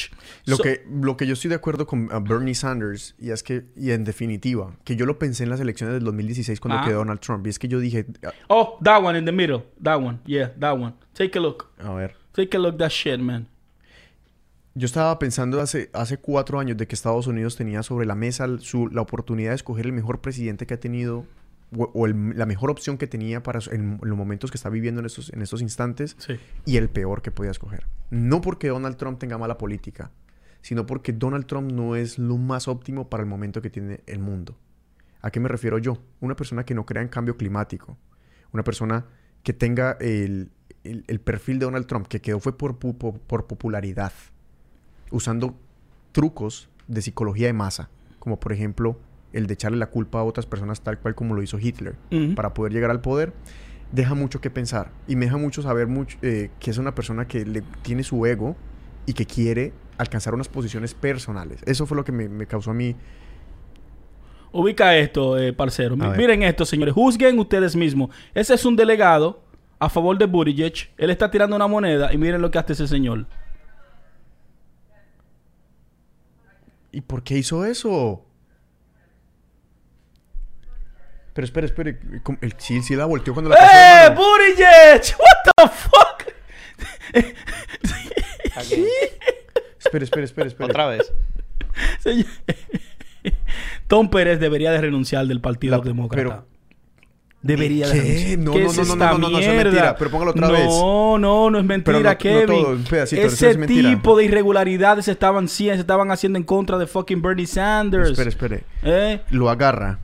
Lo, 0.46 0.56
So- 0.56 0.62
que, 0.62 0.84
lo 0.90 1.16
que 1.16 1.26
yo 1.26 1.32
estoy 1.32 1.48
de 1.48 1.56
acuerdo 1.56 1.86
con 1.86 2.04
uh, 2.04 2.20
Bernie 2.20 2.54
Sanders, 2.54 3.14
y 3.18 3.30
es 3.30 3.42
que, 3.42 3.64
y 3.76 3.90
en 3.90 4.04
definitiva, 4.04 4.76
que 4.84 4.94
yo 4.96 5.04
lo 5.06 5.18
pensé 5.18 5.42
en 5.44 5.50
las 5.50 5.58
elecciones 5.60 5.94
del 5.94 6.04
2016 6.04 6.60
cuando 6.60 6.78
Ah. 6.80 6.84
quedó 6.86 6.98
Donald 6.98 7.20
Trump, 7.20 7.46
y 7.46 7.50
es 7.50 7.58
que 7.58 7.66
yo 7.68 7.80
dije, 7.80 8.06
a- 8.24 8.32
Oh, 8.48 8.78
that 8.84 9.02
one 9.02 9.18
in 9.18 9.24
the 9.24 9.32
middle. 9.32 9.64
That 9.82 9.96
one. 9.98 10.20
Yeah, 10.26 10.52
that 10.60 10.74
one. 10.74 10.94
Take 11.14 11.36
a 11.38 11.40
look. 11.42 11.66
a 11.78 11.92
ver, 11.92 12.14
Take 12.32 12.56
a 12.56 12.60
look 12.60 12.78
that 12.78 12.90
shit, 12.90 13.18
man. 13.18 13.48
yo 14.74 14.86
estaba 14.86 15.18
pensando 15.18 15.60
hace, 15.60 15.90
hace 15.92 16.16
cuatro 16.18 16.60
años 16.60 16.76
de 16.76 16.86
que 16.86 16.94
Estados 16.94 17.26
Unidos 17.26 17.56
tenía 17.56 17.82
sobre 17.82 18.06
la 18.06 18.14
mesa 18.14 18.46
su, 18.60 18.86
la 18.88 19.02
oportunidad 19.02 19.50
de 19.50 19.56
escoger 19.56 19.86
el 19.86 19.92
mejor 19.92 20.20
presidente 20.20 20.64
que 20.66 20.74
ha 20.74 20.80
tenido 20.80 21.26
o, 21.76 21.84
o 21.94 22.06
el- 22.06 22.36
la 22.36 22.46
mejor 22.46 22.70
opción 22.70 22.98
que 22.98 23.06
tenía 23.06 23.42
para 23.42 23.60
en, 23.70 23.98
los 24.02 24.16
momentos 24.16 24.50
que 24.50 24.56
está 24.56 24.68
viviendo 24.68 25.00
en 25.00 25.06
estos, 25.06 25.32
en 25.32 25.42
estos 25.42 25.62
instantes 25.62 26.16
Sí. 26.18 26.34
y 26.66 26.76
el 26.76 26.88
peor 26.88 27.22
que 27.22 27.30
podía 27.30 27.50
escoger. 27.50 27.86
No 28.10 28.40
porque 28.40 28.68
Donald 28.68 28.96
Trump 28.96 29.18
tenga 29.18 29.38
mala 29.38 29.56
política, 29.58 30.10
sino 30.62 30.84
porque 30.86 31.12
Donald 31.12 31.46
Trump 31.46 31.70
no 31.72 31.94
es 31.96 32.18
lo 32.18 32.36
más 32.38 32.66
óptimo 32.68 33.08
para 33.08 33.22
el 33.22 33.28
momento 33.28 33.62
que 33.62 33.70
tiene 33.70 34.00
el 34.06 34.18
mundo. 34.18 34.58
¿A 35.22 35.30
qué 35.30 35.38
me 35.40 35.48
refiero 35.48 35.78
yo? 35.78 35.98
Una 36.20 36.34
persona 36.36 36.64
que 36.64 36.74
no 36.74 36.84
crea 36.86 37.02
en 37.02 37.08
cambio 37.08 37.36
climático, 37.36 37.96
una 38.52 38.64
persona 38.64 39.06
que 39.42 39.52
tenga 39.52 39.92
el, 40.00 40.50
el- 40.84 41.04
el 41.06 41.20
perfil 41.20 41.58
de 41.58 41.66
Donald 41.66 41.86
Trump, 41.86 42.08
que 42.08 42.20
quedó 42.20 42.40
fue 42.40 42.56
por, 42.58 42.78
por, 42.78 43.18
por 43.20 43.46
popularidad, 43.46 44.12
usando 45.10 45.58
trucos 46.12 46.68
de 46.88 47.02
psicología 47.02 47.46
de 47.46 47.52
masa, 47.52 47.88
como 48.18 48.40
por 48.40 48.52
ejemplo 48.52 48.98
el 49.32 49.46
de 49.46 49.54
echarle 49.54 49.78
la 49.78 49.86
culpa 49.86 50.20
a 50.20 50.24
otras 50.24 50.46
personas 50.46 50.80
tal 50.80 50.98
cual 50.98 51.14
como 51.14 51.34
lo 51.34 51.42
hizo 51.42 51.58
Hitler, 51.58 51.96
para 52.34 52.54
poder 52.54 52.72
llegar 52.72 52.90
al 52.90 53.00
poder, 53.00 53.32
deja 53.92 54.14
mucho 54.14 54.40
que 54.40 54.50
pensar 54.50 54.92
y 55.06 55.16
me 55.16 55.26
deja 55.26 55.36
mucho 55.36 55.62
saber 55.62 55.86
mucho, 55.86 56.18
eh, 56.22 56.50
que 56.60 56.70
es 56.70 56.78
una 56.78 56.94
persona 56.94 57.26
que 57.26 57.44
le, 57.44 57.62
tiene 57.82 58.02
su 58.02 58.24
ego 58.26 58.56
y 59.06 59.12
que 59.12 59.26
quiere 59.26 59.72
alcanzar 59.98 60.34
unas 60.34 60.48
posiciones 60.48 60.94
personales. 60.94 61.60
Eso 61.66 61.86
fue 61.86 61.96
lo 61.96 62.04
que 62.04 62.12
me, 62.12 62.28
me 62.28 62.46
causó 62.46 62.70
a 62.70 62.74
mí. 62.74 62.96
Ubica 64.52 64.96
esto, 64.96 65.38
eh, 65.38 65.52
parcero. 65.52 65.96
Ver. 65.96 66.16
Miren 66.16 66.42
esto, 66.42 66.64
señores. 66.64 66.94
Juzguen 66.94 67.38
ustedes 67.38 67.76
mismos. 67.76 68.10
Ese 68.34 68.54
es 68.54 68.64
un 68.64 68.74
delegado 68.74 69.42
a 69.78 69.88
favor 69.88 70.18
de 70.18 70.26
Buttigieg. 70.26 70.90
Él 70.96 71.10
está 71.10 71.30
tirando 71.30 71.54
una 71.56 71.68
moneda 71.68 72.12
y 72.12 72.18
miren 72.18 72.40
lo 72.42 72.50
que 72.50 72.58
hace 72.58 72.72
ese 72.72 72.88
señor. 72.88 73.26
¿Y 76.92 77.00
por 77.02 77.22
qué 77.22 77.38
hizo 77.38 77.64
eso? 77.64 78.24
Pero 81.32 81.44
espere, 81.44 81.66
espere. 81.66 81.98
¿cómo? 82.22 82.38
El, 82.40 82.54
sí, 82.58 82.82
sí 82.82 82.96
la 82.96 83.04
volteó 83.06 83.32
cuando 83.34 83.50
la 83.50 83.56
pasó 83.56 83.72
de 83.72 84.06
¡Eh. 84.06 84.16
Buttigieg! 84.16 85.16
What 85.18 85.52
the 85.56 85.68
fuck? 85.68 87.30
Espere, 89.78 90.04
espere, 90.04 90.24
espere, 90.24 90.48
espere. 90.48 90.70
Otra 90.70 90.86
vez. 90.86 91.12
Señor- 92.02 92.26
Tom 93.86 94.08
Pérez 94.10 94.38
debería 94.40 94.70
de 94.72 94.80
renunciar 94.80 95.26
del 95.26 95.40
Partido 95.40 95.76
La- 95.78 95.82
Demócrata. 95.82 96.22
pero- 96.22 96.46
debería 97.42 97.88
de 97.88 97.92
¿Qué? 97.94 98.00
renunciar. 98.00 98.38
No, 98.38 98.52
¿Qué 98.52 98.60
no, 98.60 98.70
es 98.70 98.76
no, 98.76 98.84
no, 98.84 98.92
esta 98.92 99.06
no, 99.12 99.18
no, 99.18 99.30
no, 99.30 99.38
eso 99.38 99.48
es 99.48 99.54
mierda? 99.54 99.70
mentira, 99.70 99.96
pero 99.96 100.10
póngalo 100.10 100.30
otra 100.32 100.46
no, 100.46 100.52
vez. 100.52 100.66
No, 100.66 101.18
no, 101.50 101.58
es 101.58 101.64
mentira, 101.64 101.84
Pero 101.84 101.98
no- 102.00 102.10
no 102.10 102.18
Kevin. 102.18 102.46
todo, 102.46 102.72
un 102.72 102.84
pedacito, 102.84 103.22
eso 103.22 103.34
Ese 103.34 103.50
es 103.50 103.56
mentira. 103.56 103.90
tipo 103.90 104.16
de 104.16 104.24
irregularidades 104.24 105.04
se 105.06 105.12
estaban, 105.12 105.48
sí, 105.48 105.66
se 105.66 105.74
estaban 105.74 106.10
haciendo 106.10 106.38
en 106.38 106.44
contra 106.44 106.76
de 106.78 106.86
fucking 106.86 107.22
Bernie 107.22 107.46
Sanders. 107.46 108.10
Espere, 108.10 108.28
espere. 108.30 108.64
¿Eh? 108.82 109.20
Lo 109.30 109.48
agarra, 109.50 109.98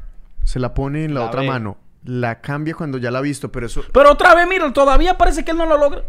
se 0.46 0.58
la 0.60 0.72
pone 0.74 1.04
en 1.04 1.12
la, 1.14 1.20
La 1.20 1.26
otra 1.26 1.40
ve. 1.42 1.48
mano, 1.48 1.76
la 2.04 2.40
cambia 2.40 2.74
cuando 2.74 2.98
ya 2.98 3.10
la 3.10 3.18
ha 3.18 3.22
visto, 3.22 3.50
pero 3.50 3.66
eso... 3.66 3.82
Pero 3.92 4.12
otra 4.12 4.34
vez, 4.34 4.46
mira, 4.48 4.72
todavía 4.72 5.18
parece 5.18 5.44
que 5.44 5.50
él 5.50 5.56
no 5.58 5.66
lo 5.66 5.76
logra. 5.76 6.02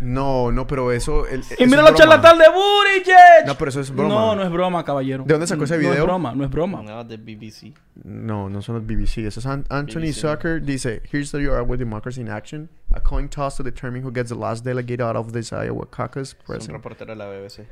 No, 0.00 0.50
no, 0.50 0.66
pero 0.66 0.90
eso... 0.90 1.28
el- 1.28 1.40
Y 1.42 1.62
eso 1.62 1.66
mira 1.66 1.82
broma. 1.82 1.94
charlatán 1.96 2.36
de 2.38 2.46
Buttigieg. 2.48 3.46
No, 3.46 3.54
pero 3.56 3.68
eso 3.68 3.78
es 3.80 3.92
broma. 3.94 4.08
No, 4.12 4.34
no 4.34 4.42
es 4.42 4.50
broma, 4.50 4.84
caballero. 4.84 5.22
¿De 5.24 5.32
dónde 5.32 5.46
sacó 5.46 5.62
ese 5.62 5.74
No 5.78 5.82
es 5.84 5.90
video? 5.90 6.04
broma, 6.04 6.34
no 6.34 6.42
es 6.44 6.50
broma. 6.50 6.82
No, 6.82 7.04
de 7.04 7.16
BBC. 7.18 7.72
No, 8.02 8.50
no 8.50 8.62
son 8.62 8.74
los 8.74 8.84
BBC. 8.84 9.18
Eso 9.28 9.38
es 9.38 9.46
An- 9.46 9.64
Anthony 9.68 10.00
BBC. 10.06 10.14
Zucker. 10.14 10.60
Dice, 10.60 11.02
Here's 11.12 11.30
the 11.30 11.38
URL 11.38 11.68
with 11.68 11.78
democracy 11.78 12.20
in 12.20 12.28
action. 12.28 12.68
A 12.90 13.00
coin 13.00 13.28
toss 13.28 13.56
to 13.58 13.62
determine 13.62 14.02
who 14.04 14.10
gets 14.12 14.30
the 14.30 14.34
last 14.36 14.64
delegate 14.64 15.00
out 15.00 15.14
of 15.14 15.30
this 15.32 15.52
Iowa 15.52 15.86
caucus. 15.88 16.30
Es 16.30 16.36
un 16.40 16.46
Present. 16.46 16.72
reportero 16.72 17.12
de 17.14 17.16
la 17.16 17.26
BBC. 17.26 17.68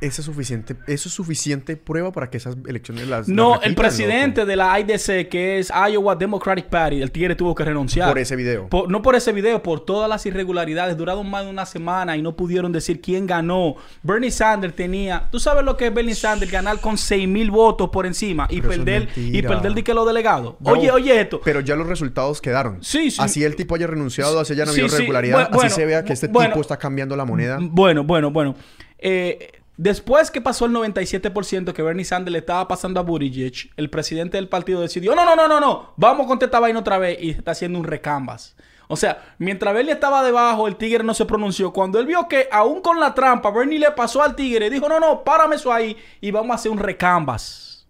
Eso 0.00 0.20
es 0.20 0.26
suficiente, 0.26 0.76
eso 0.86 1.08
es 1.08 1.14
suficiente 1.14 1.76
prueba 1.78 2.12
para 2.12 2.28
que 2.28 2.36
esas 2.36 2.56
elecciones 2.66 3.08
las... 3.08 3.20
las 3.20 3.28
No, 3.28 3.62
el 3.62 3.74
presidente 3.74 4.40
loco. 4.42 4.48
de 4.50 4.56
la 4.56 4.78
IDC, 4.80 5.28
que 5.30 5.58
es 5.58 5.72
Iowa 5.90 6.14
Democratic 6.14 6.66
Party, 6.66 7.00
el 7.00 7.10
tigre 7.10 7.34
tuvo 7.34 7.54
que 7.54 7.64
renunciar. 7.64 8.08
Por 8.10 8.18
ese 8.18 8.36
video. 8.36 8.68
Por- 8.68 8.90
no 8.90 9.00
por 9.00 9.14
ese 9.14 9.32
video, 9.32 9.62
por 9.62 9.84
todas 9.84 10.08
las 10.10 10.26
irregularidades. 10.26 10.96
Duraron 10.98 11.30
más 11.30 11.44
de 11.44 11.50
una 11.50 11.64
semana 11.64 12.16
y 12.18 12.22
no 12.22 12.36
pudieron 12.36 12.70
decir 12.70 13.00
quién 13.00 13.26
ganó. 13.26 13.76
Bernie 14.02 14.30
Sanders 14.30 14.74
tenía. 14.76 15.28
¿Tú 15.30 15.38
sabes 15.40 15.64
lo 15.64 15.76
que 15.76 15.86
es 15.86 15.94
Bernie 15.94 16.14
Sanders? 16.14 16.52
Ganar 16.52 16.80
con 16.80 16.98
6 16.98 17.26
mil 17.26 17.50
votos 17.50 17.88
por 17.90 18.04
encima 18.04 18.46
y 18.50 18.60
Pero 18.60 18.68
perder, 18.74 19.08
y 19.16 19.40
perder 19.40 19.72
de 19.72 19.84
que 19.84 19.94
los 19.94 20.06
delegados. 20.06 20.56
No, 20.60 20.72
oye, 20.72 20.90
oye 20.90 21.18
esto. 21.18 21.40
Pero 21.42 21.60
ya 21.60 21.76
los 21.76 21.86
resultados 21.86 22.42
quedaron. 22.42 22.82
Sí, 22.82 23.10
sí. 23.10 23.18
Así 23.22 23.42
el 23.42 23.56
tipo 23.56 23.74
haya 23.74 23.86
renunciado, 23.86 24.38
así 24.38 24.52
hayan 24.52 24.66
Sí, 24.66 24.72
habido 24.72 24.88
sí. 24.88 24.94
irregularidad, 24.96 25.48
bueno, 25.50 25.64
así 25.66 25.74
se 25.76 25.86
vea 25.86 26.04
que 26.04 26.12
este 26.12 26.26
bueno. 26.28 26.50
tipo 26.50 26.60
está 26.60 26.76
cambiando 26.76 27.16
la 27.16 27.24
moneda. 27.24 27.58
Bueno, 27.60 28.04
bueno, 28.04 28.30
bueno. 28.30 28.54
Eh, 28.98 29.52
después 29.76 30.30
que 30.30 30.40
pasó 30.40 30.66
el 30.66 30.72
97% 30.72 31.72
que 31.72 31.82
Bernie 31.82 32.04
Sanders 32.04 32.32
le 32.32 32.38
estaba 32.38 32.68
pasando 32.68 33.00
a 33.00 33.02
Buttigieg, 33.02 33.70
el 33.76 33.90
presidente 33.90 34.36
del 34.36 34.48
partido 34.48 34.80
decidió, 34.80 35.14
no, 35.14 35.24
no, 35.24 35.36
no, 35.36 35.48
no, 35.48 35.60
no, 35.60 35.94
vamos 35.96 36.26
con 36.26 36.38
esta 36.40 36.60
vaina 36.60 36.78
otra 36.78 36.98
vez 36.98 37.18
y 37.20 37.30
está 37.30 37.52
haciendo 37.52 37.78
un 37.78 37.84
recambas. 37.84 38.56
O 38.86 38.96
sea, 38.96 39.34
mientras 39.38 39.72
Bernie 39.72 39.92
estaba 39.92 40.22
debajo, 40.22 40.68
el 40.68 40.76
tigre 40.76 41.02
no 41.02 41.14
se 41.14 41.24
pronunció. 41.24 41.72
Cuando 41.72 41.98
él 41.98 42.06
vio 42.06 42.28
que 42.28 42.48
aún 42.52 42.82
con 42.82 43.00
la 43.00 43.14
trampa, 43.14 43.50
Bernie 43.50 43.78
le 43.78 43.90
pasó 43.92 44.22
al 44.22 44.36
tigre, 44.36 44.68
dijo, 44.68 44.88
no, 44.88 45.00
no, 45.00 45.24
párame 45.24 45.56
eso 45.56 45.72
ahí 45.72 45.96
y 46.20 46.30
vamos 46.30 46.50
a 46.50 46.54
hacer 46.54 46.70
un 46.70 46.78
recambas. 46.78 47.86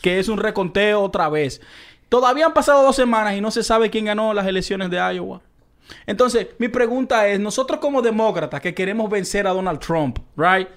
Que 0.00 0.18
es 0.18 0.28
un 0.28 0.38
reconteo 0.38 1.02
otra 1.02 1.28
vez. 1.28 1.60
Todavía 2.08 2.46
han 2.46 2.54
pasado 2.54 2.82
dos 2.82 2.96
semanas 2.96 3.34
y 3.34 3.40
no 3.40 3.50
se 3.50 3.62
sabe 3.62 3.90
quién 3.90 4.06
ganó 4.06 4.34
las 4.34 4.46
elecciones 4.46 4.90
de 4.90 4.96
Iowa. 4.96 5.42
Entonces, 6.06 6.48
mi 6.58 6.68
pregunta 6.68 7.28
es, 7.28 7.38
nosotros 7.38 7.80
como 7.80 8.02
demócratas 8.02 8.60
que 8.60 8.74
queremos 8.74 9.10
vencer 9.10 9.46
a 9.46 9.52
Donald 9.52 9.80
Trump, 9.80 10.18
right? 10.36 10.68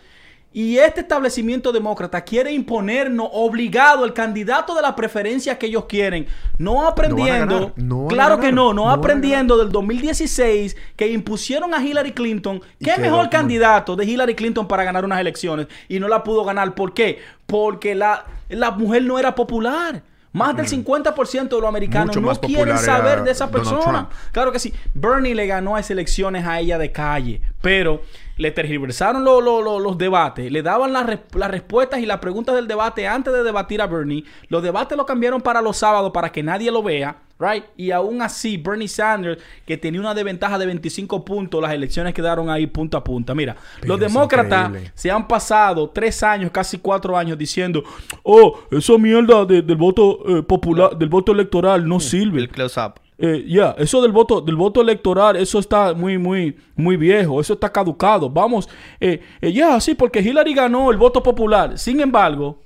Y 0.55 0.77
este 0.77 1.01
establecimiento 1.01 1.73
demócrata 1.73 2.21
quiere 2.21 2.49
imponernos 2.49 3.27
obligado 3.33 4.05
el 4.05 4.13
candidato 4.13 4.73
de 4.73 4.81
la 4.81 4.95
preferencia 4.95 5.57
que 5.57 5.65
ellos 5.65 5.83
quieren, 5.83 6.27
no 6.57 6.87
aprendiendo, 6.87 7.73
no 7.75 8.05
a 8.05 8.07
claro 8.07 8.39
que 8.39 8.53
no, 8.53 8.73
no, 8.73 8.89
a 8.89 8.93
aprendiendo 8.93 9.57
del 9.57 9.69
2016 9.69 10.77
que 10.95 11.09
impusieron 11.09 11.73
a 11.73 11.85
Hillary 11.85 12.13
Clinton. 12.13 12.61
¿Qué 12.81 12.95
mejor 12.97 13.29
candidato 13.29 13.97
de 13.97 14.05
Hillary 14.05 14.33
Clinton 14.33 14.65
para 14.65 14.85
ganar 14.85 15.03
unas 15.03 15.19
elecciones 15.19 15.67
y 15.89 15.99
no 15.99 16.07
la 16.07 16.23
pudo 16.23 16.45
ganar? 16.45 16.73
¿Por 16.73 16.93
qué? 16.93 17.19
Porque 17.45 17.93
la, 17.93 18.23
la 18.47 18.71
mujer 18.71 19.03
no 19.03 19.19
era 19.19 19.35
popular. 19.35 20.03
Más 20.31 20.55
del 20.55 20.67
50% 20.67 21.49
de 21.49 21.61
los 21.61 21.65
americanos 21.65 22.15
Mucho 22.15 22.21
no 22.21 22.39
quieren 22.39 22.77
saber 22.77 23.23
de 23.23 23.31
esa 23.31 23.51
persona. 23.51 24.07
Claro 24.31 24.53
que 24.53 24.59
sí. 24.59 24.73
Bernie 24.93 25.35
le 25.35 25.47
ganó 25.47 25.77
esas 25.77 25.91
elecciones 25.91 26.45
a 26.45 26.61
ella 26.61 26.77
de 26.77 26.93
calle, 26.93 27.41
pero 27.61 28.01
le 28.37 28.51
tergiversaron 28.51 29.23
lo- 29.23 29.39
lo- 29.41 29.61
lo- 29.61 29.79
los 29.79 29.97
debates, 29.97 30.51
le 30.51 30.61
daban 30.61 30.91
las, 30.91 31.05
res- 31.05 31.19
las 31.33 31.49
respuestas 31.49 31.99
y 32.01 32.05
las 32.05 32.19
preguntas 32.19 32.53
del 32.55 32.67
debate 32.67 33.07
antes 33.07 33.33
de 33.33 33.43
debatir 33.43 33.81
a 33.81 33.87
Bernie. 33.87 34.23
Los 34.49 34.61
debates 34.61 34.97
los 34.97 35.05
cambiaron 35.05 35.41
para 35.41 35.61
los 35.61 35.77
sábados 35.77 36.11
para 36.13 36.31
que 36.31 36.43
nadie 36.43 36.69
lo 36.69 36.83
vea, 36.83 37.17
right? 37.39 37.63
Y 37.77 37.91
aún 37.91 38.21
así, 38.21 38.57
Bernie 38.57 38.87
Sanders, 38.89 39.41
que 39.65 39.77
tenía 39.77 40.01
una 40.01 40.13
desventaja 40.13 40.57
de 40.57 40.65
25 40.65 41.23
puntos, 41.23 41.61
las 41.61 41.71
elecciones 41.73 42.13
quedaron 42.13 42.49
ahí 42.49 42.67
punta 42.67 42.97
a 42.97 43.03
punta. 43.03 43.33
Mira, 43.33 43.55
Pero 43.79 43.93
los 43.93 43.99
demócratas 44.01 44.67
increíble. 44.67 44.91
se 44.95 45.11
han 45.11 45.27
pasado 45.27 45.89
tres 45.91 46.21
años, 46.23 46.51
casi 46.51 46.77
cuatro 46.79 47.17
años, 47.17 47.37
diciendo, 47.37 47.83
oh, 48.23 48.59
esa 48.71 48.97
mierda 48.97 49.45
de- 49.45 49.61
del 49.61 49.77
voto 49.77 50.19
eh, 50.39 50.43
popular, 50.43 50.97
del 50.97 51.07
voto 51.09 51.31
electoral 51.31 51.87
no 51.87 51.99
sirve. 52.01 52.39
El 52.41 52.49
close-up. 52.49 52.95
Eh, 53.17 53.45
ya, 53.47 53.73
eso 53.77 54.01
del 54.01 54.11
voto, 54.11 54.41
del 54.41 54.55
voto 54.57 54.81
electoral, 54.81 55.37
eso 55.37 55.57
está 55.59 55.93
muy, 55.93 56.17
muy, 56.17 56.57
muy 56.75 56.97
viejo, 56.97 57.39
eso 57.39 57.53
está 57.53 57.71
caducado. 57.71 58.29
Vamos, 58.29 58.67
eh, 58.99 59.21
eh, 59.39 59.53
ya, 59.53 59.79
sí, 59.79 59.95
porque 59.95 60.19
Hillary 60.19 60.53
ganó 60.53 60.91
el 60.91 60.97
voto 60.97 61.23
popular. 61.23 61.77
Sin 61.79 62.01
embargo, 62.01 62.59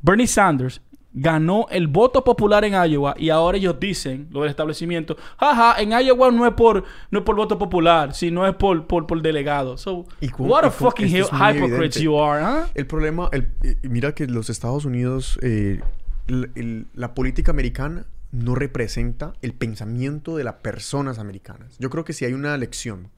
Bernie 0.00 0.26
Sanders 0.26 0.80
ganó 1.18 1.66
el 1.70 1.86
voto 1.88 2.22
popular 2.22 2.62
en 2.64 2.74
Iowa 2.90 3.14
y 3.18 3.30
ahora 3.30 3.56
ellos 3.56 3.76
dicen, 3.80 4.28
lo 4.30 4.40
del 4.42 4.50
establecimiento, 4.50 5.16
jaja, 5.38 5.80
en 5.80 5.90
Iowa 5.92 6.30
no 6.30 6.46
es 6.46 6.52
por, 6.54 6.84
no 7.10 7.18
es 7.20 7.24
por 7.24 7.36
voto 7.36 7.58
popular, 7.58 8.14
sino 8.14 8.46
es 8.46 8.54
por, 8.54 8.86
por, 8.86 9.06
por 9.06 9.22
delegado. 9.22 9.76
So, 9.78 10.04
Y 10.20 10.28
con- 10.28 10.48
what 10.48 10.64
a 10.64 10.68
y 10.68 10.70
fucking 10.70 11.16
esto 11.16 11.34
hy- 11.36 11.50
es 11.50 11.56
muy 11.60 11.68
hypocrites 11.68 11.96
evidente. 11.96 12.02
you 12.02 12.18
are, 12.22 12.44
huh? 12.44 12.66
El 12.74 12.86
problema, 12.86 13.28
el- 13.32 13.48
eh, 13.62 13.76
mira 13.82 14.14
que 14.14 14.26
los 14.26 14.48
Estados 14.50 14.84
Unidos, 14.84 15.38
eh, 15.42 15.80
el- 16.28 16.86
la 16.94 17.14
política 17.14 17.50
americana 17.50 18.04
no 18.36 18.54
representa 18.54 19.32
el 19.40 19.54
pensamiento 19.54 20.36
de 20.36 20.44
las 20.44 20.54
personas 20.54 21.18
americanas. 21.18 21.76
Yo 21.78 21.90
creo 21.90 22.04
que 22.04 22.12
si 22.12 22.24
hay 22.24 22.34
una 22.34 22.56
lección, 22.56 23.08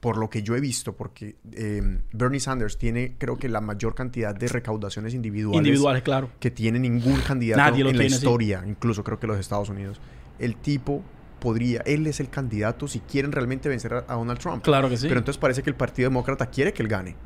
por 0.00 0.18
lo 0.18 0.28
que 0.28 0.42
yo 0.42 0.56
he 0.56 0.60
visto, 0.60 0.94
porque 0.94 1.36
eh, 1.52 2.00
Bernie 2.12 2.40
Sanders 2.40 2.76
tiene, 2.76 3.14
creo 3.16 3.38
que 3.38 3.48
la 3.48 3.60
mayor 3.60 3.94
cantidad 3.94 4.34
de 4.34 4.48
recaudaciones 4.48 5.14
individuales, 5.14 5.58
Individuales, 5.58 6.02
claro. 6.02 6.30
que 6.40 6.50
tiene 6.50 6.78
ningún 6.78 7.20
candidato 7.20 7.62
Nadie 7.62 7.84
lo 7.84 7.90
en 7.90 7.96
la 7.96 8.02
tiene 8.02 8.16
historia, 8.16 8.64
incluso 8.66 9.04
creo 9.04 9.18
que 9.18 9.26
los 9.26 9.38
Estados 9.38 9.68
Unidos. 9.68 10.00
El 10.38 10.56
tipo 10.56 11.02
podría, 11.38 11.80
él 11.86 12.06
es 12.06 12.20
el 12.20 12.28
candidato 12.28 12.88
si 12.88 13.00
quieren 13.00 13.30
realmente 13.30 13.68
vencer 13.68 13.94
a, 13.94 13.98
a 14.08 14.16
Donald 14.16 14.40
Trump. 14.40 14.62
Claro 14.62 14.88
que 14.88 14.96
sí. 14.96 15.06
Pero 15.06 15.20
entonces 15.20 15.38
parece 15.38 15.62
que 15.62 15.70
el 15.70 15.76
Partido 15.76 16.08
Demócrata 16.08 16.46
quiere 16.46 16.72
que 16.72 16.82
él 16.82 16.88
gane. 16.88 17.16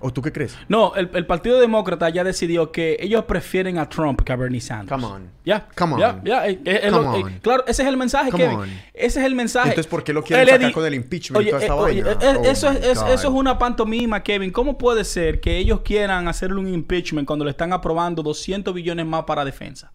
¿O 0.00 0.12
tú 0.12 0.20
qué 0.22 0.30
crees? 0.32 0.56
No, 0.68 0.94
el, 0.94 1.10
el 1.14 1.26
Partido 1.26 1.58
Demócrata 1.58 2.08
ya 2.10 2.22
decidió 2.24 2.70
que 2.72 2.96
ellos 3.00 3.24
prefieren 3.24 3.78
a 3.78 3.88
Trump 3.88 4.22
que 4.22 4.32
a 4.32 4.36
Bernie 4.36 4.60
Sanders. 4.60 4.90
Come 4.90 5.06
on. 5.06 5.30
Ya. 5.44 5.68
Come 5.76 5.94
on. 5.94 6.00
ya, 6.24 6.46
eh, 6.46 6.60
eh, 6.64 6.80
eh, 6.84 6.90
eh, 6.92 7.38
claro, 7.42 7.64
ese 7.66 7.82
es 7.82 7.88
el 7.88 7.96
mensaje, 7.96 8.30
Come 8.30 8.44
Kevin. 8.44 8.58
on. 8.58 8.68
Ese 8.94 9.20
es 9.20 9.26
el 9.26 9.34
mensaje. 9.34 9.70
Entonces, 9.70 9.90
¿por 9.90 10.04
qué 10.04 10.12
lo 10.12 10.22
quieren 10.22 10.46
Él 10.48 10.54
sacar 10.54 10.72
con 10.72 10.84
el 10.86 10.94
impeachment 10.94 11.46
y 11.46 11.50
toda 11.50 11.62
esta 11.62 11.74
eh, 11.74 11.76
oye, 11.76 12.02
vaina? 12.02 12.18
eh, 12.20 12.36
Oh 12.38 12.44
eso, 12.44 12.70
es, 12.70 12.84
eso 12.84 13.06
es 13.12 13.24
una 13.24 13.58
pantomima, 13.58 14.22
Kevin. 14.22 14.50
¿Cómo 14.50 14.76
puede 14.78 15.04
ser 15.04 15.40
que 15.40 15.56
ellos 15.58 15.80
quieran 15.80 16.28
hacerle 16.28 16.60
un 16.60 16.68
impeachment 16.72 17.26
cuando 17.26 17.44
le 17.44 17.50
están 17.52 17.72
aprobando 17.72 18.22
200 18.22 18.72
billones 18.74 19.06
más 19.06 19.24
para 19.24 19.44
defensa? 19.44 19.92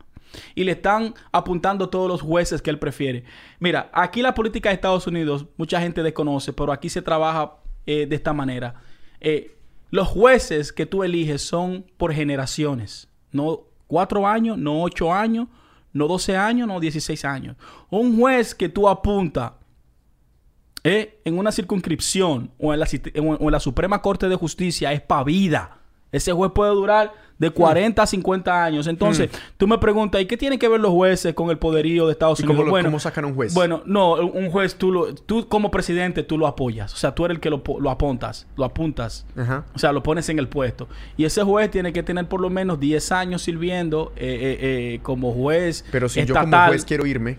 Y 0.53 0.65
le 0.65 0.73
están 0.73 1.13
apuntando 1.31 1.87
todos 1.87 2.09
los 2.09 2.21
jueces 2.21 2.61
que 2.61 2.69
él 2.69 2.77
prefiere. 2.77 3.23
Mira, 3.59 3.89
aquí 3.93 4.21
la 4.21 4.33
política 4.33 4.67
de 4.69 4.75
Estados 4.75 5.07
Unidos, 5.07 5.45
mucha 5.55 5.79
gente 5.79 6.03
desconoce, 6.03 6.51
pero 6.51 6.73
aquí 6.73 6.89
se 6.89 7.01
trabaja 7.01 7.53
eh, 7.85 8.05
de 8.05 8.15
esta 8.15 8.33
manera. 8.33 8.75
Eh, 9.21 9.54
los 9.95 10.07
jueces 10.07 10.71
que 10.73 10.85
tú 10.85 11.03
eliges 11.03 11.41
son 11.41 11.85
por 11.97 12.13
generaciones. 12.13 13.07
No 13.31 13.61
cuatro 13.87 14.27
años, 14.27 14.57
no 14.57 14.81
ocho 14.83 15.13
años, 15.13 15.47
no 15.93 16.07
12 16.07 16.35
años, 16.35 16.67
no 16.67 16.79
16 16.79 17.23
años. 17.23 17.55
Un 17.89 18.19
juez 18.19 18.53
que 18.53 18.67
tú 18.67 18.89
apuntas 18.89 19.53
eh, 20.83 21.21
en 21.23 21.39
una 21.39 21.51
circunscripción 21.53 22.51
o 22.59 22.73
en, 22.73 22.79
la, 22.81 22.87
o 23.21 23.47
en 23.47 23.51
la 23.51 23.59
Suprema 23.61 24.01
Corte 24.01 24.27
de 24.27 24.35
Justicia 24.35 24.91
es 24.91 25.01
para 25.01 25.23
vida. 25.23 25.79
Ese 26.11 26.33
juez 26.33 26.51
puede 26.53 26.71
durar 26.71 27.13
de 27.37 27.49
40 27.49 28.01
a 28.01 28.05
50 28.07 28.63
años. 28.63 28.87
Entonces, 28.87 29.29
tú 29.57 29.67
me 29.67 29.77
preguntas, 29.77 30.21
¿y 30.21 30.25
qué 30.25 30.37
tienen 30.37 30.57
que 30.57 30.67
ver 30.69 30.79
los 30.79 30.91
jueces 30.91 31.33
con 31.33 31.49
el 31.49 31.57
poderío 31.57 32.05
de 32.05 32.13
Estados 32.13 32.39
¿Y 32.39 32.43
Unidos? 32.43 32.55
cómo, 32.57 32.65
lo- 32.65 32.71
bueno, 32.71 32.87
cómo 32.87 32.99
sacan 32.99 33.25
a 33.25 33.27
un 33.27 33.35
juez? 33.35 33.53
bueno, 33.53 33.81
no, 33.85 34.13
un 34.15 34.49
juez 34.51 34.75
tú, 34.75 34.91
lo, 34.91 35.13
tú 35.13 35.47
como 35.49 35.69
presidente 35.71 36.23
tú 36.23 36.37
lo 36.37 36.47
apoyas. 36.47 36.93
O 36.93 36.97
sea, 36.97 37.13
tú 37.13 37.25
eres 37.25 37.35
el 37.35 37.41
que 37.41 37.49
lo, 37.49 37.61
lo 37.79 37.89
apuntas, 37.89 38.47
lo 38.55 38.63
apuntas. 38.63 39.25
Ajá. 39.35 39.65
O 39.75 39.79
sea, 39.79 39.91
lo 39.91 40.01
pones 40.01 40.29
en 40.29 40.39
el 40.39 40.47
puesto. 40.47 40.87
Y 41.17 41.25
ese 41.25 41.43
juez 41.43 41.69
tiene 41.71 41.91
que 41.91 42.03
tener 42.03 42.27
por 42.29 42.39
lo 42.39 42.49
menos 42.49 42.79
10 42.79 43.11
años 43.11 43.41
sirviendo 43.41 44.13
eh, 44.15 44.21
eh, 44.25 44.57
eh, 44.95 44.99
como 45.03 45.33
juez 45.33 45.83
Pero 45.91 46.07
si 46.07 46.23
yo 46.25 46.33
como 46.35 46.55
juez 46.67 46.85
quiero 46.85 47.05
irme, 47.05 47.37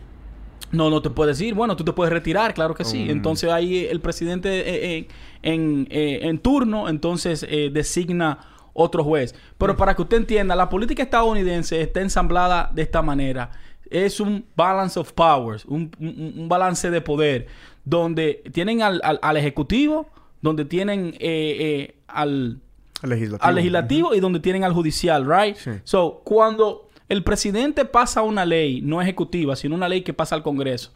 No, 0.73 0.90
no 0.90 1.01
te 1.01 1.09
puedes 1.10 1.40
ir. 1.40 1.55
Bueno, 1.55 1.74
tú 1.77 1.85
te 1.85 1.93
puedes 1.93 2.12
retirar, 2.12 2.52
claro 2.52 2.74
que 2.74 2.85
sí. 2.85 3.05
Mm. 3.06 3.10
Entonces 3.10 3.51
ahí 3.51 3.86
el 3.86 4.01
presidente 4.01 4.48
eh, 4.60 4.97
eh, 4.98 5.09
en, 5.43 5.86
eh, 5.90 6.18
en 6.23 6.39
turno, 6.39 6.89
entonces 6.89 7.47
eh, 7.48 7.70
designa 7.73 8.39
otro 8.77 9.03
juez. 9.05 9.35
Pero 9.59 9.74
Mm. 9.74 9.77
para 9.77 9.94
que 9.97 10.03
usted 10.03 10.16
entienda, 10.19 10.55
la 10.55 10.69
política 10.69 11.03
estadounidense 11.03 11.81
está 11.81 12.01
ensamblada 12.01 12.70
de 12.74 12.82
esta 12.82 13.03
manera. 13.03 13.51
Es 13.90 14.20
un 14.20 14.44
balance 14.57 14.98
of 14.98 15.12
powers, 15.12 15.65
un, 15.65 15.90
un- 16.01 16.35
un 16.39 16.48
balance 16.48 16.90
de 16.90 17.01
poder, 17.01 17.47
donde 17.85 18.43
tienen 18.53 18.82
al, 18.82 19.01
al- 19.05 19.20
al 19.23 19.36
ejecutivo, 19.36 20.09
donde 20.43 20.65
tienen 20.65 21.15
eh, 21.20 21.57
eh, 21.90 21.94
al, 22.09 22.59
al 23.03 23.11
legislativo. 23.11 23.48
al 23.48 23.55
legislativo 23.55 24.15
y 24.15 24.20
donde 24.20 24.40
tienen 24.40 24.65
al 24.65 24.73
judicial, 24.73 25.24
right? 25.27 25.57
Sí. 25.57 25.70
So, 25.85 26.20
cuando 26.24 26.89
el 27.09 27.23
presidente 27.23 27.85
pasa 27.85 28.23
una 28.23 28.44
ley, 28.44 28.81
no 28.82 29.01
ejecutiva, 29.01 29.55
sino 29.55 29.74
una 29.77 29.89
ley 29.89 30.03
que 30.03 30.12
pasa 30.12 30.35
al 30.35 30.43
Congreso. 30.43 30.93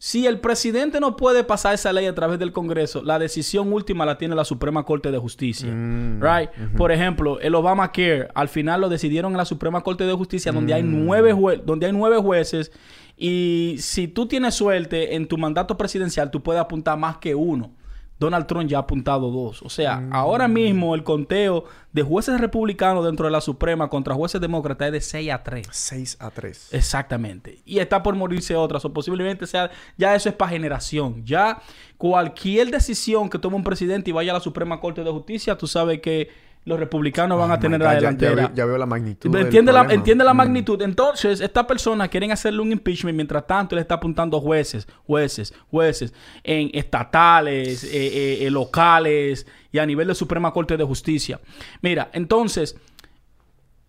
Si 0.00 0.26
el 0.28 0.38
presidente 0.38 1.00
no 1.00 1.16
puede 1.16 1.42
pasar 1.42 1.74
esa 1.74 1.92
ley 1.92 2.06
a 2.06 2.14
través 2.14 2.38
del 2.38 2.52
Congreso, 2.52 3.02
la 3.02 3.18
decisión 3.18 3.72
última 3.72 4.06
la 4.06 4.16
tiene 4.16 4.36
la 4.36 4.44
Suprema 4.44 4.84
Corte 4.84 5.10
de 5.10 5.18
Justicia. 5.18 5.68
Mm, 5.72 6.22
Right? 6.22 6.50
Por 6.76 6.92
ejemplo, 6.92 7.40
el 7.40 7.54
Obamacare, 7.56 8.28
al 8.34 8.48
final 8.48 8.80
lo 8.80 8.88
decidieron 8.88 9.32
en 9.32 9.38
la 9.38 9.44
Suprema 9.44 9.80
Corte 9.82 10.04
de 10.04 10.12
Justicia, 10.12 10.52
donde, 10.52 10.72
Mm. 10.72 10.76
hay 10.76 10.82
nueve 10.84 11.34
jue- 11.34 11.60
donde 11.64 11.86
hay 11.86 11.92
nueve 11.92 12.16
jueces. 12.18 12.70
Y 13.16 13.74
si 13.80 14.06
tú 14.06 14.26
tienes 14.26 14.54
suerte 14.54 15.16
en 15.16 15.26
tu 15.26 15.36
mandato 15.36 15.76
presidencial, 15.76 16.30
tú 16.30 16.40
puedes 16.44 16.60
apuntar 16.62 16.96
más 16.96 17.16
que 17.18 17.34
uno. 17.34 17.72
Donald 18.18 18.46
Trump 18.46 18.68
ya 18.68 18.78
ha 18.78 18.80
apuntado 18.80 19.30
dos. 19.30 19.62
O 19.62 19.68
sea, 19.68 19.98
Mm. 20.00 20.12
ahora 20.12 20.48
mismo 20.48 20.94
el 20.94 21.04
conteo 21.04 21.64
de 21.92 22.02
jueces 22.02 22.40
republicanos 22.40 23.04
dentro 23.04 23.26
de 23.26 23.32
la 23.32 23.40
Suprema 23.40 23.88
contra 23.88 24.14
jueces 24.14 24.40
demócratas 24.40 24.86
es 24.86 24.92
de 24.92 25.00
6 25.00 25.30
a 25.30 25.42
3. 25.42 25.66
6 25.70 26.16
a 26.20 26.30
3. 26.30 26.68
Exactamente. 26.72 27.60
Y 27.64 27.78
está 27.78 28.02
por 28.02 28.14
morirse 28.16 28.56
otras. 28.56 28.84
O 28.84 28.92
posiblemente 28.92 29.46
sea. 29.46 29.70
Ya 29.96 30.14
eso 30.14 30.28
es 30.28 30.34
para 30.34 30.50
generación. 30.50 31.24
Ya 31.24 31.60
cualquier 31.96 32.70
decisión 32.70 33.28
que 33.28 33.38
tome 33.38 33.56
un 33.56 33.64
presidente 33.64 34.10
y 34.10 34.12
vaya 34.12 34.32
a 34.32 34.34
la 34.34 34.40
Suprema 34.40 34.80
Corte 34.80 35.02
de 35.04 35.10
Justicia, 35.10 35.56
tú 35.58 35.66
sabes 35.66 36.00
que 36.00 36.28
los 36.68 36.78
republicanos 36.78 37.38
van 37.38 37.50
a 37.50 37.58
tener 37.58 37.80
la 37.80 37.94
Ya, 37.94 37.96
delantera. 37.96 38.52
ya 38.54 38.64
veo 38.64 38.78
la 38.78 38.86
magnitud. 38.86 39.30
del 39.30 39.46
Entiende 39.46 39.72
la, 39.72 39.80
problema. 39.80 39.98
entiende 39.98 40.24
la 40.24 40.34
Mm. 40.34 40.36
magnitud. 40.36 40.82
Entonces, 40.82 41.40
esta 41.40 41.66
persona 41.66 42.06
quieren 42.08 42.30
hacerle 42.30 42.60
un 42.60 42.70
impeachment. 42.70 43.16
Mientras 43.16 43.46
tanto, 43.46 43.74
él 43.74 43.80
está 43.80 43.94
apuntando 43.94 44.40
jueces, 44.40 44.86
jueces, 45.06 45.54
jueces 45.70 46.12
en 46.44 46.70
estatales, 46.74 47.82
eh, 47.84 47.88
eh, 47.92 48.46
eh, 48.46 48.50
locales 48.50 49.46
y 49.72 49.78
a 49.78 49.86
nivel 49.86 50.08
de 50.08 50.14
Suprema 50.14 50.52
Corte 50.52 50.76
de 50.76 50.84
Justicia. 50.84 51.40
Mira, 51.82 52.10
entonces, 52.12 52.76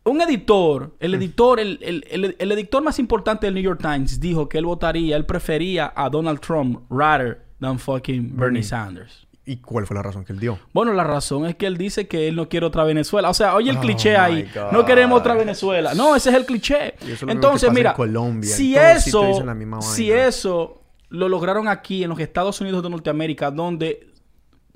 un 0.05 0.21
editor, 0.21 0.95
el 0.99 1.13
editor, 1.13 1.59
el, 1.59 1.77
el- 1.81 2.05
el- 2.09 2.35
el 2.39 2.51
editor 2.53 2.81
más 2.81 2.97
importante 2.99 3.45
del 3.45 3.53
New 3.53 3.63
York 3.63 3.79
Times 3.81 4.19
dijo 4.19 4.49
que 4.49 4.57
él 4.57 4.65
votaría, 4.65 5.15
él 5.15 5.25
prefería 5.25 5.93
a 5.95 6.09
Donald 6.09 6.39
Trump 6.39 6.81
rather 6.89 7.41
than 7.59 7.77
fucking 7.77 8.21
Bernie 8.29 8.39
Bernie. 8.39 8.63
Sanders. 8.63 9.27
¿Y 9.49 9.57
cuál 9.57 9.87
fue 9.87 9.95
la 9.95 10.03
razón 10.03 10.25
que 10.25 10.31
él 10.31 10.39
dio? 10.39 10.59
Bueno, 10.73 10.93
la 10.93 11.03
razón 11.03 11.47
es 11.47 11.55
que 11.55 11.65
él 11.65 11.75
dice 11.75 12.07
que 12.07 12.27
él 12.27 12.35
no 12.35 12.47
quiere 12.47 12.67
otra 12.67 12.83
Venezuela. 12.83 13.31
O 13.31 13.33
sea, 13.33 13.55
oye 13.55 13.71
el 13.71 13.77
Oh, 13.77 13.81
cliché 13.81 14.15
ahí. 14.15 14.47
God. 14.53 14.71
No 14.71 14.85
queremos 14.85 15.19
otra 15.19 15.33
Venezuela. 15.33 15.95
No, 15.95 16.15
ese 16.15 16.29
es 16.29 16.35
el 16.35 16.45
cliché. 16.45 16.93
Es 17.07 17.23
Entonces, 17.23 17.71
mira, 17.71 17.89
en 17.89 17.95
Colombia, 17.95 18.51
en 18.51 18.55
si 18.55 18.67
sitios 18.75 19.07
eso, 19.07 19.25
dicen 19.25 19.47
la 19.47 19.55
misma 19.55 19.81
si 19.81 20.11
eso 20.11 20.83
lo 21.09 21.27
lograron 21.27 21.67
aquí 21.67 22.03
en 22.03 22.09
los 22.09 22.19
Estados 22.19 22.61
Unidos 22.61 22.83
de 22.83 22.91
Norteamérica, 22.91 23.49
donde 23.49 24.09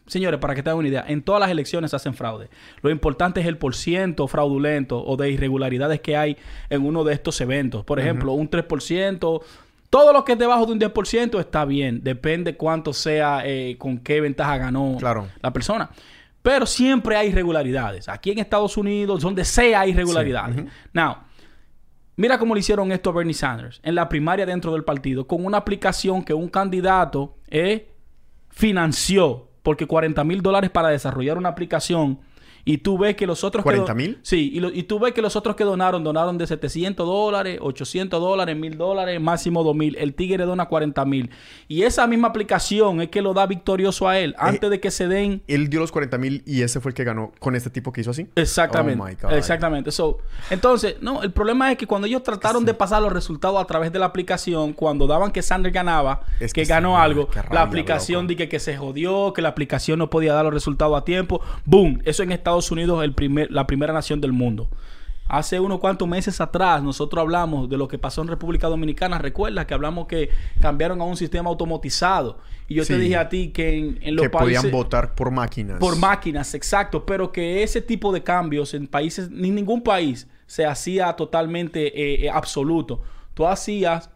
Señores, 0.05 0.39
para 0.39 0.53
que 0.53 0.61
tengan 0.61 0.79
una 0.79 0.87
idea, 0.89 1.05
en 1.07 1.21
todas 1.21 1.39
las 1.39 1.49
elecciones 1.49 1.93
hacen 1.93 2.13
fraude. 2.13 2.49
Lo 2.81 2.89
importante 2.89 3.39
es 3.39 3.47
el 3.47 3.57
porciento 3.57 4.27
fraudulento 4.27 5.01
o 5.01 5.15
de 5.15 5.29
irregularidades 5.31 6.01
que 6.01 6.17
hay 6.17 6.35
en 6.69 6.85
uno 6.85 7.05
de 7.05 7.13
estos 7.13 7.39
eventos. 7.39 7.85
Por 7.85 7.99
ejemplo, 7.99 8.33
un 8.33 8.49
3%. 8.49 9.41
Todo 9.93 10.11
lo 10.11 10.25
que 10.25 10.31
es 10.31 10.39
debajo 10.39 10.65
de 10.65 10.71
un 10.71 10.79
10% 10.79 11.39
está 11.39 11.65
bien. 11.65 12.03
Depende 12.03 12.57
cuánto 12.57 12.93
sea, 12.93 13.43
eh, 13.45 13.75
con 13.77 13.99
qué 13.99 14.21
ventaja 14.21 14.57
ganó 14.57 14.95
Claro. 14.97 15.27
la 15.39 15.53
persona. 15.53 15.91
Pero 16.41 16.65
siempre 16.65 17.15
hay 17.15 17.27
irregularidades. 17.27 18.09
Aquí 18.09 18.31
en 18.31 18.39
Estados 18.39 18.75
Unidos, 18.75 19.21
donde 19.21 19.45
sea 19.45 19.81
hay 19.81 19.91
irregularidades. 19.91 20.55
Sí. 20.55 20.65
Now, 20.93 21.17
mira 22.15 22.39
cómo 22.39 22.55
le 22.55 22.61
hicieron 22.61 22.91
esto 22.91 23.11
a 23.11 23.13
Bernie 23.13 23.35
Sanders 23.35 23.81
en 23.83 23.93
la 23.93 24.09
primaria 24.09 24.47
dentro 24.47 24.73
del 24.73 24.83
partido, 24.83 25.27
con 25.27 25.45
una 25.45 25.57
aplicación 25.59 26.23
que 26.23 26.33
un 26.33 26.49
candidato 26.49 27.37
eh, 27.51 27.87
financió, 28.49 29.47
porque 29.61 29.85
40 29.85 30.23
mil 30.23 30.41
dólares 30.41 30.71
para 30.71 30.89
desarrollar 30.89 31.37
una 31.37 31.49
aplicación. 31.49 32.19
Y 32.65 32.77
tú 32.77 32.97
ves 32.97 33.15
que 33.15 33.27
los 33.27 33.43
otros... 33.43 33.63
que 33.65 33.75
do- 33.75 33.85
¿40,000? 33.85 34.19
Sí, 34.21 34.51
y, 34.53 34.59
lo- 34.59 34.69
y 34.71 34.83
tú 34.83 34.99
ves 34.99 35.13
que 35.13 35.21
los 35.21 35.35
otros 35.35 35.55
que 35.55 35.63
donaron, 35.65 36.03
donaron 36.03 36.37
de 36.37 36.47
700 36.47 37.05
dólares, 37.05 37.59
800 37.61 38.21
dólares, 38.21 38.55
1000 38.55 38.77
dólares, 38.77 39.19
máximo 39.21 39.63
2000. 39.63 39.97
El 39.97 40.13
Tigre 40.13 40.45
dona 40.45 40.65
40 40.67 41.03
mil. 41.05 41.29
Y 41.67 41.83
esa 41.83 42.07
misma 42.07 42.29
aplicación 42.29 43.01
es 43.01 43.09
que 43.09 43.21
lo 43.21 43.33
da 43.33 43.45
victorioso 43.47 44.07
a 44.07 44.17
Eh, 44.19 44.23
él, 44.25 44.35
antes 44.37 44.69
de 44.69 44.79
que 44.79 44.91
se 44.91 45.07
den 45.07 45.41
Él 45.47 45.69
dio 45.69 45.79
los 45.81 45.91
40 45.91 46.17
mil 46.17 46.41
y 46.45 46.61
ese 46.61 46.79
fue 46.79 46.91
el 46.91 46.95
que 46.95 47.03
ganó 47.03 47.31
con 47.39 47.55
este 47.55 47.69
tipo 47.69 47.91
que 47.91 48.01
hizo 48.01 48.11
así. 48.11 48.27
Exactamente. 48.35 49.01
Oh 49.01 49.05
my 49.07 49.15
God. 49.21 49.33
Exactamente. 49.33 49.91
So, 49.91 50.19
entonces, 50.49 50.95
no, 51.01 51.21
el 51.23 51.31
problema 51.31 51.71
es 51.71 51.77
que 51.77 51.87
cuando 51.87 52.07
ellos 52.07 52.23
trataron 52.23 52.63
de 52.65 52.73
pasar 52.73 53.01
los 53.01 53.11
resultados 53.11 53.61
a 53.61 53.65
través 53.65 53.91
de 53.91 53.99
la 53.99 54.05
aplicación, 54.05 54.73
cuando 54.73 55.07
daban 55.07 55.31
que 55.31 55.41
Sanders 55.41 55.73
ganaba, 55.73 56.21
Es 56.39 56.53
que, 56.53 56.61
que 56.61 56.67
ganó 56.67 56.95
sí, 56.95 57.01
algo, 57.01 57.29
la 57.51 57.61
aplicación 57.61 58.27
dije 58.27 58.47
que 58.47 58.59
se 58.59 58.77
jodió, 58.77 59.33
que 59.33 59.41
la 59.41 59.49
aplicación 59.49 59.99
no 59.99 60.09
podía 60.09 60.33
dar 60.33 60.45
los 60.45 60.53
resultados 60.53 60.97
a 60.97 61.03
tiempo. 61.03 61.41
¡Boom! 61.65 62.01
Eso 62.05 62.23
en 62.23 62.31
Estados 62.31 62.52
Unidos 62.71 62.99
es 62.99 63.05
el 63.05 63.13
primer, 63.13 63.51
la 63.51 63.67
primera 63.67 63.93
nación 63.93 64.21
del 64.21 64.33
mundo. 64.33 64.69
Hace 65.27 65.59
unos 65.59 65.79
cuantos 65.79 66.07
meses 66.07 66.41
atrás 66.41 66.83
nosotros 66.83 67.21
hablamos 67.21 67.69
de 67.69 67.77
lo 67.77 67.87
que 67.87 67.97
pasó 67.97 68.21
en 68.21 68.27
República 68.27 68.67
Dominicana. 68.67 69.17
Recuerda 69.17 69.65
que 69.65 69.73
hablamos 69.73 70.05
que 70.07 70.29
cambiaron 70.61 70.99
a 71.01 71.05
un 71.05 71.15
sistema 71.15 71.49
automatizado. 71.49 72.39
Y 72.67 72.75
yo 72.75 72.85
te 72.85 72.97
dije 72.97 73.15
a 73.15 73.29
ti 73.29 73.49
que 73.49 73.77
en, 73.77 73.99
en 74.01 74.15
los 74.15 74.23
que 74.23 74.29
países... 74.29 74.61
podían 74.61 74.71
votar 74.71 75.15
por 75.15 75.31
máquinas. 75.31 75.79
Por 75.79 75.97
máquinas, 75.97 76.53
exacto. 76.53 77.05
Pero 77.05 77.31
que 77.31 77.63
ese 77.63 77.81
tipo 77.81 78.11
de 78.11 78.21
cambios 78.21 78.73
en 78.73 78.87
países, 78.87 79.29
ni 79.31 79.49
ningún 79.49 79.81
país 79.81 80.27
se 80.45 80.65
hacía 80.65 81.13
totalmente 81.13 81.87
eh, 81.87 82.25
eh, 82.25 82.29
absoluto. 82.29 83.01
Tú 83.33 83.47
hacías, 83.47 84.09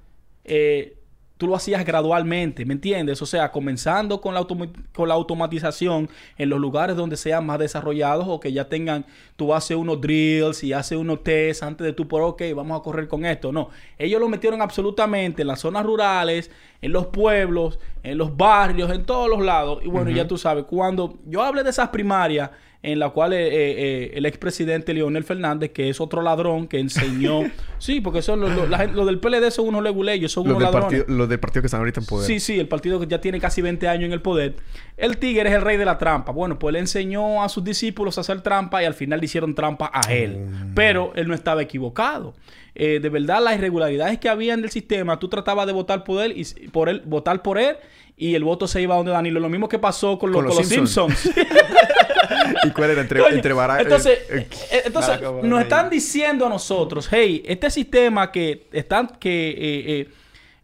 eh, 0.44 0.97
tú 1.38 1.48
lo 1.48 1.56
hacías 1.56 1.86
gradualmente, 1.86 2.66
¿me 2.66 2.74
entiendes? 2.74 3.22
O 3.22 3.26
sea, 3.26 3.52
comenzando 3.52 4.20
con 4.22 4.34
la, 4.34 4.46
con 4.94 5.08
la 5.08 5.14
automatización 5.14 6.10
en 6.38 6.50
los 6.50 6.60
lugares 6.60 6.96
donde 6.96 7.16
sean 7.16 7.46
más 7.46 7.60
desarrollados 7.60 8.26
o 8.28 8.40
que 8.40 8.52
ya 8.52 8.68
tengan, 8.68 9.06
tú 9.36 9.54
haces 9.54 9.78
unos 9.78 10.02
drills 10.02 10.64
y 10.64 10.74
haces 10.74 10.98
unos 10.98 11.24
tests 11.24 11.64
antes 11.64 11.86
de 11.86 11.94
tú 11.94 12.08
por, 12.08 12.22
ok, 12.24 12.42
vamos 12.56 12.80
a 12.80 12.84
correr 12.84 13.08
con 13.08 13.26
esto. 13.26 13.52
No, 13.52 13.70
ellos 13.98 14.20
lo 14.20 14.28
metieron 14.30 14.62
absolutamente 14.62 15.44
en 15.44 15.48
las 15.48 15.60
zonas 15.60 15.86
rurales, 15.86 16.52
en 16.82 16.92
los 16.92 17.08
pueblos, 17.08 17.80
en 18.04 18.18
los 18.18 18.36
barrios, 18.36 18.92
en 18.92 19.06
todos 19.06 19.30
los 19.30 19.42
lados. 19.42 19.80
Y 19.84 19.88
bueno, 19.88 20.10
ya 20.10 20.28
tú 20.28 20.38
sabes, 20.38 20.66
cuando 20.66 21.20
yo 21.26 21.44
hablé 21.44 21.64
de 21.64 21.70
esas 21.70 21.90
primarias, 21.90 22.50
en 22.84 23.00
la 23.00 23.10
cual 23.10 23.34
eh, 23.34 23.40
eh, 23.50 24.12
el 24.14 24.26
expresidente 24.26 24.94
Leonel 24.94 25.24
Fernández, 25.24 25.72
que 25.72 25.90
es 25.90 26.00
otro 26.00 26.22
ladrón 26.22 26.68
que 26.68 26.80
enseñó... 26.80 27.42
sí, 27.80 28.02
porque 28.02 28.22
son 28.22 28.40
los, 28.40 28.52
los- 28.56 28.70
la 28.70 28.86
los 28.86 29.06
del 29.08 29.20
PLD 29.20 29.50
son 29.52 29.68
unos 29.68 29.84
leguleyos, 29.84 30.32
son 30.32 30.44
Los 30.48 30.56
unos 30.58 30.60
del, 30.72 30.74
ladrones. 30.74 31.00
partido, 31.02 31.18
los 31.18 31.30
del 31.30 31.40
partido 31.40 31.62
que 31.64 31.68
están 31.68 31.80
ahorita 31.80 32.00
en 32.00 32.06
poder. 32.06 32.28
Sí, 32.28 32.40
sí, 32.40 32.60
el 32.60 32.68
partido 32.68 33.00
que 33.00 33.08
ya 33.08 33.20
tiene 33.20 33.40
casi 33.40 33.62
20 33.62 33.88
años 33.88 34.06
en 34.06 34.14
el 34.14 34.22
poder. 34.22 34.56
El 34.96 35.18
tigre 35.18 35.50
es 35.50 35.56
el 35.56 35.62
rey 35.62 35.78
de 35.78 35.86
la 35.86 35.98
trampa. 35.98 36.32
Bueno, 36.32 36.58
pues 36.60 36.74
él 36.74 36.78
enseñó 36.82 37.44
a 37.44 37.50
sus 37.50 37.64
discípulos 37.64 38.18
a 38.18 38.22
hacer 38.22 38.42
trampa 38.42 38.82
y 38.82 38.86
al 38.86 38.94
final 38.94 39.20
le 39.20 39.26
hicieron 39.26 39.54
trampa 39.56 39.92
a 39.94 40.14
él. 40.14 40.38
Pero 40.76 41.12
él 41.16 41.28
no 41.28 41.34
estaba 41.34 41.62
equivocado. 41.62 42.36
Eh, 42.80 43.00
de 43.02 43.10
verdad, 43.10 43.42
las 43.44 43.56
irregularidades 43.58 44.20
que 44.20 44.30
había 44.30 44.54
en 44.54 44.64
el 44.64 44.70
sistema, 44.70 45.18
tú 45.18 45.28
tratabas 45.30 45.66
de 45.66 45.74
votar 45.74 46.04
por 46.04 46.22
él 46.22 46.34
y 46.38 46.68
por 46.68 46.90
él, 46.90 47.02
votar 47.06 47.42
por 47.42 47.58
él 47.58 47.76
y 48.16 48.36
el 48.36 48.44
voto 48.44 48.68
se 48.68 48.80
iba 48.82 48.94
a 48.94 48.98
donde 48.98 49.12
Danilo. 49.12 49.40
Lo 49.40 49.50
mismo 49.50 49.68
que 49.68 49.80
pasó 49.80 50.20
con, 50.20 50.32
lo- 50.32 50.38
Con 50.38 50.46
los 50.46 50.54
con 50.56 50.62
los 50.64 50.70
Simpsons. 50.70 51.18
Simpsons. 51.18 51.48
¿Y 52.64 52.70
cuál 52.72 52.92
era? 52.92 53.02
Entre, 53.02 53.20
Coño, 53.20 53.34
entre 53.36 53.54
Barack- 53.56 53.82
entonces, 53.82 54.20
eh, 54.30 54.48
eh, 54.72 54.82
entonces 54.86 55.20
Barack 55.22 55.44
nos 55.44 55.62
están 55.62 55.90
diciendo 55.90 56.46
a 56.46 56.50
nosotros, 56.50 57.08
hey, 57.12 57.42
este 57.46 57.70
sistema 57.72 58.32
que 58.32 58.68
están 58.72 59.08
que 59.20 59.50
eh, 59.50 59.56
eh, 60.02 60.10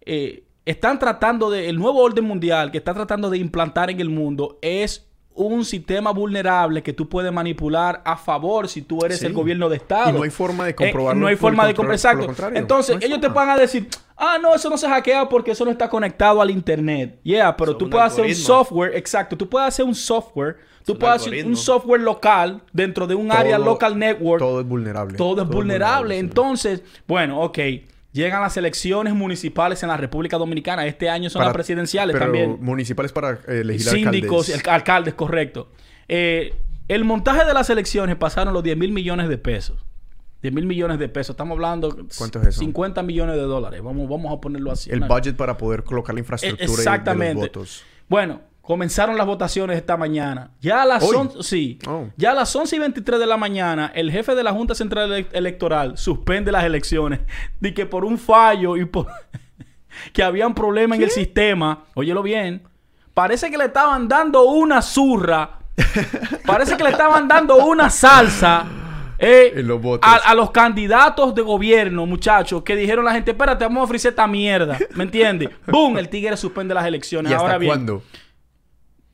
eh, 0.06 0.44
están 0.66 1.00
tratando 1.00 1.50
de 1.50 1.68
el 1.70 1.78
nuevo 1.78 2.00
orden 2.02 2.26
mundial 2.26 2.72
que 2.72 2.78
está 2.78 2.94
tratando 2.94 3.30
de 3.30 3.38
implantar 3.38 3.90
en 3.90 4.00
el 4.00 4.10
mundo 4.10 4.60
es 4.62 5.08
un 5.36 5.66
sistema 5.66 6.12
vulnerable 6.12 6.84
que 6.84 6.94
tú 6.94 7.10
puedes 7.10 7.32
manipular 7.32 8.02
a 8.06 8.16
favor 8.18 8.68
si 8.68 8.82
tú 8.84 9.04
eres 9.04 9.20
Sí. 9.20 9.26
el 9.26 9.34
gobierno 9.34 9.68
de 9.70 9.78
Estado. 9.78 10.10
Y 10.10 10.14
no 10.14 10.24
hay 10.24 10.30
forma 10.30 10.66
de 10.66 10.72
Eh, 10.72 10.76
comprobarlo 10.76 11.20
no 11.22 11.28
hay 11.28 11.36
forma 11.36 11.66
de 11.66 11.74
contra- 11.74 11.98
comprobar. 11.98 12.16
por 12.16 12.26
lo 12.28 12.32
Exacto. 12.34 12.58
Entonces, 12.60 12.96
No 13.00 13.06
ellos 13.06 13.20
te 13.22 13.28
van 13.30 13.50
a 13.50 13.58
decir, 13.58 13.88
ah, 14.16 14.38
no, 14.42 14.54
eso 14.54 14.70
no 14.70 14.78
se 14.78 14.88
hackea 14.88 15.28
porque 15.30 15.52
eso 15.52 15.66
no 15.66 15.72
está 15.72 15.90
conectado 15.90 16.42
al 16.42 16.52
internet. 16.52 17.20
Yeah, 17.24 17.56
pero 17.58 17.76
tú 17.76 17.90
puedes 17.90 18.08
hacer 18.08 18.26
un 18.26 18.36
software, 18.36 18.96
exacto, 18.96 19.36
tú 19.38 19.50
puedes 19.50 19.68
hacer 19.70 19.86
un 19.86 19.96
software, 19.96 20.58
tú 20.86 20.98
puedes 21.00 21.16
hacer 21.16 21.46
un 21.46 21.56
software 21.56 22.02
local 22.02 22.62
dentro 22.72 23.08
de 23.08 23.16
un 23.16 23.32
área 23.32 23.58
local 23.58 23.98
network. 23.98 24.40
Todo 24.40 24.60
es 24.62 24.68
vulnerable. 24.68 25.18
Todo 25.18 25.42
es 25.42 25.48
vulnerable. 25.48 26.14
sí. 26.16 26.20
Entonces, 26.20 26.84
bueno, 27.08 27.42
ok. 27.42 27.58
Llegan 28.14 28.42
las 28.42 28.56
elecciones 28.58 29.14
municipales 29.14 29.82
en 29.84 29.90
la 29.90 29.98
República 29.98 30.38
Dominicana. 30.38 30.86
Este 30.86 31.10
año 31.10 31.30
son 31.30 31.40
Para- 31.40 31.48
las 31.50 31.54
presidenciales 31.56 32.14
pero 32.14 32.26
también. 32.26 32.58
municipales 32.62 33.12
para 33.12 33.32
eh, 33.48 33.62
elegir 33.62 33.82
Síndicos, 33.90 34.48
alcaldes. 34.50 34.64
el- 34.66 34.70
alcaldes, 34.70 35.14
correcto. 35.16 35.72
Eh, 36.08 36.54
el 36.88 37.04
montaje 37.06 37.44
de 37.44 37.54
las 37.54 37.70
elecciones 37.70 38.16
pasaron 38.16 38.54
los 38.54 38.64
10 38.64 38.78
mil 38.78 38.92
millones 38.92 39.30
de 39.30 39.38
pesos. 39.38 39.84
10 40.44 40.54
mil 40.54 40.66
millones 40.66 41.00
de 41.00 41.10
pesos. 41.10 41.34
Estamos 41.34 41.56
hablando 41.56 41.96
¿Cuánto 42.18 42.40
es 42.42 42.48
eso? 42.50 42.60
50 42.60 43.02
millones 43.02 43.36
de 43.36 43.42
dólares. 43.42 43.82
Vamos, 43.82 44.08
vamos 44.10 44.32
a 44.38 44.40
ponerlo 44.42 44.72
así. 44.72 44.92
El 44.92 45.00
budget 45.02 45.36
para 45.36 45.58
poder 45.58 45.84
colocar 45.84 46.14
la 46.14 46.20
infraestructura 46.20 46.66
y- 46.66 46.68
de 46.68 46.74
Exactamente. 46.74 47.34
los 47.36 47.42
votos. 47.44 47.84
Bueno, 48.10 48.42
comenzaron 48.64 49.18
las 49.18 49.28
votaciones 49.28 49.76
esta 49.78 49.98
mañana. 49.98 50.52
Ya 50.62 50.82
a 50.82 50.86
las 50.86 51.04
¿Hoy? 51.04 51.16
11, 51.18 51.44
sí, 51.44 51.78
Oh. 51.86 52.06
ya 52.18 52.32
a 52.32 52.34
las 52.34 52.56
11 52.56 52.78
y 52.78 52.80
23 52.80 53.20
de 53.20 53.26
la 53.28 53.36
mañana, 53.38 53.92
el 53.94 54.10
jefe 54.10 54.34
de 54.36 54.44
la 54.44 54.54
Junta 54.54 54.74
Central 54.74 55.12
Ele- 55.12 55.28
Electoral 55.34 55.98
suspende 55.98 56.52
las 56.52 56.64
elecciones. 56.64 57.20
De 57.60 57.74
que 57.74 57.86
por 57.86 58.06
un 58.06 58.18
fallo 58.18 58.78
y 58.78 58.86
por 58.86 59.08
que 60.14 60.24
habían 60.24 60.56
problemas 60.56 60.98
en 60.98 61.04
el 61.04 61.12
sistema. 61.12 61.84
Óyelo 61.94 62.24
bien. 62.24 62.64
Parece 63.14 63.52
que 63.52 63.58
le 63.58 63.66
estaban 63.66 64.08
dando 64.08 64.44
una 64.46 64.82
zurra. 64.82 65.60
Parece 66.46 66.78
que 66.78 66.84
le 66.84 66.90
estaban 66.92 67.28
dando 67.28 67.58
una 67.66 67.90
salsa. 67.90 68.66
eh, 69.20 69.54
los 69.58 69.80
a, 70.02 70.16
a 70.16 70.34
los 70.36 70.52
candidatos 70.52 71.36
de 71.36 71.42
gobierno, 71.42 72.06
muchachos, 72.06 72.64
que 72.64 72.76
dijeron 72.76 73.06
la 73.06 73.12
gente, 73.14 73.32
espérate, 73.32 73.64
vamos 73.66 73.82
a 73.82 73.84
ofrecer 73.84 74.10
esta 74.12 74.26
mierda. 74.28 74.78
¿Me 74.96 75.04
entiendes? 75.04 75.50
¡Boom! 75.68 75.98
El 75.98 76.10
tigre 76.10 76.36
suspende 76.38 76.74
las 76.74 76.86
elecciones. 76.86 77.32
¿Y 77.32 77.36
hasta 77.36 77.46
Ahora 77.46 77.58
bien, 77.60 77.70
cuándo? 77.70 78.04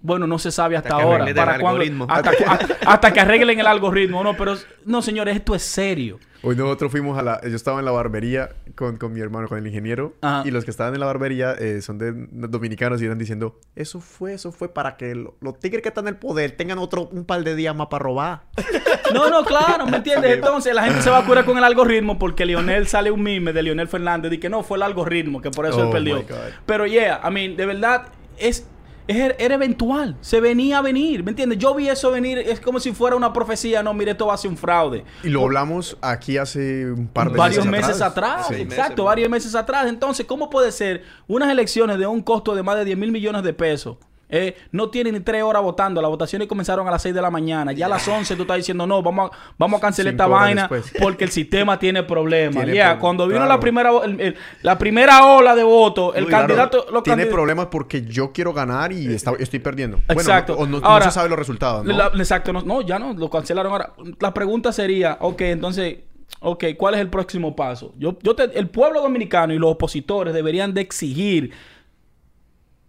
Bueno, 0.01 0.27
no 0.27 0.39
se 0.39 0.51
sabe 0.51 0.77
hasta, 0.77 0.89
Hasta 0.89 0.99
que 0.99 1.03
ahora. 1.03 1.25
¿Para 1.33 1.59
cuándo? 1.59 1.67
algoritmo. 1.81 2.07
Hasta, 2.09 2.29
hasta- 2.29 2.77
hasta 2.85 3.13
que 3.13 3.19
arreglen 3.19 3.59
el 3.59 3.67
algoritmo. 3.67 4.23
No, 4.23 4.35
pero... 4.37 4.55
No, 4.85 5.01
señores, 5.01 5.35
esto 5.35 5.55
es 5.55 5.61
serio. 5.63 6.19
Hoy 6.41 6.55
nosotros 6.55 6.89
fuimos 6.89 7.17
a 7.17 7.21
la... 7.21 7.41
Yo 7.41 7.53
estaba 7.55 7.79
en 7.79 7.85
la 7.85 7.91
barbería 7.91 8.49
con, 8.75 8.95
con 8.95 9.11
mi 9.11 9.19
hermano, 9.19 9.49
con 9.49 9.57
el 9.57 9.67
ingeniero. 9.67 10.13
Ajá. 10.21 10.43
Y 10.47 10.51
los 10.51 10.63
que 10.63 10.71
estaban 10.71 10.93
en 10.93 11.01
la 11.01 11.05
barbería 11.05 11.51
eh, 11.59 11.81
son 11.81 11.97
de 11.97 12.13
dominicanos 12.47 13.01
y 13.01 13.05
eran 13.05 13.17
diciendo... 13.17 13.59
Eso 13.75 13.99
fue, 13.99 14.33
eso 14.35 14.53
fue 14.53 14.73
para 14.73 14.95
que 14.95 15.15
lo- 15.15 15.35
los 15.41 15.59
tigres 15.59 15.81
que 15.81 15.89
están 15.89 16.05
en 16.05 16.13
el 16.13 16.15
poder 16.15 16.51
tengan 16.51 16.77
otro 16.79 17.09
un 17.11 17.25
par 17.25 17.43
de 17.43 17.55
días 17.55 17.75
más 17.75 17.87
para 17.87 18.03
robar. 18.03 18.43
No, 19.13 19.27
no, 19.27 19.43
claro, 19.43 19.87
¿me 19.87 19.97
entiendes? 19.97 20.35
Entonces 20.35 20.71
la 20.75 20.83
gente 20.83 21.01
se 21.01 21.09
va 21.09 21.17
a 21.17 21.25
curar 21.25 21.43
con 21.43 21.57
el 21.57 21.63
algoritmo 21.63 22.19
porque 22.19 22.45
Lionel 22.45 22.85
sale 22.87 23.09
un 23.09 23.23
meme 23.23 23.53
de 23.53 23.63
Lionel 23.63 23.87
Fernández 23.87 24.31
y 24.33 24.37
que 24.37 24.49
no, 24.49 24.61
fue 24.61 24.77
el 24.77 24.83
algoritmo, 24.83 25.41
que 25.41 25.49
por 25.49 25.65
eso 25.65 25.79
él 25.81 25.85
Oh, 25.87 25.91
perdió. 25.91 26.17
my 26.17 26.21
God. 26.23 26.37
Pero 26.67 26.85
yeah, 26.85 27.19
I 27.27 27.31
mean, 27.33 27.57
de 27.57 27.65
verdad, 27.65 28.03
es- 28.37 28.67
era 29.09 29.55
eventual, 29.55 30.15
se 30.21 30.39
venía 30.39 30.77
a 30.77 30.81
venir, 30.81 31.23
¿me 31.23 31.31
entiendes? 31.31 31.57
Yo 31.57 31.73
vi 31.73 31.89
eso 31.89 32.11
venir, 32.11 32.37
es 32.37 32.59
como 32.59 32.79
si 32.79 32.91
fuera 32.91 33.15
una 33.15 33.33
profecía, 33.33 33.81
no, 33.81 33.93
mire, 33.93 34.11
esto 34.11 34.27
va 34.27 34.35
a 34.35 34.37
ser 34.37 34.51
un 34.51 34.57
fraude. 34.57 35.03
Y 35.23 35.29
lo 35.29 35.43
hablamos 35.43 35.97
aquí 36.01 36.37
hace 36.37 36.91
un 36.91 37.07
par 37.07 37.31
de 37.31 37.37
varios 37.37 37.65
meses 37.65 37.87
meses 37.87 38.01
atrás, 38.01 38.47
Sí. 38.47 38.55
exacto, 38.55 39.03
meses, 39.03 39.05
varios 39.05 39.29
meses 39.29 39.55
atrás. 39.55 39.87
Entonces, 39.87 40.25
¿cómo 40.27 40.49
puede 40.49 40.71
ser 40.71 41.03
unas 41.27 41.49
elecciones 41.49 41.97
de 41.97 42.05
un 42.05 42.21
costo 42.21 42.53
de 42.53 42.61
más 42.61 42.77
de 42.77 42.85
10 42.85 42.97
mil 42.97 43.11
millones 43.11 43.41
de 43.43 43.53
pesos? 43.53 43.97
Eh, 44.29 44.55
no 44.71 44.89
tienen 44.89 45.13
ni 45.15 45.19
tres 45.21 45.41
horas 45.41 45.63
votando. 45.63 46.01
Las 46.01 46.09
votaciones 46.11 46.47
comenzaron 46.47 46.87
a 46.87 46.91
las 46.91 47.01
6 47.01 47.15
de 47.15 47.21
la 47.21 47.31
mañana. 47.31 47.71
Ya 47.71 47.87
a 47.87 47.89
las 47.89 48.07
11 48.07 48.35
tú 48.35 48.43
estás 48.43 48.57
diciendo, 48.57 48.85
no, 48.85 49.01
vamos 49.01 49.31
a, 49.31 49.37
vamos 49.57 49.79
a 49.79 49.81
cancelar 49.81 50.13
Cinco 50.13 50.23
esta 50.23 50.27
vaina 50.35 50.61
después. 50.69 50.93
porque 51.01 51.23
el 51.23 51.31
sistema 51.31 51.79
tiene 51.79 52.03
problemas. 52.03 52.53
Tiene 52.63 52.73
Ya, 52.75 52.83
problemas, 52.83 53.01
cuando 53.01 53.25
vino 53.27 53.39
claro. 53.39 53.49
la 53.53 53.59
primera 53.59 53.91
el- 54.05 54.21
el- 54.21 54.35
la 54.61 54.77
primera 54.77 55.25
ola 55.25 55.55
de 55.55 55.63
votos, 55.63 56.15
el 56.15 56.25
Uy, 56.25 56.29
claro, 56.29 56.47
candidato... 56.47 56.85
los 56.91 57.01
tiene 57.03 57.23
candid- 57.25 57.31
problemas 57.31 57.65
porque 57.71 58.03
yo 58.03 58.31
quiero 58.31 58.53
ganar 58.53 58.91
y 58.91 59.11
está- 59.13 59.33
estoy 59.39 59.59
perdiendo. 59.59 59.97
Exacto. 60.07 60.55
Bueno, 60.55 60.71
no, 60.71 60.77
o 60.77 60.79
no- 60.81 60.85
no 60.85 60.93
Ahora, 60.93 61.05
se 61.05 61.11
sabe 61.11 61.29
los 61.29 61.39
resultados, 61.39 61.83
¿no? 61.85 61.91
La- 61.97 62.07
exacto, 62.15 62.53
no, 62.53 62.61
no, 62.61 62.81
ya 62.81 62.99
no, 62.99 63.13
lo 63.13 63.29
cancelaron 63.29 63.71
ahora. 63.71 63.93
La 64.19 64.33
pregunta 64.33 64.71
sería, 64.71 65.17
ok, 65.21 65.41
entonces, 65.41 65.97
ok, 66.41 66.65
¿cuál 66.77 66.93
es 66.93 67.01
el 67.01 67.09
próximo 67.09 67.55
paso? 67.55 67.93
Yo, 67.97 68.17
yo 68.21 68.35
te- 68.35 68.57
el 68.59 68.69
pueblo 68.69 69.01
dominicano 69.01 69.53
y 69.53 69.57
los 69.57 69.71
opositores 69.71 70.35
deberían 70.35 70.73
de 70.75 70.81
exigir 70.81 71.51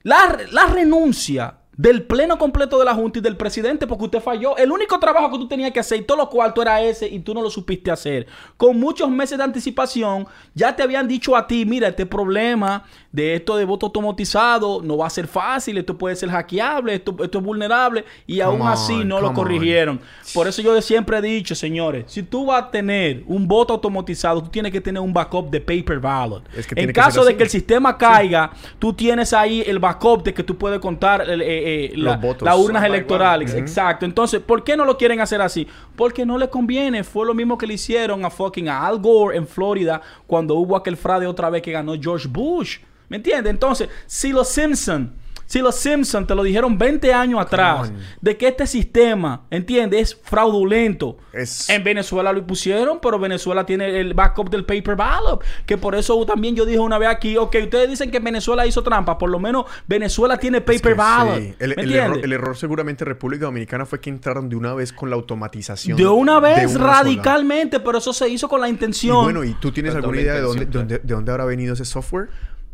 la, 0.03 0.39
la 0.51 0.67
renuncia 0.67 1.57
del 1.81 2.03
pleno 2.03 2.37
completo 2.37 2.79
de 2.79 2.85
la 2.85 2.95
Junta 2.95 3.21
y 3.21 3.23
del 3.23 3.39
presidente 3.39 3.87
porque 3.87 4.05
usted 4.05 4.21
falló. 4.21 4.55
El 4.59 4.71
único 4.71 4.99
trabajo 4.99 5.31
que 5.31 5.39
tú 5.39 5.49
tenías 5.49 5.71
que 5.71 5.81
hacer 5.81 6.01
y 6.01 6.03
todo 6.03 6.19
lo 6.19 6.29
cuarto 6.29 6.61
era 6.61 6.83
ese 6.83 7.09
y 7.09 7.21
tú 7.21 7.33
no 7.33 7.41
lo 7.41 7.49
supiste 7.49 7.91
hacer. 7.91 8.27
Con 8.59 8.79
muchos 8.79 9.09
meses 9.09 9.39
de 9.39 9.45
anticipación 9.45 10.27
ya 10.55 10.77
te 10.77 10.83
habían 10.83 11.09
dicho 11.09 11.35
a 11.35 11.47
ti, 11.47 11.65
mira, 11.65 11.89
este 11.89 12.05
problema 12.05 12.85
de 13.13 13.35
esto 13.35 13.57
de 13.57 13.65
voto 13.65 13.87
automatizado 13.87 14.81
no 14.83 14.99
va 14.99 15.07
a 15.07 15.11
ser 15.11 15.27
fácil, 15.27 15.79
esto 15.79 15.99
puede 15.99 16.15
ser 16.15 16.31
hackeable, 16.31 16.95
esto, 16.95 17.17
esto 17.25 17.39
es 17.39 17.45
vulnerable 17.45 18.05
y 18.27 18.41
aún 18.41 18.63
así 18.63 18.93
on, 18.93 19.09
no 19.09 19.21
lo 19.21 19.29
on. 19.29 19.35
corrigieron. 19.35 20.01
Por 20.33 20.47
eso 20.47 20.63
yo 20.63 20.81
siempre 20.81 21.19
he 21.19 21.21
dicho, 21.21 21.55
señores, 21.55 22.05
si 22.07 22.23
tú 22.23 22.47
vas 22.47 22.63
a 22.65 22.71
tener 22.71 23.25
un 23.27 23.49
voto 23.49 23.73
automatizado, 23.75 24.43
tú 24.43 24.49
tienes 24.49 24.71
que 24.71 24.81
tener 24.81 25.03
un 25.03 25.13
backup 25.13 25.51
de 25.51 25.61
paper 25.61 25.99
ballot. 25.99 26.45
Es 26.57 26.67
que 26.69 26.81
en 26.81 26.93
caso 26.93 27.25
de 27.25 27.31
así. 27.31 27.37
que 27.37 27.43
el 27.43 27.51
sistema 27.51 27.99
caiga, 27.99 28.53
tú 28.79 28.93
tienes 28.93 29.33
ahí 29.33 29.63
el 29.67 29.81
backup 29.81 30.23
de 30.23 30.33
que 30.33 30.45
tú 30.45 30.57
puedes 30.57 30.79
contar 30.79 31.23
eh, 31.29 31.37
eh, 31.41 31.93
la- 31.97 32.17
votos. 32.17 32.43
las 32.43 32.57
urnas 32.57 32.85
electorales. 32.85 33.55
Exacto. 33.55 34.05
Entonces, 34.07 34.41
¿por 34.41 34.63
qué 34.63 34.77
no 34.77 34.85
lo 34.85 34.97
quieren 34.97 35.21
hacer 35.21 35.41
así? 35.41 35.67
Porque 35.97 36.25
no 36.25 36.39
le 36.39 36.49
conviene. 36.49 37.03
Fue 37.03 37.27
lo 37.27 37.35
mismo 37.35 37.59
que 37.59 37.67
le 37.67 37.75
hicieron 37.75 38.25
a 38.25 38.31
fucking 38.31 38.69
a 38.69 38.87
Al 38.87 39.01
Gore 39.01 39.37
en 39.37 39.47
Florida 39.49 40.01
cuando 40.29 40.55
hubo 40.55 40.77
aquel 40.77 40.97
fraude 40.97 41.27
otra 41.27 41.51
vez 41.51 41.63
que 41.63 41.73
ganó 41.73 41.95
George 42.01 42.29
Bush. 42.29 42.79
¿Me 43.11 43.19
entiendes? 43.19 43.51
Entonces, 43.51 43.91
si 44.07 44.31
los 44.33 44.49
Simpson 44.49 45.13
si 45.47 45.59
los 45.59 45.75
Simpson 45.75 46.29
te 46.29 46.35
lo 46.37 46.45
dijeron 46.45 46.79
20 46.79 47.13
años 47.13 47.41
atrás 47.41 47.93
de 48.21 48.37
que 48.37 48.47
este 48.47 48.69
sistema, 48.69 49.47
¿entiendes? 49.51 50.01
Es 50.13 50.21
fraudulento. 50.23 51.19
Es- 51.33 51.69
En 51.69 51.83
Venezuela 51.83 52.33
lo 52.33 52.47
pusieron, 52.47 53.01
pero 53.03 53.19
Venezuela 53.19 53.67
tiene 53.67 53.99
el 53.99 54.15
backup 54.15 54.49
del 54.49 54.65
paper 54.65 54.95
ballot. 54.95 55.43
Que 55.67 55.77
por 55.77 55.97
eso 55.97 56.25
también 56.25 56.55
yo 56.55 56.65
dije 56.65 56.79
una 56.79 56.99
vez 56.99 57.09
aquí, 57.09 57.37
ok, 57.37 57.57
ustedes 57.65 57.91
dicen 57.91 58.13
que 58.13 58.21
Venezuela 58.21 58.65
hizo 58.65 58.85
trampa, 58.85 59.19
por 59.19 59.29
lo 59.29 59.41
menos 59.41 59.65
Venezuela 59.89 60.37
tiene 60.39 60.59
Es 60.59 60.65
que 60.65 60.73
paper 60.79 60.95
ballot. 60.95 61.39
sí. 61.41 61.55
El, 61.59 61.75
¿Me 61.75 61.83
el 61.83 61.93
error, 61.95 62.21
el 62.23 62.33
error 62.33 62.57
seguramente 62.57 63.05
República 63.05 63.47
Dominicana 63.47 63.87
fue 63.87 64.01
que 64.01 64.09
entraron 64.11 64.49
de 64.49 64.55
una 64.55 64.73
vez 64.75 64.93
con 64.93 65.11
la 65.11 65.17
automatización. 65.17 65.97
De 65.97 66.07
una 66.07 66.39
vez, 66.39 66.59
de 66.61 66.67
una 66.67 66.75
sola. 66.79 66.93
radicalmente, 66.99 67.81
pero 67.81 67.99
eso 67.99 68.13
se 68.13 68.29
hizo 68.29 68.49
con 68.49 68.61
la 68.61 68.69
Y 68.69 68.71
intención. 68.71 69.25
bueno, 69.25 69.43
¿y 69.43 69.55
tú 69.55 69.73
tienes 69.73 69.97
alguna 69.97 70.21
idea 70.21 70.35
de 70.35 70.43
dónde, 70.43 70.63
intención, 70.63 70.87
dónde- 70.87 71.01
de 71.03 71.15
dónde 71.15 71.33
habrá 71.33 71.45
venido 71.45 71.75
ese 71.75 71.85
software? 71.85 72.29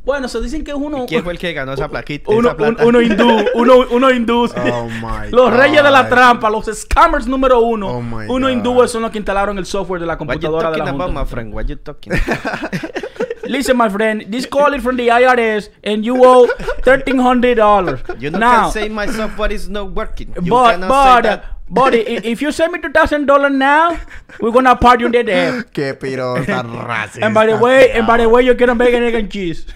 Bueno, 0.07 0.29
se 0.29 0.41
dicen 0.41 0.65
que 0.65 0.71
es 0.71 0.77
uno. 0.77 1.05
¿Quién 1.07 1.23
fue 1.25 1.33
el 1.35 1.39
que 1.39 1.53
ganó 1.53 1.73
esa 1.75 1.89
plaquita? 1.89 2.31
Uno, 2.31 2.49
esa 2.49 2.57
plata? 2.57 2.83
un- 2.85 2.89
uno 2.89 3.03
hindú, 3.03 3.45
uno, 3.55 3.75
uno 3.91 4.11
hindú. 4.11 4.45
Oh 4.57 4.85
my 4.89 5.31
los 5.31 5.53
reyes 5.53 5.83
de 5.83 5.91
la 5.91 6.09
trampa, 6.09 6.49
los 6.49 6.65
scammers 6.67 7.27
número 7.27 7.61
uno. 7.61 7.89
Oh 7.89 8.01
my 8.01 8.27
uno 8.29 8.49
hindúes 8.49 8.91
son 8.91 9.03
los 9.03 9.11
que 9.11 9.19
instalaron 9.19 9.59
el 9.59 9.67
software 9.67 10.01
de 10.01 10.07
la 10.07 10.15
you 10.15 10.19
computadora 10.19 10.71
de 10.71 10.79
la 10.79 10.85
about, 10.91 11.03
Junta. 11.09 11.21
my 11.23 11.27
friend? 11.29 11.69
You 11.69 11.77
talking? 11.77 12.13
Listen, 13.57 13.77
my 13.77 13.89
friend, 13.89 14.25
this 14.29 14.47
call 14.47 14.75
is 14.75 14.83
from 14.83 14.97
the 14.97 15.09
IRS 15.09 15.69
and 15.85 16.05
you 16.05 16.25
owe 16.25 16.47
$1,300. 16.85 18.21
You 18.21 18.31
no 18.31 18.39
now, 18.39 18.63
can 18.65 18.73
say 18.73 18.89
my 18.89 19.07
software 19.07 19.53
is 19.53 19.69
not 19.69 19.93
working. 19.93 20.35
You 20.43 20.51
but, 20.51 20.73
cannot 20.73 20.89
but, 20.89 21.15
say 21.17 21.29
that. 21.31 21.45
but 21.69 21.95
if 21.95 22.41
you 22.43 22.53
send 22.53 22.73
me 22.73 22.79
$2,000 22.79 23.53
now, 23.55 23.99
we're 24.41 24.51
gonna 24.53 24.77
part 24.77 25.01
you 25.01 25.07
in 25.07 25.13
the 25.13 25.23
debt. 25.25 25.67
Qué 25.73 25.95
piro 25.99 26.45
tan 26.45 26.67
racista. 26.73 27.25
And 27.25 27.35
by 27.35 27.47
the 27.47 27.57
way, 27.57 27.91
and 27.93 28.07
by 28.07 28.19
the 28.19 28.29
way, 28.29 28.43
you're 28.43 28.55
gonna 28.55 28.75
make 28.75 28.95
an 28.95 29.03
egg 29.03 29.15
and 29.15 29.31
cheese. 29.31 29.67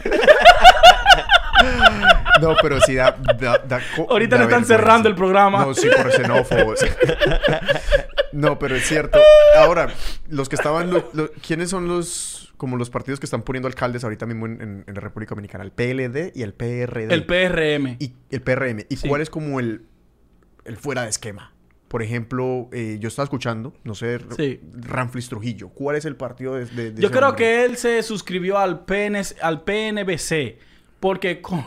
No, 2.41 2.57
pero 2.63 2.81
sí 2.81 2.95
da... 2.95 3.11
da- 3.39 3.59
da 3.59 3.81
Ahorita 4.09 4.37
da 4.37 4.45
le 4.45 4.45
están 4.49 4.63
vergüenza. 4.63 4.67
cerrando 4.77 5.09
el 5.11 5.15
programa. 5.15 5.59
No, 5.67 5.75
sí, 5.75 5.89
por 5.95 6.11
xenófobos. 6.11 6.81
no, 8.33 8.59
pero 8.59 8.77
es 8.77 8.87
cierto. 8.89 9.19
Ahora, 9.59 9.89
los 10.31 10.49
que 10.49 10.57
estaban... 10.57 10.91
lo- 10.91 11.11
lo- 11.13 11.31
¿Quiénes 11.47 11.69
son 11.69 11.87
los... 11.87 12.50
Como 12.61 12.77
los 12.77 12.91
partidos 12.91 13.19
que 13.19 13.25
están 13.25 13.41
poniendo 13.41 13.69
alcaldes 13.69 14.05
ahorita 14.05 14.27
mismo 14.27 14.45
en, 14.45 14.61
en- 14.61 14.85
en 14.87 14.95
la 14.95 15.01
República 15.01 15.31
Dominicana? 15.31 15.65
El 15.65 15.73
PLD 15.73 16.33
y 16.35 16.43
el 16.43 16.53
PRD. 16.53 17.11
El 17.15 17.25
PRM. 17.25 17.97
y 17.99 18.13
el 18.31 18.43
PRM. 18.43 18.85
¿Y 18.91 18.97
Sí. 18.97 19.09
cuál 19.09 19.23
es 19.23 19.31
como 19.31 19.61
el, 19.61 19.87
el 20.67 20.77
fuera 20.77 21.05
de 21.05 21.09
esquema? 21.09 21.55
Por 21.89 22.03
ejemplo, 22.03 22.69
eh, 22.71 22.99
yo 23.01 23.09
estaba 23.09 23.25
escuchando, 23.25 23.73
no 23.83 23.95
sé, 23.95 24.19
Sí. 24.37 24.61
Ramflis 24.75 25.31
Trujillo. 25.31 25.71
¿Cuál 25.71 25.97
es 25.97 26.05
el 26.05 26.17
partido 26.17 26.55
de, 26.55 26.67
de- 26.67 26.91
de 26.93 27.01
Yo 27.01 27.11
creo 27.11 27.35
que 27.35 27.65
él 27.65 27.79
se 27.79 28.03
suscribió 28.03 28.59
al, 28.59 28.85
PNS 28.85 29.37
al 29.41 29.65
PNBC 29.65 30.59
porque 31.01 31.41
con, 31.41 31.65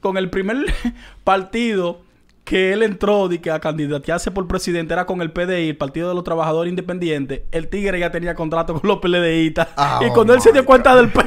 con 0.00 0.16
el 0.16 0.30
primer 0.30 0.58
partido 1.24 2.05
que 2.46 2.72
él 2.72 2.82
entró 2.84 3.26
de 3.28 3.40
que 3.40 3.50
a 3.50 3.58
candidatearse 3.58 4.30
por 4.30 4.46
presidente 4.46 4.94
era 4.94 5.04
con 5.04 5.20
el 5.20 5.32
PDI, 5.32 5.70
el 5.70 5.76
Partido 5.76 6.08
de 6.08 6.14
los 6.14 6.22
Trabajadores 6.22 6.70
Independientes, 6.70 7.42
el 7.50 7.66
Tigre 7.68 7.98
ya 7.98 8.10
tenía 8.12 8.34
contrato 8.36 8.72
con 8.80 8.88
los 8.88 8.98
PLDistas. 9.00 9.68
Oh 9.76 9.98
y 10.06 10.10
cuando 10.10 10.32
él 10.32 10.40
se 10.40 10.52
dio 10.52 10.64
cuenta 10.64 10.94
del 10.94 11.10
pe- 11.10 11.24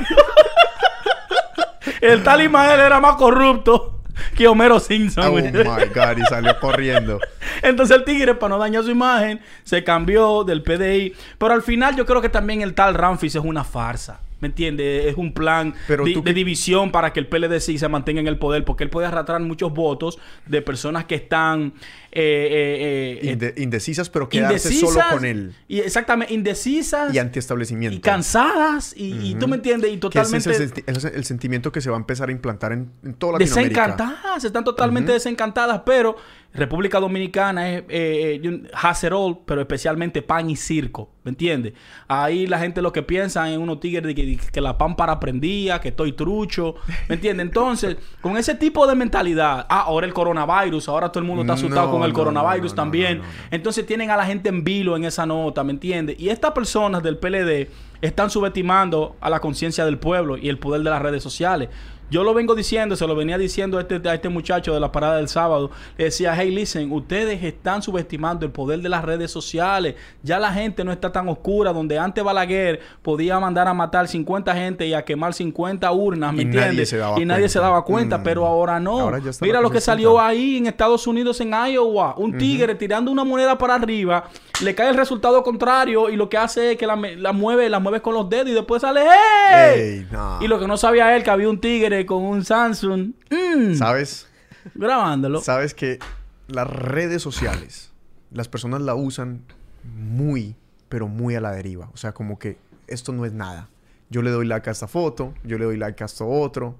el 2.01 2.23
tal 2.23 2.41
Ismael 2.41 2.79
era 2.79 2.99
más 2.99 3.15
corrupto 3.15 3.99
que 4.35 4.47
Homero 4.47 4.79
Simpson. 4.79 5.25
Oh 5.25 5.31
my 5.33 5.85
God, 5.93 6.17
y 6.17 6.25
salió 6.29 6.57
corriendo. 6.59 7.19
Entonces 7.61 7.97
el 7.97 8.03
Tigre, 8.05 8.35
para 8.35 8.49
no 8.55 8.57
dañar 8.57 8.83
su 8.83 8.91
imagen, 8.91 9.41
se 9.63 9.83
cambió 9.83 10.43
del 10.43 10.61
PDI. 10.63 11.13
Pero 11.37 11.53
al 11.53 11.61
final 11.61 11.95
yo 11.95 12.05
creo 12.05 12.21
que 12.21 12.29
también 12.29 12.61
el 12.61 12.73
tal 12.73 12.93
Ramfis 12.95 13.35
es 13.35 13.43
una 13.43 13.63
farsa. 13.63 14.21
¿Me 14.39 14.47
entiendes? 14.47 15.05
Es 15.07 15.17
un 15.17 15.33
plan 15.33 15.73
Pero 15.87 16.05
de 16.05 16.33
división 16.33 16.91
para 16.91 17.11
que 17.13 17.19
el 17.19 17.27
PLD 17.27 17.59
sí 17.59 17.77
se 17.77 17.87
mantenga 17.89 18.21
en 18.21 18.27
el 18.27 18.37
poder. 18.37 18.63
Porque 18.63 18.83
él 18.83 18.89
puede 18.89 19.07
arrastrar 19.07 19.41
muchos 19.41 19.73
votos 19.73 20.17
de 20.45 20.61
personas 20.61 21.05
que 21.05 21.15
están... 21.15 21.73
eh, 22.11 23.19
eh, 23.21 23.29
eh, 23.29 23.31
Inde- 23.35 23.53
indecisas, 23.61 24.09
pero 24.09 24.29
quedarse 24.29 24.71
solo 24.73 24.99
con 25.11 25.25
él. 25.25 25.53
Y 25.67 25.79
exactamente, 25.79 26.33
indecisas. 26.33 27.13
Y 27.13 27.19
antiestablecimiento. 27.19 27.97
y 27.97 27.99
cansadas. 27.99 28.93
Y, 28.95 29.31
y 29.31 29.35
tú 29.35 29.47
me 29.47 29.57
entiendes. 29.57 29.89
Y 29.89 29.93
ese 29.93 29.99
totalmente... 29.99 30.37
es 30.51 30.59
el, 30.59 30.69
senti- 30.73 30.83
ese 30.87 31.07
es 31.09 31.15
el 31.15 31.25
sentimiento 31.25 31.71
que 31.71 31.81
se 31.81 31.89
va 31.89 31.97
a 31.97 31.99
empezar 31.99 32.29
a 32.29 32.31
implantar 32.31 32.71
en, 32.71 32.91
en 33.03 33.13
toda 33.15 33.33
Latinoamérica. 33.39 33.81
Desencantadas, 33.87 34.43
están 34.43 34.63
totalmente 34.63 35.11
desencantadas, 35.11 35.81
pero 35.85 36.15
República 36.51 36.99
Dominicana 36.99 37.69
es 37.69 37.83
eh, 37.89 38.41
eh, 38.43 39.37
pero 39.45 39.61
especialmente 39.61 40.23
pan 40.23 40.49
y 40.49 40.55
circo, 40.55 41.11
¿me 41.23 41.29
entiendes? 41.29 41.73
Ahí 42.07 42.47
la 42.47 42.57
gente 42.57 42.81
lo 42.81 42.91
que 42.91 43.03
piensa 43.03 43.51
en 43.51 43.61
unos 43.61 43.79
tigres 43.79 44.03
de 44.03 44.15
que, 44.15 44.37
que 44.37 44.59
la 44.59 44.75
pámpara 44.75 45.19
prendía, 45.19 45.79
que 45.79 45.89
estoy 45.89 46.13
trucho, 46.13 46.75
¿me 47.07 47.15
entiendes? 47.15 47.45
Entonces, 47.45 47.97
con 48.21 48.35
ese 48.35 48.55
tipo 48.55 48.87
de 48.87 48.95
mentalidad, 48.95 49.67
ah, 49.69 49.81
ahora 49.81 50.07
el 50.07 50.13
coronavirus, 50.13 50.89
ahora 50.89 51.09
todo 51.09 51.19
el 51.19 51.27
mundo 51.27 51.43
está 51.43 51.53
asustado 51.53 51.85
No, 51.85 51.91
con 51.93 52.03
el 52.03 52.09
no, 52.09 52.15
coronavirus 52.15 52.71
no, 52.71 52.75
también. 52.75 53.21
Entonces 53.51 53.85
tienen 53.85 54.09
a 54.09 54.17
la 54.17 54.25
gente 54.25 54.49
en 54.49 54.63
vilo 54.63 54.97
en 54.97 55.05
esa 55.05 55.27
nota, 55.27 55.63
¿me 55.63 55.71
entiendes? 55.71 56.19
Y 56.19 56.29
estas 56.29 56.51
personas 56.51 57.03
del 57.03 57.17
PLD 57.17 57.69
están 58.01 58.31
subestimando 58.31 59.17
a 59.21 59.29
la 59.29 59.39
conciencia 59.39 59.85
del 59.85 59.99
pueblo 59.99 60.35
y 60.35 60.49
el 60.49 60.57
poder 60.57 60.81
de 60.81 60.89
las 60.89 61.01
redes 61.01 61.21
sociales. 61.21 61.69
Yo 62.09 62.23
lo 62.23 62.33
vengo 62.33 62.55
diciendo, 62.55 62.95
se 62.95 63.05
lo 63.07 63.15
venía 63.15 63.37
diciendo 63.37 63.77
a 63.77 63.81
este, 63.81 64.01
a 64.09 64.13
este 64.13 64.29
muchacho 64.29 64.73
de 64.73 64.79
la 64.79 64.91
parada 64.91 65.17
del 65.17 65.27
sábado. 65.27 65.71
Le 65.97 66.05
decía, 66.05 66.33
hey, 66.35 66.51
listen, 66.51 66.91
ustedes 66.91 67.43
están 67.43 67.81
subestimando 67.81 68.45
el 68.45 68.51
poder 68.51 68.81
de 68.81 68.89
las 68.89 69.03
redes 69.05 69.31
sociales. 69.31 69.95
Ya 70.23 70.39
la 70.39 70.51
gente 70.51 70.83
no 70.83 70.91
está 70.91 71.11
tan 71.11 71.27
oscura. 71.29 71.71
Donde 71.73 71.99
antes 71.99 72.23
Balaguer 72.23 72.79
podía 73.01 73.39
mandar 73.39 73.67
a 73.67 73.73
matar 73.73 74.07
50 74.07 74.53
gente 74.55 74.87
y 74.87 74.93
a 74.93 75.03
quemar 75.05 75.33
50 75.33 75.91
urnas, 75.91 76.33
¿me 76.33 76.41
Y 76.41 76.45
nadie 76.45 76.59
entiendes? 76.59 76.89
se 76.89 76.97
daba 76.97 77.19
y 77.19 77.25
nadie 77.25 77.47
se 77.49 77.59
cuenta. 77.59 77.67
daba 77.69 77.83
cuenta, 77.85 78.17
Mm. 78.17 78.23
pero 78.23 78.45
ahora 78.45 78.79
no. 78.79 78.99
Ahora 78.99 79.19
Mira 79.41 79.61
lo 79.61 79.69
que 79.69 79.81
salió 79.81 80.19
ahí 80.19 80.57
en 80.57 80.67
Estados 80.67 81.05
Unidos, 81.07 81.39
en 81.41 81.51
Iowa. 81.53 82.15
Un 82.17 82.37
tigre 82.37 82.75
tirando 82.75 83.11
una 83.11 83.23
moneda 83.23 83.57
para 83.57 83.75
arriba, 83.75 84.25
le 84.61 84.75
cae 84.75 84.89
el 84.89 84.95
resultado 84.95 85.43
contrario 85.43 86.09
y 86.09 86.15
lo 86.15 86.29
que 86.29 86.37
hace 86.37 86.73
es 86.73 86.77
que 86.77 86.85
la, 86.85 86.95
mueve, 87.33 87.69
la 87.69 87.79
mueve 87.79 88.01
con 88.01 88.13
los 88.13 88.29
dedos 88.29 88.49
y 88.49 88.53
después 88.53 88.81
sale 88.81 89.01
¡Hey! 89.01 89.79
Ey, 89.79 90.07
no. 90.11 90.39
Y 90.41 90.47
lo 90.47 90.59
que 90.59 90.67
no 90.67 90.77
sabía 90.77 91.15
él, 91.15 91.23
que 91.23 91.29
había 91.29 91.49
un 91.49 91.59
tigre 91.59 92.05
con 92.05 92.23
un 92.23 92.43
Samsung 92.43 93.11
mm, 93.29 93.75
¿Sabes? 93.75 94.27
grabándolo. 94.75 95.41
Sabes 95.41 95.73
que 95.73 95.99
las 96.47 96.67
redes 96.67 97.21
sociales, 97.21 97.91
las 98.31 98.47
personas 98.47 98.81
la 98.81 98.95
usan 98.95 99.43
muy, 99.83 100.55
pero 100.89 101.07
muy 101.07 101.35
a 101.35 101.41
la 101.41 101.51
deriva. 101.51 101.89
O 101.93 101.97
sea, 101.97 102.13
como 102.13 102.39
que 102.39 102.57
esto 102.87 103.11
no 103.11 103.25
es 103.25 103.33
nada. 103.33 103.69
Yo 104.09 104.21
le 104.21 104.31
doy 104.31 104.47
like 104.47 104.69
a 104.69 104.71
esta 104.71 104.87
foto, 104.87 105.33
yo 105.43 105.57
le 105.57 105.65
doy 105.65 105.77
like 105.77 106.03
a 106.03 106.05
esto 106.05 106.27
otro. 106.27 106.75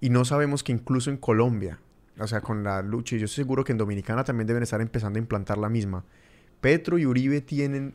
Y 0.00 0.10
no 0.10 0.24
sabemos 0.24 0.62
que 0.62 0.72
incluso 0.72 1.10
en 1.10 1.16
Colombia, 1.16 1.78
o 2.18 2.26
sea, 2.26 2.40
con 2.40 2.62
la 2.64 2.82
lucha, 2.82 3.16
y 3.16 3.20
yo 3.20 3.24
estoy 3.24 3.44
seguro 3.44 3.64
que 3.64 3.72
en 3.72 3.78
Dominicana 3.78 4.24
también 4.24 4.46
deben 4.46 4.62
estar 4.62 4.80
empezando 4.80 5.18
a 5.18 5.20
implantar 5.20 5.58
la 5.58 5.68
misma. 5.68 6.04
Petro 6.62 6.96
y 6.96 7.04
Uribe 7.04 7.42
tienen 7.42 7.94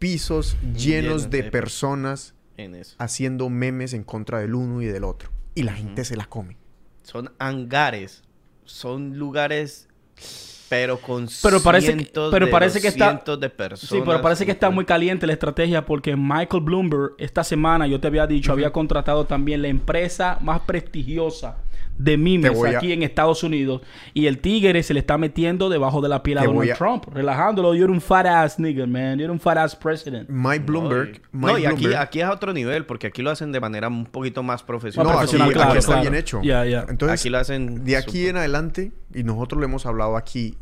pisos 0.00 0.56
llenos 0.62 0.82
Llenos 0.84 1.30
de 1.30 1.42
de- 1.42 1.50
personas 1.50 2.34
en 2.56 2.74
eso. 2.74 2.96
haciendo 2.98 3.48
memes 3.48 3.92
en 3.92 4.02
contra 4.02 4.40
del 4.40 4.54
uno 4.54 4.82
y 4.82 4.86
del 4.86 5.04
otro. 5.04 5.30
Y 5.54 5.62
la 5.62 5.74
gente 5.74 6.04
se 6.04 6.16
la 6.16 6.26
come. 6.26 6.56
Son 7.02 7.30
hangares. 7.38 8.22
Son 8.64 9.16
lugares, 9.16 9.88
pero 10.68 10.98
con 11.00 11.28
Pero 11.42 11.60
parece 11.62 11.92
que- 11.92 11.98
cientos 12.02 12.32
pero 12.32 12.46
de 12.46 12.52
parece 12.52 12.80
que 12.80 12.88
está- 12.88 13.10
cientos 13.10 13.38
de 13.38 13.48
personas. 13.48 13.88
Sí, 13.90 14.02
pero 14.04 14.20
parece 14.20 14.44
que 14.44 14.50
está 14.52 14.70
muy 14.70 14.84
caliente 14.84 15.26
la 15.26 15.32
estrategia 15.32 15.86
porque 15.86 16.16
Michael 16.16 16.62
Bloomberg 16.64 17.12
esta 17.18 17.44
semana, 17.44 17.86
yo 17.86 18.00
te 18.00 18.08
había 18.08 18.26
dicho, 18.26 18.50
había 18.52 18.72
contratado 18.72 19.24
también 19.26 19.62
la 19.62 19.68
empresa 19.68 20.38
más 20.40 20.60
prestigiosa 20.62 21.58
de 21.98 22.14
a- 22.48 22.76
aquí 22.78 22.92
en 22.92 23.02
Estados 23.02 23.42
Unidos 23.42 23.82
y 24.14 24.26
el 24.26 24.38
tigre 24.38 24.82
se 24.82 24.92
le 24.94 25.00
está 25.00 25.16
metiendo 25.18 25.68
debajo 25.68 26.00
de 26.00 26.08
la 26.08 26.22
piel 26.22 26.38
a 26.38 26.42
Te 26.42 26.46
Donald 26.46 26.70
a- 26.70 26.74
Trump, 26.76 27.04
relajándolo. 27.12 27.74
You're 27.74 27.92
un 27.92 28.00
fat 28.00 28.26
ass 28.26 28.58
nigga, 28.58 28.86
man. 28.86 29.18
You're 29.18 29.32
un 29.32 29.40
fat 29.40 29.58
ass 29.58 29.74
president. 29.76 30.28
Mike 30.28 30.64
Bloomberg. 30.66 31.20
No, 31.32 31.46
Mike 31.48 31.60
y 31.60 31.66
aquí, 31.66 31.84
Bloomberg- 31.86 31.96
aquí 32.00 32.20
es 32.20 32.24
a 32.26 32.32
otro 32.32 32.52
nivel, 32.52 32.84
porque 32.86 33.06
aquí 33.06 33.22
lo 33.22 33.30
hacen 33.30 33.52
de 33.52 33.60
manera 33.60 33.88
un 33.88 34.04
poquito 34.06 34.42
más 34.42 34.62
profesional. 34.62 35.06
No, 35.12 35.18
profesional, 35.18 35.48
aquí, 35.48 35.54
claro, 35.54 35.70
aquí 35.70 35.78
está 35.78 35.92
claro. 35.92 36.02
bien 36.10 36.14
hecho. 36.14 36.40
Ya, 36.42 36.64
ya. 36.64 36.86
Entonces, 36.88 37.20
aquí 37.20 37.30
lo 37.30 37.38
hacen. 37.38 37.84
de 37.84 37.96
aquí 37.96 38.26
en 38.26 38.36
adelante, 38.36 38.92
y 39.14 39.22
nosotros 39.24 39.58
lo 39.60 39.64
hemos 39.64 39.86
hablado 39.86 40.16
aquí, 40.16 40.56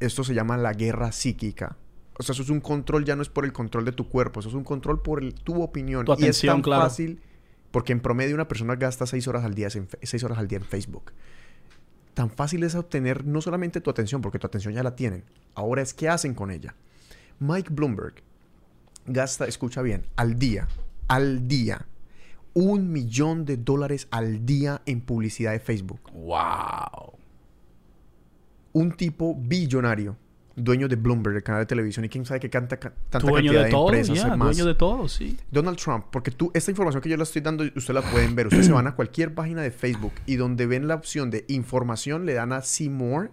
esto 0.00 0.22
se 0.24 0.34
llama 0.34 0.56
la 0.56 0.72
guerra 0.74 1.10
psíquica. 1.12 1.76
O 2.20 2.22
sea, 2.22 2.32
eso 2.32 2.42
es 2.42 2.50
un 2.50 2.60
control, 2.60 3.04
ya 3.04 3.14
no 3.16 3.22
es 3.22 3.28
por 3.28 3.44
el 3.44 3.52
control 3.52 3.84
de 3.84 3.92
tu 3.92 4.08
cuerpo, 4.08 4.40
eso 4.40 4.48
es 4.48 4.54
un 4.54 4.64
control 4.64 5.02
por 5.02 5.22
el- 5.22 5.34
tu 5.34 5.62
opinión. 5.62 6.04
Tu 6.04 6.12
y 6.12 6.14
es 6.14 6.20
atención, 6.20 6.54
tan 6.56 6.62
claro. 6.62 6.82
fácil, 6.82 7.20
porque 7.70 7.92
en 7.92 8.00
promedio 8.00 8.34
una 8.34 8.48
persona 8.48 8.76
gasta 8.76 9.06
seis 9.06 9.28
horas 9.28 9.44
al 9.44 9.54
día 9.54 9.68
en, 9.74 9.88
seis 10.02 10.24
horas 10.24 10.38
al 10.38 10.48
día 10.48 10.58
en 10.58 10.64
Facebook. 10.64 11.12
Tan 12.14 12.30
fácil 12.30 12.64
es 12.64 12.74
obtener 12.74 13.24
no 13.24 13.40
solamente 13.40 13.80
tu 13.80 13.90
atención, 13.90 14.22
porque 14.22 14.38
tu 14.38 14.46
atención 14.46 14.74
ya 14.74 14.82
la 14.82 14.96
tienen. 14.96 15.24
Ahora 15.54 15.82
es 15.82 15.94
qué 15.94 16.08
hacen 16.08 16.34
con 16.34 16.50
ella. 16.50 16.74
Mike 17.38 17.72
Bloomberg 17.72 18.14
gasta, 19.06 19.46
escucha 19.46 19.82
bien, 19.82 20.04
al 20.16 20.38
día, 20.38 20.68
al 21.06 21.46
día, 21.46 21.86
un 22.54 22.90
millón 22.90 23.44
de 23.44 23.56
dólares 23.56 24.08
al 24.10 24.44
día 24.44 24.82
en 24.86 25.00
publicidad 25.00 25.52
de 25.52 25.60
Facebook. 25.60 26.00
Wow. 26.12 27.12
Un 28.72 28.92
tipo 28.92 29.34
billonario, 29.34 30.16
dueño 30.62 30.88
de 30.88 30.96
Bloomberg, 30.96 31.36
el 31.36 31.42
canal 31.42 31.62
de 31.62 31.66
televisión, 31.66 32.04
y 32.04 32.08
quién 32.08 32.26
sabe 32.26 32.40
qué 32.40 32.50
canta, 32.50 32.76
ca- 32.78 32.92
tanta 33.10 33.26
Dueño 33.26 33.52
cantidad 33.52 33.60
de 33.60 33.64
de, 33.66 33.70
todo, 33.70 33.86
empresas 33.88 34.16
ya, 34.16 34.36
más. 34.36 34.48
dueño 34.56 34.66
de 34.66 34.74
todo, 34.74 35.08
sí. 35.08 35.38
Donald 35.50 35.78
Trump, 35.78 36.06
porque 36.10 36.30
tú, 36.30 36.50
esta 36.54 36.70
información 36.70 37.00
que 37.02 37.08
yo 37.08 37.16
le 37.16 37.22
estoy 37.22 37.42
dando, 37.42 37.64
ustedes 37.64 37.90
la 37.94 38.02
pueden 38.02 38.34
ver. 38.34 38.46
Ustedes 38.48 38.66
se 38.66 38.72
van 38.72 38.86
a 38.86 38.94
cualquier 38.94 39.34
página 39.34 39.62
de 39.62 39.70
Facebook 39.70 40.12
y 40.26 40.36
donde 40.36 40.66
ven 40.66 40.88
la 40.88 40.94
opción 40.96 41.30
de 41.30 41.44
información, 41.48 42.26
le 42.26 42.34
dan 42.34 42.52
a 42.52 42.62
See 42.62 42.88
More 42.90 43.30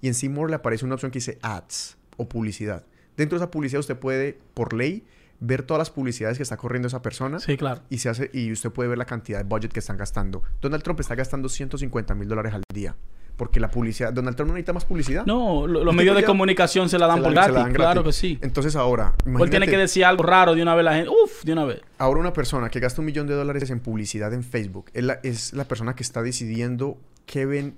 y 0.00 0.08
en 0.08 0.14
See 0.14 0.28
More 0.28 0.50
le 0.50 0.56
aparece 0.56 0.84
una 0.84 0.94
opción 0.94 1.10
que 1.12 1.18
dice 1.18 1.38
Ads 1.42 1.96
o 2.16 2.28
publicidad. 2.28 2.84
Dentro 3.16 3.38
de 3.38 3.44
esa 3.44 3.50
publicidad 3.50 3.80
usted 3.80 3.96
puede, 3.98 4.38
por 4.54 4.72
ley, 4.72 5.04
ver 5.40 5.62
todas 5.64 5.78
las 5.80 5.90
publicidades 5.90 6.36
que 6.38 6.42
está 6.44 6.56
corriendo 6.56 6.86
esa 6.88 7.02
persona 7.02 7.40
Sí, 7.40 7.56
claro. 7.56 7.82
y 7.90 7.98
se 7.98 8.08
hace 8.08 8.30
y 8.32 8.52
usted 8.52 8.70
puede 8.70 8.88
ver 8.88 8.96
la 8.96 9.06
cantidad 9.06 9.38
de 9.38 9.44
budget 9.44 9.72
que 9.72 9.80
están 9.80 9.96
gastando. 9.96 10.42
Donald 10.60 10.82
Trump 10.84 11.00
está 11.00 11.14
gastando 11.16 11.48
150 11.48 12.14
mil 12.14 12.28
dólares 12.28 12.54
al 12.54 12.62
día 12.72 12.94
porque 13.36 13.58
la 13.60 13.70
publicidad, 13.70 14.12
Donald 14.12 14.36
Trump 14.36 14.48
no 14.48 14.54
necesita 14.54 14.72
más 14.72 14.84
publicidad. 14.84 15.24
No, 15.26 15.66
lo- 15.66 15.80
los 15.84 15.92
Este 15.92 15.96
medios 15.96 16.14
de 16.16 16.20
ya- 16.22 16.26
comunicación 16.26 16.88
se 16.88 16.98
la 16.98 17.06
dan 17.06 17.18
Se 17.18 17.22
por 17.24 17.32
la- 17.32 17.44
se 17.44 17.50
gratis. 17.50 17.54
la 17.58 17.62
dan 17.64 17.72
Claro 17.74 18.04
que 18.04 18.12
sí. 18.12 18.38
Entonces 18.42 18.76
ahora, 18.76 19.14
O 19.26 19.42
él 19.44 19.50
tiene 19.50 19.66
que 19.66 19.76
decir 19.76 20.04
algo 20.04 20.22
raro 20.22 20.54
de 20.54 20.62
una 20.62 20.74
vez 20.74 20.84
la 20.84 20.94
gente. 20.94 21.08
Uf, 21.10 21.42
de 21.44 21.52
una 21.52 21.64
vez. 21.64 21.80
Ahora 21.98 22.20
una 22.20 22.32
persona 22.32 22.68
que 22.68 22.78
gasta 22.80 23.00
un 23.00 23.06
millón 23.06 23.26
de 23.26 23.34
dólares 23.34 23.70
en 23.70 23.80
publicidad 23.80 24.32
en 24.34 24.44
Facebook 24.44 24.90
es 24.94 25.02
la, 25.04 25.18
es 25.22 25.52
la 25.54 25.64
persona 25.64 25.94
que 25.96 26.02
está 26.02 26.22
decidiendo 26.22 26.98
qué 27.26 27.46
ven 27.46 27.74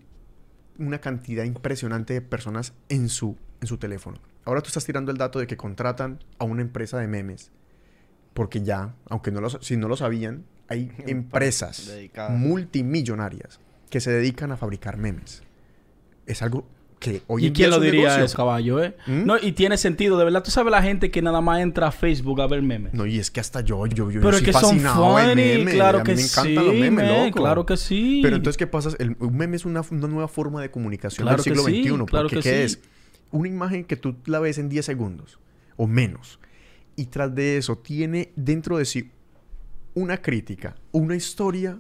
una 0.78 0.98
cantidad 1.00 1.44
impresionante 1.44 2.14
de 2.14 2.20
personas 2.20 2.72
en 2.88 3.08
su, 3.08 3.36
en 3.60 3.68
su 3.68 3.78
teléfono. 3.78 4.18
Ahora 4.44 4.60
tú 4.60 4.66
estás 4.68 4.84
tirando 4.84 5.10
el 5.12 5.16
dato 5.18 5.38
de 5.38 5.46
que 5.46 5.56
contratan 5.56 6.18
a 6.38 6.44
una 6.44 6.62
empresa 6.62 6.98
de 6.98 7.06
memes. 7.06 7.50
Porque 8.34 8.62
ya, 8.62 8.94
aunque 9.08 9.30
no 9.30 9.40
lo, 9.40 9.48
si 9.50 9.76
no 9.76 9.86
lo 9.88 9.96
sabían, 9.96 10.44
hay 10.68 10.90
empresas 11.06 11.86
dedicadas. 11.86 12.36
multimillonarias 12.36 13.60
que 13.94 14.00
se 14.00 14.10
dedican 14.10 14.50
a 14.50 14.56
fabricar 14.56 14.96
memes. 14.96 15.44
Es 16.26 16.42
algo 16.42 16.66
que 16.98 17.22
hoy 17.28 17.44
¿Y 17.44 17.46
en 17.46 17.52
día 17.52 17.54
quién 17.54 17.64
es 17.66 17.70
lo 17.70 17.76
un 17.76 17.82
diría 17.84 18.00
negocio. 18.06 18.24
eso, 18.24 18.36
caballo, 18.36 18.82
eh? 18.82 18.96
¿Mm? 19.06 19.24
No, 19.24 19.36
y 19.40 19.52
tiene 19.52 19.76
sentido, 19.76 20.18
de 20.18 20.24
verdad. 20.24 20.42
Tú 20.42 20.50
sabes 20.50 20.72
la 20.72 20.82
gente 20.82 21.12
que 21.12 21.22
nada 21.22 21.40
más 21.40 21.60
entra 21.60 21.86
a 21.86 21.92
Facebook 21.92 22.40
a 22.40 22.48
ver 22.48 22.60
memes. 22.62 22.92
No, 22.92 23.06
y 23.06 23.20
es 23.20 23.30
que 23.30 23.38
hasta 23.38 23.60
yo, 23.60 23.86
yo, 23.86 24.10
yo, 24.10 24.20
Pero 24.20 24.22
yo 24.22 24.28
es 24.30 24.36
soy 24.38 24.44
que 24.46 24.52
son 24.52 24.62
fascinado 24.62 25.16
del 25.18 25.28
funny, 25.28 25.42
meme. 25.58 25.72
claro 25.74 25.98
a 25.98 26.00
mí 26.02 26.06
que 26.06 26.14
me 26.16 26.22
encantan 26.22 26.44
sí, 26.46 26.54
los 26.54 26.74
memes, 26.74 26.92
man, 27.08 27.24
loco. 27.26 27.38
claro 27.40 27.64
que 27.66 27.76
sí. 27.76 28.18
Pero 28.20 28.34
entonces, 28.34 28.56
¿qué 28.56 28.66
pasa? 28.66 28.90
El, 28.98 29.16
un 29.20 29.36
meme 29.36 29.54
es 29.54 29.64
una, 29.64 29.82
una 29.88 30.08
nueva 30.08 30.26
forma 30.26 30.60
de 30.60 30.72
comunicación 30.72 31.24
Claro 31.28 31.40
del 31.40 31.44
siglo 31.54 31.62
sí, 31.68 31.82
XXI. 31.84 32.04
claro 32.06 32.28
porque 32.28 32.36
que 32.36 32.42
¿qué 32.42 32.68
sí. 32.68 32.78
es? 32.78 32.80
Una 33.30 33.46
imagen 33.46 33.84
que 33.84 33.94
tú 33.94 34.16
la 34.26 34.40
ves 34.40 34.58
en 34.58 34.68
10 34.70 34.84
segundos 34.84 35.38
o 35.76 35.86
menos. 35.86 36.40
Y 36.96 37.06
tras 37.06 37.32
de 37.32 37.58
eso 37.58 37.78
tiene 37.78 38.32
dentro 38.34 38.76
de 38.78 38.86
sí 38.86 39.12
una 39.94 40.20
crítica, 40.20 40.74
una 40.90 41.14
historia 41.14 41.78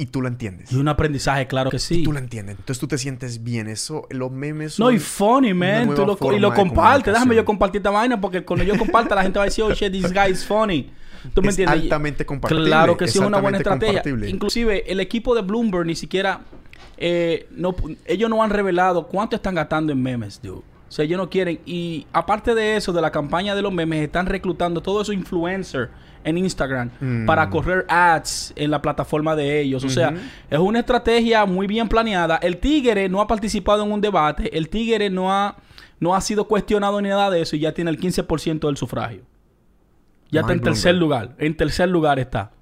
y 0.00 0.06
tú 0.06 0.22
la 0.22 0.28
entiendes. 0.28 0.72
Y 0.72 0.76
un 0.76 0.88
aprendizaje, 0.88 1.46
claro 1.46 1.70
que 1.70 1.76
Y 1.76 1.80
sí. 1.80 2.02
tú 2.02 2.12
la 2.12 2.20
entiendes. 2.20 2.56
Entonces 2.58 2.78
tú 2.80 2.86
te 2.88 2.98
sientes 2.98 3.42
bien. 3.44 3.68
Eso, 3.68 4.06
los 4.10 4.30
memes 4.32 4.74
son 4.74 4.86
No, 4.86 4.90
y 4.92 4.98
funny, 4.98 5.52
man. 5.54 5.94
Tú 5.94 6.06
lo, 6.06 6.32
y 6.32 6.38
lo 6.38 6.54
compartes. 6.54 7.12
Déjame 7.12 7.34
yo 7.36 7.44
compartir 7.44 7.80
esta 7.80 7.90
vaina 7.90 8.20
porque 8.20 8.44
cuando 8.44 8.64
yo 8.64 8.76
comparta 8.78 9.14
la 9.14 9.22
gente 9.22 9.38
va 9.38 9.44
a 9.44 9.48
decir, 9.48 9.64
oh 9.64 9.72
shit, 9.74 9.92
this 9.92 10.12
guy 10.12 10.30
is 10.32 10.44
funny. 10.44 10.90
¿Tú 11.34 11.42
me 11.42 11.48
Es 11.48 11.58
entiendes? 11.58 11.82
altamente 11.82 12.24
compartible, 12.24 12.66
Claro 12.66 12.96
que 12.96 13.06
sí, 13.06 13.18
es 13.18 13.24
una 13.24 13.40
buena 13.40 13.58
estrategia. 13.58 14.02
Inclusive, 14.26 14.90
el 14.90 15.00
equipo 15.00 15.34
de 15.34 15.42
Bloomberg 15.42 15.84
ni 15.86 15.94
siquiera... 15.94 16.40
eh, 16.96 17.46
no, 17.50 17.74
ellos 18.06 18.30
no 18.30 18.42
han 18.42 18.50
revelado 18.50 19.06
cuánto 19.06 19.36
están 19.36 19.54
gastando 19.54 19.92
en 19.92 20.02
memes, 20.02 20.40
dude. 20.42 20.62
O 20.88 20.92
sea, 20.92 21.04
ellos 21.04 21.18
no 21.18 21.28
quieren. 21.30 21.60
Y 21.66 22.06
aparte 22.12 22.54
de 22.54 22.76
eso, 22.76 22.92
de 22.92 23.00
la 23.02 23.10
campaña 23.12 23.54
de 23.54 23.62
los 23.62 23.72
memes, 23.72 24.02
están 24.02 24.26
reclutando 24.26 24.80
todos 24.82 25.02
esos 25.08 25.14
influencers 25.14 25.90
en 26.24 26.38
Instagram 26.38 26.90
Mm. 27.00 27.26
para 27.26 27.48
correr 27.50 27.86
ads 27.88 28.52
en 28.56 28.70
la 28.70 28.80
plataforma 28.82 29.34
de 29.36 29.60
ellos. 29.60 29.84
O 29.84 29.88
sea, 29.88 30.12
es 30.50 30.58
una 30.58 30.80
estrategia 30.80 31.46
muy 31.46 31.66
bien 31.66 31.88
planeada. 31.88 32.36
El 32.36 32.58
Tigre 32.58 33.08
no 33.08 33.20
ha 33.20 33.26
participado 33.26 33.84
en 33.84 33.92
un 33.92 34.00
debate. 34.00 34.56
El 34.56 34.68
Tigre 34.68 35.10
no 35.10 35.32
ha, 35.32 35.56
no 35.98 36.14
ha 36.14 36.20
sido 36.20 36.46
cuestionado 36.46 37.00
ni 37.00 37.08
nada 37.08 37.30
de 37.30 37.42
eso 37.42 37.56
y 37.56 37.60
ya 37.60 37.72
tiene 37.72 37.90
el 37.90 37.98
15% 37.98 38.66
del 38.66 38.76
sufragio. 38.76 39.22
Ya 40.30 40.40
está 40.42 40.52
en 40.52 40.60
tercer 40.60 40.94
lugar. 40.94 41.34
En 41.38 41.56
tercer 41.56 41.88
lugar 41.88 42.18
está. 42.18 42.52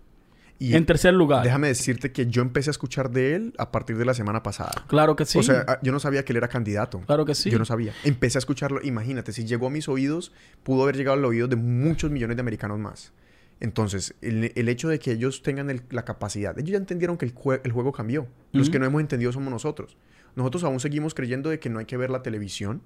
Y 0.61 0.75
en 0.75 0.87
tercer 0.87 1.15
lugar. 1.15 1.45
déjame 1.45 1.69
decirte 1.69 2.11
que 2.11 2.27
yo 2.27 2.43
empecé 2.43 2.71
a 2.71 2.73
escuchar 2.73 3.11
de 3.11 3.37
él 3.37 3.55
a 3.59 3.71
partir 3.71 3.97
de 3.97 4.05
la 4.05 4.13
semana 4.13 4.43
pasada. 4.43 4.73
Claro 4.89 5.15
que 5.15 5.25
sí. 5.25 5.39
O 5.39 5.43
sea, 5.45 5.79
yo 5.83 5.93
no 5.93 6.01
sabía 6.01 6.25
que 6.25 6.33
él 6.33 6.39
era 6.39 6.49
candidato. 6.49 7.01
Claro 7.07 7.25
que 7.25 7.37
sí. 7.37 7.49
Yo 7.49 7.61
no 7.61 7.65
sabía. 7.65 7.93
Empecé 8.03 8.39
a 8.39 8.41
escucharlo. 8.41 8.81
Imagínate, 8.83 9.33
si 9.33 9.45
llegó 9.45 9.69
a 9.69 9.71
mis 9.71 9.89
oídos, 9.89 10.33
pudo 10.65 10.83
haber 10.83 10.97
llegado 10.97 11.17
al 11.17 11.25
oído 11.25 11.47
de 11.47 11.55
muchos 11.55 12.11
millones 12.11 12.37
de 12.37 12.41
americanos 12.41 12.77
más. 12.81 13.13
Entonces, 13.61 14.15
el, 14.23 14.53
el 14.55 14.69
hecho 14.69 14.89
de 14.89 14.99
que 14.99 15.13
ellos 15.13 15.43
tengan 15.43 15.69
el- 15.71 15.83
la 15.91 16.05
capacidad, 16.05 16.57
ellos 16.59 16.71
ya 16.71 16.77
entendieron 16.79 17.17
que 17.17 17.25
el, 17.27 17.35
jue- 17.35 17.61
el 17.65 17.73
juego 17.73 17.93
cambió. 17.93 18.27
Los 18.53 18.71
que 18.71 18.79
no 18.79 18.87
hemos 18.87 19.01
entendido 19.01 19.33
somos 19.33 19.51
nosotros. 19.51 19.97
Nosotros 20.37 20.63
aún 20.65 20.79
seguimos 20.81 21.15
creyendo 21.15 21.51
de 21.51 21.59
que 21.59 21.69
no 21.69 21.79
hay 21.81 21.87
que 21.87 21.97
ver 21.97 22.11
la 22.11 22.23
televisión, 22.23 22.83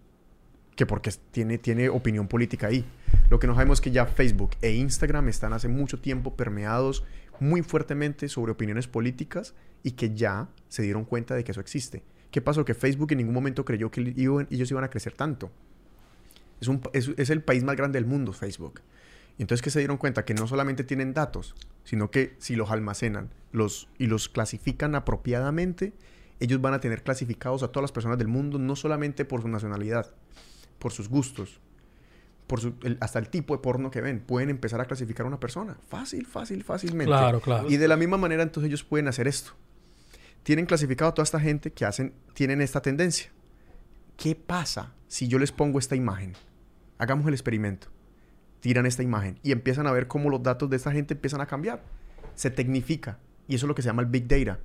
que 0.76 0.86
porque 0.86 1.10
tiene, 1.30 1.58
tiene 1.58 1.90
opinión 1.90 2.26
política 2.28 2.68
ahí. 2.68 2.84
Lo 3.28 3.38
que 3.38 3.46
no 3.46 3.54
sabemos 3.54 3.78
es 3.78 3.80
que 3.82 3.90
ya 3.90 4.06
Facebook 4.06 4.52
e 4.62 4.72
Instagram 4.72 5.28
están 5.28 5.52
hace 5.52 5.68
mucho 5.68 6.00
tiempo 6.00 6.34
permeados 6.36 7.04
muy 7.40 7.62
fuertemente 7.62 8.28
sobre 8.28 8.52
opiniones 8.52 8.86
políticas 8.88 9.54
y 9.82 9.90
que 9.92 10.14
ya 10.14 10.48
se 10.68 10.82
dieron 10.82 11.04
cuenta 11.04 11.34
de 11.34 11.44
que 11.44 11.52
eso 11.52 11.60
existe. 11.60 12.02
¿Qué 12.30 12.40
pasó? 12.40 12.64
Que 12.64 12.72
Facebook 12.72 13.12
en 13.12 13.18
ningún 13.18 13.34
momento 13.34 13.64
creyó 13.66 13.90
que 13.90 14.00
ellos 14.48 14.70
iban 14.70 14.84
a 14.84 14.88
crecer 14.88 15.12
tanto. 15.12 15.50
Es, 16.60 16.68
un, 16.68 16.80
pa- 16.80 16.90
es, 16.94 17.10
es 17.18 17.28
el 17.30 17.42
país 17.42 17.64
más 17.64 17.76
grande 17.76 17.98
del 17.98 18.06
mundo, 18.06 18.32
Facebook. 18.32 18.80
Entonces 19.38 19.62
que 19.62 19.70
se 19.70 19.78
dieron 19.80 19.96
cuenta 19.96 20.24
que 20.24 20.34
no 20.34 20.46
solamente 20.46 20.84
tienen 20.84 21.14
datos, 21.14 21.54
sino 21.84 22.10
que 22.10 22.36
si 22.38 22.54
los 22.54 22.70
almacenan 22.70 23.30
los, 23.50 23.88
y 23.98 24.06
los 24.06 24.28
clasifican 24.28 24.94
apropiadamente, 24.94 25.92
ellos 26.40 26.60
van 26.60 26.74
a 26.74 26.80
tener 26.80 27.02
clasificados 27.02 27.62
a 27.62 27.68
todas 27.68 27.82
las 27.82 27.92
personas 27.92 28.18
del 28.18 28.28
mundo, 28.28 28.58
no 28.58 28.76
solamente 28.76 29.24
por 29.24 29.42
su 29.42 29.48
nacionalidad, 29.48 30.14
por 30.78 30.92
sus 30.92 31.08
gustos, 31.08 31.60
por 32.46 32.60
su- 32.60 32.74
el- 32.82 32.98
hasta 33.00 33.18
el 33.18 33.28
tipo 33.30 33.54
de 33.56 33.62
porno 33.62 33.90
que 33.90 34.00
ven. 34.00 34.20
Pueden 34.20 34.50
empezar 34.50 34.80
a 34.80 34.84
clasificar 34.84 35.24
a 35.24 35.28
una 35.28 35.40
persona. 35.40 35.76
Fácil, 35.88 36.26
fácil, 36.26 36.62
fácilmente. 36.64 37.06
Claro, 37.06 37.40
claro. 37.40 37.70
Y 37.70 37.76
de 37.78 37.88
la 37.88 37.96
misma 37.96 38.16
manera, 38.18 38.42
entonces 38.42 38.68
ellos 38.68 38.84
pueden 38.84 39.08
hacer 39.08 39.26
esto. 39.28 39.52
Tienen 40.42 40.66
clasificado 40.66 41.10
a 41.10 41.14
toda 41.14 41.24
esta 41.24 41.40
gente 41.40 41.72
que 41.72 41.84
hacen, 41.84 42.12
tienen 42.34 42.60
esta 42.60 42.82
tendencia. 42.82 43.30
¿Qué 44.16 44.34
pasa 44.34 44.92
si 45.08 45.28
yo 45.28 45.38
les 45.38 45.52
pongo 45.52 45.78
esta 45.78 45.94
imagen? 45.96 46.34
Hagamos 46.98 47.26
el 47.28 47.34
experimento. 47.34 47.88
Tiran 48.62 48.86
esta 48.86 49.02
imagen 49.02 49.38
y 49.42 49.52
empiezan 49.52 49.86
a 49.86 49.92
ver 49.92 50.06
cómo 50.06 50.30
los 50.30 50.42
datos 50.42 50.70
de 50.70 50.76
esta 50.76 50.90
gente 50.92 51.12
empiezan 51.14 51.40
a 51.42 51.46
cambiar. 51.46 51.82
Se 52.34 52.50
tecnifica. 52.50 53.18
Y 53.48 53.56
eso 53.56 53.66
es 53.66 53.68
lo 53.68 53.74
que 53.74 53.82
se 53.82 53.88
llama 53.88 54.00
el 54.02 54.08
Big 54.08 54.26
Data. 54.26 54.60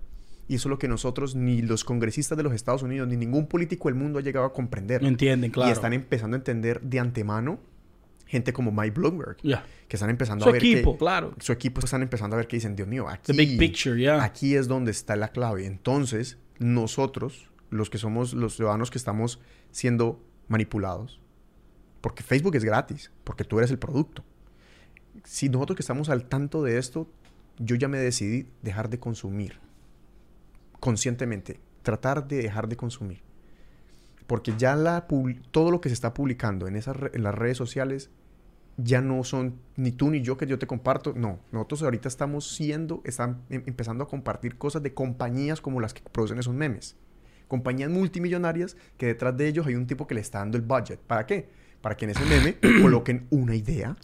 Y 0.47 0.55
eso 0.55 0.69
es 0.69 0.71
lo 0.71 0.77
que 0.79 0.87
nosotros, 0.87 1.35
ni 1.35 1.61
los 1.61 1.83
congresistas 1.83 2.37
de 2.37 2.43
los 2.43 2.53
Estados 2.53 2.83
Unidos, 2.83 3.07
ni 3.09 3.17
ningún 3.17 3.47
político 3.47 3.89
del 3.89 3.95
mundo 3.95 4.19
ha 4.19 4.21
llegado 4.21 4.45
a 4.45 4.53
comprender. 4.53 5.03
Entienden, 5.03 5.51
claro. 5.51 5.69
Y 5.69 5.73
están 5.73 5.91
empezando 5.93 6.35
a 6.35 6.39
entender 6.39 6.79
de 6.81 6.99
antemano 6.99 7.59
gente 8.27 8.53
como 8.53 8.71
Mike 8.71 8.91
Bloomberg, 8.99 9.37
Ya. 9.41 9.65
que 9.87 9.95
están 9.95 10.09
empezando 10.09 10.43
Su 10.43 10.49
a 10.49 10.51
ver 10.53 10.61
equipo, 10.63 10.93
que, 10.93 10.97
claro. 10.99 11.33
su 11.39 11.51
equipo 11.53 11.79
están 11.83 12.01
empezando 12.03 12.35
a 12.35 12.37
ver 12.37 12.47
que 12.47 12.57
dicen, 12.57 12.75
Dios 12.75 12.87
mío, 12.87 13.07
aquí, 13.09 13.31
The 13.31 13.37
big 13.37 13.57
picture, 13.57 13.99
ya. 14.01 14.21
aquí 14.23 14.55
es 14.55 14.67
donde 14.67 14.91
está 14.91 15.15
la 15.15 15.29
clave. 15.29 15.65
Entonces, 15.65 16.37
nosotros, 16.59 17.49
los 17.69 17.89
que 17.89 17.97
somos 17.97 18.33
los 18.33 18.55
ciudadanos 18.57 18.91
que 18.91 18.97
estamos 18.97 19.39
siendo 19.71 20.21
manipulados, 20.49 21.19
porque 22.01 22.23
Facebook 22.23 22.55
es 22.55 22.63
gratis, 22.63 23.11
porque 23.23 23.43
tú 23.43 23.57
eres 23.57 23.71
el 23.71 23.79
producto. 23.79 24.23
Si 25.23 25.49
nosotros 25.49 25.75
que 25.75 25.81
estamos 25.81 26.09
al 26.09 26.25
tanto 26.25 26.63
de 26.63 26.77
esto, 26.77 27.09
yo 27.57 27.75
ya 27.75 27.87
me 27.87 27.97
decidí 27.97 28.47
dejar 28.61 28.89
de 28.89 28.99
consumir 28.99 29.59
conscientemente, 30.79 31.59
tratar 31.81 32.27
de 32.27 32.37
dejar 32.37 32.67
de 32.67 32.77
consumir. 32.77 33.21
Porque 34.27 34.53
ya 34.57 34.75
la 34.75 35.07
todo 35.51 35.71
lo 35.71 35.81
que 35.81 35.89
se 35.89 35.93
está 35.93 36.13
publicando 36.13 36.67
en, 36.67 36.75
esas 36.75 36.97
las 37.13 37.33
redes 37.33 37.57
sociales 37.57 38.09
ya 38.75 39.01
no 39.01 39.23
son 39.23 39.59
ni 39.75 39.91
tú 39.91 40.11
ni 40.11 40.21
yo 40.21 40.37
que 40.37 40.45
yo 40.45 40.59
te 40.59 40.67
comparto. 40.67 41.13
No, 41.15 41.39
nosotros 41.51 41.83
ahorita 41.83 42.07
estamos 42.07 42.55
siendo, 42.55 43.01
están 43.05 43.41
em- 43.49 43.63
empezando 43.65 44.03
a 44.03 44.07
compartir 44.07 44.57
cosas 44.57 44.83
de 44.83 44.93
compañías 44.93 45.61
como 45.61 45.79
las 45.79 45.93
que 45.93 46.01
producen 46.11 46.37
esos 46.37 46.53
memes. 46.53 46.95
Compañías 47.47 47.89
multimillonarias 47.89 48.75
que 48.97 49.07
detrás 49.07 49.35
de 49.37 49.47
ellos 49.47 49.65
hay 49.65 49.75
un 49.75 49.87
tipo 49.87 50.05
que 50.05 50.15
le 50.15 50.21
está 50.21 50.39
dando 50.39 50.57
el 50.57 50.63
budget. 50.63 50.99
¿Para 50.99 51.25
qué? 51.25 51.49
Para 51.81 51.95
que 51.95 52.05
en 52.05 52.11
ese 52.11 52.25
meme 52.25 52.57
coloquen 52.81 53.27
una 53.29 53.55
idea 53.55 53.95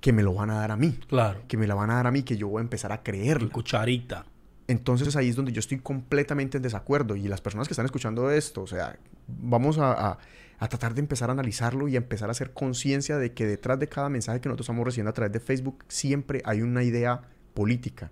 que 0.00 0.12
me 0.12 0.22
lo 0.22 0.34
van 0.34 0.50
a 0.50 0.54
dar 0.54 0.70
a 0.70 0.76
mí. 0.76 0.98
Claro. 1.08 1.40
Que 1.48 1.56
me 1.56 1.66
la 1.66 1.74
van 1.74 1.90
a 1.90 1.94
dar 1.96 2.06
a 2.06 2.10
mí, 2.10 2.22
que 2.22 2.36
yo 2.36 2.48
voy 2.48 2.60
a 2.60 2.62
empezar 2.62 2.92
a 2.92 3.02
creerla. 3.02 3.50
Cucharita. 3.50 4.24
Entonces 4.66 5.16
ahí 5.16 5.28
es 5.30 5.36
donde 5.36 5.52
yo 5.52 5.60
estoy 5.60 5.78
completamente 5.78 6.58
en 6.58 6.62
desacuerdo. 6.62 7.16
Y 7.16 7.26
las 7.28 7.40
personas 7.40 7.68
que 7.68 7.72
están 7.72 7.86
escuchando 7.86 8.30
esto, 8.30 8.62
o 8.62 8.66
sea, 8.66 8.98
vamos 9.26 9.78
a, 9.78 9.92
a- 9.92 10.18
a 10.60 10.68
tratar 10.68 10.92
de 10.94 11.00
empezar 11.00 11.28
a 11.30 11.32
analizarlo 11.32 11.86
y 11.88 11.94
a 11.94 11.98
empezar 11.98 12.28
a 12.28 12.32
hacer 12.32 12.52
conciencia 12.52 13.16
de 13.16 13.32
que 13.32 13.46
detrás 13.46 13.78
de 13.78 13.88
cada 13.88 14.08
mensaje 14.08 14.40
que 14.40 14.48
nosotros 14.48 14.64
estamos 14.66 14.84
recibiendo 14.84 15.10
a 15.10 15.12
través 15.12 15.32
de 15.32 15.38
Facebook 15.40 15.84
siempre 15.86 16.42
hay 16.44 16.62
una 16.62 16.82
idea 16.82 17.22
política. 17.54 18.10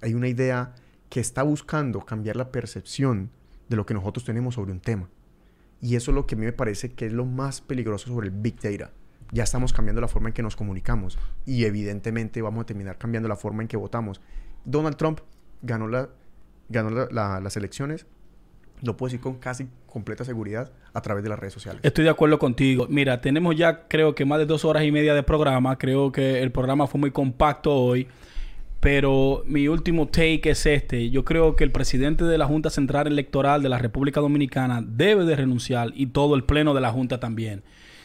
Hay 0.00 0.14
una 0.14 0.28
idea 0.28 0.74
que 1.08 1.20
está 1.20 1.42
buscando 1.42 2.00
cambiar 2.00 2.36
la 2.36 2.50
percepción 2.52 3.30
de 3.68 3.76
lo 3.76 3.84
que 3.86 3.94
nosotros 3.94 4.24
tenemos 4.24 4.54
sobre 4.54 4.72
un 4.72 4.80
tema. 4.80 5.08
Y 5.80 5.96
eso 5.96 6.10
es 6.10 6.14
lo 6.14 6.26
que 6.26 6.34
a 6.34 6.38
mí 6.38 6.44
me 6.46 6.52
parece 6.52 6.92
que 6.92 7.06
es 7.06 7.12
lo 7.12 7.24
más 7.26 7.60
peligroso 7.60 8.08
sobre 8.08 8.28
el 8.28 8.32
Big 8.32 8.58
Data. 8.60 8.90
Ya 9.32 9.42
estamos 9.44 9.72
cambiando 9.72 10.00
la 10.00 10.08
forma 10.08 10.28
en 10.28 10.32
que 10.32 10.42
nos 10.42 10.56
comunicamos 10.56 11.18
y 11.44 11.64
evidentemente 11.64 12.40
vamos 12.42 12.62
a 12.62 12.66
terminar 12.66 12.98
cambiando 12.98 13.28
la 13.28 13.36
forma 13.36 13.62
en 13.62 13.68
que 13.68 13.76
votamos. 13.76 14.20
Donald 14.64 14.96
Trump 14.96 15.20
ganó, 15.62 15.88
la, 15.88 16.08
ganó 16.68 16.90
la- 16.90 17.08
la- 17.10 17.40
las 17.40 17.56
elecciones, 17.56 18.06
lo 18.82 18.96
puedo 18.96 19.08
decir 19.08 19.20
con 19.20 19.34
casi 19.38 19.68
completa 19.86 20.24
seguridad, 20.24 20.72
a 20.92 21.00
través 21.02 21.22
de 21.24 21.30
las 21.30 21.38
redes 21.38 21.52
sociales. 21.54 21.80
Estoy 21.84 22.04
de 22.04 22.10
acuerdo 22.10 22.38
contigo. 22.38 22.86
Mira, 22.88 23.20
tenemos 23.20 23.56
ya 23.56 23.86
creo 23.88 24.14
que 24.14 24.24
más 24.24 24.38
de 24.38 24.46
dos 24.46 24.64
horas 24.64 24.84
y 24.84 24.92
media 24.92 25.14
de 25.14 25.22
programa. 25.22 25.76
Creo 25.78 26.12
que 26.12 26.42
el 26.42 26.50
programa 26.52 26.86
fue 26.86 27.00
muy 27.00 27.10
compacto 27.10 27.74
hoy. 27.74 28.06
Pero 28.84 29.44
mi 29.46 29.66
último 29.66 30.08
take 30.08 30.50
es 30.50 30.66
este. 30.66 31.08
Yo 31.08 31.24
creo 31.24 31.56
que 31.56 31.64
el 31.64 31.72
presidente 31.72 32.22
de 32.24 32.36
la 32.36 32.44
Junta 32.44 32.68
Central 32.68 33.06
Electoral 33.06 33.62
de 33.62 33.70
la 33.70 33.78
República 33.78 34.20
Dominicana 34.20 34.84
debe 34.86 35.24
de 35.24 35.34
renunciar 35.34 35.92
y 35.94 36.08
todo 36.08 36.34
el 36.34 36.44
pleno 36.44 36.74
de 36.74 36.82
la 36.82 36.92
Junta 36.92 37.18
también. 37.18 37.62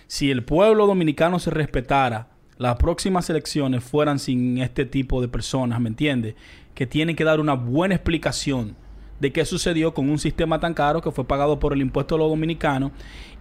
Si 0.08 0.32
el 0.32 0.46
pueblo 0.46 0.88
dominicano 0.88 1.38
se 1.40 1.50
respetara, 1.50 2.30
las 2.58 2.78
próximas 2.78 3.30
elecciones 3.30 3.84
fueran 3.84 4.20
sin 4.20 4.60
este 4.60 4.86
tipo 4.86 5.20
de 5.20 5.28
personas, 5.28 5.82
¿me 5.82 5.90
entiendes? 5.90 6.36
Que 6.76 6.88
tienen 6.88 7.18
que 7.18 7.26
dar 7.26 7.42
una 7.42 7.56
buena 7.56 7.96
explicación 7.96 8.78
de 9.20 9.32
qué 9.32 9.46
sucedió 9.46 9.94
con 9.94 10.10
un 10.10 10.18
sistema 10.20 10.60
tan 10.60 10.74
caro 10.74 11.02
que 11.02 11.12
fue 11.12 11.26
pagado 11.26 11.60
por 11.60 11.74
el 11.74 11.82
impuesto 11.82 12.16
de 12.16 12.20
los 12.20 12.30
dominicanos. 12.30 12.92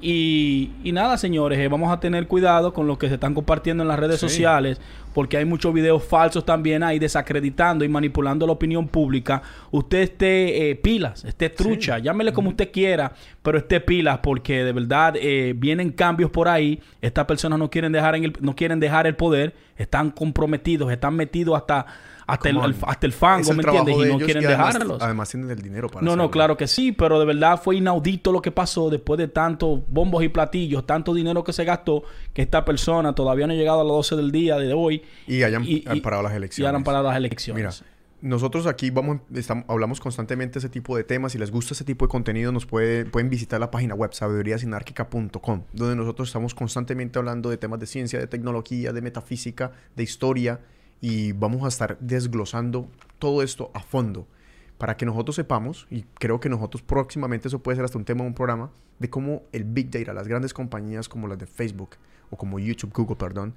Y, 0.00 0.70
y 0.84 0.92
nada, 0.92 1.18
señores, 1.18 1.58
eh, 1.58 1.66
vamos 1.66 1.92
a 1.92 1.98
tener 1.98 2.28
cuidado 2.28 2.72
con 2.72 2.86
lo 2.86 2.98
que 2.98 3.08
se 3.08 3.14
están 3.14 3.34
compartiendo 3.34 3.82
en 3.82 3.88
las 3.88 3.98
redes 3.98 4.20
Sí. 4.20 4.28
sociales, 4.28 4.80
porque 5.12 5.36
hay 5.36 5.44
muchos 5.44 5.74
videos 5.74 6.04
falsos 6.04 6.44
también 6.44 6.84
ahí 6.84 7.00
desacreditando 7.00 7.84
y 7.84 7.88
manipulando 7.88 8.46
la 8.46 8.52
opinión 8.52 8.86
pública. 8.86 9.42
Usted 9.72 9.98
esté 9.98 10.70
eh, 10.70 10.76
pilas, 10.76 11.24
esté 11.24 11.50
trucha, 11.50 11.98
llámele 11.98 12.32
como 12.32 12.50
usted 12.50 12.70
quiera, 12.70 13.12
pero 13.42 13.58
esté 13.58 13.80
pilas, 13.80 14.18
porque 14.22 14.62
de 14.62 14.72
verdad 14.72 15.14
eh, 15.16 15.52
vienen 15.56 15.90
cambios 15.90 16.30
por 16.30 16.46
ahí. 16.48 16.80
Estas 17.00 17.24
personas 17.24 17.58
no 17.58 17.68
quieren 17.68 17.90
dejar 17.90 18.14
en 18.14 18.24
el, 18.24 18.32
no 18.40 18.54
quieren 18.54 18.78
dejar 18.78 19.08
el 19.08 19.16
poder, 19.16 19.54
están 19.76 20.12
comprometidos, 20.12 20.92
están 20.92 21.16
metidos 21.16 21.56
hasta 21.56 21.86
hasta, 22.28 22.50
el, 22.50 22.58
hasta 22.82 23.06
el 23.06 23.12
fango, 23.12 23.52
¿me 23.54 23.62
entiendes? 23.62 23.98
de 23.98 24.08
Y 24.08 24.12
no 24.12 24.18
quieren 24.18 24.46
además, 24.46 24.74
dejarlos. 24.74 25.02
Además 25.02 25.30
tienen 25.30 25.50
el 25.50 25.62
dinero 25.62 25.88
para 25.88 26.04
No, 26.04 26.14
no, 26.14 26.30
claro 26.30 26.56
que 26.56 26.66
sí, 26.68 26.92
pero 26.92 27.18
de 27.18 27.24
verdad 27.24 27.60
fue 27.60 27.76
inaudito 27.76 28.30
lo 28.32 28.42
que 28.42 28.52
pasó 28.52 28.90
después 28.90 29.16
de 29.18 29.28
tantos 29.28 29.80
bombos 29.88 30.22
y 30.22 30.28
platillos, 30.28 30.86
tanto 30.86 31.14
dinero 31.14 31.42
que 31.42 31.54
se 31.54 31.64
gastó, 31.64 32.02
que 32.34 32.42
esta 32.42 32.64
persona 32.64 33.14
todavía 33.14 33.46
no 33.46 33.54
ha 33.54 33.56
llegado 33.56 33.80
a 33.80 33.84
las 33.84 33.92
12 33.92 34.16
del 34.16 34.30
día 34.30 34.58
de 34.58 34.72
hoy. 34.74 35.02
Y 35.26 35.42
hayan 35.42 35.64
parado 36.02 36.22
las 36.22 36.32
Y 36.32 36.36
elecciones. 36.36 36.74
han 36.74 36.84
parado 36.84 37.08
las 37.08 37.16
elecciones. 37.16 37.56
Mira, 37.80 37.88
nosotros 38.20 38.66
aquí 38.66 38.90
vamos, 38.90 39.20
estamos, 39.32 39.64
hablamos 39.68 40.00
constantemente 40.00 40.54
de 40.54 40.58
ese 40.58 40.68
tipo 40.68 40.96
de 40.96 41.04
temas. 41.04 41.32
Si 41.32 41.38
les 41.38 41.50
gusta 41.50 41.72
ese 41.72 41.84
tipo 41.84 42.04
de 42.04 42.10
contenido, 42.10 42.52
nos 42.52 42.66
puede, 42.66 43.04
pueden 43.06 43.30
visitar 43.30 43.58
la 43.58 43.70
página 43.70 43.94
web 43.94 44.12
sabiduriasinárquica.com, 44.12 45.62
donde 45.72 45.96
nosotros 45.96 46.28
estamos 46.28 46.54
constantemente 46.54 47.18
hablando 47.18 47.48
de 47.48 47.56
temas 47.56 47.80
de 47.80 47.86
ciencia, 47.86 48.18
de 48.18 48.26
tecnología, 48.26 48.92
de 48.92 49.00
metafísica, 49.02 49.72
de 49.96 50.02
historia, 50.02 50.60
y 51.00 51.32
vamos 51.32 51.64
a 51.64 51.68
estar 51.68 51.98
desglosando 52.00 52.88
todo 53.18 53.42
esto 53.42 53.70
a 53.74 53.80
fondo 53.80 54.26
para 54.78 54.96
que 54.96 55.04
nosotros 55.04 55.36
sepamos, 55.36 55.86
y 55.90 56.04
creo 56.18 56.38
que 56.38 56.48
nosotros 56.48 56.82
próximamente 56.82 57.48
eso 57.48 57.58
puede 57.60 57.76
ser 57.76 57.84
hasta 57.84 57.98
un 57.98 58.04
tema 58.04 58.22
de 58.22 58.28
un 58.28 58.34
programa, 58.34 58.70
de 59.00 59.10
cómo 59.10 59.42
el 59.52 59.64
Big 59.64 59.90
Data, 59.90 60.12
las 60.12 60.28
grandes 60.28 60.54
compañías 60.54 61.08
como 61.08 61.26
las 61.26 61.38
de 61.38 61.46
Facebook 61.46 61.96
o 62.30 62.36
como 62.36 62.58
YouTube, 62.58 62.92
Google, 62.94 63.16
perdón, 63.16 63.54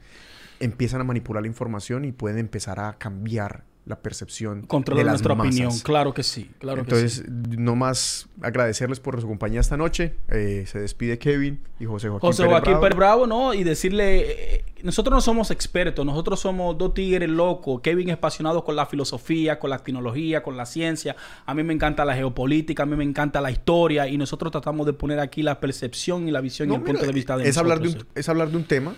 empiezan 0.60 1.02
a 1.02 1.04
manipular 1.04 1.44
la 1.44 1.48
información 1.48 2.06
y 2.06 2.12
pueden 2.12 2.40
empezar 2.40 2.80
a 2.80 2.94
cambiar 2.94 3.66
la 3.86 4.00
percepción 4.00 4.62
Controlar 4.68 5.00
de 5.00 5.06
las 5.06 5.14
nuestra 5.14 5.34
masas. 5.36 5.54
opinión, 5.56 5.80
claro 5.80 6.14
que 6.14 6.22
sí, 6.22 6.52
claro 6.60 6.78
que 6.86 6.92
Entonces, 6.92 7.24
sí. 7.26 7.56
no 7.58 7.76
más 7.76 8.28
agradecerles 8.42 9.00
por 9.00 9.20
su 9.20 9.28
compañía 9.28 9.60
esta 9.60 9.76
noche. 9.76 10.14
Eh, 10.30 10.66
se 10.68 10.80
despide 10.80 11.18
Kevin 11.18 11.60
y 11.80 11.86
José 11.86 12.08
Joaquín. 12.10 12.28
José 12.30 12.44
Pérez 12.44 12.52
Joaquín 12.52 12.72
Bravo. 12.74 12.82
Pérez 12.84 12.98
Bravo, 12.98 13.28
¿no? 13.28 13.54
Y 13.56 13.64
decirle, 13.64 14.56
eh, 14.56 14.66
nosotros 14.84 15.14
no 15.16 15.22
somos 15.22 15.50
expertos, 15.50 16.06
nosotros 16.06 16.40
somos 16.40 16.78
dos 16.78 16.94
tigres 16.94 17.28
locos. 17.30 17.82
Kevin 17.82 18.10
es 18.10 18.16
apasionado 18.16 18.64
con 18.64 18.76
la 18.76 18.86
filosofía, 18.86 19.58
con 19.58 19.72
la 19.72 19.80
tecnología, 19.80 20.44
con 20.44 20.58
la 20.58 20.68
ciencia. 20.68 21.16
A 21.48 21.54
mí 21.56 21.64
me 21.64 21.74
encanta 21.74 22.06
la 22.06 22.16
geopolítica, 22.16 22.84
a 22.84 22.86
mí 22.86 22.96
me 22.96 23.04
encanta 23.04 23.42
la 23.42 23.50
historia 23.50 24.08
y 24.08 24.16
nosotros 24.18 24.52
tratamos 24.52 24.86
de 24.86 24.94
poner 24.94 25.20
aquí 25.20 25.42
la 25.42 25.60
percepción 25.60 26.28
y 26.28 26.32
la 26.32 26.42
visión 26.42 26.68
No, 26.70 26.76
y 26.76 26.78
el 26.78 26.82
mira, 26.84 26.94
punto 26.94 27.08
de 27.08 27.14
vista 27.14 27.36
de 27.36 27.50
es 27.50 27.58
hablar 27.58 27.80
de, 27.80 27.86
nosotros. 27.86 28.08
un, 28.14 28.20
es 28.20 28.30
hablar 28.30 28.50
de 28.52 28.58
un 28.58 28.64
tema 28.66 28.96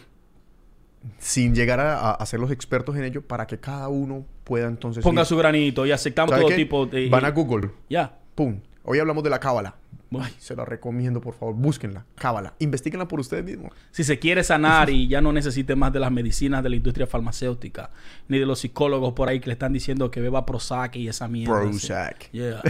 sin 1.17 1.53
llegar 1.55 1.79
a, 1.79 2.11
a- 2.11 2.25
ser 2.25 2.39
los 2.39 2.51
expertos 2.51 2.95
en 2.95 3.03
ello 3.03 3.21
para 3.21 3.45
que 3.47 3.57
cada 3.59 3.87
uno 3.89 4.25
pueda 4.43 4.67
entonces... 4.67 5.03
Ponga 5.03 5.21
ir- 5.23 5.25
su 5.25 5.37
granito 5.37 5.85
y 5.85 5.91
aceptamos 5.91 6.31
¿Sabe 6.31 6.41
todo 6.41 6.49
qué? 6.49 6.55
tipo 6.55 6.85
de... 6.85 7.09
Van 7.09 7.25
a 7.25 7.31
Google. 7.31 7.71
Ya. 7.89 8.17
Pum. 8.35 8.59
Hoy 8.83 8.99
hablamos 8.99 9.23
de 9.23 9.29
la 9.29 9.39
cábala. 9.39 9.75
Ay, 10.19 10.31
se 10.37 10.55
la 10.55 10.63
recomiendo, 10.63 11.21
por 11.21 11.33
favor. 11.33 11.55
Búsquenla. 11.55 12.05
Cábala. 12.15 12.53
Investíguenla 12.59 13.07
por 13.07 13.19
ustedes 13.19 13.43
mismos. 13.43 13.71
Si 13.89 14.03
se 14.03 14.19
quiere 14.19 14.43
sanar 14.43 14.91
y 14.91 15.07
ya 15.07 15.21
no 15.21 15.33
necesite 15.33 15.75
más 15.75 15.91
de 15.91 15.99
las 15.99 16.11
medicinas 16.11 16.61
de 16.61 16.69
la 16.69 16.75
industria 16.75 17.07
farmacéutica, 17.07 17.89
ni 18.27 18.37
de 18.37 18.45
los 18.45 18.59
psicólogos 18.59 19.13
por 19.13 19.27
ahí 19.29 19.39
que 19.39 19.47
le 19.47 19.53
están 19.53 19.73
diciendo 19.73 20.11
que 20.11 20.21
beba 20.21 20.45
Prozac 20.45 20.97
y 20.97 21.07
esa 21.07 21.27
mierda. 21.27 21.61
Prozac. 21.61 22.29
Yeah. 22.31 22.61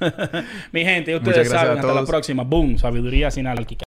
Mi 0.72 0.82
gente, 0.84 1.14
ustedes 1.14 1.48
saben, 1.48 1.78
hasta 1.78 1.94
la 1.94 2.04
próxima. 2.04 2.42
Boom, 2.42 2.78
sabiduría 2.78 3.30
sin 3.30 3.46
anárquica. 3.46 3.84